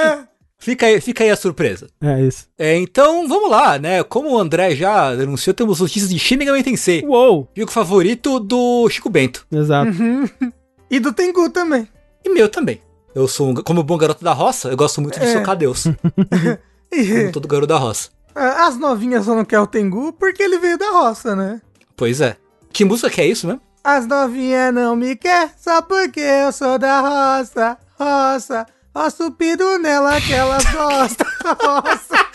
Fica 0.57 0.86
aí, 0.86 1.02
fica 1.02 1.24
aí 1.24 1.30
a 1.30 1.36
surpresa. 1.36 1.88
É 2.02 2.22
isso. 2.22 2.48
É, 2.57 2.78
então, 2.78 3.28
vamos 3.28 3.52
lá, 3.52 3.78
né? 3.78 4.02
Como 4.03 4.32
o 4.32 4.40
André 4.40 4.74
já 4.76 5.14
denunciou, 5.14 5.53
temos 5.53 5.82
notícias 5.82 6.10
de 6.10 6.18
Shin 6.18 6.38
Megami 6.38 6.64
Tensei. 6.64 7.03
Uou! 7.06 7.49
Jogo 7.56 7.72
favorito 7.72 8.40
do 8.40 8.88
Chico 8.90 9.10
Bento. 9.10 9.45
Exato. 9.52 9.91
Uhum. 9.91 10.26
E 10.90 10.99
do 10.99 11.12
Tengu 11.12 11.49
também. 11.49 11.88
E 12.24 12.30
meu 12.30 12.48
também. 12.48 12.80
Eu 13.14 13.28
sou, 13.28 13.49
um, 13.49 13.56
como 13.56 13.82
bom 13.84 13.98
garoto 13.98 14.24
da 14.24 14.34
roça, 14.34 14.70
eu 14.70 14.78
gosto 14.78 15.02
muito 15.02 15.20
de 15.20 15.26
É. 15.26 15.34
socar 15.34 15.56
Deus. 15.56 15.86
Como 17.18 17.32
todo 17.34 17.48
garoto 17.48 17.68
da 17.68 17.78
roça. 17.78 18.10
as 18.36 18.78
novinhas 18.78 19.26
só 19.26 19.36
não 19.36 19.46
querem 19.46 19.64
o 19.64 19.68
Tengu 19.68 20.14
porque 20.14 20.42
ele 20.44 20.58
veio 20.60 20.78
da 20.78 20.90
roça, 20.92 21.36
né? 21.36 21.62
Pois 21.96 22.22
é. 22.22 22.36
Que 22.72 22.84
música 22.86 23.10
que 23.10 23.22
é 23.22 23.26
isso 23.28 23.48
mesmo? 23.48 23.62
As 23.84 24.08
novinhas 24.08 24.74
não 24.74 24.96
me 24.96 25.16
quer 25.16 25.52
só 25.58 25.82
porque 25.82 26.20
eu 26.20 26.52
sou 26.52 26.78
da 26.80 27.00
roça, 27.02 27.78
roça. 28.00 28.66
Roço 28.96 29.26
o 29.28 29.32
piru 29.32 29.78
nela 29.78 30.20
que 30.22 30.34
elas 30.34 30.64
gostam, 30.72 31.28
roça. 31.62 32.26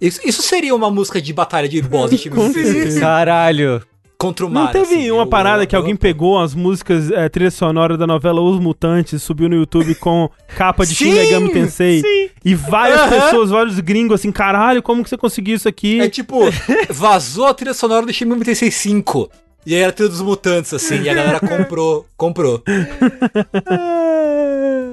Isso, 0.00 0.20
isso 0.24 0.42
seria 0.42 0.74
uma 0.74 0.90
música 0.90 1.20
de 1.22 1.32
batalha 1.32 1.68
de 1.68 1.80
boss 1.82 2.10
de 2.10 2.18
time. 2.30 2.98
Caralho. 2.98 3.82
Contra 4.22 4.46
o 4.46 4.50
mar. 4.50 4.64
Não 4.66 4.72
teve 4.72 4.94
assim, 4.94 5.10
uma 5.10 5.22
eu- 5.22 5.26
parada 5.26 5.64
eu- 5.64 5.66
que 5.66 5.74
alguém 5.74 5.92
eu- 5.92 5.98
pegou 5.98 6.38
as 6.40 6.54
músicas, 6.54 7.10
é, 7.10 7.28
trilha 7.28 7.50
sonora 7.50 7.96
da 7.96 8.06
novela 8.06 8.40
Os 8.40 8.60
Mutantes, 8.60 9.20
subiu 9.22 9.48
no 9.48 9.56
YouTube 9.56 9.94
com 9.96 10.30
capa 10.56 10.86
de 10.86 10.94
Shin 10.94 11.12
Sim, 11.12 11.18
Megami 11.18 11.48
Tensei. 11.52 12.02
E 12.44 12.54
várias 12.54 13.00
Aham. 13.00 13.10
pessoas, 13.10 13.50
vários 13.50 13.80
gringos 13.80 14.20
assim, 14.20 14.30
caralho, 14.30 14.82
como 14.82 15.02
que 15.02 15.08
você 15.10 15.16
conseguiu 15.16 15.56
isso 15.56 15.68
aqui? 15.68 16.00
É 16.00 16.08
tipo, 16.08 16.38
vazou 16.88 17.46
a 17.46 17.54
trilha 17.54 17.74
sonora 17.74 18.06
do 18.06 18.12
Shin 18.12 18.24
Megami 18.26 18.44
Tensei 18.44 18.70
5. 18.70 19.28
E 19.66 19.74
aí 19.74 19.80
era 19.82 19.92
tudo 19.92 20.08
dos 20.08 20.20
mutantes, 20.20 20.72
assim, 20.74 21.02
e 21.02 21.08
a 21.08 21.14
galera 21.14 21.40
comprou, 21.40 22.06
comprou. 22.16 22.62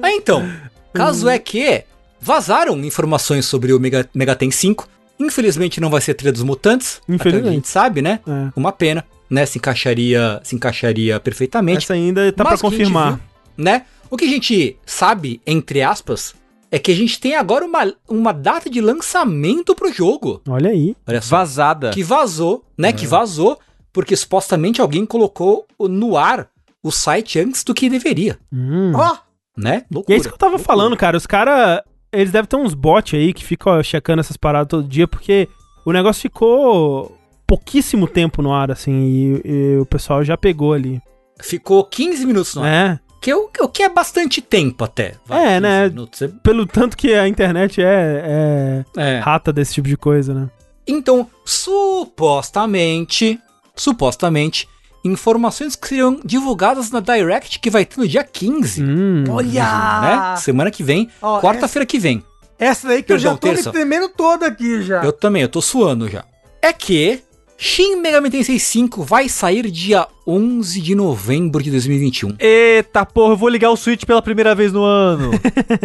Ah, 0.02 0.12
então, 0.12 0.48
caso 0.92 1.28
é 1.28 1.38
que 1.38 1.84
vazaram 2.20 2.76
informações 2.84 3.44
sobre 3.46 3.72
o 3.72 3.78
Mega, 3.80 4.08
Megaten 4.14 4.50
5. 4.50 4.88
Infelizmente 5.18 5.80
não 5.80 5.90
vai 5.90 6.00
ser 6.00 6.12
a 6.12 6.14
trilha 6.14 6.32
dos 6.32 6.42
mutantes. 6.42 7.00
Infelizmente. 7.08 7.48
A 7.48 7.52
gente 7.52 7.68
sabe, 7.68 8.00
né? 8.00 8.20
É. 8.26 8.48
Uma 8.56 8.72
pena, 8.72 9.04
né? 9.30 9.46
Se 9.46 9.58
encaixaria, 9.58 10.40
se 10.42 10.54
encaixaria 10.56 11.18
perfeitamente. 11.20 11.84
Essa 11.84 11.94
ainda 11.94 12.30
tá 12.32 12.42
pra 12.44 12.50
Mas 12.52 12.60
o 12.60 12.62
que 12.62 12.66
a 12.66 12.70
gente 12.70 12.78
confirmar. 12.92 13.12
viu, 13.14 13.20
né? 13.64 13.86
O 14.10 14.16
que 14.16 14.24
a 14.24 14.28
gente 14.28 14.76
sabe, 14.84 15.40
entre 15.46 15.82
aspas, 15.82 16.34
é 16.70 16.78
que 16.78 16.90
a 16.90 16.94
gente 16.94 17.18
tem 17.20 17.36
agora 17.36 17.64
uma, 17.64 17.92
uma 18.08 18.32
data 18.32 18.68
de 18.68 18.80
lançamento 18.80 19.74
pro 19.74 19.92
jogo. 19.92 20.42
Olha 20.48 20.70
aí. 20.70 20.96
Olha 21.06 21.20
só. 21.22 21.36
Vazada. 21.38 21.90
Que 21.90 22.02
vazou, 22.02 22.64
né? 22.76 22.92
Que 22.92 23.06
vazou, 23.06 23.58
porque 23.92 24.16
supostamente 24.16 24.80
alguém 24.80 25.06
colocou 25.06 25.66
no 25.80 26.16
ar 26.16 26.48
o 26.82 26.90
site 26.90 27.38
antes 27.38 27.62
do 27.62 27.74
que 27.74 27.90
deveria, 27.90 28.38
Hum. 28.52 28.92
Ó, 28.94 29.16
né? 29.56 29.84
E 29.90 29.94
Loucura. 29.94 30.16
é 30.16 30.18
isso 30.18 30.28
que 30.28 30.34
eu 30.34 30.38
tava 30.38 30.52
loucura. 30.52 30.66
falando, 30.66 30.96
cara. 30.96 31.16
Os 31.16 31.26
caras, 31.26 31.80
eles 32.12 32.32
devem 32.32 32.48
ter 32.48 32.56
uns 32.56 32.72
bots 32.72 33.14
aí 33.18 33.32
que 33.34 33.44
ficam 33.44 33.82
checando 33.82 34.20
essas 34.20 34.36
paradas 34.36 34.68
todo 34.68 34.88
dia, 34.88 35.06
porque 35.06 35.46
o 35.84 35.92
negócio 35.92 36.22
ficou 36.22 37.16
pouquíssimo 37.50 38.06
tempo 38.06 38.40
no 38.42 38.52
ar, 38.52 38.70
assim, 38.70 38.92
e, 38.92 39.42
e 39.44 39.78
o 39.78 39.84
pessoal 39.84 40.22
já 40.22 40.36
pegou 40.36 40.72
ali. 40.72 41.02
Ficou 41.40 41.82
15 41.82 42.24
minutos 42.24 42.54
no 42.54 42.62
ar. 42.62 42.68
É. 42.68 43.00
Que, 43.20 43.32
é 43.32 43.36
o, 43.36 43.50
o 43.62 43.68
que 43.68 43.82
é 43.82 43.88
bastante 43.88 44.40
tempo 44.40 44.84
até. 44.84 45.14
É, 45.28 45.54
15 45.56 45.60
né? 45.60 45.88
minutos. 45.88 46.22
É- 46.22 46.28
Pelo 46.44 46.64
tanto 46.64 46.96
que 46.96 47.12
a 47.12 47.26
internet 47.26 47.82
é, 47.82 48.84
é 48.96 49.16
É. 49.16 49.18
rata 49.18 49.52
desse 49.52 49.74
tipo 49.74 49.88
de 49.88 49.96
coisa, 49.96 50.32
né? 50.32 50.48
Então, 50.86 51.28
supostamente, 51.44 53.36
supostamente, 53.74 54.68
informações 55.04 55.74
que 55.74 55.88
serão 55.88 56.20
divulgadas 56.24 56.92
na 56.92 57.00
Direct 57.00 57.58
que 57.58 57.68
vai 57.68 57.84
ter 57.84 57.98
no 57.98 58.06
dia 58.06 58.22
15. 58.22 58.82
Hum. 58.84 59.24
olha! 59.28 60.00
Né? 60.02 60.36
Semana 60.36 60.70
que 60.70 60.84
vem, 60.84 61.10
quarta-feira 61.40 61.84
que 61.84 61.98
vem. 61.98 62.22
Essa 62.58 62.86
daí 62.88 63.02
que 63.02 63.12
eu 63.12 63.16
Perdão, 63.16 63.32
já 63.32 63.38
tô 63.38 63.48
terça. 63.48 63.70
me 63.70 63.72
tremendo 63.72 64.08
toda 64.08 64.46
aqui 64.46 64.82
já. 64.82 65.02
Eu 65.02 65.12
também, 65.12 65.42
eu 65.42 65.48
tô 65.48 65.60
suando 65.60 66.08
já. 66.08 66.24
É 66.62 66.72
que 66.72 67.22
Shin 67.62 67.96
Megami 67.96 68.30
Tensei 68.30 68.58
5 68.58 69.02
vai 69.02 69.28
sair 69.28 69.70
dia 69.70 70.08
11 70.26 70.80
de 70.80 70.94
novembro 70.94 71.62
de 71.62 71.70
2021. 71.70 72.36
Eita 72.38 73.04
porra, 73.04 73.34
eu 73.34 73.36
vou 73.36 73.50
ligar 73.50 73.70
o 73.70 73.76
Switch 73.76 74.06
pela 74.06 74.22
primeira 74.22 74.54
vez 74.54 74.72
no 74.72 74.82
ano. 74.82 75.30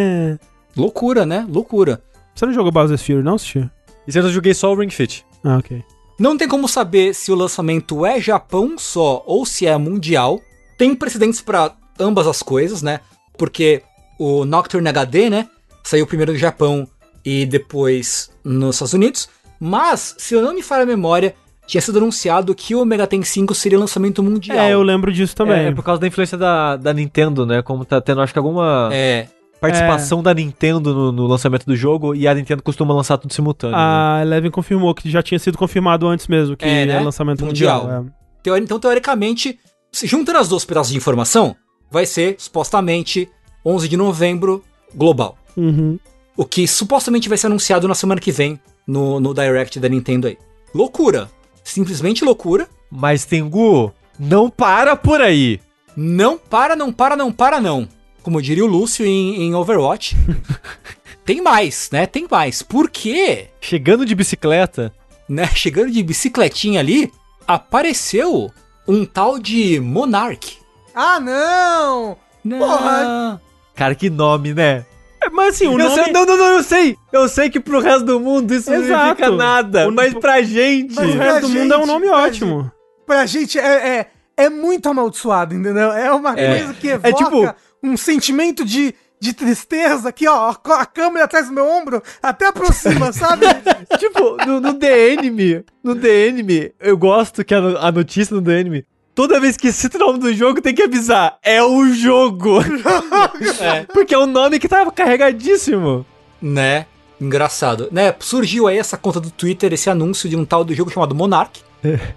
Loucura, 0.74 1.26
né? 1.26 1.46
Loucura. 1.50 2.02
Você 2.34 2.46
não 2.46 2.54
jogou 2.54 2.72
Bowser's 2.72 3.02
Fury, 3.02 3.22
não, 3.22 3.38
Sushi? 3.38 3.70
Isso 4.08 4.18
eu 4.18 4.32
joguei 4.32 4.54
só 4.54 4.72
o 4.72 4.80
Ring 4.80 4.90
Fit. 4.90 5.26
Ah, 5.44 5.58
ok. 5.58 5.84
Não 6.18 6.38
tem 6.38 6.48
como 6.48 6.66
saber 6.66 7.14
se 7.14 7.30
o 7.30 7.36
lançamento 7.36 8.06
é 8.06 8.22
Japão 8.22 8.78
só 8.78 9.22
ou 9.26 9.46
se 9.46 9.68
é 9.68 9.78
mundial. 9.78 10.40
Tem 10.78 10.96
precedentes 10.96 11.42
pra 11.42 11.76
ambas 12.00 12.26
as 12.26 12.42
coisas, 12.42 12.82
né? 12.82 13.02
Porque 13.38 13.84
o 14.18 14.46
Nocturne 14.46 14.88
HD, 14.88 15.30
né, 15.30 15.50
saiu 15.84 16.08
primeiro 16.08 16.32
no 16.32 16.40
Japão 16.40 16.88
e 17.26 17.46
depois 17.46 18.32
nos 18.46 18.78
Estados 18.78 18.94
Unidos. 18.94 19.28
Mas, 19.60 20.16
se 20.18 20.36
eu 20.36 20.42
não 20.42 20.54
me 20.54 20.62
falha 20.62 20.84
a 20.84 20.86
memória, 20.86 21.36
tinha 21.68 21.82
sido 21.82 21.98
anunciado 21.98 22.54
que 22.54 22.76
o 22.76 22.86
Megaten 22.86 23.24
5 23.24 23.54
seria 23.56 23.78
lançamento 23.80 24.22
mundial. 24.22 24.58
É, 24.58 24.74
eu 24.74 24.82
lembro 24.84 25.12
disso 25.12 25.36
também. 25.36 25.58
É, 25.66 25.68
é 25.68 25.72
por 25.72 25.84
causa 25.84 26.00
da 26.02 26.08
influência 26.08 26.38
da, 26.38 26.76
da 26.78 26.94
Nintendo, 26.94 27.46
né? 27.46 27.62
Como 27.62 27.84
tá 27.86 28.00
tendo, 28.00 28.22
acho 28.22 28.32
que 28.34 28.40
alguma 28.40 28.90
É, 28.94 29.28
participação 29.60 30.22
da 30.22 30.34
Nintendo 30.34 30.94
no, 30.94 31.12
no 31.12 31.26
lançamento 31.28 31.66
do 31.66 31.76
jogo 31.76 32.14
e 32.14 32.28
a 32.28 32.34
Nintendo 32.34 32.62
costuma 32.62 32.94
lançar 32.94 33.18
tudo 33.18 33.34
simultâneo. 33.34 33.76
né? 33.76 33.82
A 33.82 34.20
Eleven 34.22 34.52
confirmou 34.52 34.94
que 34.94 35.10
já 35.10 35.24
tinha 35.24 35.40
sido 35.40 35.58
confirmado 35.58 36.08
antes 36.08 36.28
mesmo, 36.28 36.56
que 36.56 36.66
É, 36.66 36.84
é, 36.84 36.86
né? 36.86 37.00
lançamento 37.00 37.44
Mundial. 37.46 37.82
mundial. 37.84 38.06
é. 38.08 38.26
Teori- 38.44 38.64
Então, 38.64 38.80
teoricamente, 38.80 39.58
se 39.92 40.06
juntando 40.06 40.38
as 40.38 40.48
duas 40.50 40.64
pedaços 40.66 40.92
de 40.92 40.98
informação, 40.98 41.56
vai 41.90 42.06
ser, 42.06 42.36
supostamente, 42.38 43.28
11 43.66 43.88
de 43.90 43.98
novembro, 43.98 44.64
global. 44.94 45.36
Uhum. 45.58 45.98
O 46.38 46.46
que 46.46 46.68
supostamente 46.68 47.28
vai 47.30 47.38
ser 47.38 47.48
anunciado 47.48 47.88
na 47.88 47.96
semana 47.96 48.20
que 48.22 48.32
vem 48.32 48.60
no, 48.86 49.20
no 49.20 49.34
Direct 49.34 49.80
da 49.80 49.90
Nintendo 49.90 50.28
aí. 50.28 50.38
Loucura. 50.76 51.28
Simplesmente 51.66 52.24
loucura. 52.24 52.70
Mas 52.90 53.26
Tengu, 53.26 53.92
não 54.18 54.50
para 54.50 54.96
por 54.96 55.20
aí. 55.20 55.60
Não 55.98 56.38
para, 56.38 56.76
não 56.76 56.94
para, 56.94 57.16
não 57.18 57.32
para, 57.32 57.60
não. 57.60 57.90
Como 58.22 58.42
diria 58.42 58.64
o 58.64 58.68
Lúcio 58.68 59.06
em, 59.06 59.44
em 59.44 59.56
Overwatch. 59.56 60.16
Tem 61.26 61.42
mais, 61.42 61.90
né? 61.92 62.06
Tem 62.06 62.28
mais. 62.30 62.62
Por 62.62 62.90
quê? 62.90 63.48
Chegando 63.60 64.06
de 64.06 64.14
bicicleta, 64.14 64.94
Né? 65.28 65.48
Chegando 65.48 65.92
de 65.92 66.04
bicicletinha 66.04 66.80
ali, 66.80 67.12
apareceu 67.48 68.52
um 68.88 69.04
tal 69.04 69.40
de 69.40 69.80
Monarch. 69.80 70.60
Ah, 70.94 71.20
não! 71.20 72.16
Porra. 72.60 73.42
cara, 73.74 73.96
que 73.96 74.08
nome, 74.10 74.54
né? 74.54 74.86
É, 75.26 75.30
Mas 75.30 75.56
assim, 75.56 75.68
o 75.68 75.74
Eu 75.74 75.78
nome... 75.90 76.04
sei- 76.04 76.14
não, 76.14 76.26
não, 76.26 76.38
não, 76.38 76.46
eu 76.54 76.64
sei. 76.64 76.96
Eu 77.12 77.28
sei 77.28 77.50
que 77.50 77.60
pro 77.60 77.80
resto 77.80 78.04
do 78.06 78.20
mundo 78.20 78.54
isso 78.54 78.70
não 78.70 78.78
Exato. 78.84 79.02
significa 79.18 79.32
nada. 79.32 79.88
O- 79.88 79.92
mas 79.92 80.14
pra 80.14 80.42
gente. 80.42 80.94
o 80.98 81.02
Mas- 81.02 81.16
resto 81.16 81.42
do 81.42 81.50
mundo 81.50 81.74
é 81.74 81.78
um 81.78 81.80
gente, 81.82 81.88
nome 81.88 82.08
pra 82.08 82.18
ótimo. 82.18 82.72
Pra 83.06 83.26
gente 83.26 83.60
é, 83.60 83.98
é, 84.00 84.08
é 84.38 84.50
muito 84.50 84.90
amaldiçoado, 84.90 85.54
entendeu? 85.54 85.92
É 85.92 86.12
uma 86.12 86.38
É. 86.40 86.58
coisa 86.60 86.74
que 86.74 86.88
evoca 86.88 87.14
tipo- 87.14 87.56
um 87.84 87.96
sentimento 87.96 88.66
de, 88.66 88.94
de 89.20 89.32
tristeza 89.34 90.10
aqui, 90.10 90.28
ó. 90.28 90.50
A 90.64 90.86
câmera 90.86 91.26
atrás 91.26 91.48
do 91.48 91.54
meu 91.54 91.68
ombro 91.68 92.02
até 92.22 92.48
aproxima, 92.48 93.12
sabe? 93.14 93.46
tipo, 94.00 94.38
no, 94.46 94.60
no 94.60 94.74
The 94.74 95.10
Enemy, 95.14 95.64
no 95.84 95.96
The 95.96 96.28
Enemy, 96.28 96.72
eu 96.80 96.98
gosto 96.98 97.44
que 97.46 97.54
a, 97.54 97.60
a 97.60 97.92
notícia 97.92 98.36
no 98.36 98.42
The 98.42 98.60
Enemy, 98.60 98.86
toda 99.16 99.40
vez 99.40 99.56
que 99.56 99.72
cita 99.72 99.98
o 99.98 100.08
nome 100.08 100.20
do 100.20 100.34
jogo, 100.34 100.62
tem 100.62 100.76
que 100.76 100.84
avisar, 100.84 101.40
é 101.42 101.64
o 101.64 101.92
jogo. 101.94 102.60
É, 103.60 103.84
Porque 103.84 104.14
é 104.14 104.20
um 104.20 104.26
nome 104.26 104.60
que 104.60 104.68
tava 104.68 104.92
carregadíssimo. 104.92 106.06
Né? 106.42 106.86
Engraçado. 107.20 107.88
Né? 107.92 108.14
Surgiu 108.20 108.68
aí 108.68 108.78
essa 108.78 108.98
conta 108.98 109.20
do 109.20 109.32
Twitter, 109.32 109.74
esse 109.74 109.90
anúncio 109.90 110.30
de 110.30 110.36
um 110.36 110.46
tal 110.46 110.64
do 110.64 110.74
jogo 110.74 110.92
chamado 110.92 111.16
Monarch, 111.16 111.62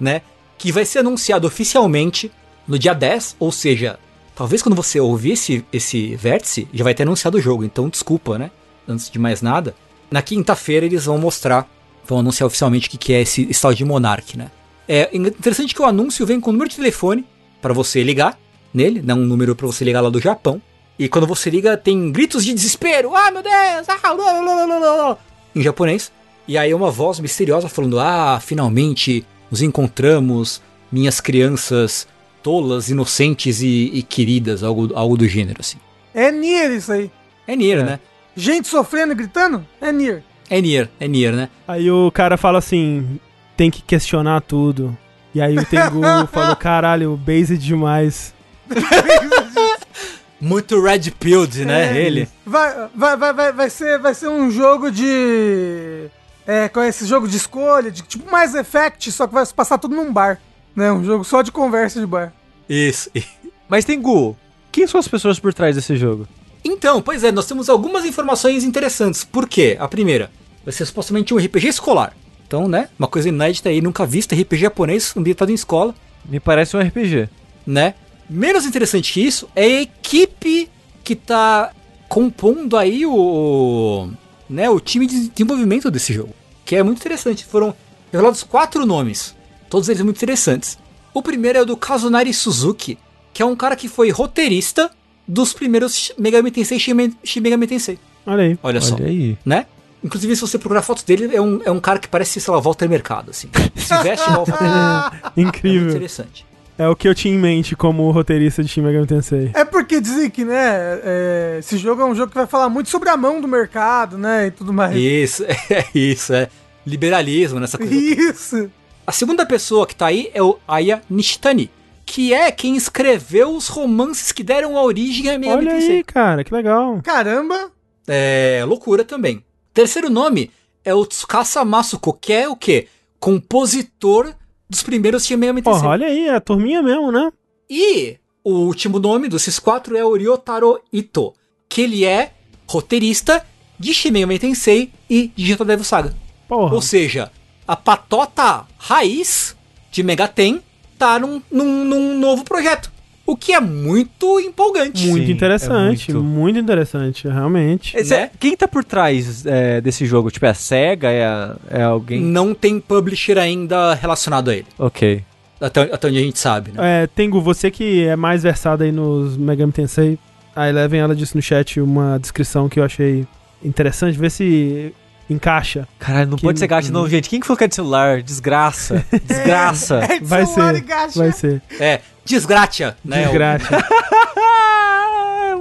né? 0.00 0.22
Que 0.56 0.72
vai 0.72 0.84
ser 0.84 1.00
anunciado 1.00 1.46
oficialmente 1.46 2.30
no 2.66 2.78
dia 2.78 2.94
10, 2.94 3.36
ou 3.38 3.52
seja, 3.52 3.98
talvez 4.34 4.62
quando 4.62 4.74
você 4.74 4.98
ouvir 4.98 5.32
esse, 5.32 5.64
esse 5.72 6.16
vértice, 6.16 6.68
já 6.72 6.84
vai 6.84 6.94
ter 6.94 7.04
anunciado 7.04 7.38
o 7.38 7.40
jogo. 7.40 7.64
Então, 7.64 7.88
desculpa, 7.88 8.38
né? 8.38 8.50
Antes 8.86 9.10
de 9.10 9.18
mais 9.18 9.40
nada. 9.40 9.74
Na 10.10 10.22
quinta-feira 10.22 10.86
eles 10.86 11.04
vão 11.04 11.18
mostrar, 11.18 11.68
vão 12.06 12.20
anunciar 12.20 12.46
oficialmente 12.46 12.88
o 12.88 12.90
que, 12.90 12.98
que 12.98 13.12
é 13.12 13.20
esse, 13.22 13.46
esse 13.48 13.60
tal 13.60 13.72
de 13.74 13.84
Monarch, 13.84 14.36
né? 14.36 14.50
É 14.88 15.10
interessante 15.14 15.74
que 15.74 15.82
o 15.82 15.84
anúncio 15.84 16.24
vem 16.24 16.40
com 16.40 16.50
o 16.50 16.52
número 16.52 16.70
de 16.70 16.76
telefone 16.76 17.24
para 17.60 17.74
você 17.74 18.02
ligar 18.02 18.38
nele, 18.72 19.02
né? 19.02 19.12
Um 19.14 19.24
número 19.24 19.54
para 19.54 19.66
você 19.66 19.84
ligar 19.84 20.00
lá 20.00 20.08
do 20.08 20.20
Japão. 20.20 20.60
E 20.98 21.08
quando 21.08 21.26
você 21.26 21.50
liga, 21.50 21.76
tem 21.76 22.10
gritos 22.10 22.44
de 22.44 22.52
desespero. 22.54 23.14
Ah, 23.14 23.30
meu 23.30 23.42
Deus! 23.42 23.86
Ah, 23.88 25.16
em 25.54 25.62
japonês. 25.62 26.10
E 26.46 26.56
aí 26.56 26.72
uma 26.72 26.90
voz 26.90 27.20
misteriosa 27.20 27.68
falando: 27.68 27.98
Ah, 28.00 28.40
finalmente 28.42 29.24
nos 29.50 29.62
encontramos, 29.62 30.60
minhas 30.90 31.20
crianças 31.20 32.06
tolas, 32.42 32.88
inocentes 32.88 33.60
e, 33.62 33.90
e 33.92 34.02
queridas, 34.02 34.62
algo, 34.62 34.90
algo 34.94 35.16
do 35.16 35.26
gênero, 35.28 35.58
assim. 35.60 35.78
É 36.14 36.30
Nier 36.30 36.70
isso 36.72 36.92
aí. 36.92 37.10
É 37.46 37.54
Nier, 37.56 37.80
É. 37.80 37.82
né? 37.84 38.00
Gente 38.36 38.68
sofrendo 38.68 39.12
e 39.12 39.16
gritando? 39.16 39.66
É 39.80 39.90
Nier. 39.92 40.22
É 40.48 40.60
Nier, 40.60 40.88
é 41.00 41.08
Nier, 41.08 41.34
né? 41.34 41.48
Aí 41.66 41.90
o 41.90 42.10
cara 42.10 42.36
fala 42.36 42.58
assim: 42.58 43.18
tem 43.58 43.72
que 43.72 43.82
questionar 43.82 44.40
tudo. 44.40 44.96
E 45.34 45.42
aí 45.42 45.58
o 45.58 45.66
Tengu 45.66 46.00
falou: 46.32 46.54
caralho, 46.54 47.16
based 47.16 47.58
demais. 47.58 48.32
Muito 50.40 50.80
red 50.80 51.10
pilled, 51.18 51.64
né? 51.64 51.98
É. 51.98 52.00
Ele. 52.00 52.28
Vai, 52.46 52.88
vai, 52.94 53.16
vai, 53.16 53.52
vai, 53.52 53.68
ser, 53.68 53.98
vai 53.98 54.14
ser 54.14 54.28
um 54.28 54.48
jogo 54.48 54.90
de. 54.92 56.06
É, 56.46 56.68
com 56.68 56.80
esse 56.80 57.04
jogo 57.04 57.26
de 57.26 57.36
escolha, 57.36 57.90
de 57.90 58.02
tipo 58.02 58.30
mais 58.30 58.54
Effect, 58.54 59.10
só 59.10 59.26
que 59.26 59.34
vai 59.34 59.44
se 59.44 59.52
passar 59.52 59.76
tudo 59.76 59.96
num 59.96 60.12
bar. 60.12 60.40
Né? 60.74 60.92
Um 60.92 61.04
jogo 61.04 61.24
só 61.24 61.42
de 61.42 61.50
conversa 61.50 61.98
de 61.98 62.06
bar. 62.06 62.32
Isso. 62.68 63.10
Mas 63.68 63.84
tem 63.84 64.00
Gu. 64.00 64.36
Quem 64.70 64.86
são 64.86 65.00
as 65.00 65.08
pessoas 65.08 65.40
por 65.40 65.52
trás 65.52 65.74
desse 65.74 65.96
jogo? 65.96 66.28
Então, 66.64 67.02
pois 67.02 67.24
é, 67.24 67.32
nós 67.32 67.46
temos 67.46 67.68
algumas 67.68 68.04
informações 68.04 68.62
interessantes. 68.62 69.24
Por 69.24 69.48
quê? 69.48 69.76
A 69.80 69.88
primeira, 69.88 70.30
vai 70.64 70.72
ser 70.72 70.86
supostamente 70.86 71.34
um 71.34 71.36
RPG 71.36 71.66
escolar. 71.66 72.14
Então, 72.48 72.66
né? 72.66 72.88
Uma 72.98 73.06
coisa 73.06 73.28
inédita 73.28 73.68
aí, 73.68 73.80
nunca 73.82 74.06
vista, 74.06 74.34
RPG 74.34 74.56
japonês 74.56 75.14
ambientado 75.14 75.50
em 75.50 75.54
escola, 75.54 75.94
Me 76.24 76.40
parece 76.40 76.74
um 76.76 76.80
RPG. 76.80 77.28
né? 77.66 77.94
Menos 78.28 78.64
interessante 78.66 79.12
que 79.12 79.20
isso 79.20 79.48
é 79.54 79.64
a 79.64 79.80
equipe 79.82 80.68
que 81.04 81.14
tá 81.14 81.70
compondo 82.08 82.76
aí 82.76 83.04
o, 83.06 84.10
né, 84.48 84.68
o 84.68 84.80
time 84.80 85.06
de 85.06 85.28
desenvolvimento 85.28 85.90
desse 85.90 86.12
jogo. 86.12 86.34
Que 86.64 86.76
é 86.76 86.82
muito 86.82 86.98
interessante. 86.98 87.44
Foram 87.44 87.74
revelados 88.12 88.42
quatro 88.42 88.84
nomes. 88.86 89.34
Todos 89.70 89.88
eles 89.88 90.02
muito 90.02 90.16
interessantes. 90.16 90.78
O 91.14 91.22
primeiro 91.22 91.58
é 91.58 91.62
o 91.62 91.66
do 91.66 91.76
Kazunari 91.76 92.32
Suzuki, 92.34 92.98
que 93.32 93.42
é 93.42 93.46
um 93.46 93.56
cara 93.56 93.76
que 93.76 93.88
foi 93.88 94.10
roteirista 94.10 94.90
dos 95.26 95.52
primeiros 95.52 96.12
Megami 96.18 96.50
Tensei 96.50 96.76
e 96.78 96.80
Shin 96.80 97.14
Shin 97.24 97.40
Megami 97.40 97.66
Tensei. 97.66 97.98
Olha 98.26 98.42
aí. 98.42 98.58
Olha, 98.62 98.80
só, 98.80 98.94
Olha 98.94 99.06
aí. 99.06 99.38
né? 99.44 99.66
Inclusive, 100.02 100.36
se 100.36 100.42
você 100.42 100.58
procurar 100.58 100.82
fotos 100.82 101.02
dele, 101.02 101.34
é 101.34 101.40
um, 101.40 101.60
é 101.64 101.70
um 101.70 101.80
cara 101.80 101.98
que 101.98 102.06
parece, 102.08 102.40
sei 102.40 102.52
lá, 102.54 102.60
Walter 102.60 102.88
Mercado, 102.88 103.30
assim. 103.30 103.48
Se 103.74 103.96
veste 104.02 104.28
igual 104.28 104.44
Walter 104.46 104.62
Mercado. 104.64 105.16
É 105.36 105.40
muito 105.40 105.56
Incrível. 105.56 105.88
interessante. 105.90 106.46
É 106.78 106.88
o 106.88 106.94
que 106.94 107.08
eu 107.08 107.14
tinha 107.14 107.34
em 107.34 107.38
mente 107.38 107.74
como 107.74 108.08
roteirista 108.12 108.62
de 108.62 108.68
Shin 108.68 108.82
Megami 108.82 109.06
Tensei. 109.06 109.50
É 109.52 109.64
porque 109.64 110.00
dizem 110.00 110.30
que, 110.30 110.44
né, 110.44 111.00
é, 111.02 111.56
esse 111.58 111.76
jogo 111.76 112.02
é 112.02 112.04
um 112.04 112.14
jogo 112.14 112.28
que 112.30 112.36
vai 112.36 112.46
falar 112.46 112.68
muito 112.68 112.88
sobre 112.88 113.08
a 113.08 113.16
mão 113.16 113.40
do 113.40 113.48
mercado, 113.48 114.16
né, 114.16 114.46
e 114.46 114.50
tudo 114.52 114.72
mais. 114.72 114.94
Isso, 114.94 115.42
é 115.68 115.84
isso, 115.92 116.32
é. 116.32 116.48
Liberalismo 116.86 117.58
nessa 117.58 117.76
coisa. 117.76 117.92
Isso. 117.92 118.70
A 119.04 119.10
segunda 119.10 119.44
pessoa 119.44 119.86
que 119.88 119.96
tá 119.96 120.06
aí 120.06 120.30
é 120.32 120.40
o 120.40 120.56
Aya 120.68 121.02
Nishitani, 121.10 121.68
que 122.06 122.32
é 122.32 122.52
quem 122.52 122.76
escreveu 122.76 123.56
os 123.56 123.66
romances 123.66 124.30
que 124.30 124.44
deram 124.44 124.74
origem 124.76 125.28
a 125.30 125.38
Megami 125.38 125.66
Olha 125.66 125.74
Tensei. 125.74 125.96
aí, 125.96 126.04
cara, 126.04 126.44
que 126.44 126.54
legal. 126.54 127.00
Caramba. 127.02 127.72
É 128.06 128.62
loucura 128.64 129.04
também. 129.04 129.42
Terceiro 129.78 130.10
nome 130.10 130.50
é 130.84 130.92
o 130.92 131.06
Tsukasa 131.06 131.64
Masuko, 131.64 132.12
que 132.12 132.32
é 132.32 132.48
o 132.48 132.56
quê? 132.56 132.88
Compositor 133.20 134.34
dos 134.68 134.82
primeiros 134.82 135.24
Shin 135.24 135.36
Megami 135.36 135.62
Tensei. 135.62 135.80
Porra, 135.80 135.92
olha 135.92 136.08
aí, 136.08 136.26
é 136.26 136.34
a 136.34 136.40
turminha 136.40 136.82
mesmo, 136.82 137.12
né? 137.12 137.32
E 137.70 138.16
o 138.42 138.54
último 138.54 138.98
nome 138.98 139.28
desses 139.28 139.60
quatro 139.60 139.96
é 139.96 140.04
o 140.04 140.16
Ryotaro 140.16 140.80
Ito, 140.92 141.32
que 141.68 141.82
ele 141.82 142.04
é 142.04 142.32
roteirista 142.66 143.46
de 143.78 143.94
Shin 143.94 144.10
Megami 144.10 144.40
Tensei 144.40 144.90
e 145.08 145.30
Digital 145.36 145.64
Devil 145.64 145.84
Saga. 145.84 146.12
Porra. 146.48 146.74
Ou 146.74 146.82
seja, 146.82 147.30
a 147.64 147.76
patota 147.76 148.66
raiz 148.78 149.54
de 149.92 150.02
Megaten 150.02 150.60
tá 150.98 151.20
num, 151.20 151.40
num, 151.48 151.84
num 151.84 152.18
novo 152.18 152.42
projeto. 152.42 152.90
O 153.30 153.36
que 153.36 153.52
é 153.52 153.60
muito 153.60 154.40
empolgante. 154.40 155.06
Muito 155.06 155.26
Sim, 155.26 155.32
interessante, 155.32 156.10
é 156.10 156.14
muito. 156.14 156.26
muito 156.26 156.58
interessante, 156.58 157.28
realmente. 157.28 157.94
Esse 157.94 158.14
é- 158.14 158.20
Né? 158.20 158.30
quem 158.40 158.56
tá 158.56 158.66
por 158.66 158.82
trás 158.82 159.44
é, 159.44 159.82
desse 159.82 160.06
jogo? 160.06 160.30
Tipo, 160.30 160.46
é 160.46 160.48
a 160.48 160.54
SEGA? 160.54 161.10
É, 161.10 161.26
a- 161.26 161.56
é 161.70 161.82
alguém? 161.82 162.22
Não 162.22 162.54
tem 162.54 162.80
publisher 162.80 163.36
ainda 163.36 163.92
relacionado 163.92 164.48
a 164.48 164.54
ele. 164.54 164.64
Ok. 164.78 165.22
Até, 165.60 165.82
até 165.82 166.08
onde 166.08 166.16
a 166.18 166.22
gente 166.22 166.38
sabe, 166.38 166.70
né? 166.72 167.02
É, 167.02 167.06
Tengu, 167.06 167.40
você 167.42 167.70
que 167.70 168.04
é 168.06 168.16
mais 168.16 168.42
versado 168.44 168.82
aí 168.82 168.90
nos 168.92 169.36
Megami 169.36 169.72
Tensei, 169.72 170.18
a 170.56 170.68
Eleven 170.68 171.00
ela 171.00 171.14
disse 171.14 171.36
no 171.36 171.42
chat 171.42 171.78
uma 171.80 172.16
descrição 172.18 172.66
que 172.68 172.80
eu 172.80 172.84
achei 172.84 173.26
interessante, 173.62 174.16
vê 174.18 174.30
se 174.30 174.94
encaixa. 175.30 175.86
Caralho, 175.98 176.30
não 176.30 176.36
Que- 176.36 176.42
pode 176.44 176.58
ser 176.58 176.66
gacha 176.66 176.90
não, 176.92 177.08
gente. 177.08 177.28
Quem 177.28 177.40
que 177.40 177.46
falou 177.46 177.58
que 177.58 177.64
é 177.64 177.68
de 177.68 177.74
celular? 177.74 178.22
Desgraça. 178.22 179.04
Desgraça. 179.24 179.96
É 180.08 180.18
de 180.18 180.24
Vai 180.24 180.46
ser, 180.46 180.74
e 180.76 180.80
gacha. 180.80 181.18
vai 181.18 181.32
ser. 181.32 181.62
É, 181.78 182.00
desgratia, 182.24 182.96
né? 183.04 183.24
Desgraça. 183.24 183.68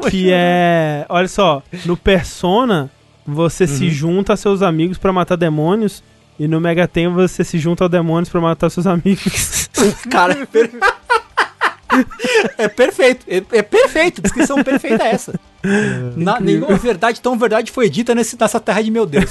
que 0.10 0.30
é, 0.32 1.06
olha 1.10 1.28
só, 1.28 1.62
no 1.86 1.98
Persona 1.98 2.90
você 3.26 3.66
Uhum. 3.66 3.70
se 3.70 3.90
junta 3.90 4.34
a 4.34 4.38
seus 4.38 4.62
amigos 4.62 4.98
pra 4.98 5.12
matar 5.12 5.36
demônios 5.36 6.02
e 6.40 6.48
no 6.48 6.62
Megaten 6.62 7.10
você 7.10 7.44
se 7.44 7.60
junta 7.60 7.86
a 7.86 7.88
demônios 7.90 8.30
pra 8.30 8.40
matar 8.40 8.70
seus 8.70 8.88
amigos. 8.88 9.70
Cara 10.10 10.34
é, 10.34 10.46
per- 10.46 10.72
é 12.58 12.68
perfeito. 12.68 13.26
É, 13.28 13.42
é 13.58 13.62
perfeito. 13.62 14.22
Descrição 14.22 14.64
perfeita 14.64 15.04
é 15.04 15.12
essa. 15.12 15.40
Na, 16.16 16.40
nenhuma 16.40 16.76
verdade 16.78 17.20
tão 17.22 17.38
verdade 17.38 17.72
foi 17.72 17.90
dita 17.90 18.14
nesse, 18.16 18.38
nessa 18.40 18.60
terra 18.60 18.82
de 18.82 18.92
meu 18.92 19.06
Deus. 19.06 19.30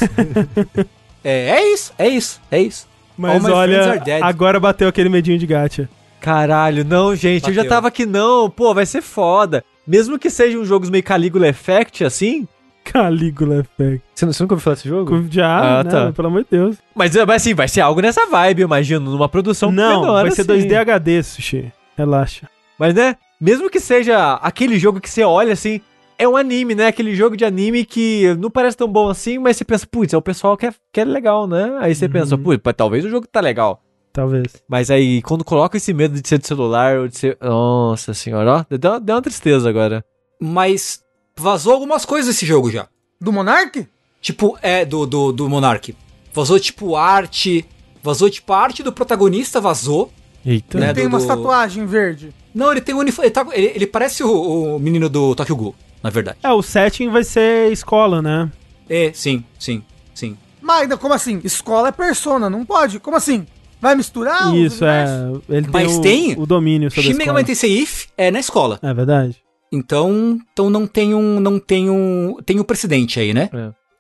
É, 1.25 1.51
é 1.59 1.73
isso, 1.73 1.93
é 1.99 2.09
isso, 2.09 2.41
é 2.51 2.61
isso. 2.61 2.87
Mas 3.17 3.45
olha, 3.45 4.03
agora 4.23 4.61
bateu 4.61 4.89
aquele 4.89 5.09
medinho 5.09 5.39
de 5.39 5.47
gacha. 5.47 5.89
Caralho, 6.21 6.85
não, 6.85 7.15
gente. 7.15 7.49
Eu 7.49 7.55
já 7.55 7.63
Bateu. 7.63 7.71
tava 7.77 7.89
aqui, 7.89 8.05
não. 8.05 8.51
Pô, 8.51 8.75
vai 8.75 8.85
ser 8.87 9.01
foda. 9.03 9.65
Mesmo 9.87 10.19
que 10.19 10.29
sejam 10.29 10.65
jogos 10.65 10.91
meio 10.91 11.05
Caligula 11.05 11.49
Effect, 11.49 12.05
assim. 12.05 12.47
Calígula 12.85 13.61
Effect. 13.61 14.03
Você, 14.15 14.27
não- 14.27 14.33
você 14.33 14.43
nunca 14.43 14.55
ouviu 14.55 14.65
falar 14.65 14.75
desse 14.77 14.89
jogo? 14.89 15.25
Já, 15.31 15.79
Ah, 15.81 15.85
né? 15.85 15.91
tá. 15.91 16.13
Pelo 16.13 16.29
amor 16.29 16.43
de 16.43 16.49
Deus. 16.51 16.77
Mas, 16.95 17.15
é, 17.17 17.25
mas 17.25 17.43
assim, 17.43 17.55
vai 17.55 17.69
ser 17.69 17.81
algo 17.81 18.01
nessa 18.01 18.27
vibe, 18.27 18.63
eu 18.63 18.67
imagino, 18.67 19.11
numa 19.11 19.29
produção 19.29 19.71
Não, 19.73 20.01
menor, 20.01 20.23
vai 20.23 20.31
ser 20.33 20.43
assim. 20.43 20.51
2D 20.69 20.75
HD, 20.77 21.23
Sushi. 21.23 21.73
Relaxa. 21.97 22.49
Mas, 22.79 22.95
né, 22.95 23.17
mesmo 23.41 23.71
que 23.71 23.81
seja 23.81 24.35
aquele 24.35 24.79
jogo 24.79 25.01
que 25.01 25.09
você 25.11 25.23
olha 25.25 25.53
assim, 25.53 25.81
é 26.19 26.27
um 26.29 26.37
anime, 26.37 26.75
né? 26.75 26.87
Aquele 26.87 27.15
jogo 27.15 27.37
de 27.37 27.45
anime 27.45 27.85
que 27.85 28.35
não 28.39 28.51
parece 28.51 28.77
tão 28.77 28.89
bom 28.89 29.09
assim, 29.09 29.39
mas 29.39 29.57
você 29.57 29.65
pensa, 29.65 29.87
putz, 29.87 30.13
é 30.15 30.17
o 30.17 30.23
pessoal 30.23 30.57
que 30.57 30.67
é, 30.67 30.75
que 30.93 31.01
é 31.01 31.05
legal, 31.05 31.47
né? 31.47 31.77
Aí 31.81 31.95
você 31.95 32.07
Uhum. 32.07 32.13
pensa, 32.13 32.39
putz, 32.39 32.63
talvez 32.77 33.05
o 33.05 33.11
jogo 33.11 33.27
tá 33.27 33.41
legal. 33.41 33.83
Talvez. 34.13 34.47
Mas 34.67 34.91
aí, 34.91 35.21
quando 35.21 35.45
coloca 35.45 35.77
esse 35.77 35.93
medo 35.93 36.19
de 36.19 36.27
ser 36.27 36.39
de 36.39 36.47
celular 36.47 36.99
ou 36.99 37.07
de 37.09 37.19
ser. 37.19 37.37
Nossa 37.41 38.15
senhora, 38.15 38.65
ó, 38.71 38.77
deu, 38.77 38.91
uma- 38.93 39.01
deu 39.01 39.15
uma 39.17 39.21
tristeza 39.23 39.69
agora. 39.69 40.03
Mas 40.41 41.01
vazou 41.37 41.75
algumas 41.75 42.05
coisas 42.07 42.35
desse 42.35 42.47
jogo 42.47 42.71
já. 42.71 42.89
Do 43.21 43.31
Monark? 43.33 43.87
Tipo, 44.23 44.57
é, 44.63 44.85
do, 44.87 45.07
do, 45.07 45.33
do 45.33 45.49
Monark. 45.51 45.95
Vazou, 46.33 46.59
tipo, 46.59 46.97
arte. 46.97 47.65
Vazou, 48.03 48.31
tipo, 48.31 48.53
a 48.55 48.59
arte 48.59 48.83
do 48.83 48.91
protagonista 48.93 49.61
vazou. 49.61 50.11
Eita. 50.45 50.79
Né, 50.79 50.95
Tem 50.95 51.05
do- 51.05 51.09
umas 51.11 51.23
do- 51.25 51.29
tatuagens 51.29 51.89
verde. 51.91 52.33
Não, 52.57 52.73
ele 52.73 52.81
tem 52.81 52.95
um 52.95 52.99
uniforme. 52.99 53.27
Ele, 53.29 53.35
tá- 53.35 53.47
ele- 53.53 53.73
ele 53.75 53.87
parece 53.87 54.25
o, 54.25 54.77
o 54.77 54.79
menino 54.81 55.09
do 55.11 55.35
Tokyo 55.35 55.55
Ghoul, 55.55 55.75
na 56.03 56.09
verdade. 56.11 56.39
É, 56.43 56.51
o 56.51 56.63
setting 56.63 57.09
vai 57.11 57.23
ser 57.23 57.71
escola, 57.71 58.23
né? 58.23 58.51
É, 58.89 59.13
sim, 59.15 59.45
sim, 59.59 59.83
sim. 60.15 60.37
Mas 60.63 60.83
ainda, 60.83 60.97
como 60.97 61.13
assim? 61.13 61.41
Escola 61.45 61.89
é 61.89 61.93
persona, 61.93 62.49
não 62.49 62.65
pode? 62.65 62.99
Como 62.99 63.17
assim? 63.17 63.47
Vai 63.81 63.95
misturar? 63.95 64.49
os 64.55 64.59
Isso, 64.59 64.85
é. 64.87 65.05
Ele 65.51 65.69
Mas 65.71 65.99
tem, 65.99 65.99
o, 65.99 66.01
tem 66.35 66.43
o 66.43 66.47
domínio 66.47 66.91
sobre 66.91 67.03
Shin 67.03 67.09
a 67.11 67.13
escola. 67.13 67.27
Megami 67.35 67.45
Tensei 67.45 67.79
If 67.83 68.07
é 68.17 68.31
na 68.31 68.41
escola. 68.41 68.79
É 68.83 68.95
verdade. 68.95 69.37
Então, 69.71 70.39
então 70.53 70.71
não 70.71 70.87
tem 70.87 71.15
um. 71.15 71.39
Não 71.41 71.59
tem 71.59 71.91
um. 71.91 72.37
Tem 72.45 72.59
um 72.59 72.65
precedente 72.65 73.21
aí, 73.21 73.35
né? 73.35 73.51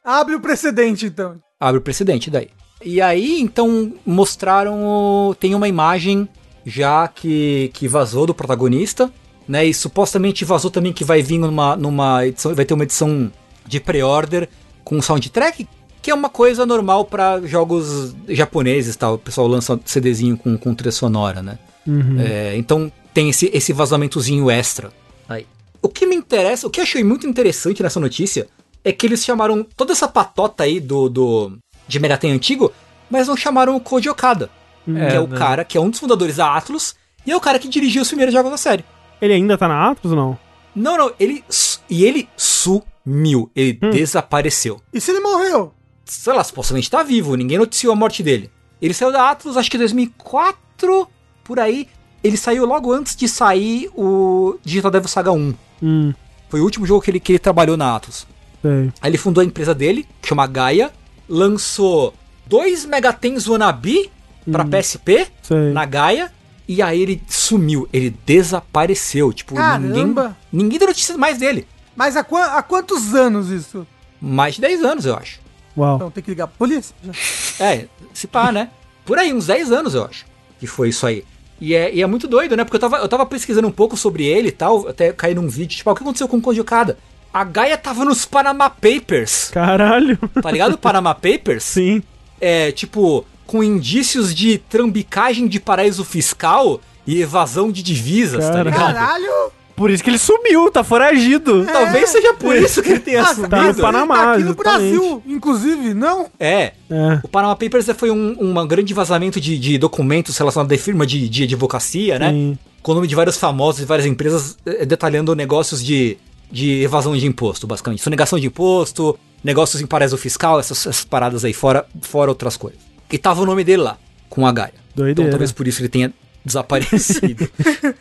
Abre 0.04 0.34
o 0.34 0.40
precedente, 0.40 1.06
então. 1.06 1.36
Abre 1.60 1.78
o 1.78 1.82
precedente 1.82 2.30
daí. 2.30 2.48
E 2.84 3.00
aí, 3.02 3.40
então, 3.40 3.92
mostraram. 4.06 4.82
o- 4.82 5.34
Tem 5.34 5.54
uma 5.54 5.68
imagem 5.68 6.26
já 6.66 7.06
que, 7.06 7.70
que 7.72 7.86
vazou 7.86 8.26
do 8.26 8.34
protagonista, 8.34 9.10
né? 9.46 9.64
E 9.64 9.72
supostamente 9.72 10.44
vazou 10.44 10.70
também 10.70 10.92
que 10.92 11.04
vai 11.04 11.22
vir 11.22 11.38
numa, 11.38 11.76
numa 11.76 12.26
edição. 12.26 12.52
Vai 12.52 12.64
ter 12.64 12.74
uma 12.74 12.82
edição 12.82 13.30
de 13.64 13.78
pre-order 13.78 14.48
com 14.84 15.00
soundtrack, 15.00 15.68
que 16.02 16.10
é 16.10 16.14
uma 16.14 16.28
coisa 16.28 16.66
normal 16.66 17.04
pra 17.04 17.40
jogos 17.42 18.14
japoneses 18.28 18.96
tal. 18.96 19.14
O 19.14 19.18
pessoal 19.18 19.46
lança 19.46 19.78
CDzinho 19.84 20.36
com, 20.36 20.58
com 20.58 20.74
trilha 20.74 20.90
sonora, 20.90 21.40
né? 21.40 21.58
Uhum. 21.86 22.20
É, 22.20 22.56
então 22.56 22.90
tem 23.14 23.30
esse, 23.30 23.48
esse 23.54 23.72
vazamentozinho 23.72 24.50
extra. 24.50 24.92
Aí. 25.28 25.46
O 25.80 25.88
que 25.88 26.04
me 26.04 26.16
interessa, 26.16 26.66
o 26.66 26.70
que 26.70 26.80
eu 26.80 26.84
achei 26.84 27.04
muito 27.04 27.28
interessante 27.28 27.82
nessa 27.82 28.00
notícia 28.00 28.48
é 28.82 28.90
que 28.90 29.06
eles 29.06 29.24
chamaram 29.24 29.64
toda 29.76 29.92
essa 29.92 30.08
patota 30.08 30.64
aí 30.64 30.80
do, 30.80 31.08
do 31.08 31.58
de 31.86 32.00
Megaten 32.00 32.32
antigo, 32.32 32.72
mas 33.08 33.28
não 33.28 33.36
chamaram 33.36 33.76
o 33.76 33.80
Koji 33.80 34.08
Okada. 34.08 34.50
Que 34.94 35.14
é 35.16 35.20
o 35.20 35.26
né? 35.26 35.36
cara 35.36 35.64
que 35.64 35.76
é 35.76 35.80
um 35.80 35.90
dos 35.90 36.00
fundadores 36.00 36.36
da 36.36 36.56
Atlus 36.56 36.94
e 37.26 37.30
é 37.32 37.36
o 37.36 37.40
cara 37.40 37.58
que 37.58 37.68
dirigiu 37.68 38.02
os 38.02 38.08
primeiros 38.08 38.32
jogos 38.32 38.50
da 38.50 38.56
série. 38.56 38.84
Ele 39.20 39.32
ainda 39.34 39.58
tá 39.58 39.66
na 39.66 39.90
Atlus 39.90 40.12
ou 40.12 40.16
não? 40.18 40.38
Não, 40.74 40.96
não, 40.96 41.12
ele. 41.18 41.42
E 41.88 42.04
ele 42.04 42.28
sumiu. 42.36 43.50
Ele 43.54 43.72
desapareceu. 43.74 44.80
E 44.92 45.00
se 45.00 45.10
ele 45.10 45.20
morreu? 45.20 45.72
Sei 46.04 46.32
lá, 46.32 46.44
supostamente 46.44 46.90
tá 46.90 47.02
vivo, 47.02 47.34
ninguém 47.34 47.58
noticiou 47.58 47.92
a 47.92 47.96
morte 47.96 48.22
dele. 48.22 48.50
Ele 48.80 48.94
saiu 48.94 49.10
da 49.10 49.30
Atlus, 49.30 49.56
acho 49.56 49.70
que 49.70 49.76
em 49.76 49.80
2004, 49.80 51.08
por 51.42 51.58
aí. 51.58 51.88
Ele 52.22 52.36
saiu 52.36 52.64
logo 52.66 52.92
antes 52.92 53.14
de 53.14 53.28
sair 53.28 53.88
o 53.94 54.58
Digital 54.64 54.90
Devil 54.90 55.08
Saga 55.08 55.32
1. 55.32 55.54
Hum, 55.82 56.12
Foi 56.48 56.60
o 56.60 56.64
último 56.64 56.84
jogo 56.86 57.00
que 57.00 57.10
ele, 57.10 57.20
que 57.20 57.32
ele 57.32 57.38
trabalhou 57.38 57.76
na 57.76 57.94
Atlus. 57.96 58.26
sei. 58.62 58.92
Aí 59.00 59.10
ele 59.10 59.18
fundou 59.18 59.42
a 59.42 59.44
empresa 59.44 59.74
dele, 59.74 60.06
que 60.20 60.28
chama 60.28 60.46
Gaia, 60.46 60.90
lançou 61.28 62.14
dois 62.46 62.84
Megatens 62.84 63.48
Wannabe 63.48 64.10
pra 64.50 64.64
PSP 64.64 65.26
Sei. 65.42 65.72
na 65.72 65.84
Gaia, 65.84 66.32
e 66.68 66.82
aí 66.82 67.00
ele 67.02 67.22
sumiu, 67.28 67.88
ele 67.92 68.10
desapareceu. 68.26 69.32
Tipo, 69.32 69.54
ninguém, 69.54 69.92
Caramba! 70.14 70.36
ninguém 70.52 70.78
deu 70.78 70.88
notícias 70.88 71.16
mais 71.16 71.38
dele. 71.38 71.66
Mas 71.94 72.16
há, 72.16 72.24
qua- 72.24 72.56
há 72.58 72.62
quantos 72.62 73.14
anos 73.14 73.48
isso? 73.50 73.86
Mais 74.20 74.54
de 74.56 74.60
10 74.62 74.84
anos, 74.84 75.06
eu 75.06 75.14
acho. 75.16 75.40
Uau. 75.76 75.96
Então 75.96 76.10
tem 76.10 76.22
que 76.22 76.30
ligar 76.30 76.46
pra 76.46 76.56
polícia. 76.58 76.94
já. 77.04 77.12
É, 77.64 77.86
se 78.12 78.26
pá, 78.26 78.52
né? 78.52 78.68
Por 79.04 79.18
aí, 79.18 79.32
uns 79.32 79.46
10 79.46 79.72
anos, 79.72 79.94
eu 79.94 80.04
acho, 80.04 80.26
que 80.60 80.66
foi 80.66 80.90
isso 80.90 81.06
aí. 81.06 81.24
E 81.58 81.74
é, 81.74 81.94
e 81.94 82.02
é 82.02 82.06
muito 82.06 82.28
doido, 82.28 82.54
né? 82.56 82.64
Porque 82.64 82.76
eu 82.76 82.80
tava, 82.80 82.98
eu 82.98 83.08
tava 83.08 83.24
pesquisando 83.24 83.66
um 83.66 83.72
pouco 83.72 83.96
sobre 83.96 84.24
ele 84.26 84.48
e 84.48 84.52
tal, 84.52 84.86
até 84.88 85.10
caí 85.12 85.34
num 85.34 85.48
vídeo, 85.48 85.76
tipo, 85.78 85.88
ah, 85.88 85.92
o 85.94 85.96
que 85.96 86.02
aconteceu 86.02 86.28
com 86.28 86.36
o 86.36 86.40
Koji 86.42 86.60
Okada? 86.60 86.98
A 87.32 87.44
Gaia 87.44 87.78
tava 87.78 88.04
nos 88.04 88.26
Panama 88.26 88.68
Papers, 88.68 89.48
Caralho. 89.50 90.18
tá 90.42 90.50
ligado? 90.50 90.76
Panama 90.76 91.14
Papers? 91.14 91.64
Sim. 91.64 92.02
é, 92.40 92.72
tipo, 92.72 93.24
com 93.46 93.62
indícios 93.62 94.34
de 94.34 94.58
trambicagem 94.58 95.46
de 95.46 95.60
paraíso 95.60 96.04
fiscal 96.04 96.80
e 97.06 97.20
evasão 97.22 97.70
de 97.70 97.82
divisas, 97.82 98.44
tá 98.44 98.52
Caralho. 98.52 98.70
ligado? 98.70 98.94
Caralho! 98.94 99.52
Por 99.76 99.90
isso 99.90 100.02
que 100.02 100.08
ele 100.08 100.18
sumiu, 100.18 100.70
tá 100.70 100.82
foragido. 100.82 101.66
Talvez 101.66 102.08
seja 102.08 102.32
por 102.32 102.56
isso 102.56 102.82
que 102.82 102.92
ele 102.92 102.98
tenha 103.00 103.20
Ah, 103.22 103.34
sumido. 103.34 103.50
tá 103.50 103.62
no 103.62 103.74
Panamá. 103.74 104.14
Tá 104.16 104.32
aqui 104.32 104.42
no 104.42 104.50
exatamente. 104.52 104.62
Brasil, 104.98 105.22
inclusive, 105.26 105.92
não? 105.94 106.30
É. 106.40 106.72
É. 106.90 107.20
O 107.22 107.28
Panama 107.28 107.54
Papers 107.54 107.86
foi 107.94 108.10
um, 108.10 108.34
um 108.40 108.66
grande 108.66 108.94
vazamento 108.94 109.38
de, 109.38 109.58
de 109.58 109.76
documentos 109.76 110.36
relacionados 110.38 110.74
à 110.74 110.82
firma 110.82 111.06
de, 111.06 111.28
de 111.28 111.42
advocacia, 111.44 112.18
né? 112.18 112.30
Sim. 112.30 112.58
Com 112.82 112.92
o 112.92 112.94
nome 112.94 113.06
de 113.06 113.14
vários 113.14 113.36
famosos 113.36 113.82
e 113.82 113.84
várias 113.84 114.06
empresas 114.06 114.56
eh, 114.64 114.86
detalhando 114.86 115.34
negócios 115.36 115.84
de, 115.84 116.16
de 116.50 116.82
evasão 116.82 117.14
de 117.14 117.26
imposto, 117.26 117.66
basicamente. 117.66 118.02
Sonegação 118.02 118.38
de 118.40 118.46
imposto, 118.46 119.18
negócios 119.44 119.82
em 119.82 119.86
paraíso 119.86 120.16
fiscal, 120.16 120.58
essas, 120.58 120.78
essas 120.86 121.04
paradas 121.04 121.44
aí, 121.44 121.52
fora, 121.52 121.84
fora 122.00 122.30
outras 122.30 122.56
coisas. 122.56 122.80
E 123.10 123.18
tava 123.18 123.42
o 123.42 123.46
nome 123.46 123.62
dele 123.64 123.82
lá, 123.82 123.98
com 124.28 124.46
a 124.46 124.52
Gaia. 124.52 124.74
Doideira. 124.94 125.12
Então 125.22 125.30
talvez 125.30 125.52
por 125.52 125.66
isso 125.68 125.80
ele 125.82 125.88
tenha 125.88 126.12
desaparecido. 126.44 127.48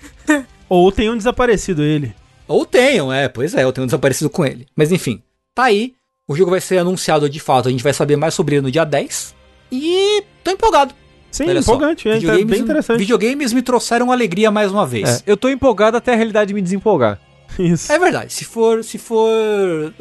Ou 0.69 0.91
tenham 0.91 1.15
desaparecido 1.17 1.83
ele. 1.83 2.13
Ou 2.47 2.65
tenham, 2.65 3.11
é, 3.11 3.27
pois 3.27 3.53
é, 3.55 3.63
eu 3.63 3.71
tenho 3.73 3.87
desaparecido 3.87 4.29
com 4.29 4.45
ele. 4.45 4.67
Mas 4.75 4.91
enfim, 4.91 5.21
tá 5.53 5.63
aí. 5.65 5.93
O 6.27 6.35
jogo 6.35 6.51
vai 6.51 6.61
ser 6.61 6.79
anunciado 6.79 7.29
de 7.29 7.39
fato, 7.39 7.67
a 7.67 7.71
gente 7.71 7.83
vai 7.83 7.93
saber 7.93 8.15
mais 8.15 8.33
sobre 8.33 8.55
ele 8.55 8.63
no 8.63 8.71
dia 8.71 8.83
10. 8.83 9.35
E 9.71 10.23
tô 10.43 10.51
empolgado. 10.51 10.93
Sim, 11.31 11.49
Olha 11.49 11.61
só, 11.61 11.73
empolgante, 11.75 12.07
é, 12.07 12.13
tá 12.13 12.17
videogames- 12.19 12.49
bem 12.49 12.59
interessante. 12.61 12.97
Videogames 12.99 13.53
me 13.53 13.61
trouxeram 13.61 14.11
alegria 14.11 14.49
mais 14.49 14.71
uma 14.71 14.85
vez. 14.87 15.19
É, 15.19 15.23
eu 15.27 15.35
tô 15.35 15.49
empolgado 15.49 15.97
até 15.97 16.13
a 16.13 16.15
realidade 16.15 16.53
me 16.53 16.61
desempolgar. 16.61 17.19
Isso. 17.59 17.91
É, 17.91 17.99
verdade, 17.99 18.31
se 18.33 18.45
for 18.45 18.83
se 18.83 18.97
for 18.97 19.29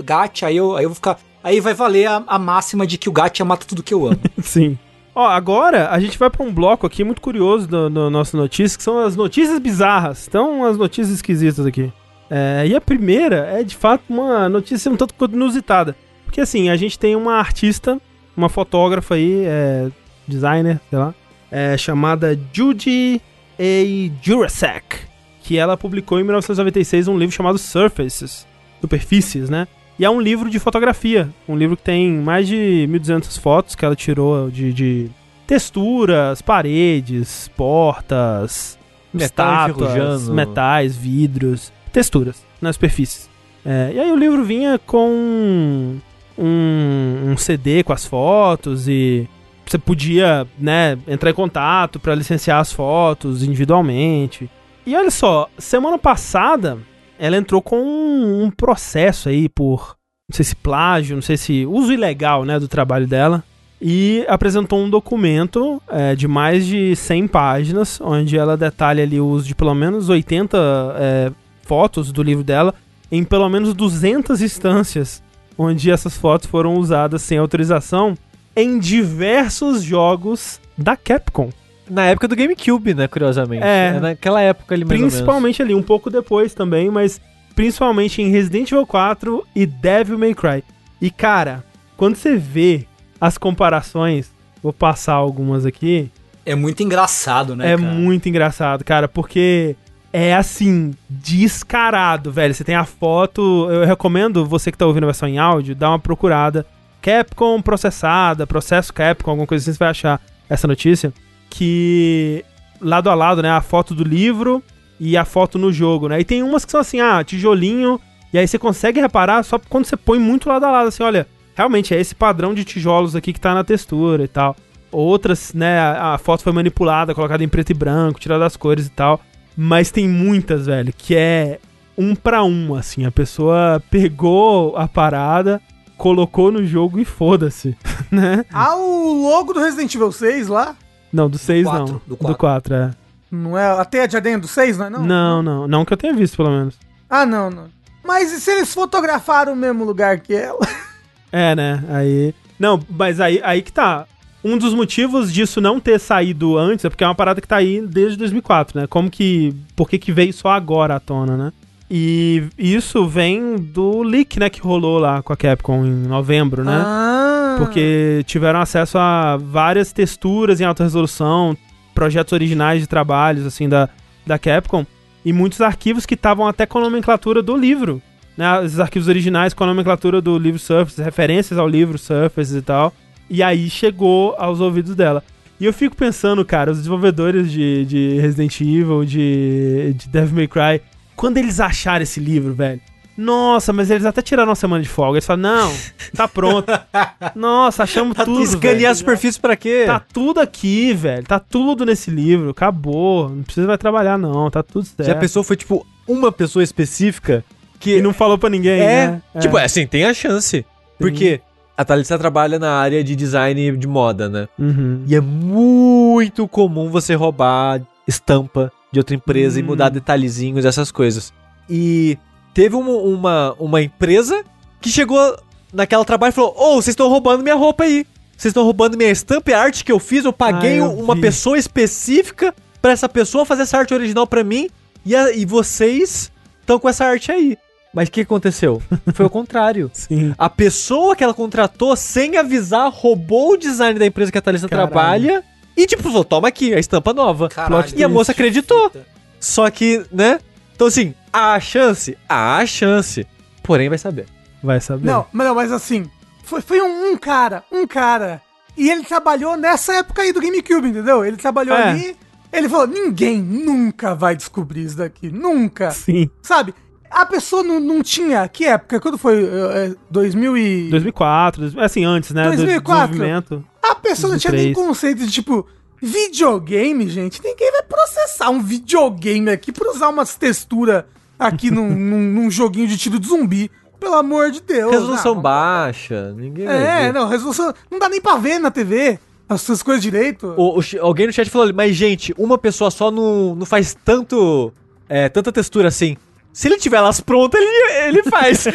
gacha, 0.02 0.46
aí 0.46 0.56
eu, 0.56 0.76
aí 0.76 0.84
eu 0.84 0.88
vou 0.90 0.94
ficar. 0.94 1.18
Aí 1.42 1.60
vai 1.60 1.74
valer 1.74 2.06
a, 2.06 2.22
a 2.26 2.38
máxima 2.38 2.86
de 2.86 2.96
que 2.96 3.08
o 3.08 3.12
gacha 3.12 3.44
mata 3.44 3.66
tudo 3.66 3.82
que 3.82 3.92
eu 3.92 4.06
amo. 4.06 4.18
Sim. 4.42 4.78
Ó, 5.14 5.26
agora 5.26 5.90
a 5.90 6.00
gente 6.00 6.18
vai 6.18 6.28
pra 6.28 6.44
um 6.44 6.52
bloco 6.52 6.86
aqui 6.86 7.04
muito 7.04 7.20
curioso 7.20 7.68
do, 7.68 7.88
do 7.88 8.10
nosso 8.10 8.36
notícia, 8.36 8.76
que 8.76 8.82
são 8.82 8.98
as 8.98 9.14
notícias 9.14 9.58
bizarras. 9.60 10.26
Então, 10.26 10.64
as 10.64 10.76
notícias 10.76 11.14
esquisitas 11.14 11.64
aqui. 11.64 11.92
É, 12.28 12.64
e 12.66 12.74
a 12.74 12.80
primeira 12.80 13.46
é 13.46 13.62
de 13.62 13.76
fato 13.76 14.02
uma 14.08 14.48
notícia 14.48 14.90
um 14.90 14.96
tanto 14.96 15.14
inusitada. 15.32 15.94
Porque 16.24 16.40
assim, 16.40 16.68
a 16.68 16.76
gente 16.76 16.98
tem 16.98 17.14
uma 17.14 17.34
artista, 17.34 18.00
uma 18.36 18.48
fotógrafa 18.48 19.14
aí, 19.14 19.44
é, 19.46 19.88
designer, 20.26 20.80
sei 20.90 20.98
lá, 20.98 21.14
é, 21.50 21.76
chamada 21.76 22.36
Judy 22.52 23.20
A. 23.56 24.12
Jurasek, 24.20 24.96
que 25.42 25.56
ela 25.56 25.76
publicou 25.76 26.18
em 26.18 26.24
1996 26.24 27.06
um 27.06 27.16
livro 27.16 27.34
chamado 27.34 27.56
Surfaces, 27.56 28.44
superfícies, 28.80 29.48
né? 29.48 29.68
E 29.98 30.04
é 30.04 30.10
um 30.10 30.20
livro 30.20 30.50
de 30.50 30.58
fotografia, 30.58 31.28
um 31.48 31.56
livro 31.56 31.76
que 31.76 31.82
tem 31.82 32.10
mais 32.10 32.48
de 32.48 32.88
1.200 32.90 33.38
fotos 33.38 33.74
que 33.74 33.84
ela 33.84 33.94
tirou 33.94 34.50
de, 34.50 34.72
de 34.72 35.10
texturas, 35.46 36.42
paredes, 36.42 37.48
portas, 37.56 38.78
Metal 39.12 39.26
estátuas, 39.26 40.28
metais, 40.28 40.96
vidros, 40.96 41.72
texturas 41.92 42.44
nas 42.60 42.74
superfícies. 42.74 43.30
É, 43.64 43.92
e 43.94 44.00
aí 44.00 44.10
o 44.10 44.16
livro 44.16 44.44
vinha 44.44 44.78
com 44.78 45.96
um, 46.36 47.30
um 47.30 47.36
CD 47.36 47.84
com 47.84 47.92
as 47.92 48.04
fotos 48.04 48.88
e 48.88 49.28
você 49.64 49.78
podia, 49.78 50.46
né, 50.58 50.98
entrar 51.06 51.30
em 51.30 51.34
contato 51.34 51.98
para 52.00 52.14
licenciar 52.14 52.60
as 52.60 52.72
fotos 52.72 53.42
individualmente. 53.42 54.50
E 54.84 54.94
olha 54.96 55.10
só, 55.10 55.48
semana 55.56 55.98
passada 55.98 56.78
ela 57.24 57.38
entrou 57.38 57.62
com 57.62 57.80
um, 57.80 58.44
um 58.44 58.50
processo 58.50 59.30
aí 59.30 59.48
por, 59.48 59.96
não 60.28 60.36
sei 60.36 60.44
se 60.44 60.54
plágio, 60.54 61.16
não 61.16 61.22
sei 61.22 61.38
se 61.38 61.64
uso 61.64 61.90
ilegal, 61.90 62.44
né, 62.44 62.60
do 62.60 62.68
trabalho 62.68 63.06
dela. 63.06 63.42
E 63.80 64.26
apresentou 64.28 64.78
um 64.78 64.90
documento 64.90 65.80
é, 65.88 66.14
de 66.14 66.28
mais 66.28 66.66
de 66.66 66.94
100 66.94 67.28
páginas, 67.28 67.98
onde 67.98 68.36
ela 68.36 68.58
detalha 68.58 69.02
ali 69.02 69.18
o 69.18 69.26
uso 69.26 69.46
de 69.46 69.54
pelo 69.54 69.74
menos 69.74 70.10
80 70.10 70.58
é, 70.98 71.32
fotos 71.62 72.12
do 72.12 72.22
livro 72.22 72.44
dela 72.44 72.74
em 73.10 73.24
pelo 73.24 73.48
menos 73.48 73.72
200 73.72 74.42
instâncias, 74.42 75.22
onde 75.56 75.90
essas 75.90 76.18
fotos 76.18 76.46
foram 76.46 76.74
usadas 76.74 77.22
sem 77.22 77.38
autorização 77.38 78.18
em 78.54 78.78
diversos 78.78 79.82
jogos 79.82 80.60
da 80.76 80.94
Capcom. 80.94 81.48
Na 81.88 82.06
época 82.06 82.28
do 82.28 82.36
GameCube, 82.36 82.94
né, 82.94 83.06
curiosamente. 83.06 83.62
É. 83.62 83.98
naquela 84.00 84.40
época 84.40 84.74
ali 84.74 84.84
mais 84.84 85.00
ou 85.00 85.08
Principalmente 85.08 85.62
ali, 85.62 85.74
um 85.74 85.82
pouco 85.82 86.10
depois 86.10 86.54
também, 86.54 86.90
mas 86.90 87.20
principalmente 87.54 88.22
em 88.22 88.30
Resident 88.30 88.72
Evil 88.72 88.86
4 88.86 89.46
e 89.54 89.66
Devil 89.66 90.18
May 90.18 90.34
Cry. 90.34 90.64
E 91.00 91.10
cara, 91.10 91.62
quando 91.96 92.16
você 92.16 92.36
vê 92.36 92.86
as 93.20 93.36
comparações, 93.36 94.30
vou 94.62 94.72
passar 94.72 95.14
algumas 95.14 95.66
aqui, 95.66 96.10
É 96.46 96.54
muito 96.54 96.82
engraçado, 96.82 97.54
né? 97.56 97.72
é 97.72 97.76
cara? 97.76 97.92
muito 97.92 98.28
engraçado, 98.28 98.84
cara, 98.84 99.08
porque 99.08 99.76
é 100.12 100.34
assim, 100.34 100.94
descarado, 101.10 102.30
velho. 102.30 102.54
Você 102.54 102.62
tem 102.62 102.74
a 102.76 102.84
foto, 102.84 103.68
eu 103.70 103.84
recomendo 103.84 104.46
você 104.46 104.70
que 104.70 104.78
tá 104.78 104.86
ouvindo 104.86 105.04
a 105.04 105.06
versão 105.06 105.28
em 105.28 105.38
áudio, 105.38 105.74
dar 105.74 105.90
uma 105.90 105.98
procurada. 105.98 106.64
Capcom 107.02 107.60
processada, 107.60 108.46
processo 108.46 108.94
Capcom, 108.94 109.32
alguma 109.32 109.46
coisa 109.46 109.62
assim, 109.62 109.72
você 109.72 109.78
vai 109.78 109.88
achar 109.90 110.20
essa 110.48 110.66
notícia. 110.66 111.12
Que 111.56 112.44
lado 112.80 113.08
a 113.08 113.14
lado, 113.14 113.40
né, 113.40 113.48
a 113.48 113.60
foto 113.60 113.94
do 113.94 114.02
livro 114.02 114.60
e 114.98 115.16
a 115.16 115.24
foto 115.24 115.56
no 115.56 115.72
jogo, 115.72 116.08
né? 116.08 116.18
E 116.18 116.24
tem 116.24 116.42
umas 116.42 116.64
que 116.64 116.72
são 116.72 116.80
assim, 116.80 117.00
ah, 117.00 117.22
tijolinho, 117.22 118.00
e 118.32 118.38
aí 118.38 118.48
você 118.48 118.58
consegue 118.58 119.00
reparar 119.00 119.44
só 119.44 119.56
quando 119.68 119.84
você 119.84 119.96
põe 119.96 120.18
muito 120.18 120.48
lado 120.48 120.66
a 120.66 120.70
lado, 120.72 120.88
assim, 120.88 121.04
olha, 121.04 121.28
realmente 121.54 121.94
é 121.94 122.00
esse 122.00 122.12
padrão 122.12 122.54
de 122.54 122.64
tijolos 122.64 123.14
aqui 123.14 123.32
que 123.32 123.40
tá 123.40 123.54
na 123.54 123.62
textura 123.62 124.24
e 124.24 124.28
tal. 124.28 124.56
Outras, 124.90 125.54
né, 125.54 125.78
a, 125.78 126.14
a 126.14 126.18
foto 126.18 126.42
foi 126.42 126.52
manipulada, 126.52 127.14
colocada 127.14 127.44
em 127.44 127.48
preto 127.48 127.70
e 127.70 127.74
branco, 127.74 128.18
tirada 128.18 128.44
as 128.44 128.56
cores 128.56 128.88
e 128.88 128.90
tal. 128.90 129.20
Mas 129.56 129.92
tem 129.92 130.08
muitas, 130.08 130.66
velho, 130.66 130.92
que 130.92 131.14
é 131.14 131.60
um 131.96 132.16
pra 132.16 132.42
um, 132.42 132.74
assim. 132.74 133.06
A 133.06 133.12
pessoa 133.12 133.80
pegou 133.88 134.76
a 134.76 134.88
parada, 134.88 135.60
colocou 135.96 136.50
no 136.50 136.66
jogo 136.66 136.98
e 136.98 137.04
foda-se, 137.04 137.76
né? 138.10 138.44
Ah, 138.52 138.74
o 138.74 139.22
logo 139.22 139.52
do 139.52 139.60
Resident 139.60 139.94
Evil 139.94 140.10
6 140.10 140.48
lá? 140.48 140.76
Não, 141.14 141.30
do 141.30 141.38
6 141.38 141.64
não. 141.64 141.84
do 141.84 142.02
Do 142.08 142.16
quatro. 142.16 142.38
4, 142.38 142.74
é. 142.74 142.90
Não 143.30 143.56
é 143.56 143.66
a 143.66 143.84
teia 143.84 144.08
de 144.08 144.16
aranha 144.16 144.38
do 144.38 144.48
6, 144.48 144.78
não 144.78 144.86
é? 144.86 144.90
Não, 144.90 145.04
Não, 145.04 145.42
não. 145.42 145.68
Não 145.68 145.84
que 145.84 145.92
eu 145.92 145.96
tenha 145.96 146.12
visto, 146.12 146.36
pelo 146.36 146.50
menos. 146.50 146.74
Ah, 147.08 147.24
não, 147.24 147.50
não. 147.50 147.66
Mas 148.04 148.32
e 148.32 148.40
se 148.40 148.50
eles 148.50 148.74
fotografaram 148.74 149.52
o 149.52 149.56
mesmo 149.56 149.84
lugar 149.84 150.18
que 150.18 150.34
ela? 150.34 150.58
É, 151.36 151.52
né? 151.56 151.82
Aí. 151.88 152.32
Não, 152.60 152.80
mas 152.88 153.18
aí, 153.20 153.40
aí 153.42 153.60
que 153.60 153.72
tá. 153.72 154.06
Um 154.44 154.56
dos 154.56 154.72
motivos 154.72 155.32
disso 155.32 155.60
não 155.60 155.80
ter 155.80 155.98
saído 155.98 156.56
antes 156.56 156.84
é 156.84 156.88
porque 156.88 157.02
é 157.02 157.08
uma 157.08 157.14
parada 157.14 157.40
que 157.40 157.48
tá 157.48 157.56
aí 157.56 157.84
desde 157.84 158.16
2004, 158.18 158.80
né? 158.80 158.86
Como 158.86 159.10
que. 159.10 159.52
Por 159.74 159.88
que, 159.88 159.98
que 159.98 160.12
veio 160.12 160.32
só 160.32 160.50
agora 160.50 160.94
à 160.94 161.00
tona, 161.00 161.36
né? 161.36 161.52
E 161.90 162.44
isso 162.56 163.04
vem 163.08 163.56
do 163.56 164.04
leak, 164.04 164.38
né? 164.38 164.48
Que 164.48 164.60
rolou 164.60 165.00
lá 165.00 165.24
com 165.24 165.32
a 165.32 165.36
Capcom 165.36 165.84
em 165.84 166.06
novembro, 166.06 166.62
né? 166.62 166.84
Ah. 166.86 167.33
Porque 167.58 168.22
tiveram 168.26 168.60
acesso 168.60 168.98
a 168.98 169.36
várias 169.36 169.92
texturas 169.92 170.60
em 170.60 170.64
alta 170.64 170.82
resolução, 170.82 171.56
projetos 171.94 172.32
originais 172.32 172.80
de 172.80 172.86
trabalhos, 172.86 173.46
assim, 173.46 173.68
da, 173.68 173.88
da 174.26 174.38
Capcom, 174.38 174.86
e 175.24 175.32
muitos 175.32 175.60
arquivos 175.60 176.04
que 176.04 176.14
estavam 176.14 176.46
até 176.46 176.66
com 176.66 176.78
a 176.78 176.82
nomenclatura 176.82 177.42
do 177.42 177.56
livro. 177.56 178.02
Né? 178.36 178.60
Os 178.60 178.80
arquivos 178.80 179.08
originais 179.08 179.54
com 179.54 179.64
a 179.64 179.66
nomenclatura 179.66 180.20
do 180.20 180.38
livro 180.38 180.58
Surface, 180.58 181.00
referências 181.00 181.58
ao 181.58 181.68
livro 181.68 181.96
Surface 181.98 182.56
e 182.56 182.62
tal. 182.62 182.92
E 183.30 183.42
aí 183.42 183.70
chegou 183.70 184.34
aos 184.38 184.60
ouvidos 184.60 184.94
dela. 184.94 185.22
E 185.58 185.64
eu 185.64 185.72
fico 185.72 185.96
pensando, 185.96 186.44
cara, 186.44 186.72
os 186.72 186.78
desenvolvedores 186.78 187.50
de, 187.50 187.86
de 187.86 188.18
Resident 188.20 188.60
Evil, 188.60 189.04
de, 189.04 189.94
de 189.96 190.08
Devil 190.08 190.36
May 190.36 190.48
Cry, 190.48 190.82
quando 191.14 191.38
eles 191.38 191.60
acharam 191.60 192.02
esse 192.02 192.20
livro, 192.20 192.52
velho. 192.52 192.80
Nossa, 193.16 193.72
mas 193.72 193.90
eles 193.90 194.04
até 194.04 194.20
tiraram 194.22 194.48
uma 194.50 194.54
semana 194.56 194.82
de 194.82 194.88
folga. 194.88 195.16
Eles 195.18 195.26
falaram, 195.26 195.66
não, 195.68 195.72
tá 196.16 196.26
pronto. 196.26 196.66
Nossa, 197.34 197.82
achamos 197.84 198.16
tudo. 198.16 198.42
Escanear 198.42 198.92
a 198.92 198.94
superfície 198.94 199.38
pra 199.40 199.54
quê? 199.56 199.84
Tá 199.86 200.00
tudo 200.00 200.40
aqui, 200.40 200.92
velho. 200.92 201.24
Tá 201.24 201.38
tudo 201.38 201.84
nesse 201.86 202.10
livro. 202.10 202.50
Acabou. 202.50 203.28
Não 203.28 203.42
precisa 203.42 203.66
mais 203.66 203.78
trabalhar, 203.78 204.18
não. 204.18 204.50
Tá 204.50 204.62
tudo 204.62 204.84
certo. 204.84 205.04
Já 205.06 205.12
a 205.12 205.16
pessoa 205.16 205.44
foi, 205.44 205.56
tipo, 205.56 205.86
uma 206.08 206.32
pessoa 206.32 206.62
específica 206.62 207.44
que 207.78 207.98
E 207.98 208.02
não 208.02 208.12
falou 208.12 208.36
pra 208.38 208.48
ninguém, 208.50 208.80
é, 208.80 209.06
né? 209.08 209.22
tipo, 209.40 209.58
é 209.58 209.64
assim, 209.64 209.86
tem 209.86 210.04
a 210.04 210.14
chance. 210.14 210.64
Porque 210.98 211.40
a 211.76 211.84
Thalissa 211.84 212.18
trabalha 212.18 212.58
na 212.58 212.72
área 212.78 213.02
de 213.04 213.14
design 213.14 213.76
de 213.76 213.86
moda, 213.86 214.28
né? 214.28 214.48
Uhum. 214.58 215.02
E 215.06 215.14
é 215.14 215.20
muito 215.20 216.46
comum 216.48 216.88
você 216.88 217.14
roubar 217.14 217.80
estampa 218.08 218.72
de 218.92 218.98
outra 219.00 219.14
empresa 219.14 219.58
e 219.58 219.62
Hum. 219.62 219.66
mudar 219.66 219.88
detalhezinhos, 219.88 220.64
essas 220.64 220.90
coisas. 220.92 221.32
E 221.68 222.16
teve 222.54 222.76
uma, 222.76 222.90
uma, 222.92 223.56
uma 223.58 223.82
empresa 223.82 224.42
que 224.80 224.88
chegou 224.88 225.36
naquela 225.72 226.04
trabalho 226.04 226.30
e 226.30 226.34
falou: 226.34 226.54
Ô, 226.56 226.74
vocês 226.76 226.88
estão 226.92 227.08
roubando 227.08 227.42
minha 227.42 227.54
roupa 227.56 227.84
aí. 227.84 228.06
Vocês 228.36 228.50
estão 228.50 228.64
roubando 228.64 228.96
minha 228.96 229.10
estampa 229.10 229.50
e 229.50 229.54
a 229.54 229.60
arte 229.60 229.84
que 229.84 229.92
eu 229.92 229.98
fiz. 229.98 230.24
Eu 230.24 230.32
paguei 230.32 230.74
Ah, 230.74 230.76
eu 230.86 230.92
uma 230.98 231.14
vi. 231.14 231.20
pessoa 231.20 231.58
específica 231.58 232.54
pra 232.82 232.92
essa 232.92 233.08
pessoa 233.08 233.44
fazer 233.44 233.62
essa 233.62 233.78
arte 233.78 233.92
original 233.94 234.26
pra 234.26 234.42
mim. 234.42 234.68
E, 235.06 235.14
a- 235.14 235.32
e 235.32 235.44
vocês 235.44 236.30
estão 236.60 236.78
com 236.78 236.88
essa 236.88 237.04
arte 237.04 237.30
aí. 237.30 237.56
Mas 237.92 238.08
o 238.08 238.12
que 238.12 238.22
aconteceu? 238.22 238.82
Foi 239.14 239.24
o 239.26 239.30
contrário. 239.30 239.88
Sim. 239.92 240.34
A 240.36 240.50
pessoa 240.50 241.14
que 241.14 241.22
ela 241.22 241.32
contratou, 241.34 241.94
sem 241.94 242.36
avisar, 242.36 242.90
roubou 242.92 243.52
o 243.52 243.56
design 243.56 243.98
da 243.98 244.06
empresa 244.06 244.32
que 244.32 244.38
a 244.38 244.42
Thalissa 244.42 244.68
Caralho. 244.68 244.90
trabalha 244.90 245.44
e, 245.76 245.86
tipo, 245.86 246.02
falou: 246.02 246.24
toma 246.24 246.48
aqui, 246.48 246.74
a 246.74 246.78
estampa 246.80 247.12
nova. 247.12 247.48
Caralho. 247.48 247.86
E 247.96 248.02
a 248.02 248.08
moça 248.08 248.32
acreditou. 248.32 248.90
Fita. 248.90 249.06
Só 249.38 249.70
que, 249.70 250.04
né? 250.10 250.40
Então, 250.74 250.86
assim, 250.86 251.14
há 251.32 251.54
a 251.54 251.60
chance? 251.60 252.16
Há 252.28 252.56
a 252.58 252.66
chance. 252.66 253.26
Porém, 253.62 253.88
vai 253.88 253.98
saber. 253.98 254.26
Vai 254.62 254.80
saber. 254.80 255.06
Não, 255.06 255.26
mas, 255.32 255.46
não, 255.46 255.54
mas 255.54 255.72
assim, 255.72 256.10
foi, 256.42 256.60
foi 256.60 256.80
um, 256.80 257.12
um 257.12 257.16
cara, 257.16 257.62
um 257.70 257.86
cara. 257.86 258.40
E 258.76 258.90
ele 258.90 259.04
trabalhou 259.04 259.56
nessa 259.56 259.94
época 259.94 260.22
aí 260.22 260.32
do 260.32 260.40
GameCube, 260.40 260.88
entendeu? 260.88 261.24
Ele 261.24 261.36
trabalhou 261.36 261.76
É. 261.76 261.90
ali. 261.90 262.16
Ele 262.52 262.68
falou: 262.68 262.86
ninguém 262.86 263.40
nunca 263.42 264.14
vai 264.14 264.34
descobrir 264.36 264.82
isso 264.84 264.96
daqui. 264.96 265.30
Nunca. 265.30 265.90
Sim. 265.90 266.28
Sabe? 266.42 266.74
A 267.10 267.24
pessoa 267.26 267.62
não, 267.62 267.78
não 267.78 268.02
tinha. 268.02 268.46
Que 268.48 268.64
época? 268.64 268.98
Quando 269.00 269.16
foi? 269.18 269.44
É, 269.44 269.86
é, 269.90 269.94
2000 270.10 270.56
e. 270.58 270.90
2004, 270.90 271.60
dois- 271.70 271.78
assim, 271.78 272.04
antes, 272.04 272.30
né? 272.32 272.42
do 272.50 272.56
2004. 272.56 273.08
desenvolvimento. 273.12 273.64
A 273.82 273.94
pessoa 273.94 274.32
não 274.32 274.38
tinha 274.38 274.52
nem 274.52 274.72
2003. 274.72 274.86
conceito 274.88 275.24
de 275.26 275.30
tipo. 275.30 275.66
Videogame, 276.04 277.08
gente. 277.08 277.40
Ninguém 277.42 277.72
vai 277.72 277.82
processar 277.82 278.50
um 278.50 278.62
videogame 278.62 279.50
aqui 279.50 279.72
por 279.72 279.86
usar 279.88 280.08
umas 280.08 280.34
texturas 280.36 281.04
aqui 281.38 281.70
num, 281.70 281.88
num, 281.94 282.20
num 282.20 282.50
joguinho 282.50 282.86
de 282.86 282.96
tiro 282.96 283.18
de 283.18 283.26
zumbi. 283.26 283.70
Pelo 283.98 284.16
amor 284.16 284.50
de 284.50 284.60
Deus. 284.60 284.90
Resolução 284.92 285.32
Ah, 285.32 285.40
baixa, 285.40 286.32
ninguém 286.36 286.66
É, 286.66 287.10
não, 287.12 287.26
resolução. 287.26 287.72
Não 287.90 287.98
dá 287.98 288.08
nem 288.08 288.20
pra 288.20 288.36
ver 288.36 288.58
na 288.58 288.70
TV 288.70 289.18
essas 289.48 289.82
coisas 289.82 290.02
direito. 290.02 290.52
O- 290.58 290.78
o 290.78 290.82
alguém 291.00 291.26
no 291.26 291.32
chat 291.32 291.48
falou, 291.48 291.72
mas 291.72 291.94
gente, 291.96 292.34
uma 292.36 292.58
pessoa 292.58 292.90
só 292.90 293.10
não, 293.10 293.54
não 293.54 293.64
faz 293.64 293.96
tanto, 294.04 294.72
é, 295.08 295.28
tanta 295.30 295.50
textura 295.50 295.88
assim. 295.88 296.16
Se 296.54 296.68
ele 296.68 296.78
tiver 296.78 296.96
elas 296.98 297.20
prontas, 297.20 297.60
ele, 297.60 297.92
ele 298.08 298.22
faz. 298.22 298.64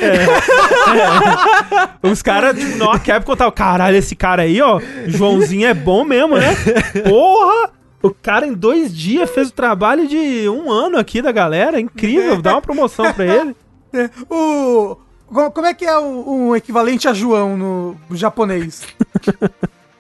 Os 2.04 2.22
caras, 2.22 2.58
tipo, 2.60 2.78
não, 2.78 2.92
a 2.92 3.00
Capcom 3.00 3.36
tava, 3.36 3.52
caralho, 3.52 3.98
esse 3.98 4.16
cara 4.16 4.44
aí, 4.44 4.62
ó, 4.62 4.80
Joãozinho 5.08 5.68
é 5.68 5.74
bom 5.74 6.04
mesmo, 6.04 6.38
né? 6.38 6.56
Porra! 7.08 7.72
O 8.02 8.12
cara 8.12 8.48
em 8.48 8.54
dois 8.54 8.96
dias 8.96 9.30
fez 9.30 9.50
o 9.50 9.54
trabalho 9.54 10.08
de 10.08 10.48
um 10.50 10.72
ano 10.72 10.98
aqui 10.98 11.22
da 11.22 11.32
galera, 11.32 11.80
incrível, 11.80 12.42
dá 12.42 12.54
uma 12.56 12.62
promoção 12.62 13.12
pra 13.14 13.24
ele. 13.26 13.56
É, 13.94 14.10
o. 14.30 14.96
co- 15.28 15.52
Como 15.52 15.68
é 15.68 15.74
que 15.74 15.86
é 15.86 15.98
o, 15.98 16.48
o 16.50 16.56
equivalente 16.56 17.08
a 17.08 17.14
João 17.14 17.58
no 17.58 17.98
japonês? 18.12 18.84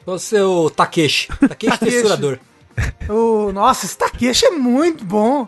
Você 0.05 0.37
é 0.37 0.43
o 0.43 0.69
Takeshi. 0.69 1.27
Takeshi 1.27 1.77
Takeshi. 1.77 1.79
texturador. 1.79 2.39
O, 3.09 3.51
nossa, 3.51 3.85
esse 3.85 3.97
Takeshi 3.97 4.45
é 4.45 4.51
muito 4.51 5.03
bom. 5.03 5.47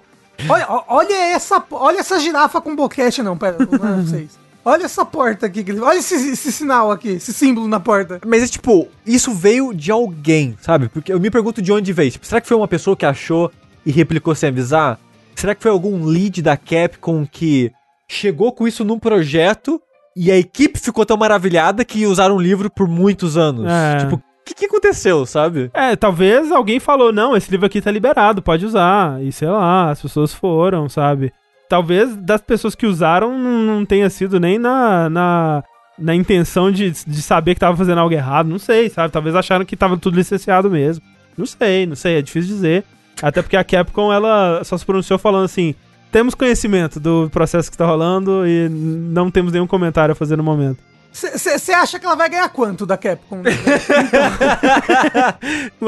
Olha, 0.49 0.67
olha 0.87 1.13
essa, 1.13 1.63
olha 1.71 1.99
essa 1.99 2.19
girafa 2.19 2.61
com 2.61 2.75
boquete, 2.75 3.21
não, 3.21 3.37
pera, 3.37 3.57
não 3.59 3.89
é 3.89 4.01
vocês. 4.01 4.39
Olha 4.63 4.85
essa 4.85 5.03
porta 5.03 5.47
aqui, 5.47 5.65
olha 5.81 5.97
esse, 5.97 6.13
esse 6.13 6.51
sinal 6.51 6.91
aqui, 6.91 7.09
esse 7.09 7.33
símbolo 7.33 7.67
na 7.67 7.79
porta. 7.79 8.21
Mas 8.25 8.43
é 8.43 8.47
tipo, 8.47 8.87
isso 9.05 9.33
veio 9.33 9.73
de 9.73 9.91
alguém, 9.91 10.55
sabe? 10.61 10.87
Porque 10.87 11.11
eu 11.11 11.19
me 11.19 11.31
pergunto 11.31 11.61
de 11.61 11.71
onde 11.71 11.91
veio. 11.91 12.11
Tipo, 12.11 12.25
será 12.25 12.39
que 12.39 12.47
foi 12.47 12.55
uma 12.55 12.67
pessoa 12.67 12.95
que 12.95 13.05
achou 13.05 13.51
e 13.83 13.91
replicou 13.91 14.35
sem 14.35 14.49
avisar? 14.49 14.99
Será 15.35 15.55
que 15.55 15.63
foi 15.63 15.71
algum 15.71 16.05
lead 16.05 16.41
da 16.43 16.55
Capcom 16.55 17.25
que 17.25 17.71
chegou 18.07 18.51
com 18.51 18.67
isso 18.67 18.85
num 18.85 18.99
projeto 18.99 19.81
e 20.15 20.31
a 20.31 20.37
equipe 20.37 20.79
ficou 20.79 21.05
tão 21.05 21.17
maravilhada 21.17 21.83
que 21.83 22.05
usaram 22.05 22.35
o 22.35 22.41
livro 22.41 22.69
por 22.69 22.87
muitos 22.87 23.37
anos? 23.37 23.65
É. 23.67 23.97
Tipo, 23.97 24.21
o 24.41 24.45
que, 24.45 24.55
que 24.55 24.65
aconteceu, 24.65 25.25
sabe? 25.25 25.69
É, 25.73 25.95
talvez 25.95 26.51
alguém 26.51 26.79
falou, 26.79 27.13
não, 27.13 27.37
esse 27.37 27.49
livro 27.49 27.65
aqui 27.65 27.79
tá 27.81 27.91
liberado, 27.91 28.41
pode 28.41 28.65
usar. 28.65 29.21
E 29.23 29.31
sei 29.31 29.47
lá, 29.47 29.91
as 29.91 30.01
pessoas 30.01 30.33
foram, 30.33 30.89
sabe? 30.89 31.31
Talvez 31.69 32.15
das 32.17 32.41
pessoas 32.41 32.75
que 32.75 32.85
usaram 32.85 33.37
não, 33.37 33.85
tenha 33.85 34.09
sido 34.09 34.39
nem 34.39 34.57
na, 34.57 35.09
na, 35.09 35.63
na 35.97 36.15
intenção 36.15 36.71
de, 36.71 36.91
de 36.91 37.21
saber 37.21 37.53
que 37.53 37.59
tava 37.61 37.77
fazendo 37.77 37.99
algo 37.99 38.13
errado, 38.13 38.49
não 38.49 38.59
sei, 38.59 38.89
sabe? 38.89 39.13
Talvez 39.13 39.35
acharam 39.35 39.63
que 39.63 39.77
tava 39.77 39.95
tudo 39.95 40.17
licenciado 40.17 40.69
mesmo. 40.69 41.03
Não 41.37 41.45
sei, 41.45 41.85
não 41.85 41.95
sei, 41.95 42.17
é 42.17 42.21
difícil 42.21 42.55
dizer. 42.55 42.83
Até 43.21 43.41
porque 43.41 43.55
a 43.55 43.63
Capcom, 43.63 44.11
ela 44.11 44.63
só 44.63 44.77
se 44.77 44.85
pronunciou 44.85 45.19
falando 45.19 45.45
assim, 45.45 45.75
temos 46.11 46.35
conhecimento 46.35 46.99
do 46.99 47.29
processo 47.29 47.71
que 47.71 47.77
tá 47.77 47.85
rolando 47.85 48.45
e 48.45 48.67
não 48.69 49.31
temos 49.31 49.53
nenhum 49.53 49.67
comentário 49.67 50.11
a 50.11 50.15
fazer 50.15 50.35
no 50.35 50.43
momento. 50.43 50.90
Você 51.11 51.73
acha 51.73 51.99
que 51.99 52.05
ela 52.05 52.15
vai 52.15 52.29
ganhar 52.29 52.47
quanto 52.49 52.85
da 52.85 52.95
Capcom? 52.97 53.41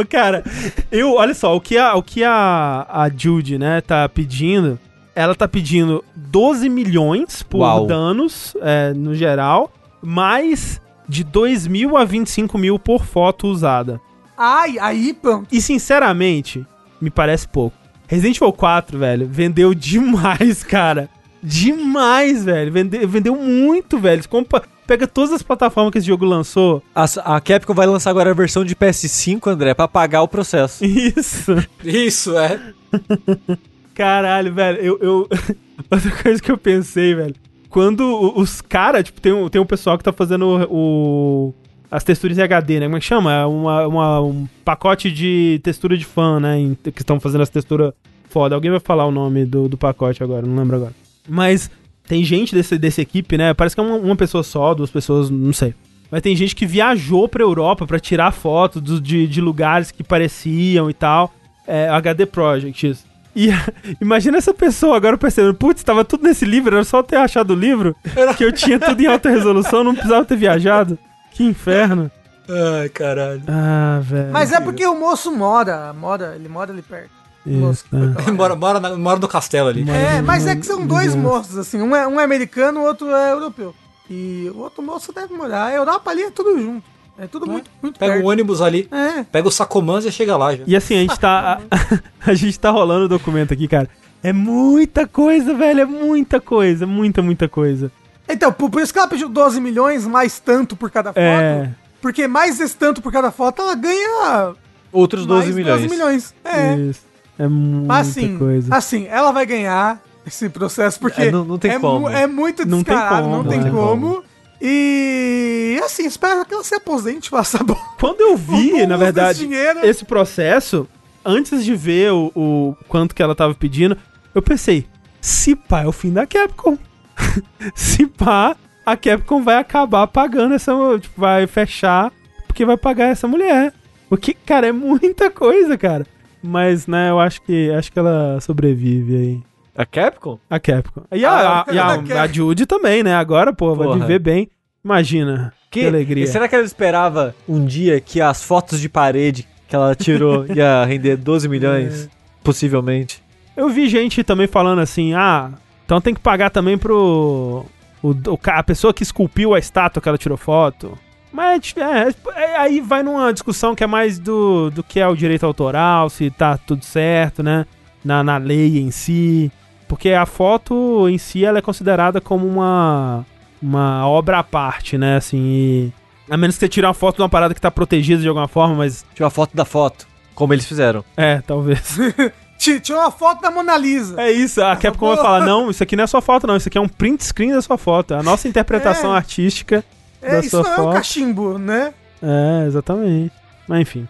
Cara, 0.10 0.43
eu, 0.92 1.14
olha 1.14 1.34
só, 1.34 1.56
o 1.56 1.61
que 1.61 1.77
a, 1.77 1.95
o 1.95 2.03
que 2.03 2.24
a, 2.24 2.85
a 2.90 3.10
Judy, 3.10 3.58
né, 3.58 3.80
tá 3.82 4.08
pedindo, 4.10 4.77
ela 5.16 5.34
tá 5.34 5.48
pedindo 5.48 6.03
12 6.16 6.68
milhões 6.69 7.42
por 7.43 7.60
Uau. 7.61 7.88
danos, 7.88 8.56
é, 8.61 8.93
no 8.93 9.16
geral, 9.16 9.72
mais 10.02 10.82
de 11.08 11.24
2 11.24 11.68
mil 11.68 11.95
a 11.98 12.03
25 12.03 12.58
mil 12.58 12.77
por 12.77 13.06
foto 13.06 13.48
usada. 13.48 14.00
Ai, 14.38 14.77
aí, 14.80 15.14
pronto. 15.14 15.48
E, 15.52 15.61
sinceramente, 15.61 16.66
me 17.00 17.10
parece 17.10 17.48
pouco. 17.48 17.77
Resident 18.08 18.38
Evil 18.38 18.52
4, 18.53 18.98
velho, 19.00 19.27
vendeu 19.27 19.74
demais, 19.74 20.64
cara. 20.66 21.10
Demais, 21.42 22.43
velho. 22.43 22.72
Vende, 22.72 23.06
vendeu 23.06 23.35
muito, 23.35 23.98
velho. 24.00 24.22
Você 24.22 24.27
compra- 24.30 24.64
pega 24.88 25.08
todas 25.08 25.32
as 25.34 25.42
plataformas 25.42 25.92
que 25.92 25.98
esse 25.98 26.08
jogo 26.08 26.26
lançou. 26.26 26.82
A, 26.94 27.06
a 27.36 27.42
Capcom 27.42 27.74
vai 27.74 27.88
lançar 27.88 28.10
agora 28.10 28.32
a 28.32 28.34
versão 28.34 28.64
de 28.66 28.76
PS5, 28.76 29.48
André, 29.48 29.74
pra 29.74 29.88
pagar 29.88 30.22
o 30.22 30.28
processo. 30.28 30.84
Isso. 30.86 31.56
Isso, 31.84 32.38
é. 32.38 32.60
Caralho, 33.94 34.53
velho, 34.53 34.80
eu, 34.82 34.98
eu- 35.02 35.30
Outra 35.92 36.12
coisa 36.24 36.42
que 36.42 36.52
eu 36.52 36.58
pensei, 36.58 37.14
velho. 37.16 37.36
Quando 37.70 38.34
os 38.36 38.62
caras, 38.62 39.03
tipo, 39.03 39.20
tem 39.20 39.32
um, 39.34 39.50
tem 39.50 39.60
um 39.62 39.66
pessoal 39.66 39.98
que 39.98 40.03
tá 40.03 40.14
fazendo 40.14 40.45
o, 40.70 41.48
o- 41.50 41.53
as 41.90 42.03
texturas 42.03 42.38
em 42.38 42.42
HD, 42.42 42.80
né? 42.80 42.86
Como 42.86 42.98
é 42.98 43.00
que 43.00 43.06
chama? 43.06 43.34
É 43.34 43.45
uma, 43.45 43.88
uma- 43.88 44.22
um 44.22 44.48
pacote 44.64 45.12
de 45.12 45.60
textura 45.64 45.98
de 45.98 46.06
fã, 46.06 46.40
né? 46.40 46.60
em- 46.60 46.76
que 46.76 47.02
estão 47.02 47.20
fazendo 47.20 47.42
as 47.42 47.50
texturas 47.50 47.94
foda. 48.30 48.56
Alguém 48.56 48.72
vai 48.72 48.80
falar 48.80 49.06
o 49.06 49.12
nome 49.12 49.45
do, 49.45 49.68
do 49.70 49.78
pacote 49.78 50.24
agora, 50.24 50.45
não 50.45 50.56
lembro 50.56 50.76
agora. 50.78 50.94
Mas 51.28 51.70
tem 52.08 52.24
gente 52.24 52.54
desse, 52.54 52.78
dessa 52.78 53.02
equipe, 53.02 53.38
né? 53.38 53.54
Parece 53.54 53.76
que 53.76 53.82
é 53.82 53.84
uma, 53.84 53.96
uma 53.96 54.16
pessoa 54.16 54.44
só, 54.44 54.74
duas 54.74 54.90
pessoas, 54.92 55.30
não 55.30 55.54
sei. 55.54 55.74
Mas 56.12 56.22
tem 56.22 56.36
gente 56.36 56.56
que 56.56 56.66
viajou 56.66 57.28
pra 57.28 57.42
Europa 57.44 57.88
pra 57.88 58.00
tirar 58.00 58.32
foto 58.32 58.80
do- 58.80 59.02
de, 59.02 59.26
de 59.28 59.42
lugares 59.42 59.90
que 59.92 60.04
pareciam 60.04 60.90
e 60.90 60.94
tal. 60.94 61.34
É, 61.68 61.90
HD 61.90 62.26
Project, 62.26 62.88
isso. 62.88 63.06
E 63.36 63.50
imagina 64.00 64.38
essa 64.38 64.54
pessoa 64.54 64.96
agora 64.96 65.18
percebendo, 65.18 65.56
putz, 65.56 65.82
tava 65.84 66.06
tudo 66.06 66.24
nesse 66.24 66.46
livro, 66.46 66.76
era 66.76 66.84
só 66.84 67.00
eu 67.00 67.04
ter 67.04 67.16
achado 67.16 67.52
o 67.52 67.56
livro, 67.56 67.96
que 68.38 68.44
eu 68.46 68.52
tinha 68.52 68.78
tudo 68.80 69.02
em 69.02 69.08
alta 69.08 69.30
resolução, 69.30 69.84
não 69.84 69.94
precisava 69.96 70.24
ter 70.26 70.36
viajado. 70.38 71.00
Que 71.32 71.44
inferno. 71.44 72.12
Ai, 72.48 72.90
caralho. 72.90 73.42
Ah, 73.48 74.00
velho. 74.04 74.32
Mas 74.32 74.52
é 74.52 74.60
porque 74.60 74.86
o 74.86 75.00
moço 75.00 75.32
mora, 75.36 75.92
mora, 75.94 76.36
ele 76.36 76.48
mora 76.50 76.72
ali 76.72 76.82
perto. 76.84 77.10
Isso, 77.46 77.86
né? 77.92 78.14
lá. 78.26 78.32
Mora, 78.34 78.56
mora, 78.56 78.80
na- 78.80 78.96
mora 78.98 79.20
no 79.20 79.28
castelo 79.28 79.70
ali. 79.70 79.86
É, 79.90 80.22
mas 80.22 80.46
é 80.48 80.56
que 80.56 80.66
são 80.66 80.86
dois 80.86 81.14
moços, 81.16 81.58
assim. 81.58 81.82
Um 81.82 81.96
é, 81.96 82.08
um 82.08 82.20
é 82.20 82.24
americano, 82.24 82.80
o 82.82 82.84
outro 82.84 83.12
é 83.14 83.32
europeu. 83.32 83.76
E 84.10 84.52
o 84.54 84.60
outro 84.60 84.82
moço 84.84 85.12
deve 85.14 85.34
morar. 85.34 85.66
A 85.66 85.74
Europa 85.74 86.12
ali 86.12 86.24
é 86.24 86.32
tudo 86.32 86.60
junto. 86.60 86.84
É 87.18 87.28
tudo 87.28 87.46
muito, 87.46 87.70
muito 87.82 88.00
Pega 88.00 88.14
perto. 88.14 88.26
o 88.26 88.30
ônibus 88.30 88.60
ali, 88.60 88.88
É. 88.92 89.24
pega 89.24 89.48
o 89.48 89.52
Sacomans 89.52 90.04
e 90.04 90.12
chega 90.12 90.36
lá 90.36 90.56
já. 90.56 90.64
E 90.66 90.76
assim, 90.76 90.96
a 90.96 91.00
gente 91.02 91.20
tá. 91.20 91.60
A, 91.70 92.00
a 92.32 92.34
gente 92.34 92.60
tá 92.60 92.72
rolando 92.72 93.06
o 93.06 93.08
documento 93.10 93.54
aqui, 93.54 93.68
cara. 93.68 93.88
É 94.24 94.34
muita 94.34 95.06
coisa, 95.06 95.54
velho. 95.54 95.82
É 95.82 95.86
muita 95.86 96.40
coisa. 96.42 96.88
Muita, 96.88 97.22
muita 97.22 97.48
coisa. 97.48 97.92
Então, 98.28 98.52
por, 98.52 98.70
por 98.70 98.82
isso 98.82 98.92
que 98.92 98.98
ela 98.98 99.08
pediu 99.08 99.30
12 99.30 99.60
milhões, 99.62 100.08
mais 100.08 100.40
tanto 100.40 100.76
por 100.76 100.90
cada 100.90 101.10
foto. 101.10 101.20
É. 101.20 101.70
Porque 102.02 102.28
mais 102.28 102.60
esse 102.60 102.76
tanto 102.76 103.02
por 103.02 103.12
cada 103.12 103.32
foto, 103.32 103.62
ela 103.62 103.76
ganha 103.76 104.56
Outros 104.92 105.26
12 105.26 105.44
mais 105.46 105.56
milhões. 105.56 105.82
12 105.82 105.90
milhões. 105.96 106.36
É. 106.44 106.76
Isso. 106.76 107.02
É 107.38 107.48
muita 107.48 107.88
Mas 107.88 108.10
assim, 108.10 108.38
coisa. 108.38 108.76
assim, 108.76 109.08
ela 109.08 109.32
vai 109.32 109.45
ganhar 109.45 110.02
esse 110.26 110.48
processo 110.50 111.00
porque 111.00 111.24
É, 111.24 111.32
não- 111.32 111.44
não 111.45 111.58
tem 111.58 111.72
é, 111.72 111.80
como. 111.80 112.10
é 112.10 112.28
muito 112.28 112.66
Não 112.66 112.84
tem 112.84 112.95
descarado, 112.95 113.24
como, 113.24 113.38
não 113.38 113.44
tem 113.50 113.62
tem 113.62 113.72
como. 113.72 114.24
E 114.62 115.80
assim, 115.84 116.06
espero 116.06 116.45
que 116.45 116.53
ela 116.53 116.64
se 116.64 116.74
aposente, 116.76 117.30
faça 117.30 117.64
bom. 117.64 117.78
Quando 118.00 118.22
eu 118.22 118.36
vi, 118.38 118.86
na 118.86 118.95
verdade, 118.98 119.40
dinheiro. 119.40 119.86
esse 119.86 120.06
processo, 120.06 120.88
antes 121.26 121.64
de 121.66 121.76
ver 121.76 122.12
o, 122.14 122.32
o 122.36 122.76
quanto 122.88 123.14
que 123.14 123.22
ela 123.22 123.36
tava 123.36 123.53
pedindo, 123.53 123.98
eu 124.34 124.42
pensei, 124.42 124.88
se 125.20 125.56
pá 125.56 125.82
é 125.82 125.88
o 125.88 125.92
fim 125.92 126.12
da 126.14 126.26
Capcom. 126.26 126.78
se 127.76 128.06
pá, 128.08 128.56
a 128.86 128.95
Capcom 128.95 129.44
vai 129.44 129.58
acabar 129.58 130.08
pagando 130.08 130.53
essa, 130.56 130.72
tipo, 131.00 131.20
vai 131.20 131.45
fechar 131.48 132.12
porque 132.48 132.66
vai 132.66 132.78
pagar 132.78 133.08
essa 133.08 133.28
mulher. 133.28 133.74
Porque, 134.10 134.34
cara, 134.34 134.68
é 134.68 134.72
muita 134.72 135.30
coisa, 135.32 135.78
cara. 135.78 136.06
Mas, 136.44 136.86
né, 136.88 137.10
eu 137.10 137.20
acho 137.20 137.42
que 137.42 137.72
acho 137.72 137.92
que 137.92 137.98
ela 137.98 138.40
sobrevive 138.42 139.16
aí. 139.16 139.44
A 139.76 139.86
Capcom? 139.86 140.38
A 140.50 140.60
Capcom. 140.60 141.04
E 141.12 141.26
a, 141.26 141.32
Ah, 141.32 141.66
a, 141.68 141.74
e 141.74 141.80
a, 141.80 141.86
a 142.20 142.22
a 142.24 142.28
Judy 142.28 142.66
também, 142.66 143.02
né? 143.02 143.16
Agora, 143.16 143.54
pô, 143.54 143.74
vai 143.74 143.98
viver 143.98 144.20
bem. 144.20 144.50
Imagina. 144.84 145.54
Que, 145.72 145.88
alegria. 145.88 146.26
E 146.26 146.28
será 146.28 146.48
que 146.48 146.54
ela 146.54 146.64
esperava 146.64 147.34
um 147.48 147.66
dia 147.66 148.00
que 148.00 148.22
as 148.22 148.44
fotos 148.44 148.80
de 148.80 148.88
parede 148.88 149.48
que 149.68 149.76
ela 149.76 149.96
tirou 149.96 150.46
ia 150.54 150.86
render 150.86 151.16
12 151.18 151.48
milhões? 151.50 152.10
Possivelmente. 152.44 153.24
Eu 153.58 153.70
vi 153.70 153.88
gente 153.88 154.24
também 154.24 154.46
falando 154.46 154.80
assim, 154.80 155.14
ah, 155.14 155.52
então 155.86 156.00
tem 156.02 156.14
que 156.14 156.20
pagar 156.20 156.50
também 156.50 156.78
pro. 156.78 157.66
O, 158.04 158.10
o 158.10 158.40
a 158.48 158.64
pessoa 158.64 158.94
que 158.94 159.02
esculpiu 159.02 159.54
a 159.54 159.60
estátua 159.60 160.02
que 160.02 160.10
ela 160.10 160.18
tirou 160.18 160.38
foto. 160.38 160.98
Mas 161.34 161.74
é, 161.76 162.40
é, 162.40 162.58
aí 162.58 162.80
vai 162.80 163.02
numa 163.02 163.34
discussão 163.34 163.74
que 163.74 163.84
é 163.84 163.88
mais 163.88 164.20
do, 164.20 164.70
do 164.70 164.84
que 164.84 165.00
é 165.00 165.08
o 165.08 165.16
direito 165.16 165.45
autoral, 165.45 166.08
se 166.10 166.30
tá 166.30 166.58
tudo 166.58 166.86
certo, 166.86 167.42
né? 167.42 167.66
Na, 168.06 168.24
na 168.24 168.38
lei 168.38 168.78
em 168.80 168.92
si. 168.92 169.52
Porque 169.88 170.12
a 170.12 170.26
foto 170.28 171.10
em 171.10 171.18
si 171.18 171.44
ela 171.44 171.58
é 171.58 171.62
considerada 171.62 172.22
como 172.22 172.45
uma, 172.48 173.26
uma 173.62 174.08
obra 174.08 174.40
à 174.40 174.44
parte, 174.44 174.98
né? 174.98 175.18
Assim, 175.18 175.38
e- 175.40 175.94
a 176.30 176.38
menos 176.38 176.56
que 176.56 176.60
você 176.62 176.70
tire 176.70 176.86
uma 176.86 176.94
foto 176.94 177.16
de 177.18 177.22
uma 177.24 177.30
parada 177.30 177.53
que 177.53 177.60
tá 177.62 177.72
protegida 177.72 178.22
de 178.22 178.28
alguma 178.28 178.48
forma, 178.48 178.76
mas. 178.76 179.03
Tinha 179.16 179.26
uma 179.26 179.30
foto 179.32 179.56
da 179.58 179.66
foto, 179.66 180.08
como 180.36 180.53
eles 180.53 180.66
fizeram. 180.66 181.03
É, 181.18 181.42
talvez. 181.42 181.98
Ti- 182.60 182.80
Tinha 182.80 182.98
uma 183.00 183.12
foto 183.12 183.42
da 183.42 183.50
Mona 183.52 183.76
Lisa. 183.78 184.22
É 184.22 184.32
isso, 184.32 184.64
a 184.64 184.76
Capcom 184.76 185.08
vai 185.08 185.18
falar, 185.18 185.42
não, 185.45 185.70
isso 185.72 185.82
aqui 185.84 185.95
não 185.95 186.03
é 186.03 186.08
sua 186.08 186.22
foto 186.22 186.45
não, 186.48 186.56
isso 186.56 186.68
aqui 186.70 186.78
é 186.78 186.82
um 186.82 186.88
print 186.88 187.24
screen 187.26 187.52
da 187.52 187.62
sua 187.62 187.78
foto, 187.78 188.14
é 188.14 188.20
a 188.20 188.24
nossa 188.24 188.48
interpretação 188.48 189.14
É. 189.14 189.18
artística 189.18 189.84
É, 190.24 190.40
isso 190.40 190.61
não 190.61 190.69
é 190.69 190.74
um 190.74 190.76
foto. 190.76 190.93
cachimbo, 190.93 191.58
né? 191.58 191.93
É, 192.22 192.66
exatamente. 192.68 193.34
Mas 193.68 193.82
enfim, 193.82 194.08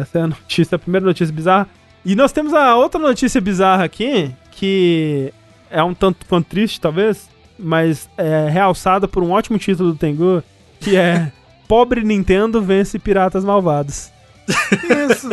essa 0.00 0.18
é 0.18 0.22
a 0.22 0.26
notícia, 0.28 0.76
a 0.76 0.78
primeira 0.78 1.06
notícia 1.06 1.34
bizarra. 1.34 1.68
E 2.04 2.14
nós 2.14 2.32
temos 2.32 2.54
a 2.54 2.76
outra 2.76 3.00
notícia 3.00 3.40
bizarra 3.40 3.84
aqui, 3.84 4.32
que 4.50 5.32
é 5.70 5.82
um 5.82 5.92
tanto 5.94 6.24
quanto 6.26 6.46
triste, 6.46 6.80
talvez, 6.80 7.28
mas 7.58 8.08
é 8.16 8.48
realçada 8.48 9.08
por 9.08 9.22
um 9.22 9.32
ótimo 9.32 9.58
título 9.58 9.92
do 9.92 9.98
Tengu, 9.98 10.42
que 10.80 10.96
é 10.96 11.32
Pobre 11.66 12.04
Nintendo 12.04 12.62
vence 12.62 12.98
Piratas 12.98 13.44
Malvados. 13.44 14.10
Isso. 14.48 15.28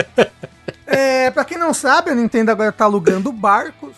é, 0.87 1.29
pra 1.29 1.45
quem 1.45 1.57
não 1.57 1.73
sabe, 1.73 2.09
a 2.09 2.15
Nintendo 2.15 2.49
agora 2.49 2.71
tá 2.71 2.85
alugando 2.85 3.31
barcos, 3.31 3.93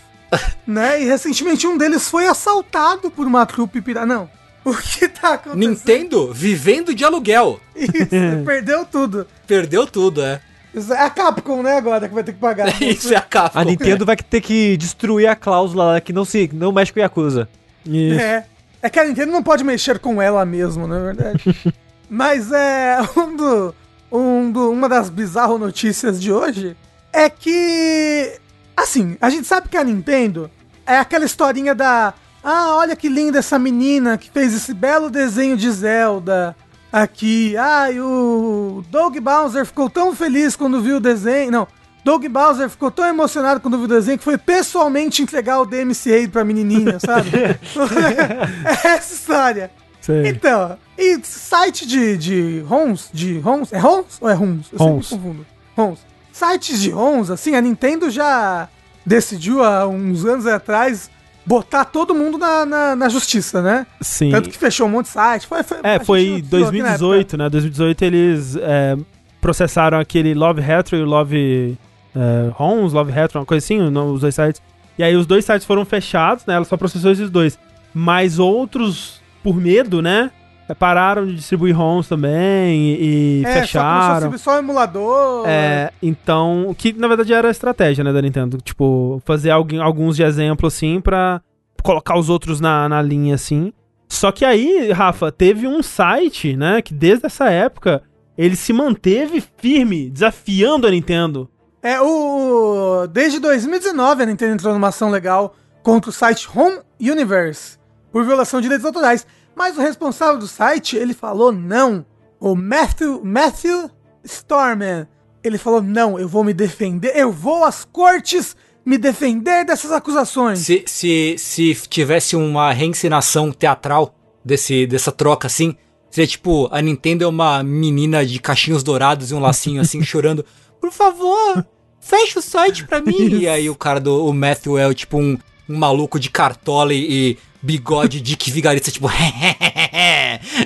né? 0.68 1.02
E 1.02 1.06
recentemente 1.06 1.66
um 1.66 1.78
deles 1.78 2.10
foi 2.10 2.28
assaltado 2.28 3.10
por 3.10 3.26
uma 3.26 3.46
trupe 3.46 3.82
pirata. 3.82 4.06
Não. 4.06 4.30
O 4.66 4.76
que 4.76 5.08
tá 5.08 5.36
acontecendo? 5.36 5.70
Nintendo 5.70 6.34
vivendo 6.34 6.96
de 6.96 7.06
aluguel. 7.06 7.60
Isso, 7.76 7.94
perdeu 8.44 8.84
tudo. 8.84 9.28
Perdeu 9.46 9.86
tudo, 9.86 10.24
é. 10.24 10.42
Isso 10.74 10.92
é 10.92 11.02
a 11.02 11.10
Capcom, 11.10 11.62
né, 11.62 11.78
agora, 11.78 12.10
que 12.10 12.14
vai 12.14 12.24
ter 12.24 12.34
que 12.34 12.40
pagar. 12.40 12.68
Isso 12.82 13.14
é 13.14 13.16
a 13.16 13.22
Capcom. 13.22 13.60
A 13.60 13.64
Nintendo 13.64 14.06
vai 14.06 14.18
ter 14.18 14.42
que 14.42 14.76
destruir 14.76 15.28
a 15.28 15.36
cláusula 15.36 15.86
lá 15.86 16.02
que 16.02 16.12
não 16.12 16.26
se 16.26 16.50
não 16.52 16.72
mexe 16.72 16.92
com 16.92 17.00
Yakuza. 17.00 17.48
Isso. 17.86 18.20
É. 18.20 18.46
É 18.82 18.90
que 18.90 19.00
a 19.00 19.06
Nintendo 19.06 19.32
não 19.32 19.42
pode 19.42 19.64
mexer 19.64 20.00
com 20.00 20.22
ela 20.22 20.46
mesmo, 20.46 20.86
na 20.86 21.00
verdade. 21.00 21.44
Mas 22.10 22.52
é. 22.52 22.98
Um 23.16 23.36
do, 23.36 23.76
um 24.12 24.52
do, 24.52 24.72
uma 24.72 24.90
das 24.90 25.10
bizarras 25.10 25.60
notícias 25.60 26.22
de 26.22 26.32
hoje 26.32 26.76
é 27.14 27.30
que. 27.30 28.40
Assim, 28.76 29.18
a 29.22 29.30
gente 29.30 29.48
sabe 29.48 29.70
que 29.70 29.78
a 29.78 29.84
Nintendo 29.84 30.52
é 30.86 30.98
aquela 30.98 31.26
historinha 31.26 31.74
da. 31.74 32.14
Ah, 32.48 32.76
olha 32.76 32.96
que 32.96 33.10
linda 33.10 33.40
essa 33.40 33.58
menina 33.58 34.20
que 34.20 34.30
fez 34.30 34.54
esse 34.54 34.72
belo 34.72 35.10
desenho 35.10 35.58
de 35.58 35.72
Zelda 35.72 36.56
aqui. 36.94 37.58
Ah, 37.58 37.90
e 37.90 38.00
o 38.00 38.84
Doug 38.92 39.18
Bowser 39.18 39.66
ficou 39.66 39.90
tão 39.90 40.16
feliz 40.16 40.56
quando 40.56 40.80
viu 40.80 40.98
o 40.98 41.00
desenho. 41.00 41.50
Não. 41.50 41.68
Doug 42.04 42.24
Bowser 42.28 42.70
ficou 42.70 42.92
tão 42.92 43.04
emocionado 43.04 43.60
quando 43.60 43.78
viu 43.78 43.86
o 43.86 43.88
desenho 43.88 44.20
que 44.20 44.24
foi 44.24 44.38
pessoalmente 44.38 45.24
entregar 45.24 45.60
o 45.60 45.66
DMCA 45.66 46.30
pra 46.32 46.44
menininha, 46.44 47.00
sabe? 47.04 47.32
é 47.34 48.88
essa 48.90 49.16
história. 49.16 49.72
Sei. 50.00 50.28
Então, 50.28 50.78
e 50.96 51.20
site 51.24 51.88
de, 51.88 52.16
de 52.16 52.60
ROMs, 52.68 53.10
de 53.12 53.40
ROMs, 53.40 53.74
é 53.74 53.80
ROMs 53.80 54.18
ou 54.22 54.30
é 54.30 54.34
ROMs? 54.36 54.68
Eu 54.72 54.78
ROMs. 54.78 55.08
sempre 55.08 55.18
confundo. 55.18 55.46
ROMs. 55.76 56.00
Sites 56.32 56.80
de 56.80 56.92
ROMs, 56.92 57.32
assim, 57.32 57.56
a 57.56 57.62
Nintendo 57.62 58.08
já 58.12 58.70
decidiu 59.04 59.64
há 59.64 59.88
uns 59.88 60.24
anos 60.26 60.46
atrás 60.46 61.10
botar 61.46 61.86
todo 61.86 62.16
mundo 62.16 62.38
na, 62.38 62.66
na, 62.66 62.96
na 62.96 63.10
justiça, 63.10 63.62
né? 63.62 63.86
Sim. 64.02 64.32
Tanto 64.32 64.50
que 64.50 64.58
fechou 64.58 64.88
um 64.88 64.90
monte 64.90 65.06
de 65.06 65.12
site. 65.12 65.48
Foi, 65.48 65.64
foi, 65.64 65.78
É, 65.84 66.00
foi 66.00 66.30
noticiou 66.30 66.68
aqui 66.68 66.82
na 66.82 66.90
época. 66.90 67.00
2018, 67.00 67.38
né? 67.38 67.50
2018 67.50 68.02
eles 68.04 68.56
é, 68.58 68.98
processaram 69.40 70.00
aquele 70.00 70.34
Love 70.34 70.62
Retro 70.62 70.98
e 70.98 71.02
o 71.02 71.06
Love 71.06 71.78
é, 72.16 72.52
Homes, 72.58 72.94
Love 72.94 73.12
Retro, 73.12 73.40
uma 73.40 73.46
coisa 73.46 73.64
assim, 73.64 73.80
os 73.82 74.22
dois 74.22 74.34
sites. 74.34 74.62
E 74.98 75.04
aí 75.04 75.16
os 75.16 75.28
dois 75.28 75.46
sites 75.46 75.66
foram 75.66 75.86
fechados, 75.86 76.46
né? 76.46 76.56
Ela 76.56 76.66
só 76.66 76.78
processou 76.78 77.12
esses 77.12 77.30
dois. 77.30 77.60
Mas 77.94 78.40
outros, 78.40 79.22
por 79.44 79.56
medo, 79.58 80.02
né? 80.02 80.32
Pararam 80.74 81.28
de 81.28 81.36
distribuir 81.36 81.76
ROMs 81.78 82.08
também 82.08 82.96
e, 82.96 83.42
e 83.42 83.46
É, 83.46 83.54
só 83.54 83.60
fecharam. 83.62 84.38
só 84.38 84.56
o 84.56 84.58
emulador. 84.58 85.48
É, 85.48 85.92
então, 86.02 86.68
o 86.68 86.74
que 86.74 86.92
na 86.94 87.08
verdade 87.08 87.34
era 87.34 87.50
a 87.50 87.52
estratégia, 87.52 88.04
né, 88.04 88.12
da 88.12 88.22
Nintendo. 88.22 88.58
Tipo, 88.58 89.22
fazer 89.26 89.52
alguém, 89.52 89.80
alguns 89.80 90.16
de 90.16 90.24
exemplo, 90.24 90.66
assim, 90.68 91.00
pra 91.00 91.40
colocar 91.84 92.18
os 92.18 92.30
outros 92.30 92.60
na, 92.60 92.90
na 92.90 93.02
linha, 93.02 93.36
assim. 93.36 93.72
Só 94.10 94.32
que 94.32 94.44
aí, 94.44 94.92
Rafa, 94.92 95.32
teve 95.32 95.68
um 95.68 95.84
site, 95.84 96.56
né, 96.56 96.82
que 96.82 96.94
desde 96.94 97.26
essa 97.28 97.50
época 97.50 98.02
ele 98.38 98.56
se 98.56 98.74
manteve 98.74 99.44
firme, 99.58 100.10
desafiando 100.10 100.88
a 100.88 100.92
Nintendo. 100.92 101.50
É, 101.82 102.02
o. 102.02 103.06
Desde 103.12 103.40
2019 103.40 104.24
a 104.24 104.26
Nintendo 104.26 104.54
entrou 104.54 104.74
numa 104.74 104.88
ação 104.88 105.12
legal 105.12 105.56
contra 105.84 106.10
o 106.10 106.14
site 106.14 106.50
Home 106.56 106.80
Universe 107.00 107.78
por 108.12 108.26
violação 108.26 108.60
de 108.60 108.64
direitos 108.64 108.86
autorais. 108.86 109.28
Mas 109.56 109.78
o 109.78 109.82
responsável 109.82 110.38
do 110.38 110.48
site, 110.48 110.98
ele 110.98 111.14
falou 111.14 111.52
não. 111.52 112.06
O 112.40 112.56
Matthew, 112.56 113.24
Matthew 113.24 113.90
Storman. 114.24 115.08
Ele 115.44 115.58
falou: 115.58 115.82
não, 115.82 116.20
eu 116.20 116.28
vou 116.28 116.44
me 116.44 116.54
defender, 116.54 117.16
eu 117.16 117.32
vou 117.32 117.64
às 117.64 117.86
cortes 117.86 118.56
me 118.86 118.98
defender 118.98 119.66
dessas 119.66 119.92
acusações. 119.92 120.60
Se, 120.60 120.84
se, 120.86 121.36
se 121.38 121.76
tivesse 121.88 122.36
uma 122.36 122.72
reencenação 122.72 123.52
teatral 123.52 124.16
desse, 124.44 124.86
dessa 124.86 125.12
troca 125.12 125.48
assim, 125.48 125.76
seria 126.12 126.28
tipo, 126.28 126.68
a 126.72 126.82
Nintendo 126.82 127.24
é 127.24 127.28
uma 127.28 127.64
menina 127.64 128.26
de 128.26 128.40
cachinhos 128.40 128.84
dourados 128.84 129.32
e 129.32 129.34
um 129.34 129.40
lacinho 129.40 129.82
assim, 129.82 130.02
chorando, 130.06 130.46
por 130.80 130.92
favor, 130.92 131.66
fecha 132.00 132.40
o 132.40 132.42
site 132.42 132.86
pra 132.86 133.02
mim. 133.02 133.40
E 133.40 133.48
aí 133.48 133.70
o 133.70 133.76
cara 133.76 134.00
do 134.00 134.26
o 134.26 134.34
Matthew 134.34 134.78
é 134.78 134.94
tipo 134.94 135.18
um, 135.18 135.38
um 135.68 135.78
maluco 135.78 136.20
de 136.20 136.30
cartola 136.30 136.94
e, 136.94 137.32
e 137.32 137.38
bigode 137.66 138.22
de 138.22 138.38
que 138.38 138.52
vigarista, 138.52 138.92
tipo, 138.92 139.10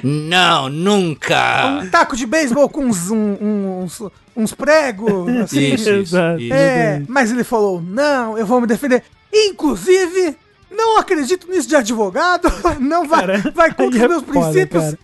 não, 0.04 0.70
nunca. 0.70 1.80
Um 1.84 1.90
taco 1.90 2.16
de 2.16 2.26
beisebol 2.26 2.70
com 2.70 2.86
uns, 2.86 3.10
um- 3.10 3.84
uns, 3.84 4.02
uns 4.36 4.54
pregos. 4.54 5.28
Assim. 5.38 5.74
Isso, 5.74 5.90
isso, 5.90 6.18
isso. 6.40 6.54
É, 6.54 7.02
mas 7.08 7.32
ele 7.32 7.44
falou: 7.44 7.82
não, 7.82 8.38
eu 8.38 8.46
vou 8.46 8.60
me 8.62 8.68
defender. 8.68 9.04
Inclusive, 9.34 10.36
não 10.72 10.98
acredito 10.98 11.50
nisso 11.50 11.68
de 11.68 11.76
advogado. 11.76 12.52
Não 12.80 13.08
vai, 13.08 13.20
Cara, 13.22 13.52
vai 13.54 13.74
contra 13.74 14.00
aí 14.00 14.02
é 14.02 14.06
os 14.06 14.10
meus 14.10 14.24
foda, 14.24 14.52
princípios. 14.52 14.84
cara. 14.84 14.98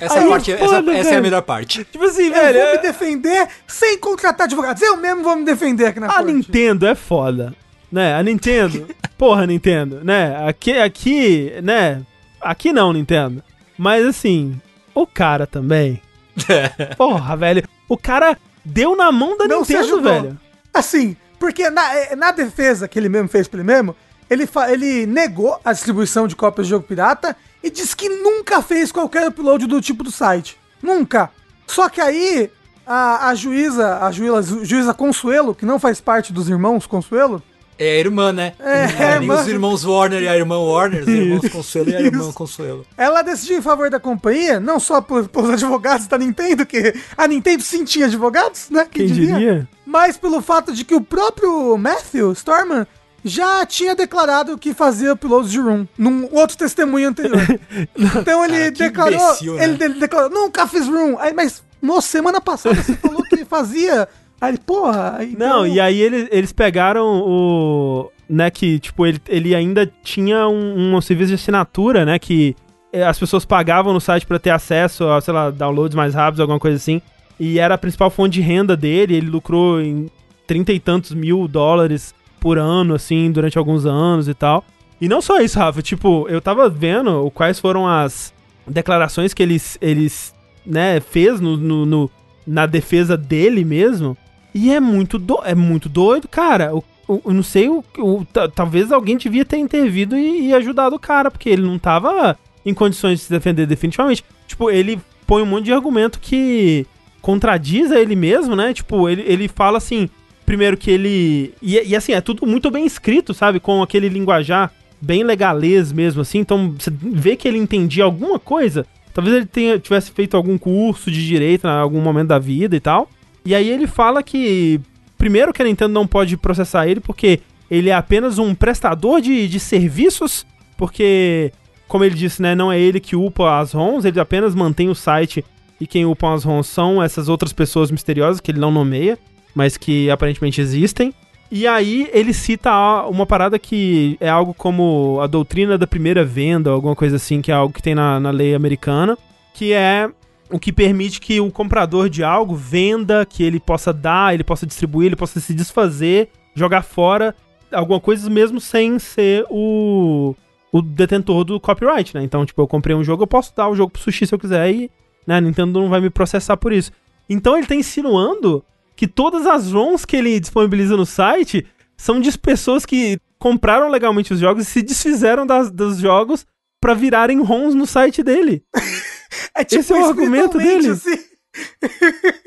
Essa, 0.00 0.26
parte, 0.28 0.52
é 0.52 0.54
essa, 0.54 0.64
foda, 0.66 0.92
essa 0.96 1.10
é 1.10 1.16
a 1.16 1.20
melhor 1.20 1.42
parte. 1.42 1.84
Tipo 1.84 2.04
assim, 2.04 2.26
Eu 2.26 2.32
velho. 2.34 2.58
vou 2.58 2.68
é- 2.68 2.72
me 2.76 2.82
defender 2.82 3.48
sem 3.66 3.98
contratar 3.98 4.46
advogados. 4.46 4.82
Eu 4.82 4.96
mesmo 4.96 5.22
vou 5.22 5.36
me 5.36 5.44
defender 5.44 5.86
aqui 5.86 6.00
na 6.00 6.06
A 6.06 6.14
corte. 6.14 6.32
Nintendo 6.32 6.86
é 6.86 6.94
foda, 6.94 7.54
né? 7.92 8.14
A 8.14 8.22
Nintendo, 8.22 8.88
porra, 9.20 9.46
Nintendo, 9.46 10.00
né? 10.02 10.48
Aqui, 10.48 10.72
aqui, 10.78 11.52
né? 11.62 12.00
Aqui 12.40 12.72
não, 12.72 12.90
Nintendo. 12.90 13.44
Mas 13.76 14.06
assim, 14.06 14.58
o 14.94 15.06
cara 15.06 15.46
também. 15.46 16.00
Porra, 16.96 17.36
velho. 17.36 17.62
O 17.86 17.98
cara 17.98 18.38
deu 18.64 18.96
na 18.96 19.12
mão 19.12 19.36
da 19.36 19.46
Não 19.46 19.58
Nintendo, 19.60 20.00
velho. 20.00 20.40
Assim, 20.72 21.14
porque 21.38 21.68
na, 21.68 21.94
eh, 21.96 22.16
na 22.16 22.30
defesa 22.32 22.88
que 22.88 22.98
ele 22.98 23.10
mesmo 23.10 23.28
fez 23.28 23.46
pra 23.46 23.60
ele 23.60 23.66
mesmo, 23.66 23.94
ele, 24.30 24.46
fa- 24.46 24.72
ele 24.72 25.04
negou 25.04 25.60
a 25.62 25.70
distribuição 25.74 26.26
de 26.26 26.34
cópias 26.34 26.66
de 26.66 26.70
jogo 26.70 26.86
pirata 26.86 27.36
e 27.62 27.70
disse 27.70 27.94
que 27.94 28.08
nunca 28.08 28.62
fez 28.62 28.90
qualquer 28.90 29.28
upload 29.28 29.66
do 29.66 29.82
tipo 29.82 30.02
do 30.02 30.10
site. 30.10 30.56
Nunca. 30.82 31.30
Só 31.66 31.90
que 31.90 32.00
aí, 32.00 32.50
a, 32.86 33.28
a 33.28 33.34
juíza, 33.34 33.98
a 33.98 34.10
juíza, 34.10 34.64
juíza 34.64 34.94
Consuelo, 34.94 35.54
que 35.54 35.66
não 35.66 35.78
faz 35.78 36.00
parte 36.00 36.32
dos 36.32 36.48
irmãos 36.48 36.86
Consuelo, 36.86 37.42
É 37.80 37.96
a 37.96 37.98
irmã, 37.98 38.30
né? 38.30 38.52
É, 38.60 39.14
é, 39.14 39.18
os 39.18 39.48
irmãos 39.48 39.86
Warner 39.86 40.22
e 40.22 40.28
a 40.28 40.36
irmã 40.36 40.58
Warner, 40.58 41.00
os 41.00 41.08
irmãos 41.08 41.48
Consuelo 41.48 41.88
e 41.88 41.96
a 41.96 42.00
irmã. 42.02 42.30
Consuelo. 42.30 42.86
ela 42.94 43.22
decidiu 43.22 43.56
em 43.56 43.62
favor 43.62 43.88
da 43.88 43.98
companhia, 43.98 44.60
não 44.60 44.78
só 44.78 45.00
por, 45.00 45.26
pelos 45.28 45.48
advogados 45.50 46.06
da 46.06 46.18
Nintendo, 46.18 46.66
que 46.66 46.94
a 47.16 47.26
Nintendo 47.26 47.62
sim 47.62 47.82
tinha 47.82 48.04
advogados, 48.04 48.68
né? 48.68 48.86
Quem 48.90 49.06
diria? 49.06 49.66
Mas 49.86 50.18
pelo 50.18 50.42
fato 50.42 50.74
de 50.74 50.84
que 50.84 50.94
o 50.94 51.00
próprio 51.00 51.78
Matthew 51.78 52.32
Storman 52.32 52.86
já 53.24 53.64
tinha 53.64 53.94
declarado 53.94 54.58
que 54.58 54.74
fazia 54.74 55.14
uploads 55.14 55.50
de 55.50 55.58
room 55.58 55.86
num 55.96 56.28
outro 56.32 56.58
testemunho 56.58 57.08
anterior. 57.08 57.40
então 57.96 58.44
ele 58.44 58.58
Cara, 58.58 58.70
declarou, 58.72 59.14
imbecil, 59.14 59.54
né? 59.54 59.64
ele, 59.64 59.84
ele 59.84 59.94
declarou, 59.94 60.28
nunca 60.28 60.66
fiz 60.66 60.86
room. 60.86 61.18
Aí, 61.18 61.32
mas, 61.32 61.62
moço, 61.80 62.08
semana 62.08 62.42
passada 62.42 62.74
você 62.74 62.94
falou 62.94 63.22
que 63.22 63.42
fazia. 63.44 64.06
Aí, 64.40 64.50
ele, 64.52 64.58
porra, 64.58 65.18
então... 65.22 65.48
Não, 65.48 65.66
e 65.66 65.78
aí 65.78 66.00
eles, 66.00 66.28
eles 66.30 66.52
pegaram 66.52 67.06
o. 67.26 68.10
Né, 68.28 68.48
que, 68.50 68.78
tipo, 68.78 69.04
ele, 69.04 69.20
ele 69.28 69.54
ainda 69.54 69.90
tinha 70.04 70.46
um, 70.48 70.94
um 70.96 71.00
serviço 71.00 71.28
de 71.30 71.34
assinatura, 71.34 72.04
né? 72.04 72.16
Que 72.18 72.54
eh, 72.92 73.04
as 73.04 73.18
pessoas 73.18 73.44
pagavam 73.44 73.92
no 73.92 74.00
site 74.00 74.24
pra 74.24 74.38
ter 74.38 74.50
acesso 74.50 75.08
a, 75.08 75.20
sei 75.20 75.34
lá, 75.34 75.50
downloads 75.50 75.96
mais 75.96 76.14
rápidos, 76.14 76.38
alguma 76.40 76.60
coisa 76.60 76.76
assim. 76.76 77.02
E 77.40 77.58
era 77.58 77.74
a 77.74 77.78
principal 77.78 78.08
fonte 78.08 78.34
de 78.34 78.40
renda 78.40 78.76
dele. 78.76 79.16
Ele 79.16 79.28
lucrou 79.28 79.80
em 79.80 80.08
trinta 80.46 80.72
e 80.72 80.78
tantos 80.78 81.12
mil 81.12 81.48
dólares 81.48 82.14
por 82.38 82.56
ano, 82.56 82.94
assim, 82.94 83.32
durante 83.32 83.58
alguns 83.58 83.84
anos 83.84 84.28
e 84.28 84.34
tal. 84.34 84.64
E 85.00 85.08
não 85.08 85.20
só 85.20 85.40
isso, 85.40 85.58
Rafa. 85.58 85.82
Tipo, 85.82 86.26
eu 86.28 86.40
tava 86.40 86.68
vendo 86.68 87.28
quais 87.32 87.58
foram 87.58 87.88
as 87.88 88.32
declarações 88.64 89.34
que 89.34 89.42
eles, 89.42 89.76
eles 89.80 90.32
né, 90.64 91.00
fez 91.00 91.40
no, 91.40 91.56
no- 91.56 91.84
no- 91.84 92.10
na 92.46 92.64
defesa 92.64 93.16
dele 93.16 93.64
mesmo. 93.64 94.16
E 94.54 94.72
é 94.72 94.80
muito, 94.80 95.18
do, 95.18 95.40
é 95.44 95.54
muito 95.54 95.88
doido, 95.88 96.26
cara. 96.28 96.74
O- 96.74 96.84
o- 97.08 97.20
Eu 97.26 97.32
não 97.34 97.42
sei, 97.42 97.68
o, 97.68 97.84
o- 97.98 98.24
ta- 98.24 98.48
talvez 98.48 98.90
alguém 98.92 99.16
devia 99.16 99.44
ter 99.44 99.58
intervido 99.58 100.16
e, 100.16 100.48
e 100.48 100.54
ajudado 100.54 100.96
o 100.96 100.98
cara, 101.00 101.30
porque 101.30 101.48
ele 101.48 101.62
não 101.62 101.78
tava 101.78 102.36
em 102.64 102.74
condições 102.74 103.18
de 103.20 103.24
se 103.26 103.30
defender 103.30 103.66
definitivamente. 103.66 104.24
Tipo, 104.46 104.70
ele 104.70 105.00
põe 105.26 105.42
um 105.42 105.46
monte 105.46 105.66
de 105.66 105.72
argumento 105.72 106.18
que 106.20 106.86
contradiz 107.22 107.90
a 107.92 108.00
ele 108.00 108.16
mesmo, 108.16 108.56
né? 108.56 108.72
Tipo, 108.74 109.08
ele, 109.08 109.22
ele 109.26 109.48
fala 109.48 109.78
assim, 109.78 110.08
primeiro 110.46 110.76
que 110.76 110.90
ele... 110.90 111.54
E, 111.62 111.80
e 111.90 111.94
assim, 111.96 112.12
é 112.12 112.20
tudo 112.20 112.46
muito 112.46 112.70
bem 112.70 112.84
escrito, 112.86 113.32
sabe? 113.34 113.60
Com 113.60 113.82
aquele 113.82 114.08
linguajar 114.08 114.72
bem 115.00 115.22
legalês 115.22 115.92
mesmo, 115.92 116.22
assim. 116.22 116.38
Então, 116.38 116.74
você 116.78 116.90
vê 116.90 117.36
que 117.36 117.46
ele 117.48 117.58
entendia 117.58 118.04
alguma 118.04 118.38
coisa. 118.38 118.86
Talvez 119.14 119.36
ele 119.36 119.46
tenha, 119.46 119.78
tivesse 119.78 120.10
feito 120.12 120.36
algum 120.36 120.56
curso 120.58 121.10
de 121.10 121.26
direito 121.26 121.66
em 121.66 121.70
algum 121.70 122.00
momento 122.00 122.28
da 122.28 122.38
vida 122.38 122.76
e 122.76 122.80
tal. 122.80 123.08
E 123.44 123.54
aí 123.54 123.68
ele 123.68 123.86
fala 123.86 124.22
que, 124.22 124.80
primeiro, 125.16 125.52
que 125.52 125.62
a 125.62 125.64
Nintendo 125.64 125.92
não 125.92 126.06
pode 126.06 126.36
processar 126.36 126.86
ele 126.86 127.00
porque 127.00 127.40
ele 127.70 127.88
é 127.88 127.94
apenas 127.94 128.38
um 128.38 128.54
prestador 128.54 129.20
de, 129.20 129.48
de 129.48 129.60
serviços, 129.60 130.44
porque, 130.76 131.52
como 131.86 132.04
ele 132.04 132.14
disse, 132.14 132.42
né, 132.42 132.54
não 132.54 132.70
é 132.70 132.78
ele 132.78 133.00
que 133.00 133.14
upa 133.14 133.60
as 133.60 133.72
ROMs, 133.72 134.06
ele 134.06 134.18
apenas 134.18 134.54
mantém 134.54 134.88
o 134.88 134.94
site 134.94 135.44
e 135.80 135.86
quem 135.86 136.04
upa 136.04 136.34
as 136.34 136.44
ROMs 136.44 136.66
são 136.66 137.02
essas 137.02 137.28
outras 137.28 137.52
pessoas 137.52 137.90
misteriosas 137.90 138.40
que 138.40 138.50
ele 138.50 138.58
não 138.58 138.70
nomeia, 138.70 139.18
mas 139.54 139.76
que 139.76 140.10
aparentemente 140.10 140.60
existem. 140.60 141.14
E 141.50 141.66
aí 141.66 142.08
ele 142.12 142.32
cita 142.32 142.72
uma 143.08 143.26
parada 143.26 143.58
que 143.58 144.16
é 144.20 144.28
algo 144.28 144.54
como 144.54 145.18
a 145.20 145.26
doutrina 145.26 145.76
da 145.76 145.86
primeira 145.86 146.24
venda, 146.24 146.70
alguma 146.70 146.94
coisa 146.94 147.16
assim, 147.16 147.42
que 147.42 147.50
é 147.50 147.54
algo 147.54 147.74
que 147.74 147.82
tem 147.82 147.94
na, 147.94 148.20
na 148.20 148.30
lei 148.30 148.54
americana, 148.54 149.18
que 149.52 149.72
é 149.72 150.08
o 150.50 150.58
que 150.58 150.72
permite 150.72 151.20
que 151.20 151.40
o 151.40 151.50
comprador 151.50 152.08
de 152.08 152.24
algo 152.24 152.54
venda, 152.54 153.24
que 153.24 153.42
ele 153.42 153.60
possa 153.60 153.92
dar, 153.92 154.34
ele 154.34 154.44
possa 154.44 154.66
distribuir, 154.66 155.06
ele 155.06 155.16
possa 155.16 155.40
se 155.40 155.54
desfazer, 155.54 156.28
jogar 156.54 156.82
fora 156.82 157.34
alguma 157.72 158.00
coisa 158.00 158.28
mesmo 158.28 158.60
sem 158.60 158.98
ser 158.98 159.44
o, 159.48 160.34
o 160.72 160.82
detentor 160.82 161.44
do 161.44 161.60
copyright, 161.60 162.14
né? 162.14 162.22
Então, 162.22 162.44
tipo, 162.44 162.60
eu 162.60 162.66
comprei 162.66 162.94
um 162.94 163.04
jogo, 163.04 163.22
eu 163.22 163.26
posso 163.26 163.54
dar 163.54 163.68
o 163.68 163.74
jogo 163.74 163.92
pro 163.92 164.02
Sushi 164.02 164.26
se 164.26 164.34
eu 164.34 164.38
quiser 164.38 164.70
e 164.72 164.90
né, 165.26 165.36
a 165.36 165.40
Nintendo 165.40 165.80
não 165.80 165.88
vai 165.88 166.00
me 166.00 166.10
processar 166.10 166.56
por 166.56 166.72
isso. 166.72 166.90
Então 167.28 167.56
ele 167.56 167.66
tá 167.66 167.74
insinuando 167.74 168.64
que 168.96 169.06
todas 169.06 169.46
as 169.46 169.72
ROMs 169.72 170.04
que 170.04 170.16
ele 170.16 170.40
disponibiliza 170.40 170.96
no 170.96 171.06
site 171.06 171.66
são 171.96 172.20
de 172.20 172.36
pessoas 172.36 172.84
que 172.84 173.18
compraram 173.38 173.88
legalmente 173.88 174.32
os 174.32 174.40
jogos 174.40 174.66
e 174.66 174.70
se 174.70 174.82
desfizeram 174.82 175.46
das, 175.46 175.70
dos 175.70 175.98
jogos 175.98 176.46
pra 176.80 176.94
virarem 176.94 177.42
ROMs 177.42 177.74
no 177.74 177.86
site 177.86 178.22
dele. 178.22 178.62
É 179.56 179.62
esse 179.62 179.92
é 179.92 179.96
o 179.96 180.04
argumento 180.04 180.58
dele. 180.58 180.90
assim. 180.90 181.16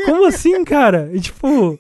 Como 0.06 0.26
assim, 0.26 0.64
cara? 0.64 1.10
E, 1.14 1.20
tipo, 1.20 1.80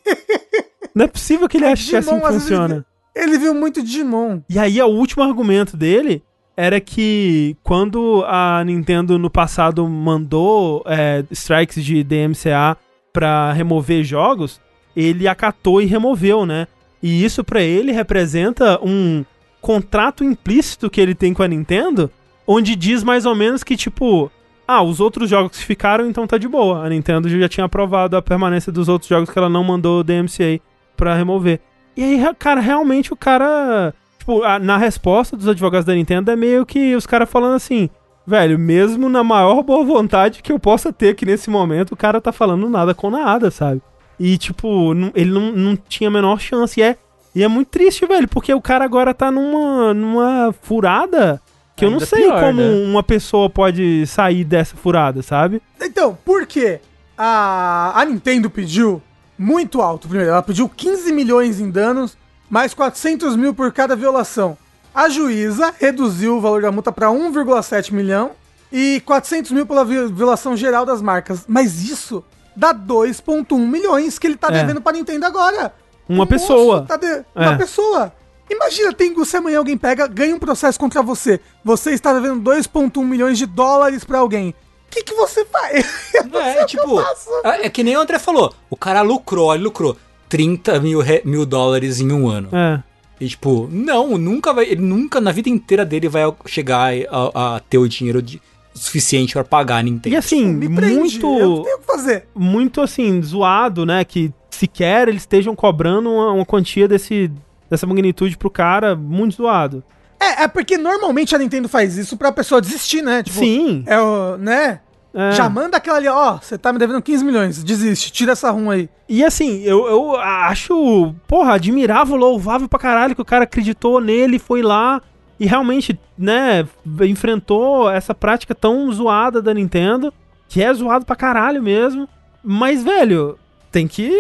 não 0.93 1.05
é 1.05 1.07
possível 1.07 1.47
que 1.47 1.57
ele 1.57 1.65
ache 1.65 1.89
que 1.89 1.95
é 1.95 1.99
assim 1.99 2.19
funciona. 2.19 2.85
Ele 3.15 3.37
viu 3.37 3.53
muito 3.53 3.81
Digimon. 3.81 4.41
E 4.49 4.57
aí, 4.57 4.81
o 4.81 4.87
último 4.87 5.23
argumento 5.23 5.77
dele 5.77 6.23
era 6.55 6.79
que 6.79 7.55
quando 7.63 8.23
a 8.27 8.63
Nintendo 8.63 9.17
no 9.17 9.29
passado 9.29 9.87
mandou 9.87 10.83
é, 10.85 11.23
strikes 11.31 11.83
de 11.83 12.03
DMCA 12.03 12.77
pra 13.11 13.53
remover 13.53 14.03
jogos, 14.03 14.59
ele 14.95 15.27
acatou 15.27 15.81
e 15.81 15.85
removeu, 15.85 16.45
né? 16.45 16.67
E 17.01 17.23
isso 17.23 17.43
pra 17.43 17.61
ele 17.61 17.91
representa 17.91 18.79
um 18.83 19.25
contrato 19.61 20.23
implícito 20.23 20.89
que 20.89 21.01
ele 21.01 21.15
tem 21.15 21.33
com 21.33 21.43
a 21.43 21.47
Nintendo, 21.47 22.11
onde 22.45 22.75
diz 22.75 23.03
mais 23.03 23.25
ou 23.25 23.35
menos 23.35 23.63
que, 23.63 23.75
tipo, 23.75 24.31
ah, 24.67 24.81
os 24.81 24.99
outros 24.99 25.29
jogos 25.29 25.57
que 25.57 25.65
ficaram, 25.65 26.07
então 26.07 26.25
tá 26.27 26.37
de 26.37 26.47
boa. 26.47 26.85
A 26.85 26.89
Nintendo 26.89 27.27
já 27.29 27.49
tinha 27.49 27.65
aprovado 27.65 28.15
a 28.17 28.21
permanência 28.21 28.71
dos 28.71 28.87
outros 28.89 29.09
jogos 29.09 29.29
que 29.29 29.37
ela 29.37 29.49
não 29.49 29.63
mandou 29.63 30.03
DMCA 30.03 30.59
pra 30.95 31.15
remover. 31.15 31.59
E 31.97 32.03
aí, 32.03 32.35
cara, 32.39 32.59
realmente 32.61 33.11
o 33.13 33.15
cara. 33.15 33.93
Tipo, 34.17 34.41
a- 34.43 34.57
na 34.59 34.77
resposta 34.77 35.35
dos 35.35 35.47
advogados 35.47 35.85
da 35.85 35.93
Nintendo 35.93 36.31
é 36.31 36.35
meio 36.35 36.65
que 36.65 36.95
os 36.95 37.05
caras 37.05 37.29
falando 37.29 37.55
assim. 37.55 37.89
Velho, 38.25 38.57
mesmo 38.57 39.09
na 39.09 39.21
maior 39.21 39.61
boa 39.63 39.83
vontade 39.83 40.41
que 40.41 40.51
eu 40.51 40.57
possa 40.57 40.93
ter 40.93 41.09
aqui 41.09 41.25
nesse 41.25 41.49
momento, 41.49 41.91
o 41.91 41.97
cara 41.97 42.21
tá 42.21 42.31
falando 42.31 42.69
nada 42.69 42.93
com 42.93 43.09
nada, 43.09 43.51
sabe? 43.51 43.81
E, 44.17 44.37
tipo, 44.37 44.93
não- 44.93 45.11
ele 45.13 45.29
não, 45.29 45.51
não 45.51 45.75
tinha 45.75 46.07
a 46.07 46.11
menor 46.11 46.39
chance. 46.39 46.79
E 46.79 46.83
é, 46.83 46.95
e 47.35 47.43
é 47.43 47.47
muito 47.49 47.67
triste, 47.67 48.05
velho, 48.05 48.27
porque 48.29 48.53
o 48.53 48.61
cara 48.61 48.85
agora 48.85 49.13
tá 49.13 49.29
numa, 49.29 49.93
numa 49.93 50.53
furada 50.61 51.41
que 51.75 51.85
eu 51.85 51.91
não 51.91 51.99
sei 51.99 52.23
pior, 52.23 52.39
como 52.39 52.61
né? 52.61 52.85
uma 52.85 53.01
pessoa 53.03 53.49
pode 53.49 54.05
sair 54.07 54.43
dessa 54.43 54.75
furada, 54.75 55.21
sabe? 55.23 55.61
Então, 55.81 56.17
por 56.23 56.45
quê? 56.45 56.79
A, 57.17 57.93
a 57.99 58.05
Nintendo 58.05 58.49
pediu 58.49 59.01
muito 59.37 59.81
alto. 59.81 60.07
Primeiro, 60.07 60.31
ela 60.31 60.41
pediu 60.43 60.67
15 60.69 61.11
milhões 61.11 61.59
em 61.59 61.69
danos, 61.69 62.17
mais 62.49 62.73
400 62.73 63.35
mil 63.35 63.53
por 63.53 63.71
cada 63.71 63.95
violação. 63.95 64.57
A 64.93 65.09
juíza 65.09 65.73
reduziu 65.79 66.37
o 66.37 66.41
valor 66.41 66.61
da 66.61 66.71
multa 66.71 66.91
para 66.91 67.07
1,7 67.09 67.91
milhão 67.91 68.31
e 68.71 69.01
400 69.05 69.51
mil 69.51 69.65
pela 69.65 69.83
vi- 69.83 70.07
violação 70.07 70.55
geral 70.55 70.85
das 70.85 71.01
marcas. 71.01 71.45
Mas 71.47 71.83
isso 71.89 72.23
dá 72.55 72.71
2,1 72.73 73.57
milhões 73.67 74.19
que 74.19 74.27
ele 74.27 74.35
tá 74.37 74.49
É. 74.49 74.51
devendo 74.51 74.81
pra 74.81 74.93
Nintendo 74.93 75.25
agora. 75.25 75.73
Uma 76.07 76.27
pessoa. 76.27 76.75
moço 76.77 76.87
tá 76.87 76.97
de- 76.97 77.23
Uma 77.35 77.53
É. 77.53 77.57
pessoa. 77.57 78.13
Imagina, 78.55 78.93
tem, 78.93 79.25
se 79.25 79.37
amanhã 79.37 79.57
alguém 79.59 79.77
pega, 79.77 80.07
ganha 80.07 80.35
um 80.35 80.39
processo 80.39 80.79
contra 80.79 81.01
você. 81.01 81.39
Você 81.63 81.91
está 81.91 82.13
devendo 82.13 82.41
2,1 82.49 83.03
milhões 83.03 83.37
de 83.37 83.45
dólares 83.45 84.03
pra 84.03 84.19
alguém. 84.19 84.49
O 84.49 84.55
que, 84.91 85.03
que 85.03 85.13
você 85.15 85.43
faz? 85.45 86.13
É, 86.33 86.59
que 86.65 86.77
tipo, 86.77 87.01
faço. 87.01 87.29
é 87.43 87.65
é 87.65 87.69
que 87.69 87.83
nem 87.83 87.95
o 87.97 87.99
André 88.01 88.17
falou. 88.19 88.53
O 88.69 88.75
cara 88.75 89.01
lucrou, 89.01 89.53
ele 89.53 89.63
lucrou 89.63 89.95
30 90.29 90.79
mil, 90.79 90.99
re- 90.99 91.21
mil 91.25 91.45
dólares 91.45 91.99
em 91.99 92.11
um 92.11 92.27
ano. 92.29 92.49
É. 92.51 92.81
E 93.19 93.27
tipo, 93.27 93.67
não, 93.71 94.17
nunca 94.17 94.51
vai. 94.53 94.65
Ele 94.65 94.81
nunca 94.81 95.21
na 95.21 95.31
vida 95.31 95.49
inteira 95.49 95.85
dele 95.85 96.07
vai 96.09 96.23
chegar 96.45 96.91
a, 97.09 97.55
a 97.55 97.59
ter 97.59 97.77
o 97.77 97.87
dinheiro 97.87 98.21
de- 98.21 98.41
suficiente 98.73 99.33
pra 99.33 99.43
pagar 99.43 99.77
a 99.77 99.83
Nintendo. 99.83 100.13
E 100.15 100.17
assim, 100.17 100.45
Me 100.47 100.67
prende, 100.67 100.93
eu 100.93 100.99
muito. 100.99 101.19
tenho 101.37 101.53
o 101.53 101.63
que 101.63 101.85
fazer. 101.85 102.27
muito 102.35 102.81
assim, 102.81 103.21
zoado, 103.21 103.85
né? 103.85 104.03
Que 104.03 104.31
sequer 104.49 105.07
eles 105.07 105.21
estejam 105.23 105.55
cobrando 105.55 106.09
uma, 106.09 106.31
uma 106.31 106.45
quantia 106.45 106.87
desse, 106.87 107.31
dessa 107.73 107.87
magnitude 107.87 108.37
pro 108.37 108.49
cara, 108.49 108.95
muito 108.95 109.35
zoado. 109.35 109.83
É, 110.19 110.43
é 110.43 110.47
porque 110.47 110.77
normalmente 110.77 111.35
a 111.35 111.39
Nintendo 111.39 111.67
faz 111.67 111.97
isso 111.97 112.15
pra 112.15 112.31
pessoa 112.31 112.61
desistir, 112.61 113.01
né? 113.01 113.23
Tipo, 113.23 113.39
Sim. 113.39 113.83
É 113.85 113.99
o, 113.99 114.37
né? 114.37 114.79
é. 115.13 115.31
Já 115.33 115.49
manda 115.49 115.77
aquela 115.77 115.97
ali, 115.97 116.07
ó, 116.07 116.37
você 116.37 116.57
tá 116.57 116.71
me 116.71 116.79
devendo 116.79 117.01
15 117.01 117.25
milhões, 117.25 117.63
desiste, 117.63 118.11
tira 118.11 118.31
essa 118.31 118.49
rum 118.51 118.69
aí. 118.69 118.89
E 119.09 119.23
assim, 119.23 119.61
eu, 119.63 119.85
eu 119.87 120.15
acho, 120.15 121.13
porra, 121.27 121.55
admirável, 121.55 122.15
louvável 122.15 122.69
pra 122.69 122.79
caralho 122.79 123.15
que 123.15 123.21
o 123.21 123.25
cara 123.25 123.43
acreditou 123.43 123.99
nele, 123.99 124.39
foi 124.39 124.61
lá 124.61 125.01
e 125.39 125.45
realmente, 125.45 125.99
né, 126.17 126.67
enfrentou 127.01 127.89
essa 127.89 128.13
prática 128.13 128.55
tão 128.55 128.91
zoada 128.91 129.41
da 129.41 129.53
Nintendo, 129.53 130.13
que 130.47 130.63
é 130.63 130.73
zoado 130.73 131.05
pra 131.05 131.15
caralho 131.15 131.61
mesmo. 131.61 132.07
Mas, 132.43 132.83
velho, 132.83 133.37
tem 133.71 133.87
que. 133.87 134.13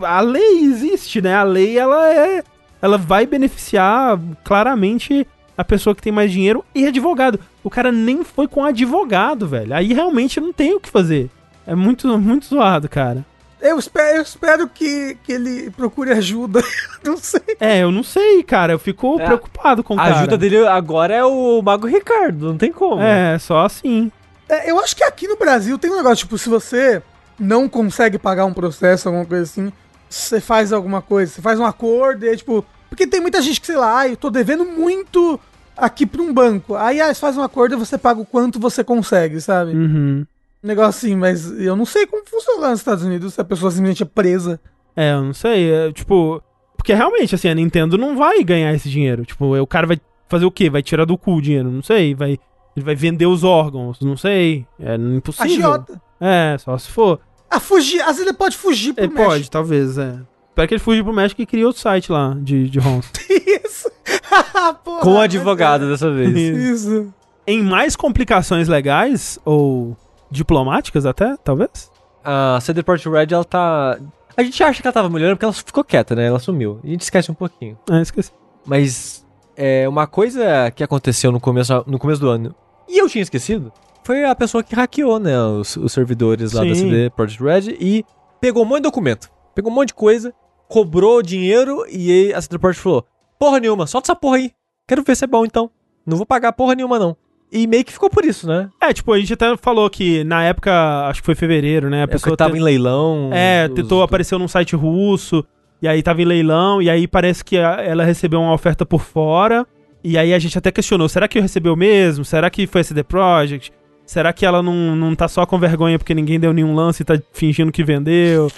A 0.00 0.20
lei 0.20 0.60
existe, 0.60 1.20
né? 1.20 1.34
A 1.34 1.42
lei, 1.42 1.76
ela 1.76 2.08
é. 2.08 2.44
Ela 2.84 2.98
vai 2.98 3.24
beneficiar 3.26 4.18
claramente 4.44 5.26
a 5.56 5.64
pessoa 5.64 5.94
que 5.94 6.02
tem 6.02 6.12
mais 6.12 6.30
dinheiro 6.30 6.62
e 6.74 6.86
advogado. 6.86 7.40
O 7.62 7.70
cara 7.70 7.90
nem 7.90 8.22
foi 8.22 8.46
com 8.46 8.62
advogado, 8.62 9.46
velho. 9.46 9.72
Aí 9.74 9.94
realmente 9.94 10.38
não 10.38 10.52
tem 10.52 10.74
o 10.74 10.80
que 10.80 10.90
fazer. 10.90 11.30
É 11.66 11.74
muito, 11.74 12.06
muito 12.18 12.44
zoado, 12.46 12.86
cara. 12.88 13.24
Eu 13.58 13.78
espero, 13.78 14.18
eu 14.18 14.22
espero 14.22 14.68
que, 14.68 15.16
que 15.24 15.32
ele 15.32 15.70
procure 15.70 16.10
ajuda. 16.12 16.62
não 17.02 17.16
sei. 17.16 17.40
É, 17.58 17.78
eu 17.82 17.90
não 17.90 18.02
sei, 18.02 18.42
cara. 18.42 18.74
Eu 18.74 18.78
fico 18.78 19.18
É, 19.18 19.24
preocupado 19.24 19.82
com 19.82 19.94
o 19.94 19.98
A 19.98 20.02
cara. 20.02 20.16
ajuda 20.18 20.36
dele 20.36 20.66
agora 20.66 21.14
é 21.14 21.24
o 21.24 21.62
Mago 21.62 21.86
Ricardo, 21.86 22.48
não 22.48 22.58
tem 22.58 22.70
como. 22.70 23.00
É, 23.00 23.38
só 23.38 23.64
assim. 23.64 24.12
É, 24.46 24.70
eu 24.70 24.78
acho 24.78 24.94
que 24.94 25.02
aqui 25.02 25.26
no 25.26 25.38
Brasil 25.38 25.78
tem 25.78 25.90
um 25.90 25.96
negócio, 25.96 26.18
tipo, 26.26 26.36
se 26.36 26.50
você 26.50 27.02
não 27.40 27.66
consegue 27.66 28.18
pagar 28.18 28.44
um 28.44 28.52
processo, 28.52 29.08
alguma 29.08 29.24
coisa 29.24 29.44
assim, 29.44 29.72
você 30.10 30.38
faz 30.38 30.70
alguma 30.70 31.00
coisa, 31.00 31.32
você 31.32 31.40
faz 31.40 31.58
um 31.58 31.64
acordo, 31.64 32.26
e 32.26 32.28
aí, 32.28 32.36
tipo. 32.36 32.62
Porque 32.94 33.08
tem 33.08 33.20
muita 33.20 33.42
gente 33.42 33.60
que, 33.60 33.66
sei 33.66 33.76
lá, 33.76 33.98
ah, 33.98 34.08
eu 34.08 34.16
tô 34.16 34.30
devendo 34.30 34.64
muito 34.64 35.40
aqui 35.76 36.06
pra 36.06 36.22
um 36.22 36.32
banco. 36.32 36.76
Aí 36.76 37.00
ah, 37.00 37.12
você 37.12 37.20
faz 37.20 37.36
um 37.36 37.42
acordo 37.42 37.74
e 37.74 37.76
você 37.76 37.98
paga 37.98 38.20
o 38.20 38.24
quanto 38.24 38.60
você 38.60 38.84
consegue, 38.84 39.40
sabe? 39.40 39.72
Uhum. 39.72 40.24
Um 40.62 40.66
negócio 40.66 40.90
assim, 40.90 41.16
mas 41.16 41.50
eu 41.60 41.74
não 41.74 41.84
sei 41.84 42.06
como 42.06 42.22
funciona 42.24 42.60
lá 42.60 42.70
nos 42.70 42.78
Estados 42.78 43.02
Unidos 43.02 43.34
se 43.34 43.40
a 43.40 43.44
pessoa 43.44 43.72
simplesmente 43.72 44.04
é 44.04 44.06
presa. 44.06 44.60
É, 44.94 45.12
eu 45.12 45.24
não 45.24 45.34
sei. 45.34 45.72
É, 45.72 45.92
tipo. 45.92 46.40
Porque 46.76 46.94
realmente, 46.94 47.34
assim, 47.34 47.48
a 47.48 47.54
Nintendo 47.54 47.98
não 47.98 48.16
vai 48.16 48.44
ganhar 48.44 48.72
esse 48.72 48.88
dinheiro. 48.88 49.24
Tipo, 49.24 49.60
o 49.60 49.66
cara 49.66 49.88
vai 49.88 50.00
fazer 50.28 50.44
o 50.44 50.50
quê? 50.52 50.70
Vai 50.70 50.80
tirar 50.80 51.04
do 51.04 51.18
cu 51.18 51.32
o 51.32 51.42
dinheiro? 51.42 51.72
Não 51.72 51.82
sei. 51.82 52.14
Vai, 52.14 52.38
ele 52.76 52.84
vai 52.84 52.94
vender 52.94 53.26
os 53.26 53.42
órgãos? 53.42 53.98
Não 54.02 54.16
sei. 54.16 54.64
É 54.78 54.94
impossível. 54.94 55.72
Agiota. 55.72 56.00
É, 56.20 56.56
só 56.58 56.78
se 56.78 56.90
for. 56.90 57.18
Ah, 57.50 57.58
fugir. 57.58 58.00
Às 58.02 58.18
vezes 58.18 58.22
ele 58.28 58.34
pode 58.34 58.56
fugir 58.56 58.94
pro 58.94 59.02
Ele 59.02 59.14
pode, 59.14 59.50
talvez, 59.50 59.98
é. 59.98 60.20
Espero 60.54 60.68
que 60.68 60.74
ele 60.74 60.80
fuja 60.80 61.02
pro 61.02 61.12
México 61.12 61.42
e 61.42 61.46
crie 61.46 61.64
outro 61.64 61.82
site 61.82 62.12
lá 62.12 62.32
de, 62.40 62.70
de 62.70 62.78
ROMs. 62.78 63.10
Isso. 63.28 63.90
Porra, 64.84 65.00
Com 65.00 65.14
o 65.14 65.18
advogado 65.18 65.90
dessa 65.90 66.08
vez. 66.12 66.32
Isso. 66.32 67.12
em 67.44 67.60
mais 67.60 67.96
complicações 67.96 68.68
legais, 68.68 69.36
ou 69.44 69.96
diplomáticas 70.30 71.04
até, 71.06 71.36
talvez? 71.42 71.90
A 72.22 72.60
CD 72.62 72.84
Projekt 72.84 73.10
Red, 73.10 73.34
ela 73.34 73.44
tá... 73.44 73.98
A 74.36 74.42
gente 74.44 74.62
acha 74.62 74.80
que 74.80 74.86
ela 74.86 74.94
tava 74.94 75.10
melhorando 75.10 75.36
porque 75.36 75.44
ela 75.44 75.52
ficou 75.52 75.82
quieta, 75.82 76.14
né? 76.14 76.26
Ela 76.26 76.38
sumiu. 76.38 76.78
A 76.84 76.86
gente 76.86 77.00
esquece 77.00 77.32
um 77.32 77.34
pouquinho. 77.34 77.76
É, 77.90 78.00
esqueci. 78.00 78.30
Mas 78.64 79.26
é, 79.56 79.88
uma 79.88 80.06
coisa 80.06 80.70
que 80.70 80.84
aconteceu 80.84 81.32
no 81.32 81.40
começo, 81.40 81.84
no 81.84 81.98
começo 81.98 82.20
do 82.20 82.28
ano, 82.28 82.54
e 82.88 82.96
eu 82.98 83.08
tinha 83.08 83.22
esquecido, 83.22 83.72
foi 84.04 84.24
a 84.24 84.36
pessoa 84.36 84.62
que 84.62 84.74
hackeou, 84.76 85.18
né, 85.18 85.36
os, 85.42 85.76
os 85.76 85.92
servidores 85.92 86.52
lá 86.52 86.62
da 86.62 86.74
Sim. 86.76 86.90
CD 86.90 87.10
Projekt 87.10 87.42
Red 87.42 87.76
e 87.80 88.04
pegou 88.40 88.62
um 88.62 88.66
monte 88.66 88.78
de 88.78 88.82
documento, 88.84 89.28
pegou 89.52 89.72
um 89.72 89.74
monte 89.74 89.88
de 89.88 89.94
coisa, 89.94 90.32
cobrou 90.74 91.22
dinheiro 91.22 91.84
e 91.88 92.10
aí 92.10 92.34
a 92.34 92.58
Projekt 92.58 92.82
falou, 92.82 93.06
porra 93.38 93.60
nenhuma, 93.60 93.86
solta 93.86 94.06
essa 94.06 94.16
porra 94.16 94.38
aí, 94.38 94.50
quero 94.88 95.04
ver 95.04 95.14
se 95.16 95.22
é 95.22 95.26
bom 95.28 95.44
então, 95.44 95.70
não 96.04 96.16
vou 96.16 96.26
pagar 96.26 96.52
porra 96.52 96.74
nenhuma 96.74 96.98
não. 96.98 97.16
E 97.52 97.64
meio 97.68 97.84
que 97.84 97.92
ficou 97.92 98.10
por 98.10 98.24
isso, 98.24 98.48
né? 98.48 98.68
É, 98.82 98.92
tipo, 98.92 99.12
a 99.12 99.18
gente 99.20 99.32
até 99.32 99.56
falou 99.56 99.88
que 99.88 100.24
na 100.24 100.42
época, 100.42 100.72
acho 101.06 101.20
que 101.22 101.26
foi 101.26 101.36
fevereiro, 101.36 101.88
né? 101.88 102.00
A 102.00 102.04
A 102.04 102.08
pessoa 102.08 102.32
pessoa 102.32 102.36
tava 102.36 102.58
em 102.58 102.60
leilão. 102.60 103.30
É, 103.32 103.68
os- 103.68 103.74
tentou, 103.76 104.02
apareceu 104.02 104.36
num 104.36 104.48
site 104.48 104.74
russo, 104.74 105.44
e 105.80 105.86
aí 105.86 106.02
tava 106.02 106.20
em 106.20 106.24
leilão, 106.24 106.82
e 106.82 106.90
aí 106.90 107.06
parece 107.06 107.44
que 107.44 107.56
ela 107.56 108.02
recebeu 108.02 108.40
uma 108.40 108.52
oferta 108.52 108.84
por 108.84 109.00
fora, 109.00 109.64
e 110.02 110.18
aí 110.18 110.34
a 110.34 110.38
gente 110.40 110.58
até 110.58 110.72
questionou, 110.72 111.08
será 111.08 111.28
que 111.28 111.38
recebeu 111.38 111.76
mesmo? 111.76 112.24
Será 112.24 112.50
que 112.50 112.66
foi 112.66 112.80
a 112.80 112.84
CD 112.84 113.04
Projekt? 113.04 113.72
Será 114.06 114.32
que 114.32 114.44
ela 114.44 114.62
não, 114.62 114.94
não 114.94 115.14
tá 115.14 115.26
só 115.28 115.46
com 115.46 115.58
vergonha 115.58 115.98
porque 115.98 116.14
ninguém 116.14 116.38
deu 116.38 116.52
nenhum 116.52 116.74
lance 116.74 117.02
e 117.02 117.04
tá 117.04 117.20
fingindo 117.32 117.72
que 117.72 117.82
vendeu? 117.82 118.50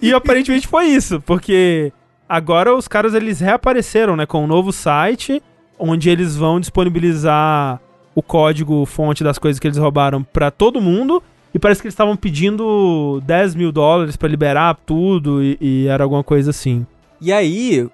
e 0.00 0.12
aparentemente 0.12 0.66
foi 0.66 0.86
isso, 0.86 1.20
porque 1.20 1.92
agora 2.28 2.74
os 2.74 2.88
caras 2.88 3.14
eles 3.14 3.40
reapareceram, 3.40 4.16
né, 4.16 4.24
com 4.24 4.42
um 4.42 4.46
novo 4.46 4.72
site, 4.72 5.42
onde 5.78 6.08
eles 6.08 6.36
vão 6.36 6.58
disponibilizar 6.58 7.80
o 8.14 8.22
código 8.22 8.86
fonte 8.86 9.22
das 9.22 9.38
coisas 9.38 9.60
que 9.60 9.66
eles 9.66 9.78
roubaram 9.78 10.22
pra 10.22 10.50
todo 10.50 10.80
mundo. 10.80 11.22
E 11.52 11.58
parece 11.58 11.80
que 11.80 11.86
eles 11.86 11.94
estavam 11.94 12.16
pedindo 12.16 13.22
10 13.24 13.54
mil 13.54 13.70
dólares 13.70 14.16
pra 14.16 14.28
liberar 14.28 14.76
tudo 14.84 15.40
e, 15.42 15.56
e 15.60 15.86
era 15.86 16.02
alguma 16.02 16.24
coisa 16.24 16.50
assim. 16.50 16.84
E 17.20 17.32
aí, 17.32 17.88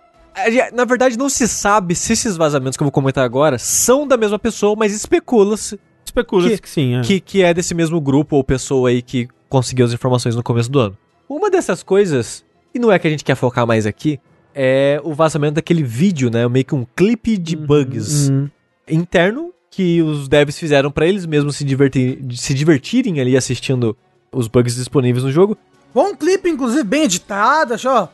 na 0.73 0.85
verdade 0.87 1.19
não 1.19 1.29
se 1.29 1.47
sabe 1.47 1.95
se 1.95 2.15
esses 2.15 2.37
vazamentos 2.37 2.77
que 2.77 2.83
eu 2.83 2.87
vou 2.87 2.93
comentar 2.93 3.25
agora 3.25 3.59
são 3.59 4.07
da 4.07 4.17
mesma 4.17 4.39
pessoa, 4.39 4.75
mas 4.77 4.95
especula-se 4.95 5.79
Especula-se 6.05 6.57
Que- 6.57 6.62
que, 6.62 6.69
sim, 6.70 6.97
é. 6.97 7.01
que, 7.03 7.20
que 7.20 7.43
é 7.43 7.55
desse 7.55 7.75
mesmo 7.75 8.01
grupo 8.01 8.37
ou 8.37 8.45
pessoa 8.45 8.89
aí 8.91 9.01
que 9.03 9.29
conseguiu 9.49 9.87
as 9.87 9.93
informações 9.93 10.35
no 10.35 10.43
começo 10.43 10.70
do 10.70 10.79
ano. 10.81 10.99
Uma 11.29 11.51
dessas 11.51 11.83
coisas, 11.83 12.45
e 12.75 12.79
não 12.79 12.91
é 12.91 12.99
que 12.99 13.07
a 13.07 13.11
gente 13.11 13.25
quer 13.25 13.35
focar 13.37 13.67
mais 13.67 13.87
aqui, 13.87 14.19
é 14.55 15.01
o 15.05 15.15
vazamento 15.15 15.55
daquele 15.55 15.83
vídeo, 15.85 16.31
né? 16.31 16.47
Meio 16.49 16.65
que 16.65 16.75
um 16.75 16.85
clipe 16.97 17.37
de 17.37 17.55
bugs 17.55 18.29
Uhum. 18.29 18.49
interno 18.89 19.53
que 19.70 20.03
os 20.03 20.29
devs 20.29 20.59
fizeram 20.59 20.91
pra 20.91 21.07
eles 21.07 21.25
mesmos 21.27 21.55
se, 21.57 21.65
divertir, 21.65 22.19
se 22.35 22.53
divertirem 22.55 23.20
ali 23.20 23.37
assistindo 23.37 23.97
os 24.33 24.49
bugs 24.49 24.75
disponíveis 24.75 25.23
no 25.25 25.31
jogo. 25.31 25.57
Bom 25.95 26.15
clipe, 26.17 26.49
inclusive, 26.49 26.83
bem 26.83 27.05
editado, 27.05 27.75
acho, 27.75 27.89
ó. 27.89 28.09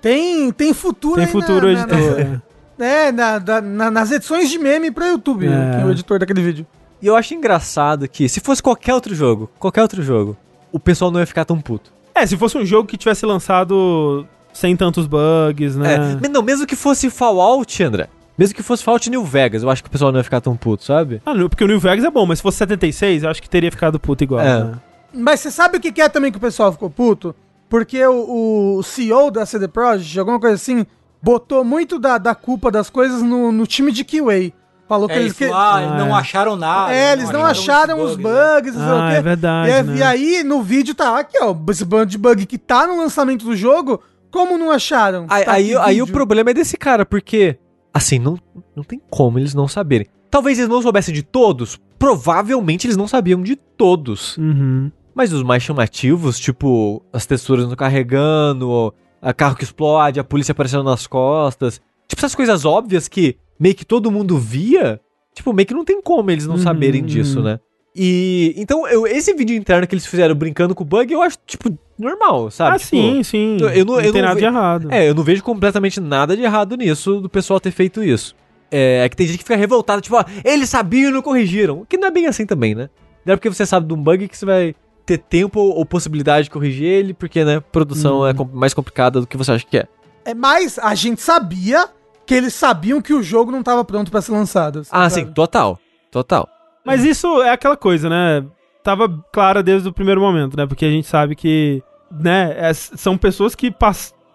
Tem, 0.00 0.50
tem 0.52 0.72
futuro 0.74 1.16
Tem 1.16 1.24
aí 1.24 1.30
futuro 1.30 1.66
na, 1.72 1.80
editor. 1.82 2.40
na- 2.78 2.86
é, 2.86 3.12
na- 3.12 3.60
na- 3.60 3.90
nas 3.90 4.10
edições 4.10 4.48
de 4.50 4.58
meme 4.58 4.90
pra 4.90 5.08
YouTube, 5.08 5.46
É. 5.46 5.50
que 5.76 5.82
é 5.82 5.84
o 5.86 5.90
editor 5.90 6.18
daquele 6.18 6.42
vídeo. 6.42 6.66
E 7.02 7.06
eu 7.06 7.16
acho 7.16 7.34
engraçado 7.34 8.08
que, 8.08 8.28
se 8.28 8.40
fosse 8.40 8.62
qualquer 8.62 8.94
outro 8.94 9.14
jogo, 9.14 9.50
qualquer 9.58 9.82
outro 9.82 10.02
jogo, 10.02 10.36
o 10.70 10.78
pessoal 10.78 11.10
não 11.10 11.20
ia 11.20 11.26
ficar 11.26 11.44
tão 11.44 11.60
puto. 11.60 11.92
É, 12.14 12.26
se 12.26 12.36
fosse 12.36 12.58
um 12.58 12.64
jogo 12.64 12.88
que 12.88 12.96
tivesse 12.96 13.24
lançado 13.24 14.26
sem 14.52 14.76
tantos 14.76 15.06
bugs, 15.06 15.76
né? 15.76 15.94
É, 15.94 15.98
mas 16.20 16.30
não, 16.30 16.42
mesmo 16.42 16.66
que 16.66 16.76
fosse 16.76 17.08
Fallout, 17.08 17.82
André. 17.82 18.08
Mesmo 18.36 18.54
que 18.54 18.62
fosse 18.62 18.82
Fallout 18.82 19.08
New 19.10 19.24
Vegas, 19.24 19.62
eu 19.62 19.70
acho 19.70 19.82
que 19.82 19.88
o 19.88 19.92
pessoal 19.92 20.10
não 20.10 20.18
ia 20.18 20.24
ficar 20.24 20.40
tão 20.40 20.56
puto, 20.56 20.84
sabe? 20.84 21.20
Ah, 21.24 21.34
não, 21.34 21.48
porque 21.48 21.64
o 21.64 21.66
New 21.66 21.78
Vegas 21.78 22.04
é 22.04 22.10
bom, 22.10 22.26
mas 22.26 22.38
se 22.38 22.42
fosse 22.42 22.58
76, 22.58 23.22
eu 23.22 23.30
acho 23.30 23.42
que 23.42 23.48
teria 23.50 23.70
ficado 23.70 24.00
puto 24.00 24.24
igual. 24.24 24.40
É. 24.40 24.64
né? 24.64 24.72
Mas 25.12 25.40
você 25.40 25.50
sabe 25.50 25.76
o 25.76 25.80
que 25.80 25.92
que 25.92 26.00
é 26.00 26.08
também 26.08 26.30
que 26.30 26.38
o 26.38 26.40
pessoal 26.40 26.72
ficou 26.72 26.88
puto? 26.88 27.34
Porque 27.68 28.04
o, 28.06 28.78
o 28.78 28.82
CEO 28.82 29.30
da 29.30 29.44
CD 29.44 29.68
Projekt, 29.68 30.18
alguma 30.18 30.40
coisa 30.40 30.54
assim, 30.56 30.86
botou 31.22 31.64
muito 31.64 31.98
da, 31.98 32.18
da 32.18 32.34
culpa 32.34 32.70
das 32.70 32.90
coisas 32.90 33.22
no, 33.22 33.52
no 33.52 33.66
time 33.66 33.92
de 33.92 34.04
QA. 34.04 34.52
Falou 34.90 35.06
que 35.06 35.14
É, 35.14 35.18
ele 35.18 35.26
eles 35.26 35.36
que... 35.38 35.44
ah, 35.44 35.74
Ah, 35.76 35.98
não 35.98 36.08
é. 36.08 36.18
acharam 36.18 36.56
nada. 36.56 36.92
É, 36.92 37.12
eles 37.12 37.30
não 37.30 37.46
acharam 37.46 38.02
os 38.02 38.16
bugs, 38.16 38.74
não 38.74 38.82
sei 38.82 38.90
Ah, 38.98 39.06
o 39.06 39.10
quê. 39.10 39.14
é 39.18 39.22
verdade, 39.22 39.68
E, 39.68 39.72
aí- 39.72 39.82
né? 39.84 39.96
e 39.98 40.02
aí, 40.02 40.42
no 40.42 40.62
vídeo 40.62 40.96
tá 40.96 41.16
aqui, 41.16 41.38
ó, 41.40 41.54
esse 41.70 41.84
bando 41.84 42.06
de 42.06 42.18
bug 42.18 42.44
que 42.44 42.58
tá 42.58 42.88
no 42.88 42.96
lançamento 42.98 43.44
do 43.44 43.54
jogo, 43.54 44.02
como 44.32 44.58
não 44.58 44.68
acharam? 44.72 45.26
Aí, 45.28 45.44
Tá 45.44 45.52
aí, 45.52 45.76
aí 45.76 46.02
o 46.02 46.08
problema 46.08 46.50
é 46.50 46.54
desse 46.54 46.76
cara, 46.76 47.06
porque, 47.06 47.56
assim, 47.94 48.18
não, 48.18 48.36
não 48.74 48.82
tem 48.82 49.00
como 49.08 49.38
eles 49.38 49.54
não 49.54 49.68
saberem. 49.68 50.08
Talvez 50.28 50.58
eles 50.58 50.68
não 50.68 50.82
soubessem 50.82 51.14
de 51.14 51.22
todos, 51.22 51.78
provavelmente 51.96 52.86
eles 52.88 52.96
não 52.96 53.06
sabiam 53.06 53.40
de 53.44 53.54
todos. 53.54 54.36
Uhum. 54.38 54.90
Mas 55.14 55.32
os 55.32 55.44
mais 55.44 55.62
chamativos, 55.62 56.36
tipo, 56.36 57.00
as 57.12 57.26
texturas 57.26 57.68
não 57.68 57.76
carregando, 57.76 58.68
ou 58.68 58.92
a 59.22 59.32
carro 59.32 59.54
que 59.54 59.62
explode, 59.64 60.18
a 60.18 60.24
polícia 60.24 60.50
aparecendo 60.50 60.82
nas 60.82 61.06
costas. 61.06 61.80
Tipo, 62.10 62.20
essas 62.20 62.34
coisas 62.34 62.64
óbvias 62.64 63.06
que 63.06 63.36
meio 63.58 63.74
que 63.74 63.84
todo 63.84 64.10
mundo 64.10 64.36
via, 64.36 65.00
tipo, 65.32 65.52
meio 65.52 65.66
que 65.66 65.72
não 65.74 65.84
tem 65.84 66.02
como 66.02 66.28
eles 66.30 66.44
não 66.46 66.56
Uhum, 66.56 66.60
saberem 66.60 67.04
disso, 67.04 67.40
né? 67.40 67.60
E 67.94 68.52
então, 68.56 68.86
eu, 68.88 69.06
esse 69.06 69.32
vídeo 69.32 69.56
interno 69.56 69.86
que 69.86 69.94
eles 69.94 70.04
fizeram 70.06 70.34
brincando 70.34 70.74
com 70.74 70.82
o 70.82 70.86
bug, 70.86 71.12
eu 71.12 71.22
acho, 71.22 71.38
tipo, 71.46 71.76
normal, 71.98 72.50
sabe? 72.50 72.76
Ah, 72.76 72.78
Tipo, 72.78 72.88
sim, 72.96 73.22
sim. 73.22 73.56
eu- 73.60 73.68
eu 73.70 73.84
não- 73.84 74.00
eu 74.00 74.12
tem 74.12 74.22
não 74.22 74.28
nada 74.28 74.34
ve- 74.34 74.40
de 74.40 74.46
errado. 74.46 74.88
É, 74.90 75.08
eu 75.08 75.14
não 75.14 75.22
vejo 75.22 75.42
completamente 75.42 76.00
nada 76.00 76.36
de 76.36 76.42
errado 76.42 76.76
nisso, 76.76 77.20
do 77.20 77.28
pessoal 77.28 77.60
ter 77.60 77.70
feito 77.70 78.02
isso. 78.02 78.34
É, 78.72 79.04
é 79.04 79.08
que 79.08 79.16
tem 79.16 79.26
gente 79.26 79.38
que 79.38 79.44
fica 79.44 79.56
revoltada, 79.56 80.00
tipo, 80.00 80.16
ó, 80.16 80.24
eles 80.44 80.68
sabiam 80.68 81.10
e 81.10 81.12
não 81.12 81.22
corrigiram. 81.22 81.80
O 81.80 81.86
que 81.86 81.96
não 81.96 82.08
é 82.08 82.10
bem 82.10 82.26
assim 82.26 82.44
também, 82.46 82.74
né? 82.74 82.88
Não 83.24 83.34
é 83.34 83.36
porque 83.36 83.48
você 83.52 83.66
sabe 83.66 83.86
de 83.86 83.92
um 83.94 83.96
bug 84.02 84.28
que 84.28 84.36
você 84.38 84.46
vai 84.46 84.74
ter 85.04 85.18
tempo 85.18 85.58
ou 85.60 85.84
possibilidade 85.84 86.44
de 86.44 86.50
corrigir 86.50 86.86
ele, 86.86 87.12
porque, 87.12 87.44
né, 87.44 87.60
produção 87.72 88.20
Uhum. 88.20 88.26
é 88.28 88.34
mais 88.52 88.72
complicada 88.72 89.20
do 89.20 89.26
que 89.26 89.36
você 89.36 89.50
acha 89.52 89.66
que 89.66 89.78
é. 89.78 89.86
É, 90.24 90.32
mas 90.34 90.78
a 90.78 90.94
gente 90.94 91.20
sabia 91.20 91.88
que 92.30 92.34
eles 92.36 92.54
sabiam 92.54 93.02
que 93.02 93.12
o 93.12 93.24
jogo 93.24 93.50
não 93.50 93.60
tava 93.60 93.84
pronto 93.84 94.08
pra 94.08 94.22
ser 94.22 94.30
lançado. 94.30 94.82
Ah, 94.88 95.10
sabe? 95.10 95.26
sim, 95.26 95.32
total. 95.32 95.80
Total. 96.12 96.48
Mas 96.86 97.02
isso 97.02 97.42
é 97.42 97.50
aquela 97.50 97.76
coisa, 97.76 98.08
né? 98.08 98.46
Tava 98.84 99.08
clara 99.32 99.64
desde 99.64 99.88
o 99.88 99.92
primeiro 99.92 100.20
momento, 100.20 100.56
né? 100.56 100.64
Porque 100.64 100.84
a 100.84 100.90
gente 100.92 101.08
sabe 101.08 101.34
que, 101.34 101.82
né, 102.08 102.54
é- 102.56 102.72
são 102.72 103.18
pessoas 103.18 103.56
que 103.56 103.74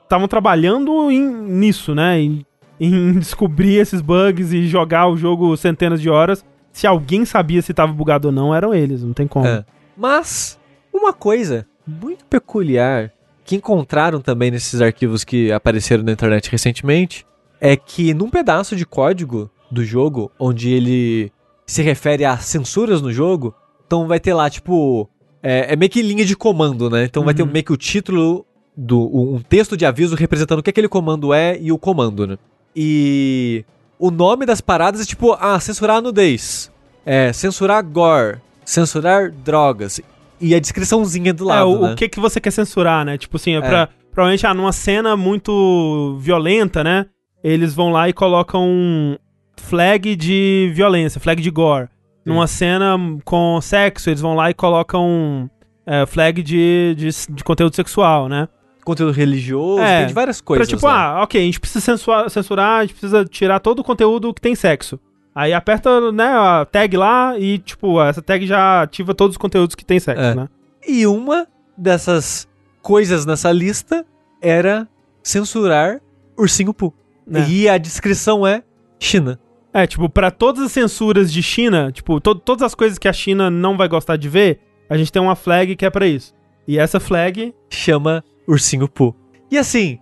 estavam 0.04 0.28
trabalhando 0.28 1.10
em- 1.10 1.22
nisso, 1.26 1.96
né? 1.96 2.20
Em, 2.20 2.46
em 2.82 3.14
descobrir 3.18 3.76
esses 3.76 4.02
bugs 4.02 4.52
e 4.52 4.68
jogar 4.68 5.08
o 5.08 5.16
jogo 5.16 5.56
centenas 5.56 6.02
de 6.02 6.10
horas. 6.10 6.44
Se 6.74 6.86
alguém 6.86 7.24
sabia 7.24 7.62
se 7.62 7.74
tava 7.74 7.94
bugado 7.94 8.28
ou 8.28 8.34
não, 8.34 8.54
eram 8.54 8.74
eles, 8.74 9.04
não 9.04 9.14
tem 9.14 9.26
como. 9.26 9.48
É. 9.48 9.64
Mas, 9.96 10.60
uma 10.94 11.14
coisa 11.14 11.66
muito 11.88 12.26
peculiar 12.26 13.14
que 13.46 13.56
encontraram 13.56 14.20
também 14.20 14.52
nesses 14.52 14.82
arquivos 14.82 15.24
que 15.24 15.50
apareceram 15.50 16.04
na 16.04 16.12
internet 16.12 16.52
recentemente 16.52 17.26
é 17.72 17.76
que 17.76 18.14
num 18.14 18.30
pedaço 18.30 18.76
de 18.76 18.86
código 18.86 19.50
do 19.72 19.84
jogo, 19.84 20.32
onde 20.40 20.72
ele 20.72 21.32
se 21.66 21.82
refere 21.82 22.24
a 22.24 22.38
censuras 22.38 23.02
no 23.02 23.12
jogo, 23.12 23.54
então 23.86 24.08
vai 24.08 24.20
ter 24.20 24.34
lá, 24.34 24.50
tipo. 24.50 25.10
É, 25.42 25.74
é 25.74 25.76
meio 25.76 25.90
que 25.92 26.02
linha 26.02 26.26
de 26.26 26.36
comando, 26.36 26.90
né? 26.90 27.06
Então 27.06 27.24
vai 27.24 27.34
ter 27.34 27.44
Uhum. 27.44 27.50
meio 27.52 27.64
que 27.66 27.74
o 27.74 27.78
título 27.78 28.46
do. 28.76 29.00
um 29.16 29.40
texto 29.42 29.76
de 29.78 29.86
aviso 29.86 30.16
representando 30.16 30.60
o 30.60 30.64
que 30.64 30.70
aquele 30.72 30.88
comando 30.90 31.34
é 31.34 31.58
e 31.60 31.72
o 31.72 31.78
comando, 31.78 32.26
né? 32.28 32.38
E 32.76 33.64
o 34.00 34.12
nome 34.12 34.46
das 34.46 34.60
paradas 34.62 35.02
é 35.02 35.06
tipo, 35.06 35.34
ah, 35.40 35.60
censurar 35.60 36.02
nudez, 36.02 36.72
é, 37.06 37.32
censurar 37.32 37.84
gore, 37.84 38.38
censurar 38.66 39.32
drogas. 39.32 40.02
E 40.42 40.54
a 40.54 40.60
descriçãozinha 40.60 41.34
do 41.34 41.46
lado, 41.46 41.62
é, 41.62 41.64
o, 41.64 41.82
né? 41.82 41.94
o 41.94 41.96
que 41.96 42.10
que 42.10 42.20
você 42.20 42.42
quer 42.42 42.52
censurar, 42.52 43.06
né? 43.06 43.18
Tipo 43.18 43.38
assim, 43.38 43.54
é, 43.54 43.58
É. 43.58 43.62
pra, 43.62 43.90
provavelmente, 44.12 44.46
ah, 44.46 44.54
numa 44.54 44.72
cena 44.74 45.16
muito 45.16 46.18
violenta, 46.20 46.84
né? 46.84 47.06
Eles 47.48 47.74
vão 47.76 47.92
lá 47.92 48.10
e 48.10 48.14
colocam 48.14 48.68
um 48.68 49.18
flag 49.58 50.16
de 50.16 50.72
violência, 50.74 51.20
flag 51.22 51.42
de 51.42 51.52
gore. 51.52 51.88
Numa 52.26 52.48
cena 52.48 52.98
com 53.24 53.60
sexo, 53.62 54.10
eles 54.10 54.20
vão 54.20 54.34
lá 54.34 54.50
e 54.50 54.54
colocam 54.56 55.48
é, 55.86 56.08
flag 56.08 56.42
de, 56.42 56.96
de, 56.98 57.10
de 57.30 57.44
conteúdo 57.44 57.76
sexual, 57.76 58.28
né? 58.28 58.48
Conteúdo 58.84 59.12
religioso, 59.12 59.80
É, 59.82 60.00
tem 60.00 60.08
de 60.08 60.14
várias 60.14 60.42
coisas. 60.42 60.68
pra 60.68 60.76
tipo, 60.76 60.88
né? 60.88 60.94
ah, 60.96 61.22
ok, 61.24 61.40
a 61.40 61.46
gente 61.46 61.60
precisa 61.60 61.86
censurar, 61.86 62.30
censurar, 62.32 62.80
a 62.80 62.82
gente 62.82 62.94
precisa 62.96 63.24
tirar 63.26 63.60
todo 63.60 63.80
o 63.80 63.84
conteúdo 63.84 64.34
que 64.34 64.42
tem 64.42 64.56
sexo. 64.56 65.00
Aí 65.36 65.54
aperta, 65.54 66.12
né, 66.12 66.26
a 66.28 66.66
tag 66.66 66.98
lá 66.98 67.38
e, 67.38 67.60
tipo, 67.60 68.02
essa 68.02 68.22
tag 68.24 68.48
já 68.48 68.82
ativa 68.84 69.14
todos 69.14 69.34
os 69.36 69.38
conteúdos 69.38 69.76
que 69.76 69.86
tem 69.86 70.00
sexo, 70.00 70.24
É. 70.24 70.34
né? 70.34 70.50
E 70.88 71.06
uma 71.06 71.46
dessas 71.78 72.48
coisas 72.82 73.24
nessa 73.26 73.52
lista 73.52 74.04
era 74.42 74.88
censurar 75.22 76.00
Ursinho 76.38 76.74
Poo. 76.74 76.94
É. 77.32 77.48
E 77.50 77.68
a 77.70 77.78
descrição 77.78 78.46
é 78.46 78.64
China. 79.00 79.40
É, 79.74 79.86
tipo, 79.86 80.08
pra 80.10 80.32
todas 80.32 80.64
as 80.64 80.72
censuras 80.72 81.32
de 81.32 81.44
China, 81.44 81.92
tipo, 81.92 82.20
to- 82.22 82.36
todas 82.36 82.62
as 82.64 82.74
coisas 82.74 82.98
que 82.98 83.08
a 83.08 83.14
China 83.14 83.50
não 83.50 83.76
vai 83.76 83.88
gostar 83.90 84.16
de 84.16 84.30
ver, 84.30 84.60
a 84.90 84.98
gente 84.98 85.12
tem 85.12 85.22
uma 85.22 85.36
flag 85.36 85.76
que 85.76 85.86
é 85.86 85.90
pra 85.90 86.08
isso. 86.08 86.34
E 86.68 86.78
essa 86.80 87.00
flag, 87.00 87.54
Chama 87.70 88.24
Ursinho 88.48 88.88
Poo. 88.88 89.14
E 89.52 89.58
assim, 89.58 90.00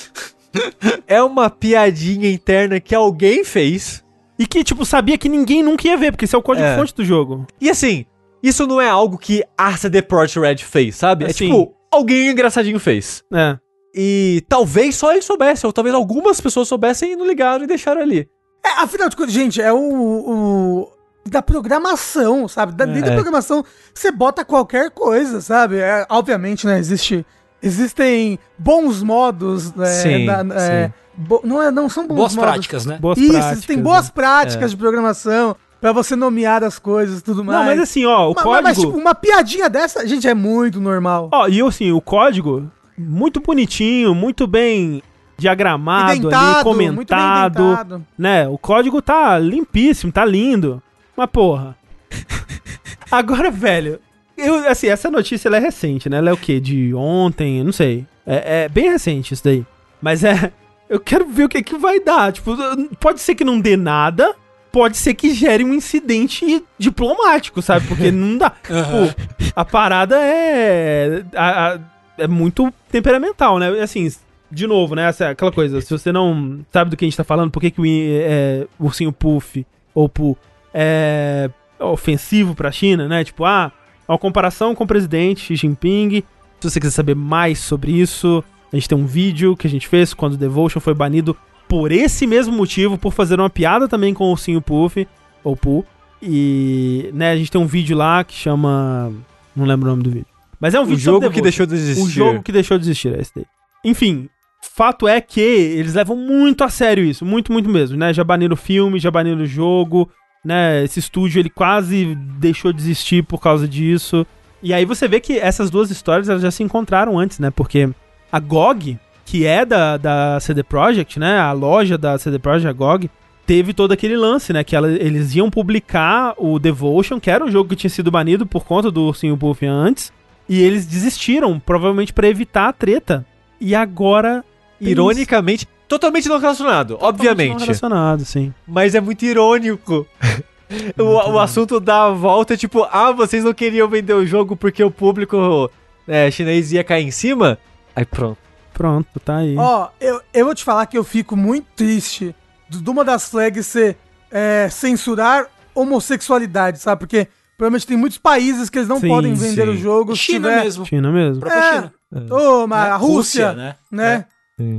é 1.06 1.22
uma 1.22 1.50
piadinha 1.50 2.30
interna 2.30 2.80
que 2.80 2.94
alguém 2.94 3.44
fez. 3.44 4.04
e 4.38 4.46
que, 4.46 4.62
tipo, 4.62 4.84
sabia 4.86 5.18
que 5.18 5.28
ninguém 5.28 5.64
nunca 5.64 5.88
ia 5.88 5.96
ver, 5.96 6.12
porque 6.12 6.24
esse 6.24 6.34
é 6.34 6.38
o 6.38 6.40
É. 6.40 6.44
código-fonte 6.44 6.94
do 6.94 7.04
jogo. 7.04 7.44
E 7.60 7.68
assim, 7.68 8.06
isso 8.40 8.68
não 8.68 8.80
é 8.80 8.88
algo 8.88 9.18
que 9.18 9.42
a 9.56 9.76
CD 9.76 10.00
Projekt 10.00 10.38
Red 10.38 10.58
fez, 10.58 10.94
sabe? 10.94 11.24
É 11.24 11.30
Assim. 11.30 11.46
tipo, 11.46 11.74
alguém 11.90 12.30
engraçadinho 12.30 12.78
fez. 12.78 13.24
É. 13.34 13.58
E 13.94 14.44
talvez 14.48 14.94
só 14.96 15.12
ele 15.12 15.22
soubesse, 15.22 15.66
ou 15.66 15.72
talvez 15.72 15.94
algumas 15.94 16.40
pessoas 16.40 16.68
soubessem 16.68 17.12
e 17.12 17.16
não 17.16 17.26
ligaram 17.26 17.64
e 17.64 17.66
deixaram 17.66 18.00
ali. 18.02 18.28
É, 18.64 18.82
afinal 18.82 19.08
de 19.08 19.16
contas, 19.16 19.32
gente, 19.32 19.60
é 19.62 19.72
o. 19.72 19.78
o- 19.78 20.92
da 21.26 21.42
programação, 21.42 22.48
sabe? 22.48 22.72
Da, 22.72 22.86
dentro 22.86 23.02
da 23.02 23.10
É. 23.12 23.14
programação, 23.14 23.62
você 23.92 24.10
bota 24.10 24.44
qualquer 24.46 24.90
coisa, 24.90 25.42
sabe? 25.42 25.76
É, 25.76 26.06
obviamente, 26.08 26.66
né? 26.66 26.78
Existe, 26.78 27.24
existem 27.62 28.38
bons 28.58 29.02
modos. 29.02 29.72
né, 29.74 29.86
Sim, 29.86 30.24
da- 30.26 30.44
é, 30.54 30.86
sim. 30.86 30.92
bo- 31.16 31.42
não, 31.44 31.62
é, 31.62 31.70
não 31.70 31.88
são 31.88 32.06
bons 32.06 32.16
Boas 32.16 32.34
modos. 32.34 32.50
práticas, 32.50 32.86
né? 32.86 32.96
Boas 32.98 33.18
Isso, 33.18 33.28
práticas. 33.30 33.52
existem 33.52 33.78
boas 33.82 34.06
né? 34.06 34.12
práticas 34.14 34.70
de 34.70 34.76
programação 34.78 35.54
pra 35.80 35.92
você 35.92 36.16
nomear 36.16 36.64
as 36.64 36.78
coisas 36.78 37.18
e 37.18 37.22
tudo 37.22 37.44
mais. 37.44 37.58
Não, 37.58 37.66
mas 37.66 37.78
assim, 37.80 38.06
ó, 38.06 38.30
o 38.30 38.34
Ma- 38.34 38.34
ma- 38.36 38.42
código... 38.42 38.62
mas, 38.64 38.78
tipo, 38.78 38.96
uma 38.96 39.14
piadinha 39.14 39.68
dessa, 39.68 40.06
gente, 40.06 40.26
é 40.26 40.34
muito 40.34 40.80
normal. 40.80 41.28
Ó, 41.32 41.46
e 41.46 41.60
assim, 41.60 41.92
o 41.92 42.00
código, 42.00 42.70
muito 42.98 43.40
bonitinho, 43.40 44.14
muito 44.14 44.46
bem 44.46 45.02
diagramado 45.36 46.28
ali, 46.28 46.64
comentado, 46.64 48.04
né? 48.18 48.48
O 48.48 48.58
código 48.58 49.00
tá 49.00 49.38
limpíssimo, 49.38 50.10
tá 50.12 50.24
lindo. 50.24 50.82
Mas 51.16 51.28
porra. 51.30 51.76
Agora, 53.10 53.50
velho, 53.50 54.00
eu, 54.36 54.68
assim, 54.68 54.88
essa 54.88 55.10
notícia 55.10 55.48
é 55.48 55.58
recente, 55.58 56.08
né? 56.08 56.18
Ela 56.18 56.30
é 56.30 56.32
o 56.32 56.36
quê? 56.36 56.60
De 56.60 56.92
ontem, 56.94 57.62
não 57.64 57.72
sei. 57.72 58.06
É, 58.26 58.64
é 58.64 58.68
bem 58.68 58.90
recente 58.90 59.32
isso 59.34 59.44
daí. 59.44 59.64
Mas 60.00 60.24
é. 60.24 60.52
Eu 60.88 60.98
quero 60.98 61.26
ver 61.28 61.44
o 61.44 61.48
que 61.50 61.62
que 61.62 61.76
vai 61.76 62.00
dar. 62.00 62.32
Tipo, 62.32 62.56
pode 62.98 63.20
ser 63.20 63.34
que 63.34 63.44
não 63.44 63.60
dê 63.60 63.76
nada, 63.76 64.34
pode 64.72 64.96
ser 64.96 65.12
que 65.12 65.34
gere 65.34 65.62
um 65.62 65.74
incidente 65.74 66.64
diplomático, 66.78 67.60
sabe? 67.60 67.86
Porque 67.86 68.10
não 68.10 68.38
dá. 68.38 68.52
Aham. 68.70 69.08
Pô, 69.08 69.44
a 69.54 69.64
parada 69.66 70.16
é. 70.18 71.22
a- 71.36 71.74
a- 71.74 71.78
é 72.18 72.26
muito 72.26 72.72
temperamental, 72.90 73.58
né? 73.58 73.68
Assim, 73.80 74.10
de 74.50 74.66
novo, 74.66 74.94
né? 74.94 75.08
Essa, 75.08 75.30
aquela 75.30 75.52
coisa, 75.52 75.80
se 75.80 75.90
você 75.90 76.10
não 76.12 76.60
sabe 76.72 76.90
do 76.90 76.96
que 76.96 77.04
a 77.04 77.08
gente 77.08 77.16
tá 77.16 77.24
falando, 77.24 77.50
por 77.50 77.60
que, 77.60 77.70
que 77.70 77.80
o 77.80 77.86
i- 77.86 78.18
é, 78.20 78.66
ursinho 78.78 79.12
Puff 79.12 79.64
ou 79.94 80.08
Poo 80.08 80.36
é 80.72 81.50
ofensivo 81.80 82.54
pra 82.54 82.70
China, 82.72 83.06
né? 83.08 83.24
Tipo, 83.24 83.44
ah, 83.44 83.70
uma 84.08 84.18
comparação 84.18 84.74
com 84.74 84.84
o 84.84 84.86
presidente 84.86 85.40
Xi 85.42 85.56
Jinping. 85.56 86.22
Se 86.60 86.70
você 86.70 86.80
quiser 86.80 86.92
saber 86.92 87.14
mais 87.14 87.58
sobre 87.60 87.92
isso, 87.92 88.42
a 88.72 88.76
gente 88.76 88.88
tem 88.88 88.98
um 88.98 89.06
vídeo 89.06 89.56
que 89.56 89.66
a 89.66 89.70
gente 89.70 89.86
fez 89.86 90.12
quando 90.12 90.34
o 90.34 90.36
Devotion 90.38 90.80
foi 90.80 90.94
banido 90.94 91.36
por 91.68 91.92
esse 91.92 92.26
mesmo 92.26 92.52
motivo, 92.56 92.96
por 92.98 93.12
fazer 93.12 93.38
uma 93.38 93.50
piada 93.50 93.86
também 93.86 94.12
com 94.14 94.24
o 94.24 94.30
ursinho 94.30 94.60
Puff 94.60 95.06
ou 95.44 95.56
Poo. 95.56 95.84
E, 96.20 97.10
né, 97.14 97.30
a 97.30 97.36
gente 97.36 97.50
tem 97.50 97.60
um 97.60 97.66
vídeo 97.66 97.96
lá 97.96 98.24
que 98.24 98.34
chama. 98.34 99.12
Não 99.54 99.64
lembro 99.64 99.86
o 99.88 99.90
nome 99.90 100.02
do 100.02 100.10
vídeo. 100.10 100.26
Mas 100.60 100.74
é 100.74 100.80
um 100.80 100.82
O 100.82 100.86
vídeo 100.86 101.00
jogo 101.00 101.22
sobre 101.22 101.34
que 101.36 101.42
deixou 101.42 101.66
de 101.66 101.74
existir. 101.74 102.02
O 102.02 102.08
jogo 102.08 102.42
que 102.42 102.52
deixou 102.52 102.78
de 102.78 102.84
existir, 102.84 103.14
é 103.16 103.20
esse 103.20 103.32
daí. 103.34 103.44
Enfim, 103.84 104.28
fato 104.74 105.06
é 105.06 105.20
que 105.20 105.40
eles 105.40 105.94
levam 105.94 106.16
muito 106.16 106.64
a 106.64 106.68
sério 106.68 107.04
isso, 107.04 107.24
muito, 107.24 107.52
muito 107.52 107.68
mesmo, 107.68 107.96
né? 107.96 108.12
Já 108.12 108.24
baniram 108.24 108.54
o 108.54 108.56
filme, 108.56 108.98
já 108.98 109.10
baniram 109.10 109.42
o 109.42 109.46
jogo, 109.46 110.10
né? 110.44 110.82
Esse 110.84 110.98
estúdio 110.98 111.38
ele 111.40 111.50
quase 111.50 112.14
deixou 112.38 112.72
de 112.72 112.80
existir 112.80 113.22
por 113.24 113.40
causa 113.40 113.68
disso. 113.68 114.26
E 114.62 114.74
aí 114.74 114.84
você 114.84 115.06
vê 115.06 115.20
que 115.20 115.38
essas 115.38 115.70
duas 115.70 115.90
histórias 115.90 116.28
elas 116.28 116.42
já 116.42 116.50
se 116.50 116.62
encontraram 116.64 117.16
antes, 117.18 117.38
né? 117.38 117.50
Porque 117.50 117.88
a 118.32 118.40
GOG, 118.40 118.98
que 119.24 119.46
é 119.46 119.64
da, 119.64 119.96
da 119.96 120.40
CD 120.40 120.64
Projekt, 120.64 121.20
né? 121.20 121.38
A 121.38 121.52
loja 121.52 121.96
da 121.96 122.18
CD 122.18 122.40
Projekt, 122.40 122.68
a 122.68 122.72
GOG, 122.72 123.08
teve 123.46 123.72
todo 123.72 123.92
aquele 123.92 124.16
lance, 124.16 124.52
né? 124.52 124.64
Que 124.64 124.74
ela- 124.74 124.90
eles 124.90 125.34
iam 125.36 125.48
publicar 125.48 126.34
o 126.36 126.58
Devotion, 126.58 127.20
que 127.20 127.30
era 127.30 127.44
um 127.44 127.50
jogo 127.50 127.70
que 127.70 127.76
tinha 127.76 127.90
sido 127.90 128.10
banido 128.10 128.44
por 128.44 128.64
conta 128.64 128.90
do 128.90 129.02
Ursinho 129.02 129.36
Puff 129.36 129.64
antes. 129.64 130.12
E 130.48 130.62
eles 130.62 130.86
desistiram, 130.86 131.58
provavelmente 131.60 132.12
pra 132.12 132.28
evitar 132.28 132.68
a 132.68 132.72
treta. 132.72 133.24
E 133.60 133.74
agora. 133.74 134.44
Ironicamente, 134.80 135.66
totalmente 135.88 136.28
não 136.28 136.38
relacionado, 136.38 136.94
isso. 136.94 137.02
Não 137.02 137.08
obviamente. 137.08 137.60
relacionado, 137.60 138.24
sim. 138.24 138.54
Mas 138.66 138.94
é 138.94 139.00
muito 139.00 139.24
irônico. 139.24 140.06
o, 140.96 141.32
o 141.32 141.38
assunto 141.38 141.80
da 141.80 142.10
volta 142.10 142.54
é 142.54 142.56
tipo, 142.56 142.84
ah, 142.84 143.10
vocês 143.10 143.42
não 143.42 143.52
queriam 143.52 143.88
vender 143.88 144.14
o 144.14 144.24
jogo 144.24 144.54
porque 144.54 144.84
o 144.84 144.90
público 144.90 145.68
é, 146.06 146.30
chinês 146.30 146.72
ia 146.72 146.84
cair 146.84 147.06
em 147.06 147.10
cima? 147.10 147.58
Aí 147.96 148.04
pronto. 148.04 148.38
Pronto, 148.72 149.18
tá 149.18 149.38
aí. 149.38 149.56
Ó, 149.58 149.88
eu, 150.00 150.20
eu 150.32 150.44
vou 150.44 150.54
te 150.54 150.62
falar 150.62 150.86
que 150.86 150.96
eu 150.96 151.02
fico 151.02 151.36
muito 151.36 151.66
triste 151.74 152.32
de 152.68 152.80
de 152.80 152.90
uma 152.90 153.04
das 153.04 153.28
flags 153.28 153.66
ser 153.66 153.96
é, 154.30 154.68
censurar 154.70 155.48
homossexualidade, 155.74 156.78
sabe? 156.78 157.00
Porque 157.00 157.26
provavelmente 157.58 157.86
tem 157.86 157.96
muitos 157.96 158.16
países 158.18 158.70
que 158.70 158.78
eles 158.78 158.88
não 158.88 159.00
Sim, 159.00 159.08
podem 159.08 159.34
vender 159.34 159.64
sim. 159.66 159.68
o 159.72 159.76
jogo. 159.76 160.16
China 160.16 160.48
tiver- 160.48 160.64
mesmo. 160.64 160.86
China 160.86 161.12
mesmo. 161.12 161.46
É. 161.46 161.72
China. 161.74 161.92
Ô, 162.30 162.66
mas 162.66 162.84
Né? 162.84 162.90
a 162.90 162.96
Rússia, 162.96 163.52
né? 163.52 163.74
né? 163.92 164.24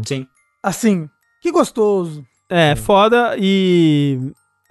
Sim. 0.05 0.25
Assim, 0.63 1.07
que 1.41 1.51
gostoso. 1.51 2.25
É, 2.49 2.75
foda 2.75 3.35
e. 3.37 4.17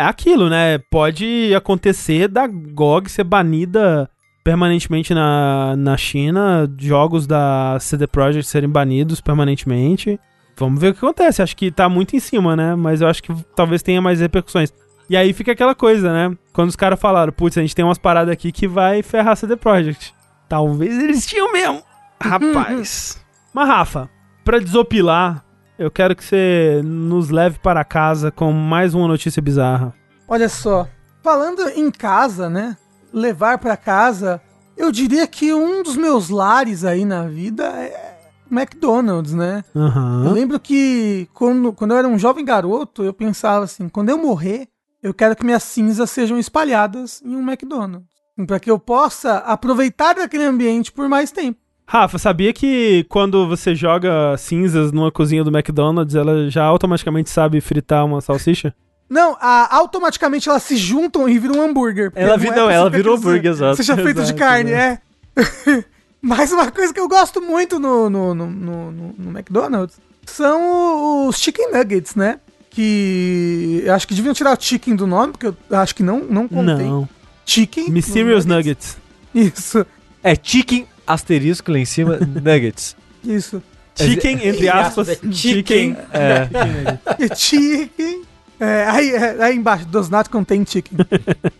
É 0.01 0.05
aquilo, 0.05 0.49
né? 0.49 0.79
Pode 0.91 1.53
acontecer 1.55 2.29
da 2.29 2.47
GOG 2.47 3.09
ser 3.11 3.25
banida 3.25 4.09
permanentemente 4.45 5.13
na, 5.13 5.75
na 5.77 5.97
China, 5.97 6.69
jogos 6.79 7.27
da 7.27 7.77
CD 7.81 8.07
Projekt 8.07 8.49
serem 8.49 8.69
banidos 8.71 9.21
permanentemente. 9.21 10.19
Vamos 10.57 10.81
ver 10.81 10.89
o 10.89 10.93
que 10.95 10.99
acontece. 11.05 11.43
Acho 11.43 11.57
que 11.57 11.71
tá 11.71 11.89
muito 11.89 12.17
em 12.17 12.21
cima, 12.21 12.57
né? 12.57 12.75
Mas 12.75 13.01
eu 13.01 13.09
acho 13.09 13.23
que 13.23 13.33
talvez 13.55 13.83
tenha 13.83 14.01
mais 14.01 14.21
repercussões. 14.21 14.73
E 15.09 15.17
aí 15.17 15.33
fica 15.33 15.53
aquela 15.53 15.75
coisa, 15.75 16.13
né? 16.13 16.37
Quando 16.53 16.69
os 16.69 16.77
caras 16.77 17.01
falaram, 17.01 17.33
putz, 17.33 17.57
a 17.57 17.63
gente 17.63 17.75
tem 17.75 17.85
umas 17.85 17.99
paradas 17.99 18.33
aqui 18.33 18.53
que 18.53 18.69
vai 18.69 19.03
ferrar 19.03 19.37
CD 19.37 19.57
Projekt. 19.57 20.15
Talvez 20.49 20.99
eles 20.99 21.27
tinham 21.27 21.53
mesmo. 21.53 21.83
Rapaz. 22.21 23.25
Mas, 23.55 23.69
Rafa, 23.69 24.11
pra 24.45 24.59
desopilar, 24.59 25.45
eu 25.79 25.91
quero 25.91 26.15
que 26.15 26.25
você 26.25 26.83
nos 26.85 27.31
leve 27.31 27.59
para 27.59 27.85
casa 27.85 28.31
com 28.31 28.53
mais 28.53 28.95
uma 28.95 29.09
notícia 29.09 29.41
bizarra. 29.41 29.95
Olha 30.27 30.49
só, 30.49 30.87
falando 31.23 31.69
em 31.71 31.91
casa, 31.91 32.51
né? 32.51 32.77
Levar 33.13 33.57
pra 33.59 33.77
casa, 33.77 34.43
eu 34.77 34.93
diria 34.93 35.27
que 35.27 35.55
um 35.55 35.83
dos 35.83 35.97
meus 35.97 36.29
lares 36.29 36.85
aí 36.85 37.07
na 37.07 37.23
vida 37.27 37.65
é 37.65 38.19
McDonald's, 38.51 39.33
né? 39.33 39.65
Eu 39.75 39.83
Aham. 39.83 40.33
lembro 40.33 40.61
que 40.61 41.29
quando, 41.33 41.73
quando 41.73 41.93
eu 41.93 41.99
era 41.99 42.09
um 42.09 42.19
jovem 42.19 42.45
garoto, 42.45 43.03
eu 43.03 43.15
pensava 43.15 43.65
assim: 43.65 43.89
quando 43.89 44.11
eu 44.11 44.19
morrer, 44.19 44.69
eu 45.03 45.13
quero 45.15 45.35
que 45.37 45.45
minhas 45.45 45.63
cinzas 45.63 46.11
sejam 46.11 46.39
espalhadas 46.39 47.21
em 47.25 47.35
um 47.37 47.41
McDonald's. 47.49 48.07
Para 48.47 48.61
que 48.61 48.71
eu 48.71 48.79
possa 48.79 49.39
aproveitar 49.39 50.15
daquele 50.15 50.45
ambiente 50.45 50.93
por 50.93 51.09
mais 51.09 51.33
tempo. 51.33 51.59
Rafa, 51.87 52.19
sabia 52.19 52.53
que 52.53 53.05
quando 53.09 53.49
você 53.49 53.75
joga 53.75 54.37
cinzas 54.37 54.93
numa 54.93 55.11
cozinha 55.11 55.43
do 55.43 55.51
McDonald's, 55.51 56.15
ela 56.15 56.49
já 56.51 56.63
automaticamente 56.65 57.31
sabe 57.31 57.61
fritar 57.61 58.05
uma 58.05 58.21
salsicha? 58.21 58.75
Não, 59.09 59.37
a- 59.41 59.75
automaticamente 59.75 60.49
elas 60.51 60.63
se 60.63 60.77
juntam 60.77 61.27
e 61.29 61.39
viram 61.39 61.57
um 61.57 61.63
hambúrguer. 61.63 62.13
Ela 62.15 62.37
vi- 62.37 62.47
não, 62.49 62.53
possível 62.55 62.71
ela 62.71 62.91
virou 62.91 63.17
hambúrguer, 63.17 63.51
exato. 63.53 63.77
Seja 63.77 63.97
feito 63.97 64.17
de 64.17 64.23
Exato, 64.23 64.39
carne, 64.39 64.73
é. 64.73 64.99
Mas 66.21 66.53
uma 66.53 66.71
coisa 66.71 66.93
que 66.93 67.01
eu 67.01 67.09
gosto 67.09 67.41
muito 67.41 67.79
no, 67.79 68.11
no, 68.11 68.35
no, 68.35 68.47
no- 68.51 69.15
no 69.17 69.31
McDonald's 69.31 69.99
são 70.27 71.27
os 71.27 71.39
chicken 71.39 71.73
nuggets, 71.73 72.15
né? 72.15 72.39
Que 72.79 73.85
acho 73.93 74.07
que 74.07 74.15
deviam 74.15 74.33
tirar 74.33 74.57
o 74.57 74.63
chicken 74.63 74.95
do 74.95 75.05
nome, 75.05 75.33
porque 75.33 75.47
eu 75.47 75.79
acho 75.79 75.93
que 75.97 76.03
não, 76.05 76.21
não 76.21 76.47
contém. 76.47 76.87
Não. 76.87 77.09
Chicken. 77.45 77.91
Mysterious 77.91 78.47
no 78.47 78.55
Nuggets. 78.55 78.97
Isso. 79.35 79.85
É 80.23 80.39
chicken 80.41 80.87
asterisco 81.05 81.73
lá 81.73 81.79
em 81.81 81.85
cima, 81.85 82.21
nuggets. 82.41 82.95
Isso. 83.25 83.61
Chicken, 83.97 84.47
entre 84.47 84.69
aspas. 84.69 85.09
Chicken. 85.09 85.33
Chicken. 85.33 85.97
É. 86.13 87.35
chicken. 87.35 88.23
É, 88.61 88.85
aí, 88.89 89.11
é, 89.11 89.43
aí 89.43 89.57
embaixo, 89.57 89.85
does 89.87 90.09
not 90.09 90.31
contain 90.31 90.65
chicken. 90.65 90.99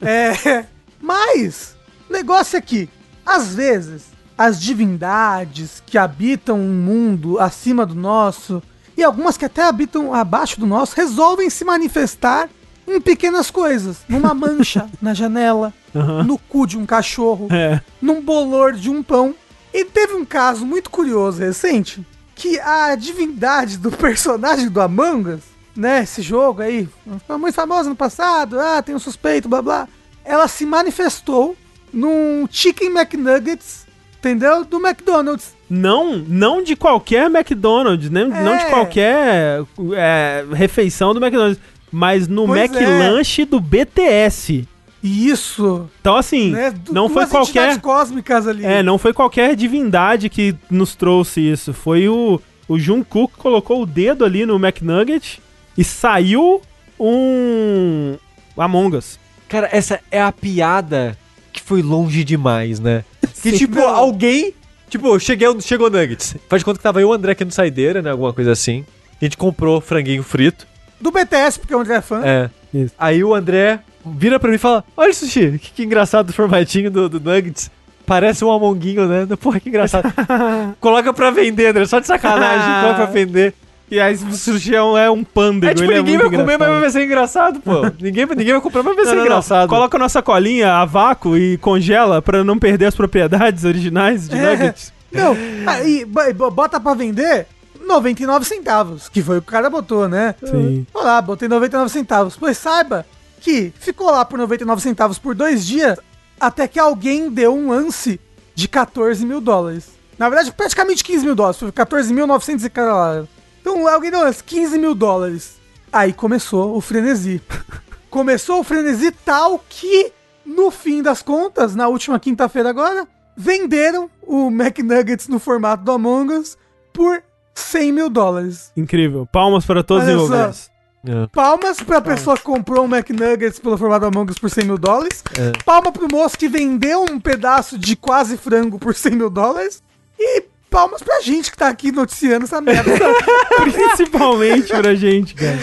é, 0.01 0.67
mas, 1.01 1.75
negócio 2.09 2.57
aqui, 2.57 2.89
às 3.27 3.57
vezes, 3.57 4.05
as 4.37 4.61
divindades 4.61 5.83
que 5.85 5.99
habitam 5.99 6.61
um 6.61 6.75
mundo 6.75 7.41
acima 7.41 7.85
do 7.85 7.97
nosso, 7.97 8.63
e 8.99 9.05
algumas 9.05 9.37
que 9.37 9.45
até 9.45 9.63
habitam 9.63 10.13
abaixo 10.13 10.59
do 10.59 10.67
nosso, 10.67 10.97
resolvem 10.97 11.49
se 11.49 11.65
manifestar 11.65 12.51
em 12.87 13.01
pequenas 13.01 13.49
coisas. 13.51 13.99
Numa 14.09 14.35
mancha 14.35 14.89
na 15.01 15.15
janela, 15.15 15.73
Aham. 15.95 16.25
no 16.25 16.37
cu 16.37 16.67
de 16.67 16.77
um 16.77 16.85
cachorro, 16.85 17.47
É. 17.51 17.81
num 18.03 18.21
bolor 18.21 18.73
de 18.73 18.91
um 18.91 19.03
pão. 19.03 19.35
E 19.73 19.85
teve 19.85 20.15
um 20.15 20.25
caso 20.25 20.67
muito 20.67 20.91
curioso 20.91 21.39
recente, 21.41 22.05
que 22.35 22.59
a 22.59 22.95
divindade 22.97 23.79
do 23.79 23.91
personagem 23.93 24.69
do 24.69 24.81
Among 24.81 25.31
Us, 25.35 25.43
né, 25.77 26.03
esse 26.03 26.21
jogo 26.21 26.63
aí, 26.63 26.89
foi 27.27 27.37
muito 27.37 27.55
famoso 27.55 27.89
no 27.89 27.95
passado, 27.95 28.59
ah, 28.59 28.83
tem 28.83 28.95
um 28.97 28.99
suspeito, 28.99 29.49
blá 29.49 29.63
blá, 29.63 29.89
ela 30.25 30.49
se 30.49 30.67
manifestou 30.67 31.57
num 31.93 32.49
Chicken 32.51 32.91
McNuggets, 32.91 33.87
entendeu? 34.19 34.65
Do 34.65 34.79
McDonald's. 34.85 35.57
Não, 35.71 36.17
não 36.19 36.63
de 36.63 36.75
qualquer 36.75 37.27
McDonald's, 37.31 38.09
nem, 38.11 38.27
não 38.29 38.57
de 38.57 38.65
É. 38.65 38.71
qualquer 38.71 39.63
é, 39.95 40.45
refeição 40.55 41.13
do 41.13 41.21
McDonald's, 41.23 41.61
mas 41.93 42.27
no 42.27 42.47
Pois 42.47 42.59
McLanche 42.71 43.45
do 43.45 43.61
BTS. 43.61 44.67
Isso, 45.03 45.89
Então, 46.01 46.17
assim, 46.17 46.51
né, 46.51 46.71
du- 46.73 46.93
não 46.93 47.09
foi 47.09 47.27
qualquer. 47.27 47.81
cósmicas 47.81 48.47
ali. 48.49 48.65
É, 48.65 48.83
não 48.83 48.99
foi 48.99 49.13
qualquer 49.13 49.55
divindade 49.55 50.29
que 50.29 50.57
nos 50.71 50.97
trouxe 50.97 51.41
isso. 51.41 51.73
Foi 51.73 52.09
o, 52.09 52.41
o 52.69 52.79
Jungkook 52.79 53.35
que 53.35 53.41
colocou 53.41 53.83
o 53.83 53.87
dedo 53.87 54.25
ali 54.25 54.45
no 54.45 54.57
McNugget 54.57 55.41
e 55.77 55.85
saiu 55.85 56.61
um 56.99 58.17
Among 58.57 58.97
Us. 58.97 59.19
Cara, 59.49 59.69
essa 59.73 60.01
é 60.11 60.21
a 60.21 60.33
piada 60.33 61.17
que 61.53 61.61
foi 61.63 61.81
longe 61.81 62.25
demais, 62.25 62.81
né? 62.81 63.05
Que 63.43 63.53
Sim. 63.53 63.57
tipo, 63.57 63.77
Não. 63.77 63.89
alguém. 63.89 64.53
Tipo, 64.89 65.19
cheguei, 65.19 65.49
chegou 65.61 65.91
Nuggets. 65.91 66.37
Faz 66.49 66.61
de 66.61 66.65
conta 66.65 66.79
que 66.79 66.83
tava 66.83 67.01
eu 67.01 67.09
e 67.09 67.11
o 67.11 67.13
André 67.13 67.33
aqui 67.33 67.45
no 67.45 67.51
Saideira, 67.51 68.01
né? 68.01 68.11
Alguma 68.11 68.33
coisa 68.33 68.53
assim. 68.53 68.85
A 69.21 69.25
gente 69.25 69.37
comprou 69.37 69.81
franguinho 69.81 70.23
frito. 70.23 70.67
Do 71.01 71.11
BTS, 71.11 71.59
porque 71.59 71.75
o 71.75 71.81
André 71.81 71.97
é 71.97 72.01
fã. 72.01 72.23
É. 72.25 72.51
Isso. 72.73 72.95
Aí 72.99 73.23
o 73.23 73.35
André 73.35 73.81
vira 74.05 74.39
pra 74.39 74.49
mim 74.49 74.57
e 74.57 74.59
fala: 74.59 74.85
Olha, 74.97 75.13
Sushi, 75.13 75.59
que, 75.59 75.73
que 75.73 75.83
engraçado 75.85 76.31
o 76.31 76.33
formatinho 76.33 76.91
do, 76.91 77.09
do 77.09 77.21
Nuggets. 77.21 77.71
Parece 78.07 78.43
um 78.43 78.51
amonguinho, 78.51 79.07
né? 79.07 79.27
Porra, 79.37 79.61
que 79.61 79.69
engraçado. 79.69 80.11
Coloca 80.81 81.13
pra 81.13 81.31
vender, 81.31 81.67
André, 81.67 81.85
só 81.85 82.01
de 82.01 82.07
sacanagem. 82.07 82.81
Coloca 82.81 83.03
pra 83.03 83.13
vender. 83.13 83.55
E 83.91 83.99
aí 84.01 84.15
o 84.15 84.33
sushi 84.35 84.75
é 84.75 84.83
um, 84.83 84.97
é 84.99 85.11
um 85.11 85.25
pândego, 85.25 85.71
É 85.71 85.75
tipo, 85.75 85.91
ele 85.91 85.95
é 85.95 86.03
ninguém 86.03 86.19
vai 86.19 86.27
muito 86.29 86.41
comer, 86.41 86.59
mas 86.59 86.69
engraçado. 86.69 86.81
vai 86.81 86.91
ser 86.91 87.05
engraçado, 87.05 87.61
pô. 87.61 87.73
ninguém, 88.03 88.27
ninguém 88.27 88.53
vai 88.53 88.61
comprar, 88.61 88.83
mas 88.83 88.95
vai 88.97 89.05
Não, 89.05 89.11
ser 89.11 89.17
não, 89.17 89.21
não. 89.23 89.27
engraçado. 89.27 89.69
Coloca 89.69 89.97
a 89.97 90.01
nossa 90.01 90.23
colinha 90.23 90.75
a 90.75 90.85
vácuo 90.85 91.37
e 91.37 91.57
congela 91.59 92.21
pra 92.21 92.45
não 92.45 92.59
perder 92.59 92.87
as 92.87 92.95
propriedades 92.95 93.65
originais 93.65 94.29
de 94.29 94.37
É. 94.37 94.51
nuggets. 94.51 94.93
Não, 95.11 95.35
aí 95.67 96.05
bo- 96.05 96.51
bota 96.51 96.79
pra 96.79 96.93
vender 96.93 97.47
99 97.87 98.45
centavos, 98.45 99.09
que 99.09 99.23
foi 99.23 99.39
o 99.39 99.43
que 99.43 99.49
o 99.49 99.53
cara 99.53 99.71
botou, 99.71 100.07
né? 100.09 100.35
Sim. 100.45 100.87
Olha 100.93 101.05
lá, 101.07 101.23
botei 101.23 101.49
99 101.49 101.91
centavos. 101.91 102.37
Pois 102.37 102.59
saiba 102.59 103.07
que 103.41 103.73
ficou 103.81 104.11
lá 104.11 104.25
por 104.25 104.39
99 104.39 104.83
centavos 104.83 105.19
por 105.19 105.35
dois 105.35 105.67
dias, 105.67 105.99
até 106.39 106.69
que 106.69 106.79
alguém 106.79 107.31
deu 107.31 107.55
um 107.55 107.71
lance 107.71 108.21
de 108.55 108.69
14 108.69 109.25
mil 109.25 109.41
dólares. 109.41 109.97
Na 110.19 110.29
verdade, 110.29 110.53
praticamente 110.53 111.03
15 111.05 111.25
mil 111.25 111.35
dólares. 111.35 111.59
Foi 111.59 111.71
14.900 111.73 112.65
e 112.65 112.69
cara 112.69 112.93
lá. 112.93 113.25
Então 113.69 113.87
alguém 113.87 114.11
deu 114.11 114.21
um 114.21 114.23
lance, 114.25 114.43
15 114.43 114.79
mil 114.79 114.95
dólares. 114.95 115.59
Aí 115.93 116.15
começou 116.15 116.75
o 116.75 116.81
frenesi. 116.81 117.43
começou 118.09 118.61
o 118.61 118.65
frenesi 118.65 119.13
tal 119.13 119.63
que, 119.69 120.11
no 120.45 120.71
fim 120.71 121.03
das 121.03 121.21
contas, 121.21 121.77
na 121.77 121.87
última 121.87 122.19
quinta-feira 122.19 122.71
agora, 122.71 123.07
venderam 123.37 124.11
o 124.23 124.49
McNuggets 124.49 125.29
no 125.29 125.39
formato 125.39 125.85
do 125.85 125.93
Among 125.93 126.33
Us 126.33 126.57
por 126.95 127.23
100 127.55 127.93
mil 127.93 128.09
dólares. 128.09 128.73
Incrível. 128.75 129.27
Palmas 129.27 129.67
para 129.67 129.85
todos 129.85 130.05
os 130.05 130.11
envolvidos. 130.11 130.71
É. 131.07 131.27
Palmas 131.29 131.79
pra 131.81 132.01
pessoa 132.01 132.37
que 132.39 132.43
comprou 132.43 132.87
um 132.87 132.89
McNuggets 132.89 133.59
pelo 133.59 133.77
formato 133.77 134.07
Among 134.07 134.31
Us 134.31 134.39
por 134.39 134.49
100 134.49 134.65
mil 134.65 134.79
dólares. 134.79 135.23
É. 135.39 135.53
Palma 135.63 135.93
pro 135.93 136.09
moço 136.11 136.39
que 136.39 136.49
vendeu 136.49 137.03
um 137.03 137.21
pedaço 137.21 137.77
de 137.77 137.95
quase 137.95 138.39
frango 138.39 138.79
por 138.79 138.95
100 138.95 139.13
mil 139.13 139.29
dólares. 139.29 139.83
E 140.19 140.45
palmas 140.69 141.03
pra 141.03 141.21
gente 141.21 141.51
que 141.51 141.57
tá 141.57 141.69
aqui 141.69 141.91
noticiando 141.93 142.45
essa 142.45 142.61
merda. 142.61 142.91
Principalmente 143.63 144.69
pra 144.69 144.95
gente, 144.95 145.35
cara. 145.35 145.59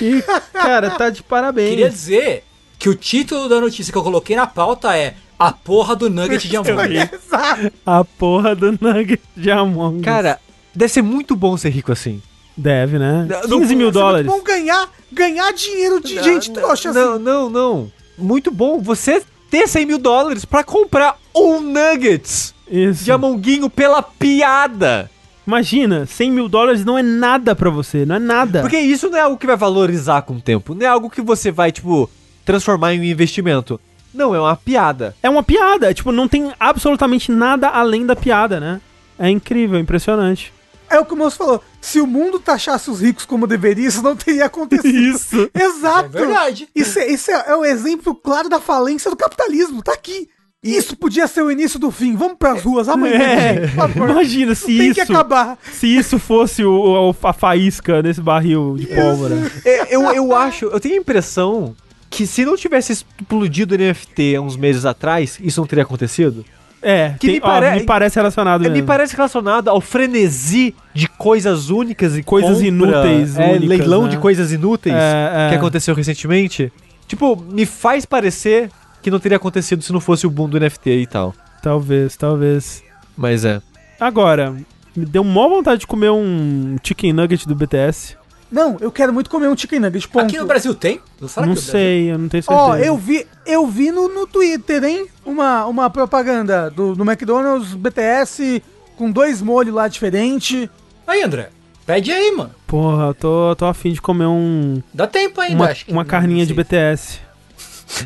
E, 0.00 0.22
cara, 0.52 0.90
tá 0.90 1.10
de 1.10 1.22
parabéns. 1.22 1.70
Queria 1.70 1.90
dizer 1.90 2.44
que 2.78 2.88
o 2.88 2.94
título 2.94 3.48
da 3.48 3.60
notícia 3.60 3.92
que 3.92 3.98
eu 3.98 4.02
coloquei 4.02 4.36
na 4.36 4.46
pauta 4.46 4.96
é 4.96 5.14
A 5.38 5.52
porra 5.52 5.96
do 5.96 6.10
nugget 6.10 6.48
de 6.48 6.56
Among 6.56 6.98
Us. 6.98 7.08
Exato. 7.12 7.72
A 7.84 8.04
porra 8.04 8.54
do 8.54 8.72
nugget 8.80 9.20
de 9.36 9.50
Among 9.50 9.98
Us. 9.98 10.04
Cara, 10.04 10.40
deve 10.74 10.92
ser 10.92 11.02
muito 11.02 11.34
bom 11.34 11.56
ser 11.56 11.70
rico 11.70 11.92
assim. 11.92 12.22
Deve, 12.56 12.98
né? 12.98 13.26
Não, 13.48 13.60
15 13.60 13.74
mil 13.74 13.88
é 13.88 13.92
dólares. 13.92 14.26
muito 14.26 14.38
bom 14.38 14.44
ganhar, 14.44 14.88
ganhar 15.10 15.52
dinheiro 15.52 16.00
de 16.00 16.22
gente 16.22 16.52
trouxa 16.52 16.92
Não, 16.92 17.14
assim. 17.14 17.22
não, 17.24 17.50
não. 17.50 17.92
Muito 18.16 18.52
bom 18.52 18.80
você 18.80 19.20
ter 19.50 19.66
100 19.66 19.86
mil 19.86 19.98
dólares 19.98 20.44
pra 20.44 20.62
comprar 20.62 21.18
um 21.34 21.58
Nuggets 21.60 22.53
Isso. 22.68 23.04
de 23.04 23.12
Amonguinho 23.12 23.68
pela 23.68 24.02
piada. 24.02 25.10
Imagina, 25.46 26.06
100 26.06 26.30
mil 26.30 26.48
dólares 26.48 26.84
não 26.84 26.96
é 26.96 27.02
nada 27.02 27.54
pra 27.54 27.68
você, 27.68 28.06
não 28.06 28.16
é 28.16 28.18
nada. 28.18 28.62
Porque 28.62 28.78
isso 28.78 29.10
não 29.10 29.18
é 29.18 29.20
algo 29.20 29.36
que 29.36 29.46
vai 29.46 29.56
valorizar 29.56 30.22
com 30.22 30.36
o 30.36 30.40
tempo. 30.40 30.74
Não 30.74 30.86
é 30.86 30.88
algo 30.88 31.10
que 31.10 31.20
você 31.20 31.50
vai, 31.50 31.70
tipo, 31.70 32.08
transformar 32.44 32.94
em 32.94 33.00
um 33.00 33.04
investimento. 33.04 33.78
Não, 34.12 34.34
é 34.34 34.40
uma 34.40 34.56
piada. 34.56 35.14
É 35.22 35.28
uma 35.28 35.42
piada, 35.42 35.92
tipo, 35.92 36.12
não 36.12 36.28
tem 36.28 36.52
absolutamente 36.58 37.30
nada 37.30 37.68
além 37.68 38.06
da 38.06 38.16
piada, 38.16 38.58
né? 38.58 38.80
É 39.18 39.28
incrível, 39.28 39.78
impressionante. 39.78 40.52
É 40.88 40.98
o 40.98 41.04
que 41.04 41.14
o 41.14 41.16
moço 41.16 41.36
falou. 41.36 41.62
Se 41.80 42.00
o 42.00 42.06
mundo 42.06 42.38
taxasse 42.38 42.90
os 42.90 43.00
ricos 43.00 43.24
como 43.24 43.46
deveria, 43.46 43.88
isso 43.88 44.02
não 44.02 44.14
teria 44.14 44.46
acontecido. 44.46 44.86
Isso. 44.94 45.50
Exato. 45.52 46.16
É 46.16 46.20
verdade. 46.20 46.68
Isso, 46.74 46.98
é, 46.98 47.10
isso 47.10 47.30
é, 47.30 47.44
é 47.48 47.56
o 47.56 47.64
exemplo 47.64 48.14
claro 48.14 48.48
da 48.48 48.60
falência 48.60 49.10
do 49.10 49.16
capitalismo. 49.16 49.82
Tá 49.82 49.92
aqui. 49.92 50.28
Isso 50.64 50.96
podia 50.96 51.26
ser 51.28 51.42
o 51.42 51.50
início 51.50 51.78
do 51.78 51.90
fim. 51.90 52.16
Vamos 52.16 52.36
pras 52.38 52.62
ruas 52.62 52.88
amanhã, 52.88 53.18
É, 53.22 53.62
imagina 53.96 54.54
se 54.54 54.66
Tem 54.78 54.92
que 54.94 55.00
isso, 55.02 55.12
acabar. 55.12 55.58
se 55.72 55.86
isso 55.86 56.18
fosse 56.18 56.64
o, 56.64 57.10
o- 57.10 57.26
a 57.26 57.32
faísca 57.32 58.02
nesse 58.02 58.20
barril 58.20 58.76
de 58.78 58.86
pólvora. 58.86 59.36
É, 59.64 59.94
eu, 59.94 60.02
eu 60.14 60.34
acho, 60.34 60.64
eu 60.66 60.80
tenho 60.80 60.94
a 60.94 60.98
impressão 60.98 61.74
que 62.08 62.26
se 62.26 62.44
não 62.44 62.56
tivesse 62.56 62.92
explodido 62.92 63.74
o 63.74 63.78
NFT 63.78 64.36
há 64.36 64.40
uns 64.40 64.56
meses 64.56 64.84
atrás, 64.86 65.38
isso 65.42 65.60
não 65.60 65.66
teria 65.66 65.84
acontecido. 65.84 66.44
É, 66.80 67.14
Que 67.18 67.26
tem- 67.26 67.34
me 67.36 67.40
ó, 67.42 67.46
pare- 67.46 67.70
me 67.80 67.82
parece 67.84 68.16
relacionado 68.16 68.60
É, 68.64 68.68
me 68.68 68.74
mesmo. 68.74 68.86
parece 68.86 69.16
relacionado 69.16 69.68
ao 69.68 69.80
frenesi 69.80 70.74
de 70.94 71.08
coisas 71.08 71.70
únicas 71.70 72.16
e 72.16 72.22
Coisas 72.22 72.60
inúteis, 72.60 73.38
é, 73.38 73.52
únicas, 73.52 73.68
leilão 73.68 74.02
né? 74.04 74.08
de 74.10 74.18
coisas 74.18 74.52
inúteis 74.52 74.94
É, 74.94 75.46
é. 75.46 75.48
que 75.50 75.54
aconteceu 75.56 75.94
recentemente. 75.94 76.70
Tipo, 77.08 77.36
me 77.36 77.64
faz 77.66 78.04
parecer 78.04 78.70
que 79.04 79.10
não 79.10 79.20
teria 79.20 79.36
acontecido 79.36 79.82
se 79.82 79.92
não 79.92 80.00
fosse 80.00 80.26
o 80.26 80.30
boom 80.30 80.48
do 80.48 80.58
NFT 80.58 80.90
e 80.90 81.06
tal. 81.06 81.34
Talvez, 81.62 82.16
talvez. 82.16 82.82
Mas 83.14 83.44
é. 83.44 83.60
Agora, 84.00 84.56
me 84.96 85.04
deu 85.04 85.22
mó 85.22 85.46
vontade 85.46 85.80
de 85.80 85.86
comer 85.86 86.10
um 86.10 86.76
chicken 86.82 87.12
nugget 87.12 87.46
do 87.46 87.54
BTS. 87.54 88.16
Não, 88.50 88.78
eu 88.80 88.90
quero 88.90 89.12
muito 89.12 89.28
comer 89.28 89.48
um 89.48 89.56
chicken 89.56 89.78
nugget, 89.78 90.08
ponto. 90.08 90.24
Aqui 90.24 90.38
no 90.38 90.46
Brasil 90.46 90.74
tem? 90.74 91.00
Não, 91.20 91.28
será 91.28 91.46
não 91.46 91.54
que 91.54 91.60
no 91.60 91.66
sei, 91.66 92.12
eu 92.12 92.18
não 92.18 92.28
tenho 92.28 92.42
certeza. 92.42 92.66
Ó, 92.66 92.76
eu 92.76 92.96
vi, 92.96 93.26
eu 93.44 93.66
vi 93.66 93.90
no, 93.90 94.08
no 94.08 94.26
Twitter, 94.26 94.82
hein? 94.82 95.06
Uma, 95.24 95.66
uma 95.66 95.90
propaganda 95.90 96.70
do, 96.70 96.94
do 96.94 97.04
McDonald's 97.04 97.74
BTS 97.74 98.62
com 98.96 99.10
dois 99.10 99.42
molhos 99.42 99.74
lá 99.74 99.86
diferentes. 99.86 100.56
Brasil? 100.56 100.70
Aí, 101.06 101.22
André. 101.22 101.50
Pede 101.84 102.10
aí, 102.10 102.32
mano. 102.34 102.54
Porra, 102.66 103.08
eu 103.08 103.14
tô, 103.14 103.56
tô 103.56 103.66
afim 103.66 103.92
de 103.92 104.00
comer 104.00 104.26
um, 104.26 104.82
Dá 104.94 105.06
tempo 105.06 105.38
ainda, 105.42 105.56
uma, 105.56 105.66
acho 105.66 105.84
que. 105.84 105.92
uma 105.92 106.04
carninha 106.04 106.46
de. 106.46 106.54
BTS. 106.54 107.20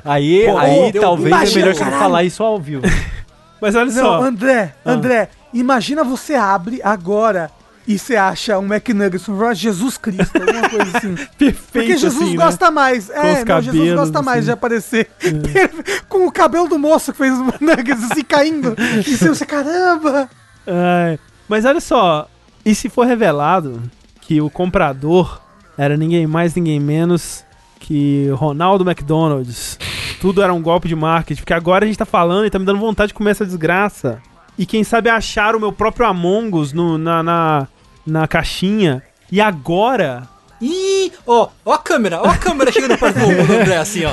Aí, 0.04 0.44
Pô, 0.46 0.58
aí 0.58 0.92
deu- 0.92 1.02
talvez 1.02 1.28
imagina, 1.28 1.50
é 1.60 1.62
melhor 1.62 1.74
você 1.74 1.84
não 1.84 1.90
caralho. 1.90 2.02
falar 2.04 2.24
isso 2.24 2.42
ao 2.42 2.60
vivo. 2.60 2.82
Mas 3.60 3.74
olha 3.74 3.86
Não, 3.86 3.92
só. 3.92 4.22
André, 4.22 4.74
Ah. 4.84 4.92
André, 4.92 5.28
imagina 5.52 6.04
você 6.04 6.34
abre 6.34 6.80
agora 6.82 7.50
e 7.86 7.98
você 7.98 8.16
acha 8.16 8.58
um 8.58 8.66
McNuggets 8.66 9.24
com 9.26 9.54
Jesus 9.54 9.96
Cristo, 9.96 10.30
alguma 10.40 10.68
coisa 10.68 10.98
assim. 10.98 11.14
Perfeito 11.38 11.62
Porque 11.72 11.96
Jesus 11.96 12.22
assim, 12.22 12.36
né? 12.36 12.44
gosta 12.44 12.70
mais. 12.70 13.08
É, 13.10 13.42
os 13.42 13.44
não, 13.44 13.62
Jesus 13.62 13.94
gosta 13.94 14.22
mais 14.22 14.38
assim. 14.40 14.44
de 14.46 14.50
aparecer 14.52 15.10
com 16.08 16.26
o 16.26 16.30
cabelo 16.32 16.68
do 16.68 16.78
moço 16.78 17.12
que 17.12 17.18
fez 17.18 17.32
os 17.32 17.60
nuggets 17.60 18.04
assim 18.10 18.22
caindo. 18.22 18.76
E 19.06 19.16
você, 19.16 19.28
você, 19.28 19.46
caramba! 19.46 20.28
Ai, 20.66 21.18
Mas 21.48 21.64
olha 21.64 21.80
só, 21.80 22.28
e 22.64 22.74
se 22.74 22.88
for 22.90 23.06
revelado 23.06 23.82
que 24.20 24.40
o 24.40 24.50
comprador 24.50 25.40
era 25.78 25.96
ninguém 25.96 26.26
mais, 26.26 26.54
ninguém 26.54 26.78
menos 26.78 27.42
que 27.78 28.28
Ronaldo 28.30 28.88
McDonald's? 28.88 29.78
tudo 30.20 30.42
era 30.42 30.52
um 30.52 30.60
golpe 30.60 30.88
de 30.88 30.96
marketing, 30.96 31.40
porque 31.40 31.54
agora 31.54 31.84
a 31.84 31.86
gente 31.88 31.98
tá 31.98 32.04
falando 32.04 32.46
e 32.46 32.50
tá 32.50 32.58
me 32.58 32.64
dando 32.64 32.78
vontade 32.78 33.08
de 33.08 33.14
comer 33.14 33.30
essa 33.30 33.46
desgraça. 33.46 34.20
E 34.58 34.66
quem 34.66 34.82
sabe 34.82 35.08
achar 35.08 35.54
o 35.54 35.60
meu 35.60 35.72
próprio 35.72 36.06
Among 36.06 36.56
Us 36.56 36.72
no, 36.72 36.98
na, 36.98 37.22
na, 37.22 37.68
na 38.04 38.26
caixinha. 38.26 39.02
E 39.30 39.40
agora, 39.40 40.28
Ih, 40.60 41.12
ó, 41.24 41.48
ó 41.64 41.72
a 41.72 41.78
câmera, 41.78 42.20
ó 42.20 42.28
a 42.28 42.36
câmera 42.36 42.72
chegando 42.72 42.96
do 42.96 42.98
do 43.46 43.52
André, 43.60 43.76
assim, 43.76 44.04
ó. 44.04 44.12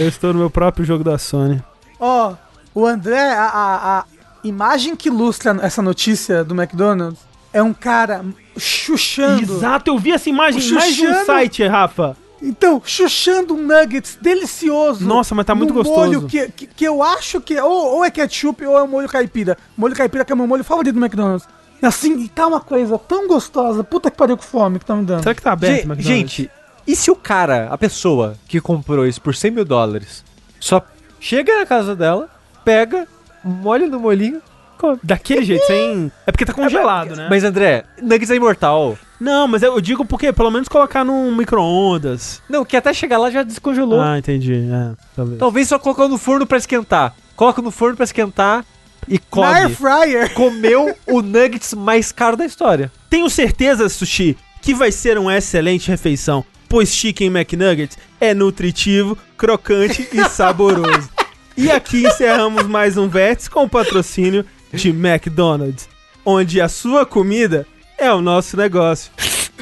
eu 0.00 0.08
estou 0.08 0.32
no 0.32 0.38
meu 0.38 0.48
próprio 0.48 0.86
jogo 0.86 1.04
da 1.04 1.18
Sony. 1.18 1.62
Ó, 2.00 2.32
o 2.74 2.86
André, 2.86 3.20
a, 3.20 3.44
a, 3.44 3.98
a 3.98 4.04
imagem 4.42 4.96
que 4.96 5.08
ilustra 5.08 5.58
essa 5.60 5.82
notícia 5.82 6.42
do 6.42 6.54
McDonald's 6.54 7.20
é 7.54 7.62
um 7.62 7.72
cara 7.72 8.22
chuchando. 8.58 9.40
Exato, 9.54 9.90
eu 9.90 9.98
vi 9.98 10.12
essa 10.12 10.28
imagem 10.28 10.60
em 10.62 10.72
mais 10.72 10.94
de 10.94 11.06
um 11.06 11.24
site, 11.24 11.66
Rafa. 11.66 12.16
Então, 12.42 12.82
chuchando 12.84 13.54
um 13.54 13.62
nuggets 13.62 14.18
delicioso. 14.20 15.06
Nossa, 15.06 15.34
mas 15.34 15.46
tá 15.46 15.54
muito 15.54 15.72
gostoso. 15.72 15.98
molho 16.00 16.26
que, 16.26 16.48
que, 16.50 16.66
que 16.66 16.84
eu 16.84 17.02
acho 17.02 17.40
que 17.40 17.54
é, 17.56 17.64
ou, 17.64 17.96
ou 17.96 18.04
é 18.04 18.10
ketchup 18.10 18.66
ou 18.66 18.76
é 18.78 18.82
um 18.82 18.88
molho 18.88 19.08
caipira. 19.08 19.56
Molho 19.76 19.94
caipira 19.94 20.24
que 20.26 20.32
é 20.32 20.36
meu 20.36 20.46
molho 20.46 20.62
favorito 20.64 20.94
do 20.94 21.00
McDonald's. 21.02 21.48
Assim, 21.80 22.18
e 22.20 22.28
tá 22.28 22.46
uma 22.46 22.60
coisa 22.60 22.98
tão 22.98 23.26
gostosa. 23.28 23.82
Puta 23.84 24.10
que 24.10 24.16
pariu 24.16 24.36
com 24.36 24.42
fome 24.42 24.78
que 24.78 24.84
tá 24.84 24.94
me 24.94 25.04
dando. 25.04 25.22
Será 25.22 25.34
que 25.34 25.40
tá 25.42 25.52
aberto, 25.52 25.72
Ge- 25.74 25.80
McDonald's? 25.86 26.06
gente, 26.06 26.50
e 26.86 26.94
se 26.96 27.10
o 27.10 27.16
cara, 27.16 27.68
a 27.70 27.78
pessoa 27.78 28.36
que 28.46 28.60
comprou 28.60 29.06
isso 29.06 29.22
por 29.22 29.34
100 29.34 29.50
mil 29.50 29.64
dólares, 29.64 30.22
só 30.60 30.82
chega 31.20 31.58
na 31.60 31.64
casa 31.64 31.94
dela, 31.96 32.28
pega, 32.64 33.06
molha 33.42 33.86
no 33.86 33.98
molinho, 34.00 34.42
come. 34.74 34.98
Daquele 35.02 35.44
jeito, 35.44 35.66
sem... 35.66 36.10
É 36.26 36.32
porque 36.32 36.44
tá 36.44 36.52
congelado, 36.52 37.16
né? 37.16 37.26
Mas 37.30 37.44
André, 37.44 37.84
Nuggets 38.02 38.30
é 38.30 38.36
imortal. 38.36 38.98
Não, 39.20 39.46
mas 39.48 39.62
eu 39.62 39.80
digo 39.80 40.04
porque 40.04 40.32
pelo 40.32 40.50
menos 40.50 40.68
colocar 40.68 41.04
num 41.04 41.34
micro-ondas. 41.34 42.42
Não, 42.48 42.64
que 42.64 42.76
até 42.76 42.92
chegar 42.92 43.18
lá 43.18 43.30
já 43.30 43.42
descongelou. 43.42 44.00
Ah, 44.00 44.18
entendi. 44.18 44.54
É, 44.54 44.92
talvez. 45.16 45.38
Talvez 45.38 45.68
só 45.68 45.78
colocar 45.78 46.08
no 46.08 46.18
forno 46.18 46.46
pra 46.46 46.58
esquentar. 46.58 47.14
Coloca 47.36 47.62
no 47.62 47.70
forno 47.70 47.96
pra 47.96 48.04
esquentar 48.04 48.64
e 49.08 49.20
Na 49.36 49.48
air 49.48 49.62
come. 49.64 49.74
fryer. 49.76 50.34
Comeu 50.34 50.94
o 51.06 51.22
nuggets 51.22 51.74
mais 51.74 52.12
caro 52.12 52.36
da 52.36 52.44
história. 52.44 52.90
Tenho 53.08 53.28
certeza, 53.30 53.88
Sushi, 53.88 54.36
que 54.60 54.74
vai 54.74 54.90
ser 54.92 55.16
uma 55.18 55.36
excelente 55.36 55.90
refeição, 55.90 56.44
pois 56.68 56.88
Chicken 56.94 57.28
McNuggets 57.28 57.96
é 58.20 58.34
nutritivo, 58.34 59.16
crocante 59.36 60.08
e 60.12 60.24
saboroso. 60.28 61.08
E 61.56 61.70
aqui 61.70 62.04
encerramos 62.04 62.66
mais 62.66 62.96
um 62.96 63.06
Vértice 63.06 63.48
com 63.48 63.62
o 63.62 63.68
patrocínio 63.68 64.44
de 64.74 64.90
McDonald's, 64.90 65.88
onde 66.24 66.60
a 66.60 66.68
sua 66.68 67.06
comida 67.06 67.66
é 67.98 68.12
o 68.12 68.20
nosso 68.20 68.56
negócio. 68.56 69.10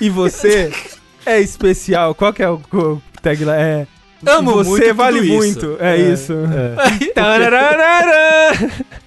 E 0.01 0.09
você 0.09 0.73
é 1.25 1.41
especial. 1.41 2.15
Qual 2.15 2.33
que 2.33 2.43
é 2.43 2.49
o, 2.51 2.61
o 2.73 3.03
tagline? 3.21 3.53
É... 3.53 3.87
Amo 4.25 4.53
você 4.55 4.71
muito 4.71 4.95
vale 4.95 5.21
muito. 5.23 5.77
É, 5.81 5.97
isso. 5.97 6.33
Tarararara. 7.15 8.53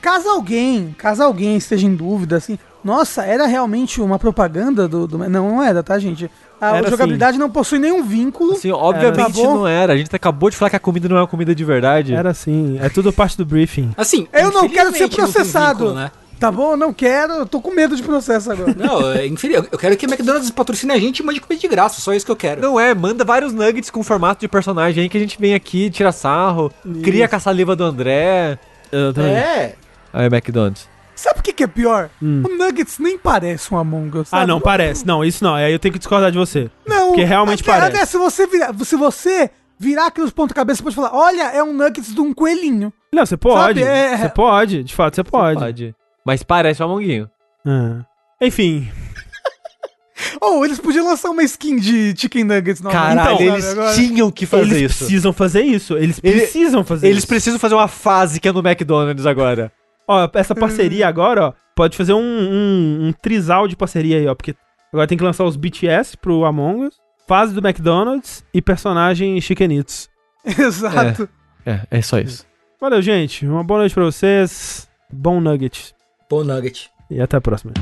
Caso 0.00 0.28
alguém, 0.30 0.94
caso 0.96 1.22
alguém 1.22 1.56
esteja 1.58 1.86
em 1.86 1.94
dúvida, 1.94 2.36
assim, 2.36 2.58
nossa, 2.82 3.24
era 3.24 3.46
realmente 3.46 4.00
uma 4.00 4.18
propaganda 4.18 4.88
do. 4.88 5.06
do- 5.06 5.18
não, 5.18 5.28
não 5.50 5.62
era, 5.62 5.82
tá, 5.82 5.98
gente? 5.98 6.30
A 6.60 6.76
Era 6.76 6.90
jogabilidade 6.90 7.38
não 7.38 7.50
possui 7.50 7.78
nenhum 7.78 8.02
vínculo. 8.02 8.52
Assim, 8.52 8.70
obviamente 8.70 9.32
bom? 9.32 9.58
não 9.58 9.66
era. 9.66 9.92
A 9.92 9.96
gente 9.96 10.14
acabou 10.14 10.50
de 10.50 10.56
falar 10.56 10.70
que 10.70 10.76
a 10.76 10.80
comida 10.80 11.08
não 11.08 11.16
é 11.16 11.20
uma 11.20 11.26
comida 11.26 11.54
de 11.54 11.64
verdade. 11.64 12.14
Era 12.14 12.30
assim. 12.30 12.78
É 12.82 12.88
tudo 12.88 13.12
parte 13.12 13.36
do 13.36 13.46
briefing. 13.46 13.92
Assim, 13.96 14.26
Eu 14.32 14.50
não 14.50 14.68
quero 14.68 14.92
ser 14.92 15.08
processado. 15.08 15.78
vínculo, 15.78 15.94
né? 15.94 16.10
Tá 16.38 16.52
bom? 16.52 16.76
Não 16.76 16.92
quero, 16.92 17.32
eu 17.32 17.46
tô 17.46 17.60
com 17.60 17.72
medo 17.72 17.96
de 17.96 18.02
processo 18.02 18.52
agora. 18.52 18.72
Não, 18.76 19.10
é 19.12 19.26
infeliz. 19.26 19.56
Eu 19.72 19.78
quero 19.78 19.96
que 19.96 20.06
a 20.06 20.08
McDonald's 20.08 20.50
patrocine 20.50 20.92
a 20.92 20.98
gente 20.98 21.18
e 21.18 21.22
mande 21.24 21.40
comida 21.40 21.60
de 21.60 21.66
graça, 21.66 22.00
só 22.00 22.14
isso 22.14 22.24
que 22.24 22.30
eu 22.30 22.36
quero. 22.36 22.60
Não 22.60 22.78
é, 22.78 22.94
manda 22.94 23.24
vários 23.24 23.52
nuggets 23.52 23.90
com 23.90 24.04
formato 24.04 24.40
de 24.40 24.48
personagem 24.48 25.02
aí 25.02 25.08
que 25.08 25.16
a 25.16 25.20
gente 25.20 25.36
vem 25.40 25.54
aqui, 25.54 25.90
tira 25.90 26.12
sarro, 26.12 26.72
cria 27.02 27.26
com 27.26 27.34
a 27.34 27.40
saliva 27.40 27.74
do 27.74 27.82
André. 27.82 28.56
É. 28.92 29.74
Aí, 30.12 30.26
McDonald's. 30.26 30.88
Sabe 31.18 31.40
o 31.40 31.42
que, 31.42 31.52
que 31.52 31.64
é 31.64 31.66
pior? 31.66 32.10
O 32.22 32.24
Nuggets 32.56 32.98
nem 33.00 33.18
parece 33.18 33.74
um 33.74 33.76
Among 33.76 34.18
Us. 34.18 34.28
Hum. 34.28 34.30
Ah, 34.30 34.38
sabe? 34.38 34.46
não, 34.46 34.60
parece. 34.60 35.04
Não, 35.04 35.24
isso 35.24 35.42
não. 35.42 35.54
Aí 35.54 35.72
eu 35.72 35.78
tenho 35.78 35.92
que 35.92 35.98
discordar 35.98 36.30
de 36.30 36.38
você. 36.38 36.70
Não, 36.86 37.08
Porque 37.08 37.24
realmente 37.24 37.68
até- 37.68 37.80
parece. 37.90 38.12
se 38.12 38.18
você 38.18 38.46
virar, 38.46 38.72
se 38.84 38.94
você 38.96 39.50
virar 39.78 40.06
aqui 40.06 40.20
os 40.20 40.30
pontos 40.30 40.54
cabeça, 40.54 40.76
você 40.78 40.82
pode 40.84 40.94
falar, 40.94 41.12
olha, 41.12 41.42
é 41.50 41.60
um 41.62 41.72
Nuggets 41.72 42.14
de 42.14 42.20
um 42.20 42.32
coelhinho. 42.32 42.92
Não, 43.12 43.26
você 43.26 43.36
pode. 43.36 43.80
Sabe, 43.80 43.82
é- 43.82 44.16
Você 44.16 44.28
pode. 44.28 44.84
De 44.84 44.94
fato, 44.94 45.16
você 45.16 45.24
pode. 45.24 45.58
Pode. 45.60 45.94
Mas 46.24 46.42
parece 46.44 46.82
o 46.82 46.84
Amonguinho. 46.84 47.28
Ah. 47.66 48.04
Enfim. 48.40 48.88
Ou 50.40 50.64
eles 50.64 50.78
podiam 50.78 51.06
lançar 51.06 51.30
uma 51.30 51.42
skin 51.44 51.76
de 51.76 52.14
Chicken 52.16 52.44
Nuggets 52.44 52.80
nova. 52.80 52.94
Caralho, 52.96 53.34
Então, 53.34 53.40
eles 53.54 53.68
agora? 53.68 53.94
tinham 53.94 54.30
que 54.30 54.46
fazer 54.46 54.62
eles 54.62 54.90
isso. 54.92 54.98
precisam 54.98 55.32
fazer 55.32 55.62
isso. 55.62 55.96
Eles 55.96 56.20
Ele- 56.22 56.40
precisam 56.40 56.84
fazer 56.84 57.06
Eles 57.06 57.18
isso. 57.18 57.26
precisam 57.28 57.58
fazer 57.58 57.74
uma 57.74 57.88
fase 57.88 58.38
que 58.40 58.48
é 58.48 58.52
no 58.52 58.60
McDonald's 58.60 59.26
agora. 59.26 59.72
Ó, 60.08 60.28
essa 60.32 60.54
parceria 60.54 61.06
agora, 61.06 61.48
ó, 61.48 61.52
pode 61.76 61.96
fazer 61.96 62.14
um, 62.14 62.18
um, 62.18 63.08
um 63.08 63.12
trisal 63.12 63.68
de 63.68 63.76
parceria 63.76 64.16
aí, 64.16 64.26
ó. 64.26 64.34
Porque 64.34 64.54
agora 64.90 65.06
tem 65.06 65.18
que 65.18 65.24
lançar 65.24 65.44
os 65.44 65.54
BTS 65.54 66.16
pro 66.16 66.46
Among 66.46 66.86
Us, 66.86 66.96
fase 67.26 67.52
do 67.52 67.60
McDonald's 67.60 68.42
e 68.54 68.62
personagem 68.62 69.38
Chiquenitos. 69.40 70.08
Exato. 70.44 71.28
É, 71.66 71.82
é 71.90 72.02
só 72.02 72.18
isso. 72.18 72.46
Valeu, 72.80 73.02
gente. 73.02 73.46
Uma 73.46 73.62
boa 73.62 73.80
noite 73.80 73.94
pra 73.94 74.04
vocês. 74.04 74.88
Bom 75.12 75.40
nugget. 75.40 75.94
Bom 76.30 76.42
nugget. 76.42 76.90
E 77.10 77.20
até 77.20 77.36
a 77.36 77.40
próxima. 77.40 77.72